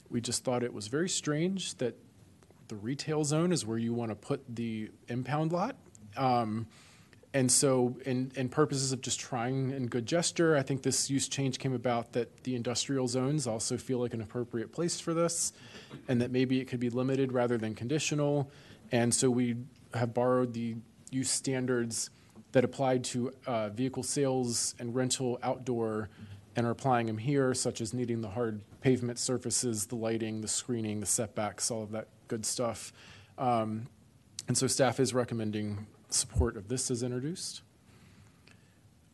We 0.09 0.21
just 0.21 0.43
thought 0.43 0.63
it 0.63 0.73
was 0.73 0.87
very 0.87 1.09
strange 1.09 1.75
that 1.77 1.95
the 2.67 2.75
retail 2.75 3.23
zone 3.23 3.51
is 3.51 3.65
where 3.65 3.77
you 3.77 3.93
want 3.93 4.11
to 4.11 4.15
put 4.15 4.43
the 4.47 4.91
impound 5.07 5.51
lot. 5.51 5.75
Um, 6.15 6.67
and 7.35 7.51
so, 7.51 7.97
in, 8.05 8.31
in 8.35 8.47
purposes 8.47 8.91
of 8.91 9.01
just 9.01 9.19
trying 9.19 9.71
in 9.71 9.87
good 9.87 10.05
gesture, 10.05 10.55
I 10.55 10.61
think 10.61 10.83
this 10.83 11.09
use 11.09 11.27
change 11.27 11.57
came 11.57 11.73
about 11.73 12.13
that 12.13 12.43
the 12.43 12.55
industrial 12.55 13.07
zones 13.07 13.47
also 13.47 13.75
feel 13.75 13.97
like 13.97 14.13
an 14.13 14.21
appropriate 14.21 14.71
place 14.71 14.99
for 14.99 15.15
this, 15.15 15.51
and 16.07 16.21
that 16.21 16.29
maybe 16.29 16.59
it 16.59 16.65
could 16.65 16.79
be 16.79 16.91
limited 16.91 17.31
rather 17.31 17.57
than 17.57 17.73
conditional. 17.73 18.51
And 18.91 19.11
so 19.11 19.31
we 19.31 19.55
have 19.95 20.13
borrowed 20.13 20.53
the 20.53 20.75
use 21.09 21.31
standards 21.31 22.11
that 22.51 22.63
applied 22.63 23.03
to 23.03 23.33
uh, 23.47 23.69
vehicle 23.69 24.03
sales 24.03 24.75
and 24.77 24.93
rental 24.93 25.39
outdoor 25.41 26.09
and 26.55 26.67
are 26.67 26.71
applying 26.71 27.07
them 27.07 27.17
here, 27.17 27.55
such 27.55 27.81
as 27.81 27.95
needing 27.95 28.21
the 28.21 28.29
hard 28.29 28.61
pavement 28.81 29.17
surfaces, 29.17 29.87
the 29.87 29.95
lighting, 29.95 30.41
the 30.41 30.47
screening, 30.47 30.99
the 30.99 31.07
setbacks, 31.07 31.71
all 31.71 31.81
of 31.81 31.91
that 31.91 32.09
good 32.27 32.45
stuff. 32.45 32.93
Um, 33.39 33.87
and 34.47 34.55
so 34.55 34.67
staff 34.67 34.99
is 34.99 35.15
recommending 35.15 35.87
support 36.13 36.57
of 36.57 36.67
this 36.67 36.89
is 36.91 37.03
introduced. 37.03 37.61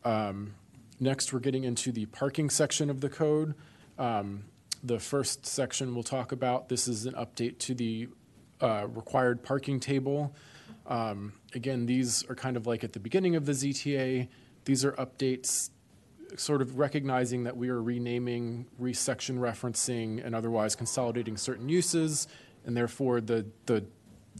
Um, 0.04 0.54
next, 0.98 1.32
we're 1.32 1.40
getting 1.40 1.64
into 1.64 1.92
the 1.92 2.06
parking 2.06 2.50
section 2.50 2.90
of 2.90 3.00
the 3.00 3.08
code. 3.08 3.54
Um, 3.98 4.44
the 4.82 4.98
first 4.98 5.44
section 5.44 5.94
we'll 5.94 6.02
talk 6.02 6.32
about, 6.32 6.68
this 6.68 6.88
is 6.88 7.06
an 7.06 7.14
update 7.14 7.58
to 7.58 7.74
the 7.74 8.08
uh, 8.60 8.86
required 8.88 9.42
parking 9.42 9.78
table. 9.78 10.34
Um, 10.86 11.34
again, 11.54 11.86
these 11.86 12.24
are 12.28 12.34
kind 12.34 12.56
of 12.56 12.66
like 12.66 12.82
at 12.82 12.92
the 12.92 13.00
beginning 13.00 13.36
of 13.36 13.46
the 13.46 13.52
ZTA. 13.52 14.28
These 14.64 14.84
are 14.84 14.92
updates 14.92 15.70
sort 16.36 16.62
of 16.62 16.78
recognizing 16.78 17.44
that 17.44 17.56
we 17.56 17.68
are 17.68 17.82
renaming, 17.82 18.66
resection 18.80 19.38
referencing, 19.38 20.24
and 20.24 20.34
otherwise 20.34 20.76
consolidating 20.76 21.36
certain 21.36 21.68
uses, 21.68 22.28
and 22.64 22.76
therefore 22.76 23.20
the, 23.20 23.46
the 23.66 23.84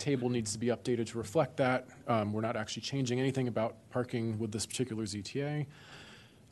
table 0.00 0.28
needs 0.28 0.52
to 0.52 0.58
be 0.58 0.68
updated 0.68 1.06
to 1.06 1.18
reflect 1.18 1.56
that. 1.58 1.86
Um, 2.08 2.32
we're 2.32 2.40
not 2.40 2.56
actually 2.56 2.82
changing 2.82 3.20
anything 3.20 3.46
about 3.46 3.76
parking 3.90 4.38
with 4.38 4.50
this 4.50 4.66
particular 4.66 5.04
ZTA. 5.04 5.66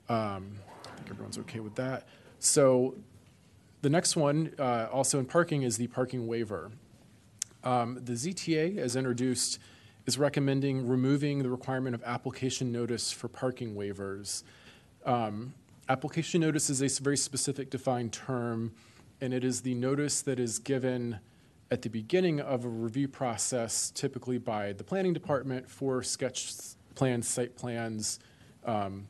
Um, 0.08 0.52
I 0.84 0.96
think 0.96 1.10
everyone's 1.10 1.38
okay 1.38 1.60
with 1.60 1.74
that. 1.76 2.06
So 2.38 2.94
the 3.82 3.90
next 3.90 4.16
one, 4.16 4.52
uh, 4.58 4.88
also 4.92 5.18
in 5.18 5.26
parking, 5.26 5.62
is 5.62 5.76
the 5.76 5.86
parking 5.88 6.26
waiver. 6.26 6.70
Um, 7.64 8.00
the 8.02 8.12
ZTA, 8.12 8.78
as 8.78 8.96
introduced, 8.96 9.58
is 10.06 10.18
recommending 10.18 10.86
removing 10.86 11.42
the 11.42 11.50
requirement 11.50 11.94
of 11.94 12.02
application 12.04 12.72
notice 12.72 13.12
for 13.12 13.28
parking 13.28 13.74
waivers. 13.74 14.42
Um, 15.04 15.54
application 15.88 16.40
notice 16.40 16.70
is 16.70 16.80
a 16.80 17.02
very 17.02 17.16
specific 17.16 17.70
defined 17.70 18.12
term, 18.12 18.72
and 19.20 19.34
it 19.34 19.44
is 19.44 19.62
the 19.62 19.74
notice 19.74 20.22
that 20.22 20.38
is 20.38 20.58
given 20.58 21.18
at 21.70 21.82
the 21.82 21.90
beginning 21.90 22.40
of 22.40 22.64
a 22.64 22.68
review 22.68 23.08
process, 23.08 23.90
typically 23.90 24.38
by 24.38 24.72
the 24.72 24.84
planning 24.84 25.12
department 25.12 25.68
for 25.68 26.02
sketch 26.02 26.52
plans, 26.94 27.28
site 27.28 27.56
plans, 27.56 28.18
um, 28.64 29.06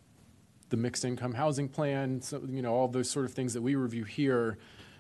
the 0.70 0.76
mixed 0.76 1.04
income 1.04 1.34
housing 1.34 1.68
plan, 1.68 2.20
so, 2.20 2.42
you 2.48 2.62
know, 2.62 2.74
all 2.74 2.88
those 2.88 3.08
sort 3.08 3.24
of 3.24 3.32
things 3.32 3.54
that 3.54 3.62
we 3.62 3.74
review 3.74 4.04
here 4.04 4.58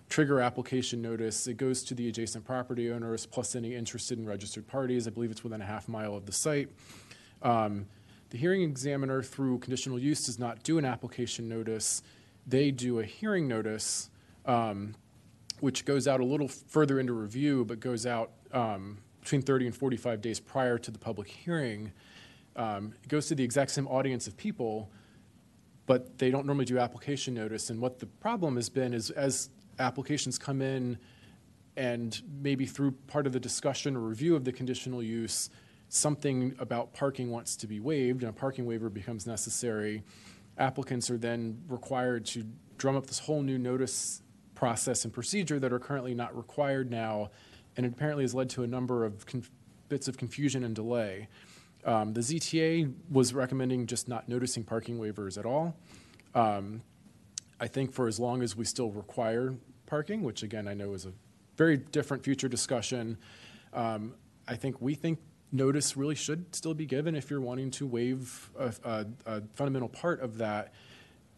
trigger 0.08 0.40
application 0.40 1.02
notice. 1.02 1.46
It 1.46 1.56
goes 1.56 1.82
to 1.84 1.94
the 1.94 2.08
adjacent 2.08 2.44
property 2.44 2.90
owners 2.90 3.26
plus 3.26 3.54
any 3.54 3.74
interested 3.74 4.18
and 4.18 4.26
registered 4.26 4.66
parties. 4.66 5.06
I 5.06 5.10
believe 5.10 5.30
it's 5.30 5.44
within 5.44 5.60
a 5.60 5.66
half 5.66 5.88
mile 5.88 6.14
of 6.14 6.26
the 6.26 6.32
site. 6.32 6.70
Um, 7.42 7.86
the 8.30 8.38
hearing 8.38 8.62
examiner, 8.62 9.22
through 9.22 9.58
conditional 9.58 9.98
use, 9.98 10.26
does 10.26 10.38
not 10.38 10.62
do 10.62 10.78
an 10.78 10.84
application 10.84 11.48
notice. 11.48 12.02
They 12.46 12.70
do 12.70 13.00
a 13.00 13.04
hearing 13.04 13.48
notice, 13.48 14.10
um, 14.46 14.94
which 15.60 15.84
goes 15.84 16.06
out 16.08 16.20
a 16.20 16.24
little 16.24 16.48
further 16.48 17.00
into 17.00 17.12
review, 17.12 17.64
but 17.64 17.80
goes 17.80 18.06
out 18.06 18.32
um, 18.52 18.98
between 19.20 19.42
30 19.42 19.66
and 19.66 19.76
45 19.76 20.20
days 20.20 20.40
prior 20.40 20.78
to 20.78 20.90
the 20.90 20.98
public 20.98 21.28
hearing. 21.28 21.92
Um, 22.56 22.94
goes 23.08 23.28
to 23.28 23.34
the 23.34 23.44
exact 23.44 23.70
same 23.70 23.86
audience 23.86 24.26
of 24.26 24.36
people, 24.36 24.90
but 25.86 26.18
they 26.18 26.30
don't 26.30 26.46
normally 26.46 26.64
do 26.64 26.78
application 26.78 27.34
notice. 27.34 27.70
And 27.70 27.80
what 27.80 27.98
the 27.98 28.06
problem 28.06 28.56
has 28.56 28.68
been 28.68 28.92
is 28.92 29.10
as 29.10 29.50
applications 29.78 30.38
come 30.38 30.60
in 30.60 30.98
and 31.76 32.20
maybe 32.42 32.66
through 32.66 32.92
part 33.06 33.26
of 33.26 33.32
the 33.32 33.38
discussion 33.38 33.96
or 33.96 34.00
review 34.00 34.34
of 34.34 34.44
the 34.44 34.52
conditional 34.52 35.02
use, 35.02 35.50
something 35.88 36.54
about 36.58 36.92
parking 36.92 37.30
wants 37.30 37.56
to 37.56 37.66
be 37.66 37.80
waived 37.80 38.22
and 38.22 38.30
a 38.30 38.32
parking 38.32 38.66
waiver 38.66 38.90
becomes 38.90 39.26
necessary, 39.26 40.02
applicants 40.58 41.10
are 41.10 41.16
then 41.16 41.62
required 41.68 42.26
to 42.26 42.44
drum 42.76 42.96
up 42.96 43.06
this 43.06 43.20
whole 43.20 43.42
new 43.42 43.58
notice 43.58 44.22
process 44.58 45.04
and 45.04 45.14
procedure 45.14 45.60
that 45.60 45.72
are 45.72 45.78
currently 45.78 46.14
not 46.14 46.36
required 46.36 46.90
now, 46.90 47.30
and 47.76 47.86
it 47.86 47.92
apparently 47.92 48.24
has 48.24 48.34
led 48.34 48.50
to 48.50 48.64
a 48.64 48.66
number 48.66 49.04
of 49.04 49.24
bits 49.88 50.08
of 50.08 50.16
confusion 50.18 50.64
and 50.64 50.74
delay. 50.74 51.28
Um, 51.84 52.12
the 52.12 52.20
ZTA 52.20 52.92
was 53.08 53.32
recommending 53.32 53.86
just 53.86 54.08
not 54.08 54.28
noticing 54.28 54.64
parking 54.64 54.98
waivers 54.98 55.38
at 55.38 55.46
all. 55.46 55.76
Um, 56.34 56.82
I 57.60 57.68
think 57.68 57.92
for 57.92 58.08
as 58.08 58.18
long 58.18 58.42
as 58.42 58.56
we 58.56 58.64
still 58.64 58.90
require 58.90 59.54
parking, 59.86 60.24
which 60.24 60.42
again 60.42 60.66
I 60.66 60.74
know 60.74 60.92
is 60.92 61.06
a 61.06 61.12
very 61.56 61.76
different 61.76 62.24
future 62.24 62.48
discussion, 62.48 63.16
um, 63.72 64.14
I 64.48 64.56
think 64.56 64.80
we 64.80 64.94
think 64.94 65.20
notice 65.52 65.96
really 65.96 66.16
should 66.16 66.52
still 66.52 66.74
be 66.74 66.84
given 66.84 67.14
if 67.14 67.30
you're 67.30 67.40
wanting 67.40 67.70
to 67.70 67.86
waive 67.86 68.50
a, 68.58 68.74
a, 68.84 69.06
a 69.24 69.42
fundamental 69.54 69.88
part 69.88 70.20
of 70.20 70.38
that. 70.38 70.74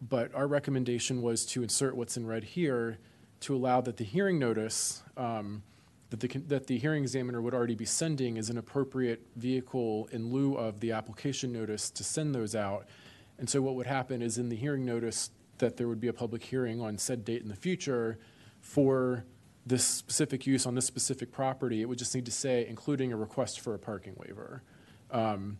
But 0.09 0.33
our 0.33 0.47
recommendation 0.47 1.21
was 1.21 1.45
to 1.47 1.61
insert 1.61 1.95
what's 1.95 2.17
in 2.17 2.25
red 2.25 2.43
here 2.43 2.97
to 3.41 3.55
allow 3.55 3.81
that 3.81 3.97
the 3.97 4.03
hearing 4.03 4.39
notice 4.39 5.03
um, 5.17 5.63
that 6.09 6.19
the, 6.19 6.27
that 6.47 6.67
the 6.67 6.77
hearing 6.77 7.03
examiner 7.03 7.41
would 7.41 7.53
already 7.53 7.75
be 7.75 7.85
sending 7.85 8.37
is 8.37 8.49
an 8.49 8.57
appropriate 8.57 9.25
vehicle 9.35 10.07
in 10.11 10.31
lieu 10.31 10.55
of 10.55 10.79
the 10.79 10.91
application 10.91 11.51
notice 11.51 11.89
to 11.89 12.03
send 12.03 12.35
those 12.35 12.55
out. 12.55 12.87
And 13.39 13.49
so 13.49 13.61
what 13.61 13.75
would 13.75 13.87
happen 13.87 14.21
is 14.21 14.37
in 14.37 14.49
the 14.49 14.55
hearing 14.55 14.85
notice 14.85 15.31
that 15.57 15.77
there 15.77 15.87
would 15.87 16.01
be 16.01 16.07
a 16.07 16.13
public 16.13 16.43
hearing 16.43 16.81
on 16.81 16.97
said 16.97 17.23
date 17.23 17.41
in 17.41 17.47
the 17.47 17.55
future 17.55 18.19
for 18.59 19.25
this 19.65 19.85
specific 19.85 20.45
use 20.45 20.65
on 20.65 20.75
this 20.75 20.85
specific 20.85 21.31
property. 21.31 21.81
It 21.81 21.85
would 21.85 21.97
just 21.97 22.13
need 22.13 22.25
to 22.25 22.31
say, 22.31 22.65
including 22.67 23.13
a 23.13 23.17
request 23.17 23.59
for 23.59 23.73
a 23.73 23.79
parking 23.79 24.13
waiver. 24.17 24.63
Um, 25.11 25.59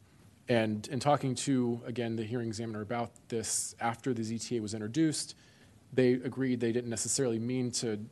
and 0.50 0.88
in 0.88 1.00
talking 1.00 1.35
to, 1.35 1.82
again, 1.85 2.16
the 2.16 2.24
hearing 2.24 2.48
examiner 2.48 2.82
about 2.82 3.11
this 3.30 3.76
after 3.80 4.14
the 4.14 4.22
ZTA 4.22 4.60
was 4.60 4.74
introduced, 4.74 5.35
they 5.93 6.13
agreed 6.13 6.59
they 6.59 6.71
didn't 6.71 6.89
necessarily 6.89 7.39
mean 7.39 7.71
to 7.71 8.05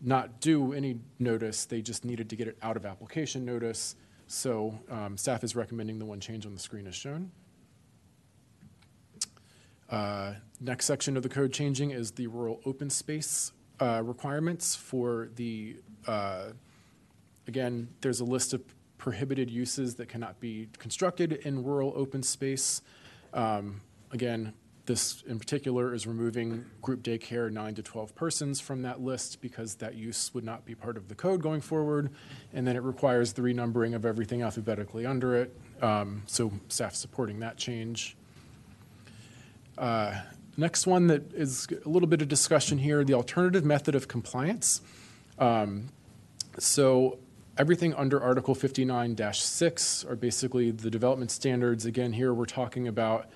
not 0.00 0.40
do 0.40 0.72
any 0.72 0.98
notice, 1.18 1.64
they 1.64 1.80
just 1.80 2.04
needed 2.04 2.28
to 2.30 2.36
get 2.36 2.48
it 2.48 2.58
out 2.62 2.76
of 2.76 2.84
application 2.84 3.44
notice. 3.44 3.94
So 4.26 4.78
um, 4.90 5.16
staff 5.16 5.44
is 5.44 5.54
recommending 5.54 5.98
the 5.98 6.04
one 6.04 6.18
change 6.20 6.44
on 6.44 6.54
the 6.54 6.60
screen 6.60 6.86
as 6.86 6.94
shown. 6.94 7.30
Uh, 9.88 10.34
next 10.60 10.86
section 10.86 11.16
of 11.16 11.22
the 11.22 11.28
code 11.28 11.52
changing 11.52 11.90
is 11.90 12.12
the 12.12 12.26
rural 12.26 12.60
open 12.64 12.88
space 12.88 13.52
uh, 13.80 14.02
requirements 14.02 14.74
for 14.74 15.28
the, 15.36 15.76
uh, 16.06 16.46
again, 17.46 17.88
there's 18.00 18.20
a 18.20 18.24
list 18.24 18.54
of 18.54 18.62
prohibited 18.96 19.50
uses 19.50 19.96
that 19.96 20.08
cannot 20.08 20.40
be 20.40 20.68
constructed 20.78 21.32
in 21.32 21.62
rural 21.62 21.92
open 21.94 22.22
space. 22.22 22.80
Um, 23.34 23.80
again, 24.12 24.52
this 24.86 25.22
in 25.28 25.38
particular 25.38 25.94
is 25.94 26.06
removing 26.06 26.64
group 26.80 27.02
daycare 27.02 27.50
9 27.50 27.74
to 27.76 27.82
12 27.82 28.14
persons 28.14 28.60
from 28.60 28.82
that 28.82 29.00
list 29.00 29.40
because 29.40 29.76
that 29.76 29.94
use 29.94 30.34
would 30.34 30.44
not 30.44 30.64
be 30.64 30.74
part 30.74 30.96
of 30.96 31.08
the 31.08 31.14
code 31.14 31.40
going 31.40 31.60
forward. 31.60 32.10
And 32.52 32.66
then 32.66 32.74
it 32.74 32.82
requires 32.82 33.32
the 33.32 33.42
renumbering 33.42 33.94
of 33.94 34.04
everything 34.04 34.42
alphabetically 34.42 35.06
under 35.06 35.36
it. 35.36 35.56
Um, 35.80 36.22
so 36.26 36.52
staff 36.68 36.94
supporting 36.94 37.40
that 37.40 37.56
change. 37.56 38.16
Uh, 39.78 40.20
next 40.56 40.86
one 40.86 41.06
that 41.06 41.32
is 41.32 41.68
a 41.84 41.88
little 41.88 42.08
bit 42.08 42.20
of 42.20 42.28
discussion 42.28 42.78
here 42.78 43.04
the 43.04 43.14
alternative 43.14 43.64
method 43.64 43.94
of 43.94 44.08
compliance. 44.08 44.80
Um, 45.38 45.88
so 46.58 47.18
everything 47.56 47.94
under 47.94 48.20
Article 48.20 48.54
59 48.54 49.16
6 49.32 50.04
are 50.04 50.16
basically 50.16 50.72
the 50.72 50.90
development 50.90 51.30
standards. 51.30 51.86
Again, 51.86 52.12
here 52.12 52.34
we're 52.34 52.46
talking 52.46 52.88
about 52.88 53.28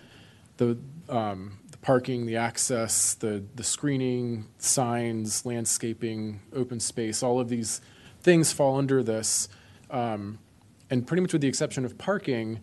the, 0.57 0.79
um, 1.09 1.59
the 1.71 1.79
parking, 1.79 2.27
the 2.27 2.37
access, 2.37 3.15
the, 3.15 3.45
the 3.55 3.65
screening, 3.65 4.47
signs, 4.59 5.45
landscaping, 5.45 6.41
open 6.53 6.81
space, 6.81 7.23
all 7.23 7.41
of 7.41 7.49
these 7.49 7.81
things 8.21 8.53
fall 8.53 8.77
under 8.77 9.03
this. 9.03 9.49
Um, 9.91 10.39
and 10.91 11.07
pretty 11.07 11.21
much 11.21 11.33
with 11.33 11.43
the 11.43 11.49
exception 11.49 11.85
of 11.85 11.99
parking, 11.99 12.61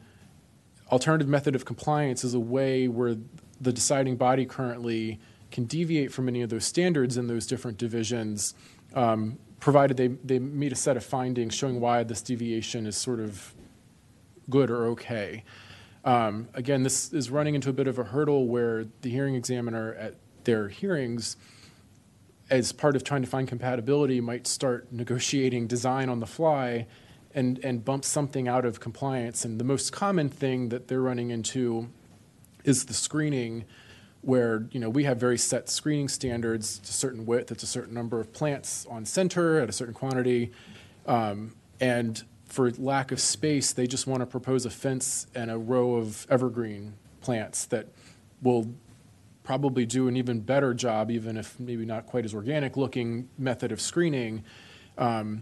alternative 0.92 1.28
method 1.28 1.56
of 1.56 1.66
compliance 1.66 2.24
is 2.24 2.34
a 2.34 2.40
way 2.40 2.88
where 2.88 3.16
the 3.60 3.72
deciding 3.72 4.16
body 4.18 4.46
currently 4.46 5.20
can 5.52 5.66
deviate 5.66 6.12
from 6.12 6.28
any 6.28 6.42
of 6.42 6.50
those 6.50 6.66
standards 6.66 7.18
in 7.18 7.28
those 7.28 7.46
different 7.46 7.78
divisions, 7.78 8.56
um, 8.96 9.38
provided 9.60 9.98
they, 9.98 10.08
they 10.08 10.40
meet 10.40 10.72
a 10.72 10.76
set 10.76 10.98
of 10.98 11.06
findings 11.06 11.54
showing 11.54 11.80
why 11.80 12.04
this 12.04 12.22
deviation 12.22 12.86
is 12.86 12.98
sort 12.98 13.20
of 13.20 13.54
good 14.50 14.70
or 14.70 14.88
okay. 14.88 15.44
Um, 16.06 16.50
again, 16.54 16.84
this 16.84 17.14
is 17.14 17.30
running 17.30 17.56
into 17.56 17.70
a 17.70 17.74
bit 17.74 17.88
of 17.88 17.98
a 17.98 18.04
hurdle 18.04 18.48
where 18.48 18.86
the 19.02 19.10
hearing 19.10 19.36
examiner 19.36 19.94
at 19.94 20.16
their 20.44 20.68
hearings, 20.68 21.38
as 22.50 22.72
part 22.72 22.96
of 22.96 23.04
trying 23.04 23.22
to 23.22 23.30
find 23.30 23.48
compatibility, 23.48 24.20
might 24.20 24.46
start 24.46 24.92
negotiating 24.92 25.68
design 25.68 26.10
on 26.10 26.20
the 26.20 26.28
fly 26.28 26.88
and, 27.34 27.60
and 27.64 27.86
bump 27.86 28.04
something 28.04 28.48
out 28.48 28.66
of 28.66 28.80
compliance. 28.80 29.46
And 29.46 29.60
the 29.60 29.64
most 29.64 29.92
common 29.92 30.30
thing 30.30 30.70
that 30.70 30.88
they're 30.88 31.02
running 31.02 31.30
into 31.32 31.90
is 32.64 32.86
the 32.86 32.94
screening 32.94 33.66
where 34.22 34.66
you 34.72 34.80
know 34.80 34.90
we 34.90 35.04
have 35.04 35.18
very 35.18 35.38
set 35.38 35.70
screening 35.70 36.08
standards 36.08 36.80
a 36.84 36.94
certain 36.94 37.26
width 37.26 37.52
it's 37.52 37.62
a 37.62 37.68
certain 37.68 37.94
number 37.94 38.22
of 38.22 38.32
plants 38.32 38.86
on 38.90 39.04
center 39.04 39.60
at 39.60 39.68
a 39.68 39.72
certain 39.74 39.94
quantity 39.94 40.50
um, 41.08 41.54
and 41.82 42.24
for 42.54 42.70
lack 42.74 43.12
of 43.12 43.20
space, 43.20 43.74
they 43.74 43.88
just 43.88 44.06
want 44.06 44.20
to 44.20 44.28
propose 44.28 44.64
a 44.64 44.70
fence 44.70 45.26
and 45.34 45.50
a 45.50 45.58
row 45.58 45.96
of 45.96 46.28
evergreen 46.30 46.94
plants 47.20 47.66
that 47.66 47.88
will 48.44 48.72
probably 49.44 49.88
do 49.88 50.08
an 50.08 50.16
even 50.16 50.40
better 50.40 50.72
job, 50.76 51.10
even 51.10 51.36
if 51.36 51.60
maybe 51.60 51.84
not 51.84 52.06
quite 52.06 52.26
as 52.26 52.34
organic 52.36 52.78
looking 52.78 53.28
method 53.40 53.72
of 53.72 53.82
screening. 53.82 54.44
Um, 55.00 55.42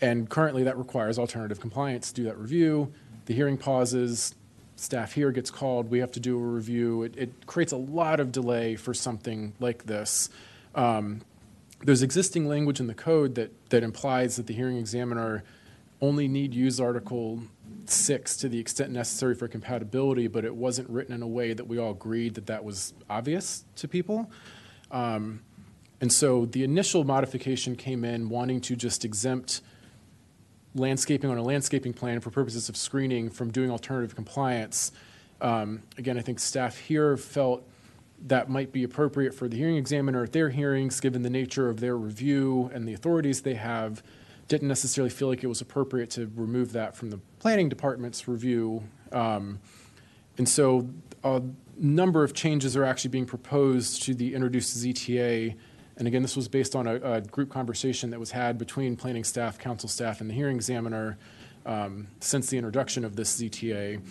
and 0.00 0.28
currently, 0.28 0.64
that 0.64 0.76
requires 0.76 1.20
alternative 1.20 1.60
compliance 1.60 2.08
to 2.08 2.14
do 2.14 2.24
that 2.24 2.36
review. 2.36 2.92
The 3.26 3.34
hearing 3.34 3.56
pauses, 3.56 4.34
staff 4.74 5.12
here 5.12 5.30
gets 5.30 5.52
called, 5.52 5.88
we 5.88 6.00
have 6.00 6.10
to 6.10 6.20
do 6.20 6.36
a 6.36 6.42
review. 6.42 7.04
It, 7.04 7.16
it 7.16 7.46
creates 7.46 7.70
a 7.70 7.76
lot 7.76 8.18
of 8.18 8.32
delay 8.32 8.74
for 8.74 8.92
something 8.92 9.52
like 9.60 9.86
this. 9.86 10.30
Um, 10.74 11.20
there's 11.84 12.02
existing 12.02 12.48
language 12.48 12.80
in 12.80 12.88
the 12.88 12.94
code 12.94 13.36
that, 13.36 13.52
that 13.70 13.84
implies 13.84 14.34
that 14.34 14.48
the 14.48 14.54
hearing 14.54 14.78
examiner 14.78 15.44
only 16.00 16.28
need 16.28 16.54
use 16.54 16.80
Article 16.80 17.42
6 17.86 18.36
to 18.38 18.48
the 18.48 18.58
extent 18.58 18.90
necessary 18.90 19.34
for 19.34 19.48
compatibility, 19.48 20.28
but 20.28 20.44
it 20.44 20.54
wasn't 20.54 20.88
written 20.88 21.14
in 21.14 21.22
a 21.22 21.28
way 21.28 21.52
that 21.52 21.66
we 21.66 21.78
all 21.78 21.92
agreed 21.92 22.34
that 22.34 22.46
that 22.46 22.64
was 22.64 22.94
obvious 23.08 23.64
to 23.76 23.88
people. 23.88 24.30
Um, 24.90 25.40
and 26.00 26.12
so 26.12 26.46
the 26.46 26.64
initial 26.64 27.04
modification 27.04 27.76
came 27.76 28.04
in 28.04 28.28
wanting 28.28 28.60
to 28.62 28.76
just 28.76 29.04
exempt 29.04 29.60
landscaping 30.74 31.30
on 31.30 31.36
a 31.36 31.42
landscaping 31.42 31.92
plan 31.92 32.20
for 32.20 32.30
purposes 32.30 32.68
of 32.68 32.76
screening 32.76 33.28
from 33.28 33.50
doing 33.50 33.70
alternative 33.70 34.14
compliance. 34.14 34.92
Um, 35.40 35.82
again, 35.98 36.16
I 36.16 36.22
think 36.22 36.38
staff 36.38 36.78
here 36.78 37.16
felt 37.16 37.66
that 38.26 38.48
might 38.48 38.72
be 38.72 38.84
appropriate 38.84 39.34
for 39.34 39.48
the 39.48 39.56
hearing 39.56 39.76
examiner 39.76 40.22
at 40.22 40.32
their 40.32 40.50
hearings, 40.50 41.00
given 41.00 41.22
the 41.22 41.30
nature 41.30 41.68
of 41.68 41.80
their 41.80 41.96
review 41.96 42.70
and 42.72 42.86
the 42.86 42.92
authorities 42.92 43.42
they 43.42 43.54
have. 43.54 44.02
Didn't 44.50 44.66
necessarily 44.66 45.10
feel 45.10 45.28
like 45.28 45.44
it 45.44 45.46
was 45.46 45.60
appropriate 45.60 46.10
to 46.10 46.28
remove 46.34 46.72
that 46.72 46.96
from 46.96 47.10
the 47.10 47.20
planning 47.38 47.68
department's 47.68 48.26
review. 48.26 48.82
Um, 49.12 49.60
and 50.38 50.48
so 50.48 50.90
a 51.22 51.40
number 51.76 52.24
of 52.24 52.34
changes 52.34 52.76
are 52.76 52.82
actually 52.82 53.10
being 53.10 53.26
proposed 53.26 54.02
to 54.02 54.12
the 54.12 54.34
introduced 54.34 54.76
ZTA. 54.76 55.54
And 55.98 56.08
again, 56.08 56.22
this 56.22 56.34
was 56.34 56.48
based 56.48 56.74
on 56.74 56.88
a, 56.88 56.96
a 56.96 57.20
group 57.20 57.48
conversation 57.48 58.10
that 58.10 58.18
was 58.18 58.32
had 58.32 58.58
between 58.58 58.96
planning 58.96 59.22
staff, 59.22 59.56
council 59.56 59.88
staff, 59.88 60.20
and 60.20 60.28
the 60.28 60.34
hearing 60.34 60.56
examiner 60.56 61.16
um, 61.64 62.08
since 62.18 62.50
the 62.50 62.56
introduction 62.56 63.04
of 63.04 63.14
this 63.14 63.40
ZTA. 63.40 64.02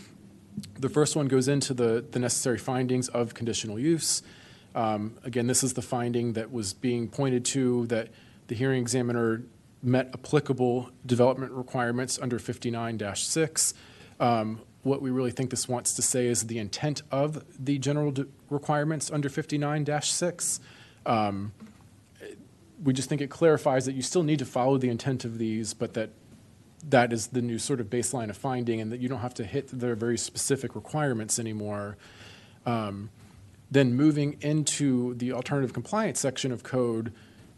The 0.80 0.90
first 0.90 1.18
one 1.18 1.28
goes 1.28 1.50
into 1.50 1.74
the, 1.74 2.06
the 2.12 2.20
necessary 2.20 2.60
findings 2.60 3.10
of 3.10 3.34
conditional 3.34 3.78
use. 3.78 4.24
Um, 4.74 5.18
again, 5.26 5.48
this 5.48 5.66
is 5.66 5.74
the 5.74 5.82
finding 5.82 6.32
that 6.32 6.50
was 6.50 6.74
being 6.74 7.10
pointed 7.10 7.44
to 7.46 7.88
that 7.88 8.08
the 8.48 8.56
hearing 8.56 8.82
examiner 8.82 9.44
met 9.82 10.10
applicable 10.14 10.90
development 11.06 11.52
requirements 11.52 12.20
under 12.22 12.40
59-6. 12.40 13.74
Um, 14.20 14.62
what 14.84 15.02
we 15.02 15.10
really 15.10 15.32
think 15.32 15.50
this 15.50 15.68
wants 15.68 15.94
to 15.94 16.02
say 16.02 16.28
is 16.28 16.48
the 16.48 16.58
intent 16.58 17.02
of 17.12 17.44
the 17.64 17.78
general 17.78 18.14
requirements 18.50 19.12
under 19.12 19.30
59-6. 19.30 20.60
Um, 21.06 21.54
we 22.84 22.94
just 22.94 23.10
think 23.10 23.22
it 23.22 23.30
clarifies 23.30 23.86
that 23.86 23.94
you 23.94 24.02
still 24.02 24.24
need 24.24 24.40
to 24.40 24.46
follow 24.46 24.78
the 24.78 24.90
intent 24.90 25.26
of 25.26 25.38
these, 25.38 25.74
but 25.74 25.94
that 25.94 26.12
that 26.88 27.12
is 27.12 27.28
the 27.28 27.42
new 27.42 27.60
sort 27.60 27.82
of 27.82 27.88
baseline 27.88 28.30
of 28.30 28.38
finding, 28.38 28.80
and 28.80 28.90
that 28.92 29.02
you 29.02 29.10
don't 29.10 29.20
have 29.20 29.34
to 29.34 29.44
hit 29.44 29.68
their 29.68 29.96
very 29.96 30.18
specific 30.18 30.76
requirements 30.76 31.38
anymore. 31.38 31.98
Um, 32.66 33.10
then 33.70 33.94
moving 33.94 34.38
into 34.42 35.14
the 35.16 35.34
alternative 35.34 35.74
compliance 35.74 36.20
section 36.20 36.52
of 36.52 36.64
code, 36.64 37.12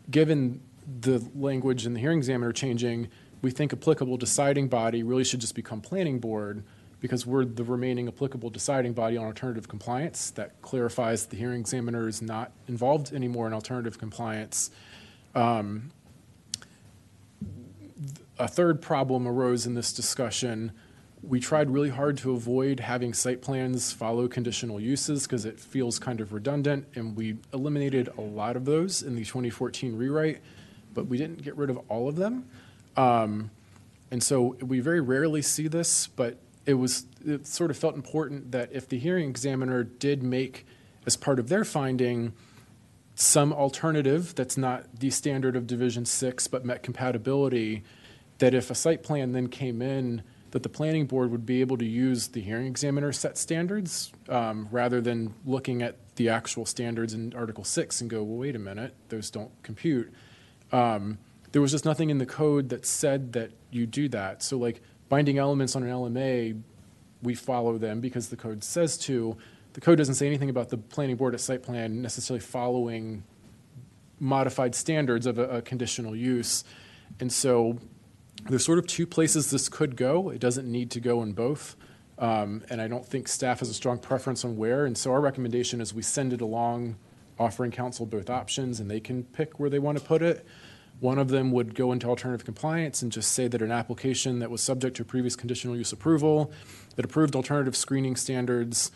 given 0.09 0.61
the 0.99 1.23
language 1.35 1.85
in 1.85 1.93
the 1.93 1.99
hearing 1.99 2.17
examiner 2.17 2.51
changing, 2.51 3.09
we 3.41 3.51
think 3.51 3.73
applicable 3.73 4.17
deciding 4.17 4.67
body 4.67 5.03
really 5.03 5.23
should 5.23 5.41
just 5.41 5.55
become 5.55 5.81
planning 5.81 6.19
board 6.19 6.63
because 6.99 7.25
we're 7.25 7.43
the 7.43 7.63
remaining 7.63 8.07
applicable 8.07 8.51
deciding 8.51 8.93
body 8.93 9.17
on 9.17 9.25
alternative 9.25 9.67
compliance. 9.67 10.29
That 10.31 10.61
clarifies 10.61 11.25
the 11.25 11.35
hearing 11.35 11.59
examiner 11.59 12.07
is 12.07 12.21
not 12.21 12.51
involved 12.67 13.11
anymore 13.11 13.47
in 13.47 13.53
alternative 13.53 13.97
compliance. 13.97 14.69
Um, 15.33 15.91
a 18.37 18.47
third 18.47 18.81
problem 18.81 19.27
arose 19.27 19.65
in 19.65 19.73
this 19.73 19.91
discussion. 19.91 20.71
We 21.23 21.39
tried 21.39 21.69
really 21.69 21.89
hard 21.89 22.17
to 22.19 22.31
avoid 22.31 22.79
having 22.79 23.13
site 23.13 23.41
plans 23.41 23.91
follow 23.91 24.27
conditional 24.27 24.79
uses 24.79 25.23
because 25.23 25.45
it 25.45 25.59
feels 25.59 25.99
kind 25.99 26.19
of 26.21 26.33
redundant, 26.33 26.87
and 26.95 27.15
we 27.15 27.37
eliminated 27.53 28.09
a 28.17 28.21
lot 28.21 28.55
of 28.55 28.65
those 28.65 29.03
in 29.03 29.15
the 29.15 29.23
2014 29.23 29.95
rewrite, 29.95 30.41
but 30.93 31.07
we 31.07 31.17
didn't 31.17 31.41
get 31.43 31.55
rid 31.57 31.69
of 31.69 31.79
all 31.89 32.07
of 32.07 32.15
them. 32.15 32.45
Um, 32.97 33.51
and 34.09 34.21
so 34.21 34.55
we 34.61 34.79
very 34.79 35.01
rarely 35.01 35.41
see 35.41 35.67
this, 35.67 36.07
but 36.07 36.37
it 36.65 36.75
was 36.75 37.05
it 37.25 37.47
sort 37.47 37.71
of 37.71 37.77
felt 37.77 37.95
important 37.95 38.51
that 38.51 38.69
if 38.71 38.87
the 38.87 38.99
hearing 38.99 39.29
examiner 39.29 39.83
did 39.83 40.21
make 40.21 40.65
as 41.05 41.15
part 41.15 41.39
of 41.39 41.49
their 41.49 41.65
finding 41.65 42.33
some 43.15 43.51
alternative 43.51 44.33
that's 44.35 44.57
not 44.57 44.85
the 44.99 45.09
standard 45.09 45.55
of 45.55 45.67
division 45.67 46.05
6 46.05 46.47
but 46.47 46.63
met 46.63 46.81
compatibility 46.81 47.83
that 48.41 48.53
if 48.53 48.71
a 48.71 48.75
site 48.75 49.03
plan 49.03 49.31
then 49.31 49.47
came 49.47 49.81
in, 49.81 50.23
that 50.49 50.63
the 50.63 50.69
planning 50.69 51.05
board 51.05 51.31
would 51.31 51.45
be 51.45 51.61
able 51.61 51.77
to 51.77 51.85
use 51.85 52.29
the 52.29 52.41
hearing 52.41 52.67
examiner 52.67 53.11
set 53.13 53.37
standards 53.37 54.11
um, 54.27 54.67
rather 54.71 54.99
than 54.99 55.33
looking 55.45 55.81
at 55.81 55.95
the 56.15 56.27
actual 56.27 56.65
standards 56.65 57.13
in 57.13 57.33
Article 57.35 57.63
6 57.63 58.01
and 58.01 58.09
go, 58.09 58.21
well, 58.23 58.39
wait 58.39 58.55
a 58.55 58.59
minute, 58.59 58.95
those 59.09 59.29
don't 59.29 59.51
compute. 59.63 60.11
Um, 60.71 61.17
there 61.51 61.61
was 61.61 61.71
just 61.71 61.85
nothing 61.85 62.09
in 62.09 62.17
the 62.17 62.25
code 62.25 62.69
that 62.69 62.85
said 62.85 63.33
that 63.33 63.51
you 63.71 63.85
do 63.85 64.07
that. 64.09 64.41
So, 64.41 64.57
like 64.57 64.81
binding 65.09 65.37
elements 65.37 65.75
on 65.75 65.83
an 65.83 65.89
LMA, 65.89 66.61
we 67.21 67.35
follow 67.35 67.77
them 67.77 67.99
because 67.99 68.29
the 68.29 68.37
code 68.37 68.63
says 68.63 68.97
to. 68.99 69.37
The 69.73 69.81
code 69.81 69.97
doesn't 69.97 70.15
say 70.15 70.27
anything 70.27 70.49
about 70.49 70.69
the 70.69 70.77
planning 70.77 71.15
board 71.15 71.33
at 71.33 71.39
site 71.39 71.63
plan 71.63 72.01
necessarily 72.01 72.41
following 72.41 73.23
modified 74.19 74.75
standards 74.75 75.25
of 75.25 75.39
a, 75.39 75.47
a 75.49 75.61
conditional 75.61 76.15
use. 76.15 76.63
And 77.19 77.31
so 77.31 77.79
there's 78.49 78.65
sort 78.65 78.79
of 78.79 78.87
two 78.87 79.07
places 79.07 79.51
this 79.51 79.69
could 79.69 79.95
go. 79.95 80.29
It 80.29 80.39
doesn't 80.39 80.69
need 80.69 80.91
to 80.91 80.99
go 80.99 81.21
in 81.21 81.33
both. 81.33 81.75
Um, 82.17 82.63
and 82.69 82.81
I 82.81 82.87
don't 82.87 83.05
think 83.05 83.27
staff 83.27 83.59
has 83.59 83.69
a 83.69 83.73
strong 83.73 83.97
preference 83.97 84.45
on 84.45 84.57
where. 84.57 84.85
And 84.85 84.97
so 84.97 85.11
our 85.11 85.21
recommendation 85.21 85.81
is 85.81 85.93
we 85.93 86.03
send 86.03 86.33
it 86.33 86.41
along, 86.41 86.97
offering 87.39 87.71
council 87.71 88.05
both 88.05 88.29
options, 88.29 88.79
and 88.79 88.89
they 88.91 88.99
can 88.99 89.23
pick 89.23 89.59
where 89.59 89.69
they 89.69 89.79
want 89.79 89.97
to 89.97 90.03
put 90.03 90.21
it. 90.21 90.45
One 91.01 91.17
of 91.17 91.29
them 91.29 91.51
would 91.51 91.73
go 91.73 91.91
into 91.91 92.07
alternative 92.07 92.45
compliance 92.45 93.01
and 93.01 93.11
just 93.11 93.31
say 93.31 93.47
that 93.47 93.63
an 93.63 93.71
application 93.71 94.37
that 94.37 94.51
was 94.51 94.61
subject 94.61 94.95
to 94.97 95.03
previous 95.03 95.35
conditional 95.35 95.75
use 95.75 95.91
approval, 95.91 96.51
that 96.95 97.03
approved 97.03 97.35
alternative 97.35 97.75
screening 97.75 98.15
standards, 98.15 98.91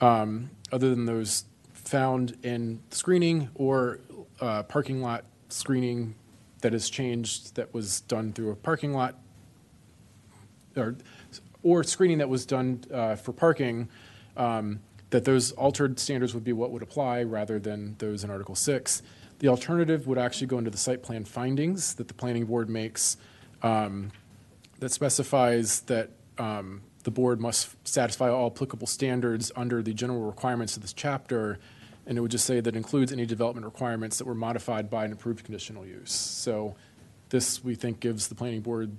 um, 0.00 0.50
other 0.72 0.90
than 0.90 1.06
those 1.06 1.44
found 1.72 2.36
in 2.42 2.80
screening 2.90 3.50
or 3.54 4.00
uh, 4.40 4.64
parking 4.64 5.00
lot 5.00 5.24
screening 5.48 6.16
that 6.62 6.72
has 6.72 6.90
changed 6.90 7.54
that 7.54 7.72
was 7.72 8.00
done 8.00 8.32
through 8.32 8.50
a 8.50 8.56
parking 8.56 8.92
lot 8.92 9.14
or, 10.76 10.96
or 11.62 11.84
screening 11.84 12.18
that 12.18 12.28
was 12.28 12.44
done 12.44 12.82
uh, 12.92 13.14
for 13.14 13.32
parking, 13.32 13.88
um, 14.36 14.80
that 15.10 15.24
those 15.24 15.52
altered 15.52 16.00
standards 16.00 16.34
would 16.34 16.42
be 16.42 16.52
what 16.52 16.72
would 16.72 16.82
apply 16.82 17.22
rather 17.22 17.60
than 17.60 17.94
those 17.98 18.24
in 18.24 18.30
Article 18.30 18.56
6. 18.56 19.02
The 19.44 19.50
alternative 19.50 20.06
would 20.06 20.16
actually 20.16 20.46
go 20.46 20.56
into 20.56 20.70
the 20.70 20.78
site 20.78 21.02
plan 21.02 21.26
findings 21.26 21.96
that 21.96 22.08
the 22.08 22.14
planning 22.14 22.46
board 22.46 22.70
makes 22.70 23.18
um, 23.62 24.10
that 24.78 24.90
specifies 24.90 25.80
that 25.80 26.08
um, 26.38 26.80
the 27.02 27.10
board 27.10 27.42
must 27.42 27.76
satisfy 27.86 28.30
all 28.30 28.46
applicable 28.46 28.86
standards 28.86 29.52
under 29.54 29.82
the 29.82 29.92
general 29.92 30.22
requirements 30.22 30.76
of 30.76 30.82
this 30.82 30.94
chapter 30.94 31.58
and 32.06 32.16
it 32.16 32.22
would 32.22 32.30
just 32.30 32.46
say 32.46 32.60
that 32.60 32.74
includes 32.74 33.12
any 33.12 33.26
development 33.26 33.66
requirements 33.66 34.16
that 34.16 34.24
were 34.24 34.34
modified 34.34 34.88
by 34.88 35.04
an 35.04 35.12
approved 35.12 35.44
conditional 35.44 35.84
use. 35.84 36.10
So 36.10 36.74
this, 37.28 37.62
we 37.62 37.74
think, 37.74 38.00
gives 38.00 38.28
the 38.28 38.34
planning 38.34 38.62
board 38.62 38.96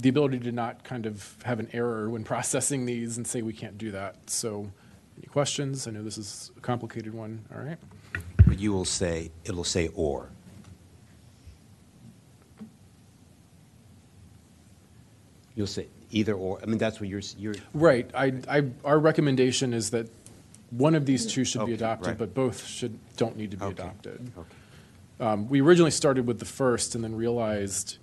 the 0.00 0.08
ability 0.08 0.40
to 0.40 0.50
not 0.50 0.82
kind 0.82 1.06
of 1.06 1.36
have 1.44 1.60
an 1.60 1.68
error 1.72 2.10
when 2.10 2.24
processing 2.34 2.84
these 2.84 3.16
and 3.16 3.24
say 3.24 3.42
we 3.42 3.52
can't 3.52 3.78
do 3.78 3.92
that. 3.92 4.28
So 4.28 4.72
any 5.16 5.28
questions? 5.28 5.86
I 5.86 5.92
know 5.92 6.02
this 6.02 6.18
is 6.18 6.50
a 6.56 6.60
complicated 6.60 7.14
one, 7.14 7.44
all 7.54 7.62
right? 7.62 7.78
But 8.48 8.58
you 8.58 8.72
will 8.72 8.86
say, 8.86 9.30
it'll 9.44 9.62
say 9.62 9.88
or. 9.94 10.30
You'll 15.54 15.66
say 15.66 15.88
either 16.10 16.32
or, 16.32 16.58
I 16.62 16.66
mean, 16.66 16.78
that's 16.78 16.98
what 17.00 17.08
you're, 17.08 17.20
you're, 17.36 17.54
Right, 17.74 18.10
I, 18.14 18.32
I, 18.48 18.64
our 18.84 18.98
recommendation 18.98 19.74
is 19.74 19.90
that 19.90 20.08
one 20.70 20.94
of 20.94 21.04
these 21.04 21.26
two 21.26 21.44
should 21.44 21.58
be 21.60 21.64
Okay, 21.64 21.72
adopted, 21.74 22.08
right. 22.08 22.18
but 22.18 22.32
both 22.34 22.64
should, 22.64 22.98
don't 23.16 23.36
need 23.36 23.50
to 23.50 23.56
be 23.58 23.64
Okay, 23.66 23.82
adopted. 23.82 24.32
okay. 24.38 24.48
Um, 25.20 25.48
we 25.48 25.60
originally 25.60 25.90
started 25.90 26.26
with 26.26 26.38
the 26.38 26.44
first 26.44 26.94
and 26.94 27.02
then 27.02 27.14
realized 27.14 27.98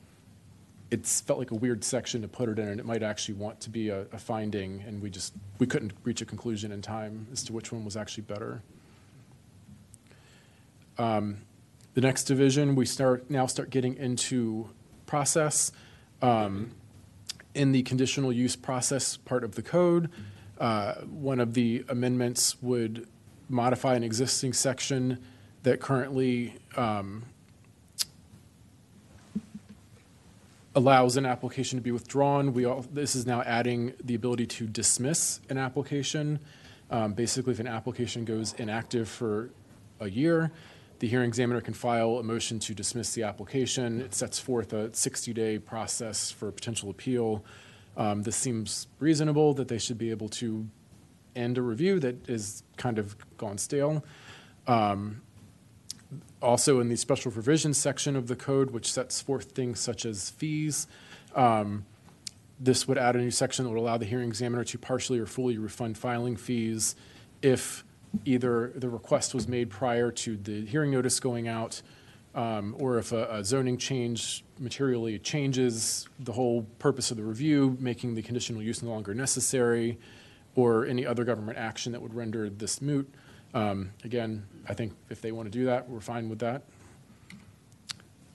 it's 0.92 1.22
felt 1.22 1.40
like 1.40 1.52
a 1.52 1.56
weird 1.56 1.84
section 1.84 2.22
to 2.22 2.28
put 2.28 2.50
it 2.50 2.60
in, 2.60 2.68
and 2.68 2.80
it 2.80 2.86
might 2.86 3.02
actually 3.02 3.36
want 3.36 3.60
to 3.62 3.70
be 3.70 3.90
a, 3.90 4.02
a 4.12 4.20
finding, 4.20 4.84
and 4.86 5.02
we 5.02 5.10
just, 5.10 5.34
we 5.58 5.66
couldn't 5.66 5.94
reach 6.04 6.22
a 6.22 6.26
conclusion 6.26 6.72
in 6.72 6.82
time 6.82 7.26
as 7.32 7.42
to 7.44 7.54
which 7.54 7.72
one 7.72 7.84
was 7.86 7.98
actually 7.98 8.24
better. 8.24 8.62
Um, 10.98 11.38
the 11.94 12.02
next 12.02 12.26
division, 12.26 12.76
we 12.76 12.86
start, 12.86 13.30
now 13.30 13.46
start 13.46 13.70
getting 13.70 13.96
into 13.96 14.70
process. 15.06 15.72
Um, 16.22 16.72
in 17.54 17.72
the 17.72 17.84
conditional 17.84 18.34
use 18.34 18.56
process 18.56 19.18
part 19.18 19.44
of 19.44 19.56
the 19.56 19.62
code, 19.62 20.10
uh, 20.60 20.96
one 21.04 21.40
of 21.40 21.54
the 21.54 21.86
amendments 21.90 22.62
would 22.62 23.08
modify 23.48 23.96
an 23.96 24.04
existing 24.04 24.54
section 24.54 25.20
that 25.64 25.80
currently 25.80 26.56
um, 26.76 27.24
allows 30.76 31.16
an 31.16 31.26
application 31.26 31.80
to 31.80 31.84
be 31.84 31.92
withdrawn. 31.92 32.54
We 32.54 32.66
all, 32.66 32.86
this 32.92 33.16
is 33.16 33.26
now 33.26 33.42
adding 33.44 33.94
the 34.04 34.16
ability 34.16 34.48
to 34.48 34.68
dismiss 34.68 35.40
an 35.50 35.58
application. 35.58 36.40
Um, 36.92 37.14
basically, 37.14 37.54
if 37.54 37.60
an 37.60 37.68
application 37.68 38.26
goes 38.26 38.54
inactive 38.54 39.08
for 39.08 39.50
a 40.00 40.10
year, 40.10 40.52
the 41.00 41.08
hearing 41.08 41.28
examiner 41.28 41.62
can 41.62 41.74
file 41.74 42.18
a 42.18 42.24
motion 42.24 42.60
to 42.60 42.74
dismiss 42.74 43.14
the 43.14 43.24
application. 43.24 44.02
It 44.02 44.14
sets 44.14 44.40
forth 44.40 44.74
a 44.74 44.90
60-day 44.90 45.60
process 45.60 46.32
for 46.32 46.52
potential 46.52 46.90
appeal. 46.90 47.44
Um, 47.98 48.24
this 48.24 48.36
seems 48.36 48.88
reasonable 49.00 49.54
that 49.56 49.68
they 49.68 49.78
should 49.78 49.98
be 49.98 50.12
able 50.12 50.30
to 50.30 50.68
end 51.36 51.58
a 51.58 51.62
review 51.62 52.00
that 52.00 52.30
is 52.30 52.64
kind 52.78 52.98
of 52.98 53.16
gone 53.38 53.58
stale. 53.58 54.04
Um, 54.68 55.22
also, 56.42 56.80
in 56.80 56.90
the 56.90 56.96
special 56.96 57.32
provisions 57.32 57.78
section 57.78 58.16
of 58.16 58.28
the 58.28 58.36
code, 58.36 58.72
which 58.72 58.92
sets 58.92 59.22
forth 59.22 59.52
things 59.52 59.80
such 59.80 60.06
as 60.06 60.30
fees, 60.30 60.88
um, 61.36 61.86
this 62.60 62.88
would 62.88 62.98
add 62.98 63.16
a 63.16 63.20
new 63.20 63.32
section 63.32 63.66
that 63.66 63.72
would 63.72 63.80
allow 63.80 63.98
the 63.98 64.06
hearing 64.06 64.28
examiner 64.28 64.64
to 64.64 64.78
partially 64.78 65.20
or 65.20 65.26
fully 65.26 65.58
refund 65.58 65.98
filing 65.98 66.38
fees 66.38 66.96
if 67.42 67.84
either 68.26 68.72
the 68.76 68.90
request 68.90 69.34
was 69.34 69.48
made 69.48 69.70
prior 69.70 70.12
to 70.12 70.38
the 70.38 70.66
hearing 70.66 70.92
notice 70.92 71.20
going 71.20 71.48
out, 71.48 71.82
um, 72.34 72.76
or 72.80 72.98
if 72.98 73.12
a, 73.12 73.28
a 73.36 73.44
zoning 73.44 73.78
change 73.78 74.44
materially 74.60 75.18
changes 75.20 76.08
the 76.20 76.34
whole 76.34 76.64
purpose 76.80 77.12
of 77.12 77.18
the 77.18 77.24
review, 77.24 77.78
making 77.80 78.16
the 78.16 78.22
conditional 78.22 78.62
use 78.62 78.82
no 78.84 78.90
longer 78.90 79.14
necessary, 79.14 79.98
or 80.56 80.86
any 80.86 81.06
other 81.06 81.24
government 81.24 81.58
action 81.58 81.92
that 81.92 82.02
would 82.02 82.14
render 82.14 82.50
this 82.50 82.82
moot. 82.82 83.10
Um, 83.54 83.92
Again, 84.04 84.46
I 84.68 84.74
think 84.74 84.94
if 85.10 85.22
they 85.22 85.32
want 85.32 85.52
to 85.52 85.58
do 85.58 85.66
that, 85.66 85.90
we're 85.90 86.00
fine 86.02 86.30
with 86.30 86.40
that. 86.40 86.64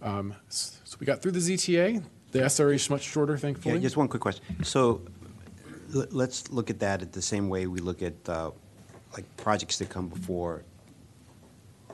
Um, 0.03 0.35
So 0.49 0.97
we 0.99 1.07
got 1.07 1.21
through 1.23 1.33
the 1.33 1.39
ZTA. 1.41 2.03
The 2.33 2.39
SRA 2.41 2.75
is 2.75 2.89
much 2.89 3.03
shorter, 3.03 3.35
Yeah, 3.35 3.39
thankfully. 3.39 3.79
just 3.81 3.97
one 3.97 4.09
quick 4.09 4.23
question. 4.23 4.45
So 4.65 5.03
l- 5.95 6.07
let's 6.11 6.51
look 6.51 6.71
at 6.71 6.79
that 6.81 7.03
at 7.03 7.13
the 7.13 7.21
same 7.23 7.49
way 7.49 7.67
we 7.67 7.81
look 7.81 8.03
at, 8.03 8.29
uh, 8.29 8.53
like, 9.13 9.25
projects 9.37 9.79
that 9.79 9.89
come 9.89 10.09
before 10.09 10.63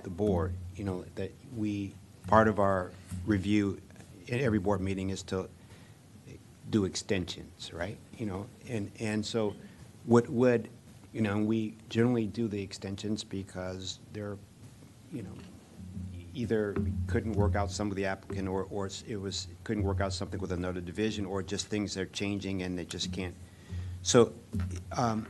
the 0.02 0.10
board, 0.10 0.52
you 0.76 0.84
know, 0.84 1.04
that 1.14 1.32
we, 1.56 1.94
part 2.26 2.48
of 2.48 2.58
our 2.58 2.90
review 3.24 3.80
at 4.30 4.40
every 4.40 4.58
board 4.58 4.80
meeting 4.80 5.10
is 5.10 5.22
to 5.22 5.48
do 6.70 6.84
extensions, 6.84 7.72
right? 7.72 7.96
You 8.18 8.26
know, 8.26 8.46
and, 8.68 8.90
and 8.98 9.24
so 9.24 9.54
what 10.04 10.28
would, 10.28 10.68
you 11.12 11.20
know, 11.20 11.38
we 11.38 11.74
generally 11.88 12.26
do 12.26 12.48
the 12.48 12.60
extensions 12.60 13.24
because 13.24 14.00
they're, 14.12 14.36
you 15.12 15.22
know, 15.22 15.32
either 16.34 16.76
couldn't 17.06 17.32
work 17.32 17.56
out 17.56 17.70
some 17.70 17.88
of 17.88 17.96
the 17.96 18.04
applicant, 18.04 18.46
or, 18.46 18.66
or 18.70 18.90
it 19.08 19.16
was, 19.16 19.48
couldn't 19.64 19.84
work 19.84 20.00
out 20.00 20.12
something 20.12 20.38
with 20.38 20.52
another 20.52 20.80
division, 20.80 21.24
or 21.24 21.42
just 21.42 21.68
things 21.68 21.96
are 21.96 22.06
changing 22.06 22.62
and 22.62 22.78
they 22.78 22.84
just 22.84 23.10
can't. 23.12 23.34
So, 24.02 24.32
um, 24.92 25.26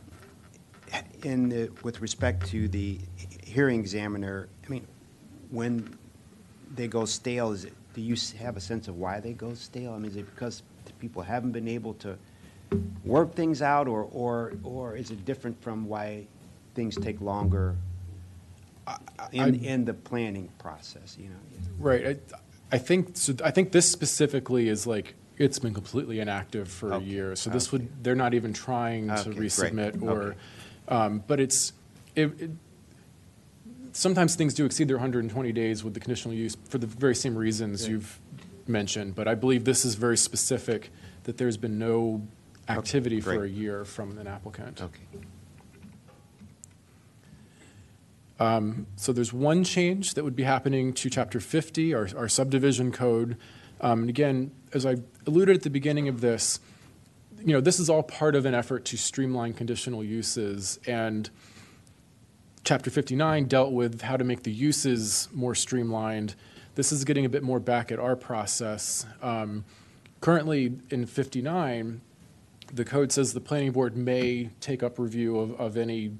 in 1.22 1.48
the, 1.48 1.70
with 1.82 2.00
respect 2.00 2.46
to 2.48 2.68
the 2.68 2.98
hearing 3.44 3.80
examiner, 3.80 4.48
I 4.64 4.68
mean, 4.68 4.86
when 5.50 5.96
they 6.74 6.88
go 6.88 7.04
stale, 7.04 7.52
is 7.52 7.64
it, 7.64 7.72
do 7.94 8.00
you 8.00 8.16
have 8.38 8.56
a 8.56 8.60
sense 8.60 8.88
of 8.88 8.96
why 8.96 9.20
they 9.20 9.32
go 9.32 9.54
stale? 9.54 9.92
I 9.94 9.98
mean, 9.98 10.10
is 10.10 10.16
it 10.16 10.26
because 10.34 10.62
the 10.84 10.92
people 10.94 11.22
haven't 11.22 11.52
been 11.52 11.68
able 11.68 11.94
to 11.94 12.16
work 13.04 13.34
things 13.34 13.62
out, 13.62 13.88
or, 13.88 14.08
or, 14.12 14.52
or 14.62 14.96
is 14.96 15.10
it 15.10 15.24
different 15.24 15.60
from 15.62 15.86
why 15.86 16.26
things 16.74 16.96
take 16.96 17.20
longer 17.20 17.76
in, 19.32 19.40
I'm- 19.40 19.54
in 19.54 19.84
the 19.84 19.94
planning 19.94 20.48
process, 20.58 21.16
you 21.18 21.28
know? 21.28 21.36
Right. 21.78 22.06
I, 22.06 22.16
I 22.72 22.78
think, 22.78 23.16
so 23.16 23.34
I 23.44 23.50
think 23.50 23.72
this 23.72 23.90
specifically 23.90 24.68
is 24.68 24.86
like, 24.86 25.14
it's 25.38 25.58
been 25.58 25.74
completely 25.74 26.20
inactive 26.20 26.68
for 26.68 26.92
a 26.92 27.00
year. 27.00 27.36
So 27.36 27.50
this 27.50 27.68
okay. 27.68 27.84
would, 27.84 28.04
they're 28.04 28.14
not 28.14 28.34
even 28.34 28.52
trying 28.52 29.08
to 29.08 29.14
Okay, 29.14 29.32
great, 29.32 29.50
resubmit 29.50 30.02
or, 30.02 30.22
okay. 30.22 30.38
Um, 30.88 31.22
but 31.26 31.40
it's, 31.40 31.72
it, 32.14 32.40
it, 32.40 32.50
sometimes 33.92 34.34
things 34.36 34.54
do 34.54 34.64
exceed 34.64 34.88
their 34.88 34.96
120 34.96 35.52
days 35.52 35.82
with 35.82 35.94
the 35.94 36.00
conditional 36.00 36.34
use 36.34 36.56
for 36.68 36.78
the 36.78 36.86
very 36.86 37.14
same 37.14 37.36
reasons 37.36 37.84
Yeah. 37.84 37.92
you've 37.92 38.20
mentioned. 38.66 39.14
But 39.14 39.28
I 39.28 39.34
believe 39.34 39.64
this 39.64 39.84
is 39.84 39.94
very 39.94 40.16
specific, 40.16 40.90
that 41.24 41.38
there's 41.38 41.56
been 41.56 41.78
no 41.78 42.26
activity 42.68 43.20
for 43.20 43.44
a 43.44 43.48
year 43.48 43.84
from 43.84 44.18
an 44.18 44.26
applicant. 44.26 44.80
Okay. 44.82 45.02
Um, 48.38 48.86
So 48.96 49.12
there's 49.12 49.32
one 49.32 49.64
change 49.64 50.14
that 50.14 50.24
would 50.24 50.36
be 50.36 50.42
happening 50.42 50.92
to 50.94 51.08
Chapter 51.10 51.40
50, 51.40 51.94
our 51.94 52.08
our 52.16 52.28
subdivision 52.28 52.92
code. 52.92 53.36
Um, 53.80 54.00
And 54.00 54.10
again, 54.10 54.50
as 54.72 54.84
I 54.84 54.96
alluded 55.26 55.56
at 55.56 55.62
the 55.62 55.70
beginning 55.70 56.08
of 56.08 56.20
this, 56.20 56.60
you 57.46 57.52
know, 57.52 57.60
this 57.60 57.78
is 57.78 57.88
all 57.88 58.02
part 58.02 58.34
of 58.34 58.44
an 58.44 58.54
effort 58.54 58.84
to 58.86 58.98
streamline 58.98 59.54
conditional 59.54 60.04
uses. 60.04 60.78
And 60.86 61.30
Chapter 62.64 62.90
59 62.90 63.44
dealt 63.44 63.70
with 63.70 64.02
how 64.02 64.16
to 64.16 64.24
make 64.24 64.42
the 64.42 64.50
uses 64.50 65.28
more 65.32 65.54
streamlined. 65.54 66.34
This 66.74 66.90
is 66.90 67.04
getting 67.04 67.24
a 67.24 67.28
bit 67.28 67.44
more 67.44 67.60
back 67.60 67.92
at 67.92 68.00
our 68.00 68.16
process. 68.16 69.06
Um, 69.22 69.64
Currently, 70.20 70.72
in 70.90 71.06
59, 71.06 72.00
the 72.72 72.84
code 72.84 73.12
says 73.12 73.32
the 73.32 73.40
planning 73.40 73.70
board 73.70 73.96
may 73.96 74.50
take 74.60 74.82
up 74.82 74.98
review 74.98 75.38
of, 75.38 75.60
of 75.60 75.76
any 75.76 76.10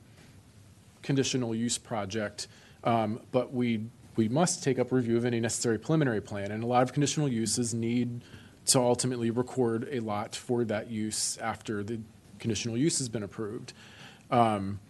conditional 1.03 1.53
use 1.53 1.79
project, 1.79 2.47
um, 2.85 3.19
but 3.33 3.53
we, 3.53 3.87
we 4.15 4.29
must 4.29 4.63
take 4.63 4.79
up 4.79 4.93
review 4.93 5.17
of 5.17 5.25
any 5.25 5.41
necessary 5.41 5.79
preliminary 5.79 6.21
plan. 6.21 6.53
And 6.53 6.63
a 6.63 6.67
lot 6.67 6.85
of 6.85 6.93
conditional 6.93 7.29
uses 7.29 7.75
need 7.75 8.21
to 8.67 8.81
ultimately 8.81 9.31
record 9.31 9.89
a 9.91 10.01
lot 10.01 10.35
for 10.35 10.65
that 10.65 10.91
use 10.91 11.39
after 11.39 11.83
the 11.83 12.01
conditional 12.39 12.77
use 12.77 12.99
has 12.99 13.09
been 13.09 13.23
approved. 13.23 13.73
Um, 14.31 14.81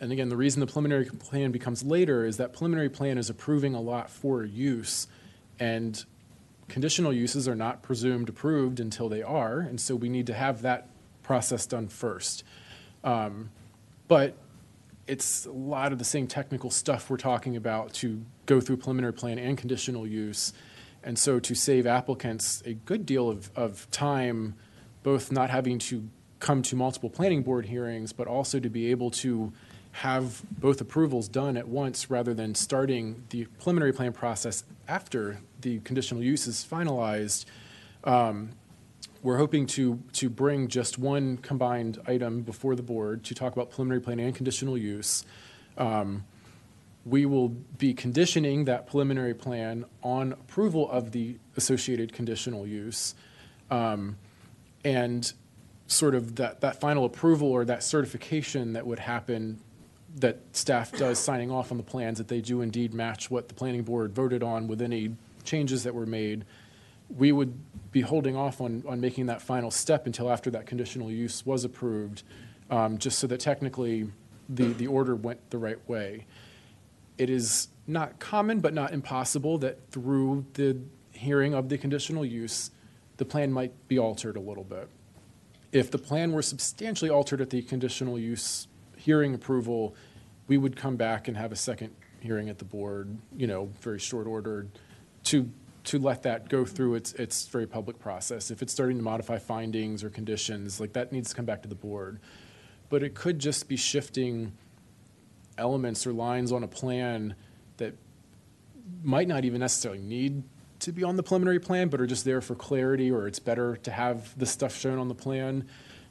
And 0.00 0.10
again, 0.12 0.28
the 0.28 0.36
reason 0.36 0.60
the 0.60 0.66
preliminary 0.66 1.06
plan 1.06 1.52
becomes 1.52 1.82
later 1.84 2.26
is 2.26 2.36
that 2.36 2.52
preliminary 2.52 2.90
plan 2.90 3.16
is 3.16 3.30
approving 3.30 3.74
a 3.74 3.80
lot 3.80 4.10
for 4.10 4.44
use, 4.44 5.06
and 5.60 6.04
conditional 6.68 7.12
uses 7.12 7.46
are 7.46 7.54
not 7.54 7.80
presumed 7.80 8.28
approved 8.28 8.80
until 8.80 9.08
they 9.08 9.22
are, 9.22 9.60
and 9.60 9.80
so 9.80 9.94
we 9.94 10.08
need 10.08 10.26
to 10.26 10.34
have 10.34 10.62
that 10.62 10.88
process 11.22 11.64
done 11.64 11.88
first. 11.88 12.42
Um, 13.04 13.50
But 14.08 14.34
it's 15.06 15.46
a 15.46 15.52
lot 15.52 15.92
of 15.92 15.98
the 15.98 16.04
same 16.04 16.26
technical 16.26 16.70
stuff 16.70 17.08
we're 17.08 17.16
talking 17.16 17.56
about 17.56 17.94
to 17.94 18.20
go 18.46 18.60
through 18.60 18.78
preliminary 18.78 19.12
plan 19.12 19.38
and 19.38 19.56
conditional 19.56 20.06
use. 20.06 20.52
And 21.04 21.18
so 21.18 21.38
to 21.38 21.54
save 21.54 21.86
applicants 21.86 22.62
a 22.64 22.72
good 22.72 23.04
deal 23.06 23.28
of, 23.28 23.50
of 23.54 23.88
time, 23.90 24.54
both 25.02 25.30
not 25.30 25.50
having 25.50 25.78
to 25.80 26.08
come 26.40 26.62
to 26.62 26.76
multiple 26.76 27.10
planning 27.10 27.42
board 27.42 27.66
hearings, 27.66 28.12
but 28.12 28.26
also 28.26 28.58
to 28.58 28.70
be 28.70 28.90
able 28.90 29.10
to 29.10 29.52
have 29.92 30.42
both 30.58 30.80
approvals 30.80 31.28
done 31.28 31.56
at 31.56 31.68
once 31.68 32.10
rather 32.10 32.34
than 32.34 32.54
starting 32.54 33.22
the 33.30 33.44
preliminary 33.60 33.92
plan 33.92 34.12
process 34.12 34.64
after 34.88 35.40
the 35.60 35.78
conditional 35.80 36.22
use 36.22 36.46
is 36.46 36.66
finalized. 36.68 37.44
Um, 38.02 38.50
we're 39.22 39.38
hoping 39.38 39.66
to, 39.68 40.02
to 40.14 40.28
bring 40.28 40.68
just 40.68 40.98
one 40.98 41.36
combined 41.38 42.00
item 42.06 42.42
before 42.42 42.74
the 42.74 42.82
board 42.82 43.24
to 43.24 43.34
talk 43.34 43.52
about 43.52 43.70
preliminary 43.70 44.00
plan 44.00 44.18
and 44.20 44.34
conditional 44.34 44.76
use. 44.76 45.24
Um, 45.78 46.24
We 47.04 47.26
will 47.26 47.50
be 47.78 47.94
conditioning 47.94 48.64
that 48.64 48.86
preliminary 48.86 49.34
plan 49.34 49.84
on 50.02 50.32
approval 50.32 50.90
of 50.90 51.12
the 51.12 51.36
associated 51.56 52.12
conditional 52.12 52.66
use. 52.66 53.14
Um, 53.70 54.16
And 54.84 55.32
sort 55.86 56.14
of 56.14 56.36
that, 56.36 56.60
that 56.60 56.78
final 56.78 57.06
approval 57.06 57.48
or 57.48 57.64
that 57.64 57.82
certification 57.82 58.74
that 58.74 58.86
would 58.86 58.98
happen, 58.98 59.58
that 60.16 60.36
staff 60.52 60.92
does 60.92 61.18
signing 61.18 61.50
off 61.50 61.70
on 61.70 61.78
the 61.78 61.82
plans, 61.82 62.18
that 62.18 62.28
they 62.28 62.42
do 62.42 62.60
indeed 62.60 62.92
match 62.92 63.30
what 63.30 63.48
the 63.48 63.54
planning 63.54 63.82
board 63.82 64.14
voted 64.14 64.42
on 64.42 64.68
with 64.68 64.82
any 64.82 65.16
changes 65.42 65.82
that 65.84 65.94
were 65.94 66.06
made, 66.06 66.44
we 67.16 67.32
would 67.32 67.54
be 67.92 68.02
holding 68.02 68.36
off 68.36 68.60
on, 68.60 68.82
on 68.86 69.00
making 69.00 69.24
that 69.26 69.40
final 69.40 69.70
step 69.70 70.06
until 70.06 70.30
after 70.30 70.50
that 70.50 70.66
conditional 70.66 71.10
use 71.10 71.46
was 71.46 71.64
approved, 71.64 72.22
um, 72.70 72.98
just 72.98 73.18
so 73.18 73.26
that 73.26 73.40
technically 73.40 74.10
the, 74.48 74.66
the 74.74 74.86
order 74.86 75.14
went 75.14 75.38
the 75.50 75.58
right 75.58 75.80
way. 75.88 76.26
It 77.18 77.30
is 77.30 77.68
not 77.86 78.18
common, 78.18 78.60
but 78.60 78.74
not 78.74 78.92
impossible, 78.92 79.58
that 79.58 79.90
through 79.90 80.46
the 80.54 80.78
hearing 81.12 81.54
of 81.54 81.68
the 81.68 81.78
conditional 81.78 82.24
use, 82.24 82.70
the 83.16 83.24
plan 83.24 83.52
might 83.52 83.88
be 83.88 83.98
altered 83.98 84.36
a 84.36 84.40
little 84.40 84.64
bit. 84.64 84.88
If 85.72 85.90
the 85.90 85.98
plan 85.98 86.32
were 86.32 86.42
substantially 86.42 87.10
altered 87.10 87.40
at 87.40 87.50
the 87.50 87.62
conditional 87.62 88.18
use 88.18 88.68
hearing 88.96 89.34
approval, 89.34 89.94
we 90.46 90.58
would 90.58 90.76
come 90.76 90.96
back 90.96 91.28
and 91.28 91.36
have 91.36 91.52
a 91.52 91.56
second 91.56 91.94
hearing 92.20 92.48
at 92.48 92.58
the 92.58 92.64
board, 92.64 93.16
you 93.36 93.46
know, 93.46 93.70
very 93.80 93.98
short 93.98 94.26
order, 94.26 94.66
to 95.24 95.50
to 95.84 95.98
let 95.98 96.22
that 96.22 96.48
go 96.48 96.64
through 96.64 96.94
its, 96.94 97.12
its 97.12 97.46
very 97.46 97.66
public 97.66 97.98
process. 97.98 98.50
If 98.50 98.62
it's 98.62 98.72
starting 98.72 98.96
to 98.96 99.02
modify 99.02 99.38
findings 99.38 100.02
or 100.02 100.08
conditions, 100.08 100.80
like 100.80 100.94
that 100.94 101.12
needs 101.12 101.28
to 101.28 101.36
come 101.36 101.44
back 101.44 101.60
to 101.62 101.68
the 101.68 101.74
board. 101.74 102.20
But 102.88 103.02
it 103.02 103.14
could 103.14 103.38
just 103.38 103.68
be 103.68 103.76
shifting 103.76 104.52
elements 105.58 106.06
or 106.06 106.12
lines 106.12 106.52
on 106.52 106.62
a 106.62 106.68
plan 106.68 107.34
that 107.76 107.94
might 109.02 109.28
not 109.28 109.44
even 109.44 109.60
necessarily 109.60 110.00
need 110.00 110.42
to 110.80 110.92
be 110.92 111.02
on 111.02 111.16
the 111.16 111.22
preliminary 111.22 111.60
plan, 111.60 111.88
but 111.88 112.00
are 112.00 112.06
just 112.06 112.24
there 112.24 112.40
for 112.40 112.54
clarity, 112.54 113.10
or 113.10 113.26
it's 113.26 113.38
better 113.38 113.76
to 113.78 113.90
have 113.90 114.38
the 114.38 114.46
stuff 114.46 114.76
shown 114.76 114.98
on 114.98 115.08
the 115.08 115.14
plan. 115.14 115.66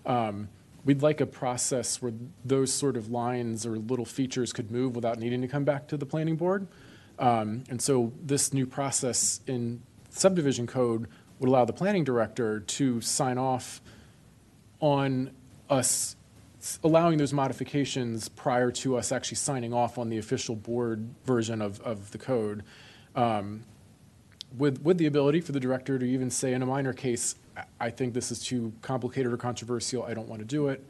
Um, 0.06 0.50
We'd 0.86 1.02
like 1.02 1.22
a 1.22 1.26
process 1.26 2.02
where 2.02 2.12
those 2.44 2.74
sort 2.74 2.98
of 2.98 3.10
lines 3.10 3.66
or 3.66 3.78
little 3.78 4.04
features 4.04 4.52
could 4.52 4.70
move 4.70 4.98
without 4.98 5.18
needing 5.18 5.40
to 5.40 5.48
come 5.48 5.64
back 5.64 5.88
to 5.88 5.96
the 5.96 6.06
planning 6.06 6.36
board. 6.36 6.68
Um, 7.18 7.64
And 7.70 7.82
so 7.82 8.12
this 8.22 8.52
new 8.52 8.66
process 8.66 9.40
in 9.48 9.82
subdivision 10.10 10.68
code 10.68 11.08
would 11.40 11.48
allow 11.48 11.64
the 11.64 11.72
planning 11.72 12.04
director 12.04 12.60
to 12.60 13.00
sign 13.00 13.38
off 13.38 13.82
on 14.82 15.32
us 15.70 16.18
allowing 16.84 17.18
those 17.18 17.34
modifications 17.34 18.30
prior 18.30 18.72
to 18.72 18.98
us 18.98 19.12
actually 19.12 19.38
signing 19.38 19.74
off 19.74 19.98
on 19.98 20.10
the 20.10 20.18
official 20.18 20.56
board 20.56 21.08
version 21.26 21.62
of, 21.62 21.80
of 21.82 22.12
the 22.12 22.18
code. 22.18 22.64
Um, 23.16 23.64
With, 24.58 24.82
with 24.84 24.98
the 24.98 25.08
ability 25.08 25.42
for 25.42 25.52
the 25.52 25.60
director 25.60 25.98
to 26.00 26.06
even 26.06 26.30
say 26.30 26.54
in 26.54 26.62
a 26.62 26.66
minor 26.66 26.94
case, 26.94 27.36
I- 27.80 27.92
think 27.92 28.14
this 28.14 28.32
is 28.32 28.40
too 28.40 28.72
complicated 28.82 29.32
or 29.34 29.38
controversial, 29.38 30.04
I 30.04 30.14
don't 30.14 30.28
want 30.28 30.40
to 30.40 30.46
do 30.46 30.70
it. 30.70 30.84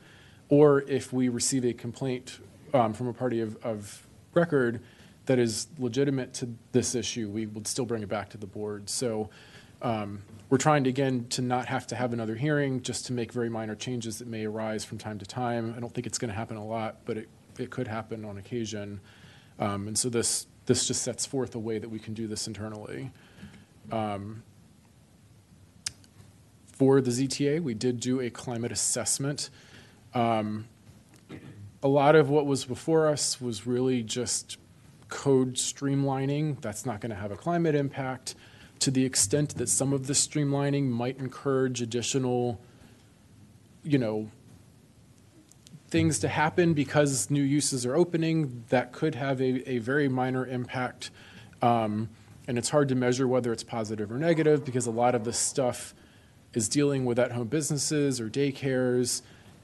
Or 0.49 0.81
if 0.87 1.11
we 1.11 1.29
receive 1.29 1.65
a 1.65 1.73
complaint 1.73 2.39
um, 2.73 2.93
from 2.93 3.07
a 3.07 3.13
party 3.13 3.41
of, 3.41 3.57
of 3.63 4.05
record 4.33 4.81
that 5.25 5.39
is 5.39 5.67
legitimate 5.79 6.33
to 6.35 6.49
this 6.71 6.95
issue, 6.95 7.29
we 7.29 7.45
would 7.45 7.67
still 7.67 7.85
bring 7.85 8.03
it 8.03 8.09
back 8.09 8.29
to 8.29 8.37
the 8.37 8.47
board. 8.47 8.89
So 8.89 9.29
um, 9.81 10.21
we're 10.53 10.57
trying 10.57 10.83
to, 10.83 10.89
again, 10.91 11.25
to 11.29 11.41
not 11.41 11.65
have 11.65 11.87
to 11.87 11.95
have 11.95 12.13
another 12.13 12.35
hearing, 12.35 12.79
just 12.83 13.07
to 13.07 13.11
make 13.11 13.33
very 13.33 13.49
minor 13.49 13.73
changes 13.73 14.19
that 14.19 14.27
may 14.27 14.45
arise 14.45 14.85
from 14.85 14.99
time 14.99 15.17
to 15.17 15.25
time. 15.25 15.73
I 15.75 15.79
don't 15.79 15.91
think 15.91 16.05
it's 16.05 16.19
going 16.19 16.29
to 16.29 16.35
happen 16.35 16.57
a 16.57 16.63
lot, 16.63 16.97
but 17.05 17.17
it, 17.17 17.27
it 17.57 17.71
could 17.71 17.87
happen 17.87 18.23
on 18.23 18.37
occasion. 18.37 19.01
Um, 19.57 19.87
And 19.87 19.97
so 19.97 20.09
this, 20.09 20.45
this 20.67 20.85
just 20.87 21.01
sets 21.01 21.25
forth 21.25 21.55
a 21.55 21.59
way 21.59 21.79
that 21.79 21.89
we 21.89 21.97
can 21.97 22.13
do 22.13 22.27
this 22.27 22.45
internally. 22.45 23.09
Um, 23.91 24.43
For 26.67 27.01
the 27.01 27.09
ZTA, 27.09 27.59
we 27.59 27.73
did 27.73 27.99
do 27.99 28.21
a 28.21 28.29
climate 28.29 28.71
assessment. 28.71 29.49
Um, 30.13 30.67
A 31.81 31.87
lot 31.87 32.15
of 32.15 32.29
what 32.29 32.45
was 32.45 32.63
before 32.63 33.07
us 33.07 33.41
was 33.41 33.65
really 33.65 34.03
just 34.03 34.59
code 35.09 35.55
streamlining. 35.55 36.61
That's 36.61 36.85
not 36.85 37.01
going 37.01 37.09
to 37.09 37.15
have 37.15 37.31
a 37.31 37.37
climate 37.37 37.73
impact. 37.73 38.35
To 38.79 38.91
the 38.91 39.05
extent 39.05 39.55
that 39.57 39.69
some 39.69 39.93
of 39.93 40.07
the 40.07 40.13
streamlining 40.13 40.89
might 40.89 41.17
encourage 41.17 41.81
additional, 41.81 42.59
you 43.83 43.97
know, 43.97 44.29
things 45.87 46.19
to 46.19 46.27
happen 46.27 46.73
because 46.73 47.29
new 47.29 47.43
uses 47.43 47.85
are 47.85 47.95
opening, 47.95 48.65
that 48.69 48.91
could 48.91 49.15
have 49.15 49.39
a, 49.39 49.69
a 49.69 49.77
very 49.77 50.09
minor 50.09 50.45
impact. 50.45 51.11
Um, 51.61 52.09
and 52.47 52.57
it's 52.57 52.69
hard 52.69 52.89
to 52.89 52.95
measure 52.95 53.27
whether 53.27 53.53
it's 53.53 53.63
positive 53.63 54.11
or 54.11 54.17
negative 54.17 54.65
because 54.65 54.85
a 54.85 54.91
lot 54.91 55.15
of 55.15 55.23
this 55.23 55.37
stuff 55.37 55.93
is 56.53 56.67
dealing 56.67 57.05
with 57.05 57.19
at-home 57.19 57.47
businesses 57.47 58.19
or 58.19 58.29
daycares. 58.29 59.21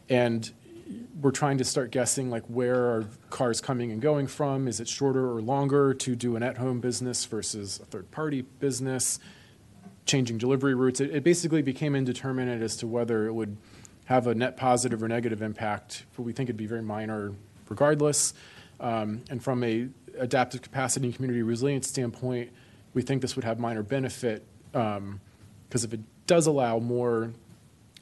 And 0.07 0.51
we're 1.21 1.31
trying 1.31 1.57
to 1.57 1.63
start 1.63 1.91
guessing 1.91 2.29
like 2.29 2.43
where 2.45 2.75
are 2.75 3.05
cars 3.29 3.61
coming 3.61 3.91
and 3.91 4.01
going 4.01 4.27
from? 4.27 4.67
Is 4.67 4.79
it 4.79 4.87
shorter 4.87 5.31
or 5.31 5.41
longer 5.41 5.93
to 5.93 6.15
do 6.15 6.35
an 6.35 6.43
at-home 6.43 6.79
business 6.79 7.25
versus 7.25 7.79
a 7.81 7.85
third-party 7.85 8.43
business? 8.59 9.19
Changing 10.05 10.37
delivery 10.37 10.73
routes. 10.73 11.01
It, 11.01 11.13
it 11.13 11.23
basically 11.23 11.61
became 11.61 11.95
indeterminate 11.95 12.61
as 12.61 12.77
to 12.77 12.87
whether 12.87 13.27
it 13.27 13.33
would 13.33 13.57
have 14.05 14.25
a 14.27 14.33
net 14.33 14.57
positive 14.57 15.03
or 15.03 15.07
negative 15.07 15.41
impact. 15.41 16.05
But 16.15 16.23
we 16.23 16.33
think 16.33 16.49
it'd 16.49 16.57
be 16.57 16.65
very 16.65 16.81
minor 16.81 17.33
regardless. 17.67 18.33
Um, 18.79 19.23
and 19.29 19.43
from 19.43 19.63
a 19.63 19.89
adaptive 20.17 20.61
capacity 20.61 21.07
and 21.07 21.15
community 21.15 21.43
resilience 21.43 21.87
standpoint, 21.87 22.51
we 22.93 23.01
think 23.01 23.21
this 23.21 23.35
would 23.35 23.45
have 23.45 23.59
minor 23.59 23.83
benefit 23.83 24.43
because 24.71 25.83
if 25.83 25.93
it 25.93 25.99
does 26.27 26.47
allow 26.47 26.79
more 26.79 27.31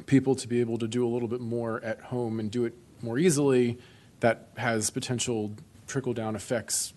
people 0.06 0.36
to 0.36 0.48
be 0.48 0.60
able 0.62 0.78
to 0.78 0.88
do 0.88 1.06
a 1.06 1.10
little 1.10 1.28
bit 1.28 1.42
more 1.42 1.84
at 1.84 2.00
home 2.02 2.40
and 2.40 2.50
do 2.52 2.66
it 2.66 2.74
more 3.02 3.18
easily, 3.18 3.78
that 4.20 4.50
has 4.58 4.90
potential 4.90 5.54
trickle 5.86 6.14
down 6.14 6.36
effects 6.36 6.94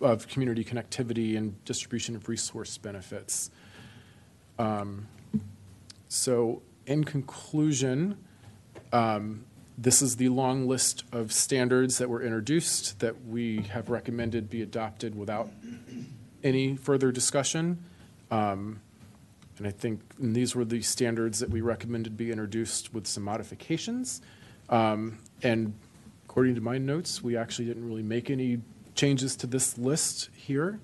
of 0.00 0.28
community 0.28 0.64
connectivity 0.64 1.36
and 1.36 1.62
distribution 1.64 2.14
of 2.14 2.28
resource 2.28 2.76
benefits. 2.78 3.50
Um, 4.58 5.08
so, 6.08 6.62
in 6.86 7.04
conclusion, 7.04 8.18
um, 8.92 9.44
this 9.76 10.02
is 10.02 10.16
the 10.16 10.28
long 10.28 10.66
list 10.66 11.04
of 11.12 11.32
standards 11.32 11.98
that 11.98 12.08
were 12.08 12.22
introduced 12.22 12.98
that 13.00 13.26
we 13.26 13.62
have 13.62 13.88
recommended 13.88 14.50
be 14.50 14.62
adopted 14.62 15.14
without 15.14 15.48
any 16.42 16.76
further 16.76 17.12
discussion. 17.12 17.84
Um, 18.30 18.80
and 19.58 19.66
I 19.66 19.70
think 19.70 20.00
and 20.18 20.34
these 20.34 20.54
were 20.54 20.64
the 20.64 20.82
standards 20.82 21.40
that 21.40 21.50
we 21.50 21.60
recommended 21.60 22.16
be 22.16 22.30
introduced 22.30 22.94
with 22.94 23.06
some 23.06 23.24
modifications. 23.24 24.20
Um, 24.68 25.18
and 25.42 25.74
according 26.26 26.54
to 26.56 26.60
my 26.60 26.78
notes, 26.78 27.22
we 27.22 27.36
actually 27.36 27.66
didn't 27.66 27.86
really 27.86 28.02
make 28.02 28.30
any 28.30 28.60
changes 28.94 29.36
to 29.36 29.46
this 29.46 29.78
list 29.78 30.30
here. 30.34 30.80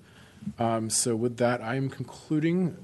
Um, 0.58 0.90
so 0.90 1.16
with 1.16 1.36
that, 1.38 1.60
I 1.62 1.76
am 1.76 1.88
concluding 1.88 2.76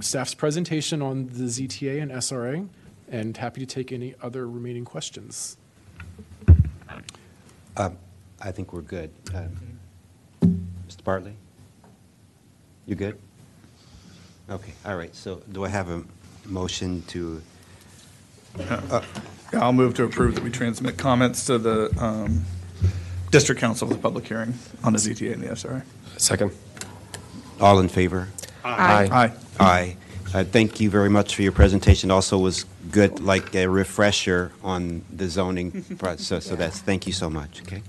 staff's 0.00 0.34
presentation 0.34 1.02
on 1.02 1.26
the 1.26 1.44
ZTA 1.44 2.00
and 2.02 2.10
SRA 2.10 2.68
and 3.08 3.36
happy 3.36 3.60
to 3.60 3.66
take 3.66 3.92
any 3.92 4.14
other 4.22 4.48
remaining 4.48 4.84
questions. 4.84 5.56
Uh, 7.76 7.90
I 8.40 8.52
think 8.52 8.72
we're 8.72 8.80
good. 8.82 9.10
Mr. 10.42 11.04
Bartley? 11.04 11.34
You 12.86 12.94
good? 12.94 13.18
Okay, 14.50 14.72
all 14.84 14.96
right. 14.96 15.14
So 15.14 15.42
do 15.52 15.64
I 15.64 15.68
have 15.68 15.88
a 15.88 16.02
motion 16.44 17.02
to, 17.08 17.40
Yeah, 18.58 19.04
I'll 19.54 19.72
move 19.72 19.94
to 19.94 20.04
approve 20.04 20.34
that 20.34 20.44
we 20.44 20.50
transmit 20.50 20.96
comments 20.98 21.46
to 21.46 21.58
the 21.58 21.94
um, 21.98 22.44
district 23.30 23.60
council 23.60 23.86
for 23.86 23.94
the 23.94 24.00
public 24.00 24.26
hearing 24.26 24.54
on 24.82 24.92
the 24.92 24.98
ZTA 24.98 25.34
and 25.34 25.42
the 25.42 25.48
SRA. 25.48 25.82
Second. 26.16 26.50
all 27.60 27.78
in 27.78 27.88
favor? 27.88 28.28
Aye. 28.64 29.08
Aye. 29.12 29.32
Aye. 29.60 29.96
Uh, 30.34 30.44
Thank 30.44 30.80
you 30.80 30.90
very 30.90 31.10
much 31.10 31.34
for 31.36 31.42
your 31.42 31.52
presentation. 31.52 32.10
Also 32.10 32.38
was 32.38 32.64
good, 32.90 33.20
like 33.20 33.54
a 33.54 33.66
refresher 33.68 34.50
on 34.62 35.02
the 35.14 35.28
zoning 35.28 35.84
process. 35.98 36.46
So 36.46 36.56
that's, 36.56 36.80
thank 36.80 37.06
you 37.06 37.12
so 37.12 37.30
much, 37.30 37.62
okay? 37.62 37.82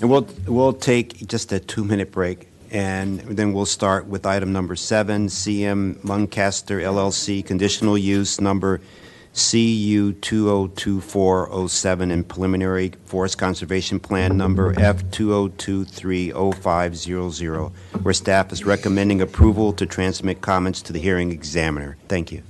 And 0.00 0.10
we'll, 0.10 0.26
we'll 0.46 0.72
take 0.72 1.26
just 1.26 1.52
a 1.52 1.58
two-minute 1.60 2.12
break, 2.12 2.48
and 2.70 3.20
then 3.20 3.52
we'll 3.52 3.66
start 3.66 4.06
with 4.06 4.26
item 4.26 4.52
number 4.52 4.76
seven, 4.76 5.28
CM 5.28 5.96
Muncaster 6.02 6.80
LLC, 6.80 7.44
conditional 7.44 7.98
use 7.98 8.40
number 8.40 8.80
CU 9.36 10.14
202407 10.14 12.10
and 12.10 12.26
preliminary 12.26 12.92
forest 13.04 13.36
conservation 13.36 14.00
plan 14.00 14.38
number 14.38 14.72
F 14.80 15.04
20230500, 15.10 17.72
where 18.02 18.14
staff 18.14 18.50
is 18.50 18.64
recommending 18.64 19.20
approval 19.20 19.74
to 19.74 19.84
transmit 19.84 20.40
comments 20.40 20.80
to 20.80 20.94
the 20.94 20.98
hearing 20.98 21.32
examiner. 21.32 21.98
Thank 22.08 22.32
you. 22.32 22.42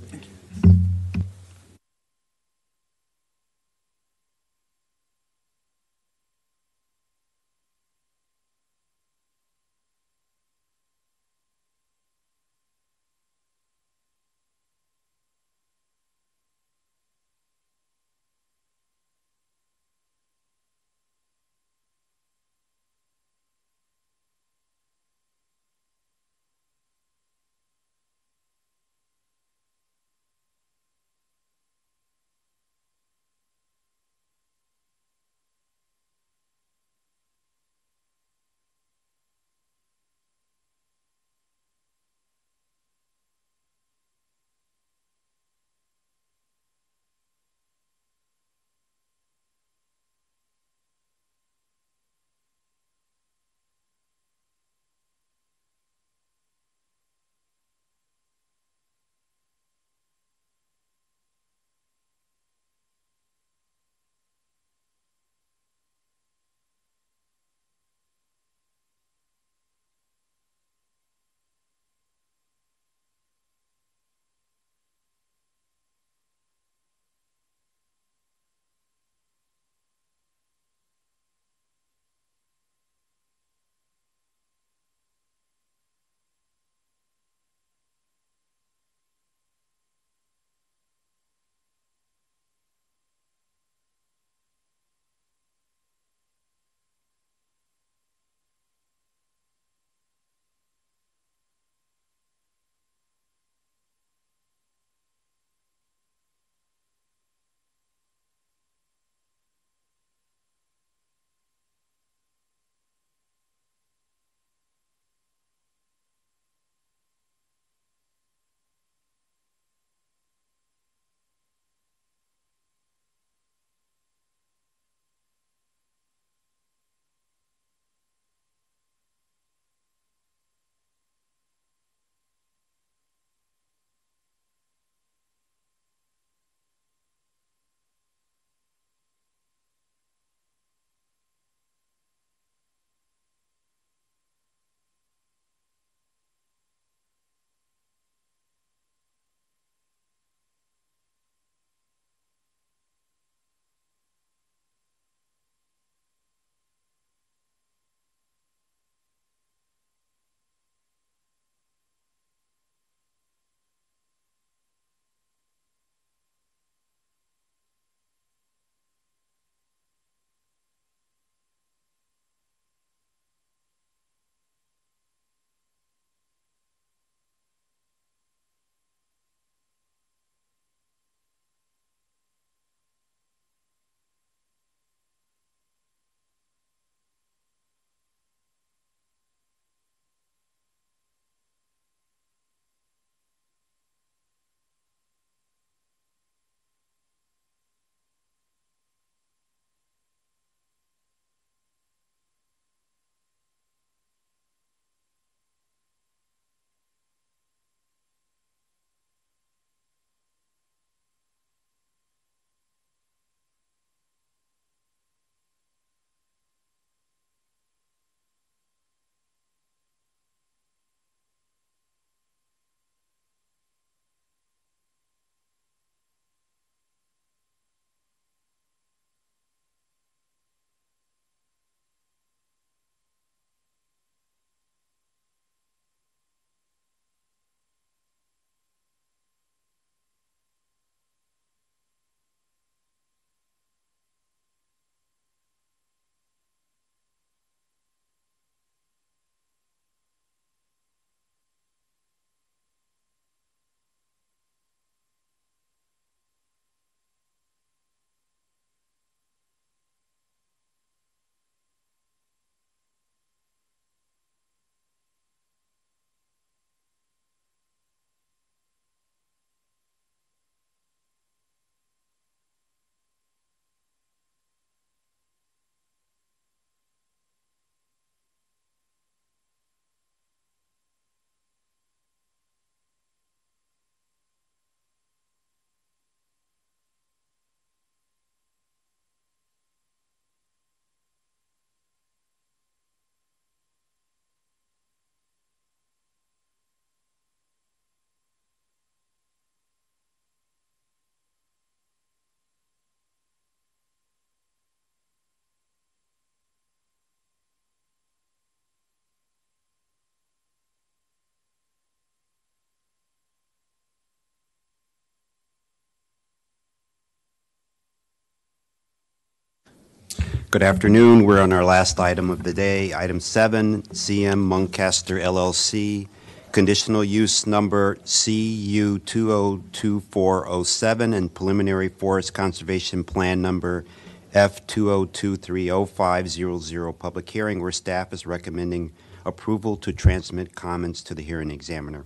Good 320.57 320.65
afternoon. 320.65 321.23
We're 321.23 321.39
on 321.39 321.53
our 321.53 321.63
last 321.63 321.99
item 321.99 322.31
of 322.31 322.41
the 322.41 322.51
day, 322.51 322.91
item 322.91 323.19
seven, 323.19 323.83
CM 323.83 324.39
Muncaster 324.39 325.21
LLC, 325.21 326.07
conditional 326.51 327.03
use 327.03 327.45
number 327.45 327.97
CU 327.97 328.97
202407 328.97 331.13
and 331.13 331.31
preliminary 331.31 331.89
forest 331.89 332.33
conservation 332.33 333.03
plan 333.03 333.39
number 333.39 333.85
F 334.33 334.65
2023050, 334.65 336.97
public 336.97 337.29
hearing 337.29 337.61
where 337.61 337.71
staff 337.71 338.11
is 338.11 338.25
recommending 338.25 338.91
approval 339.27 339.77
to 339.77 339.93
transmit 339.93 340.55
comments 340.55 341.03
to 341.03 341.13
the 341.13 341.21
hearing 341.21 341.51
examiner. 341.51 342.03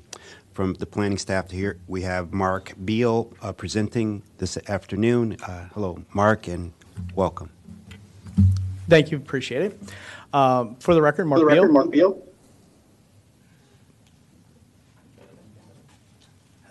From 0.52 0.74
the 0.74 0.86
planning 0.86 1.18
staff 1.18 1.52
here, 1.52 1.80
we 1.88 2.02
have 2.02 2.34
Mark 2.34 2.74
Beal 2.84 3.32
uh, 3.42 3.54
presenting 3.54 4.24
this 4.40 4.58
afternoon. 4.68 5.38
Uh, 5.42 5.70
Hello, 5.74 6.04
Mark, 6.14 6.50
and 6.50 6.74
welcome. 7.16 7.50
Thank 8.92 9.10
you, 9.10 9.16
appreciate 9.18 9.62
it. 9.62 9.80
Um, 10.34 10.76
For 10.76 10.94
the 10.94 11.02
record, 11.02 11.24
Mark 11.24 11.48
Beal. 11.50 11.72
Mark 11.72 11.92
Beal. 11.92 12.22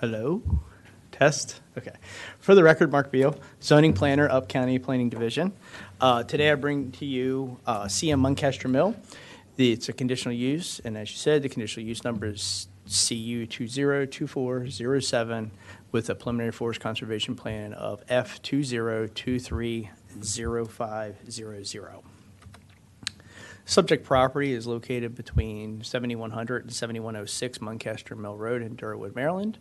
Hello? 0.03 0.43
Test? 1.13 1.63
Okay. 1.79 1.95
For 2.39 2.55
the 2.55 2.63
record, 2.63 2.93
Mark 2.93 3.11
Beal, 3.11 3.35
zoning 3.63 3.95
planner, 3.95 4.29
Up 4.29 4.51
County 4.51 4.79
Planning 4.79 5.09
Division. 5.09 5.55
Uh, 5.99 6.23
Today 6.23 6.51
I 6.51 6.57
bring 6.57 6.93
to 6.93 7.07
you 7.07 7.59
uh, 7.67 7.85
CM 7.85 8.21
Muncaster 8.21 8.69
Mill. 8.69 8.95
The- 9.57 9.73
It's 9.73 9.89
a 9.89 9.95
conditional 9.95 10.35
use, 10.35 10.79
and 10.85 10.99
as 10.99 11.11
you 11.11 11.17
said, 11.17 11.43
the 11.43 11.49
conditional 11.49 11.87
use 11.87 12.05
number 12.05 12.27
is 12.27 12.69
CU 12.87 13.47
202407 13.47 15.53
with 15.91 16.11
a 16.11 16.15
preliminary 16.15 16.53
forest 16.53 16.81
conservation 16.81 17.35
plan 17.35 17.73
of 17.73 18.05
F 18.11 18.43
20230500. 20.19 22.03
Subject 23.65 24.05
property 24.05 24.53
is 24.53 24.67
located 24.67 25.15
between 25.15 25.85
7100 25.85 26.65
and 26.65 26.73
7106 26.73 27.59
Muncaster 27.59 28.17
Mill 28.17 28.37
Road 28.37 28.63
in 28.63 28.75
Derwood, 28.77 29.15
Maryland. 29.15 29.59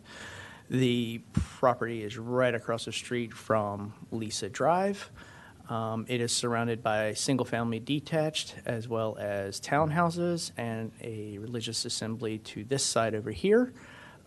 The 0.68 1.20
property 1.32 2.02
is 2.02 2.18
right 2.18 2.54
across 2.54 2.86
the 2.86 2.92
street 2.92 3.32
from 3.32 3.92
Lisa 4.10 4.48
Drive. 4.48 5.10
Um, 5.68 6.06
It 6.08 6.20
is 6.20 6.32
surrounded 6.32 6.82
by 6.82 7.14
single-family 7.14 7.78
detached 7.80 8.56
as 8.66 8.88
well 8.88 9.16
as 9.18 9.60
townhouses 9.60 10.50
and 10.56 10.90
a 11.00 11.38
religious 11.38 11.84
assembly 11.84 12.38
to 12.38 12.64
this 12.64 12.84
side 12.84 13.14
over 13.14 13.30
here. 13.30 13.72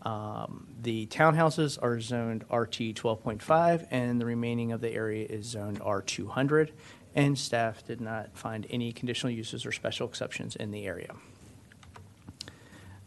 Um, 0.04 0.68
The 0.82 1.06
townhouses 1.08 1.78
are 1.82 2.00
zoned 2.02 2.44
RT 2.52 2.94
12.5, 2.94 3.88
and 3.90 4.20
the 4.20 4.26
remaining 4.26 4.74
of 4.74 4.82
the 4.82 4.92
area 4.92 5.26
is 5.30 5.46
zoned 5.46 5.80
R200, 5.80 6.72
and 7.16 7.38
staff 7.40 7.86
did 7.86 8.02
not 8.02 8.38
find 8.38 8.68
any 8.70 8.92
conditional 8.92 9.32
uses 9.32 9.66
or 9.66 9.72
special 9.72 10.08
exceptions 10.08 10.58
in 10.58 10.72
the 10.72 10.86
area. 10.86 11.16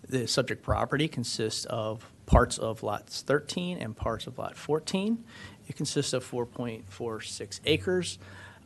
The 0.09 0.27
subject 0.27 0.63
property 0.63 1.09
consists 1.09 1.65
of 1.67 2.11
parts 2.27 2.59
of 2.59 2.83
lots 2.83 3.23
13 3.23 3.79
and 3.79 3.97
parts 3.97 4.27
of 4.27 4.39
lot 4.39 4.57
14. 4.57 5.23
It 5.69 5.77
consists 5.77 6.13
of 6.13 6.25
4.46 6.29 7.61
acres, 7.67 8.19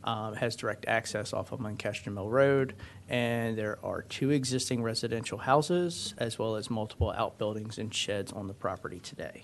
um, 0.03 0.35
has 0.35 0.55
direct 0.55 0.85
access 0.87 1.33
off 1.33 1.51
of 1.51 1.59
Muncaster 1.59 2.11
Mill 2.11 2.29
Road, 2.29 2.75
and 3.11 3.57
there 3.57 3.77
are 3.83 4.03
two 4.03 4.29
existing 4.29 4.81
residential 4.81 5.37
houses 5.37 6.15
as 6.17 6.39
well 6.39 6.55
as 6.55 6.69
multiple 6.69 7.11
outbuildings 7.11 7.77
and 7.77 7.93
sheds 7.93 8.31
on 8.31 8.47
the 8.47 8.53
property 8.53 8.99
today. 8.99 9.43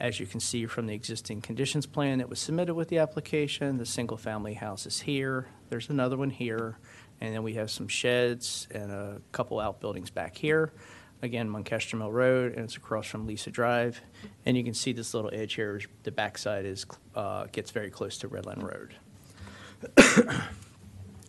As 0.00 0.18
you 0.18 0.24
can 0.24 0.40
see 0.40 0.64
from 0.64 0.86
the 0.86 0.94
existing 0.94 1.42
conditions 1.42 1.84
plan 1.84 2.16
that 2.18 2.30
was 2.30 2.40
submitted 2.40 2.72
with 2.72 2.88
the 2.88 2.96
application, 2.96 3.76
the 3.76 3.84
single-family 3.84 4.54
house 4.54 4.86
is 4.86 5.00
here, 5.00 5.48
there's 5.68 5.90
another 5.90 6.16
one 6.16 6.30
here, 6.30 6.78
and 7.20 7.34
then 7.34 7.42
we 7.42 7.52
have 7.54 7.70
some 7.70 7.86
sheds 7.86 8.66
and 8.70 8.90
a 8.90 9.20
couple 9.32 9.60
outbuildings 9.60 10.08
back 10.08 10.38
here. 10.38 10.72
Again, 11.20 11.50
Muncaster 11.50 11.98
Mill 11.98 12.10
Road, 12.10 12.54
and 12.54 12.64
it's 12.64 12.76
across 12.76 13.08
from 13.08 13.26
Lisa 13.26 13.50
Drive. 13.50 14.00
And 14.46 14.56
you 14.56 14.64
can 14.64 14.72
see 14.72 14.94
this 14.94 15.12
little 15.12 15.30
edge 15.34 15.52
here, 15.52 15.78
the 16.04 16.10
backside 16.10 16.64
is, 16.64 16.86
uh, 17.14 17.44
gets 17.52 17.72
very 17.72 17.90
close 17.90 18.16
to 18.18 18.28
Redland 18.30 18.62
Road. 18.62 18.94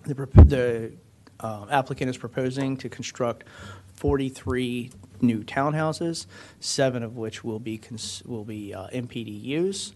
The 0.03 0.13
The 0.15 0.93
uh, 1.39 1.65
applicant 1.69 2.09
is 2.09 2.17
proposing 2.17 2.77
to 2.77 2.89
construct 2.89 3.45
43 3.95 4.91
new 5.21 5.43
townhouses, 5.43 6.25
seven 6.59 7.03
of 7.03 7.17
which 7.17 7.43
will 7.43 7.59
be, 7.59 7.77
cons- 7.77 8.23
will 8.25 8.45
be 8.45 8.73
uh, 8.73 8.88
MPDUs. 8.88 9.93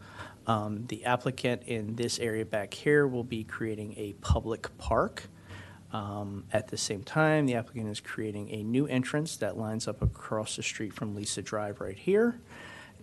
Um, 0.48 0.86
The 0.88 1.06
applicant 1.06 1.64
in 1.64 1.96
this 1.96 2.20
area 2.20 2.46
back 2.46 2.74
here 2.74 3.08
will 3.08 3.24
be 3.24 3.44
creating 3.44 3.96
a 3.98 4.14
public 4.22 4.76
park. 4.78 5.24
Um, 5.92 6.46
At 6.52 6.68
the 6.68 6.78
same 6.78 7.04
time, 7.04 7.48
the 7.48 7.56
applicant 7.56 7.90
is 7.90 8.00
creating 8.00 8.52
a 8.52 8.64
new 8.64 8.86
entrance 8.86 9.38
that 9.38 9.58
lines 9.58 9.88
up 9.88 10.02
across 10.02 10.56
the 10.56 10.64
street 10.64 10.94
from 10.94 11.16
Lisa 11.16 11.42
Drive 11.42 11.82
right 11.82 11.98
here. 11.98 12.40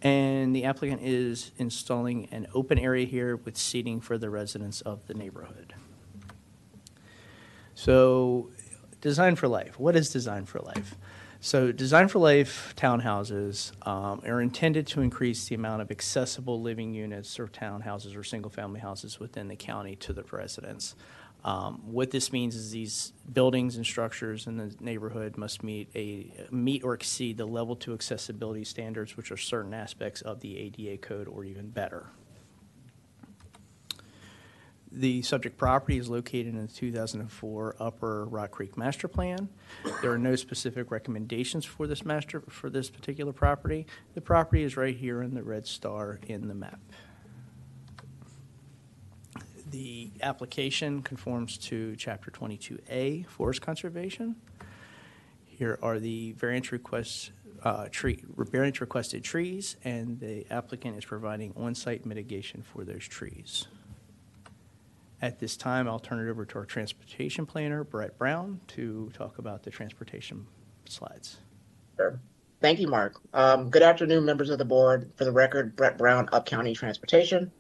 And 0.03 0.55
the 0.55 0.65
applicant 0.65 1.01
is 1.03 1.53
installing 1.59 2.29
an 2.33 2.49
open 2.55 2.79
area 2.79 3.07
here 3.07 3.37
with 3.37 3.57
seating 3.57 4.01
for 4.01 4.19
the 4.19 4.31
residents 4.31 4.81
of 4.81 5.07
the 5.07 5.15
neighborhood. 5.15 5.75
So, 7.85 8.49
Design 9.01 9.35
for 9.35 9.49
Life. 9.49 9.77
What 9.77 9.97
is 9.97 10.09
Design 10.09 10.47
for 10.47 10.61
Life? 10.61 10.95
So, 11.41 11.73
Design 11.73 12.07
for 12.07 12.21
Life 12.21 12.75
townhouses 12.77 13.73
um, 13.85 14.23
are 14.25 14.41
intended 14.41 14.87
to 14.87 15.01
increase 15.01 15.49
the 15.49 15.57
amount 15.57 15.83
of 15.83 15.91
accessible 15.91 16.63
living 16.63 16.95
units 16.95 17.41
or 17.41 17.49
townhouses 17.49 18.17
or 18.17 18.23
single 18.23 18.53
family 18.53 18.79
houses 18.79 19.19
within 19.19 19.49
the 19.49 19.57
county 19.57 19.97
to 19.97 20.13
the 20.13 20.23
residents. 20.31 20.95
Um, 21.45 21.83
what 21.85 22.13
this 22.13 22.33
means 22.33 22.55
is 22.55 22.71
these 22.71 23.15
buildings 23.33 23.75
and 23.75 23.85
structures 23.85 24.47
in 24.47 24.59
the 24.59 24.73
neighborhood 24.79 25.37
must 25.37 25.65
meet 25.65 25.89
a 25.97 26.33
meet 26.53 26.85
or 26.85 26.95
exceed 26.95 27.37
the 27.37 27.47
level 27.47 27.75
two 27.75 27.95
accessibility 27.95 28.63
standards, 28.63 29.17
which 29.17 29.33
are 29.33 29.37
certain 29.37 29.75
aspects 29.75 30.23
of 30.23 30.39
the 30.39 30.57
ADA 30.57 30.99
code 30.99 31.27
or 31.27 31.45
even 31.45 31.71
better. 31.71 32.11
The 34.95 35.23
subject 35.23 35.57
property 35.57 35.97
is 35.97 36.11
located 36.11 36.49
in 36.49 36.67
the 36.67 36.73
2004 36.73 37.77
Upper 37.81 38.27
Rock 38.27 38.51
Creek 38.51 38.77
Master 38.77 39.09
Plan. 39.09 39.49
There 40.03 40.13
are 40.13 40.19
no 40.19 40.37
specific 40.37 40.91
recommendations 40.91 41.65
for 41.65 41.87
this 41.87 42.05
master, 42.05 42.43
for 42.49 42.69
this 42.69 42.91
particular 42.91 43.33
property. 43.33 43.87
The 44.15 44.21
property 44.21 44.65
is 44.65 44.77
right 44.77 44.95
here 44.95 45.23
in 45.23 45.33
the 45.33 45.43
red 45.43 45.67
star 45.67 46.21
in 46.27 46.47
the 46.47 46.55
map. 46.55 46.79
The 49.71 50.11
application 50.21 51.01
conforms 51.01 51.57
to 51.59 51.97
Chapter 51.97 52.31
22A, 52.31 53.27
Forest 53.29 53.63
Conservation. 53.63 54.37
Here 55.47 55.79
are 55.81 55.99
the 55.99 56.33
variance 56.33 56.71
requests, 56.71 57.31
uh, 57.65 57.89
tree, 57.91 58.23
variance 58.37 58.83
requested 58.83 59.25
trees, 59.25 59.77
and 59.85 60.21
the 60.21 60.45
applicant 60.51 60.99
is 60.99 61.07
providing 61.07 61.55
on-site 61.57 62.05
mitigation 62.05 62.61
for 62.61 62.85
those 62.85 63.09
trees. 63.09 63.69
At 65.23 65.39
this 65.39 65.57
time, 65.57 65.89
I'll 65.89 66.01
turn 66.01 66.27
it 66.27 66.29
over 66.29 66.45
to 66.45 66.59
our 66.59 66.65
transportation 66.65 67.47
planner, 67.47 67.85
Brett 67.85 68.19
Brown, 68.19 68.61
to 68.69 69.09
talk 69.15 69.39
about 69.39 69.63
the 69.63 69.71
transportation 69.71 70.49
slides. 70.85 71.39
Sure. 71.97 72.19
Thank 72.61 72.81
you, 72.81 72.89
Mark. 72.89 73.21
Um, 73.33 73.71
good 73.71 73.83
afternoon, 73.83 74.25
members 74.25 74.51
of 74.51 74.59
the 74.59 74.65
board. 74.65 75.13
For 75.15 75.25
the 75.25 75.31
record, 75.31 75.77
Brett 75.77 75.97
Brown, 75.97 76.29
Up 76.33 76.45
County 76.45 76.75
Transportation. 76.75 77.53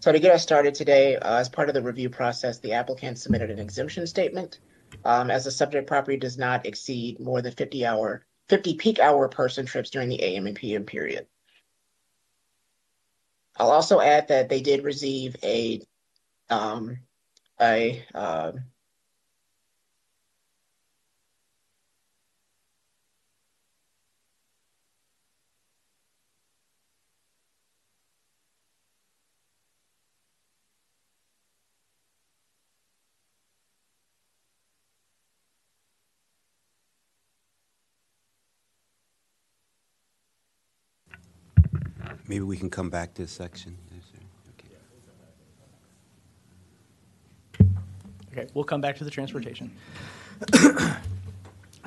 So 0.00 0.10
to 0.10 0.18
get 0.18 0.34
us 0.34 0.42
started 0.42 0.74
today, 0.74 1.16
uh, 1.16 1.36
as 1.36 1.50
part 1.50 1.68
of 1.68 1.74
the 1.74 1.82
review 1.82 2.08
process, 2.08 2.58
the 2.58 2.72
applicant 2.72 3.18
submitted 3.18 3.50
an 3.50 3.58
exemption 3.58 4.06
statement. 4.06 4.60
Um, 5.04 5.30
as 5.30 5.44
the 5.44 5.50
subject 5.50 5.86
property 5.86 6.16
does 6.16 6.38
not 6.38 6.64
exceed 6.64 7.20
more 7.20 7.42
than 7.42 7.52
50 7.52 7.84
hour, 7.84 8.24
50 8.48 8.76
peak 8.76 8.98
hour 8.98 9.28
person 9.28 9.66
trips 9.66 9.90
during 9.90 10.08
the 10.08 10.22
AM 10.22 10.46
and 10.46 10.56
PM 10.56 10.84
period. 10.84 11.26
I'll 13.58 13.70
also 13.70 14.00
add 14.00 14.28
that 14.28 14.48
they 14.48 14.62
did 14.62 14.82
receive 14.82 15.36
a 15.42 15.82
um, 16.50 16.98
a 17.60 18.04
uh, 18.14 18.52
Maybe 42.28 42.44
we 42.44 42.56
can 42.56 42.70
come 42.70 42.88
back 42.88 43.14
to 43.14 43.22
this 43.22 43.32
section. 43.32 43.76
Okay, 48.32 48.48
we'll 48.54 48.64
come 48.64 48.80
back 48.80 48.96
to 48.96 49.04
the 49.04 49.10
transportation. 49.10 49.72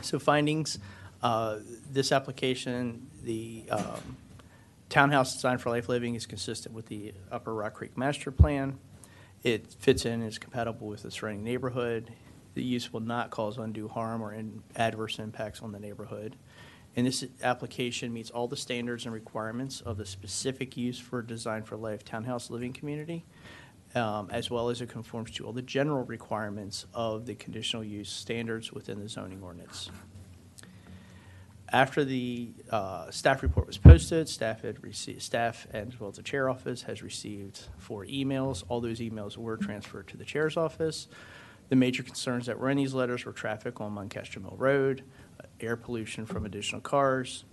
So 0.05 0.19
findings, 0.19 0.77
uh, 1.23 1.57
this 1.91 2.11
application, 2.11 3.07
the 3.23 3.63
um, 3.71 4.17
townhouse 4.87 5.33
design 5.33 5.57
for 5.57 5.71
life 5.71 5.89
living 5.89 6.13
is 6.13 6.27
consistent 6.27 6.75
with 6.75 6.85
the 6.85 7.11
Upper 7.31 7.55
Rock 7.55 7.73
Creek 7.73 7.97
Master 7.97 8.29
Plan. 8.29 8.77
It 9.41 9.73
fits 9.79 10.05
in 10.05 10.21
is 10.21 10.37
compatible 10.37 10.87
with 10.87 11.01
the 11.01 11.09
surrounding 11.09 11.43
neighborhood. 11.43 12.13
The 12.53 12.61
use 12.61 12.93
will 12.93 12.99
not 12.99 13.31
cause 13.31 13.57
undue 13.57 13.87
harm 13.87 14.21
or 14.21 14.31
in- 14.31 14.61
adverse 14.75 15.17
impacts 15.17 15.63
on 15.63 15.71
the 15.71 15.79
neighborhood. 15.79 16.35
And 16.95 17.07
this 17.07 17.25
application 17.41 18.13
meets 18.13 18.29
all 18.29 18.47
the 18.47 18.55
standards 18.55 19.05
and 19.05 19.13
requirements 19.13 19.81
of 19.81 19.97
the 19.97 20.05
specific 20.05 20.77
use 20.77 20.99
for 20.99 21.23
Design 21.23 21.63
for 21.63 21.77
Life 21.77 22.05
Townhouse 22.05 22.51
Living 22.51 22.73
Community, 22.73 23.25
um, 23.95 24.29
as 24.31 24.51
well 24.51 24.69
as 24.69 24.81
it 24.81 24.89
conforms 24.89 25.31
to 25.31 25.45
all 25.45 25.53
the 25.53 25.61
general 25.61 26.03
requirements 26.03 26.85
of 26.93 27.25
the 27.25 27.35
conditional 27.35 27.83
use 27.83 28.09
standards 28.09 28.71
within 28.71 28.99
the 28.99 29.07
zoning 29.07 29.41
ordinance. 29.41 29.89
After 31.71 32.05
the 32.05 32.53
uh, 32.69 33.09
staff 33.09 33.41
report 33.41 33.65
was 33.65 33.77
posted, 33.77 34.29
staff 34.29 34.61
had 34.61 34.83
received, 34.83 35.21
staff 35.21 35.65
and 35.71 35.91
as 35.91 35.99
well 35.99 36.09
as 36.09 36.17
the 36.17 36.23
chair 36.23 36.49
office 36.49 36.83
has 36.83 37.01
received 37.01 37.59
four 37.77 38.05
emails. 38.05 38.63
All 38.67 38.81
those 38.81 38.99
emails 38.99 39.35
were 39.35 39.57
transferred 39.57 40.07
to 40.09 40.17
the 40.17 40.25
chair's 40.25 40.57
office. 40.57 41.07
The 41.69 41.75
major 41.75 42.03
concerns 42.03 42.45
that 42.45 42.59
were 42.59 42.69
in 42.69 42.77
these 42.77 42.93
letters 42.93 43.25
were 43.25 43.31
traffic 43.31 43.81
on 43.81 43.93
Muncaster 43.93 44.39
Mill 44.39 44.55
Road, 44.55 45.03
uh, 45.39 45.47
air 45.59 45.75
pollution 45.75 46.27
from 46.27 46.45
additional 46.45 46.81
cars, 46.81 47.45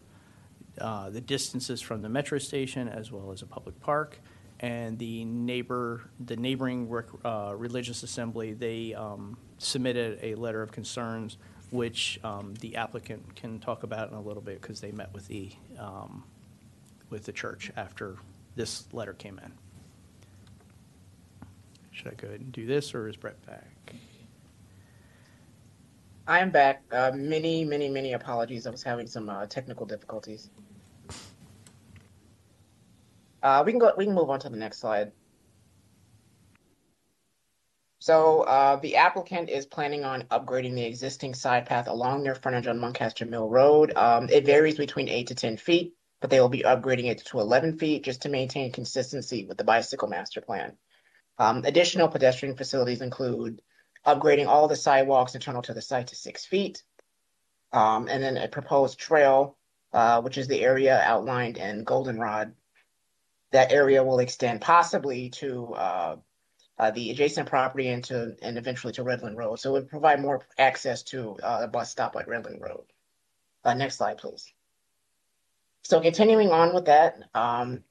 uh, 0.79 1.09
the 1.09 1.21
distances 1.21 1.81
from 1.81 2.03
the 2.03 2.09
metro 2.11 2.39
station 2.39 2.89
as 2.89 3.11
well 3.11 3.33
as 3.33 3.41
a 3.41 3.47
public 3.47 3.81
park, 3.81 4.21
and 4.63 4.97
the 4.99 5.25
neighbor, 5.25 6.03
the 6.25 6.37
neighboring 6.37 6.89
rec- 6.89 7.07
uh, 7.25 7.53
religious 7.57 8.05
assembly, 8.05 8.53
they 8.53 8.95
um, 8.95 9.37
submitted 9.59 10.21
a 10.23 10.37
letter 10.37 10.63
of 10.63 10.71
concerns, 10.71 11.37
which 11.71 12.21
um, 12.23 12.55
the 12.61 12.77
applicant 12.77 13.35
can 13.35 13.59
talk 13.59 13.83
about 13.83 14.09
in 14.11 14.15
a 14.15 14.21
little 14.21 14.43
bit 14.43 14.63
because 14.63 14.81
they 14.81 14.93
met 14.93 15.13
with 15.13 15.27
the 15.27 15.51
um, 15.79 16.23
with 17.11 17.25
the 17.25 17.33
church 17.33 17.73
after 17.77 18.17
this 18.55 18.87
letter 18.93 19.13
came 19.13 19.39
in. 19.45 19.53
Should 21.91 22.09
I 22.09 22.15
go 22.15 22.29
ahead 22.29 22.41
and 22.41 22.53
do 22.53 22.65
this, 22.65 22.95
or 22.95 23.09
is 23.09 23.17
Brett 23.17 23.45
back? 23.45 23.95
I 26.27 26.39
am 26.39 26.51
back. 26.51 26.85
Uh, 26.93 27.11
many, 27.15 27.65
many, 27.65 27.89
many 27.89 28.13
apologies. 28.13 28.67
I 28.67 28.71
was 28.71 28.83
having 28.83 29.09
some 29.09 29.29
uh, 29.29 29.47
technical 29.47 29.85
difficulties. 29.85 30.51
Uh, 33.43 33.63
we 33.67 33.73
can 33.73 33.81
go. 33.81 33.93
We 33.97 34.05
can 34.05 34.15
move 34.15 34.31
on 34.31 34.41
to 34.41 34.49
the 34.49 34.57
next 34.57 34.79
slide. 34.79 35.13
So 37.99 38.43
uh, 38.43 38.77
the 38.77 38.97
applicant 38.97 39.49
is 39.49 39.65
planning 39.65 40.05
on 40.05 40.25
upgrading 40.25 40.75
the 40.75 40.85
existing 40.85 41.35
side 41.35 41.67
path 41.67 41.87
along 41.87 42.25
their 42.25 42.35
frontage 42.35 42.67
on 42.67 42.81
Muncaster 42.81 43.29
Mill 43.29 43.49
Road. 43.49 43.93
Um, 43.95 44.29
it 44.29 44.45
varies 44.45 44.77
between 44.77 45.09
eight 45.09 45.29
to 45.29 45.37
ten 45.37 45.57
feet, 45.57 45.95
but 46.21 46.29
they 46.29 46.41
will 46.41 46.49
be 46.49 46.65
upgrading 46.65 47.11
it 47.11 47.19
to 47.27 47.41
eleven 47.41 47.79
feet 47.79 48.05
just 48.05 48.23
to 48.23 48.29
maintain 48.29 48.73
consistency 48.73 49.45
with 49.47 49.57
the 49.57 49.65
bicycle 49.65 50.09
master 50.09 50.41
plan. 50.41 50.77
Um, 51.39 51.65
additional 51.65 52.09
pedestrian 52.09 52.57
facilities 52.57 53.03
include 53.03 53.63
upgrading 54.05 54.49
all 54.49 54.69
the 54.69 54.77
sidewalks 54.77 55.35
internal 55.35 55.63
to 55.63 55.75
the 55.75 55.83
site 55.83 56.09
to 56.09 56.17
six 56.17 56.45
feet, 56.45 56.83
um, 57.73 58.09
and 58.09 58.23
then 58.23 58.37
a 58.37 58.49
proposed 58.49 58.99
trail, 58.99 59.57
uh, 59.93 60.21
which 60.23 60.39
is 60.39 60.49
the 60.49 60.61
area 60.61 61.01
outlined 61.01 61.57
in 61.57 61.85
Goldenrod. 61.85 62.55
That 63.53 63.73
area 63.73 64.03
will 64.03 64.19
extend 64.19 64.61
possibly 64.61 65.31
to 65.31 65.75
uh, 65.75 66.17
uh, 66.79 66.91
the 66.91 67.11
adjacent 67.11 67.49
property 67.49 67.89
and 67.89 68.03
to 68.05 68.35
and 68.43 68.59
eventually 68.59 68.93
to 68.95 69.05
Redland 69.05 69.37
Road. 69.37 69.61
So 69.61 69.71
it 69.71 69.73
would 69.73 69.91
provide 69.91 70.21
more 70.21 70.43
access 70.59 71.03
to 71.05 71.37
uh, 71.43 71.61
a 71.63 71.69
bus 71.69 71.91
stop 71.91 72.17
at 72.17 72.27
Redland 72.27 72.61
Road. 72.61 72.85
Uh, 73.65 73.75
next 73.75 73.97
slide, 73.99 74.19
please. 74.19 74.53
So 75.83 76.01
continuing 76.01 76.51
on 76.51 76.75
with 76.75 76.87
that, 76.87 77.19
um, 77.35 77.85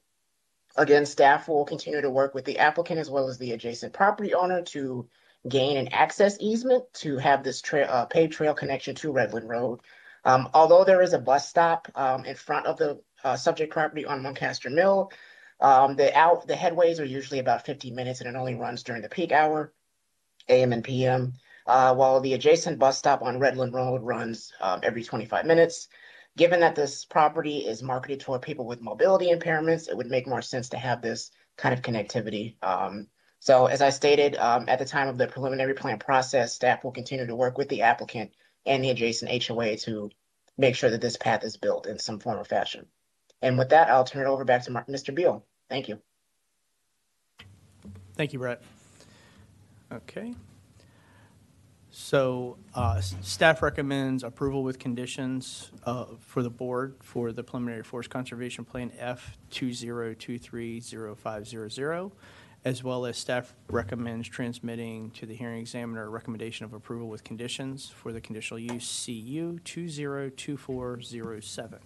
again, 0.76 1.06
staff 1.06 1.48
will 1.48 1.64
continue 1.64 2.00
to 2.00 2.10
work 2.10 2.34
with 2.34 2.44
the 2.44 2.58
applicant 2.58 2.98
as 2.98 3.10
well 3.10 3.28
as 3.28 3.38
the 3.38 3.52
adjacent 3.52 3.92
property 3.92 4.34
owner 4.34 4.62
to 4.62 5.08
gain 5.48 5.76
an 5.76 5.88
access 5.88 6.36
easement 6.40 6.84
to 6.94 7.18
have 7.18 7.42
this 7.42 7.60
trail, 7.60 7.86
uh, 7.88 8.06
paved 8.06 8.32
trail 8.32 8.54
connection 8.54 8.94
to 8.96 9.12
Redland 9.12 9.48
Road. 9.48 9.80
Um, 10.24 10.50
although 10.54 10.84
there 10.84 11.02
is 11.02 11.12
a 11.12 11.18
bus 11.18 11.48
stop 11.48 11.88
um, 11.94 12.24
in 12.24 12.36
front 12.36 12.66
of 12.66 12.76
the 12.78 13.00
uh, 13.24 13.36
subject 13.36 13.72
property 13.72 14.04
on 14.04 14.22
Muncaster 14.22 14.70
Mill, 14.70 15.10
um, 15.62 15.96
the 15.96 16.16
out 16.16 16.46
the 16.46 16.54
headways 16.54 16.98
are 17.00 17.04
usually 17.04 17.38
about 17.38 17.64
50 17.64 17.92
minutes 17.92 18.20
and 18.20 18.28
it 18.28 18.38
only 18.38 18.56
runs 18.56 18.82
during 18.82 19.00
the 19.00 19.08
peak 19.08 19.32
hour, 19.32 19.72
AM 20.48 20.72
and 20.72 20.84
PM. 20.84 21.34
Uh, 21.64 21.94
while 21.94 22.20
the 22.20 22.34
adjacent 22.34 22.80
bus 22.80 22.98
stop 22.98 23.22
on 23.22 23.38
Redland 23.38 23.72
Road 23.72 24.02
runs 24.02 24.52
um, 24.60 24.80
every 24.82 25.04
25 25.04 25.46
minutes. 25.46 25.88
Given 26.36 26.60
that 26.60 26.74
this 26.74 27.04
property 27.04 27.58
is 27.58 27.82
marketed 27.82 28.20
toward 28.20 28.42
people 28.42 28.66
with 28.66 28.80
mobility 28.80 29.30
impairments, 29.30 29.88
it 29.88 29.96
would 29.96 30.10
make 30.10 30.26
more 30.26 30.42
sense 30.42 30.70
to 30.70 30.78
have 30.78 31.00
this 31.00 31.30
kind 31.56 31.72
of 31.72 31.82
connectivity. 31.82 32.56
Um, 32.62 33.06
so 33.38 33.66
as 33.66 33.82
I 33.82 33.90
stated, 33.90 34.36
um, 34.36 34.64
at 34.68 34.80
the 34.80 34.84
time 34.84 35.08
of 35.08 35.18
the 35.18 35.28
preliminary 35.28 35.74
plan 35.74 35.98
process, 35.98 36.54
staff 36.54 36.82
will 36.82 36.90
continue 36.90 37.26
to 37.26 37.36
work 37.36 37.56
with 37.56 37.68
the 37.68 37.82
applicant 37.82 38.32
and 38.66 38.82
the 38.82 38.90
adjacent 38.90 39.44
HOA 39.44 39.76
to 39.78 40.10
make 40.58 40.74
sure 40.74 40.90
that 40.90 41.00
this 41.00 41.16
path 41.16 41.44
is 41.44 41.56
built 41.56 41.86
in 41.86 41.98
some 41.98 42.18
form 42.18 42.38
or 42.38 42.44
fashion. 42.44 42.86
And 43.42 43.58
with 43.58 43.68
that, 43.70 43.90
I'll 43.90 44.04
turn 44.04 44.26
it 44.26 44.30
over 44.30 44.44
back 44.44 44.64
to 44.64 44.70
Mr. 44.70 45.14
Beal. 45.14 45.44
Thank 45.72 45.88
you. 45.88 45.98
Thank 48.14 48.32
you, 48.34 48.38
Brett. 48.38 48.60
Okay. 49.90 50.34
So 51.90 52.58
uh, 52.74 53.00
staff 53.00 53.62
recommends 53.62 54.22
approval 54.22 54.62
with 54.64 54.78
conditions 54.78 55.70
uh, 55.86 56.04
for 56.18 56.42
the 56.42 56.50
board 56.50 56.96
for 57.00 57.32
the 57.32 57.42
preliminary 57.42 57.84
forest 57.84 58.10
conservation 58.10 58.66
plan 58.66 58.92
F 58.98 59.38
20230500, 59.50 62.12
as 62.66 62.84
well 62.84 63.06
as 63.06 63.16
staff 63.16 63.54
recommends 63.70 64.28
transmitting 64.28 65.10
to 65.12 65.24
the 65.24 65.34
hearing 65.34 65.60
examiner 65.60 66.04
a 66.04 66.10
recommendation 66.10 66.66
of 66.66 66.74
approval 66.74 67.08
with 67.08 67.24
conditions 67.24 67.88
for 67.88 68.12
the 68.12 68.20
conditional 68.20 68.60
use 68.60 69.06
CU 69.06 69.58
202407. 69.64 71.78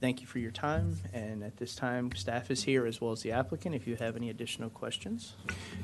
Thank 0.00 0.22
you 0.22 0.26
for 0.26 0.38
your 0.38 0.50
time, 0.50 0.96
and 1.12 1.44
at 1.44 1.58
this 1.58 1.74
time, 1.74 2.10
staff 2.14 2.50
is 2.50 2.64
here 2.64 2.86
as 2.86 3.02
well 3.02 3.12
as 3.12 3.20
the 3.20 3.32
applicant 3.32 3.74
if 3.74 3.86
you 3.86 3.96
have 3.96 4.16
any 4.16 4.30
additional 4.30 4.70
questions. 4.70 5.34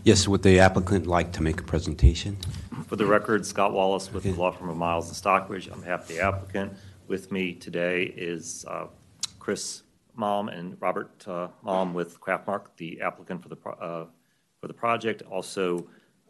Yes, 0.05 0.27
would 0.27 0.43
the 0.43 0.59
applicant 0.59 1.07
like 1.07 1.33
to 1.33 1.43
make 1.43 1.61
a 1.61 1.63
presentation? 1.63 2.39
For 2.87 2.97
the 2.97 3.05
record, 3.05 3.45
Scott 3.45 3.75
Wallace 3.75 4.11
with 4.11 4.23
the 4.23 4.33
law 4.33 4.53
firm 4.53 4.71
of 4.71 4.77
Miles 4.79 5.09
and 5.09 5.17
Stockbridge. 5.17 5.69
I'm 5.69 5.85
of 5.85 6.09
the 6.09 6.21
applicant, 6.21 6.73
with 7.09 7.31
me 7.31 7.53
today 7.53 8.05
is 8.05 8.65
uh, 8.69 8.87
Chris 9.39 9.83
Malm 10.19 10.49
and 10.51 10.79
Robert 10.81 11.23
uh, 11.29 11.49
Malm 11.63 11.93
with 11.93 12.19
Craftmark, 12.19 12.69
the 12.79 13.03
applicant 13.03 13.43
for 13.43 13.51
the 13.51 13.57
pro- 13.57 13.75
uh, 13.75 14.07
for 14.63 14.67
the 14.67 14.75
project. 14.75 15.25
Also 15.31 15.87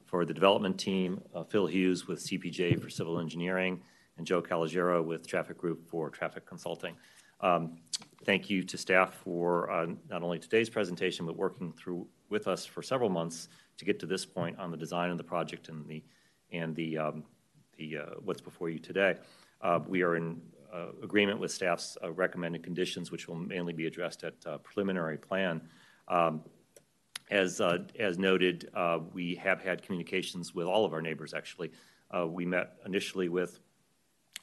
for 0.06 0.24
the 0.24 0.34
development 0.34 0.76
team, 0.76 1.22
uh, 1.36 1.44
Phil 1.44 1.66
Hughes 1.66 2.08
with 2.08 2.18
CPJ 2.18 2.82
for 2.82 2.90
civil 2.90 3.20
engineering, 3.20 3.80
and 4.18 4.26
Joe 4.26 4.42
Caloggero 4.42 5.04
with 5.04 5.24
Traffic 5.26 5.56
Group 5.56 5.88
for 5.88 6.10
traffic 6.10 6.46
consulting. 6.46 6.96
Um, 7.40 7.78
Thank 8.24 8.50
you 8.50 8.64
to 8.64 8.76
staff 8.76 9.14
for 9.22 9.70
uh, 9.70 9.86
not 10.10 10.24
only 10.24 10.40
today's 10.40 10.68
presentation, 10.68 11.26
but 11.26 11.36
working 11.36 11.72
through 11.72 12.08
with 12.28 12.48
us 12.48 12.66
for 12.66 12.82
several 12.82 13.08
months 13.08 13.48
to 13.78 13.84
get 13.84 14.00
to 14.00 14.06
this 14.06 14.26
point 14.26 14.58
on 14.58 14.72
the 14.72 14.76
design 14.76 15.10
of 15.10 15.16
the 15.16 15.22
project 15.22 15.68
and 15.68 15.86
the, 15.86 16.02
and 16.50 16.74
the, 16.74 16.98
um, 16.98 17.22
the, 17.78 17.98
uh, 17.98 18.14
what's 18.24 18.40
before 18.40 18.68
you 18.68 18.80
today. 18.80 19.14
Uh, 19.60 19.78
We 19.86 20.02
are 20.02 20.16
in 20.16 20.42
uh, 20.74 20.86
agreement 21.04 21.38
with 21.38 21.52
staff's 21.52 21.96
uh, 22.02 22.10
recommended 22.10 22.64
conditions, 22.64 23.12
which 23.12 23.28
will 23.28 23.36
mainly 23.36 23.72
be 23.72 23.86
addressed 23.86 24.24
at 24.24 24.34
uh, 24.44 24.58
preliminary 24.58 25.18
plan. 25.18 25.60
Um, 26.08 26.42
As, 27.30 27.60
as 27.60 28.18
noted, 28.18 28.68
we 29.12 29.36
have 29.36 29.60
had 29.60 29.82
communications 29.82 30.52
with 30.52 30.66
all 30.66 30.84
of 30.84 30.92
our 30.92 31.02
neighbors, 31.02 31.32
actually. 31.32 31.70
We 32.26 32.44
met 32.44 32.78
initially 32.84 33.28
with 33.28 33.60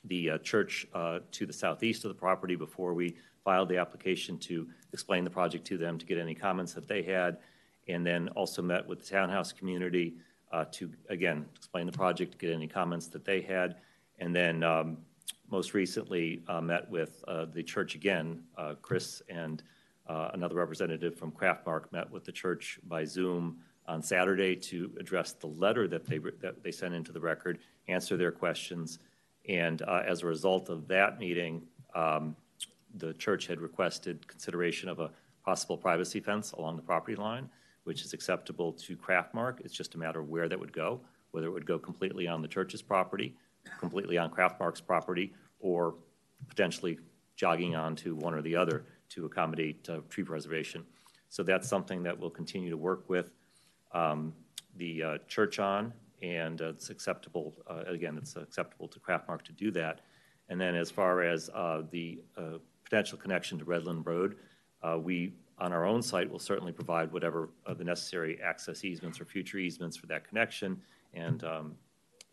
the 0.05 0.31
uh, 0.31 0.37
church 0.39 0.85
uh, 0.93 1.19
to 1.31 1.45
the 1.45 1.53
southeast 1.53 2.03
of 2.05 2.09
the 2.09 2.15
property 2.15 2.55
before 2.55 2.93
we 2.93 3.15
filed 3.43 3.69
the 3.69 3.77
application 3.77 4.37
to 4.37 4.67
explain 4.91 5.23
the 5.23 5.29
project 5.29 5.65
to 5.67 5.77
them, 5.77 5.97
to 5.97 6.05
get 6.05 6.17
any 6.17 6.35
comments 6.35 6.73
that 6.73 6.87
they 6.87 7.01
had, 7.01 7.37
and 7.87 8.05
then 8.05 8.29
also 8.29 8.61
met 8.61 8.87
with 8.87 8.99
the 8.99 9.05
townhouse 9.05 9.51
community 9.51 10.13
uh, 10.51 10.65
to, 10.71 10.89
again, 11.09 11.45
explain 11.55 11.85
the 11.85 11.91
project, 11.91 12.37
get 12.37 12.51
any 12.51 12.67
comments 12.67 13.07
that 13.07 13.25
they 13.25 13.41
had, 13.41 13.75
and 14.19 14.35
then 14.35 14.63
um, 14.63 14.97
most 15.49 15.73
recently 15.73 16.41
uh, 16.47 16.61
met 16.61 16.89
with 16.89 17.23
uh, 17.27 17.45
the 17.45 17.63
church 17.63 17.95
again. 17.95 18.43
Uh, 18.57 18.75
Chris 18.81 19.21
and 19.29 19.63
another 20.33 20.55
representative 20.55 21.15
from 21.15 21.31
Craftmark 21.31 21.91
met 21.91 22.09
with 22.11 22.23
the 22.23 22.31
church 22.31 22.79
by 22.87 23.03
Zoom 23.03 23.57
on 23.87 24.01
Saturday 24.01 24.55
to 24.55 24.91
address 24.99 25.33
the 25.33 25.47
letter 25.47 25.87
that 25.87 26.05
they, 26.05 26.19
that 26.39 26.63
they 26.63 26.71
sent 26.71 26.93
into 26.93 27.11
the 27.11 27.19
record, 27.19 27.59
answer 27.87 28.15
their 28.15 28.31
questions, 28.31 28.99
and 29.47 29.81
uh, 29.81 30.03
as 30.05 30.23
a 30.23 30.25
result 30.25 30.69
of 30.69 30.87
that 30.87 31.19
meeting, 31.19 31.63
um, 31.95 32.35
the 32.95 33.13
church 33.15 33.47
had 33.47 33.59
requested 33.59 34.27
consideration 34.27 34.89
of 34.89 34.99
a 34.99 35.09
possible 35.43 35.77
privacy 35.77 36.19
fence 36.19 36.51
along 36.53 36.75
the 36.75 36.81
property 36.81 37.15
line, 37.15 37.49
which 37.83 38.03
is 38.03 38.13
acceptable 38.13 38.71
to 38.71 38.95
Craftmark. 38.95 39.59
It's 39.61 39.73
just 39.73 39.95
a 39.95 39.97
matter 39.97 40.19
of 40.21 40.29
where 40.29 40.47
that 40.47 40.59
would 40.59 40.71
go, 40.71 41.01
whether 41.31 41.47
it 41.47 41.51
would 41.51 41.65
go 41.65 41.77
completely 41.77 42.27
on 42.27 42.41
the 42.41 42.47
church's 42.47 42.81
property, 42.81 43.35
completely 43.79 44.17
on 44.17 44.29
Craftmark's 44.29 44.81
property, 44.81 45.33
or 45.59 45.95
potentially 46.47 46.97
jogging 47.35 47.75
onto 47.75 48.15
one 48.15 48.33
or 48.33 48.41
the 48.41 48.55
other 48.55 48.85
to 49.09 49.25
accommodate 49.25 49.89
uh, 49.89 49.99
tree 50.09 50.23
preservation. 50.23 50.85
So 51.29 51.43
that's 51.43 51.67
something 51.67 52.03
that 52.03 52.17
we'll 52.17 52.29
continue 52.29 52.69
to 52.69 52.77
work 52.77 53.09
with 53.09 53.31
um, 53.91 54.33
the 54.77 55.03
uh, 55.03 55.17
church 55.27 55.59
on, 55.59 55.93
and 56.23 56.61
uh, 56.61 56.69
it's 56.69 56.89
acceptable, 56.89 57.53
uh, 57.69 57.83
again, 57.87 58.17
it's 58.17 58.35
acceptable 58.37 58.87
to 58.87 58.99
Craftmark 58.99 59.41
to 59.43 59.51
do 59.51 59.69
that. 59.71 60.01
And 60.49 60.59
then 60.59 60.73
as 60.73 60.89
far 60.89 61.21
as 61.21 61.49
uh, 61.53 61.83
the 61.91 62.19
potential 62.83 63.17
connection 63.17 63.59
to 63.59 63.65
Redland 63.65 64.05
Road, 64.05 64.37
we, 64.99 65.33
on 65.59 65.71
our 65.73 65.85
own 65.85 66.01
site, 66.01 66.29
will 66.29 66.39
certainly 66.39 66.71
provide 66.71 67.11
whatever 67.11 67.49
the 67.77 67.83
necessary 67.83 68.39
access 68.41 68.83
easements 68.83 69.19
or 69.19 69.25
future 69.25 69.57
easements 69.57 69.97
for 69.97 70.07
that 70.07 70.27
connection. 70.27 70.81
And 71.13 71.43
um, 71.43 71.75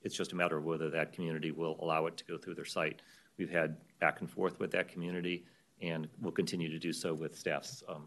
it's 0.02 0.16
just 0.16 0.32
a 0.32 0.36
matter 0.36 0.56
of 0.56 0.64
whether 0.64 0.90
that 0.90 1.12
community 1.12 1.50
will 1.50 1.76
allow 1.80 2.06
it 2.06 2.16
to 2.16 2.24
go 2.24 2.38
through 2.38 2.54
their 2.54 2.64
site. 2.64 3.02
We've 3.38 3.50
had 3.50 3.76
back 4.00 4.20
and 4.20 4.30
forth 4.30 4.58
with 4.58 4.70
that 4.72 4.88
community, 4.88 5.44
and 5.80 6.08
we'll 6.20 6.32
continue 6.32 6.68
to 6.68 6.78
do 6.78 6.92
so 6.92 7.14
with 7.14 7.38
staff's 7.38 7.82
um, 7.88 8.06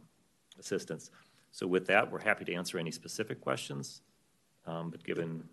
assistance. 0.59 1.11
So 1.51 1.67
with 1.67 1.85
that, 1.87 2.11
we're 2.11 2.21
happy 2.21 2.45
to 2.45 2.53
answer 2.53 2.77
any 2.77 2.91
specific 2.91 3.41
questions, 3.41 4.01
um, 4.65 4.89
but 4.89 5.03
given 5.03 5.43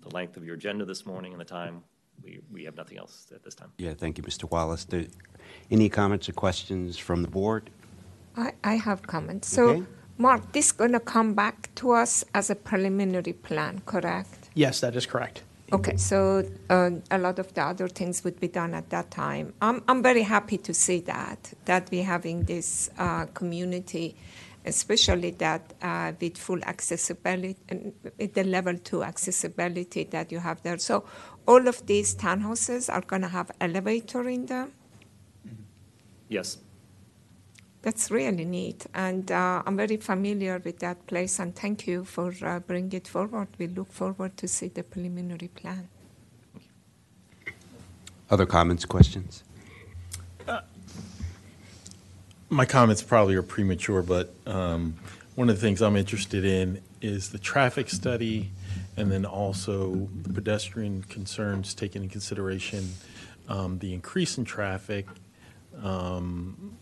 the 0.00 0.08
length 0.14 0.36
of 0.36 0.44
your 0.44 0.54
agenda 0.54 0.84
this 0.84 1.06
morning 1.06 1.32
and 1.32 1.40
the 1.40 1.44
time, 1.44 1.82
we, 2.22 2.40
we 2.52 2.64
have 2.64 2.76
nothing 2.76 2.98
else 2.98 3.26
at 3.34 3.42
this 3.42 3.54
time. 3.54 3.70
Yeah, 3.78 3.94
thank 3.94 4.18
you, 4.18 4.24
Mr. 4.24 4.50
Wallace. 4.50 4.84
Do- 4.84 5.06
Any 5.70 5.88
comments 5.88 6.28
or 6.28 6.32
questions 6.32 6.96
from 6.98 7.22
the 7.22 7.28
board? 7.28 7.70
I, 8.36 8.52
I 8.64 8.74
have 8.76 9.02
comments. 9.02 9.48
So, 9.48 9.68
Okay. 9.70 9.82
Mark, 10.18 10.52
this 10.52 10.66
is 10.66 10.72
gonna 10.72 11.00
come 11.00 11.34
back 11.34 11.74
to 11.74 11.90
us 11.92 12.24
as 12.34 12.48
a 12.48 12.54
preliminary 12.54 13.34
plan, 13.34 13.82
correct? 13.84 14.48
Yes, 14.54 14.80
that 14.80 14.96
is 14.96 15.04
correct. 15.06 15.42
Okay, 15.72 15.96
so 15.96 16.48
uh, 16.70 16.90
a 17.10 17.18
lot 17.18 17.38
of 17.40 17.52
the 17.52 17.60
other 17.62 17.88
things 17.88 18.22
would 18.24 18.38
be 18.40 18.46
done 18.48 18.72
at 18.72 18.88
that 18.90 19.10
time. 19.10 19.52
I'm, 19.60 19.82
I'm 19.88 20.00
very 20.02 20.22
happy 20.22 20.58
to 20.58 20.72
see 20.72 21.00
that, 21.00 21.52
that 21.64 21.88
we're 21.90 22.04
having 22.04 22.44
this 22.44 22.88
uh, 22.98 23.26
community, 23.34 24.16
especially 24.66 25.30
that 25.30 25.74
uh, 25.80 26.12
with 26.20 26.36
full 26.36 26.62
accessibility, 26.64 27.56
with 28.18 28.34
the 28.34 28.44
level 28.44 28.76
two 28.76 29.02
accessibility 29.02 30.04
that 30.04 30.32
you 30.32 30.40
have 30.40 30.62
there. 30.62 30.78
So 30.78 31.04
all 31.46 31.68
of 31.68 31.86
these 31.86 32.14
townhouses 32.14 32.92
are 32.92 33.00
going 33.00 33.22
to 33.22 33.28
have 33.28 33.50
elevator 33.60 34.28
in 34.28 34.46
them. 34.46 34.72
Yes. 36.28 36.58
That's 37.82 38.10
really 38.10 38.44
neat, 38.44 38.84
and 38.94 39.30
uh, 39.30 39.62
I'm 39.64 39.76
very 39.76 39.96
familiar 39.96 40.60
with 40.64 40.80
that 40.80 41.06
place. 41.06 41.38
And 41.38 41.54
thank 41.54 41.86
you 41.86 42.04
for 42.04 42.34
uh, 42.42 42.58
bringing 42.58 42.92
it 42.94 43.06
forward. 43.06 43.46
We 43.58 43.68
look 43.68 43.92
forward 43.92 44.36
to 44.38 44.48
see 44.48 44.66
the 44.66 44.82
preliminary 44.82 45.46
plan. 45.46 45.88
Other 48.28 48.44
comments, 48.44 48.84
questions? 48.84 49.44
My 52.48 52.64
comments 52.64 53.02
probably 53.02 53.34
are 53.34 53.42
premature, 53.42 54.02
but 54.02 54.32
um, 54.46 54.94
one 55.34 55.50
of 55.50 55.56
the 55.56 55.60
things 55.60 55.82
I'm 55.82 55.96
interested 55.96 56.44
in 56.44 56.80
is 57.00 57.30
the 57.30 57.38
traffic 57.38 57.88
study 57.88 58.52
and 58.96 59.10
then 59.10 59.24
also 59.24 60.08
the 60.22 60.32
pedestrian 60.32 61.02
concerns 61.02 61.74
taken 61.74 62.04
in 62.04 62.08
consideration, 62.08 62.92
um, 63.48 63.80
the 63.80 63.92
increase 63.92 64.38
in 64.38 64.44
traffic, 64.44 65.06
um, 65.82 66.76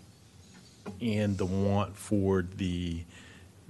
and 1.01 1.39
the 1.39 1.47
want 1.47 1.97
for 1.97 2.43
the 2.43 3.03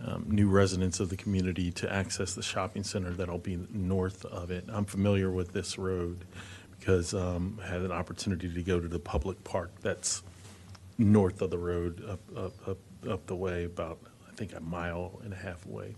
um, 0.05 0.27
new 0.29 0.49
residents 0.49 0.99
of 0.99 1.11
the 1.11 1.17
community 1.17 1.71
to 1.71 1.93
access 1.93 2.35
the 2.35 2.43
shopping 2.43 2.83
center 2.83 3.13
that'll 3.13 3.39
be 3.39 3.69
north 3.73 4.25
of 4.25 4.51
it. 4.51 4.65
I'm 4.69 4.85
familiar 4.85 5.31
with 5.31 5.53
this 5.53 5.79
road 5.79 6.25
because 6.77 7.15
um, 7.15 7.61
I 7.63 7.69
had 7.69 7.83
an 7.83 7.93
opportunity 7.93 8.53
to 8.53 8.63
go 8.63 8.81
to 8.81 8.89
the 8.89 8.99
public 8.99 9.45
park 9.45 9.71
that's 9.81 10.25
north 10.99 11.43
of 11.43 11.51
the 11.51 11.59
road, 11.59 12.05
up, 12.09 12.21
up, 12.37 12.69
up, 12.69 12.79
up 13.09 13.27
the 13.27 13.35
way, 13.35 13.65
about, 13.65 13.99
I 14.29 14.33
think, 14.35 14.55
a 14.55 14.61
mile 14.61 15.21
and 15.25 15.33
a 15.33 15.37
half 15.37 15.67
away. 15.67 15.95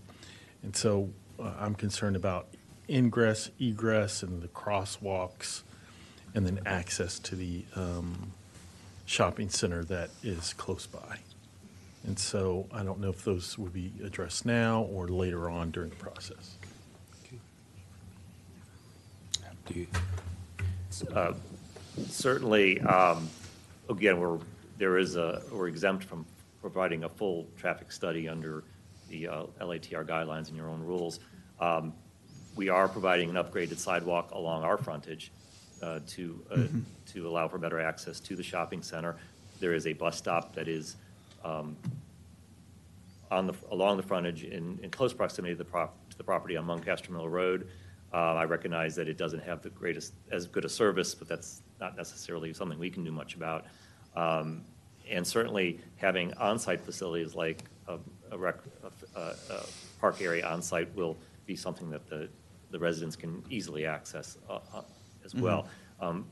And 0.62 0.74
so 0.74 1.10
uh, 1.38 1.52
I'm 1.58 1.74
concerned 1.74 2.16
about 2.16 2.48
ingress, 2.88 3.50
egress, 3.60 4.22
and 4.22 4.42
the 4.42 4.48
crosswalks, 4.48 5.62
and 6.34 6.46
then 6.46 6.60
access 6.66 7.18
to 7.20 7.36
the 7.36 7.64
um, 7.74 8.32
shopping 9.04 9.48
center 9.48 9.84
that 9.84 10.10
is 10.22 10.52
close 10.54 10.86
by. 10.86 11.18
And 12.06 12.18
so 12.18 12.66
I 12.72 12.82
don't 12.82 13.00
know 13.00 13.10
if 13.10 13.24
those 13.24 13.58
would 13.58 13.72
be 13.72 13.92
addressed 14.04 14.46
now 14.46 14.82
or 14.82 15.08
later 15.08 15.50
on 15.50 15.70
during 15.70 15.90
the 15.90 15.96
process. 15.96 16.56
Uh, 21.12 21.32
Certainly, 22.08 22.80
um, 22.82 23.28
again, 23.88 24.20
we're, 24.20 24.38
there 24.78 24.98
is 24.98 25.16
a, 25.16 25.42
we're 25.52 25.68
exempt 25.68 26.04
from 26.04 26.26
providing 26.60 27.04
a 27.04 27.08
full 27.08 27.46
traffic 27.56 27.92
study 27.92 28.28
under 28.28 28.64
the 29.08 29.28
uh, 29.28 29.42
LATR 29.60 30.04
guidelines 30.06 30.48
and 30.48 30.56
your 30.56 30.68
own 30.68 30.82
rules. 30.82 31.20
Um, 31.60 31.92
We 32.56 32.70
are 32.70 32.88
providing 32.88 33.28
an 33.30 33.36
upgraded 33.36 33.76
sidewalk 33.76 34.30
along 34.32 34.64
our 34.64 34.78
frontage 34.78 35.30
uh, 35.82 36.00
to, 36.06 36.42
uh, 36.50 36.56
Mhm. 36.56 36.82
to 37.12 37.28
allow 37.28 37.48
for 37.48 37.58
better 37.58 37.78
access 37.80 38.18
to 38.20 38.34
the 38.34 38.42
shopping 38.42 38.82
center. 38.82 39.16
There 39.60 39.74
is 39.74 39.86
a 39.86 39.92
bus 39.92 40.16
stop 40.16 40.54
that 40.54 40.66
is 40.68 40.96
um, 41.44 41.76
on 43.30 43.46
the, 43.46 43.54
along 43.70 43.98
the 43.98 44.02
frontage 44.02 44.42
in, 44.44 44.78
in 44.82 44.90
close 44.90 45.12
proximity 45.12 45.52
to 45.54 45.58
the 45.58 45.64
prop, 45.64 45.94
to 46.10 46.16
the 46.16 46.24
property 46.24 46.56
on 46.56 46.64
Muncaster 46.66 47.10
Mill 47.12 47.28
Road. 47.28 47.68
Uh, 48.12 48.34
I 48.34 48.44
recognize 48.44 48.94
that 48.96 49.06
it 49.08 49.18
doesn't 49.18 49.42
have 49.44 49.60
the 49.62 49.70
greatest, 49.70 50.14
as 50.30 50.46
good 50.46 50.64
a 50.64 50.68
service, 50.68 51.14
but 51.14 51.28
that's 51.28 51.60
not 51.80 51.96
necessarily 51.96 52.52
something 52.54 52.78
we 52.78 52.90
can 52.90 53.04
do 53.04 53.12
much 53.12 53.34
about. 53.36 53.66
Um, 54.16 54.64
And 55.08 55.24
certainly, 55.24 55.78
having 55.96 56.34
on-site 56.34 56.80
facilities 56.80 57.36
like 57.36 57.62
a, 57.86 57.98
a 58.32 58.36
rec, 58.36 58.56
a, 59.14 59.20
a- 59.20 59.66
park 60.00 60.20
area 60.20 60.44
on-site 60.44 60.88
will 60.96 61.16
be 61.46 61.54
something 61.56 61.88
that 61.90 62.06
the, 62.08 62.28
the 62.72 62.78
residents 62.78 63.16
can 63.16 63.42
easily 63.50 63.86
access 63.86 64.36
uh, 64.50 64.58
uh, 64.74 64.82
as 65.24 65.32
well. 65.34 65.68
Um, 66.00 66.26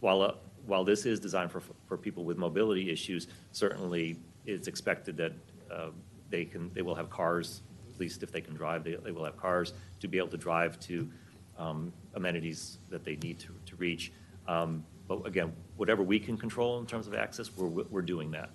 While, 0.00 0.22
uh, 0.22 0.34
while 0.66 0.84
this 0.84 1.06
is 1.06 1.18
designed 1.20 1.50
for, 1.50 1.62
for 1.88 1.96
people 1.96 2.24
with 2.24 2.38
mobility 2.38 2.90
issues, 2.90 3.26
certainly 3.52 4.16
it's 4.46 4.68
expected 4.68 5.16
that 5.16 5.32
uh, 5.70 5.90
they 6.30 6.44
can, 6.44 6.70
they 6.72 6.82
will 6.82 6.94
have 6.94 7.10
cars, 7.10 7.62
at 7.92 8.00
least 8.00 8.22
if 8.22 8.30
they 8.30 8.40
can 8.40 8.54
drive, 8.54 8.84
they, 8.84 8.94
they 8.94 9.10
will 9.10 9.24
have 9.24 9.36
cars 9.36 9.74
to 9.98 10.08
be 10.08 10.18
able 10.18 10.28
to 10.28 10.38
drive 10.38 10.78
to 10.80 11.08
um, 11.58 11.92
amenities 12.14 12.78
that 12.88 13.02
they 13.04 13.16
need 13.16 13.38
to, 13.40 13.52
to 13.66 13.76
reach. 13.76 14.12
Um, 14.46 14.84
But 15.08 15.26
again, 15.26 15.52
whatever 15.80 16.02
we 16.02 16.20
can 16.20 16.36
control 16.36 16.78
in 16.78 16.84
terms 16.84 17.06
of 17.06 17.14
access, 17.14 17.50
we're, 17.56 17.66
we're 17.90 18.02
doing 18.02 18.30
that. 18.30 18.50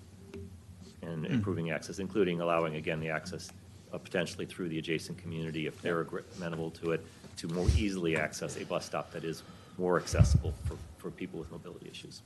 And 1.02 1.24
Mm. 1.24 1.30
improving 1.32 1.70
access, 1.72 1.98
including 1.98 2.40
allowing, 2.40 2.76
again, 2.76 3.00
the 3.00 3.08
access 3.10 3.50
uh, 3.92 3.98
potentially 3.98 4.46
through 4.46 4.68
the 4.68 4.78
adjacent 4.78 5.18
community, 5.18 5.66
if 5.66 5.82
they're 5.82 6.04
agre- 6.04 6.22
amenable 6.36 6.70
to 6.70 6.92
it, 6.92 7.04
to 7.38 7.48
more 7.48 7.66
easily 7.76 8.16
access 8.16 8.56
a 8.56 8.64
bus 8.64 8.86
stop 8.86 9.10
that 9.10 9.24
is 9.24 9.42
more 9.76 9.98
accessible 9.98 10.54
for, 10.66 10.76
for 10.98 11.10
people 11.10 11.38
with 11.40 11.50
mobility 11.50 11.88
issues. 11.90 12.22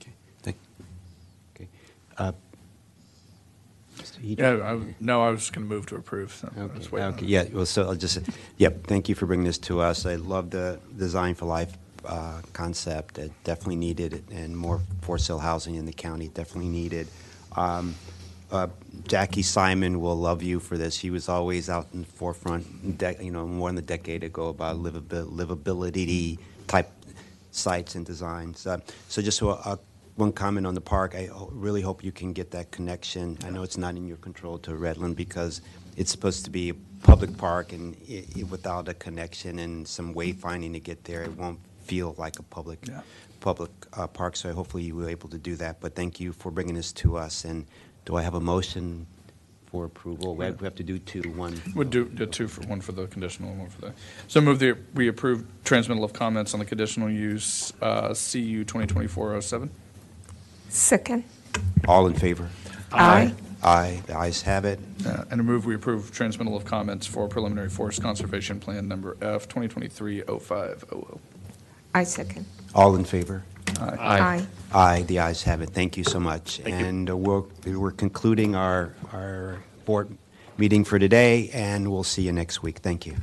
Okay, 0.00 0.12
thank, 0.42 0.56
you. 0.78 0.84
okay. 1.56 1.68
Uh, 2.16 2.32
Mr. 3.98 4.22
Eden? 4.22 4.58
Yeah, 4.58 4.64
I, 4.64 4.94
no, 5.00 5.22
I 5.24 5.30
was 5.30 5.40
just 5.40 5.52
going 5.52 5.68
to 5.68 5.74
move 5.74 5.86
to 5.86 5.96
approve. 5.96 6.32
So 6.32 6.48
I 6.56 6.66
was 6.66 6.90
waiting 6.92 7.08
on 7.08 7.14
Okay, 7.14 7.26
it. 7.26 7.28
yeah, 7.28 7.44
well, 7.52 7.66
so 7.66 7.82
I'll 7.88 7.94
just, 7.96 8.18
yep, 8.58 8.86
thank 8.86 9.08
you 9.08 9.14
for 9.16 9.26
bringing 9.26 9.44
this 9.46 9.58
to 9.58 9.80
us. 9.80 10.06
I 10.06 10.14
love 10.14 10.50
the 10.50 10.78
Design 10.96 11.34
for 11.34 11.46
Life 11.46 11.76
uh, 12.04 12.40
concept. 12.52 13.18
It 13.18 13.32
definitely 13.44 13.76
needed, 13.76 14.24
and 14.32 14.56
more 14.56 14.80
for 15.02 15.18
sale 15.18 15.38
housing 15.38 15.74
in 15.76 15.86
the 15.86 15.92
county, 15.92 16.28
definitely 16.28 16.70
needed. 16.70 17.08
Um, 17.56 17.94
uh, 18.50 18.66
Jackie 19.06 19.42
Simon 19.42 20.00
will 20.00 20.16
love 20.16 20.42
you 20.42 20.58
for 20.60 20.76
this. 20.76 20.98
He 20.98 21.10
was 21.10 21.28
always 21.28 21.68
out 21.70 21.86
in 21.94 22.00
the 22.00 22.06
forefront, 22.06 22.98
de- 22.98 23.16
you 23.22 23.30
know, 23.30 23.46
more 23.46 23.68
than 23.68 23.78
a 23.78 23.82
decade 23.82 24.24
ago 24.24 24.48
about 24.48 24.76
livabi- 24.78 25.30
livability 25.30 26.38
type 26.66 26.90
sites 27.52 27.94
and 27.94 28.04
designs. 28.04 28.66
Uh, 28.66 28.78
So 29.08 29.22
just 29.22 29.38
so, 29.38 29.50
uh, 29.50 29.76
one 30.16 30.32
comment 30.32 30.66
on 30.66 30.74
the 30.74 30.80
park, 30.80 31.14
I 31.14 31.30
really 31.50 31.80
hope 31.80 32.02
you 32.04 32.12
can 32.12 32.32
get 32.32 32.50
that 32.50 32.70
connection. 32.72 33.38
I 33.44 33.50
know 33.50 33.62
it's 33.62 33.78
not 33.78 33.94
in 33.96 34.06
your 34.06 34.18
control 34.18 34.58
to 34.58 34.72
Redland 34.72 35.16
because 35.16 35.60
it's 35.96 36.10
supposed 36.10 36.44
to 36.44 36.50
be 36.50 36.70
a 36.70 36.74
public 37.02 37.36
park 37.36 37.72
and 37.72 37.96
i- 38.08 38.24
i- 38.38 38.42
without 38.44 38.88
a 38.88 38.94
connection 38.94 39.58
and 39.60 39.86
some 39.88 40.12
wayfinding 40.14 40.72
to 40.74 40.80
get 40.80 41.04
there, 41.04 41.22
it 41.22 41.36
won't 41.38 41.58
feel 41.82 42.14
like 42.18 42.38
a 42.38 42.42
public, 42.42 42.80
public 43.40 43.70
uh, 43.94 44.06
park. 44.06 44.36
So 44.36 44.52
hopefully 44.52 44.82
you 44.84 44.94
were 44.94 45.08
able 45.08 45.28
to 45.30 45.38
do 45.38 45.56
that. 45.56 45.80
But 45.80 45.94
thank 45.94 46.20
you 46.20 46.32
for 46.32 46.50
bringing 46.50 46.74
this 46.74 46.92
to 46.94 47.16
us. 47.16 47.44
And 47.44 47.66
do 48.04 48.16
I 48.16 48.22
have 48.22 48.34
a 48.34 48.40
motion 48.40 49.06
for 49.66 49.84
approval? 49.84 50.36
We 50.36 50.44
have 50.46 50.60
we 50.60 50.64
have 50.64 50.74
to 50.76 50.82
do 50.82 50.98
two, 50.98 51.22
one. 51.32 51.60
Would 51.74 51.90
do, 51.90 52.04
do 52.06 52.26
two 52.26 52.48
for, 52.48 52.62
one 52.66 52.80
for 52.80 52.92
the 52.92 53.06
conditional 53.06 53.50
and 53.50 53.60
one 53.60 53.68
for 53.70 53.80
the, 53.80 53.92
so 54.28 54.40
move 54.40 54.58
the, 54.58 54.76
we 54.94 55.08
approve 55.08 55.46
transmittal 55.64 56.04
of 56.04 56.12
comments 56.12 56.54
on 56.54 56.60
the 56.60 56.66
conditional 56.66 57.10
use, 57.10 57.72
uh, 57.80 58.08
CU 58.08 58.64
2024-07. 58.64 59.68
Second. 60.68 61.24
All 61.88 62.06
in 62.06 62.14
favor? 62.14 62.48
Aye. 62.92 63.34
Aye, 63.62 64.02
the 64.06 64.16
ayes 64.16 64.40
have 64.42 64.64
it. 64.64 64.80
Uh, 65.06 65.24
And 65.30 65.38
a 65.40 65.44
move 65.44 65.66
we 65.66 65.74
approve 65.74 66.12
transmittal 66.12 66.56
of 66.56 66.64
comments 66.64 67.06
for 67.06 67.28
preliminary 67.28 67.68
forest 67.68 68.00
conservation 68.00 68.58
plan 68.58 68.88
number 68.88 69.16
F 69.20 69.48
2023-0500. 69.48 71.18
I 71.94 72.04
second. 72.04 72.46
All 72.74 72.94
in 72.96 73.04
favor? 73.04 73.42
Aye. 73.80 73.96
Aye. 73.98 74.46
Aye, 74.72 75.02
the 75.02 75.18
ayes 75.20 75.42
have 75.42 75.60
it. 75.62 75.70
Thank 75.70 75.96
you 75.96 76.04
so 76.04 76.20
much. 76.20 76.60
And 76.60 77.10
uh, 77.10 77.16
we're, 77.16 77.42
we're 77.66 77.90
concluding 77.90 78.54
our, 78.54 78.94
our 79.12 79.58
board 79.84 80.16
meeting 80.58 80.84
for 80.84 80.98
today, 80.98 81.50
and 81.52 81.90
we'll 81.90 82.04
see 82.04 82.22
you 82.22 82.32
next 82.32 82.62
week. 82.62 82.78
Thank 82.78 83.06
you. 83.06 83.16